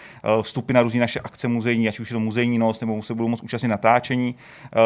vstupy 0.42 0.74
na 0.74 0.82
různé 0.82 1.00
naše 1.00 1.20
akce 1.20 1.48
muzejní, 1.48 1.88
ať 1.88 2.00
už 2.00 2.10
je 2.10 2.14
to 2.14 2.20
muzejní 2.20 2.58
noc, 2.58 2.82
nebo 2.82 3.04
se 3.04 3.14
budou 3.14 3.28
moc 3.28 3.42
účastnit 3.42 3.70
natáčení 3.70 4.36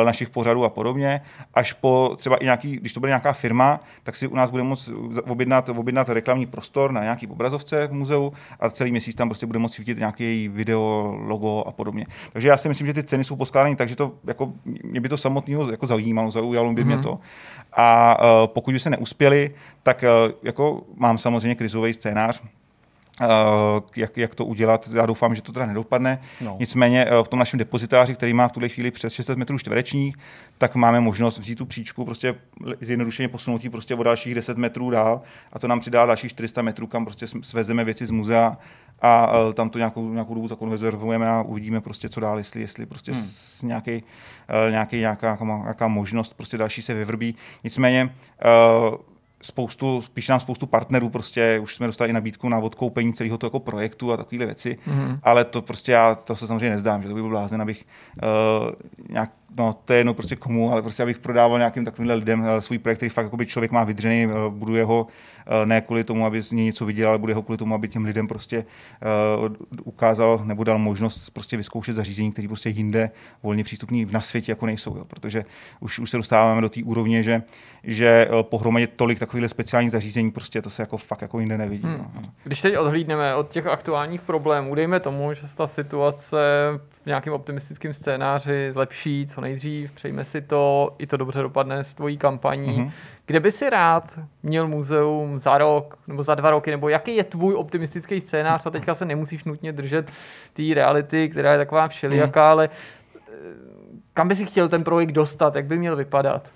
našich 0.05 0.29
pořadů 0.29 0.63
a 0.63 0.69
podobně, 0.69 1.21
až 1.53 1.73
po 1.73 2.15
třeba 2.17 2.35
i 2.35 2.45
nějaký, 2.45 2.77
když 2.77 2.93
to 2.93 2.99
bude 2.99 3.09
nějaká 3.09 3.33
firma, 3.33 3.79
tak 4.03 4.15
si 4.15 4.27
u 4.27 4.35
nás 4.35 4.49
bude 4.49 4.63
moct 4.63 4.89
objednat, 5.27 5.69
objednat 5.69 6.09
reklamní 6.09 6.45
prostor 6.45 6.91
na 6.91 7.03
nějaký 7.03 7.27
obrazovce 7.27 7.87
v 7.87 7.93
muzeu 7.93 8.33
a 8.59 8.69
celý 8.69 8.91
měsíc 8.91 9.15
tam 9.15 9.29
prostě 9.29 9.45
bude 9.45 9.59
moct 9.59 9.73
svítit 9.73 9.97
nějaký 9.97 10.23
její 10.23 10.47
video, 10.47 11.15
logo 11.19 11.63
a 11.67 11.71
podobně. 11.71 12.05
Takže 12.33 12.49
já 12.49 12.57
si 12.57 12.69
myslím, 12.69 12.87
že 12.87 12.93
ty 12.93 13.03
ceny 13.03 13.23
jsou 13.23 13.35
poskládané 13.35 13.75
tak, 13.75 13.89
že 13.89 13.95
to 13.95 14.11
jako, 14.27 14.53
mě 14.83 15.01
by 15.01 15.09
to 15.09 15.17
samotného 15.17 15.71
jako 15.71 15.87
zajímalo, 15.87 16.31
zaujalo 16.31 16.73
by 16.73 16.81
mm-hmm. 16.81 16.85
mě 16.85 16.95
mhm. 16.95 17.03
to. 17.03 17.19
A 17.73 18.17
uh, 18.19 18.47
pokud 18.47 18.71
by 18.71 18.79
se 18.79 18.89
neuspěli, 18.89 19.55
tak 19.83 20.03
uh, 20.03 20.33
jako 20.43 20.83
mám 20.95 21.17
samozřejmě 21.17 21.55
krizový 21.55 21.93
scénář, 21.93 22.41
Uh, 23.21 23.27
jak, 23.95 24.17
jak 24.17 24.35
to 24.35 24.45
udělat. 24.45 24.89
Já 24.93 25.05
doufám, 25.05 25.35
že 25.35 25.41
to 25.41 25.51
teda 25.51 25.65
nedopadne. 25.65 26.21
No. 26.41 26.55
Nicméně 26.59 27.05
uh, 27.05 27.23
v 27.23 27.27
tom 27.27 27.39
našem 27.39 27.57
depozitáři, 27.57 28.15
který 28.15 28.33
má 28.33 28.47
v 28.47 28.51
tuhle 28.51 28.69
chvíli 28.69 28.91
přes 28.91 29.13
600 29.13 29.37
metrů 29.37 29.57
čtverečních, 29.57 30.15
tak 30.57 30.75
máme 30.75 30.99
možnost 30.99 31.37
vzít 31.37 31.55
tu 31.55 31.65
příčku, 31.65 32.05
prostě 32.05 32.35
zjednodušeně 32.81 33.29
posunout 33.29 33.63
ji 33.63 33.69
prostě 33.69 33.95
o 33.95 34.03
dalších 34.03 34.35
10 34.35 34.57
metrů 34.57 34.89
dál 34.89 35.21
a 35.53 35.59
to 35.59 35.67
nám 35.67 35.79
přidá 35.79 36.05
dalších 36.05 36.31
400 36.31 36.61
metrů, 36.61 36.87
kam 36.87 37.05
prostě 37.05 37.27
svezeme 37.41 37.83
věci 37.83 38.05
z 38.05 38.11
muzea 38.11 38.57
a 39.01 39.39
uh, 39.39 39.53
tam 39.53 39.69
to 39.69 39.77
nějakou, 39.77 40.13
nějakou 40.13 40.33
dobu 40.33 40.47
zakonvezervujeme 40.47 41.29
a 41.29 41.41
uvidíme 41.41 41.81
prostě, 41.81 42.09
co 42.09 42.19
dál, 42.19 42.37
jestli, 42.37 42.61
jestli 42.61 42.85
prostě 42.85 43.11
hmm. 43.11 43.21
s 43.21 43.63
nějaký, 43.63 44.03
uh, 44.65 44.71
nějaký, 44.71 44.97
nějaká, 44.97 45.37
nějaká 45.63 45.87
možnost 45.87 46.33
prostě 46.33 46.57
další 46.57 46.81
se 46.81 46.93
vyvrbí. 46.93 47.35
Nicméně 47.63 48.15
uh, 48.89 48.95
spoustu, 49.41 50.01
spíš 50.01 50.29
nám 50.29 50.39
spoustu 50.39 50.67
partnerů, 50.67 51.09
prostě 51.09 51.59
už 51.59 51.75
jsme 51.75 51.87
dostali 51.87 52.09
i 52.09 52.13
nabídku 52.13 52.49
na 52.49 52.57
odkoupení 52.57 53.13
celého 53.13 53.37
toho 53.37 53.47
jako 53.47 53.59
projektu 53.59 54.13
a 54.13 54.17
takovéhle 54.17 54.45
věci, 54.45 54.77
mm-hmm. 54.87 55.19
ale 55.23 55.45
to 55.45 55.61
prostě 55.61 55.91
já, 55.91 56.15
to 56.15 56.35
se 56.35 56.47
samozřejmě 56.47 56.69
nezdám, 56.69 57.01
že 57.01 57.07
to 57.07 57.15
by 57.15 57.21
byl 57.21 57.29
blázen, 57.29 57.61
abych 57.61 57.85
uh, 58.23 58.71
nějak, 59.09 59.31
no 59.57 59.75
to 59.85 59.93
je 59.93 59.99
jedno 59.99 60.13
prostě 60.13 60.35
komu, 60.35 60.71
ale 60.71 60.81
prostě 60.81 61.03
abych 61.03 61.19
prodával 61.19 61.57
nějakým 61.57 61.85
takovýmhle 61.85 62.15
lidem 62.15 62.41
uh, 62.41 62.47
svůj 62.59 62.77
projekt, 62.77 62.97
který 62.97 63.09
fakt 63.09 63.25
jako 63.25 63.37
by 63.37 63.45
člověk 63.45 63.71
má 63.71 63.83
vydřený, 63.83 64.27
uh, 64.27 64.33
buduje 64.49 64.85
ho 64.85 65.07
ne 65.65 65.81
kvůli 65.81 66.03
tomu, 66.03 66.25
aby 66.25 66.43
z 66.43 66.51
něj 66.51 66.65
něco 66.65 66.85
viděl, 66.85 67.09
ale 67.09 67.17
bude 67.17 67.33
ho 67.33 67.41
kvůli 67.41 67.57
tomu, 67.57 67.75
aby 67.75 67.87
těm 67.87 68.05
lidem 68.05 68.27
prostě 68.27 68.65
uh, 69.39 69.55
ukázal 69.83 70.41
nebo 70.43 70.63
dal 70.63 70.77
možnost 70.77 71.29
prostě 71.29 71.57
vyzkoušet 71.57 71.95
zařízení, 71.95 72.31
které 72.31 72.47
prostě 72.47 72.69
jinde 72.69 73.11
volně 73.43 73.63
přístupný 73.63 74.07
na 74.11 74.21
světě 74.21 74.51
jako 74.51 74.65
nejsou, 74.65 74.97
jo, 74.97 75.05
protože 75.05 75.45
už, 75.79 75.99
už 75.99 76.09
se 76.09 76.17
dostáváme 76.17 76.61
do 76.61 76.69
té 76.69 76.83
úrovně, 76.83 77.23
že, 77.23 77.43
že 77.83 78.27
uh, 78.31 78.43
pohromadě 78.43 78.87
tolik 78.87 79.19
takovýchhle 79.19 79.49
speciálních 79.49 79.91
zařízení, 79.91 80.31
prostě 80.31 80.61
to 80.61 80.69
se 80.69 80.81
jako 80.81 80.97
fakt 80.97 81.21
jako 81.21 81.39
jinde 81.39 81.57
nevidí. 81.57 81.83
Hmm. 81.83 82.11
No. 82.21 82.29
Když 82.43 82.61
teď 82.61 82.77
odhlídneme 82.77 83.35
od 83.35 83.49
těch 83.49 83.67
aktuálních 83.67 84.21
problémů, 84.21 84.75
dejme 84.75 84.99
tomu, 84.99 85.33
že 85.33 85.41
ta 85.55 85.67
situace 85.67 86.37
v 87.03 87.05
nějakém 87.05 87.33
optimistickém 87.33 87.93
scénáři 87.93 88.69
zlepší 88.71 89.27
co 89.27 89.41
nejdřív, 89.41 89.91
přejme 89.91 90.25
si 90.25 90.41
to, 90.41 90.95
i 90.97 91.07
to 91.07 91.17
dobře 91.17 91.41
dopadne 91.41 91.83
s 91.83 91.93
tvojí 91.93 92.17
kampaní. 92.17 92.79
Mm-hmm. 92.79 92.91
Kde 93.25 93.39
by 93.39 93.51
si 93.51 93.69
rád 93.69 94.19
měl 94.43 94.67
muzeum 94.67 95.39
za 95.39 95.57
rok 95.57 95.97
nebo 96.07 96.23
za 96.23 96.35
dva 96.35 96.51
roky, 96.51 96.71
nebo 96.71 96.89
jaký 96.89 97.15
je 97.15 97.23
tvůj 97.23 97.55
optimistický 97.55 98.21
scénář 98.21 98.65
a 98.65 98.69
teďka 98.69 98.95
se 98.95 99.05
nemusíš 99.05 99.43
nutně 99.43 99.73
držet 99.73 100.11
té 100.53 100.63
reality, 100.73 101.29
která 101.29 101.51
je 101.51 101.57
taková 101.57 101.87
všelijaká, 101.87 102.41
mm. 102.41 102.51
ale 102.51 102.69
eh, 102.69 103.31
kam 104.13 104.27
by 104.27 104.35
si 104.35 104.45
chtěl 104.45 104.69
ten 104.69 104.83
projekt 104.83 105.11
dostat, 105.11 105.55
jak 105.55 105.65
by 105.65 105.77
měl 105.77 105.95
vypadat? 105.95 106.49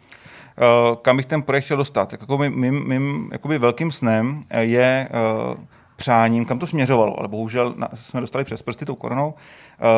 Uh, 0.58 0.96
kam 0.96 1.18
bych 1.18 1.26
ten 1.26 1.42
projekt 1.42 1.66
chtěl 1.66 1.78
dostat? 1.78 2.12
Jako 2.12 2.38
mým, 2.38 2.60
mým, 2.60 2.88
mým 2.88 3.30
jakoby 3.32 3.58
velkým 3.58 3.92
snem 3.92 4.42
je 4.60 5.10
uh, 5.12 5.58
přáním, 5.96 6.46
kam 6.46 6.60
to 6.60 6.68
směřovalo, 6.68 7.20
ale 7.20 7.28
bohužel 7.28 7.74
na, 7.78 7.90
jsme 7.94 8.22
dostali 8.22 8.46
přes 8.46 8.62
prsty 8.62 8.86
tou 8.86 8.96
koronou, 8.96 9.28
uh, 9.28 9.34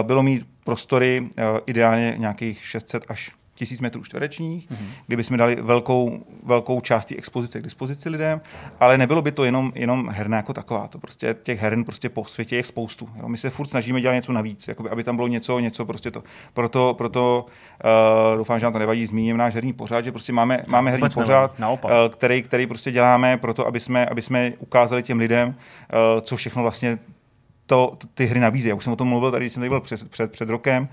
bylo 0.02 0.24
mít 0.24 0.48
prostory 0.64 1.22
uh, 1.22 1.28
ideálně 1.66 2.16
nějakých 2.18 2.66
600 2.66 3.06
až 3.10 3.32
tisíc 3.58 3.82
metrů 3.82 4.04
čtverečních, 4.04 4.72
mm-hmm. 4.72 4.88
kdyby 5.08 5.24
jsme 5.24 5.38
dali 5.38 5.56
velkou, 5.56 6.26
velkou 6.44 6.82
část 6.82 7.06
té 7.06 7.16
expozice 7.16 7.60
k 7.60 7.64
dispozici 7.64 8.10
lidem, 8.10 8.42
ale 8.80 8.98
nebylo 8.98 9.22
by 9.22 9.32
to 9.32 9.44
jenom, 9.44 9.72
jenom 9.76 10.10
herna 10.10 10.38
jako 10.38 10.54
taková. 10.54 10.88
To 10.88 11.00
prostě 11.00 11.36
těch 11.44 11.62
heren 11.62 11.84
prostě 11.84 12.10
po 12.10 12.26
světě 12.26 12.56
je 12.56 12.64
spoustu. 12.64 13.10
Jo? 13.16 13.30
My 13.30 13.38
se 13.38 13.50
furt 13.50 13.68
snažíme 13.68 14.02
dělat 14.02 14.14
něco 14.14 14.34
navíc, 14.34 14.68
jakoby, 14.68 14.90
aby 14.90 15.04
tam 15.04 15.16
bylo 15.16 15.28
něco, 15.28 15.60
něco 15.60 15.86
prostě 15.86 16.12
to. 16.12 16.24
Proto, 16.54 16.94
proto 16.98 17.46
uh, 18.32 18.38
doufám, 18.38 18.60
že 18.60 18.66
nám 18.66 18.74
to 18.74 18.80
nevadí, 18.80 19.06
zmíním 19.06 19.38
náš 19.38 19.56
herní 19.56 19.74
pořád, 19.74 20.02
že 20.02 20.12
prostě 20.12 20.34
máme, 20.34 20.64
máme 20.68 20.92
herní 20.92 21.10
pořád, 21.14 21.60
uh, 21.60 21.90
který, 22.10 22.42
který 22.42 22.68
prostě 22.68 22.92
děláme 22.92 23.38
proto, 23.38 23.68
aby 23.68 23.80
jsme, 23.80 24.06
aby 24.06 24.22
jsme 24.22 24.54
ukázali 24.60 25.04
těm 25.04 25.20
lidem, 25.20 25.50
uh, 25.50 26.22
co 26.22 26.36
všechno 26.36 26.62
vlastně 26.62 27.00
to, 27.68 27.98
ty 28.14 28.26
hry 28.26 28.40
nabízí. 28.40 28.70
Já 28.70 28.76
už 28.76 28.84
jsem 28.84 28.94
o 28.94 28.96
tom 28.96 29.08
mluvil 29.08 29.32
tady, 29.32 29.46
když 29.46 29.54
jsem 29.54 29.62
tady 29.62 29.70
byl 29.70 29.82
před, 29.82 30.10
před, 30.10 30.32
před 30.32 30.50
rokem, 30.50 30.90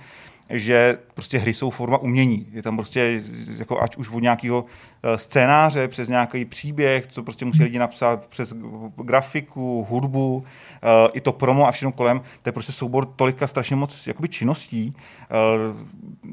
že 0.50 0.98
prostě 1.14 1.38
hry 1.38 1.54
jsou 1.54 1.70
forma 1.70 1.98
umění. 1.98 2.46
Je 2.52 2.62
tam 2.62 2.76
prostě, 2.76 3.22
jako 3.58 3.82
ať 3.82 3.96
už 3.96 4.10
od 4.10 4.20
nějakého 4.20 4.64
eh, 5.02 5.18
scénáře, 5.18 5.88
přes 5.88 6.08
nějaký 6.08 6.44
příběh, 6.44 7.06
co 7.06 7.22
prostě 7.22 7.44
musí 7.44 7.62
lidi 7.62 7.78
napsat, 7.78 8.26
přes 8.26 8.54
grafiku, 8.96 9.86
hudbu, 9.90 10.44
eh, 10.82 11.10
i 11.12 11.20
to 11.20 11.32
promo 11.32 11.68
a 11.68 11.72
všechno 11.72 11.92
kolem, 11.92 12.20
to 12.42 12.48
je 12.48 12.52
prostě 12.52 12.72
soubor 12.72 13.06
tolika 13.06 13.46
strašně 13.46 13.76
moc 13.76 14.06
jakoby 14.06 14.28
činností, 14.28 14.90
eh, 15.30 15.34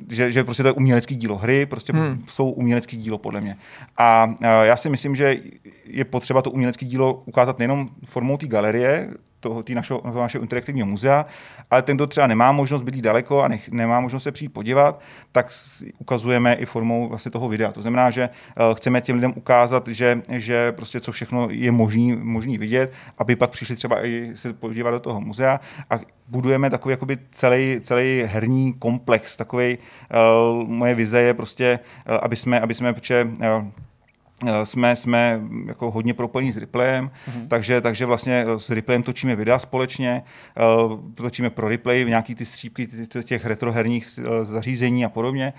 že, 0.10 0.32
že 0.32 0.44
prostě 0.44 0.64
to 0.64 0.70
je 0.70 0.74
umělecký 0.74 1.16
dílo. 1.16 1.38
Hry 1.38 1.66
prostě 1.66 1.94
hmm. 1.94 2.24
jsou 2.28 2.50
umělecký 2.50 2.98
dílo, 2.98 3.18
podle 3.18 3.42
mě. 3.42 3.58
A 3.98 4.36
já 4.64 4.78
si 4.78 4.90
myslím, 4.90 5.16
že 5.16 5.38
je 5.86 6.06
potřeba 6.06 6.42
to 6.42 6.52
umělecké 6.52 6.86
dílo 6.86 7.24
ukázat 7.26 7.60
nejenom 7.60 7.90
formou 8.06 8.38
té 8.38 8.48
galerie, 8.48 9.10
toho, 9.42 9.64
našeho, 9.74 10.02
toho 10.02 10.22
našeho 10.22 10.42
interaktivního 10.42 10.88
muzea, 10.88 11.26
ale 11.72 11.82
ten, 11.82 11.96
kdo 11.98 12.08
třeba 12.08 12.28
nemá 12.28 12.52
možnost 12.52 12.82
být 12.82 12.96
daleko 12.96 13.42
a 13.42 13.48
nech, 13.48 13.70
nemá 13.70 14.00
možnost 14.00 14.24
se 14.24 14.32
přijít 14.32 14.50
podívat, 14.50 15.02
tak 15.32 15.50
ukazujeme 16.00 16.54
i 16.54 16.66
formou 16.66 17.10
vlastně 17.10 17.32
toho 17.32 17.50
videa. 17.50 17.72
To 17.72 17.82
znamená, 17.82 18.10
že 18.10 18.30
uh, 18.30 18.76
chceme 18.76 19.02
těm 19.02 19.16
lidem 19.16 19.34
ukázat, 19.36 19.88
že, 19.88 20.22
že 20.30 20.72
prostě 20.72 21.00
co 21.00 21.12
všechno 21.12 21.48
je 21.50 21.72
možný, 21.72 22.16
možný 22.16 22.58
vidět, 22.58 22.94
aby 23.18 23.36
pak 23.36 23.50
přišli 23.50 23.76
třeba 23.76 24.06
i 24.06 24.32
se 24.36 24.54
podívat 24.54 24.92
do 24.92 25.00
toho 25.00 25.22
muzea 25.22 25.60
a 25.90 26.00
budujeme 26.28 26.70
takový 26.70 26.94
jakoby 26.94 27.18
celý, 27.32 27.80
celý 27.82 28.24
herní 28.26 28.74
komplex, 28.74 29.38
takový 29.38 29.78
uh, 29.78 30.68
moje 30.68 30.96
vize 30.96 31.22
je 31.22 31.34
prostě, 31.34 31.80
uh, 32.10 32.18
aby 32.22 32.36
jsme, 32.36 32.60
aby 32.60 32.74
jsme, 32.74 32.94
protože 32.94 33.28
uh, 33.40 33.42
Eh, 33.42 33.72
jsme, 34.64 34.96
jsme 34.96 35.42
jako 35.66 35.92
hodně 35.92 36.14
propojení 36.14 36.52
s 36.52 36.58
Replayem, 36.58 37.08
mm-hmm. 37.10 37.48
takže, 37.48 37.82
takže 37.82 38.06
vlastně 38.06 38.46
s 38.58 38.70
Replayem 38.70 39.04
točíme 39.04 39.36
videa 39.36 39.60
společně, 39.60 40.24
uh, 40.84 41.00
točíme 41.16 41.50
pro 41.50 41.70
Replay 41.70 42.06
nějaký 42.06 42.36
ty 42.36 42.46
střípky 42.46 42.88
těch 43.24 43.46
retroherních 43.46 44.20
zařízení 44.44 45.06
a 45.06 45.10
podobně. 45.10 45.54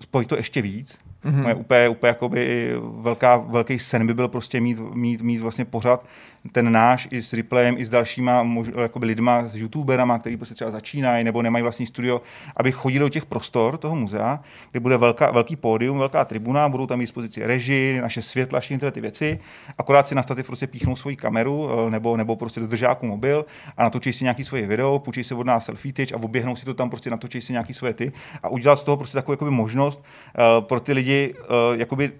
Spojit 0.00 0.28
to 0.28 0.36
ještě 0.36 0.62
víc. 0.62 0.98
Mm-hmm. 1.24 1.42
Moje 1.42 1.54
úplně, 1.54 1.88
úplně 1.88 2.08
jakoby 2.08 2.72
velká, 3.00 3.36
velký 3.36 3.78
sen 3.78 4.06
by 4.06 4.14
byl 4.14 4.28
prostě 4.28 4.60
mít, 4.60 4.80
mít, 4.94 5.22
mít 5.22 5.38
vlastně 5.38 5.64
pořád 5.64 6.04
ten 6.52 6.72
náš 6.72 7.08
i 7.10 7.22
s 7.22 7.32
replayem, 7.32 7.74
i 7.78 7.84
s 7.84 7.90
dalšíma 7.90 8.42
mož, 8.42 8.68
jakoby 8.82 9.06
lidma, 9.06 9.48
s 9.48 9.56
youtuberama, 9.56 10.18
kteří 10.18 10.36
prostě 10.36 10.54
třeba 10.54 10.70
začínají 10.70 11.24
nebo 11.24 11.42
nemají 11.42 11.62
vlastní 11.62 11.86
studio, 11.86 12.22
aby 12.56 12.72
chodili 12.72 13.00
do 13.00 13.08
těch 13.08 13.26
prostor 13.26 13.78
toho 13.78 13.96
muzea, 13.96 14.40
kde 14.70 14.80
bude 14.80 14.96
velká, 14.96 15.30
velký 15.30 15.56
pódium, 15.56 15.98
velká 15.98 16.24
tribuna, 16.24 16.68
budou 16.68 16.86
tam 16.86 16.98
k 16.98 17.00
dispozici 17.00 17.46
reži, 17.46 17.98
naše 18.02 18.22
světla, 18.22 18.60
všechny 18.60 18.78
tyhle 18.78 18.92
ty 18.92 19.00
věci. 19.00 19.38
Akorát 19.78 20.06
si 20.06 20.14
na 20.14 20.22
stativ 20.22 20.46
prostě 20.46 20.66
píchnou 20.66 20.96
svoji 20.96 21.16
kameru 21.16 21.70
eh, 21.70 21.90
nebo, 21.90 22.16
nebo 22.16 22.36
prostě 22.36 22.60
do 22.60 22.66
držáku 22.66 23.06
mobil 23.06 23.44
a 23.76 23.82
natočí 23.82 24.12
si 24.12 24.24
nějaký 24.24 24.44
svoje 24.44 24.66
video, 24.66 24.98
půjčí 24.98 25.24
si 25.24 25.34
od 25.34 25.46
nás 25.46 25.64
selfie 25.64 25.92
tyč 25.92 26.12
a 26.12 26.16
oběhnou 26.16 26.56
si 26.56 26.64
to 26.64 26.74
tam, 26.74 26.90
prostě 26.90 27.10
natočí 27.10 27.40
si 27.40 27.52
nějaký 27.52 27.74
svoje 27.74 27.94
ty 27.94 28.12
a 28.42 28.48
udělat 28.48 28.76
z 28.76 28.84
toho 28.84 28.96
prostě 28.96 29.14
takovou 29.18 29.32
jakoby 29.32 29.50
možnost 29.50 30.00
uh, 30.02 30.64
pro 30.64 30.80
ty 30.80 30.92
lidi 30.92 31.11
uh, 31.20 31.78
jakoby 31.78 32.12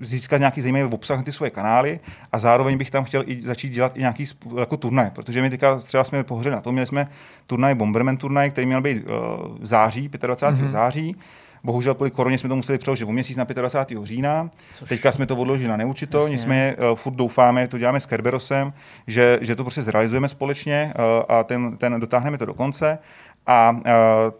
získat 0.00 0.38
nějaký 0.38 0.60
zajímavý 0.60 0.84
obsah 0.84 1.16
na 1.16 1.22
ty 1.22 1.32
svoje 1.32 1.50
kanály 1.50 2.00
a 2.32 2.38
zároveň 2.38 2.78
bych 2.78 2.90
tam 2.90 3.04
chtěl 3.04 3.22
i 3.26 3.40
začít 3.40 3.68
dělat 3.68 3.96
i 3.96 4.00
nějaký 4.00 4.24
jako 4.58 4.76
turnaj, 4.76 5.10
protože 5.10 5.42
my 5.42 5.50
teďka 5.50 5.78
třeba 5.78 6.04
jsme 6.04 6.24
pohořeli 6.24 6.54
na 6.54 6.60
tom, 6.60 6.72
měli 6.72 6.86
jsme 6.86 7.08
turnaj 7.46 7.74
Bomberman 7.74 8.16
turnaj, 8.16 8.50
který 8.50 8.66
měl 8.66 8.80
být 8.80 9.04
uh, 9.04 9.12
v 9.58 9.66
září, 9.66 10.08
25. 10.08 10.64
Mm-hmm. 10.64 10.70
září. 10.70 11.16
Bohužel 11.64 11.94
kvůli 11.94 12.10
koroně 12.10 12.38
jsme 12.38 12.48
to 12.48 12.56
museli 12.56 12.78
přeložit 12.78 13.04
o 13.04 13.12
měsíc 13.12 13.36
na 13.36 13.44
25. 13.44 14.04
října. 14.04 14.50
Což... 14.72 14.88
Teďka 14.88 15.12
jsme 15.12 15.26
to 15.26 15.36
odložili 15.36 15.68
na 15.68 15.76
neurčito, 15.76 16.18
Jasně. 16.18 16.32
nicméně 16.32 16.76
uh, 16.76 16.96
furt 16.96 17.16
doufáme, 17.16 17.68
to 17.68 17.78
děláme 17.78 18.00
s 18.00 18.06
Kerberosem, 18.06 18.72
že, 19.06 19.38
že 19.40 19.56
to 19.56 19.64
prostě 19.64 19.82
zrealizujeme 19.82 20.28
společně 20.28 20.94
uh, 20.98 21.36
a 21.36 21.44
ten, 21.44 21.76
ten 21.76 22.00
dotáhneme 22.00 22.38
to 22.38 22.46
do 22.46 22.54
konce. 22.54 22.98
A 23.46 23.70
uh, 23.70 23.82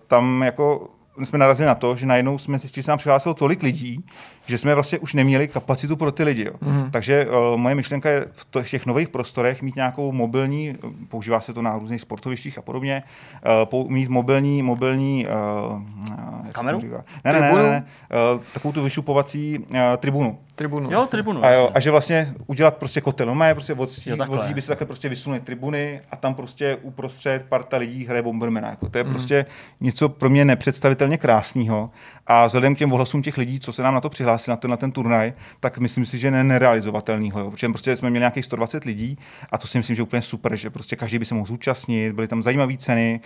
tam 0.06 0.42
jako 0.42 0.95
jsme 1.24 1.38
narazili 1.38 1.66
na 1.66 1.74
to, 1.74 1.96
že 1.96 2.06
najednou 2.06 2.38
jsme 2.38 2.58
zjistili, 2.58 2.82
že 2.82 2.84
se 2.84 2.90
nám 2.90 2.98
přihlásilo 2.98 3.34
tolik 3.34 3.62
lidí, 3.62 4.04
že 4.46 4.58
jsme 4.58 4.74
vlastně 4.74 4.98
už 4.98 5.14
neměli 5.14 5.48
kapacitu 5.48 5.96
pro 5.96 6.12
ty 6.12 6.22
lidi. 6.22 6.44
Jo. 6.44 6.52
Mm. 6.60 6.90
Takže 6.90 7.26
uh, 7.26 7.56
moje 7.56 7.74
myšlenka 7.74 8.10
je 8.10 8.26
v, 8.32 8.44
to, 8.44 8.62
v 8.62 8.70
těch 8.70 8.86
nových 8.86 9.08
prostorech 9.08 9.62
mít 9.62 9.76
nějakou 9.76 10.12
mobilní, 10.12 10.76
používá 11.08 11.40
se 11.40 11.52
to 11.52 11.62
na 11.62 11.78
různých 11.78 12.00
sportovištích 12.00 12.58
a 12.58 12.62
podobně, 12.62 13.02
uh, 13.46 13.68
pou, 13.68 13.88
mít 13.88 14.08
mobilní, 14.08 14.62
mobilní 14.62 15.26
uh, 15.26 16.50
kameru? 16.52 16.80
Ne, 17.24 17.32
ne, 17.32 17.40
ne, 17.40 17.52
ne, 17.52 17.62
ne 17.62 17.86
uh, 18.34 18.42
takovou 18.54 18.72
tu 18.72 18.82
vyšupovací 18.82 19.58
uh, 19.58 19.76
tribunu. 19.96 20.38
Tribunu. 20.54 20.92
Jo, 20.92 21.06
tribunu. 21.06 21.44
A, 21.44 21.50
jo, 21.50 21.70
a 21.74 21.80
že 21.80 21.90
vlastně 21.90 22.34
udělat 22.46 22.76
prostě 22.76 23.00
kotel, 23.00 23.26
no 23.26 23.34
prostě 23.54 23.74
od 23.74 23.90
zdí, 23.90 24.12
od 24.12 24.52
by 24.54 24.60
se 24.60 24.68
takhle 24.68 24.86
prostě 24.86 25.08
vysunuly 25.08 25.40
tribuny 25.40 26.00
a 26.10 26.16
tam 26.16 26.34
prostě 26.34 26.76
uprostřed 26.82 27.46
parta 27.48 27.76
lidí 27.76 28.06
hraje 28.06 28.22
Bombermana. 28.22 28.68
Jako. 28.68 28.88
To 28.88 28.98
je 28.98 29.04
mm. 29.04 29.10
prostě 29.10 29.46
něco 29.80 30.08
pro 30.08 30.30
mě 30.30 30.44
nepředstavitelně 31.06 31.18
krásného 31.18 31.90
a 32.26 32.46
vzhledem 32.46 32.74
k 32.74 32.78
těm 32.78 32.92
ohlasům 32.92 33.22
těch 33.22 33.38
lidí, 33.38 33.60
co 33.60 33.72
se 33.72 33.82
nám 33.82 33.94
na 33.94 34.00
to 34.00 34.08
přihlásili, 34.08 34.52
na 34.52 34.56
ten, 34.56 34.70
na 34.70 34.76
ten 34.76 34.92
turnaj, 34.92 35.32
tak 35.60 35.78
myslím 35.78 36.04
si, 36.04 36.18
že 36.18 36.30
ne 36.30 36.44
nerealizovatelného. 36.44 37.40
Jo. 37.40 37.50
Protože 37.50 37.68
prostě 37.68 37.96
jsme 37.96 38.10
měli 38.10 38.20
nějakých 38.20 38.44
120 38.44 38.84
lidí 38.84 39.18
a 39.52 39.58
to 39.58 39.66
si 39.66 39.78
myslím, 39.78 39.96
že 39.96 40.02
úplně 40.02 40.22
super, 40.22 40.56
že 40.56 40.70
prostě 40.70 40.96
každý 40.96 41.18
by 41.18 41.24
se 41.24 41.34
mohl 41.34 41.46
zúčastnit, 41.46 42.12
byly 42.12 42.28
tam 42.28 42.42
zajímavé 42.42 42.76
ceny, 42.76 43.20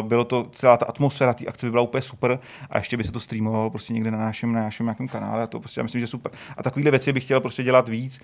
uh, 0.00 0.08
bylo 0.08 0.24
to 0.24 0.48
celá 0.52 0.76
ta 0.76 0.86
atmosféra 0.86 1.34
té 1.34 1.46
akce 1.46 1.66
by 1.66 1.70
byla 1.70 1.82
úplně 1.82 2.02
super 2.02 2.38
a 2.70 2.78
ještě 2.78 2.96
by 2.96 3.04
se 3.04 3.12
to 3.12 3.20
streamovalo 3.20 3.70
prostě 3.70 3.92
někde 3.92 4.10
na 4.10 4.18
našem, 4.18 4.52
na 4.52 4.62
našem 4.62 4.86
nějakém 4.86 5.08
kanále 5.08 5.42
a 5.42 5.46
to 5.46 5.60
prostě 5.60 5.80
já 5.80 5.82
myslím, 5.82 6.00
že 6.00 6.06
super. 6.06 6.32
A 6.56 6.62
takovéhle 6.62 6.90
věci 6.90 7.12
bych 7.12 7.24
chtěl 7.24 7.40
prostě 7.40 7.62
dělat 7.62 7.88
víc. 7.88 8.20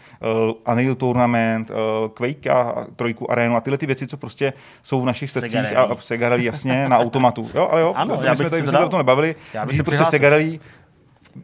Uh, 0.47 0.72
Unreal 0.72 0.94
Tournament, 0.94 1.70
uh, 1.70 1.76
Quake 2.09 2.47
a 2.47 2.86
Trojku 2.97 3.30
Arenu 3.30 3.56
a 3.56 3.60
tyhle 3.60 3.78
ty 3.78 3.86
věci, 3.86 4.06
co 4.06 4.16
prostě 4.16 4.52
jsou 4.82 5.02
v 5.02 5.05
našich 5.05 5.30
srdcích 5.30 5.76
a, 5.76 5.82
a 5.82 5.97
Sega 5.97 6.36
jasně 6.36 6.88
na 6.88 6.98
automatu. 6.98 7.51
Jo, 7.55 7.68
ale 7.72 7.80
jo, 7.80 7.92
ano, 7.97 8.16
to, 8.16 8.26
já 8.26 8.34
bych 8.34 8.48
jsme 8.48 8.62
tady, 8.62 8.88
to 8.88 8.98
nebavili. 8.98 9.34
Já 9.55 9.66
bych 9.66 9.76
se 9.76 9.82
prostě 9.82 10.05
Segarelli 10.11 10.61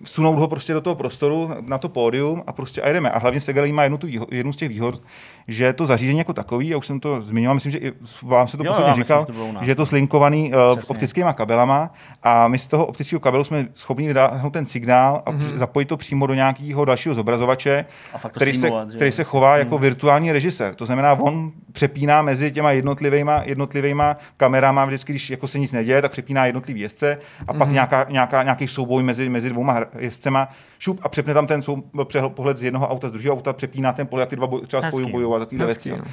sunout 0.05 0.39
ho 0.39 0.49
prostě 0.49 0.73
do 0.73 0.81
toho 0.81 0.97
prostoru, 0.97 1.51
na 1.61 1.79
to 1.79 1.89
pódium 1.89 2.43
a 2.47 2.53
prostě 2.53 2.83
a 2.83 2.93
jdeme. 2.93 3.11
A 3.11 3.19
hlavně 3.19 3.41
Segalí 3.41 3.73
má 3.73 3.83
jednu, 3.83 3.99
tu 3.99 4.07
jednu 4.31 4.53
z 4.53 4.57
těch 4.57 4.69
výhod, 4.69 5.03
že 5.49 5.73
to 5.73 5.87
zařízení 5.87 6.19
jako 6.19 6.33
takový, 6.33 6.69
já 6.69 6.77
už 6.77 6.87
jsem 6.87 7.01
to 7.01 7.23
zmiňoval, 7.23 7.55
myslím, 7.55 7.73
že 7.73 7.79
i 7.79 7.93
vám 8.23 8.49
se 8.49 8.57
to 8.57 8.65
posledně 8.65 8.85
já 8.85 8.89
myslím, 8.89 9.05
říkal, 9.05 9.27
že 9.29 9.33
to 9.33 9.53
nás. 9.53 9.65
že 9.65 9.71
je 9.71 9.75
to 9.75 9.87
slinkovaný 9.87 10.53
uh, 10.73 10.79
optickýma 10.89 11.33
kabelama 11.33 11.91
a 12.23 12.49
my 12.49 12.59
z 12.59 12.69
toho 12.69 12.87
optického 12.87 13.21
kabelu 13.21 13.45
jsme 13.45 13.67
schopni 13.75 14.07
vydáhnout 14.07 14.53
ten 14.53 14.67
signál 14.67 15.23
a 15.27 15.31
Mhm. 15.31 15.41
mm-hmm. 15.41 15.57
zapojit 15.57 15.87
to 15.87 15.97
přímo 15.97 16.27
do 16.27 16.35
nějakého 16.35 16.85
dalšího 16.85 17.15
zobrazovače, 17.15 17.85
který 18.31 18.55
se, 18.55 18.71
který 18.97 19.13
se 19.13 19.25
chová 19.25 19.57
jako 19.57 19.75
Mhm. 19.75 19.83
virtuální 19.83 20.33
režisér. 20.33 20.75
To 20.75 20.87
znamená, 20.87 21.13
on 21.13 21.53
přepíná 21.73 22.23
mezi 22.23 22.51
těma 22.51 22.71
jednotlivýma, 22.73 23.43
jednotlivýma 23.45 24.17
kamerama, 24.37 24.85
vždycky, 24.85 25.13
když 25.13 25.31
jako 25.31 25.49
se 25.49 25.59
nic 25.59 25.73
neděje, 25.73 26.03
tak 26.03 26.11
přepíná 26.13 26.47
jednotlivý 26.47 26.81
jezdce 26.81 27.19
a 27.49 27.53
pak 27.53 27.71
nějaká, 27.71 28.07
nějaká, 28.11 28.43
nějaký 28.43 28.69
souboj 28.69 29.03
mezi, 29.03 29.29
mezi 29.29 29.49
dvouma 29.49 29.73
jezdcema, 29.99 30.49
šup 30.79 31.01
a 31.03 31.09
přepne 31.09 31.35
tam 31.35 31.47
ten 31.47 31.63
sou, 31.63 31.77
přehl- 31.95 32.29
pohled 32.29 32.57
z 32.57 32.63
jednoho 32.63 32.89
auta 32.89 33.09
z 33.09 33.13
druhého 33.13 33.37
auta, 33.37 33.53
přepíná 33.53 33.93
ten 33.93 34.07
pohled, 34.07 34.23
jak 34.23 34.29
ty 34.31 34.37
dva 34.37 34.47
boj, 34.47 34.61
třeba 34.67 34.83
spolu 34.83 35.09
bojovat, 35.09 35.39
takovýhle 35.39 35.67
věci. 35.67 35.91
no. 35.91 36.05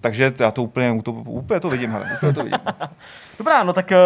Takže 0.00 0.32
já 0.38 0.50
to 0.50 0.62
úplně, 0.62 1.02
to, 1.02 1.12
úplně 1.12 1.60
to 1.60 1.68
vidím, 1.70 1.90
hele, 1.90 2.10
úplně 2.16 2.32
to 2.32 2.44
vidím. 2.44 2.58
Dobrá, 3.38 3.62
no 3.62 3.72
tak 3.72 3.92
eh, 3.92 3.98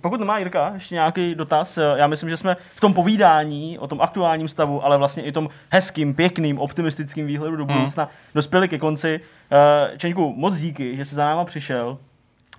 pokud 0.00 0.20
nemá 0.20 0.38
Jirka 0.38 0.70
ještě 0.74 0.94
nějaký 0.94 1.34
dotaz, 1.34 1.78
eh, 1.78 1.82
já 1.96 2.06
myslím, 2.06 2.28
že 2.28 2.36
jsme 2.36 2.56
v 2.74 2.80
tom 2.80 2.94
povídání 2.94 3.78
o 3.78 3.86
tom 3.86 4.00
aktuálním 4.00 4.48
stavu, 4.48 4.84
ale 4.84 4.98
vlastně 4.98 5.22
i 5.22 5.32
tom 5.32 5.48
hezkým, 5.70 6.14
pěkným, 6.14 6.58
optimistickým 6.58 7.26
výhledu 7.26 7.56
do 7.56 7.64
budoucna 7.64 8.08
dospěli 8.34 8.68
ke 8.68 8.78
konci. 8.78 9.20
Eh, 9.52 9.98
Čeňku, 9.98 10.34
moc 10.36 10.56
díky, 10.56 10.96
že 10.96 11.04
jsi 11.04 11.14
za 11.14 11.24
náma 11.24 11.44
přišel. 11.44 11.98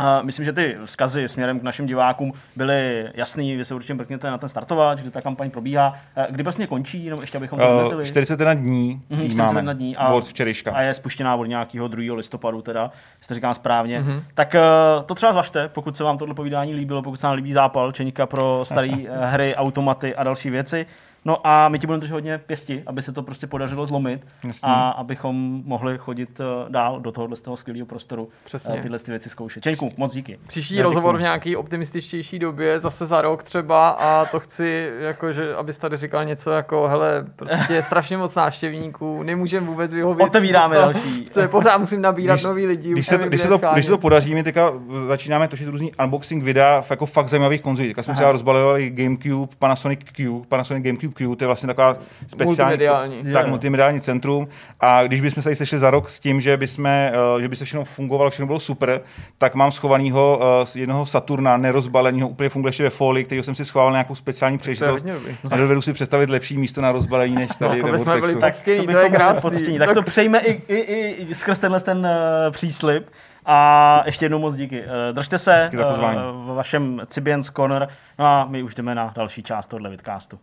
Uh, 0.01 0.25
myslím, 0.25 0.45
že 0.45 0.53
ty 0.53 0.77
vzkazy 0.85 1.27
směrem 1.27 1.59
k 1.59 1.63
našim 1.63 1.85
divákům 1.85 2.33
byly 2.55 3.09
jasný, 3.13 3.55
vy 3.55 3.65
se 3.65 3.75
určitě 3.75 3.93
mrkněte 3.93 4.29
na 4.31 4.37
ten 4.37 4.49
startovač, 4.49 5.01
kdy 5.01 5.11
ta 5.11 5.21
kampaň 5.21 5.49
probíhá. 5.49 5.93
Uh, 6.17 6.23
kdy 6.29 6.43
vlastně 6.43 6.67
končí, 6.67 7.05
jenom 7.05 7.21
ještě 7.21 7.37
abychom 7.37 7.59
to 7.59 7.65
Uh, 7.65 7.71
vymezili. 7.77 8.05
41 8.05 8.53
dní 8.53 9.01
Mhm, 9.09 9.21
jí 9.21 9.27
41 9.29 9.61
máme 9.61 9.73
dní 9.73 9.97
a- 9.97 10.07
od 10.13 10.27
včerejška. 10.27 10.71
A 10.71 10.81
je 10.81 10.93
spuštěná 10.93 11.35
od 11.35 11.45
nějakého 11.45 11.87
2. 11.87 12.15
listopadu, 12.15 12.61
teda, 12.61 12.91
jestli 13.19 13.27
to 13.27 13.33
říkám 13.33 13.53
správně. 13.53 14.01
Mm-hmm. 14.01 14.21
Tak 14.33 14.55
uh, 14.55 15.03
to 15.05 15.15
třeba 15.15 15.31
zvažte, 15.31 15.67
pokud 15.67 15.97
se 15.97 16.03
vám 16.03 16.17
tohle 16.17 16.35
povídání 16.35 16.75
líbilo, 16.75 17.01
pokud 17.01 17.19
se 17.19 17.27
vám 17.27 17.35
líbí 17.35 17.53
zápal, 17.53 17.91
čeníka 17.91 18.25
pro 18.25 18.59
staré 18.65 18.89
hry, 19.21 19.55
automaty 19.55 20.15
a 20.15 20.23
další 20.23 20.49
věci. 20.49 20.85
No 21.25 21.47
a 21.47 21.69
my 21.69 21.79
ti 21.79 21.87
budeme 21.87 21.99
držet 22.01 22.13
hodně 22.13 22.37
pěsti, 22.37 22.83
aby 22.87 23.01
se 23.01 23.11
to 23.11 23.23
prostě 23.23 23.47
podařilo 23.47 23.85
zlomit 23.85 24.27
Jasně. 24.43 24.59
a 24.63 24.89
abychom 24.89 25.61
mohli 25.65 25.97
chodit 25.97 26.39
uh, 26.39 26.45
dál 26.71 26.99
do 26.99 27.11
tohohle 27.11 27.35
z 27.35 27.41
toho 27.41 27.57
skvělého 27.57 27.85
prostoru 27.85 28.29
Přesně. 28.43 28.73
uh, 28.75 28.81
tyhle 28.81 28.99
ty 28.99 29.11
věci 29.11 29.29
zkoušet. 29.29 29.63
Čeňku, 29.63 29.91
moc 29.97 30.13
díky. 30.13 30.39
Příští 30.47 30.75
Já 30.75 30.83
rozhovor 30.83 31.09
děkuju. 31.11 31.17
v 31.19 31.21
nějaký 31.21 31.55
optimističtější 31.55 32.39
době, 32.39 32.79
zase 32.79 33.05
za 33.05 33.21
rok 33.21 33.43
třeba 33.43 33.89
a 33.89 34.25
to 34.25 34.39
chci, 34.39 34.91
jako, 34.99 35.31
že 35.31 35.55
abys 35.55 35.77
tady 35.77 35.97
říkal 35.97 36.25
něco 36.25 36.51
jako, 36.51 36.87
hele, 36.87 37.25
prostě 37.35 37.83
strašně 37.83 38.17
moc 38.17 38.35
návštěvníků, 38.35 39.23
nemůžeme 39.23 39.67
vůbec 39.67 39.93
vyhovět. 39.93 40.27
Otevíráme 40.29 40.75
To- 40.75 40.81
další. 40.81 41.27
Je 41.41 41.47
pořád 41.47 41.77
musím 41.77 42.01
nabírat 42.01 42.33
Když- 42.35 42.43
nový 42.43 42.65
lidi. 42.65 42.91
Když 42.91 43.07
se, 43.07 43.17
to, 43.17 43.25
když, 43.27 43.41
se 43.41 43.47
to, 43.47 43.59
když 43.73 43.85
se 43.85 43.91
to 43.91 43.97
podaří, 43.97 44.35
my 44.35 44.43
teďka 44.43 44.71
začínáme 45.07 45.47
točit 45.47 45.67
různý 45.67 45.91
unboxing 46.03 46.43
videa 46.43 46.81
v 46.81 46.91
jako 46.91 47.05
fakt 47.05 47.27
zajímavých 47.29 47.61
konzolí. 47.61 47.87
Teďka 47.87 48.03
jsme 48.03 48.11
Aha. 48.11 48.17
třeba 48.19 48.31
rozbalovali 48.31 48.89
GameCube, 48.89 49.53
Panasonic 49.59 49.99
Q, 50.03 50.41
Panasonic 50.47 50.83
GameCube 50.83 51.12
Q, 51.13 51.35
to 51.35 51.43
je 51.43 51.47
vlastně 51.47 51.67
taková 51.67 51.97
speciální 52.27 52.45
Multimediální. 52.45 53.33
tak, 53.33 53.47
multimediální 53.47 54.01
centrum. 54.01 54.47
A 54.79 55.03
když 55.03 55.21
bychom 55.21 55.43
se 55.43 55.47
tady 55.47 55.55
sešli 55.55 55.79
za 55.79 55.89
rok 55.89 56.09
s 56.09 56.19
tím, 56.19 56.41
že, 56.41 56.57
bychom, 56.57 56.85
eh, 56.85 57.11
že 57.39 57.47
by 57.47 57.55
se 57.55 57.65
všechno 57.65 57.85
fungovalo, 57.85 58.29
všechno 58.29 58.47
bylo 58.47 58.59
super, 58.59 59.01
tak 59.37 59.55
mám 59.55 59.71
schovaného 59.71 60.39
eh, 60.63 60.79
jednoho 60.79 61.05
Saturna 61.05 61.57
nerozbaleného, 61.57 62.29
úplně 62.29 62.49
funguje 62.49 62.69
ještě 62.69 62.83
ve 62.83 62.89
folii, 62.89 63.25
který 63.25 63.43
jsem 63.43 63.55
si 63.55 63.65
schoval 63.65 63.89
na 63.91 63.95
nějakou 63.95 64.15
speciální 64.15 64.57
příležitost. 64.57 65.05
A 65.51 65.57
dovedu 65.57 65.81
si 65.81 65.93
představit 65.93 66.29
lepší 66.29 66.57
místo 66.57 66.81
na 66.81 66.91
rozbalení, 66.91 67.35
než 67.35 67.49
tady 67.59 67.81
No, 67.81 67.87
to 67.87 67.93
bychom 67.93 68.21
byli 68.21 68.35
tak 68.35 68.53
stění, 68.53 68.87
to 68.87 68.97
je 68.97 69.09
krásný. 69.09 69.79
Tak 69.79 69.93
to 69.93 70.01
přejme 70.01 70.39
i, 70.39 70.61
i, 70.67 71.09
i 71.09 71.35
skrz 71.35 71.59
tenhle 71.59 71.79
ten 71.79 71.97
uh, 71.97 72.51
příslip. 72.51 73.07
A 73.45 74.03
ještě 74.05 74.25
jednou 74.25 74.39
moc 74.39 74.55
díky. 74.55 74.81
Uh, 74.81 74.87
držte 75.11 75.39
se 75.39 75.69
uh, 75.73 75.79
v 75.79 76.55
vašem 76.55 77.01
Cibiens 77.05 77.49
Corner. 77.49 77.87
No 78.19 78.25
a 78.25 78.45
my 78.45 78.63
už 78.63 78.75
jdeme 78.75 78.95
na 78.95 79.13
další 79.15 79.43
část 79.43 79.67
tohle 79.67 79.89
vidcastu. 79.89 80.39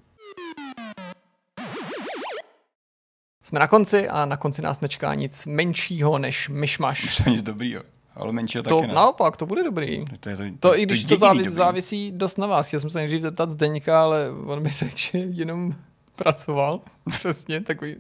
Jsme 3.51 3.59
na 3.61 3.67
konci 3.69 4.09
a 4.09 4.25
na 4.25 4.37
konci 4.37 4.63
nás 4.63 4.81
nečeká 4.81 5.15
nic 5.15 5.47
menšího 5.47 6.19
než 6.19 6.49
myšmaš. 6.49 7.17
To 7.17 7.23
je 7.27 7.33
nic 7.33 7.43
dobrýho. 7.43 7.83
Ale 8.15 8.33
menšího 8.33 8.63
To 8.65 8.77
taky 8.77 8.87
ne. 8.89 8.95
naopak, 8.95 9.37
to 9.37 9.47
bude 9.47 9.65
dobrý. 9.65 10.05
To, 10.21 10.29
je 10.31 10.37
to, 10.37 10.43
To 10.61 10.79
i 10.79 10.83
když 10.83 11.05
to 11.05 11.15
závi- 11.15 11.39
dobrý. 11.39 11.53
závisí 11.53 12.13
dost 12.15 12.39
na 12.39 12.47
vás. 12.47 12.67
Chtěl 12.67 12.81
jsem 12.81 12.91
se 12.91 12.99
nejdřív 12.99 13.21
zeptat 13.21 13.51
Zdeňka, 13.51 14.03
ale 14.03 14.27
on 14.47 14.63
mi 14.63 14.69
řekl, 14.69 14.93
že 14.97 15.19
jenom 15.19 15.75
pracoval. 16.17 16.81
Přesně, 17.11 17.61
takový 17.61 17.97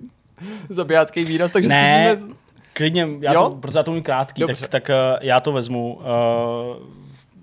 zabijácký 0.68 1.24
výraz, 1.24 1.52
takže 1.52 1.68
Ne, 1.68 2.10
zkusíme... 2.16 2.34
Klidně, 2.72 3.06
já 3.20 3.32
Jo? 3.32 3.48
to, 3.50 3.56
protože 3.56 3.78
já 3.78 3.82
to 3.82 3.90
umím 3.90 4.02
krátký, 4.02 4.40
Dobře. 4.40 4.68
tak, 4.68 4.70
tak 4.70 4.88
uh, 4.88 5.18
já 5.26 5.40
to 5.40 5.52
vezmu. 5.52 5.94
Uh, 5.94 6.02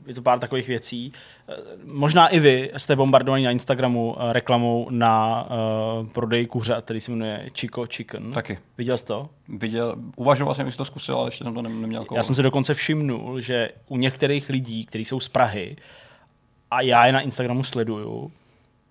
je 0.08 0.14
to 0.14 0.22
pár 0.22 0.40
takových 0.40 0.68
věcí. 0.68 1.12
Uh, 1.50 1.56
možná 1.94 2.28
i 2.28 2.40
vy 2.40 2.72
jste 2.78 2.96
bombardovaní 2.96 3.44
na 3.44 3.52
Instagramu 3.52 4.14
uh, 4.14 4.32
reklamou 4.32 4.88
na 4.90 5.46
uh, 6.02 6.08
prodej 6.08 6.46
kuřat, 6.46 6.84
který 6.84 7.02
se 7.02 7.12
jmenuje 7.12 7.50
Chico 7.60 7.86
Chicken. 7.86 8.32
Taky. 8.32 8.60
Viděl 8.78 8.98
jsi 8.98 9.06
to? 9.06 9.30
Viděl, 9.48 9.96
uvažoval 10.16 10.54
jsem, 10.54 10.66
jestli 10.66 10.78
to 10.78 10.86
zkusil, 10.86 11.16
ale 11.16 11.28
ještě 11.28 11.44
jsem 11.44 11.54
to 11.54 11.62
nem- 11.62 11.82
neměl 11.82 12.06
koho. 12.06 12.18
Já 12.18 12.24
jsem 12.24 12.36
si 12.36 12.44
dokonce 12.44 12.74
všimnul, 12.74 13.42
že 13.42 13.70
u 13.88 13.98
některých 13.98 14.50
lidí, 14.50 14.86
kteří 14.86 15.06
jsou 15.06 15.20
z 15.20 15.30
Prahy, 15.30 15.76
a 16.72 16.82
já 16.82 17.06
je 17.06 17.14
na 17.14 17.22
Instagramu 17.22 17.64
sleduju, 17.64 18.32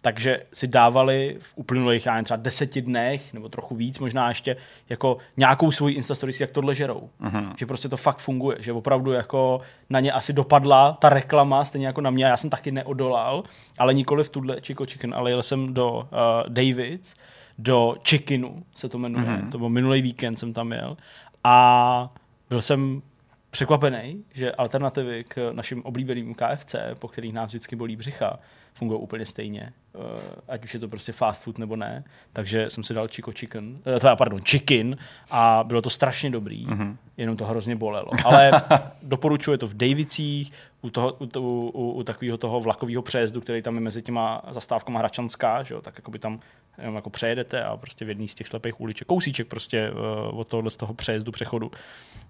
takže 0.06 0.42
si 0.52 0.66
dávali 0.66 1.36
v 1.40 1.52
uplynulých, 1.56 2.06
já 2.06 2.12
nevím, 2.12 2.24
třeba 2.24 2.36
deseti 2.36 2.82
dnech, 2.82 3.32
nebo 3.32 3.48
trochu 3.48 3.74
víc, 3.74 3.98
možná 3.98 4.28
ještě 4.28 4.56
jako 4.88 5.16
nějakou 5.36 5.72
svoji 5.72 5.94
Instastory 5.94 6.32
jak 6.40 6.50
tohle 6.50 6.74
žerou. 6.74 7.10
Uh-huh. 7.20 7.54
Že 7.56 7.66
prostě 7.66 7.88
to 7.88 7.96
fakt 7.96 8.18
funguje, 8.18 8.56
že 8.60 8.72
opravdu 8.72 9.12
jako 9.12 9.60
na 9.90 10.00
ně 10.00 10.12
asi 10.12 10.32
dopadla 10.32 10.92
ta 11.00 11.08
reklama, 11.08 11.64
stejně 11.64 11.86
jako 11.86 12.00
na 12.00 12.10
mě, 12.10 12.24
já 12.24 12.36
jsem 12.36 12.50
taky 12.50 12.72
neodolal, 12.72 13.44
ale 13.78 13.94
nikoli 13.94 14.24
v 14.24 14.28
tuhle 14.28 14.60
Chico 14.60 14.86
Chicken, 14.86 15.14
ale 15.14 15.30
jel 15.30 15.42
jsem 15.42 15.74
do 15.74 15.90
uh, 15.92 16.08
Davids, 16.48 17.14
do 17.58 17.96
Chickenu 18.08 18.62
se 18.74 18.88
to 18.88 18.98
jmenuje, 18.98 19.26
uh-huh. 19.26 19.50
to 19.50 19.58
byl 19.58 19.68
minulý 19.68 20.02
víkend 20.02 20.38
jsem 20.38 20.52
tam 20.52 20.72
jel 20.72 20.96
a 21.44 22.14
byl 22.48 22.62
jsem 22.62 23.02
překvapený, 23.50 24.24
že 24.34 24.52
alternativy 24.52 25.24
k 25.28 25.52
našim 25.52 25.82
oblíbeným 25.82 26.34
KFC, 26.34 26.74
po 26.98 27.08
kterých 27.08 27.32
nás 27.32 27.50
vždycky 27.50 27.76
bolí 27.76 27.96
břicha, 27.96 28.38
fungují 28.76 29.00
úplně 29.00 29.26
stejně. 29.26 29.72
Eh, 29.94 30.20
Ať 30.48 30.64
už 30.64 30.74
je 30.74 30.80
to 30.80 30.88
prostě 30.88 31.12
fast 31.12 31.42
food 31.42 31.58
nebo 31.58 31.76
ne. 31.76 32.04
Takže 32.32 32.70
jsem 32.70 32.84
si 32.84 32.94
dal 32.94 33.08
Chico 33.08 33.32
Chicken, 33.32 33.78
eh, 33.96 34.00
teda, 34.00 34.16
pardon, 34.16 34.40
Chicken 34.40 34.96
a 35.30 35.64
bylo 35.66 35.82
to 35.82 35.90
strašně 35.90 36.30
dobrý, 36.30 36.66
mm-hmm. 36.66 36.96
jenom 37.16 37.36
to 37.36 37.44
hrozně 37.44 37.76
bolelo. 37.76 38.10
Ale 38.24 38.50
doporučuji 39.02 39.58
to 39.58 39.66
v 39.66 39.74
Davicích, 39.74 40.52
u, 40.86 40.90
toho, 40.90 41.12
u, 41.12 41.26
to- 41.26 41.42
u, 41.42 41.70
u, 41.90 42.02
takového 42.02 42.38
toho 42.38 42.60
vlakového 42.60 43.02
přejezdu, 43.02 43.40
který 43.40 43.62
tam 43.62 43.74
je 43.74 43.80
mezi 43.80 44.02
těma 44.02 44.42
zastávkama 44.50 44.98
Hračanská, 44.98 45.62
že 45.62 45.74
jo, 45.74 45.80
tak 45.80 45.94
jako 45.98 46.10
by 46.10 46.18
tam 46.18 46.40
jenom 46.78 46.94
jako 46.94 47.10
přejedete 47.10 47.64
a 47.64 47.76
prostě 47.76 48.04
v 48.04 48.08
jedný 48.08 48.28
z 48.28 48.34
těch 48.34 48.48
slepých 48.48 48.80
uliček, 48.80 49.08
kousíček 49.08 49.46
prostě 49.46 49.90
uh, 50.30 50.38
od 50.40 50.48
tohohle 50.48 50.70
z 50.70 50.76
toho 50.76 50.94
přejezdu, 50.94 51.32
přechodu, 51.32 51.70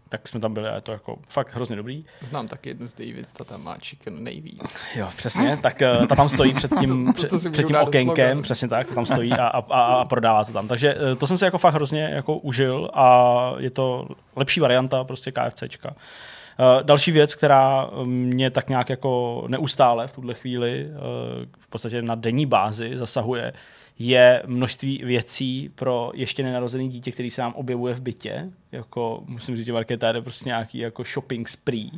tak 0.09 0.29
jsme 0.29 0.41
tam 0.41 0.55
byli 0.55 0.69
a 0.69 0.75
je 0.75 0.81
to 0.81 0.93
jako 0.93 1.19
fakt 1.29 1.55
hrozně 1.55 1.77
dobrý. 1.77 2.05
Znám 2.21 2.49
taky 2.49 2.69
jednu 2.69 2.87
z 2.87 2.95
Davids, 2.95 3.33
ta 3.33 3.45
tam 3.45 3.65
má 3.65 3.77
chicken 3.83 4.25
nejvíc. 4.25 4.81
Jo, 4.97 5.09
přesně, 5.17 5.57
tak 5.63 5.83
uh, 6.01 6.07
ta 6.07 6.15
tam 6.17 6.29
stojí 6.29 6.55
před 6.55 6.71
tím, 6.81 7.07
To- 7.07 7.13
před, 7.13 7.29
to 7.29 7.37
můžu 7.37 7.51
před 7.51 7.67
tím 7.67 7.77
okénkem, 7.77 8.43
přesně 8.43 8.69
tak, 8.69 8.87
to 8.87 8.95
tam 8.95 9.07
stojí 9.07 9.33
a, 9.33 9.47
a, 9.47 9.59
a, 9.59 9.83
a 9.95 10.05
prodává 10.05 10.45
to 10.45 10.53
tam. 10.53 10.69
Takže 10.69 10.95
uh, 10.95 11.19
to 11.19 11.27
jsem 11.27 11.39
si 11.39 11.45
jako 11.45 11.59
fakt 11.59 11.75
hrozně 11.75 12.03
jako 12.03 12.37
užil 12.39 12.91
a 12.95 13.35
je 13.59 13.71
to 13.71 14.09
lepší 14.37 14.61
varianta 14.61 15.05
prostě 15.05 15.33
KFCčka. 15.33 15.95
Uh, 16.59 16.83
další 16.83 17.13
věc, 17.13 17.35
která 17.35 17.91
mě 18.05 18.51
tak 18.51 18.69
nějak 18.69 18.91
jako 18.91 19.45
neustále 19.49 20.07
v 20.07 20.13
tuhle 20.13 20.35
chvíli 20.35 20.87
uh, 20.89 20.97
v 21.59 21.69
podstatě 21.69 22.03
na 22.03 22.15
denní 22.15 22.47
bázi 22.47 22.99
zasahuje, 22.99 23.53
je 23.99 24.43
množství 24.47 25.03
věcí 25.05 25.71
pro 25.75 26.11
ještě 26.15 26.43
nenarozený 26.43 26.89
dítě, 26.89 27.13
který 27.13 27.31
se 27.31 27.43
nám 27.43 27.55
objevuje 27.55 27.95
v 27.95 28.01
bytě. 28.01 28.51
Jako, 28.77 29.23
musím 29.27 29.57
říct, 29.57 29.67
že 29.67 29.73
Markéta 29.73 30.13
jde 30.13 30.23
prostě 30.23 30.49
nějaký 30.49 30.79
jako 30.79 31.05
shopping 31.05 31.49
spree, 31.49 31.91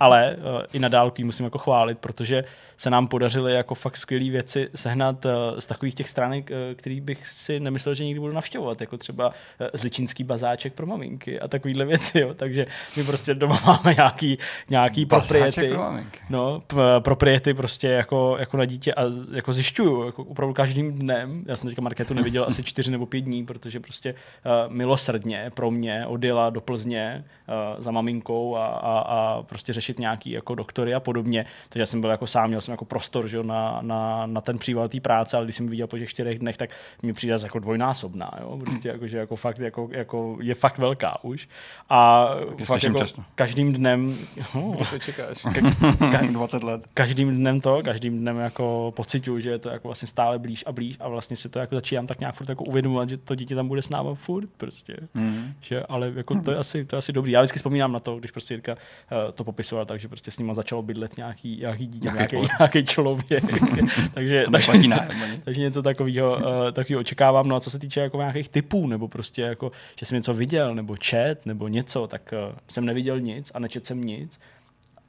ale 0.00 0.36
uh, 0.36 0.44
i 0.72 0.78
na 0.78 0.88
dálku 0.88 1.14
ji 1.18 1.24
musím 1.24 1.44
jako 1.44 1.58
chválit, 1.58 1.98
protože 1.98 2.44
se 2.76 2.90
nám 2.90 3.08
podařily 3.08 3.54
jako 3.54 3.74
fakt 3.74 3.96
skvělé 3.96 4.30
věci 4.30 4.68
sehnat 4.74 5.24
uh, 5.24 5.30
z 5.58 5.66
takových 5.66 5.94
těch 5.94 6.08
stránek, 6.08 6.50
uh, 6.50 6.74
který 6.76 7.00
bych 7.00 7.26
si 7.26 7.60
nemyslel, 7.60 7.94
že 7.94 8.04
někdy 8.04 8.20
budu 8.20 8.32
navštěvovat, 8.32 8.80
jako 8.80 8.96
třeba 8.96 9.28
uh, 9.28 9.66
zličínský 9.72 10.24
bazáček 10.24 10.72
pro 10.72 10.86
maminky 10.86 11.40
a 11.40 11.48
takovýhle 11.48 11.84
věci, 11.84 12.18
jo. 12.18 12.34
takže 12.34 12.66
my 12.96 13.04
prostě 13.04 13.34
doma 13.34 13.60
máme 13.66 13.94
nějaký, 13.94 14.38
nějaký 14.70 15.06
propriety. 15.06 15.68
pro 15.68 15.78
maminky. 15.78 16.18
No, 16.30 16.60
p- 16.60 16.76
propriety 16.98 17.54
prostě 17.54 17.88
jako, 17.88 18.36
jako 18.38 18.56
na 18.56 18.64
dítě 18.64 18.94
a 18.94 19.02
jako 19.32 19.52
zjišťuju 19.52 20.06
jako 20.06 20.24
opravdu 20.24 20.54
každým 20.54 20.92
dnem. 20.92 21.44
Já 21.46 21.56
jsem 21.56 21.68
teďka 21.68 21.82
Marketu 21.82 22.14
neviděl 22.14 22.44
asi 22.44 22.62
čtyři 22.62 22.90
nebo 22.90 23.06
pět 23.06 23.20
dní, 23.20 23.46
protože 23.46 23.80
prostě 23.80 24.14
uh, 24.14 24.72
milosrdně 24.72 25.50
pro 25.54 25.70
mě 25.70 26.06
odjela 26.20 26.50
do 26.50 26.60
Plzně 26.60 27.24
uh, 27.48 27.80
za 27.80 27.90
maminkou 27.90 28.56
a, 28.56 28.66
a, 28.66 28.98
a 28.98 29.42
prostě 29.42 29.72
řešit 29.72 29.98
nějaký 29.98 30.30
jako 30.30 30.54
doktory 30.54 30.94
a 30.94 31.00
podobně. 31.00 31.46
Takže 31.68 31.80
já 31.80 31.86
jsem 31.86 32.00
byl 32.00 32.10
jako 32.10 32.26
sám, 32.26 32.48
měl 32.48 32.60
jsem 32.60 32.72
jako 32.72 32.84
prostor 32.84 33.28
že, 33.28 33.36
jo, 33.36 33.42
na, 33.42 33.78
na, 33.82 34.26
na, 34.26 34.40
ten 34.40 34.58
příval 34.58 34.88
té 34.88 35.00
práce, 35.00 35.36
ale 35.36 35.46
když 35.46 35.56
jsem 35.56 35.68
viděl 35.68 35.86
po 35.86 35.98
těch 35.98 36.10
čtyřech 36.10 36.38
dnech, 36.38 36.56
tak 36.56 36.70
mi 37.02 37.12
přijde 37.12 37.36
jako 37.42 37.58
dvojnásobná. 37.58 38.30
Jo? 38.40 38.58
Prostě 38.64 38.88
jako, 38.88 39.06
že 39.06 39.18
jako 39.18 39.36
fakt 39.36 39.58
jako, 39.58 39.88
jako 39.92 40.38
je 40.40 40.54
fakt 40.54 40.78
velká 40.78 41.24
už. 41.24 41.48
A 41.88 42.28
fakt 42.64 42.82
jako 42.82 43.04
každým 43.34 43.72
dnem... 43.72 44.16
Oh, 44.54 44.76
to 44.90 44.98
čekáš. 44.98 45.44
Ka- 45.44 46.32
20 46.32 46.62
let. 46.62 46.86
Každým 46.94 47.36
dnem 47.36 47.60
to, 47.60 47.82
každým 47.84 48.20
dnem 48.20 48.36
jako 48.36 48.92
pocituju, 48.96 49.40
že 49.40 49.50
je 49.50 49.58
to 49.58 49.68
jako 49.68 49.88
vlastně 49.88 50.08
stále 50.08 50.38
blíž 50.38 50.64
a 50.66 50.72
blíž 50.72 50.96
a 51.00 51.08
vlastně 51.08 51.36
si 51.36 51.48
to 51.48 51.58
jako 51.58 51.74
začínám 51.74 52.06
tak 52.06 52.20
nějak 52.20 52.34
furt 52.34 52.48
jako 52.48 52.64
uvědomovat, 52.64 53.08
že 53.08 53.16
to 53.16 53.34
dítě 53.34 53.54
tam 53.54 53.68
bude 53.68 53.82
s 53.82 53.90
námi 53.90 54.08
furt 54.14 54.48
prostě. 54.56 54.96
Mm. 55.14 55.52
Že, 55.60 55.82
ale 55.82 55.99
jako 56.06 56.40
to 56.40 56.50
je, 56.50 56.56
asi, 56.56 56.84
to 56.84 56.96
je 56.96 56.98
asi 56.98 57.12
dobrý. 57.12 57.32
Já 57.32 57.40
vždycky 57.40 57.58
vzpomínám 57.58 57.92
na 57.92 58.00
to, 58.00 58.18
když 58.18 58.30
prostě 58.30 58.54
Jirka 58.54 58.72
uh, 58.72 59.32
to 59.34 59.44
popisoval, 59.44 59.86
takže 59.86 60.08
prostě 60.08 60.30
s 60.30 60.38
ním 60.38 60.54
začalo 60.54 60.82
bydlet 60.82 61.16
nějaký, 61.16 61.56
nějaký 61.56 61.86
dítě, 61.86 62.10
nějaký, 62.14 62.36
nějaký 62.58 62.84
člověk. 62.84 63.44
takže, 64.14 64.44
takže, 64.50 64.88
takže, 65.44 65.60
něco 65.60 65.82
takového 65.82 66.36
uh, 66.36 66.72
takového 66.72 67.00
očekávám. 67.00 67.48
No 67.48 67.56
a 67.56 67.60
co 67.60 67.70
se 67.70 67.78
týče 67.78 68.00
jako 68.00 68.16
nějakých 68.16 68.48
typů, 68.48 68.86
nebo 68.86 69.08
prostě 69.08 69.42
jako, 69.42 69.72
že 69.98 70.06
jsem 70.06 70.16
něco 70.16 70.34
viděl, 70.34 70.74
nebo 70.74 70.96
čet, 70.96 71.46
nebo 71.46 71.68
něco, 71.68 72.06
tak 72.06 72.34
uh, 72.50 72.56
jsem 72.68 72.84
neviděl 72.84 73.20
nic 73.20 73.50
a 73.54 73.58
nečet 73.58 73.86
jsem 73.86 74.04
nic. 74.04 74.40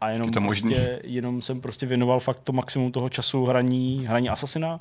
A 0.01 0.09
jenom, 0.09 0.31
to 0.31 0.41
prostě, 0.41 0.99
jenom 1.03 1.41
jsem 1.41 1.61
prostě 1.61 1.85
věnoval 1.85 2.19
fakt 2.19 2.39
to 2.39 2.53
maximum 2.53 2.91
toho 2.91 3.09
času 3.09 3.45
hraní, 3.45 4.05
hraní 4.07 4.29
Assassina. 4.29 4.79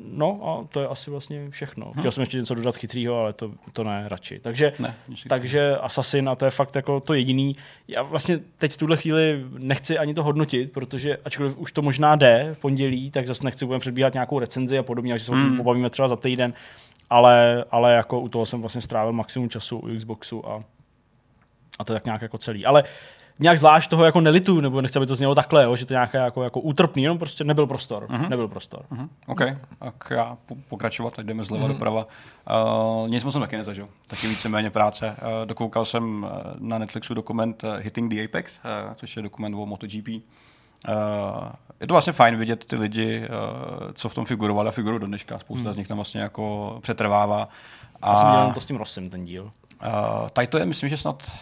No 0.00 0.40
a 0.48 0.68
to 0.72 0.80
je 0.80 0.88
asi 0.88 1.10
vlastně 1.10 1.50
všechno. 1.50 1.92
Hm. 1.94 1.98
Chtěl 1.98 2.12
jsem 2.12 2.22
ještě 2.22 2.36
něco 2.36 2.54
dodat 2.54 2.76
chytrýho, 2.76 3.18
ale 3.18 3.32
to, 3.32 3.50
to 3.72 3.84
ne 3.84 4.04
radši. 4.06 4.38
Takže, 4.38 4.72
ne, 4.78 4.94
takže 5.28 5.76
Assassin 5.76 6.28
a 6.28 6.34
to 6.34 6.44
je 6.44 6.50
fakt 6.50 6.76
jako 6.76 7.00
to 7.00 7.14
jediný. 7.14 7.56
Já 7.88 8.02
vlastně 8.02 8.38
teď 8.58 8.72
v 8.72 8.76
tuhle 8.76 8.96
chvíli 8.96 9.44
nechci 9.58 9.98
ani 9.98 10.14
to 10.14 10.22
hodnotit, 10.22 10.72
protože 10.72 11.16
ačkoliv 11.24 11.58
už 11.58 11.72
to 11.72 11.82
možná 11.82 12.16
jde 12.16 12.50
v 12.54 12.58
pondělí, 12.58 13.10
tak 13.10 13.26
zase 13.26 13.44
nechci 13.44 13.66
budeme 13.66 13.80
předbíhat 13.80 14.12
nějakou 14.14 14.38
recenzi 14.38 14.78
a 14.78 14.82
podobně, 14.82 15.12
takže 15.12 15.24
se 15.24 15.32
hmm. 15.32 15.56
pobavíme 15.56 15.90
třeba 15.90 16.08
za 16.08 16.16
týden, 16.16 16.54
ale, 17.10 17.64
ale 17.70 17.94
jako 17.94 18.20
u 18.20 18.28
toho 18.28 18.46
jsem 18.46 18.60
vlastně 18.60 18.80
strávil 18.80 19.12
maximum 19.12 19.48
času 19.48 19.78
u 19.78 19.96
Xboxu 19.96 20.48
a, 20.48 20.64
a 21.78 21.84
to 21.84 21.92
je 21.92 21.94
tak 21.94 22.04
nějak 22.04 22.22
jako 22.22 22.38
celý. 22.38 22.66
Ale 22.66 22.84
nějak 23.38 23.58
zvlášť 23.58 23.90
toho 23.90 24.04
jako 24.04 24.20
nelitu, 24.20 24.60
nebo 24.60 24.80
nechci, 24.80 24.98
aby 24.98 25.06
to 25.06 25.14
znělo 25.14 25.34
takhle, 25.34 25.64
jo, 25.64 25.76
že 25.76 25.86
to 25.86 25.94
nějaké 25.94 26.18
jako, 26.18 26.42
jako 26.42 26.60
útrpný, 26.60 27.02
jenom 27.02 27.18
prostě 27.18 27.44
nebyl 27.44 27.66
prostor. 27.66 28.06
Uh-huh. 28.06 28.28
Nebyl 28.28 28.48
prostor. 28.48 28.84
Uh-huh. 28.92 29.08
OK, 29.26 29.40
tak 29.78 30.08
já 30.10 30.36
pokračovat, 30.68 31.14
tak 31.16 31.26
jdeme 31.26 31.44
zleva 31.44 31.64
uh-huh. 31.64 31.68
doprava. 31.68 32.04
Uh, 33.04 33.08
nic 33.08 33.24
moc 33.24 33.32
jsem 33.32 33.42
taky 33.42 33.56
nezažil, 33.56 33.88
taky 34.06 34.28
víceméně 34.28 34.70
práce. 34.70 35.16
Uh, 35.22 35.46
dokoukal 35.46 35.84
jsem 35.84 36.26
na 36.58 36.78
Netflixu 36.78 37.14
dokument 37.14 37.64
Hitting 37.78 38.14
the 38.14 38.24
Apex, 38.24 38.60
uh, 38.64 38.94
což 38.94 39.16
je 39.16 39.22
dokument 39.22 39.54
o 39.54 39.66
MotoGP. 39.66 40.08
Uh, 40.08 40.14
je 41.80 41.86
to 41.86 41.94
vlastně 41.94 42.12
fajn 42.12 42.36
vidět 42.36 42.64
ty 42.64 42.76
lidi, 42.76 43.20
uh, 43.20 43.90
co 43.92 44.08
v 44.08 44.14
tom 44.14 44.24
figurovali 44.24 44.68
a 44.68 44.72
figurují 44.72 45.00
do 45.00 45.06
dneška. 45.06 45.38
Spousta 45.38 45.64
hmm. 45.64 45.72
z 45.72 45.76
nich 45.76 45.88
tam 45.88 45.98
vlastně 45.98 46.20
jako 46.20 46.78
přetrvává. 46.82 47.48
A... 48.02 48.10
Já 48.10 48.16
jsem 48.16 48.30
dělal 48.30 48.52
to 48.52 48.60
s 48.60 48.66
tím 48.66 48.76
Rosem, 48.76 49.10
ten 49.10 49.24
díl. 49.24 49.44
Uh, 49.44 50.28
tady 50.28 50.46
to 50.46 50.58
je, 50.58 50.66
myslím, 50.66 50.88
že 50.88 50.96
snad 50.96 51.32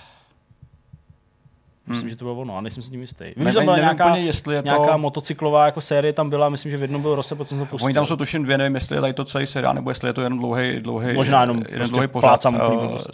Myslím, 1.91 2.03
hmm. 2.03 2.11
že 2.11 2.17
to 2.17 2.25
bylo 2.25 2.37
ono, 2.37 2.57
a 2.57 2.61
nejsem 2.61 2.83
si 2.83 2.91
tím 2.91 3.01
jistý. 3.01 3.25
Vím, 3.37 3.45
ne, 3.45 3.53
že 3.53 3.61
byla 3.61 3.77
nějaká, 3.77 4.07
úplně, 4.07 4.21
jestli 4.23 4.55
je 4.55 4.63
to... 4.63 4.67
nějaká 4.67 4.97
motocyklová 4.97 5.67
jako 5.67 5.81
série 5.81 6.13
tam 6.13 6.31
byla, 6.31 6.49
myslím, 6.49 6.71
že 6.71 6.77
v 6.77 6.83
jednom 6.83 7.03
byl 7.03 7.15
Rose, 7.15 7.35
potom 7.35 7.59
jsem 7.59 7.67
to 7.67 7.71
pustil. 7.71 7.87
Oni 7.87 7.95
tam 7.95 8.07
jsou 8.07 8.17
tuším 8.17 8.43
dvě, 8.43 8.59
nevím, 8.59 8.75
jestli 8.75 9.09
je 9.09 9.13
to 9.13 9.25
celý 9.25 9.47
seriál, 9.47 9.75
nebo 9.75 9.91
jestli 9.91 10.09
je 10.09 10.13
to 10.13 10.23
jen 10.23 10.39
dlouhý, 10.39 10.81
dlouhý, 10.81 11.15
Možná 11.15 11.41
jenom 11.41 11.57
jeden 11.57 11.79
prostě 11.79 11.93
dlouhý 11.93 12.09
pořád. 12.09 12.45
Uh, 12.45 12.53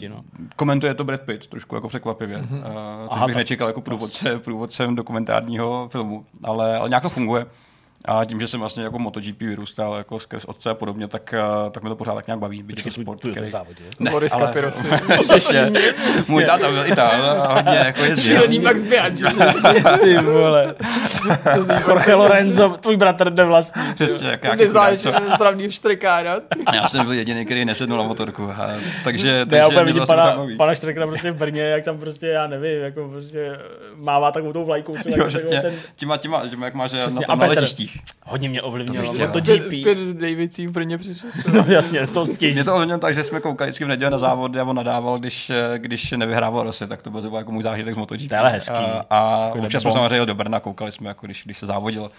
no. 0.08 0.24
Komentuje 0.56 0.94
to 0.94 1.04
Brad 1.04 1.20
Pitt, 1.20 1.46
trošku 1.46 1.74
jako 1.74 1.88
překvapivě, 1.88 2.38
mm-hmm. 2.38 2.58
uh, 2.58 3.08
což 3.08 3.10
Aha, 3.10 3.26
bych 3.26 3.36
nečekal 3.36 3.68
jako 3.68 3.80
průvodce, 3.80 4.38
průvodcem 4.38 4.94
dokumentárního 4.94 5.88
filmu, 5.92 6.22
ale, 6.44 6.78
ale 6.78 6.88
nějak 6.88 7.02
to 7.02 7.10
funguje. 7.10 7.46
A 8.06 8.24
tím, 8.24 8.40
že 8.40 8.48
jsem 8.48 8.60
vlastně 8.60 8.84
jako 8.84 8.98
MotoGP 8.98 9.40
vyrůstal 9.40 9.94
jako 9.94 10.18
skrz 10.18 10.44
otce 10.44 10.70
a 10.70 10.74
podobně, 10.74 11.08
tak, 11.08 11.34
eh, 11.34 11.70
tak 11.70 11.82
mi 11.82 11.88
to 11.88 11.96
pořád 11.96 12.14
tak 12.14 12.26
nějak 12.26 12.40
baví. 12.40 12.62
Počkej, 12.62 12.92
sport, 12.92 13.20
tu, 13.20 13.30
který... 13.30 13.50
závodě. 13.50 13.84
Ne, 14.00 14.10
Boris 14.10 14.32
ale... 14.32 14.46
Kapirosy. 14.46 14.86
Můj 16.28 16.44
táta 16.44 16.70
byl 16.70 16.86
i 16.86 16.94
tam 16.94 17.20
a 17.20 17.54
hodně 17.54 17.76
jako 17.76 18.04
jezdil. 18.04 18.40
Šílený 18.40 18.58
Max 18.58 18.82
Biaggi. 18.82 19.24
Ty 20.00 20.16
vole. 20.16 20.74
Jorge 21.88 22.14
Lorenzo, 22.14 22.68
tvůj 22.68 22.96
bratr 22.96 23.30
jde 23.30 23.44
vlastně. 23.44 23.82
Přesně, 23.94 24.28
jak 24.28 24.42
nějaký 24.42 24.62
Neznáš 24.62 24.98
zdravný 25.34 25.70
štrekára. 25.70 26.40
Já 26.74 26.88
jsem 26.88 27.04
byl 27.04 27.12
jediný, 27.12 27.44
který 27.44 27.64
nesednul 27.64 27.98
na 27.98 28.04
motorku. 28.04 28.50
A, 28.50 28.70
takže, 29.04 29.46
takže 29.46 29.56
já 29.56 29.68
úplně 29.68 29.84
vidím 29.84 30.02
pana, 30.06 30.46
pana 30.56 30.74
Štrekera 30.74 31.06
prostě 31.06 31.30
v 31.30 31.36
Brně, 31.36 31.62
jak 31.62 31.84
tam 31.84 31.98
prostě, 31.98 32.26
já 32.26 32.46
nevím, 32.46 32.80
jako 32.80 33.08
prostě 33.08 33.58
mává 33.94 34.32
takovou 34.32 34.52
tou 34.52 34.64
vlajkou. 34.64 34.94
Jo, 35.06 35.26
přesně. 35.26 35.62
Těma, 35.96 36.16
těma, 36.16 36.42
jak 36.64 36.74
máš 36.74 36.92
na 36.92 37.22
tom 37.26 37.40
letištích. 37.40 37.95
Hodně 38.24 38.48
mě 38.48 38.62
ovlivnilo 38.62 39.12
to 39.12 39.18
MotoGP. 39.18 39.68
Pět 39.68 39.98
Davidsí 39.98 40.66
v 40.66 40.70
Brně 40.70 40.98
přišel. 40.98 41.30
No 41.52 41.64
jasně, 41.68 42.06
to 42.06 42.26
stěží. 42.26 42.54
Mě 42.54 42.64
to 42.64 42.74
ovlivnilo 42.74 42.98
tak, 43.00 43.14
že 43.14 43.24
jsme 43.24 43.40
koukali 43.40 43.70
vždycky 43.70 43.84
v 43.84 43.88
neděli 43.88 44.10
na 44.10 44.18
závody 44.18 44.60
a 44.60 44.64
on 44.64 44.76
nadával, 44.76 45.18
když, 45.18 45.52
když 45.76 46.10
nevyhrával 46.10 46.62
Rosy, 46.62 46.86
tak 46.86 47.02
to 47.02 47.10
byl 47.10 47.32
jako 47.36 47.52
můj 47.52 47.62
zážitek 47.62 47.94
z 47.94 47.98
MotoGP. 47.98 48.28
To 48.28 48.34
je 48.34 48.40
hezký. 48.40 48.74
A, 48.74 49.06
a 49.10 49.52
občas 49.58 49.82
jsme 49.82 49.92
samozřejmě 49.92 50.26
do 50.26 50.34
Brna, 50.34 50.60
koukali 50.60 50.92
jsme, 50.92 51.08
jako 51.08 51.26
když, 51.26 51.44
když 51.44 51.58
se 51.58 51.66
závodil. 51.66 52.10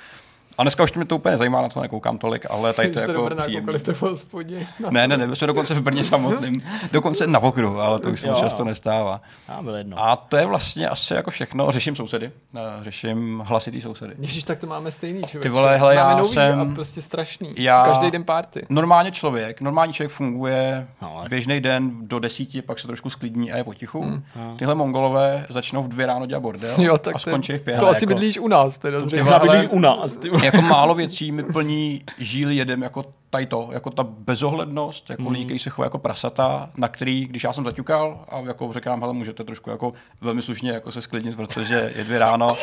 A 0.57 0.63
dneska 0.63 0.83
už 0.83 0.93
mě 0.93 1.05
to 1.05 1.15
úplně 1.15 1.31
nezajímá, 1.31 1.61
na 1.61 1.69
to 1.69 1.81
nekoukám 1.81 2.17
tolik, 2.17 2.45
ale 2.49 2.73
tady 2.73 2.89
to 2.89 2.99
je 2.99 3.07
jako 3.07 3.25
Brna, 3.25 3.43
příjemný. 3.43 3.79
jste 3.79 3.93
v 3.93 4.01
hospodě. 4.01 4.67
Ne, 4.89 5.07
ne, 5.07 5.17
ne, 5.17 5.27
my 5.27 5.35
jsme 5.35 5.47
dokonce 5.47 5.73
v 5.73 5.81
Brně 5.81 6.03
samotným, 6.03 6.63
dokonce 6.91 7.27
na 7.27 7.39
okru, 7.39 7.79
ale 7.79 7.99
to 7.99 8.09
už 8.09 8.19
se 8.19 8.27
často 8.27 8.63
nestává. 8.63 9.21
A, 9.47 9.61
a 9.95 10.15
to 10.15 10.37
je 10.37 10.45
vlastně 10.45 10.89
asi 10.89 11.13
jako 11.13 11.31
všechno. 11.31 11.71
Řeším 11.71 11.95
sousedy, 11.95 12.31
eh, 12.55 12.59
řeším 12.81 13.43
hlasitý 13.45 13.81
sousedy. 13.81 14.13
Ježíš, 14.19 14.43
tak 14.43 14.59
to 14.59 14.67
máme 14.67 14.91
stejný 14.91 15.23
člověk. 15.23 15.43
Ty 15.43 15.49
vole, 15.49 15.77
hele, 15.77 15.95
já 15.95 16.17
nový 16.17 16.29
jsem... 16.29 16.59
A 16.59 16.75
prostě 16.75 17.01
strašný. 17.01 17.53
Já... 17.57 17.85
Každý 17.85 18.11
den 18.11 18.23
párty. 18.23 18.65
Normálně 18.69 19.11
člověk, 19.11 19.61
normální 19.61 19.93
člověk 19.93 20.11
funguje 20.11 20.87
no, 21.01 21.23
běžný 21.29 21.59
den 21.59 21.91
do 22.01 22.19
desíti, 22.19 22.61
pak 22.61 22.79
se 22.79 22.87
trošku 22.87 23.09
sklidní 23.09 23.51
a 23.51 23.57
je 23.57 23.63
potichu. 23.63 24.01
Hmm. 24.01 24.23
Tyhle 24.57 24.75
mongolové 24.75 25.45
začnou 25.49 25.83
v 25.83 25.87
dvě 25.87 26.05
ráno 26.05 26.25
dělat 26.25 26.39
bordel 26.39 26.75
jo, 26.77 26.97
tak 26.97 27.15
a 27.15 27.19
skončí 27.19 27.53
v 27.53 27.61
pět. 27.61 27.79
To 27.79 27.89
asi 27.89 28.05
jako... 28.05 28.13
bydlíš 28.13 28.39
u 28.39 28.47
nás. 28.47 28.77
Teda, 28.77 29.01
ty 29.01 29.21
vole, 29.21 29.67
u 29.67 29.79
nás. 29.79 30.17
Jako 30.47 30.61
málo 30.61 30.95
věcí 30.95 31.31
mi 31.31 31.43
plní 31.43 32.03
žíly 32.17 32.55
jedem 32.55 32.81
jako 32.81 33.05
tady 33.29 33.45
to, 33.45 33.69
jako 33.71 33.89
ta 33.89 34.03
bezohlednost, 34.03 35.09
jako 35.09 35.21
mm. 35.21 35.31
lidi, 35.31 35.59
se 35.59 35.69
chovají 35.69 35.85
jako 35.85 35.97
prasata, 35.97 36.69
na 36.77 36.87
který, 36.87 37.25
když 37.25 37.43
já 37.43 37.53
jsem 37.53 37.63
zaťukal 37.63 38.25
a 38.29 38.39
jako 38.39 38.73
řekám, 38.73 39.01
hele, 39.01 39.13
můžete 39.13 39.43
trošku 39.43 39.69
jako 39.69 39.93
velmi 40.21 40.41
slušně 40.41 40.71
jako 40.71 40.91
se 40.91 41.01
sklidnit, 41.01 41.35
protože 41.35 41.93
je 41.95 42.03
dvě 42.03 42.19
ráno 42.19 42.57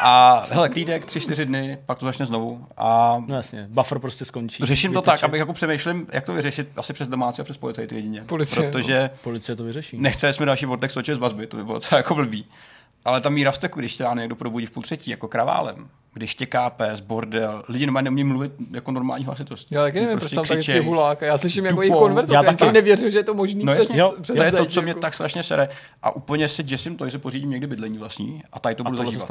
a 0.00 0.44
hele, 0.50 0.68
klídek, 0.68 1.06
tři, 1.06 1.20
čtyři 1.20 1.46
dny, 1.46 1.78
pak 1.86 1.98
to 1.98 2.06
začne 2.06 2.26
znovu 2.26 2.66
a... 2.76 3.22
No 3.26 3.36
jasně, 3.36 3.66
buffer 3.70 3.98
prostě 3.98 4.24
skončí. 4.24 4.66
Řeším 4.66 4.92
to 4.92 5.02
tak, 5.02 5.24
abych 5.24 5.38
jako 5.38 5.52
přemýšlím, 5.52 6.06
jak 6.12 6.24
to 6.24 6.32
vyřešit 6.32 6.68
asi 6.76 6.92
přes 6.92 7.08
domácí 7.08 7.40
a 7.40 7.44
přes 7.44 7.56
policajty 7.56 7.94
jedině. 7.94 8.24
Policie. 8.26 8.70
Protože 8.70 9.10
Policie 9.22 9.56
to 9.56 9.64
vyřeší. 9.64 9.98
Nechce 9.98 10.32
jsme 10.32 10.46
další 10.46 10.66
vortex 10.66 10.94
točit 10.94 11.14
z 11.14 11.18
vazby, 11.18 11.46
to 11.46 11.56
by 11.56 11.64
bylo 11.64 11.80
jako 11.96 12.14
blbý. 12.14 12.46
Ale 13.04 13.20
ta 13.20 13.28
míra 13.28 13.50
vzteku, 13.52 13.78
když 13.78 13.96
tě 13.96 14.06
někdo 14.14 14.36
probudí 14.36 14.66
v 14.66 14.70
půl 14.70 14.82
třetí, 14.82 15.10
jako 15.10 15.28
kraválem, 15.28 15.88
když 16.12 16.34
těká 16.34 16.70
pes, 16.70 17.00
bordel, 17.00 17.62
lidi 17.68 17.86
normálně 17.86 18.04
neumí 18.04 18.24
mluvit 18.24 18.52
jako 18.70 18.90
normální 18.90 19.24
hlasitost. 19.24 19.72
Já 19.72 19.82
taky 19.82 20.00
nevím, 20.00 20.18
prostě 20.18 20.34
proč 20.36 20.48
tam 20.48 20.56
taky 20.58 20.80
hulák. 20.80 21.20
Já 21.20 21.38
slyším 21.38 21.64
jako 21.64 21.82
jejich 21.82 21.94
konverzace, 21.94 22.34
já, 22.34 22.50
já 22.50 22.56
jsem 22.56 22.72
nevěřil, 22.72 23.10
že 23.10 23.18
je 23.18 23.24
to 23.24 23.34
možný 23.34 23.64
no, 23.64 23.72
přes, 23.72 23.94
jo, 23.94 24.14
přes 24.22 24.36
To 24.36 24.42
je 24.42 24.52
to, 24.52 24.66
co 24.66 24.82
mě 24.82 24.90
jako. 24.90 25.00
tak 25.00 25.14
strašně 25.14 25.42
sere. 25.42 25.68
A 26.02 26.16
úplně 26.16 26.48
se 26.48 26.62
děsím 26.62 26.96
to, 26.96 27.04
že 27.04 27.10
se 27.10 27.18
pořídím 27.18 27.50
někdy 27.50 27.66
bydlení 27.66 27.98
vlastní 27.98 28.42
a 28.52 28.60
tady 28.60 28.74
to 28.74 28.84
budu 28.84 28.96
zažívat. 28.96 29.30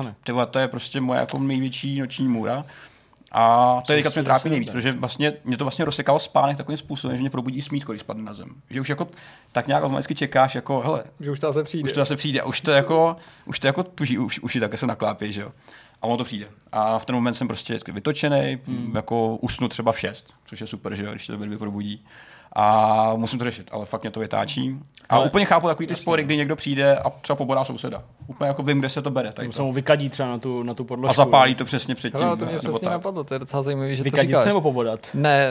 To 0.51 0.59
je 0.59 0.67
prostě 0.67 1.01
moje 1.01 1.19
jako 1.19 1.39
největší 1.39 1.99
noční 1.99 2.27
můra. 2.27 2.65
A 3.33 3.81
to 3.85 3.91
je 3.91 4.03
teďka 4.03 4.19
mě 4.19 4.25
trápí 4.25 4.49
nejvíc, 4.49 4.69
protože 4.69 4.91
vlastně, 4.91 5.33
mě 5.43 5.57
to 5.57 5.65
vlastně 5.65 5.85
rozsekalo 5.85 6.19
spánek 6.19 6.57
takovým 6.57 6.77
způsobem, 6.77 7.17
že 7.17 7.21
mě 7.21 7.29
probudí 7.29 7.61
smítko, 7.61 7.91
když 7.91 8.01
spadne 8.01 8.23
na 8.23 8.33
zem. 8.33 8.49
Že 8.69 8.81
už 8.81 8.89
jako 8.89 9.07
tak 9.51 9.67
nějak 9.67 9.83
automaticky 9.83 10.15
čekáš, 10.15 10.55
jako 10.55 10.79
hele, 10.79 11.03
že 11.19 11.31
už 11.31 11.39
to 11.39 11.47
zase 11.47 11.63
přijde. 11.63 11.85
Už 11.85 11.93
to 11.93 11.99
zase 11.99 12.15
přijde. 12.15 12.41
A 12.41 12.45
už 12.45 12.61
to 12.61 12.71
jako, 12.71 13.15
už 13.45 13.59
to 13.59 13.67
jako 13.67 13.83
tuží, 13.83 14.17
už, 14.17 14.39
už 14.39 14.57
také 14.59 14.77
se 14.77 14.87
naklápí, 14.87 15.33
že 15.33 15.41
jo. 15.41 15.51
A 16.01 16.07
ono 16.07 16.17
to 16.17 16.23
přijde. 16.23 16.47
A 16.71 16.99
v 16.99 17.05
ten 17.05 17.15
moment 17.15 17.33
jsem 17.33 17.47
prostě 17.47 17.79
vytočený, 17.91 18.59
hmm. 18.67 18.95
jako 18.95 19.35
usnu 19.35 19.67
třeba 19.67 19.91
v 19.91 19.99
6, 19.99 20.33
což 20.45 20.61
je 20.61 20.67
super, 20.67 20.95
že 20.95 21.03
jo, 21.03 21.11
když 21.11 21.27
to 21.27 21.37
dvě 21.37 21.57
probudí. 21.57 22.05
A 22.55 23.11
musím 23.15 23.39
to 23.39 23.45
řešit, 23.45 23.69
ale 23.71 23.85
fakt 23.85 24.01
mě 24.01 24.11
to 24.11 24.19
vytáčí. 24.19 24.77
A 25.09 25.15
ale, 25.15 25.25
úplně 25.25 25.45
chápu 25.45 25.67
takový 25.67 25.87
ty 25.87 25.95
spory, 25.95 26.23
kdy 26.23 26.37
někdo 26.37 26.55
přijde 26.55 26.97
a 26.97 27.09
třeba 27.09 27.35
pobodá 27.37 27.65
souseda. 27.65 27.99
Úplně 28.27 28.47
jako 28.47 28.63
vím, 28.63 28.79
kde 28.79 28.89
se 28.89 29.01
to 29.01 29.11
bere. 29.11 29.31
Tady 29.31 29.45
Nebo 29.47 29.53
se 29.53 29.57
to. 29.57 29.63
mu 29.65 29.73
vykadí 29.73 30.09
třeba 30.09 30.29
na 30.29 30.37
tu, 30.37 30.63
na 30.63 30.73
tu 30.73 30.83
podložku. 30.83 31.09
A 31.21 31.25
zapálí 31.25 31.55
to 31.55 31.65
přesně 31.65 31.95
předtím. 31.95 32.21
Hele, 32.21 32.37
to 32.37 32.45
mě 32.45 32.57
přesně 32.59 32.79
tak. 32.79 32.91
napadlo, 32.91 33.23
to 33.23 33.33
je 33.33 33.39
docela 33.39 33.63
zajímavé, 33.63 33.95
že 33.95 33.97
to 33.97 34.03
Vykadit 34.03 34.27
říkáš. 34.29 34.41
se 34.43 34.47
nebo 34.47 34.61
pobodat? 34.61 34.99
Ne, 35.13 35.47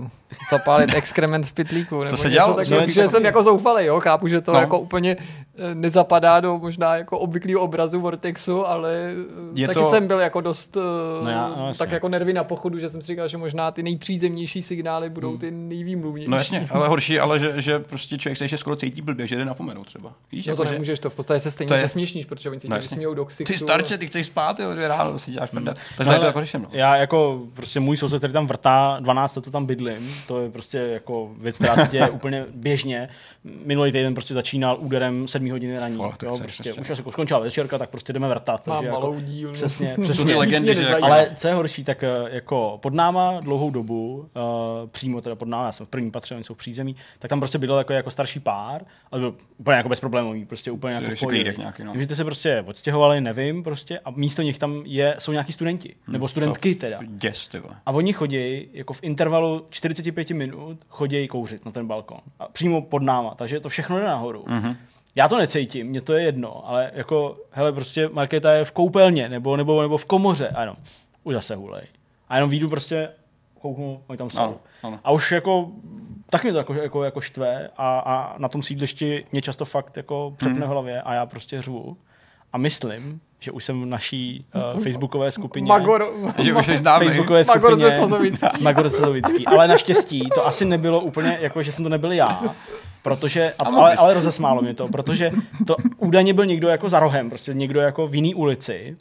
uh, 0.00 0.06
zapálit 0.50 0.94
exkrement 0.94 1.46
v 1.46 1.52
pytlíku. 1.52 2.04
Nebo 2.04 2.16
se 2.16 2.28
něco 2.28 2.34
dělalo? 2.34 2.56
No, 2.70 2.88
že 2.88 3.08
jsem 3.08 3.24
jako 3.24 3.42
zoufalý, 3.42 3.84
jo, 3.84 4.00
chápu, 4.00 4.28
že 4.28 4.40
to 4.40 4.52
No. 4.52 4.60
jako 4.60 4.78
úplně 4.78 5.16
eh, 5.58 5.74
nezapadá 5.74 6.40
do 6.40 6.58
možná 6.58 6.96
jako 6.96 7.18
obvyklého 7.18 7.60
obrazu 7.60 8.00
Vortexu, 8.00 8.66
ale 8.66 8.90
eh, 8.94 9.14
Je 9.54 9.66
taky 9.66 9.80
to- 9.80 9.88
jsem 9.90 10.06
byl 10.06 10.20
jako 10.20 10.40
dost 10.40 10.76
eh, 10.76 11.24
No 11.24 11.30
já- 11.30 11.52
no 11.56 11.66
jasně. 11.68 11.78
tak 11.78 11.90
jako 11.90 12.08
nervy 12.08 12.32
na 12.32 12.44
pochodu, 12.44 12.78
že 12.78 12.88
jsem 12.88 13.02
si 13.02 13.06
říkal, 13.06 13.28
že 13.28 13.36
možná 13.36 13.70
ty 13.70 13.82
nejpřízemnější 13.82 14.62
signály 14.62 15.10
budou 15.10 15.36
ty 15.36 15.50
nejvýmluvnější. 15.50 16.30
No 16.30 16.36
jasně, 16.36 16.68
ale 16.70 16.88
horší, 16.88 17.20
ale 17.20 17.38
že, 17.38 17.52
že 17.56 17.78
prostě 17.78 18.18
člověk 18.18 18.38
se 18.38 18.44
ještě 18.44 18.58
skoro 18.58 18.76
cítí 18.76 19.02
blbě, 19.02 19.26
že 19.26 19.36
jde 19.36 19.44
na 19.44 19.54
pomenu 19.54 19.84
třeba. 19.84 20.10
Víš, 20.32 20.46
No 20.46 20.50
jako, 20.52 20.62
to 20.62 20.66
že 20.68 20.72
nemůžeš, 20.72 20.98
to 20.98 21.10
v 21.10 21.14
podstatě 21.14 21.40
se 21.40 21.50
stejně 21.50 21.68
To 21.68 21.74
je- 21.74 21.80
zesměšníš, 21.80 22.26
protože 22.26 22.50
oni 22.50 22.60
si 22.60 22.68
No 22.68 22.76
tě 22.76 22.82
vysmějou 22.82 23.14
do 23.14 23.24
ksichtu. 23.24 23.52
ty 23.52 23.58
starče, 23.58 23.98
ty 23.98 24.06
chceš 24.06 24.26
spát, 24.26 24.60
jo, 24.60 24.72
dvě 24.74 24.88
ráno 24.88 25.18
si 25.18 25.30
děláš 25.30 25.50
prdel. 25.50 25.74
Takže 25.96 26.12
No, 26.12 26.18
to 26.18 26.26
jako 26.26 26.40
řeším, 26.40 26.62
no. 26.62 26.68
Já 26.72 26.96
jako 26.96 27.40
prostě 27.54 27.80
můj 27.80 27.96
soused, 27.96 28.18
který 28.20 28.32
tam 28.32 28.46
vrtá 28.46 28.96
12 29.00 29.36
let, 29.36 29.44
co 29.44 29.50
tam 29.50 29.66
bydlím, 29.66 30.14
to 30.26 30.40
je 30.40 30.50
prostě 30.50 30.78
jako 30.78 31.30
věc, 31.38 31.56
která 31.56 31.76
se 31.76 31.88
děje 31.90 32.10
úplně 32.16 32.46
běžně. 32.54 33.08
Minulý 33.44 33.92
týden 33.92 34.14
prostě 34.14 34.34
začínal 34.34 34.76
úderem 34.80 35.28
7 35.28 35.50
hodiny 35.50 35.78
raní. 35.78 35.96
To 36.16 36.26
jo, 36.26 36.38
prostě, 36.38 36.72
už 36.72 36.88
jako 36.88 37.12
skončila 37.12 37.40
večerka, 37.40 37.78
tak 37.78 37.90
prostě 37.90 38.12
jdeme 38.12 38.28
vrtat. 38.28 38.66
Mám 38.66 38.76
takže 38.76 38.90
malou 38.90 39.14
jako, 39.14 39.26
dílnu. 39.26 39.54
Přesně, 39.54 39.94
Jsou 39.96 40.02
přesně. 40.02 40.36
legendy, 40.36 40.74
že 40.74 40.82
nezajímá. 40.82 41.06
Ale 41.06 41.30
co 41.34 41.48
je 41.48 41.54
horší, 41.54 41.84
tak 41.84 42.02
eh, 42.02 42.08
jako 42.28 42.78
pod 42.82 42.94
náma 42.94 43.40
dlouhou 43.40 43.70
dobu, 43.70 44.16
uh, 44.16 44.88
přímo 44.88 45.20
teda 45.20 45.36
pod 45.36 45.48
náma, 45.48 45.66
já 45.66 45.72
jsem 45.72 45.86
v 45.86 45.88
prvním 45.88 46.10
patře, 46.10 46.34
oni 46.34 46.44
jsou 46.44 46.54
v 46.54 46.56
přízemí, 46.56 46.96
tak 47.18 47.28
tam 47.28 47.40
prostě 47.40 47.58
bydlel 47.58 47.78
jako, 47.78 47.92
jako 47.92 48.10
starší 48.10 48.40
pár, 48.40 48.84
ale 49.10 49.20
byl 49.20 49.34
úplně 49.58 49.76
jako 49.76 49.88
bezproblémový, 49.88 50.44
prostě 50.44 50.70
úplně 50.70 50.94
jako 50.94 51.10
v 51.16 51.20
pohodě. 51.20 51.54
nějaký, 51.58 51.84
no. 51.84 51.92
Vím, 51.92 52.00
že 52.00 52.06
ty 52.06 52.14
se 52.14 52.24
prostě 52.24 52.64
odstěhovali, 52.66 53.20
nevím, 53.20 53.62
prostě, 53.62 53.98
a 53.98 54.10
místo 54.10 54.42
nich 54.42 54.58
tam 54.58 54.82
je, 54.84 55.14
jsou 55.18 55.32
nějaký 55.32 55.52
studenti, 55.52 55.94
nebo 56.08 56.28
studentky 56.28 56.74
teda. 56.74 56.98
Děs. 57.06 57.50
A 57.86 57.90
oni 57.90 58.12
chodí 58.12 58.68
jako 58.72 58.92
v 58.92 58.98
intervalu 59.02 59.66
45 60.12 60.36
minut 60.36 60.78
chodí 60.88 61.28
kouřit 61.28 61.64
na 61.64 61.72
ten 61.72 61.86
balkon. 61.86 62.18
A 62.38 62.48
přímo 62.48 62.82
pod 62.82 63.02
náma, 63.02 63.34
takže 63.34 63.60
to 63.60 63.68
všechno 63.68 63.98
jde 63.98 64.04
nahoru. 64.04 64.42
Mm-hmm. 64.42 64.76
Já 65.14 65.28
to 65.28 65.38
necítím, 65.38 65.86
mně 65.86 66.00
to 66.00 66.12
je 66.12 66.22
jedno, 66.22 66.68
ale 66.68 66.90
jako, 66.94 67.36
hele, 67.50 67.72
prostě 67.72 68.08
Markéta 68.08 68.52
je 68.52 68.64
v 68.64 68.72
koupelně, 68.72 69.28
nebo, 69.28 69.56
nebo, 69.56 69.82
nebo 69.82 69.98
v 69.98 70.04
komoře, 70.04 70.48
a 70.48 70.60
jenom, 70.60 70.76
už 71.24 71.34
zase 71.34 71.54
hulej. 71.54 71.82
A 72.28 72.34
jenom 72.34 72.50
výjdu 72.50 72.68
prostě, 72.68 73.08
kouknu, 73.60 74.02
oni 74.06 74.16
tam 74.16 74.30
jsou. 74.30 74.40
Ano, 74.40 74.58
ano. 74.82 75.00
A 75.04 75.10
už 75.10 75.32
jako, 75.32 75.68
tak 76.30 76.42
mě 76.42 76.52
to 76.52 76.58
jako, 76.58 76.74
jako, 76.74 77.04
jako 77.04 77.20
štve 77.20 77.70
a, 77.76 77.98
a 77.98 78.38
na 78.38 78.48
tom 78.48 78.62
sídlišti 78.62 79.26
mě 79.32 79.42
často 79.42 79.64
fakt 79.64 79.96
jako 79.96 80.34
přepne 80.36 80.66
v 80.66 80.68
hlavě 80.68 81.02
a 81.02 81.14
já 81.14 81.26
prostě 81.26 81.62
řvu. 81.62 81.96
A 82.56 82.58
myslím, 82.58 83.20
že 83.38 83.50
už 83.50 83.64
jsem 83.64 83.82
v 83.82 83.86
naší 83.86 84.44
uh, 84.74 84.82
facebookové 84.82 85.30
skupině. 85.30 85.68
Magor, 85.68 86.12
Že 86.38 86.54
už 86.54 86.66
jsi 86.66 86.76
známý. 86.76 87.06
Facebookové 87.06 87.44
Magor 87.48 87.70
skupině. 87.70 87.90
ze 87.90 87.96
Slazovický. 87.96 88.46
Magor 88.62 88.88
ze. 88.88 89.06
Ale 89.46 89.68
naštěstí 89.68 90.28
to 90.34 90.46
asi 90.46 90.64
nebylo 90.64 91.00
úplně, 91.00 91.38
jako 91.40 91.62
že 91.62 91.72
jsem 91.72 91.84
to 91.84 91.88
nebyl 91.88 92.12
já. 92.12 92.42
Protože, 93.02 93.54
a, 93.58 93.64
ale, 93.64 93.94
ale 93.94 94.14
rozesmálo 94.14 94.62
mě 94.62 94.74
to, 94.74 94.88
protože 94.88 95.30
to 95.66 95.76
údajně 95.96 96.34
byl 96.34 96.46
někdo 96.46 96.68
jako 96.68 96.88
za 96.88 97.00
rohem, 97.00 97.28
prostě 97.28 97.54
někdo 97.54 97.80
jako 97.80 98.06
v 98.06 98.14
jiný 98.14 98.34
ulici. 98.34 98.96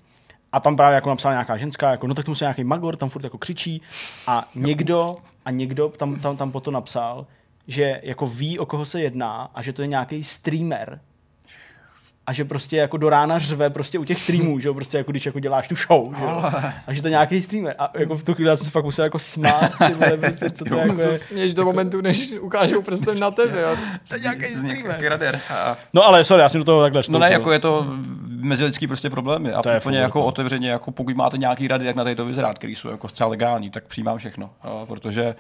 A 0.52 0.60
tam 0.60 0.76
právě 0.76 0.96
jako 0.96 1.10
napsala 1.10 1.34
nějaká 1.34 1.58
ženská, 1.58 1.92
jako 1.92 2.08
no 2.08 2.14
tak 2.14 2.26
tomu 2.26 2.36
se 2.36 2.46
nějaký 2.46 2.64
magor, 2.64 2.96
tam 2.96 3.10
furt 3.10 3.24
jako 3.24 3.38
křičí. 3.38 3.82
A 4.28 4.50
někdo, 4.56 5.16
a 5.46 5.52
někdo 5.52 5.90
tam, 5.90 6.20
tam, 6.20 6.38
tam 6.38 6.52
potom 6.52 6.74
napsal, 6.74 7.28
že 7.68 8.02
jako 8.04 8.28
ví, 8.28 8.60
o 8.60 8.66
koho 8.66 8.86
se 8.86 9.02
jedná 9.02 9.50
a 9.56 9.62
že 9.62 9.74
to 9.74 9.82
je 9.82 9.88
nějaký 9.88 10.24
streamer, 10.24 11.00
a 12.28 12.34
že 12.34 12.46
prostě 12.46 12.78
jako 12.78 12.98
do 12.98 13.10
rána 13.10 13.40
řve 13.40 13.70
prostě 13.70 14.00
u 14.00 14.04
těch 14.04 14.22
streamů, 14.22 14.60
že 14.60 14.68
jo, 14.68 14.74
prostě 14.74 14.98
jako 14.98 15.12
když 15.12 15.26
jako 15.26 15.40
děláš 15.40 15.68
tu 15.68 15.76
show, 15.76 16.16
že 16.18 16.24
jo? 16.24 16.44
A 16.88 16.94
že 16.94 17.02
to 17.02 17.08
je 17.08 17.12
nějaký 17.12 17.42
streamer. 17.42 17.76
A 17.80 17.92
jako 18.00 18.16
v 18.16 18.24
tu 18.24 18.34
chvíli 18.34 18.50
já 18.50 18.56
jsem 18.56 18.66
se 18.66 18.72
fakt 18.72 18.84
musel 18.86 19.04
jako 19.06 19.20
smát, 19.20 19.72
ty 19.88 19.94
vole, 19.94 20.18
prostě, 20.22 20.50
co 20.50 20.66
to 20.66 20.76
jako 20.76 21.02
je. 21.02 21.20
Směš 21.20 21.54
do 21.54 21.66
momentu, 21.66 22.02
než 22.02 22.34
ukážou 22.42 22.82
prstem 22.82 23.20
na 23.20 23.32
tebe. 23.32 23.62
Jo. 23.62 23.76
To 24.08 24.16
je 24.16 24.20
nějaký 24.22 24.46
streamer. 24.46 24.98
Radar. 25.02 25.40
A- 25.50 25.78
No 25.94 26.04
ale 26.06 26.24
sorry, 26.24 26.42
já 26.44 26.50
jsem 26.50 26.62
do 26.62 26.66
toho 26.66 26.82
takhle 26.82 27.00
No 27.00 27.02
vstoupil. 27.02 27.20
ne, 27.20 27.32
jako 27.32 27.52
je 27.52 27.60
to 27.60 27.86
mezilidský 28.28 28.88
prostě 28.88 29.10
problémy. 29.10 29.54
A 29.54 29.62
To 29.62 29.70
je 29.70 29.78
úplně 29.80 29.98
jako 30.00 30.20
no. 30.20 30.26
otevřeně, 30.26 30.70
jako 30.70 30.92
pokud 30.92 31.16
máte 31.16 31.38
nějaký 31.38 31.68
rady, 31.68 31.86
jak 31.86 31.96
na 31.96 32.04
tady 32.04 32.16
to 32.16 32.26
vyzrát, 32.26 32.58
který 32.60 32.76
jsou 32.76 32.90
jako 32.90 33.08
zcela 33.10 33.30
legální, 33.30 33.70
tak 33.70 33.84
přijímám 33.84 34.18
všechno. 34.18 34.50
Protože 34.86 35.36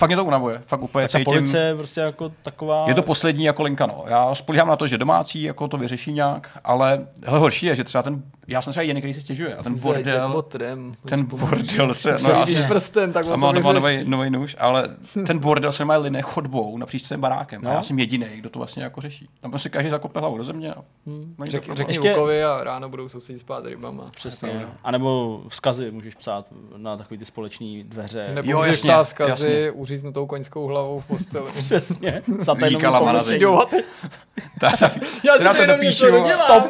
fakt 0.00 0.08
mě 0.08 0.16
to 0.16 0.24
unavuje. 0.24 0.62
Fakt 0.66 0.82
úplně 0.82 1.02
tak 1.02 1.12
ta 1.12 1.18
cítím, 1.18 1.24
policie 1.24 1.64
je 1.64 1.74
prostě 1.74 2.00
jako 2.00 2.32
taková... 2.42 2.84
je 2.88 2.94
to 2.94 3.02
poslední 3.02 3.44
jako 3.44 3.62
linka, 3.62 3.86
no. 3.86 4.04
Já 4.06 4.34
spolíhám 4.34 4.68
na 4.68 4.76
to, 4.76 4.86
že 4.86 4.98
domácí 4.98 5.42
jako 5.42 5.68
to 5.68 5.76
vyřeší 5.76 6.12
nějak, 6.12 6.58
ale 6.64 7.06
hele, 7.24 7.38
horší 7.38 7.66
je, 7.66 7.76
že 7.76 7.84
třeba 7.84 8.02
ten, 8.02 8.22
já 8.50 8.62
jsem 8.62 8.70
třeba 8.70 8.82
jediný, 8.82 9.00
který 9.00 9.14
se 9.14 9.20
stěžuje 9.20 9.54
a 9.56 9.62
ten 9.62 9.78
bordel, 9.78 10.28
Botrem, 10.32 10.94
ten 11.08 11.24
bordel 11.24 11.94
se, 11.94 12.12
no 12.12 12.46
jsem, 12.46 12.64
prstem, 12.68 13.12
tak 13.12 13.26
doma 13.26 13.52
vyřeší. 13.52 13.74
nový, 13.74 14.04
nový 14.04 14.30
nůž, 14.30 14.56
ale 14.58 14.88
ten 15.26 15.38
bordel 15.38 15.72
se 15.72 15.84
má 15.84 15.96
line 15.96 16.22
chodbou 16.22 16.78
napříč 16.78 17.02
celým 17.02 17.20
barákem. 17.20 17.62
No. 17.62 17.70
A 17.70 17.74
já 17.74 17.82
jsem 17.82 17.98
jediný, 17.98 18.26
kdo 18.34 18.50
to 18.50 18.58
vlastně 18.58 18.82
jako 18.82 19.00
řeší. 19.00 19.28
Tam 19.40 19.50
prostě 19.50 19.68
každý 19.68 19.90
zakope 19.90 20.20
hlavu 20.20 20.38
do 20.38 20.44
země. 20.44 20.74
A 20.74 20.82
Hmm. 21.06 21.34
mají 21.38 21.50
Řek, 21.50 21.66
to 21.66 21.74
řekni 21.74 21.90
Ještě- 21.90 22.08
Lukovi 22.10 22.44
a 22.44 22.64
ráno 22.64 22.88
budou 22.88 23.08
sousedit 23.08 23.40
spát 23.40 23.66
rybama. 23.66 24.04
Přesně. 24.16 24.66
A 24.84 24.90
nebo 24.90 25.40
vzkazy 25.48 25.90
můžeš 25.90 26.14
psát 26.14 26.46
na 26.76 26.96
takový 26.96 27.18
ty 27.18 27.24
společný 27.24 27.84
dveře. 27.84 28.30
Nebo 28.34 28.50
Jo, 28.50 28.56
můžeš 28.58 28.70
jasně, 28.70 28.88
psát 28.88 29.04
vzkazy 29.04 29.30
jasně. 29.30 29.70
uříznutou 29.70 30.26
koňskou 30.26 30.66
hlavou 30.66 31.00
v 31.00 31.06
posteli. 31.06 31.50
Přesně. 31.58 32.22
Za 32.38 32.52
Víka 32.54 32.90
Lamana 32.90 33.12
pomocí. 33.12 33.28
zeď. 33.28 33.40
Jo, 33.40 33.56
a 33.58 33.64
ty, 33.64 33.76
Ta, 34.60 34.70
ta, 34.70 34.90
já 35.24 35.32
se 35.32 35.38
si 35.38 35.44
na 35.44 35.50
to 35.52 35.56
to 35.56 35.62
jenom 35.62 35.80
něco 35.80 36.10
dopíšu. 36.10 36.22
dodělám. 36.22 36.68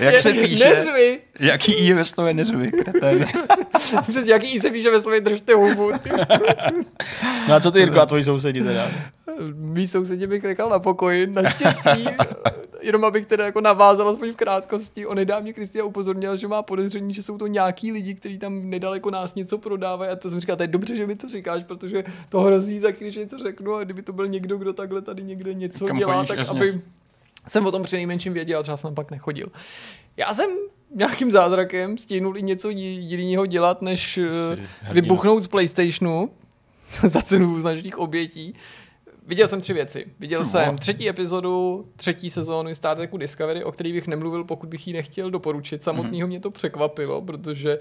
Jak 0.00 0.18
se 0.18 0.32
píše? 0.32 0.84
Neřvi. 0.92 1.18
Jaký 1.40 1.72
I 1.72 1.92
ve 1.92 2.04
slově 2.04 2.34
neřvi, 2.34 2.70
kreten. 2.70 3.24
Přes 4.08 4.26
jaký 4.26 4.46
I 4.54 4.60
se 4.60 4.70
píše 4.70 4.90
ve 4.90 5.00
slově 5.00 5.20
držte 5.20 5.54
hubu. 5.54 5.92
No 7.48 7.54
a 7.54 7.60
co 7.60 7.70
ty, 7.70 7.78
Jirko, 7.78 8.00
a 8.00 8.06
tvoji 8.06 8.24
sousedi 8.24 8.62
teda? 8.62 8.88
Mí 9.54 9.88
sousedě 9.88 10.26
bych 10.26 10.42
nechal 10.42 10.68
na 10.68 10.78
pokoji, 10.78 11.26
naštěstí. 11.26 12.04
Jenom 12.80 13.04
abych 13.04 13.26
teda 13.26 13.44
jako 13.44 13.60
navázal 13.60 14.08
aspoň 14.08 14.32
v 14.32 14.36
krátkosti. 14.36 15.06
On 15.06 15.16
nedávně 15.16 15.52
Kristia 15.52 15.84
upozornil, 15.84 16.36
že 16.36 16.48
má 16.48 16.62
podezření, 16.62 17.14
že 17.14 17.22
jsou 17.22 17.38
to 17.38 17.46
nějaký 17.46 17.92
lidi, 17.92 18.14
kteří 18.14 18.38
tam 18.38 18.60
nedaleko 18.70 19.10
nás 19.10 19.34
něco 19.34 19.58
prodávají. 19.58 20.10
A 20.10 20.16
to 20.16 20.30
jsem 20.30 20.40
říkal, 20.40 20.56
to 20.56 20.62
je 20.62 20.66
dobře, 20.66 20.96
že 20.96 21.06
mi 21.06 21.16
to 21.16 21.28
říkáš, 21.28 21.64
protože 21.64 22.04
to 22.28 22.40
hrozí 22.40 22.78
za 22.78 22.92
chvíli, 22.92 23.12
že 23.12 23.20
něco 23.20 23.38
řeknu. 23.38 23.74
A 23.74 23.84
kdyby 23.84 24.02
to 24.02 24.12
byl 24.12 24.26
někdo, 24.26 24.58
kdo 24.58 24.72
takhle 24.72 25.02
tady 25.02 25.22
někde 25.22 25.54
něco 25.54 25.86
Kam 25.86 25.98
dělá, 25.98 26.24
tak 26.24 26.38
jasně. 26.38 26.60
aby 26.60 26.80
jsem 27.48 27.66
o 27.66 27.70
tom 27.70 27.82
přinejmenším 27.82 28.32
věděl 28.32 28.60
a 28.60 28.62
třeba 28.62 28.76
jsem 28.76 28.94
pak 28.94 29.10
nechodil. 29.10 29.46
Já 30.16 30.34
jsem 30.34 30.50
nějakým 30.94 31.30
zázrakem 31.30 31.98
stihnul 31.98 32.36
i 32.36 32.42
něco 32.42 32.70
jiného 32.70 33.46
dělat, 33.46 33.82
než 33.82 34.18
eh, 34.18 34.30
vybuchnout 34.92 35.42
z 35.42 35.48
PlayStationu 35.48 36.30
za 37.06 37.22
cenu 37.22 37.60
značných 37.60 37.98
obětí. 37.98 38.54
Viděl 39.26 39.48
jsem 39.48 39.60
tři 39.60 39.72
věci. 39.72 40.06
Viděl 40.20 40.44
jsem 40.44 40.78
třetí 40.78 41.08
epizodu, 41.08 41.86
třetí 41.96 42.30
sezónu 42.30 42.74
Star 42.74 42.96
Treku 42.96 43.16
Discovery, 43.18 43.64
o 43.64 43.72
který 43.72 43.92
bych 43.92 44.06
nemluvil, 44.06 44.44
pokud 44.44 44.68
bych 44.68 44.86
ji 44.86 44.92
nechtěl 44.92 45.30
doporučit. 45.30 45.82
Samotného 45.82 46.28
mě 46.28 46.40
to 46.40 46.50
překvapilo, 46.50 47.22
protože 47.22 47.78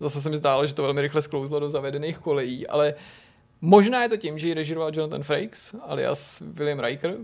zase 0.00 0.20
se 0.20 0.30
mi 0.30 0.36
zdálo, 0.36 0.66
že 0.66 0.74
to 0.74 0.82
velmi 0.82 1.00
rychle 1.00 1.22
sklouzlo 1.22 1.60
do 1.60 1.68
zavedených 1.70 2.18
kolejí, 2.18 2.66
ale 2.66 2.94
možná 3.60 4.02
je 4.02 4.08
to 4.08 4.16
tím, 4.16 4.38
že 4.38 4.46
ji 4.46 4.54
režiroval 4.54 4.90
Jonathan 4.94 5.22
Frakes, 5.22 5.74
alias 5.82 6.42
William 6.46 6.80
Riker, 6.80 7.16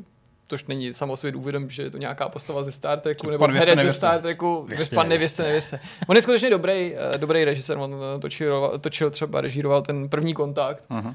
což 0.48 0.64
není 0.64 0.94
samosvět 0.94 1.32
důvodem, 1.32 1.70
že 1.70 1.82
je 1.82 1.90
to 1.90 1.98
nějaká 1.98 2.28
postava 2.28 2.62
ze 2.62 2.72
Star 2.72 3.00
Treku, 3.00 3.30
nebo 3.30 3.46
herec 3.46 3.80
ze. 3.80 3.92
Star 3.92 4.20
Treku, 4.22 4.66
Věřte, 4.68 4.94
pan 4.96 5.08
nevěřte. 5.08 5.42
nevěřte. 5.42 5.80
On 6.06 6.16
je 6.16 6.22
skutečně 6.22 6.50
dobrý, 6.50 6.94
eh, 7.14 7.18
dobrý 7.18 7.44
režisér, 7.44 7.78
on 7.78 7.94
eh, 8.16 8.20
točil, 8.20 8.72
točil 8.80 9.10
třeba, 9.10 9.40
režíroval 9.40 9.82
ten 9.82 10.08
první 10.08 10.34
kontakt, 10.34 10.84
Mhm. 10.90 11.14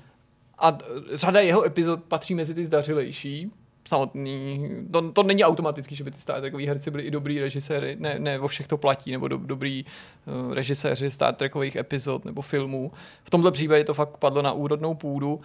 a 0.58 0.72
d- 0.72 0.86
řada 1.14 1.40
jeho 1.40 1.66
epizod 1.66 2.04
patří 2.04 2.36
mezi 2.36 2.54
ty 2.54 2.66
zdařilejší. 2.66 3.52
Samotný, 3.88 4.70
to, 4.92 5.12
to 5.12 5.24
není 5.24 5.44
automatický, 5.44 5.96
že 5.96 6.04
by 6.04 6.12
ty 6.12 6.20
Star 6.20 6.42
Trekoví 6.42 6.68
herci 6.68 6.92
byli 6.92 7.04
i 7.04 7.12
dobrý 7.12 7.40
režiséry, 7.40 7.96
ne, 8.00 8.16
ne 8.20 8.40
o 8.40 8.48
všech 8.48 8.68
to 8.68 8.78
platí, 8.78 9.12
nebo 9.12 9.28
do, 9.28 9.38
dobrý 9.38 9.86
uh, 10.48 10.54
režiséři 10.54 11.12
Star 11.12 11.36
Trekových 11.36 11.76
epizod 11.76 12.26
nebo 12.26 12.42
filmů. 12.42 12.92
V 13.24 13.30
tomhle 13.30 13.52
případě 13.52 13.84
to 13.84 13.94
fakt 13.94 14.18
padlo 14.18 14.42
na 14.42 14.52
úrodnou 14.52 14.94
půdu. 14.96 15.42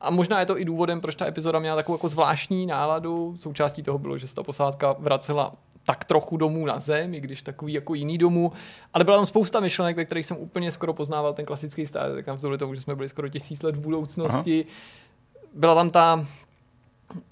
A 0.00 0.10
možná 0.10 0.40
je 0.40 0.46
to 0.46 0.60
i 0.60 0.64
důvodem, 0.64 1.00
proč 1.00 1.14
ta 1.14 1.26
epizoda 1.26 1.58
měla 1.58 1.76
takovou 1.76 1.98
jako 1.98 2.08
zvláštní 2.08 2.66
náladu. 2.66 3.36
Součástí 3.40 3.82
toho 3.82 3.98
bylo, 3.98 4.18
že 4.18 4.28
se 4.28 4.34
ta 4.34 4.42
posádka 4.42 4.96
vracela 4.98 5.52
tak 5.84 6.04
trochu 6.04 6.36
domů 6.36 6.66
na 6.66 6.80
zem, 6.80 7.14
i 7.14 7.20
když 7.20 7.42
takový 7.42 7.72
jako 7.72 7.94
jiný 7.94 8.18
domů. 8.18 8.52
Ale 8.94 9.04
byla 9.04 9.16
tam 9.16 9.26
spousta 9.26 9.60
myšlenek, 9.60 9.96
ve 9.96 10.04
kterých 10.04 10.26
jsem 10.26 10.36
úplně 10.36 10.70
skoro 10.70 10.94
poznával 10.94 11.32
ten 11.32 11.44
klasický 11.44 11.84
Trek, 11.86 12.26
navzdory 12.26 12.58
tomu, 12.58 12.74
že 12.74 12.80
jsme 12.80 12.96
byli 12.96 13.08
skoro 13.08 13.28
tisíc 13.28 13.62
let 13.62 13.76
v 13.76 13.80
budoucnosti. 13.80 14.64
Aha. 14.68 14.76
Byla 15.54 15.74
tam 15.74 15.90
ta 15.90 16.26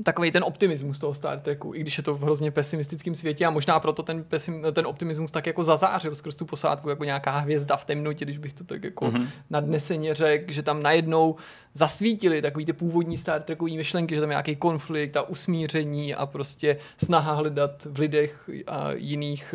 takový 0.02 0.30
ten 0.30 0.44
optimismus 0.44 0.98
toho 0.98 1.14
Star 1.14 1.40
Treku, 1.40 1.74
i 1.74 1.80
když 1.80 1.98
je 1.98 2.05
to 2.05 2.14
v 2.14 2.22
hrozně 2.22 2.50
pesimistickém 2.50 3.14
světě 3.14 3.46
a 3.46 3.50
možná 3.50 3.80
proto 3.80 4.02
ten, 4.02 4.24
pesim, 4.24 4.62
ten 4.72 4.86
optimismus 4.86 5.30
tak 5.30 5.46
jako 5.46 5.64
zazářil 5.64 6.14
skrz 6.14 6.36
tu 6.36 6.44
posádku 6.44 6.88
jako 6.88 7.05
nějaká 7.05 7.38
hvězda 7.38 7.76
v 7.76 7.84
temnotě, 7.84 8.24
když 8.24 8.38
bych 8.38 8.52
to 8.52 8.64
tak 8.64 8.84
jako 8.84 9.05
mm-hmm. 9.05 9.26
nadneseně 9.50 10.14
řekl, 10.14 10.52
že 10.52 10.62
tam 10.62 10.82
najednou 10.82 11.36
zasvítili 11.74 12.42
takový 12.42 12.64
ty 12.64 12.72
původní 12.72 13.16
Star 13.16 13.42
Trekový 13.42 13.76
myšlenky, 13.76 14.14
že 14.14 14.20
tam 14.20 14.30
je 14.30 14.34
nějaký 14.34 14.56
konflikt 14.56 15.16
a 15.16 15.22
usmíření 15.22 16.14
a 16.14 16.26
prostě 16.26 16.76
snaha 16.96 17.32
hledat 17.32 17.86
v 17.90 17.98
lidech 17.98 18.50
a 18.66 18.92
jiných 18.92 19.55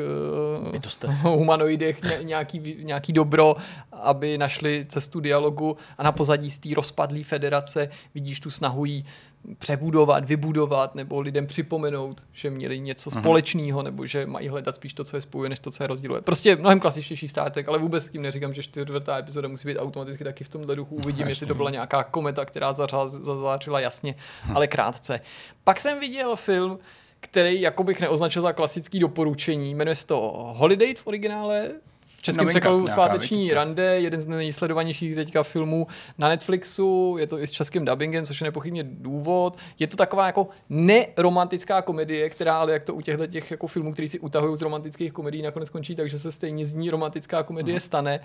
uh, 1.03 1.11
humanoidech 1.21 2.03
ně, 2.03 2.19
nějaký, 2.21 2.77
nějaký 2.79 3.13
dobro, 3.13 3.55
aby 3.91 4.37
našli 4.37 4.85
cestu 4.89 5.19
dialogu 5.19 5.77
a 5.97 6.03
na 6.03 6.11
pozadí 6.11 6.51
z 6.51 6.57
té 6.57 6.69
rozpadlé 6.75 7.23
federace 7.23 7.89
vidíš 8.15 8.39
tu 8.39 8.49
snahu 8.49 8.85
jí 8.85 9.05
přebudovat, 9.57 10.26
vybudovat 10.26 10.95
nebo 10.95 11.22
lidem 11.22 11.48
připomenout, 11.48 12.26
že 12.32 12.49
měli 12.49 12.80
něco 12.80 13.10
uh-huh. 13.10 13.20
společného 13.20 13.84
nebo 13.84 14.06
že 14.06 14.26
mají 14.26 14.48
hledat 14.48 14.76
spíš 14.76 14.94
to, 14.94 15.03
co 15.03 15.18
je 15.18 15.22
spojuje, 15.22 15.49
než 15.49 15.60
to, 15.60 15.72
co 15.72 15.84
je 15.84 15.88
rozdíluje. 15.88 16.22
Prostě 16.22 16.56
mnohem 16.56 16.80
klasičtější 16.80 17.28
státek, 17.28 17.68
ale 17.68 17.80
vůbec 17.80 18.03
s 18.03 18.10
tím 18.10 18.22
neříkám, 18.22 18.53
že 18.53 18.64
čtvrtá 18.64 19.18
epizoda 19.18 19.48
musí 19.48 19.68
být 19.68 19.78
automaticky 19.78 20.24
taky 20.24 20.44
v 20.44 20.49
tomhle 20.49 20.76
duchu. 20.76 20.95
Uvidím, 20.95 21.28
jestli 21.28 21.45
to 21.45 21.56
byla 21.56 21.70
nějaká 21.70 22.03
kometa, 22.03 22.45
která 22.45 22.74
zazářila 23.07 23.80
jasně, 23.80 24.15
hm. 24.45 24.57
ale 24.57 24.68
krátce. 24.68 25.22
Pak 25.64 25.80
jsem 25.80 25.99
viděl 25.99 26.36
film, 26.36 26.80
který 27.20 27.61
jako 27.61 27.84
bych 27.84 28.02
neoznačil 28.02 28.41
za 28.41 28.53
klasický 28.53 28.99
doporučení. 28.99 29.76
Jmenuje 29.76 29.95
se 29.95 30.07
to 30.07 30.34
Holiday 30.56 30.95
v 30.95 31.07
originále, 31.07 31.72
českém 32.23 32.47
překladu 32.47 32.87
Sváteční 32.87 33.43
věk. 33.43 33.55
rande, 33.55 33.99
jeden 33.99 34.21
z 34.21 34.25
nejsledovanějších 34.25 35.15
teďka 35.15 35.43
filmů 35.43 35.87
na 36.17 36.27
Netflixu, 36.29 37.15
je 37.19 37.27
to 37.27 37.39
i 37.39 37.47
s 37.47 37.51
českým 37.51 37.85
dubbingem, 37.85 38.25
což 38.25 38.41
je 38.41 38.45
nepochybně 38.45 38.83
důvod. 38.83 39.57
Je 39.79 39.87
to 39.87 39.97
taková 39.97 40.25
jako 40.25 40.47
neromantická 40.69 41.81
komedie, 41.81 42.29
která 42.29 42.57
ale 42.57 42.71
jak 42.71 42.83
to 42.83 42.93
u 42.95 43.01
těchto 43.01 43.27
těch 43.27 43.51
jako 43.51 43.67
filmů, 43.67 43.93
který 43.93 44.07
si 44.07 44.19
utahují 44.19 44.57
z 44.57 44.61
romantických 44.61 45.13
komedií, 45.13 45.41
nakonec 45.41 45.69
končí 45.69 45.95
takže 45.95 46.19
se 46.19 46.31
stejně 46.31 46.65
z 46.65 46.73
ní 46.73 46.89
romantická 46.89 47.43
komedie 47.43 47.77
uh-huh. 47.77 47.85
stane 47.85 48.19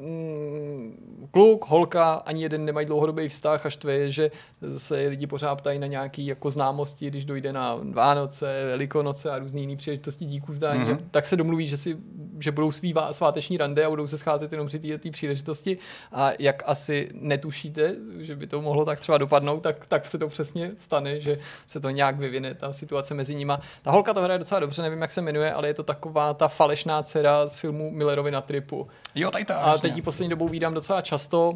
mm, 0.00 1.28
kluk, 1.30 1.64
holka, 1.68 2.14
ani 2.14 2.42
jeden 2.42 2.64
nemají 2.64 2.86
dlouhodobý 2.86 3.28
vztah, 3.28 3.66
až 3.66 3.76
to 3.76 3.88
je, 3.88 4.10
že 4.10 4.30
se 4.76 4.94
lidi 4.94 5.26
pořád 5.26 5.56
ptají 5.56 5.78
na 5.78 5.86
nějaké 5.86 6.22
jako 6.22 6.50
známosti, 6.50 7.06
když 7.10 7.24
dojde 7.24 7.52
na 7.52 7.78
Vánoce, 7.82 8.64
Velikonoce 8.66 9.30
a 9.30 9.38
různé 9.38 9.60
jiné 9.60 9.76
příležitosti 9.76 10.24
díků 10.24 10.54
zdání, 10.54 10.84
mm-hmm. 10.84 10.98
tak 11.10 11.26
se 11.26 11.36
domluví, 11.36 11.68
že, 11.68 11.76
si, 11.76 11.96
že 12.38 12.52
budou 12.52 12.72
svý 12.72 12.94
sváteční 13.10 13.56
rande 13.56 13.84
a 13.84 13.90
budou 13.90 14.06
se 14.06 14.18
scházet 14.18 14.52
jenom 14.52 14.66
při 14.66 14.78
této 14.78 15.10
příležitosti 15.10 15.78
a 16.12 16.30
jak 16.38 16.62
asi 16.66 17.08
netušíte, 17.12 17.94
že 18.18 18.36
by 18.36 18.46
to 18.46 18.62
mohlo 18.62 18.84
tak 18.84 19.00
třeba 19.00 19.18
dopadnout, 19.18 19.60
tak, 19.60 19.86
tak 19.86 20.06
se 20.06 20.18
to 20.18 20.28
přesně 20.28 20.70
stane, 20.78 21.20
že 21.20 21.38
se 21.66 21.80
to 21.80 21.90
nějak 21.90 22.18
vyvine, 22.18 22.54
ta 22.54 22.72
situace 22.72 23.14
mezi 23.14 23.34
nima. 23.34 23.60
Ta 23.82 23.90
holka 23.90 24.14
to 24.14 24.20
hraje 24.20 24.38
docela 24.38 24.60
dobře, 24.60 24.82
nevím, 24.82 25.00
jak 25.00 25.12
se 25.12 25.20
jmenuje, 25.20 25.52
ale 25.52 25.68
je 25.68 25.74
to 25.74 25.82
taková 25.82 26.34
ta 26.34 26.48
falešná 26.48 27.02
dcera 27.02 27.46
z 27.46 27.56
filmu 27.56 27.90
Millerovi 27.90 28.30
na 28.30 28.40
tripu. 28.40 28.88
Jo, 29.14 29.30
tady 29.30 29.44
ta, 29.44 29.56
a 29.56 29.78
teď 29.88 29.96
ji 29.96 30.02
poslední 30.02 30.30
dobou 30.30 30.48
vídám 30.48 30.74
docela 30.74 31.02
často. 31.02 31.52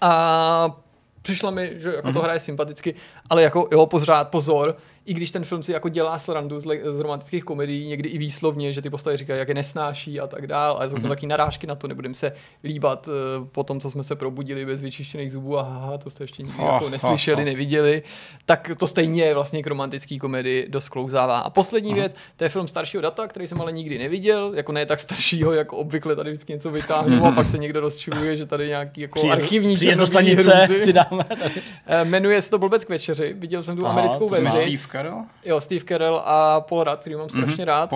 A 0.00 0.76
přišla 1.22 1.50
mi, 1.50 1.72
že 1.76 1.88
jako 1.88 2.08
mm-hmm. 2.08 2.12
to 2.12 2.18
mhm. 2.18 2.24
hraje 2.24 2.38
sympaticky, 2.38 2.94
ale 3.30 3.42
jako 3.42 3.68
jo, 3.72 3.86
pořád 3.86 4.28
pozor, 4.28 4.76
i 5.06 5.14
když 5.14 5.30
ten 5.30 5.44
film 5.44 5.62
si 5.62 5.72
jako 5.72 5.88
dělá 5.88 6.18
srandu 6.18 6.60
z, 6.60 6.66
z 6.84 7.00
romantických 7.00 7.44
komedií, 7.44 7.86
někdy 7.86 8.08
i 8.08 8.18
výslovně, 8.18 8.72
že 8.72 8.82
ty 8.82 8.90
postavy 8.90 9.16
říkají, 9.16 9.38
jak 9.38 9.48
je 9.48 9.54
nesnáší 9.54 10.20
a 10.20 10.26
tak 10.26 10.46
dál, 10.46 10.76
a 10.80 10.88
jsou 10.88 10.96
mm-hmm. 10.96 11.08
taky 11.08 11.26
narážky 11.26 11.66
na 11.66 11.74
to, 11.74 11.88
nebudeme 11.88 12.14
se 12.14 12.32
líbat 12.64 13.08
uh, 13.08 13.14
po 13.48 13.64
tom, 13.64 13.80
co 13.80 13.90
jsme 13.90 14.02
se 14.02 14.16
probudili 14.16 14.66
bez 14.66 14.82
vyčištěných 14.82 15.32
zubů 15.32 15.58
a 15.58 15.62
haha, 15.62 15.98
to 15.98 16.10
jste 16.10 16.24
ještě 16.24 16.42
nikdy 16.42 16.62
oh, 16.62 16.72
jako 16.72 16.88
neslyšeli, 16.88 17.36
oh, 17.36 17.42
oh. 17.42 17.44
neviděli, 17.44 18.02
tak 18.46 18.70
to 18.78 18.86
stejně 18.86 19.34
vlastně 19.34 19.62
k 19.62 19.66
romantický 19.66 20.18
komedii 20.18 20.68
dost 20.68 20.88
klouzává. 20.88 21.38
A 21.38 21.50
poslední 21.50 21.90
mm-hmm. 21.90 21.94
věc, 21.94 22.14
to 22.36 22.44
je 22.44 22.48
film 22.48 22.68
staršího 22.68 23.00
data, 23.00 23.26
který 23.26 23.46
jsem 23.46 23.60
ale 23.60 23.72
nikdy 23.72 23.98
neviděl, 23.98 24.52
jako 24.54 24.72
ne 24.72 24.86
tak 24.86 25.00
staršího, 25.00 25.52
jako 25.52 25.76
obvykle 25.76 26.16
tady 26.16 26.30
vždycky 26.30 26.52
něco 26.52 26.70
vytáhnu 26.70 27.26
a 27.26 27.30
pak 27.30 27.48
se 27.48 27.58
někdo 27.58 27.80
rozčiluje, 27.80 28.36
že 28.36 28.46
tady 28.46 28.68
nějaký 28.68 29.00
jako 29.00 29.18
příjezd, 29.18 29.42
archivní 29.42 29.74
příjezd 29.74 30.00
do 30.00 30.06
stanice 30.06 30.66
si 30.78 30.92
dáme. 30.92 31.24
Tady. 31.24 31.62
Eh, 31.86 32.04
jmenuje 32.04 32.42
se 32.42 32.50
to 32.50 32.58
Blbec 32.58 32.84
k 32.84 32.88
večeři, 32.88 33.34
viděl 33.38 33.62
jsem 33.62 33.76
tu 33.76 33.86
Aha, 33.86 33.94
americkou 33.94 34.28
verzi. 34.28 34.78
Carell? 34.94 35.24
Jo, 35.44 35.60
Steve 35.60 35.84
Carell 35.84 36.22
a 36.24 36.60
Paul 36.60 36.84
Rudd, 36.84 37.00
který 37.00 37.14
mám 37.14 37.26
mhm, 37.26 37.30
strašně 37.30 37.64
mm-hmm. 37.64 37.68
rád. 37.68 37.90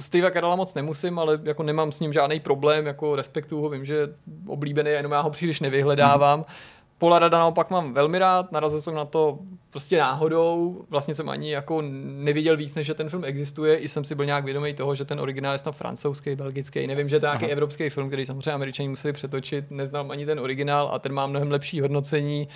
Steve 0.00 0.30
Carella 0.30 0.56
moc 0.56 0.74
nemusím, 0.74 1.18
ale 1.18 1.40
jako 1.42 1.62
nemám 1.62 1.92
s 1.92 2.00
ním 2.00 2.12
žádný 2.12 2.40
problém, 2.40 2.86
jako 2.86 3.16
respektuju 3.16 3.62
ho, 3.62 3.68
vím, 3.68 3.84
že 3.84 4.08
oblíbený, 4.46 4.90
jenom 4.90 5.12
já 5.12 5.20
ho 5.20 5.30
příliš 5.30 5.60
nevyhledávám. 5.60 6.40
Mm-hmm. 6.40 6.84
Paula 6.98 7.18
Rada 7.18 7.38
naopak 7.38 7.70
mám 7.70 7.94
velmi 7.94 8.18
rád, 8.18 8.52
narazil 8.52 8.80
jsem 8.80 8.94
na 8.94 9.04
to 9.04 9.38
prostě 9.70 9.98
náhodou, 9.98 10.84
vlastně 10.90 11.14
jsem 11.14 11.28
ani 11.28 11.52
jako 11.52 11.82
neviděl 12.02 12.56
víc, 12.56 12.74
než 12.74 12.86
že 12.86 12.94
ten 12.94 13.08
film 13.08 13.24
existuje, 13.24 13.76
i 13.76 13.88
jsem 13.88 14.04
si 14.04 14.14
byl 14.14 14.24
nějak 14.24 14.44
vědomý 14.44 14.74
toho, 14.74 14.94
že 14.94 15.04
ten 15.04 15.20
originál 15.20 15.52
je 15.52 15.58
snad 15.58 15.72
francouzský, 15.72 16.34
belgický, 16.34 16.86
nevím, 16.86 17.08
že 17.08 17.20
to 17.20 17.26
je 17.26 17.28
nějaký 17.28 17.46
evropský 17.46 17.90
film, 17.90 18.08
který 18.08 18.26
samozřejmě 18.26 18.52
američani 18.52 18.88
museli 18.88 19.12
přetočit, 19.12 19.70
neznám 19.70 20.10
ani 20.10 20.26
ten 20.26 20.40
originál 20.40 20.90
a 20.92 20.98
ten 20.98 21.12
má 21.12 21.26
mnohem 21.26 21.50
lepší 21.50 21.80
hodnocení, 21.80 22.48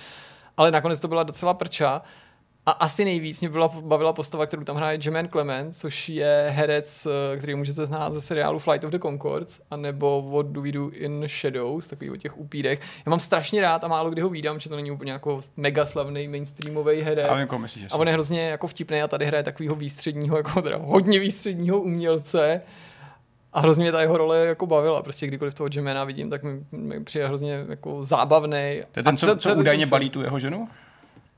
ale 0.57 0.71
nakonec 0.71 0.99
to 0.99 1.07
byla 1.07 1.23
docela 1.23 1.53
prča. 1.53 2.01
A 2.65 2.71
asi 2.71 3.05
nejvíc 3.05 3.41
mě 3.41 3.49
byla, 3.49 3.67
bavila 3.67 4.13
postava, 4.13 4.45
kterou 4.45 4.63
tam 4.63 4.75
hraje 4.75 4.99
Jermaine 5.03 5.29
Clement, 5.29 5.75
což 5.75 6.09
je 6.09 6.47
herec, 6.49 7.07
eh, 7.33 7.37
který 7.37 7.55
můžete 7.55 7.85
znát 7.85 8.13
ze 8.13 8.21
seriálu 8.21 8.59
Flight 8.59 8.83
of 8.83 8.91
the 8.91 8.99
Concords, 8.99 9.59
anebo 9.71 10.29
What 10.31 10.45
Do 10.45 10.61
We 10.61 10.71
Do 10.71 10.89
in 10.89 11.27
Shadows, 11.27 11.87
takový 11.87 12.11
o 12.11 12.15
těch 12.15 12.37
upírech. 12.37 12.79
Já 13.05 13.09
mám 13.09 13.19
strašně 13.19 13.61
rád 13.61 13.83
a 13.83 13.87
málo 13.87 14.09
kdy 14.09 14.21
ho 14.21 14.29
vídám, 14.29 14.59
že 14.59 14.69
to 14.69 14.75
není 14.75 14.91
úplně 14.91 15.11
jako 15.11 15.41
mega 15.57 15.85
slavný 15.85 16.27
mainstreamový 16.27 17.01
herec. 17.01 17.29
A, 17.29 17.39
jako 17.39 17.59
myslíš, 17.59 17.85
a 17.91 17.95
on 17.95 18.07
je 18.07 18.13
hrozně 18.13 18.41
jako 18.41 18.67
vtipný 18.67 19.01
a 19.01 19.07
tady 19.07 19.25
hraje 19.25 19.43
takového 19.43 19.75
výstředního, 19.75 20.37
jako 20.37 20.61
teda 20.61 20.77
hodně 20.77 21.19
výstředního 21.19 21.81
umělce. 21.81 22.61
A 23.53 23.59
hrozně 23.59 23.81
mě 23.81 23.91
ta 23.91 24.01
jeho 24.01 24.17
role 24.17 24.45
jako 24.45 24.67
bavila. 24.67 25.03
Prostě 25.03 25.27
kdykoliv 25.27 25.53
toho 25.53 25.69
Jemena 25.73 26.03
vidím, 26.03 26.29
tak 26.29 26.43
mi, 26.43 26.65
mi 26.71 27.03
přijde 27.03 27.27
hrozně 27.27 27.65
jako 27.69 28.05
zábavný. 28.05 28.81
To 28.91 28.99
je 28.99 29.03
ten, 29.03 29.17
co, 29.17 29.37
co 29.37 29.55
údajně 29.55 29.85
balí 29.85 30.09
tu 30.09 30.21
jeho 30.21 30.39
ženu? 30.39 30.67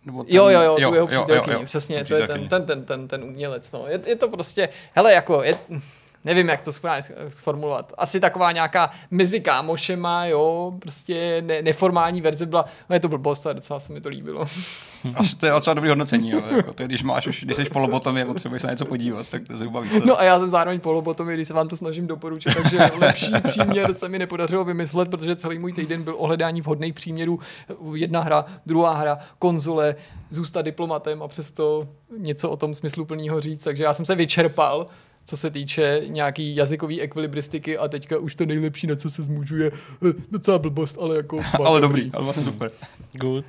Nebo 0.05 0.23
ten, 0.23 0.35
jo, 0.35 0.49
jo, 0.49 0.61
jo, 0.79 0.89
tu 0.89 0.95
jeho 0.95 1.07
přítelkyni, 1.07 1.65
přesně, 1.65 2.05
to 2.05 2.15
je 2.15 2.27
ten, 2.27 2.47
ten, 2.47 2.65
ten, 2.65 2.85
ten, 2.85 3.07
ten 3.07 3.23
umělec, 3.23 3.71
no. 3.71 3.87
Je, 3.87 3.99
je 4.05 4.15
to 4.15 4.27
prostě, 4.29 4.69
hele, 4.95 5.13
jako, 5.13 5.43
je, 5.43 5.57
nevím, 6.25 6.49
jak 6.49 6.61
to 6.61 6.71
správně 6.71 7.03
sformulovat. 7.29 7.93
Asi 7.97 8.19
taková 8.19 8.51
nějaká 8.51 8.91
mezi 9.11 9.39
kámošema, 9.39 10.25
jo, 10.25 10.73
prostě 10.79 11.43
ne, 11.45 11.61
neformální 11.61 12.21
verze 12.21 12.45
byla, 12.45 12.65
no 12.89 12.93
je 12.93 12.99
to 12.99 13.07
blbost, 13.07 13.45
ale 13.45 13.55
docela 13.55 13.79
se 13.79 13.93
mi 13.93 14.01
to 14.01 14.09
líbilo. 14.09 14.45
Asi 15.15 15.35
to 15.35 15.45
je 15.45 15.51
docela 15.51 15.73
dobrý 15.73 15.89
hodnocení, 15.89 16.29
jo. 16.29 16.41
Jako 16.55 16.73
to, 16.73 16.83
když 16.83 17.03
máš 17.03 17.27
už, 17.27 17.43
když 17.43 17.57
jsi 17.57 17.65
polobotom, 17.65 18.17
je 18.17 18.25
potřebuješ 18.25 18.61
se 18.61 18.67
na 18.67 18.73
něco 18.73 18.85
podívat, 18.85 19.29
tak 19.29 19.41
to 19.47 19.57
zhruba 19.57 19.79
výsledek. 19.79 20.05
No 20.05 20.19
a 20.19 20.23
já 20.23 20.39
jsem 20.39 20.49
zároveň 20.49 20.79
polobotom, 20.79 21.27
když 21.27 21.47
se 21.47 21.53
vám 21.53 21.67
to 21.67 21.77
snažím 21.77 22.07
doporučit, 22.07 22.55
takže 22.55 22.79
lepší 22.97 23.31
příměr 23.43 23.93
se 23.93 24.09
mi 24.09 24.19
nepodařilo 24.19 24.65
vymyslet, 24.65 25.09
protože 25.09 25.35
celý 25.35 25.59
můj 25.59 25.73
týden 25.73 26.03
byl 26.03 26.15
ohledání 26.17 26.61
vhodných 26.61 26.93
příměrů. 26.93 27.39
Jedna 27.93 28.21
hra, 28.21 28.45
druhá 28.65 28.93
hra, 28.93 29.19
konzole, 29.39 29.95
zůstat 30.29 30.61
diplomatem 30.61 31.23
a 31.23 31.27
přesto 31.27 31.87
něco 32.17 32.49
o 32.49 32.57
tom 32.57 32.73
smysluplného 32.73 33.39
říct, 33.39 33.63
takže 33.63 33.83
já 33.83 33.93
jsem 33.93 34.05
se 34.05 34.15
vyčerpal 34.15 34.87
co 35.25 35.37
se 35.37 35.49
týče 35.49 36.01
nějaký 36.07 36.55
jazykový 36.55 37.01
ekvilibristiky 37.01 37.77
a 37.77 37.87
teďka 37.87 38.17
už 38.17 38.35
to 38.35 38.45
nejlepší, 38.45 38.87
na 38.87 38.95
co 38.95 39.09
se 39.09 39.23
zmůžu, 39.23 39.57
je 39.57 39.71
eh, 40.09 40.13
docela 40.31 40.59
blbost, 40.59 40.97
ale 41.01 41.15
jako... 41.15 41.39
ale 41.65 41.81
dobrý, 41.81 42.11
ale 42.13 42.23
vlastně 42.23 42.43
super. 42.43 42.71
Good. 43.13 43.45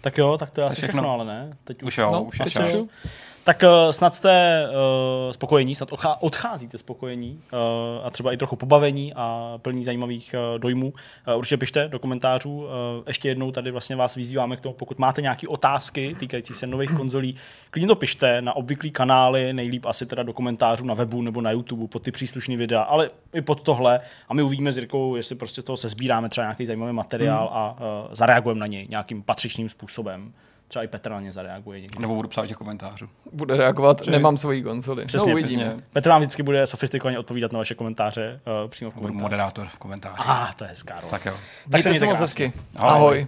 Tak 0.00 0.18
jo, 0.18 0.36
tak 0.38 0.50
to 0.50 0.60
je 0.60 0.66
asi 0.66 0.76
všechno, 0.76 0.92
všechno 0.92 1.10
ale 1.10 1.24
ne? 1.24 1.56
Teď 1.64 1.82
už, 1.82 1.86
už 1.86 1.98
jo, 1.98 2.10
no, 2.12 2.22
už, 2.22 2.40
už, 2.46 2.56
už, 2.56 2.74
už. 2.74 2.88
Tak 3.48 3.62
uh, 3.62 3.90
snad 3.90 4.14
jste 4.14 4.66
uh, 4.68 5.32
spokojení, 5.32 5.74
snad 5.74 5.90
odchá- 5.90 6.16
odcházíte 6.20 6.78
spokojení 6.78 7.40
uh, 7.52 8.06
a 8.06 8.10
třeba 8.10 8.32
i 8.32 8.36
trochu 8.36 8.56
pobavení 8.56 9.12
a 9.16 9.58
plní 9.62 9.84
zajímavých 9.84 10.34
uh, 10.34 10.58
dojmů. 10.58 10.92
Uh, 11.28 11.38
určitě 11.38 11.56
pište 11.56 11.88
do 11.88 11.98
komentářů. 11.98 12.56
Uh, 12.56 12.66
ještě 13.06 13.28
jednou 13.28 13.50
tady 13.50 13.70
vlastně 13.70 13.96
vás 13.96 14.14
vyzýváme 14.14 14.56
k 14.56 14.60
tomu, 14.60 14.74
pokud 14.74 14.98
máte 14.98 15.22
nějaké 15.22 15.48
otázky 15.48 16.16
týkající 16.18 16.54
se 16.54 16.66
nových 16.66 16.90
konzolí, 16.90 17.34
klidně 17.70 17.88
to 17.88 17.94
pište 17.94 18.42
na 18.42 18.56
obvyklý 18.56 18.90
kanály, 18.90 19.52
nejlíp 19.52 19.86
asi 19.86 20.06
teda 20.06 20.22
do 20.22 20.32
komentářů 20.32 20.84
na 20.84 20.94
webu 20.94 21.22
nebo 21.22 21.40
na 21.40 21.50
YouTube 21.50 21.88
pod 21.88 22.02
ty 22.02 22.10
příslušné 22.10 22.56
videa, 22.56 22.82
ale 22.82 23.10
i 23.34 23.40
pod 23.40 23.62
tohle 23.62 24.00
a 24.28 24.34
my 24.34 24.42
uvidíme 24.42 24.72
s 24.72 24.76
Jirkou, 24.76 25.16
jestli 25.16 25.34
prostě 25.34 25.60
z 25.60 25.64
toho 25.64 25.76
se 25.76 25.88
sbíráme 25.88 26.28
třeba 26.28 26.44
nějaký 26.44 26.66
zajímavý 26.66 26.92
materiál 26.92 27.48
hmm. 27.48 27.56
a 27.58 27.72
uh, 27.72 27.78
zareagujeme 28.12 28.60
na 28.60 28.66
něj 28.66 28.86
nějakým 28.90 29.22
patřičným 29.22 29.68
způsobem. 29.68 30.32
Třeba 30.68 30.82
i 30.82 30.88
Petr 30.88 31.10
na 31.10 31.20
ně 31.20 31.32
zareaguje 31.32 31.80
někdy. 31.80 31.98
Nebo 32.00 32.14
budu 32.14 32.28
psát 32.28 32.46
těch 32.46 32.56
komentářů. 32.56 33.08
Bude 33.32 33.56
reagovat, 33.56 34.00
Při... 34.00 34.10
nemám 34.10 34.36
svoji 34.36 34.62
konzoli. 34.62 35.06
Přesně, 35.06 35.32
no, 35.32 35.38
uvidíme. 35.38 35.64
Přesně. 35.64 35.84
Petr 35.92 36.08
vám 36.08 36.20
vždycky 36.20 36.42
bude 36.42 36.66
sofistikovaně 36.66 37.18
odpovídat 37.18 37.52
na 37.52 37.58
vaše 37.58 37.74
komentáře 37.74 38.40
uh, 38.62 38.68
přímo 38.68 38.90
v 38.90 38.94
komentáři. 38.94 39.12
Budu 39.12 39.22
moderátor 39.22 39.68
v 39.68 39.78
komentáři. 39.78 40.22
Ah, 40.26 40.52
to 40.56 40.64
je 40.64 40.70
hezká 40.70 41.00
Tak 41.10 41.24
jo. 41.26 41.34
Tak 41.70 41.82
se 41.82 41.88
mějte 41.88 42.06
moc 42.06 42.20
hezky. 42.20 42.52
Ahoj. 42.76 42.96
Ahoj. 42.96 43.26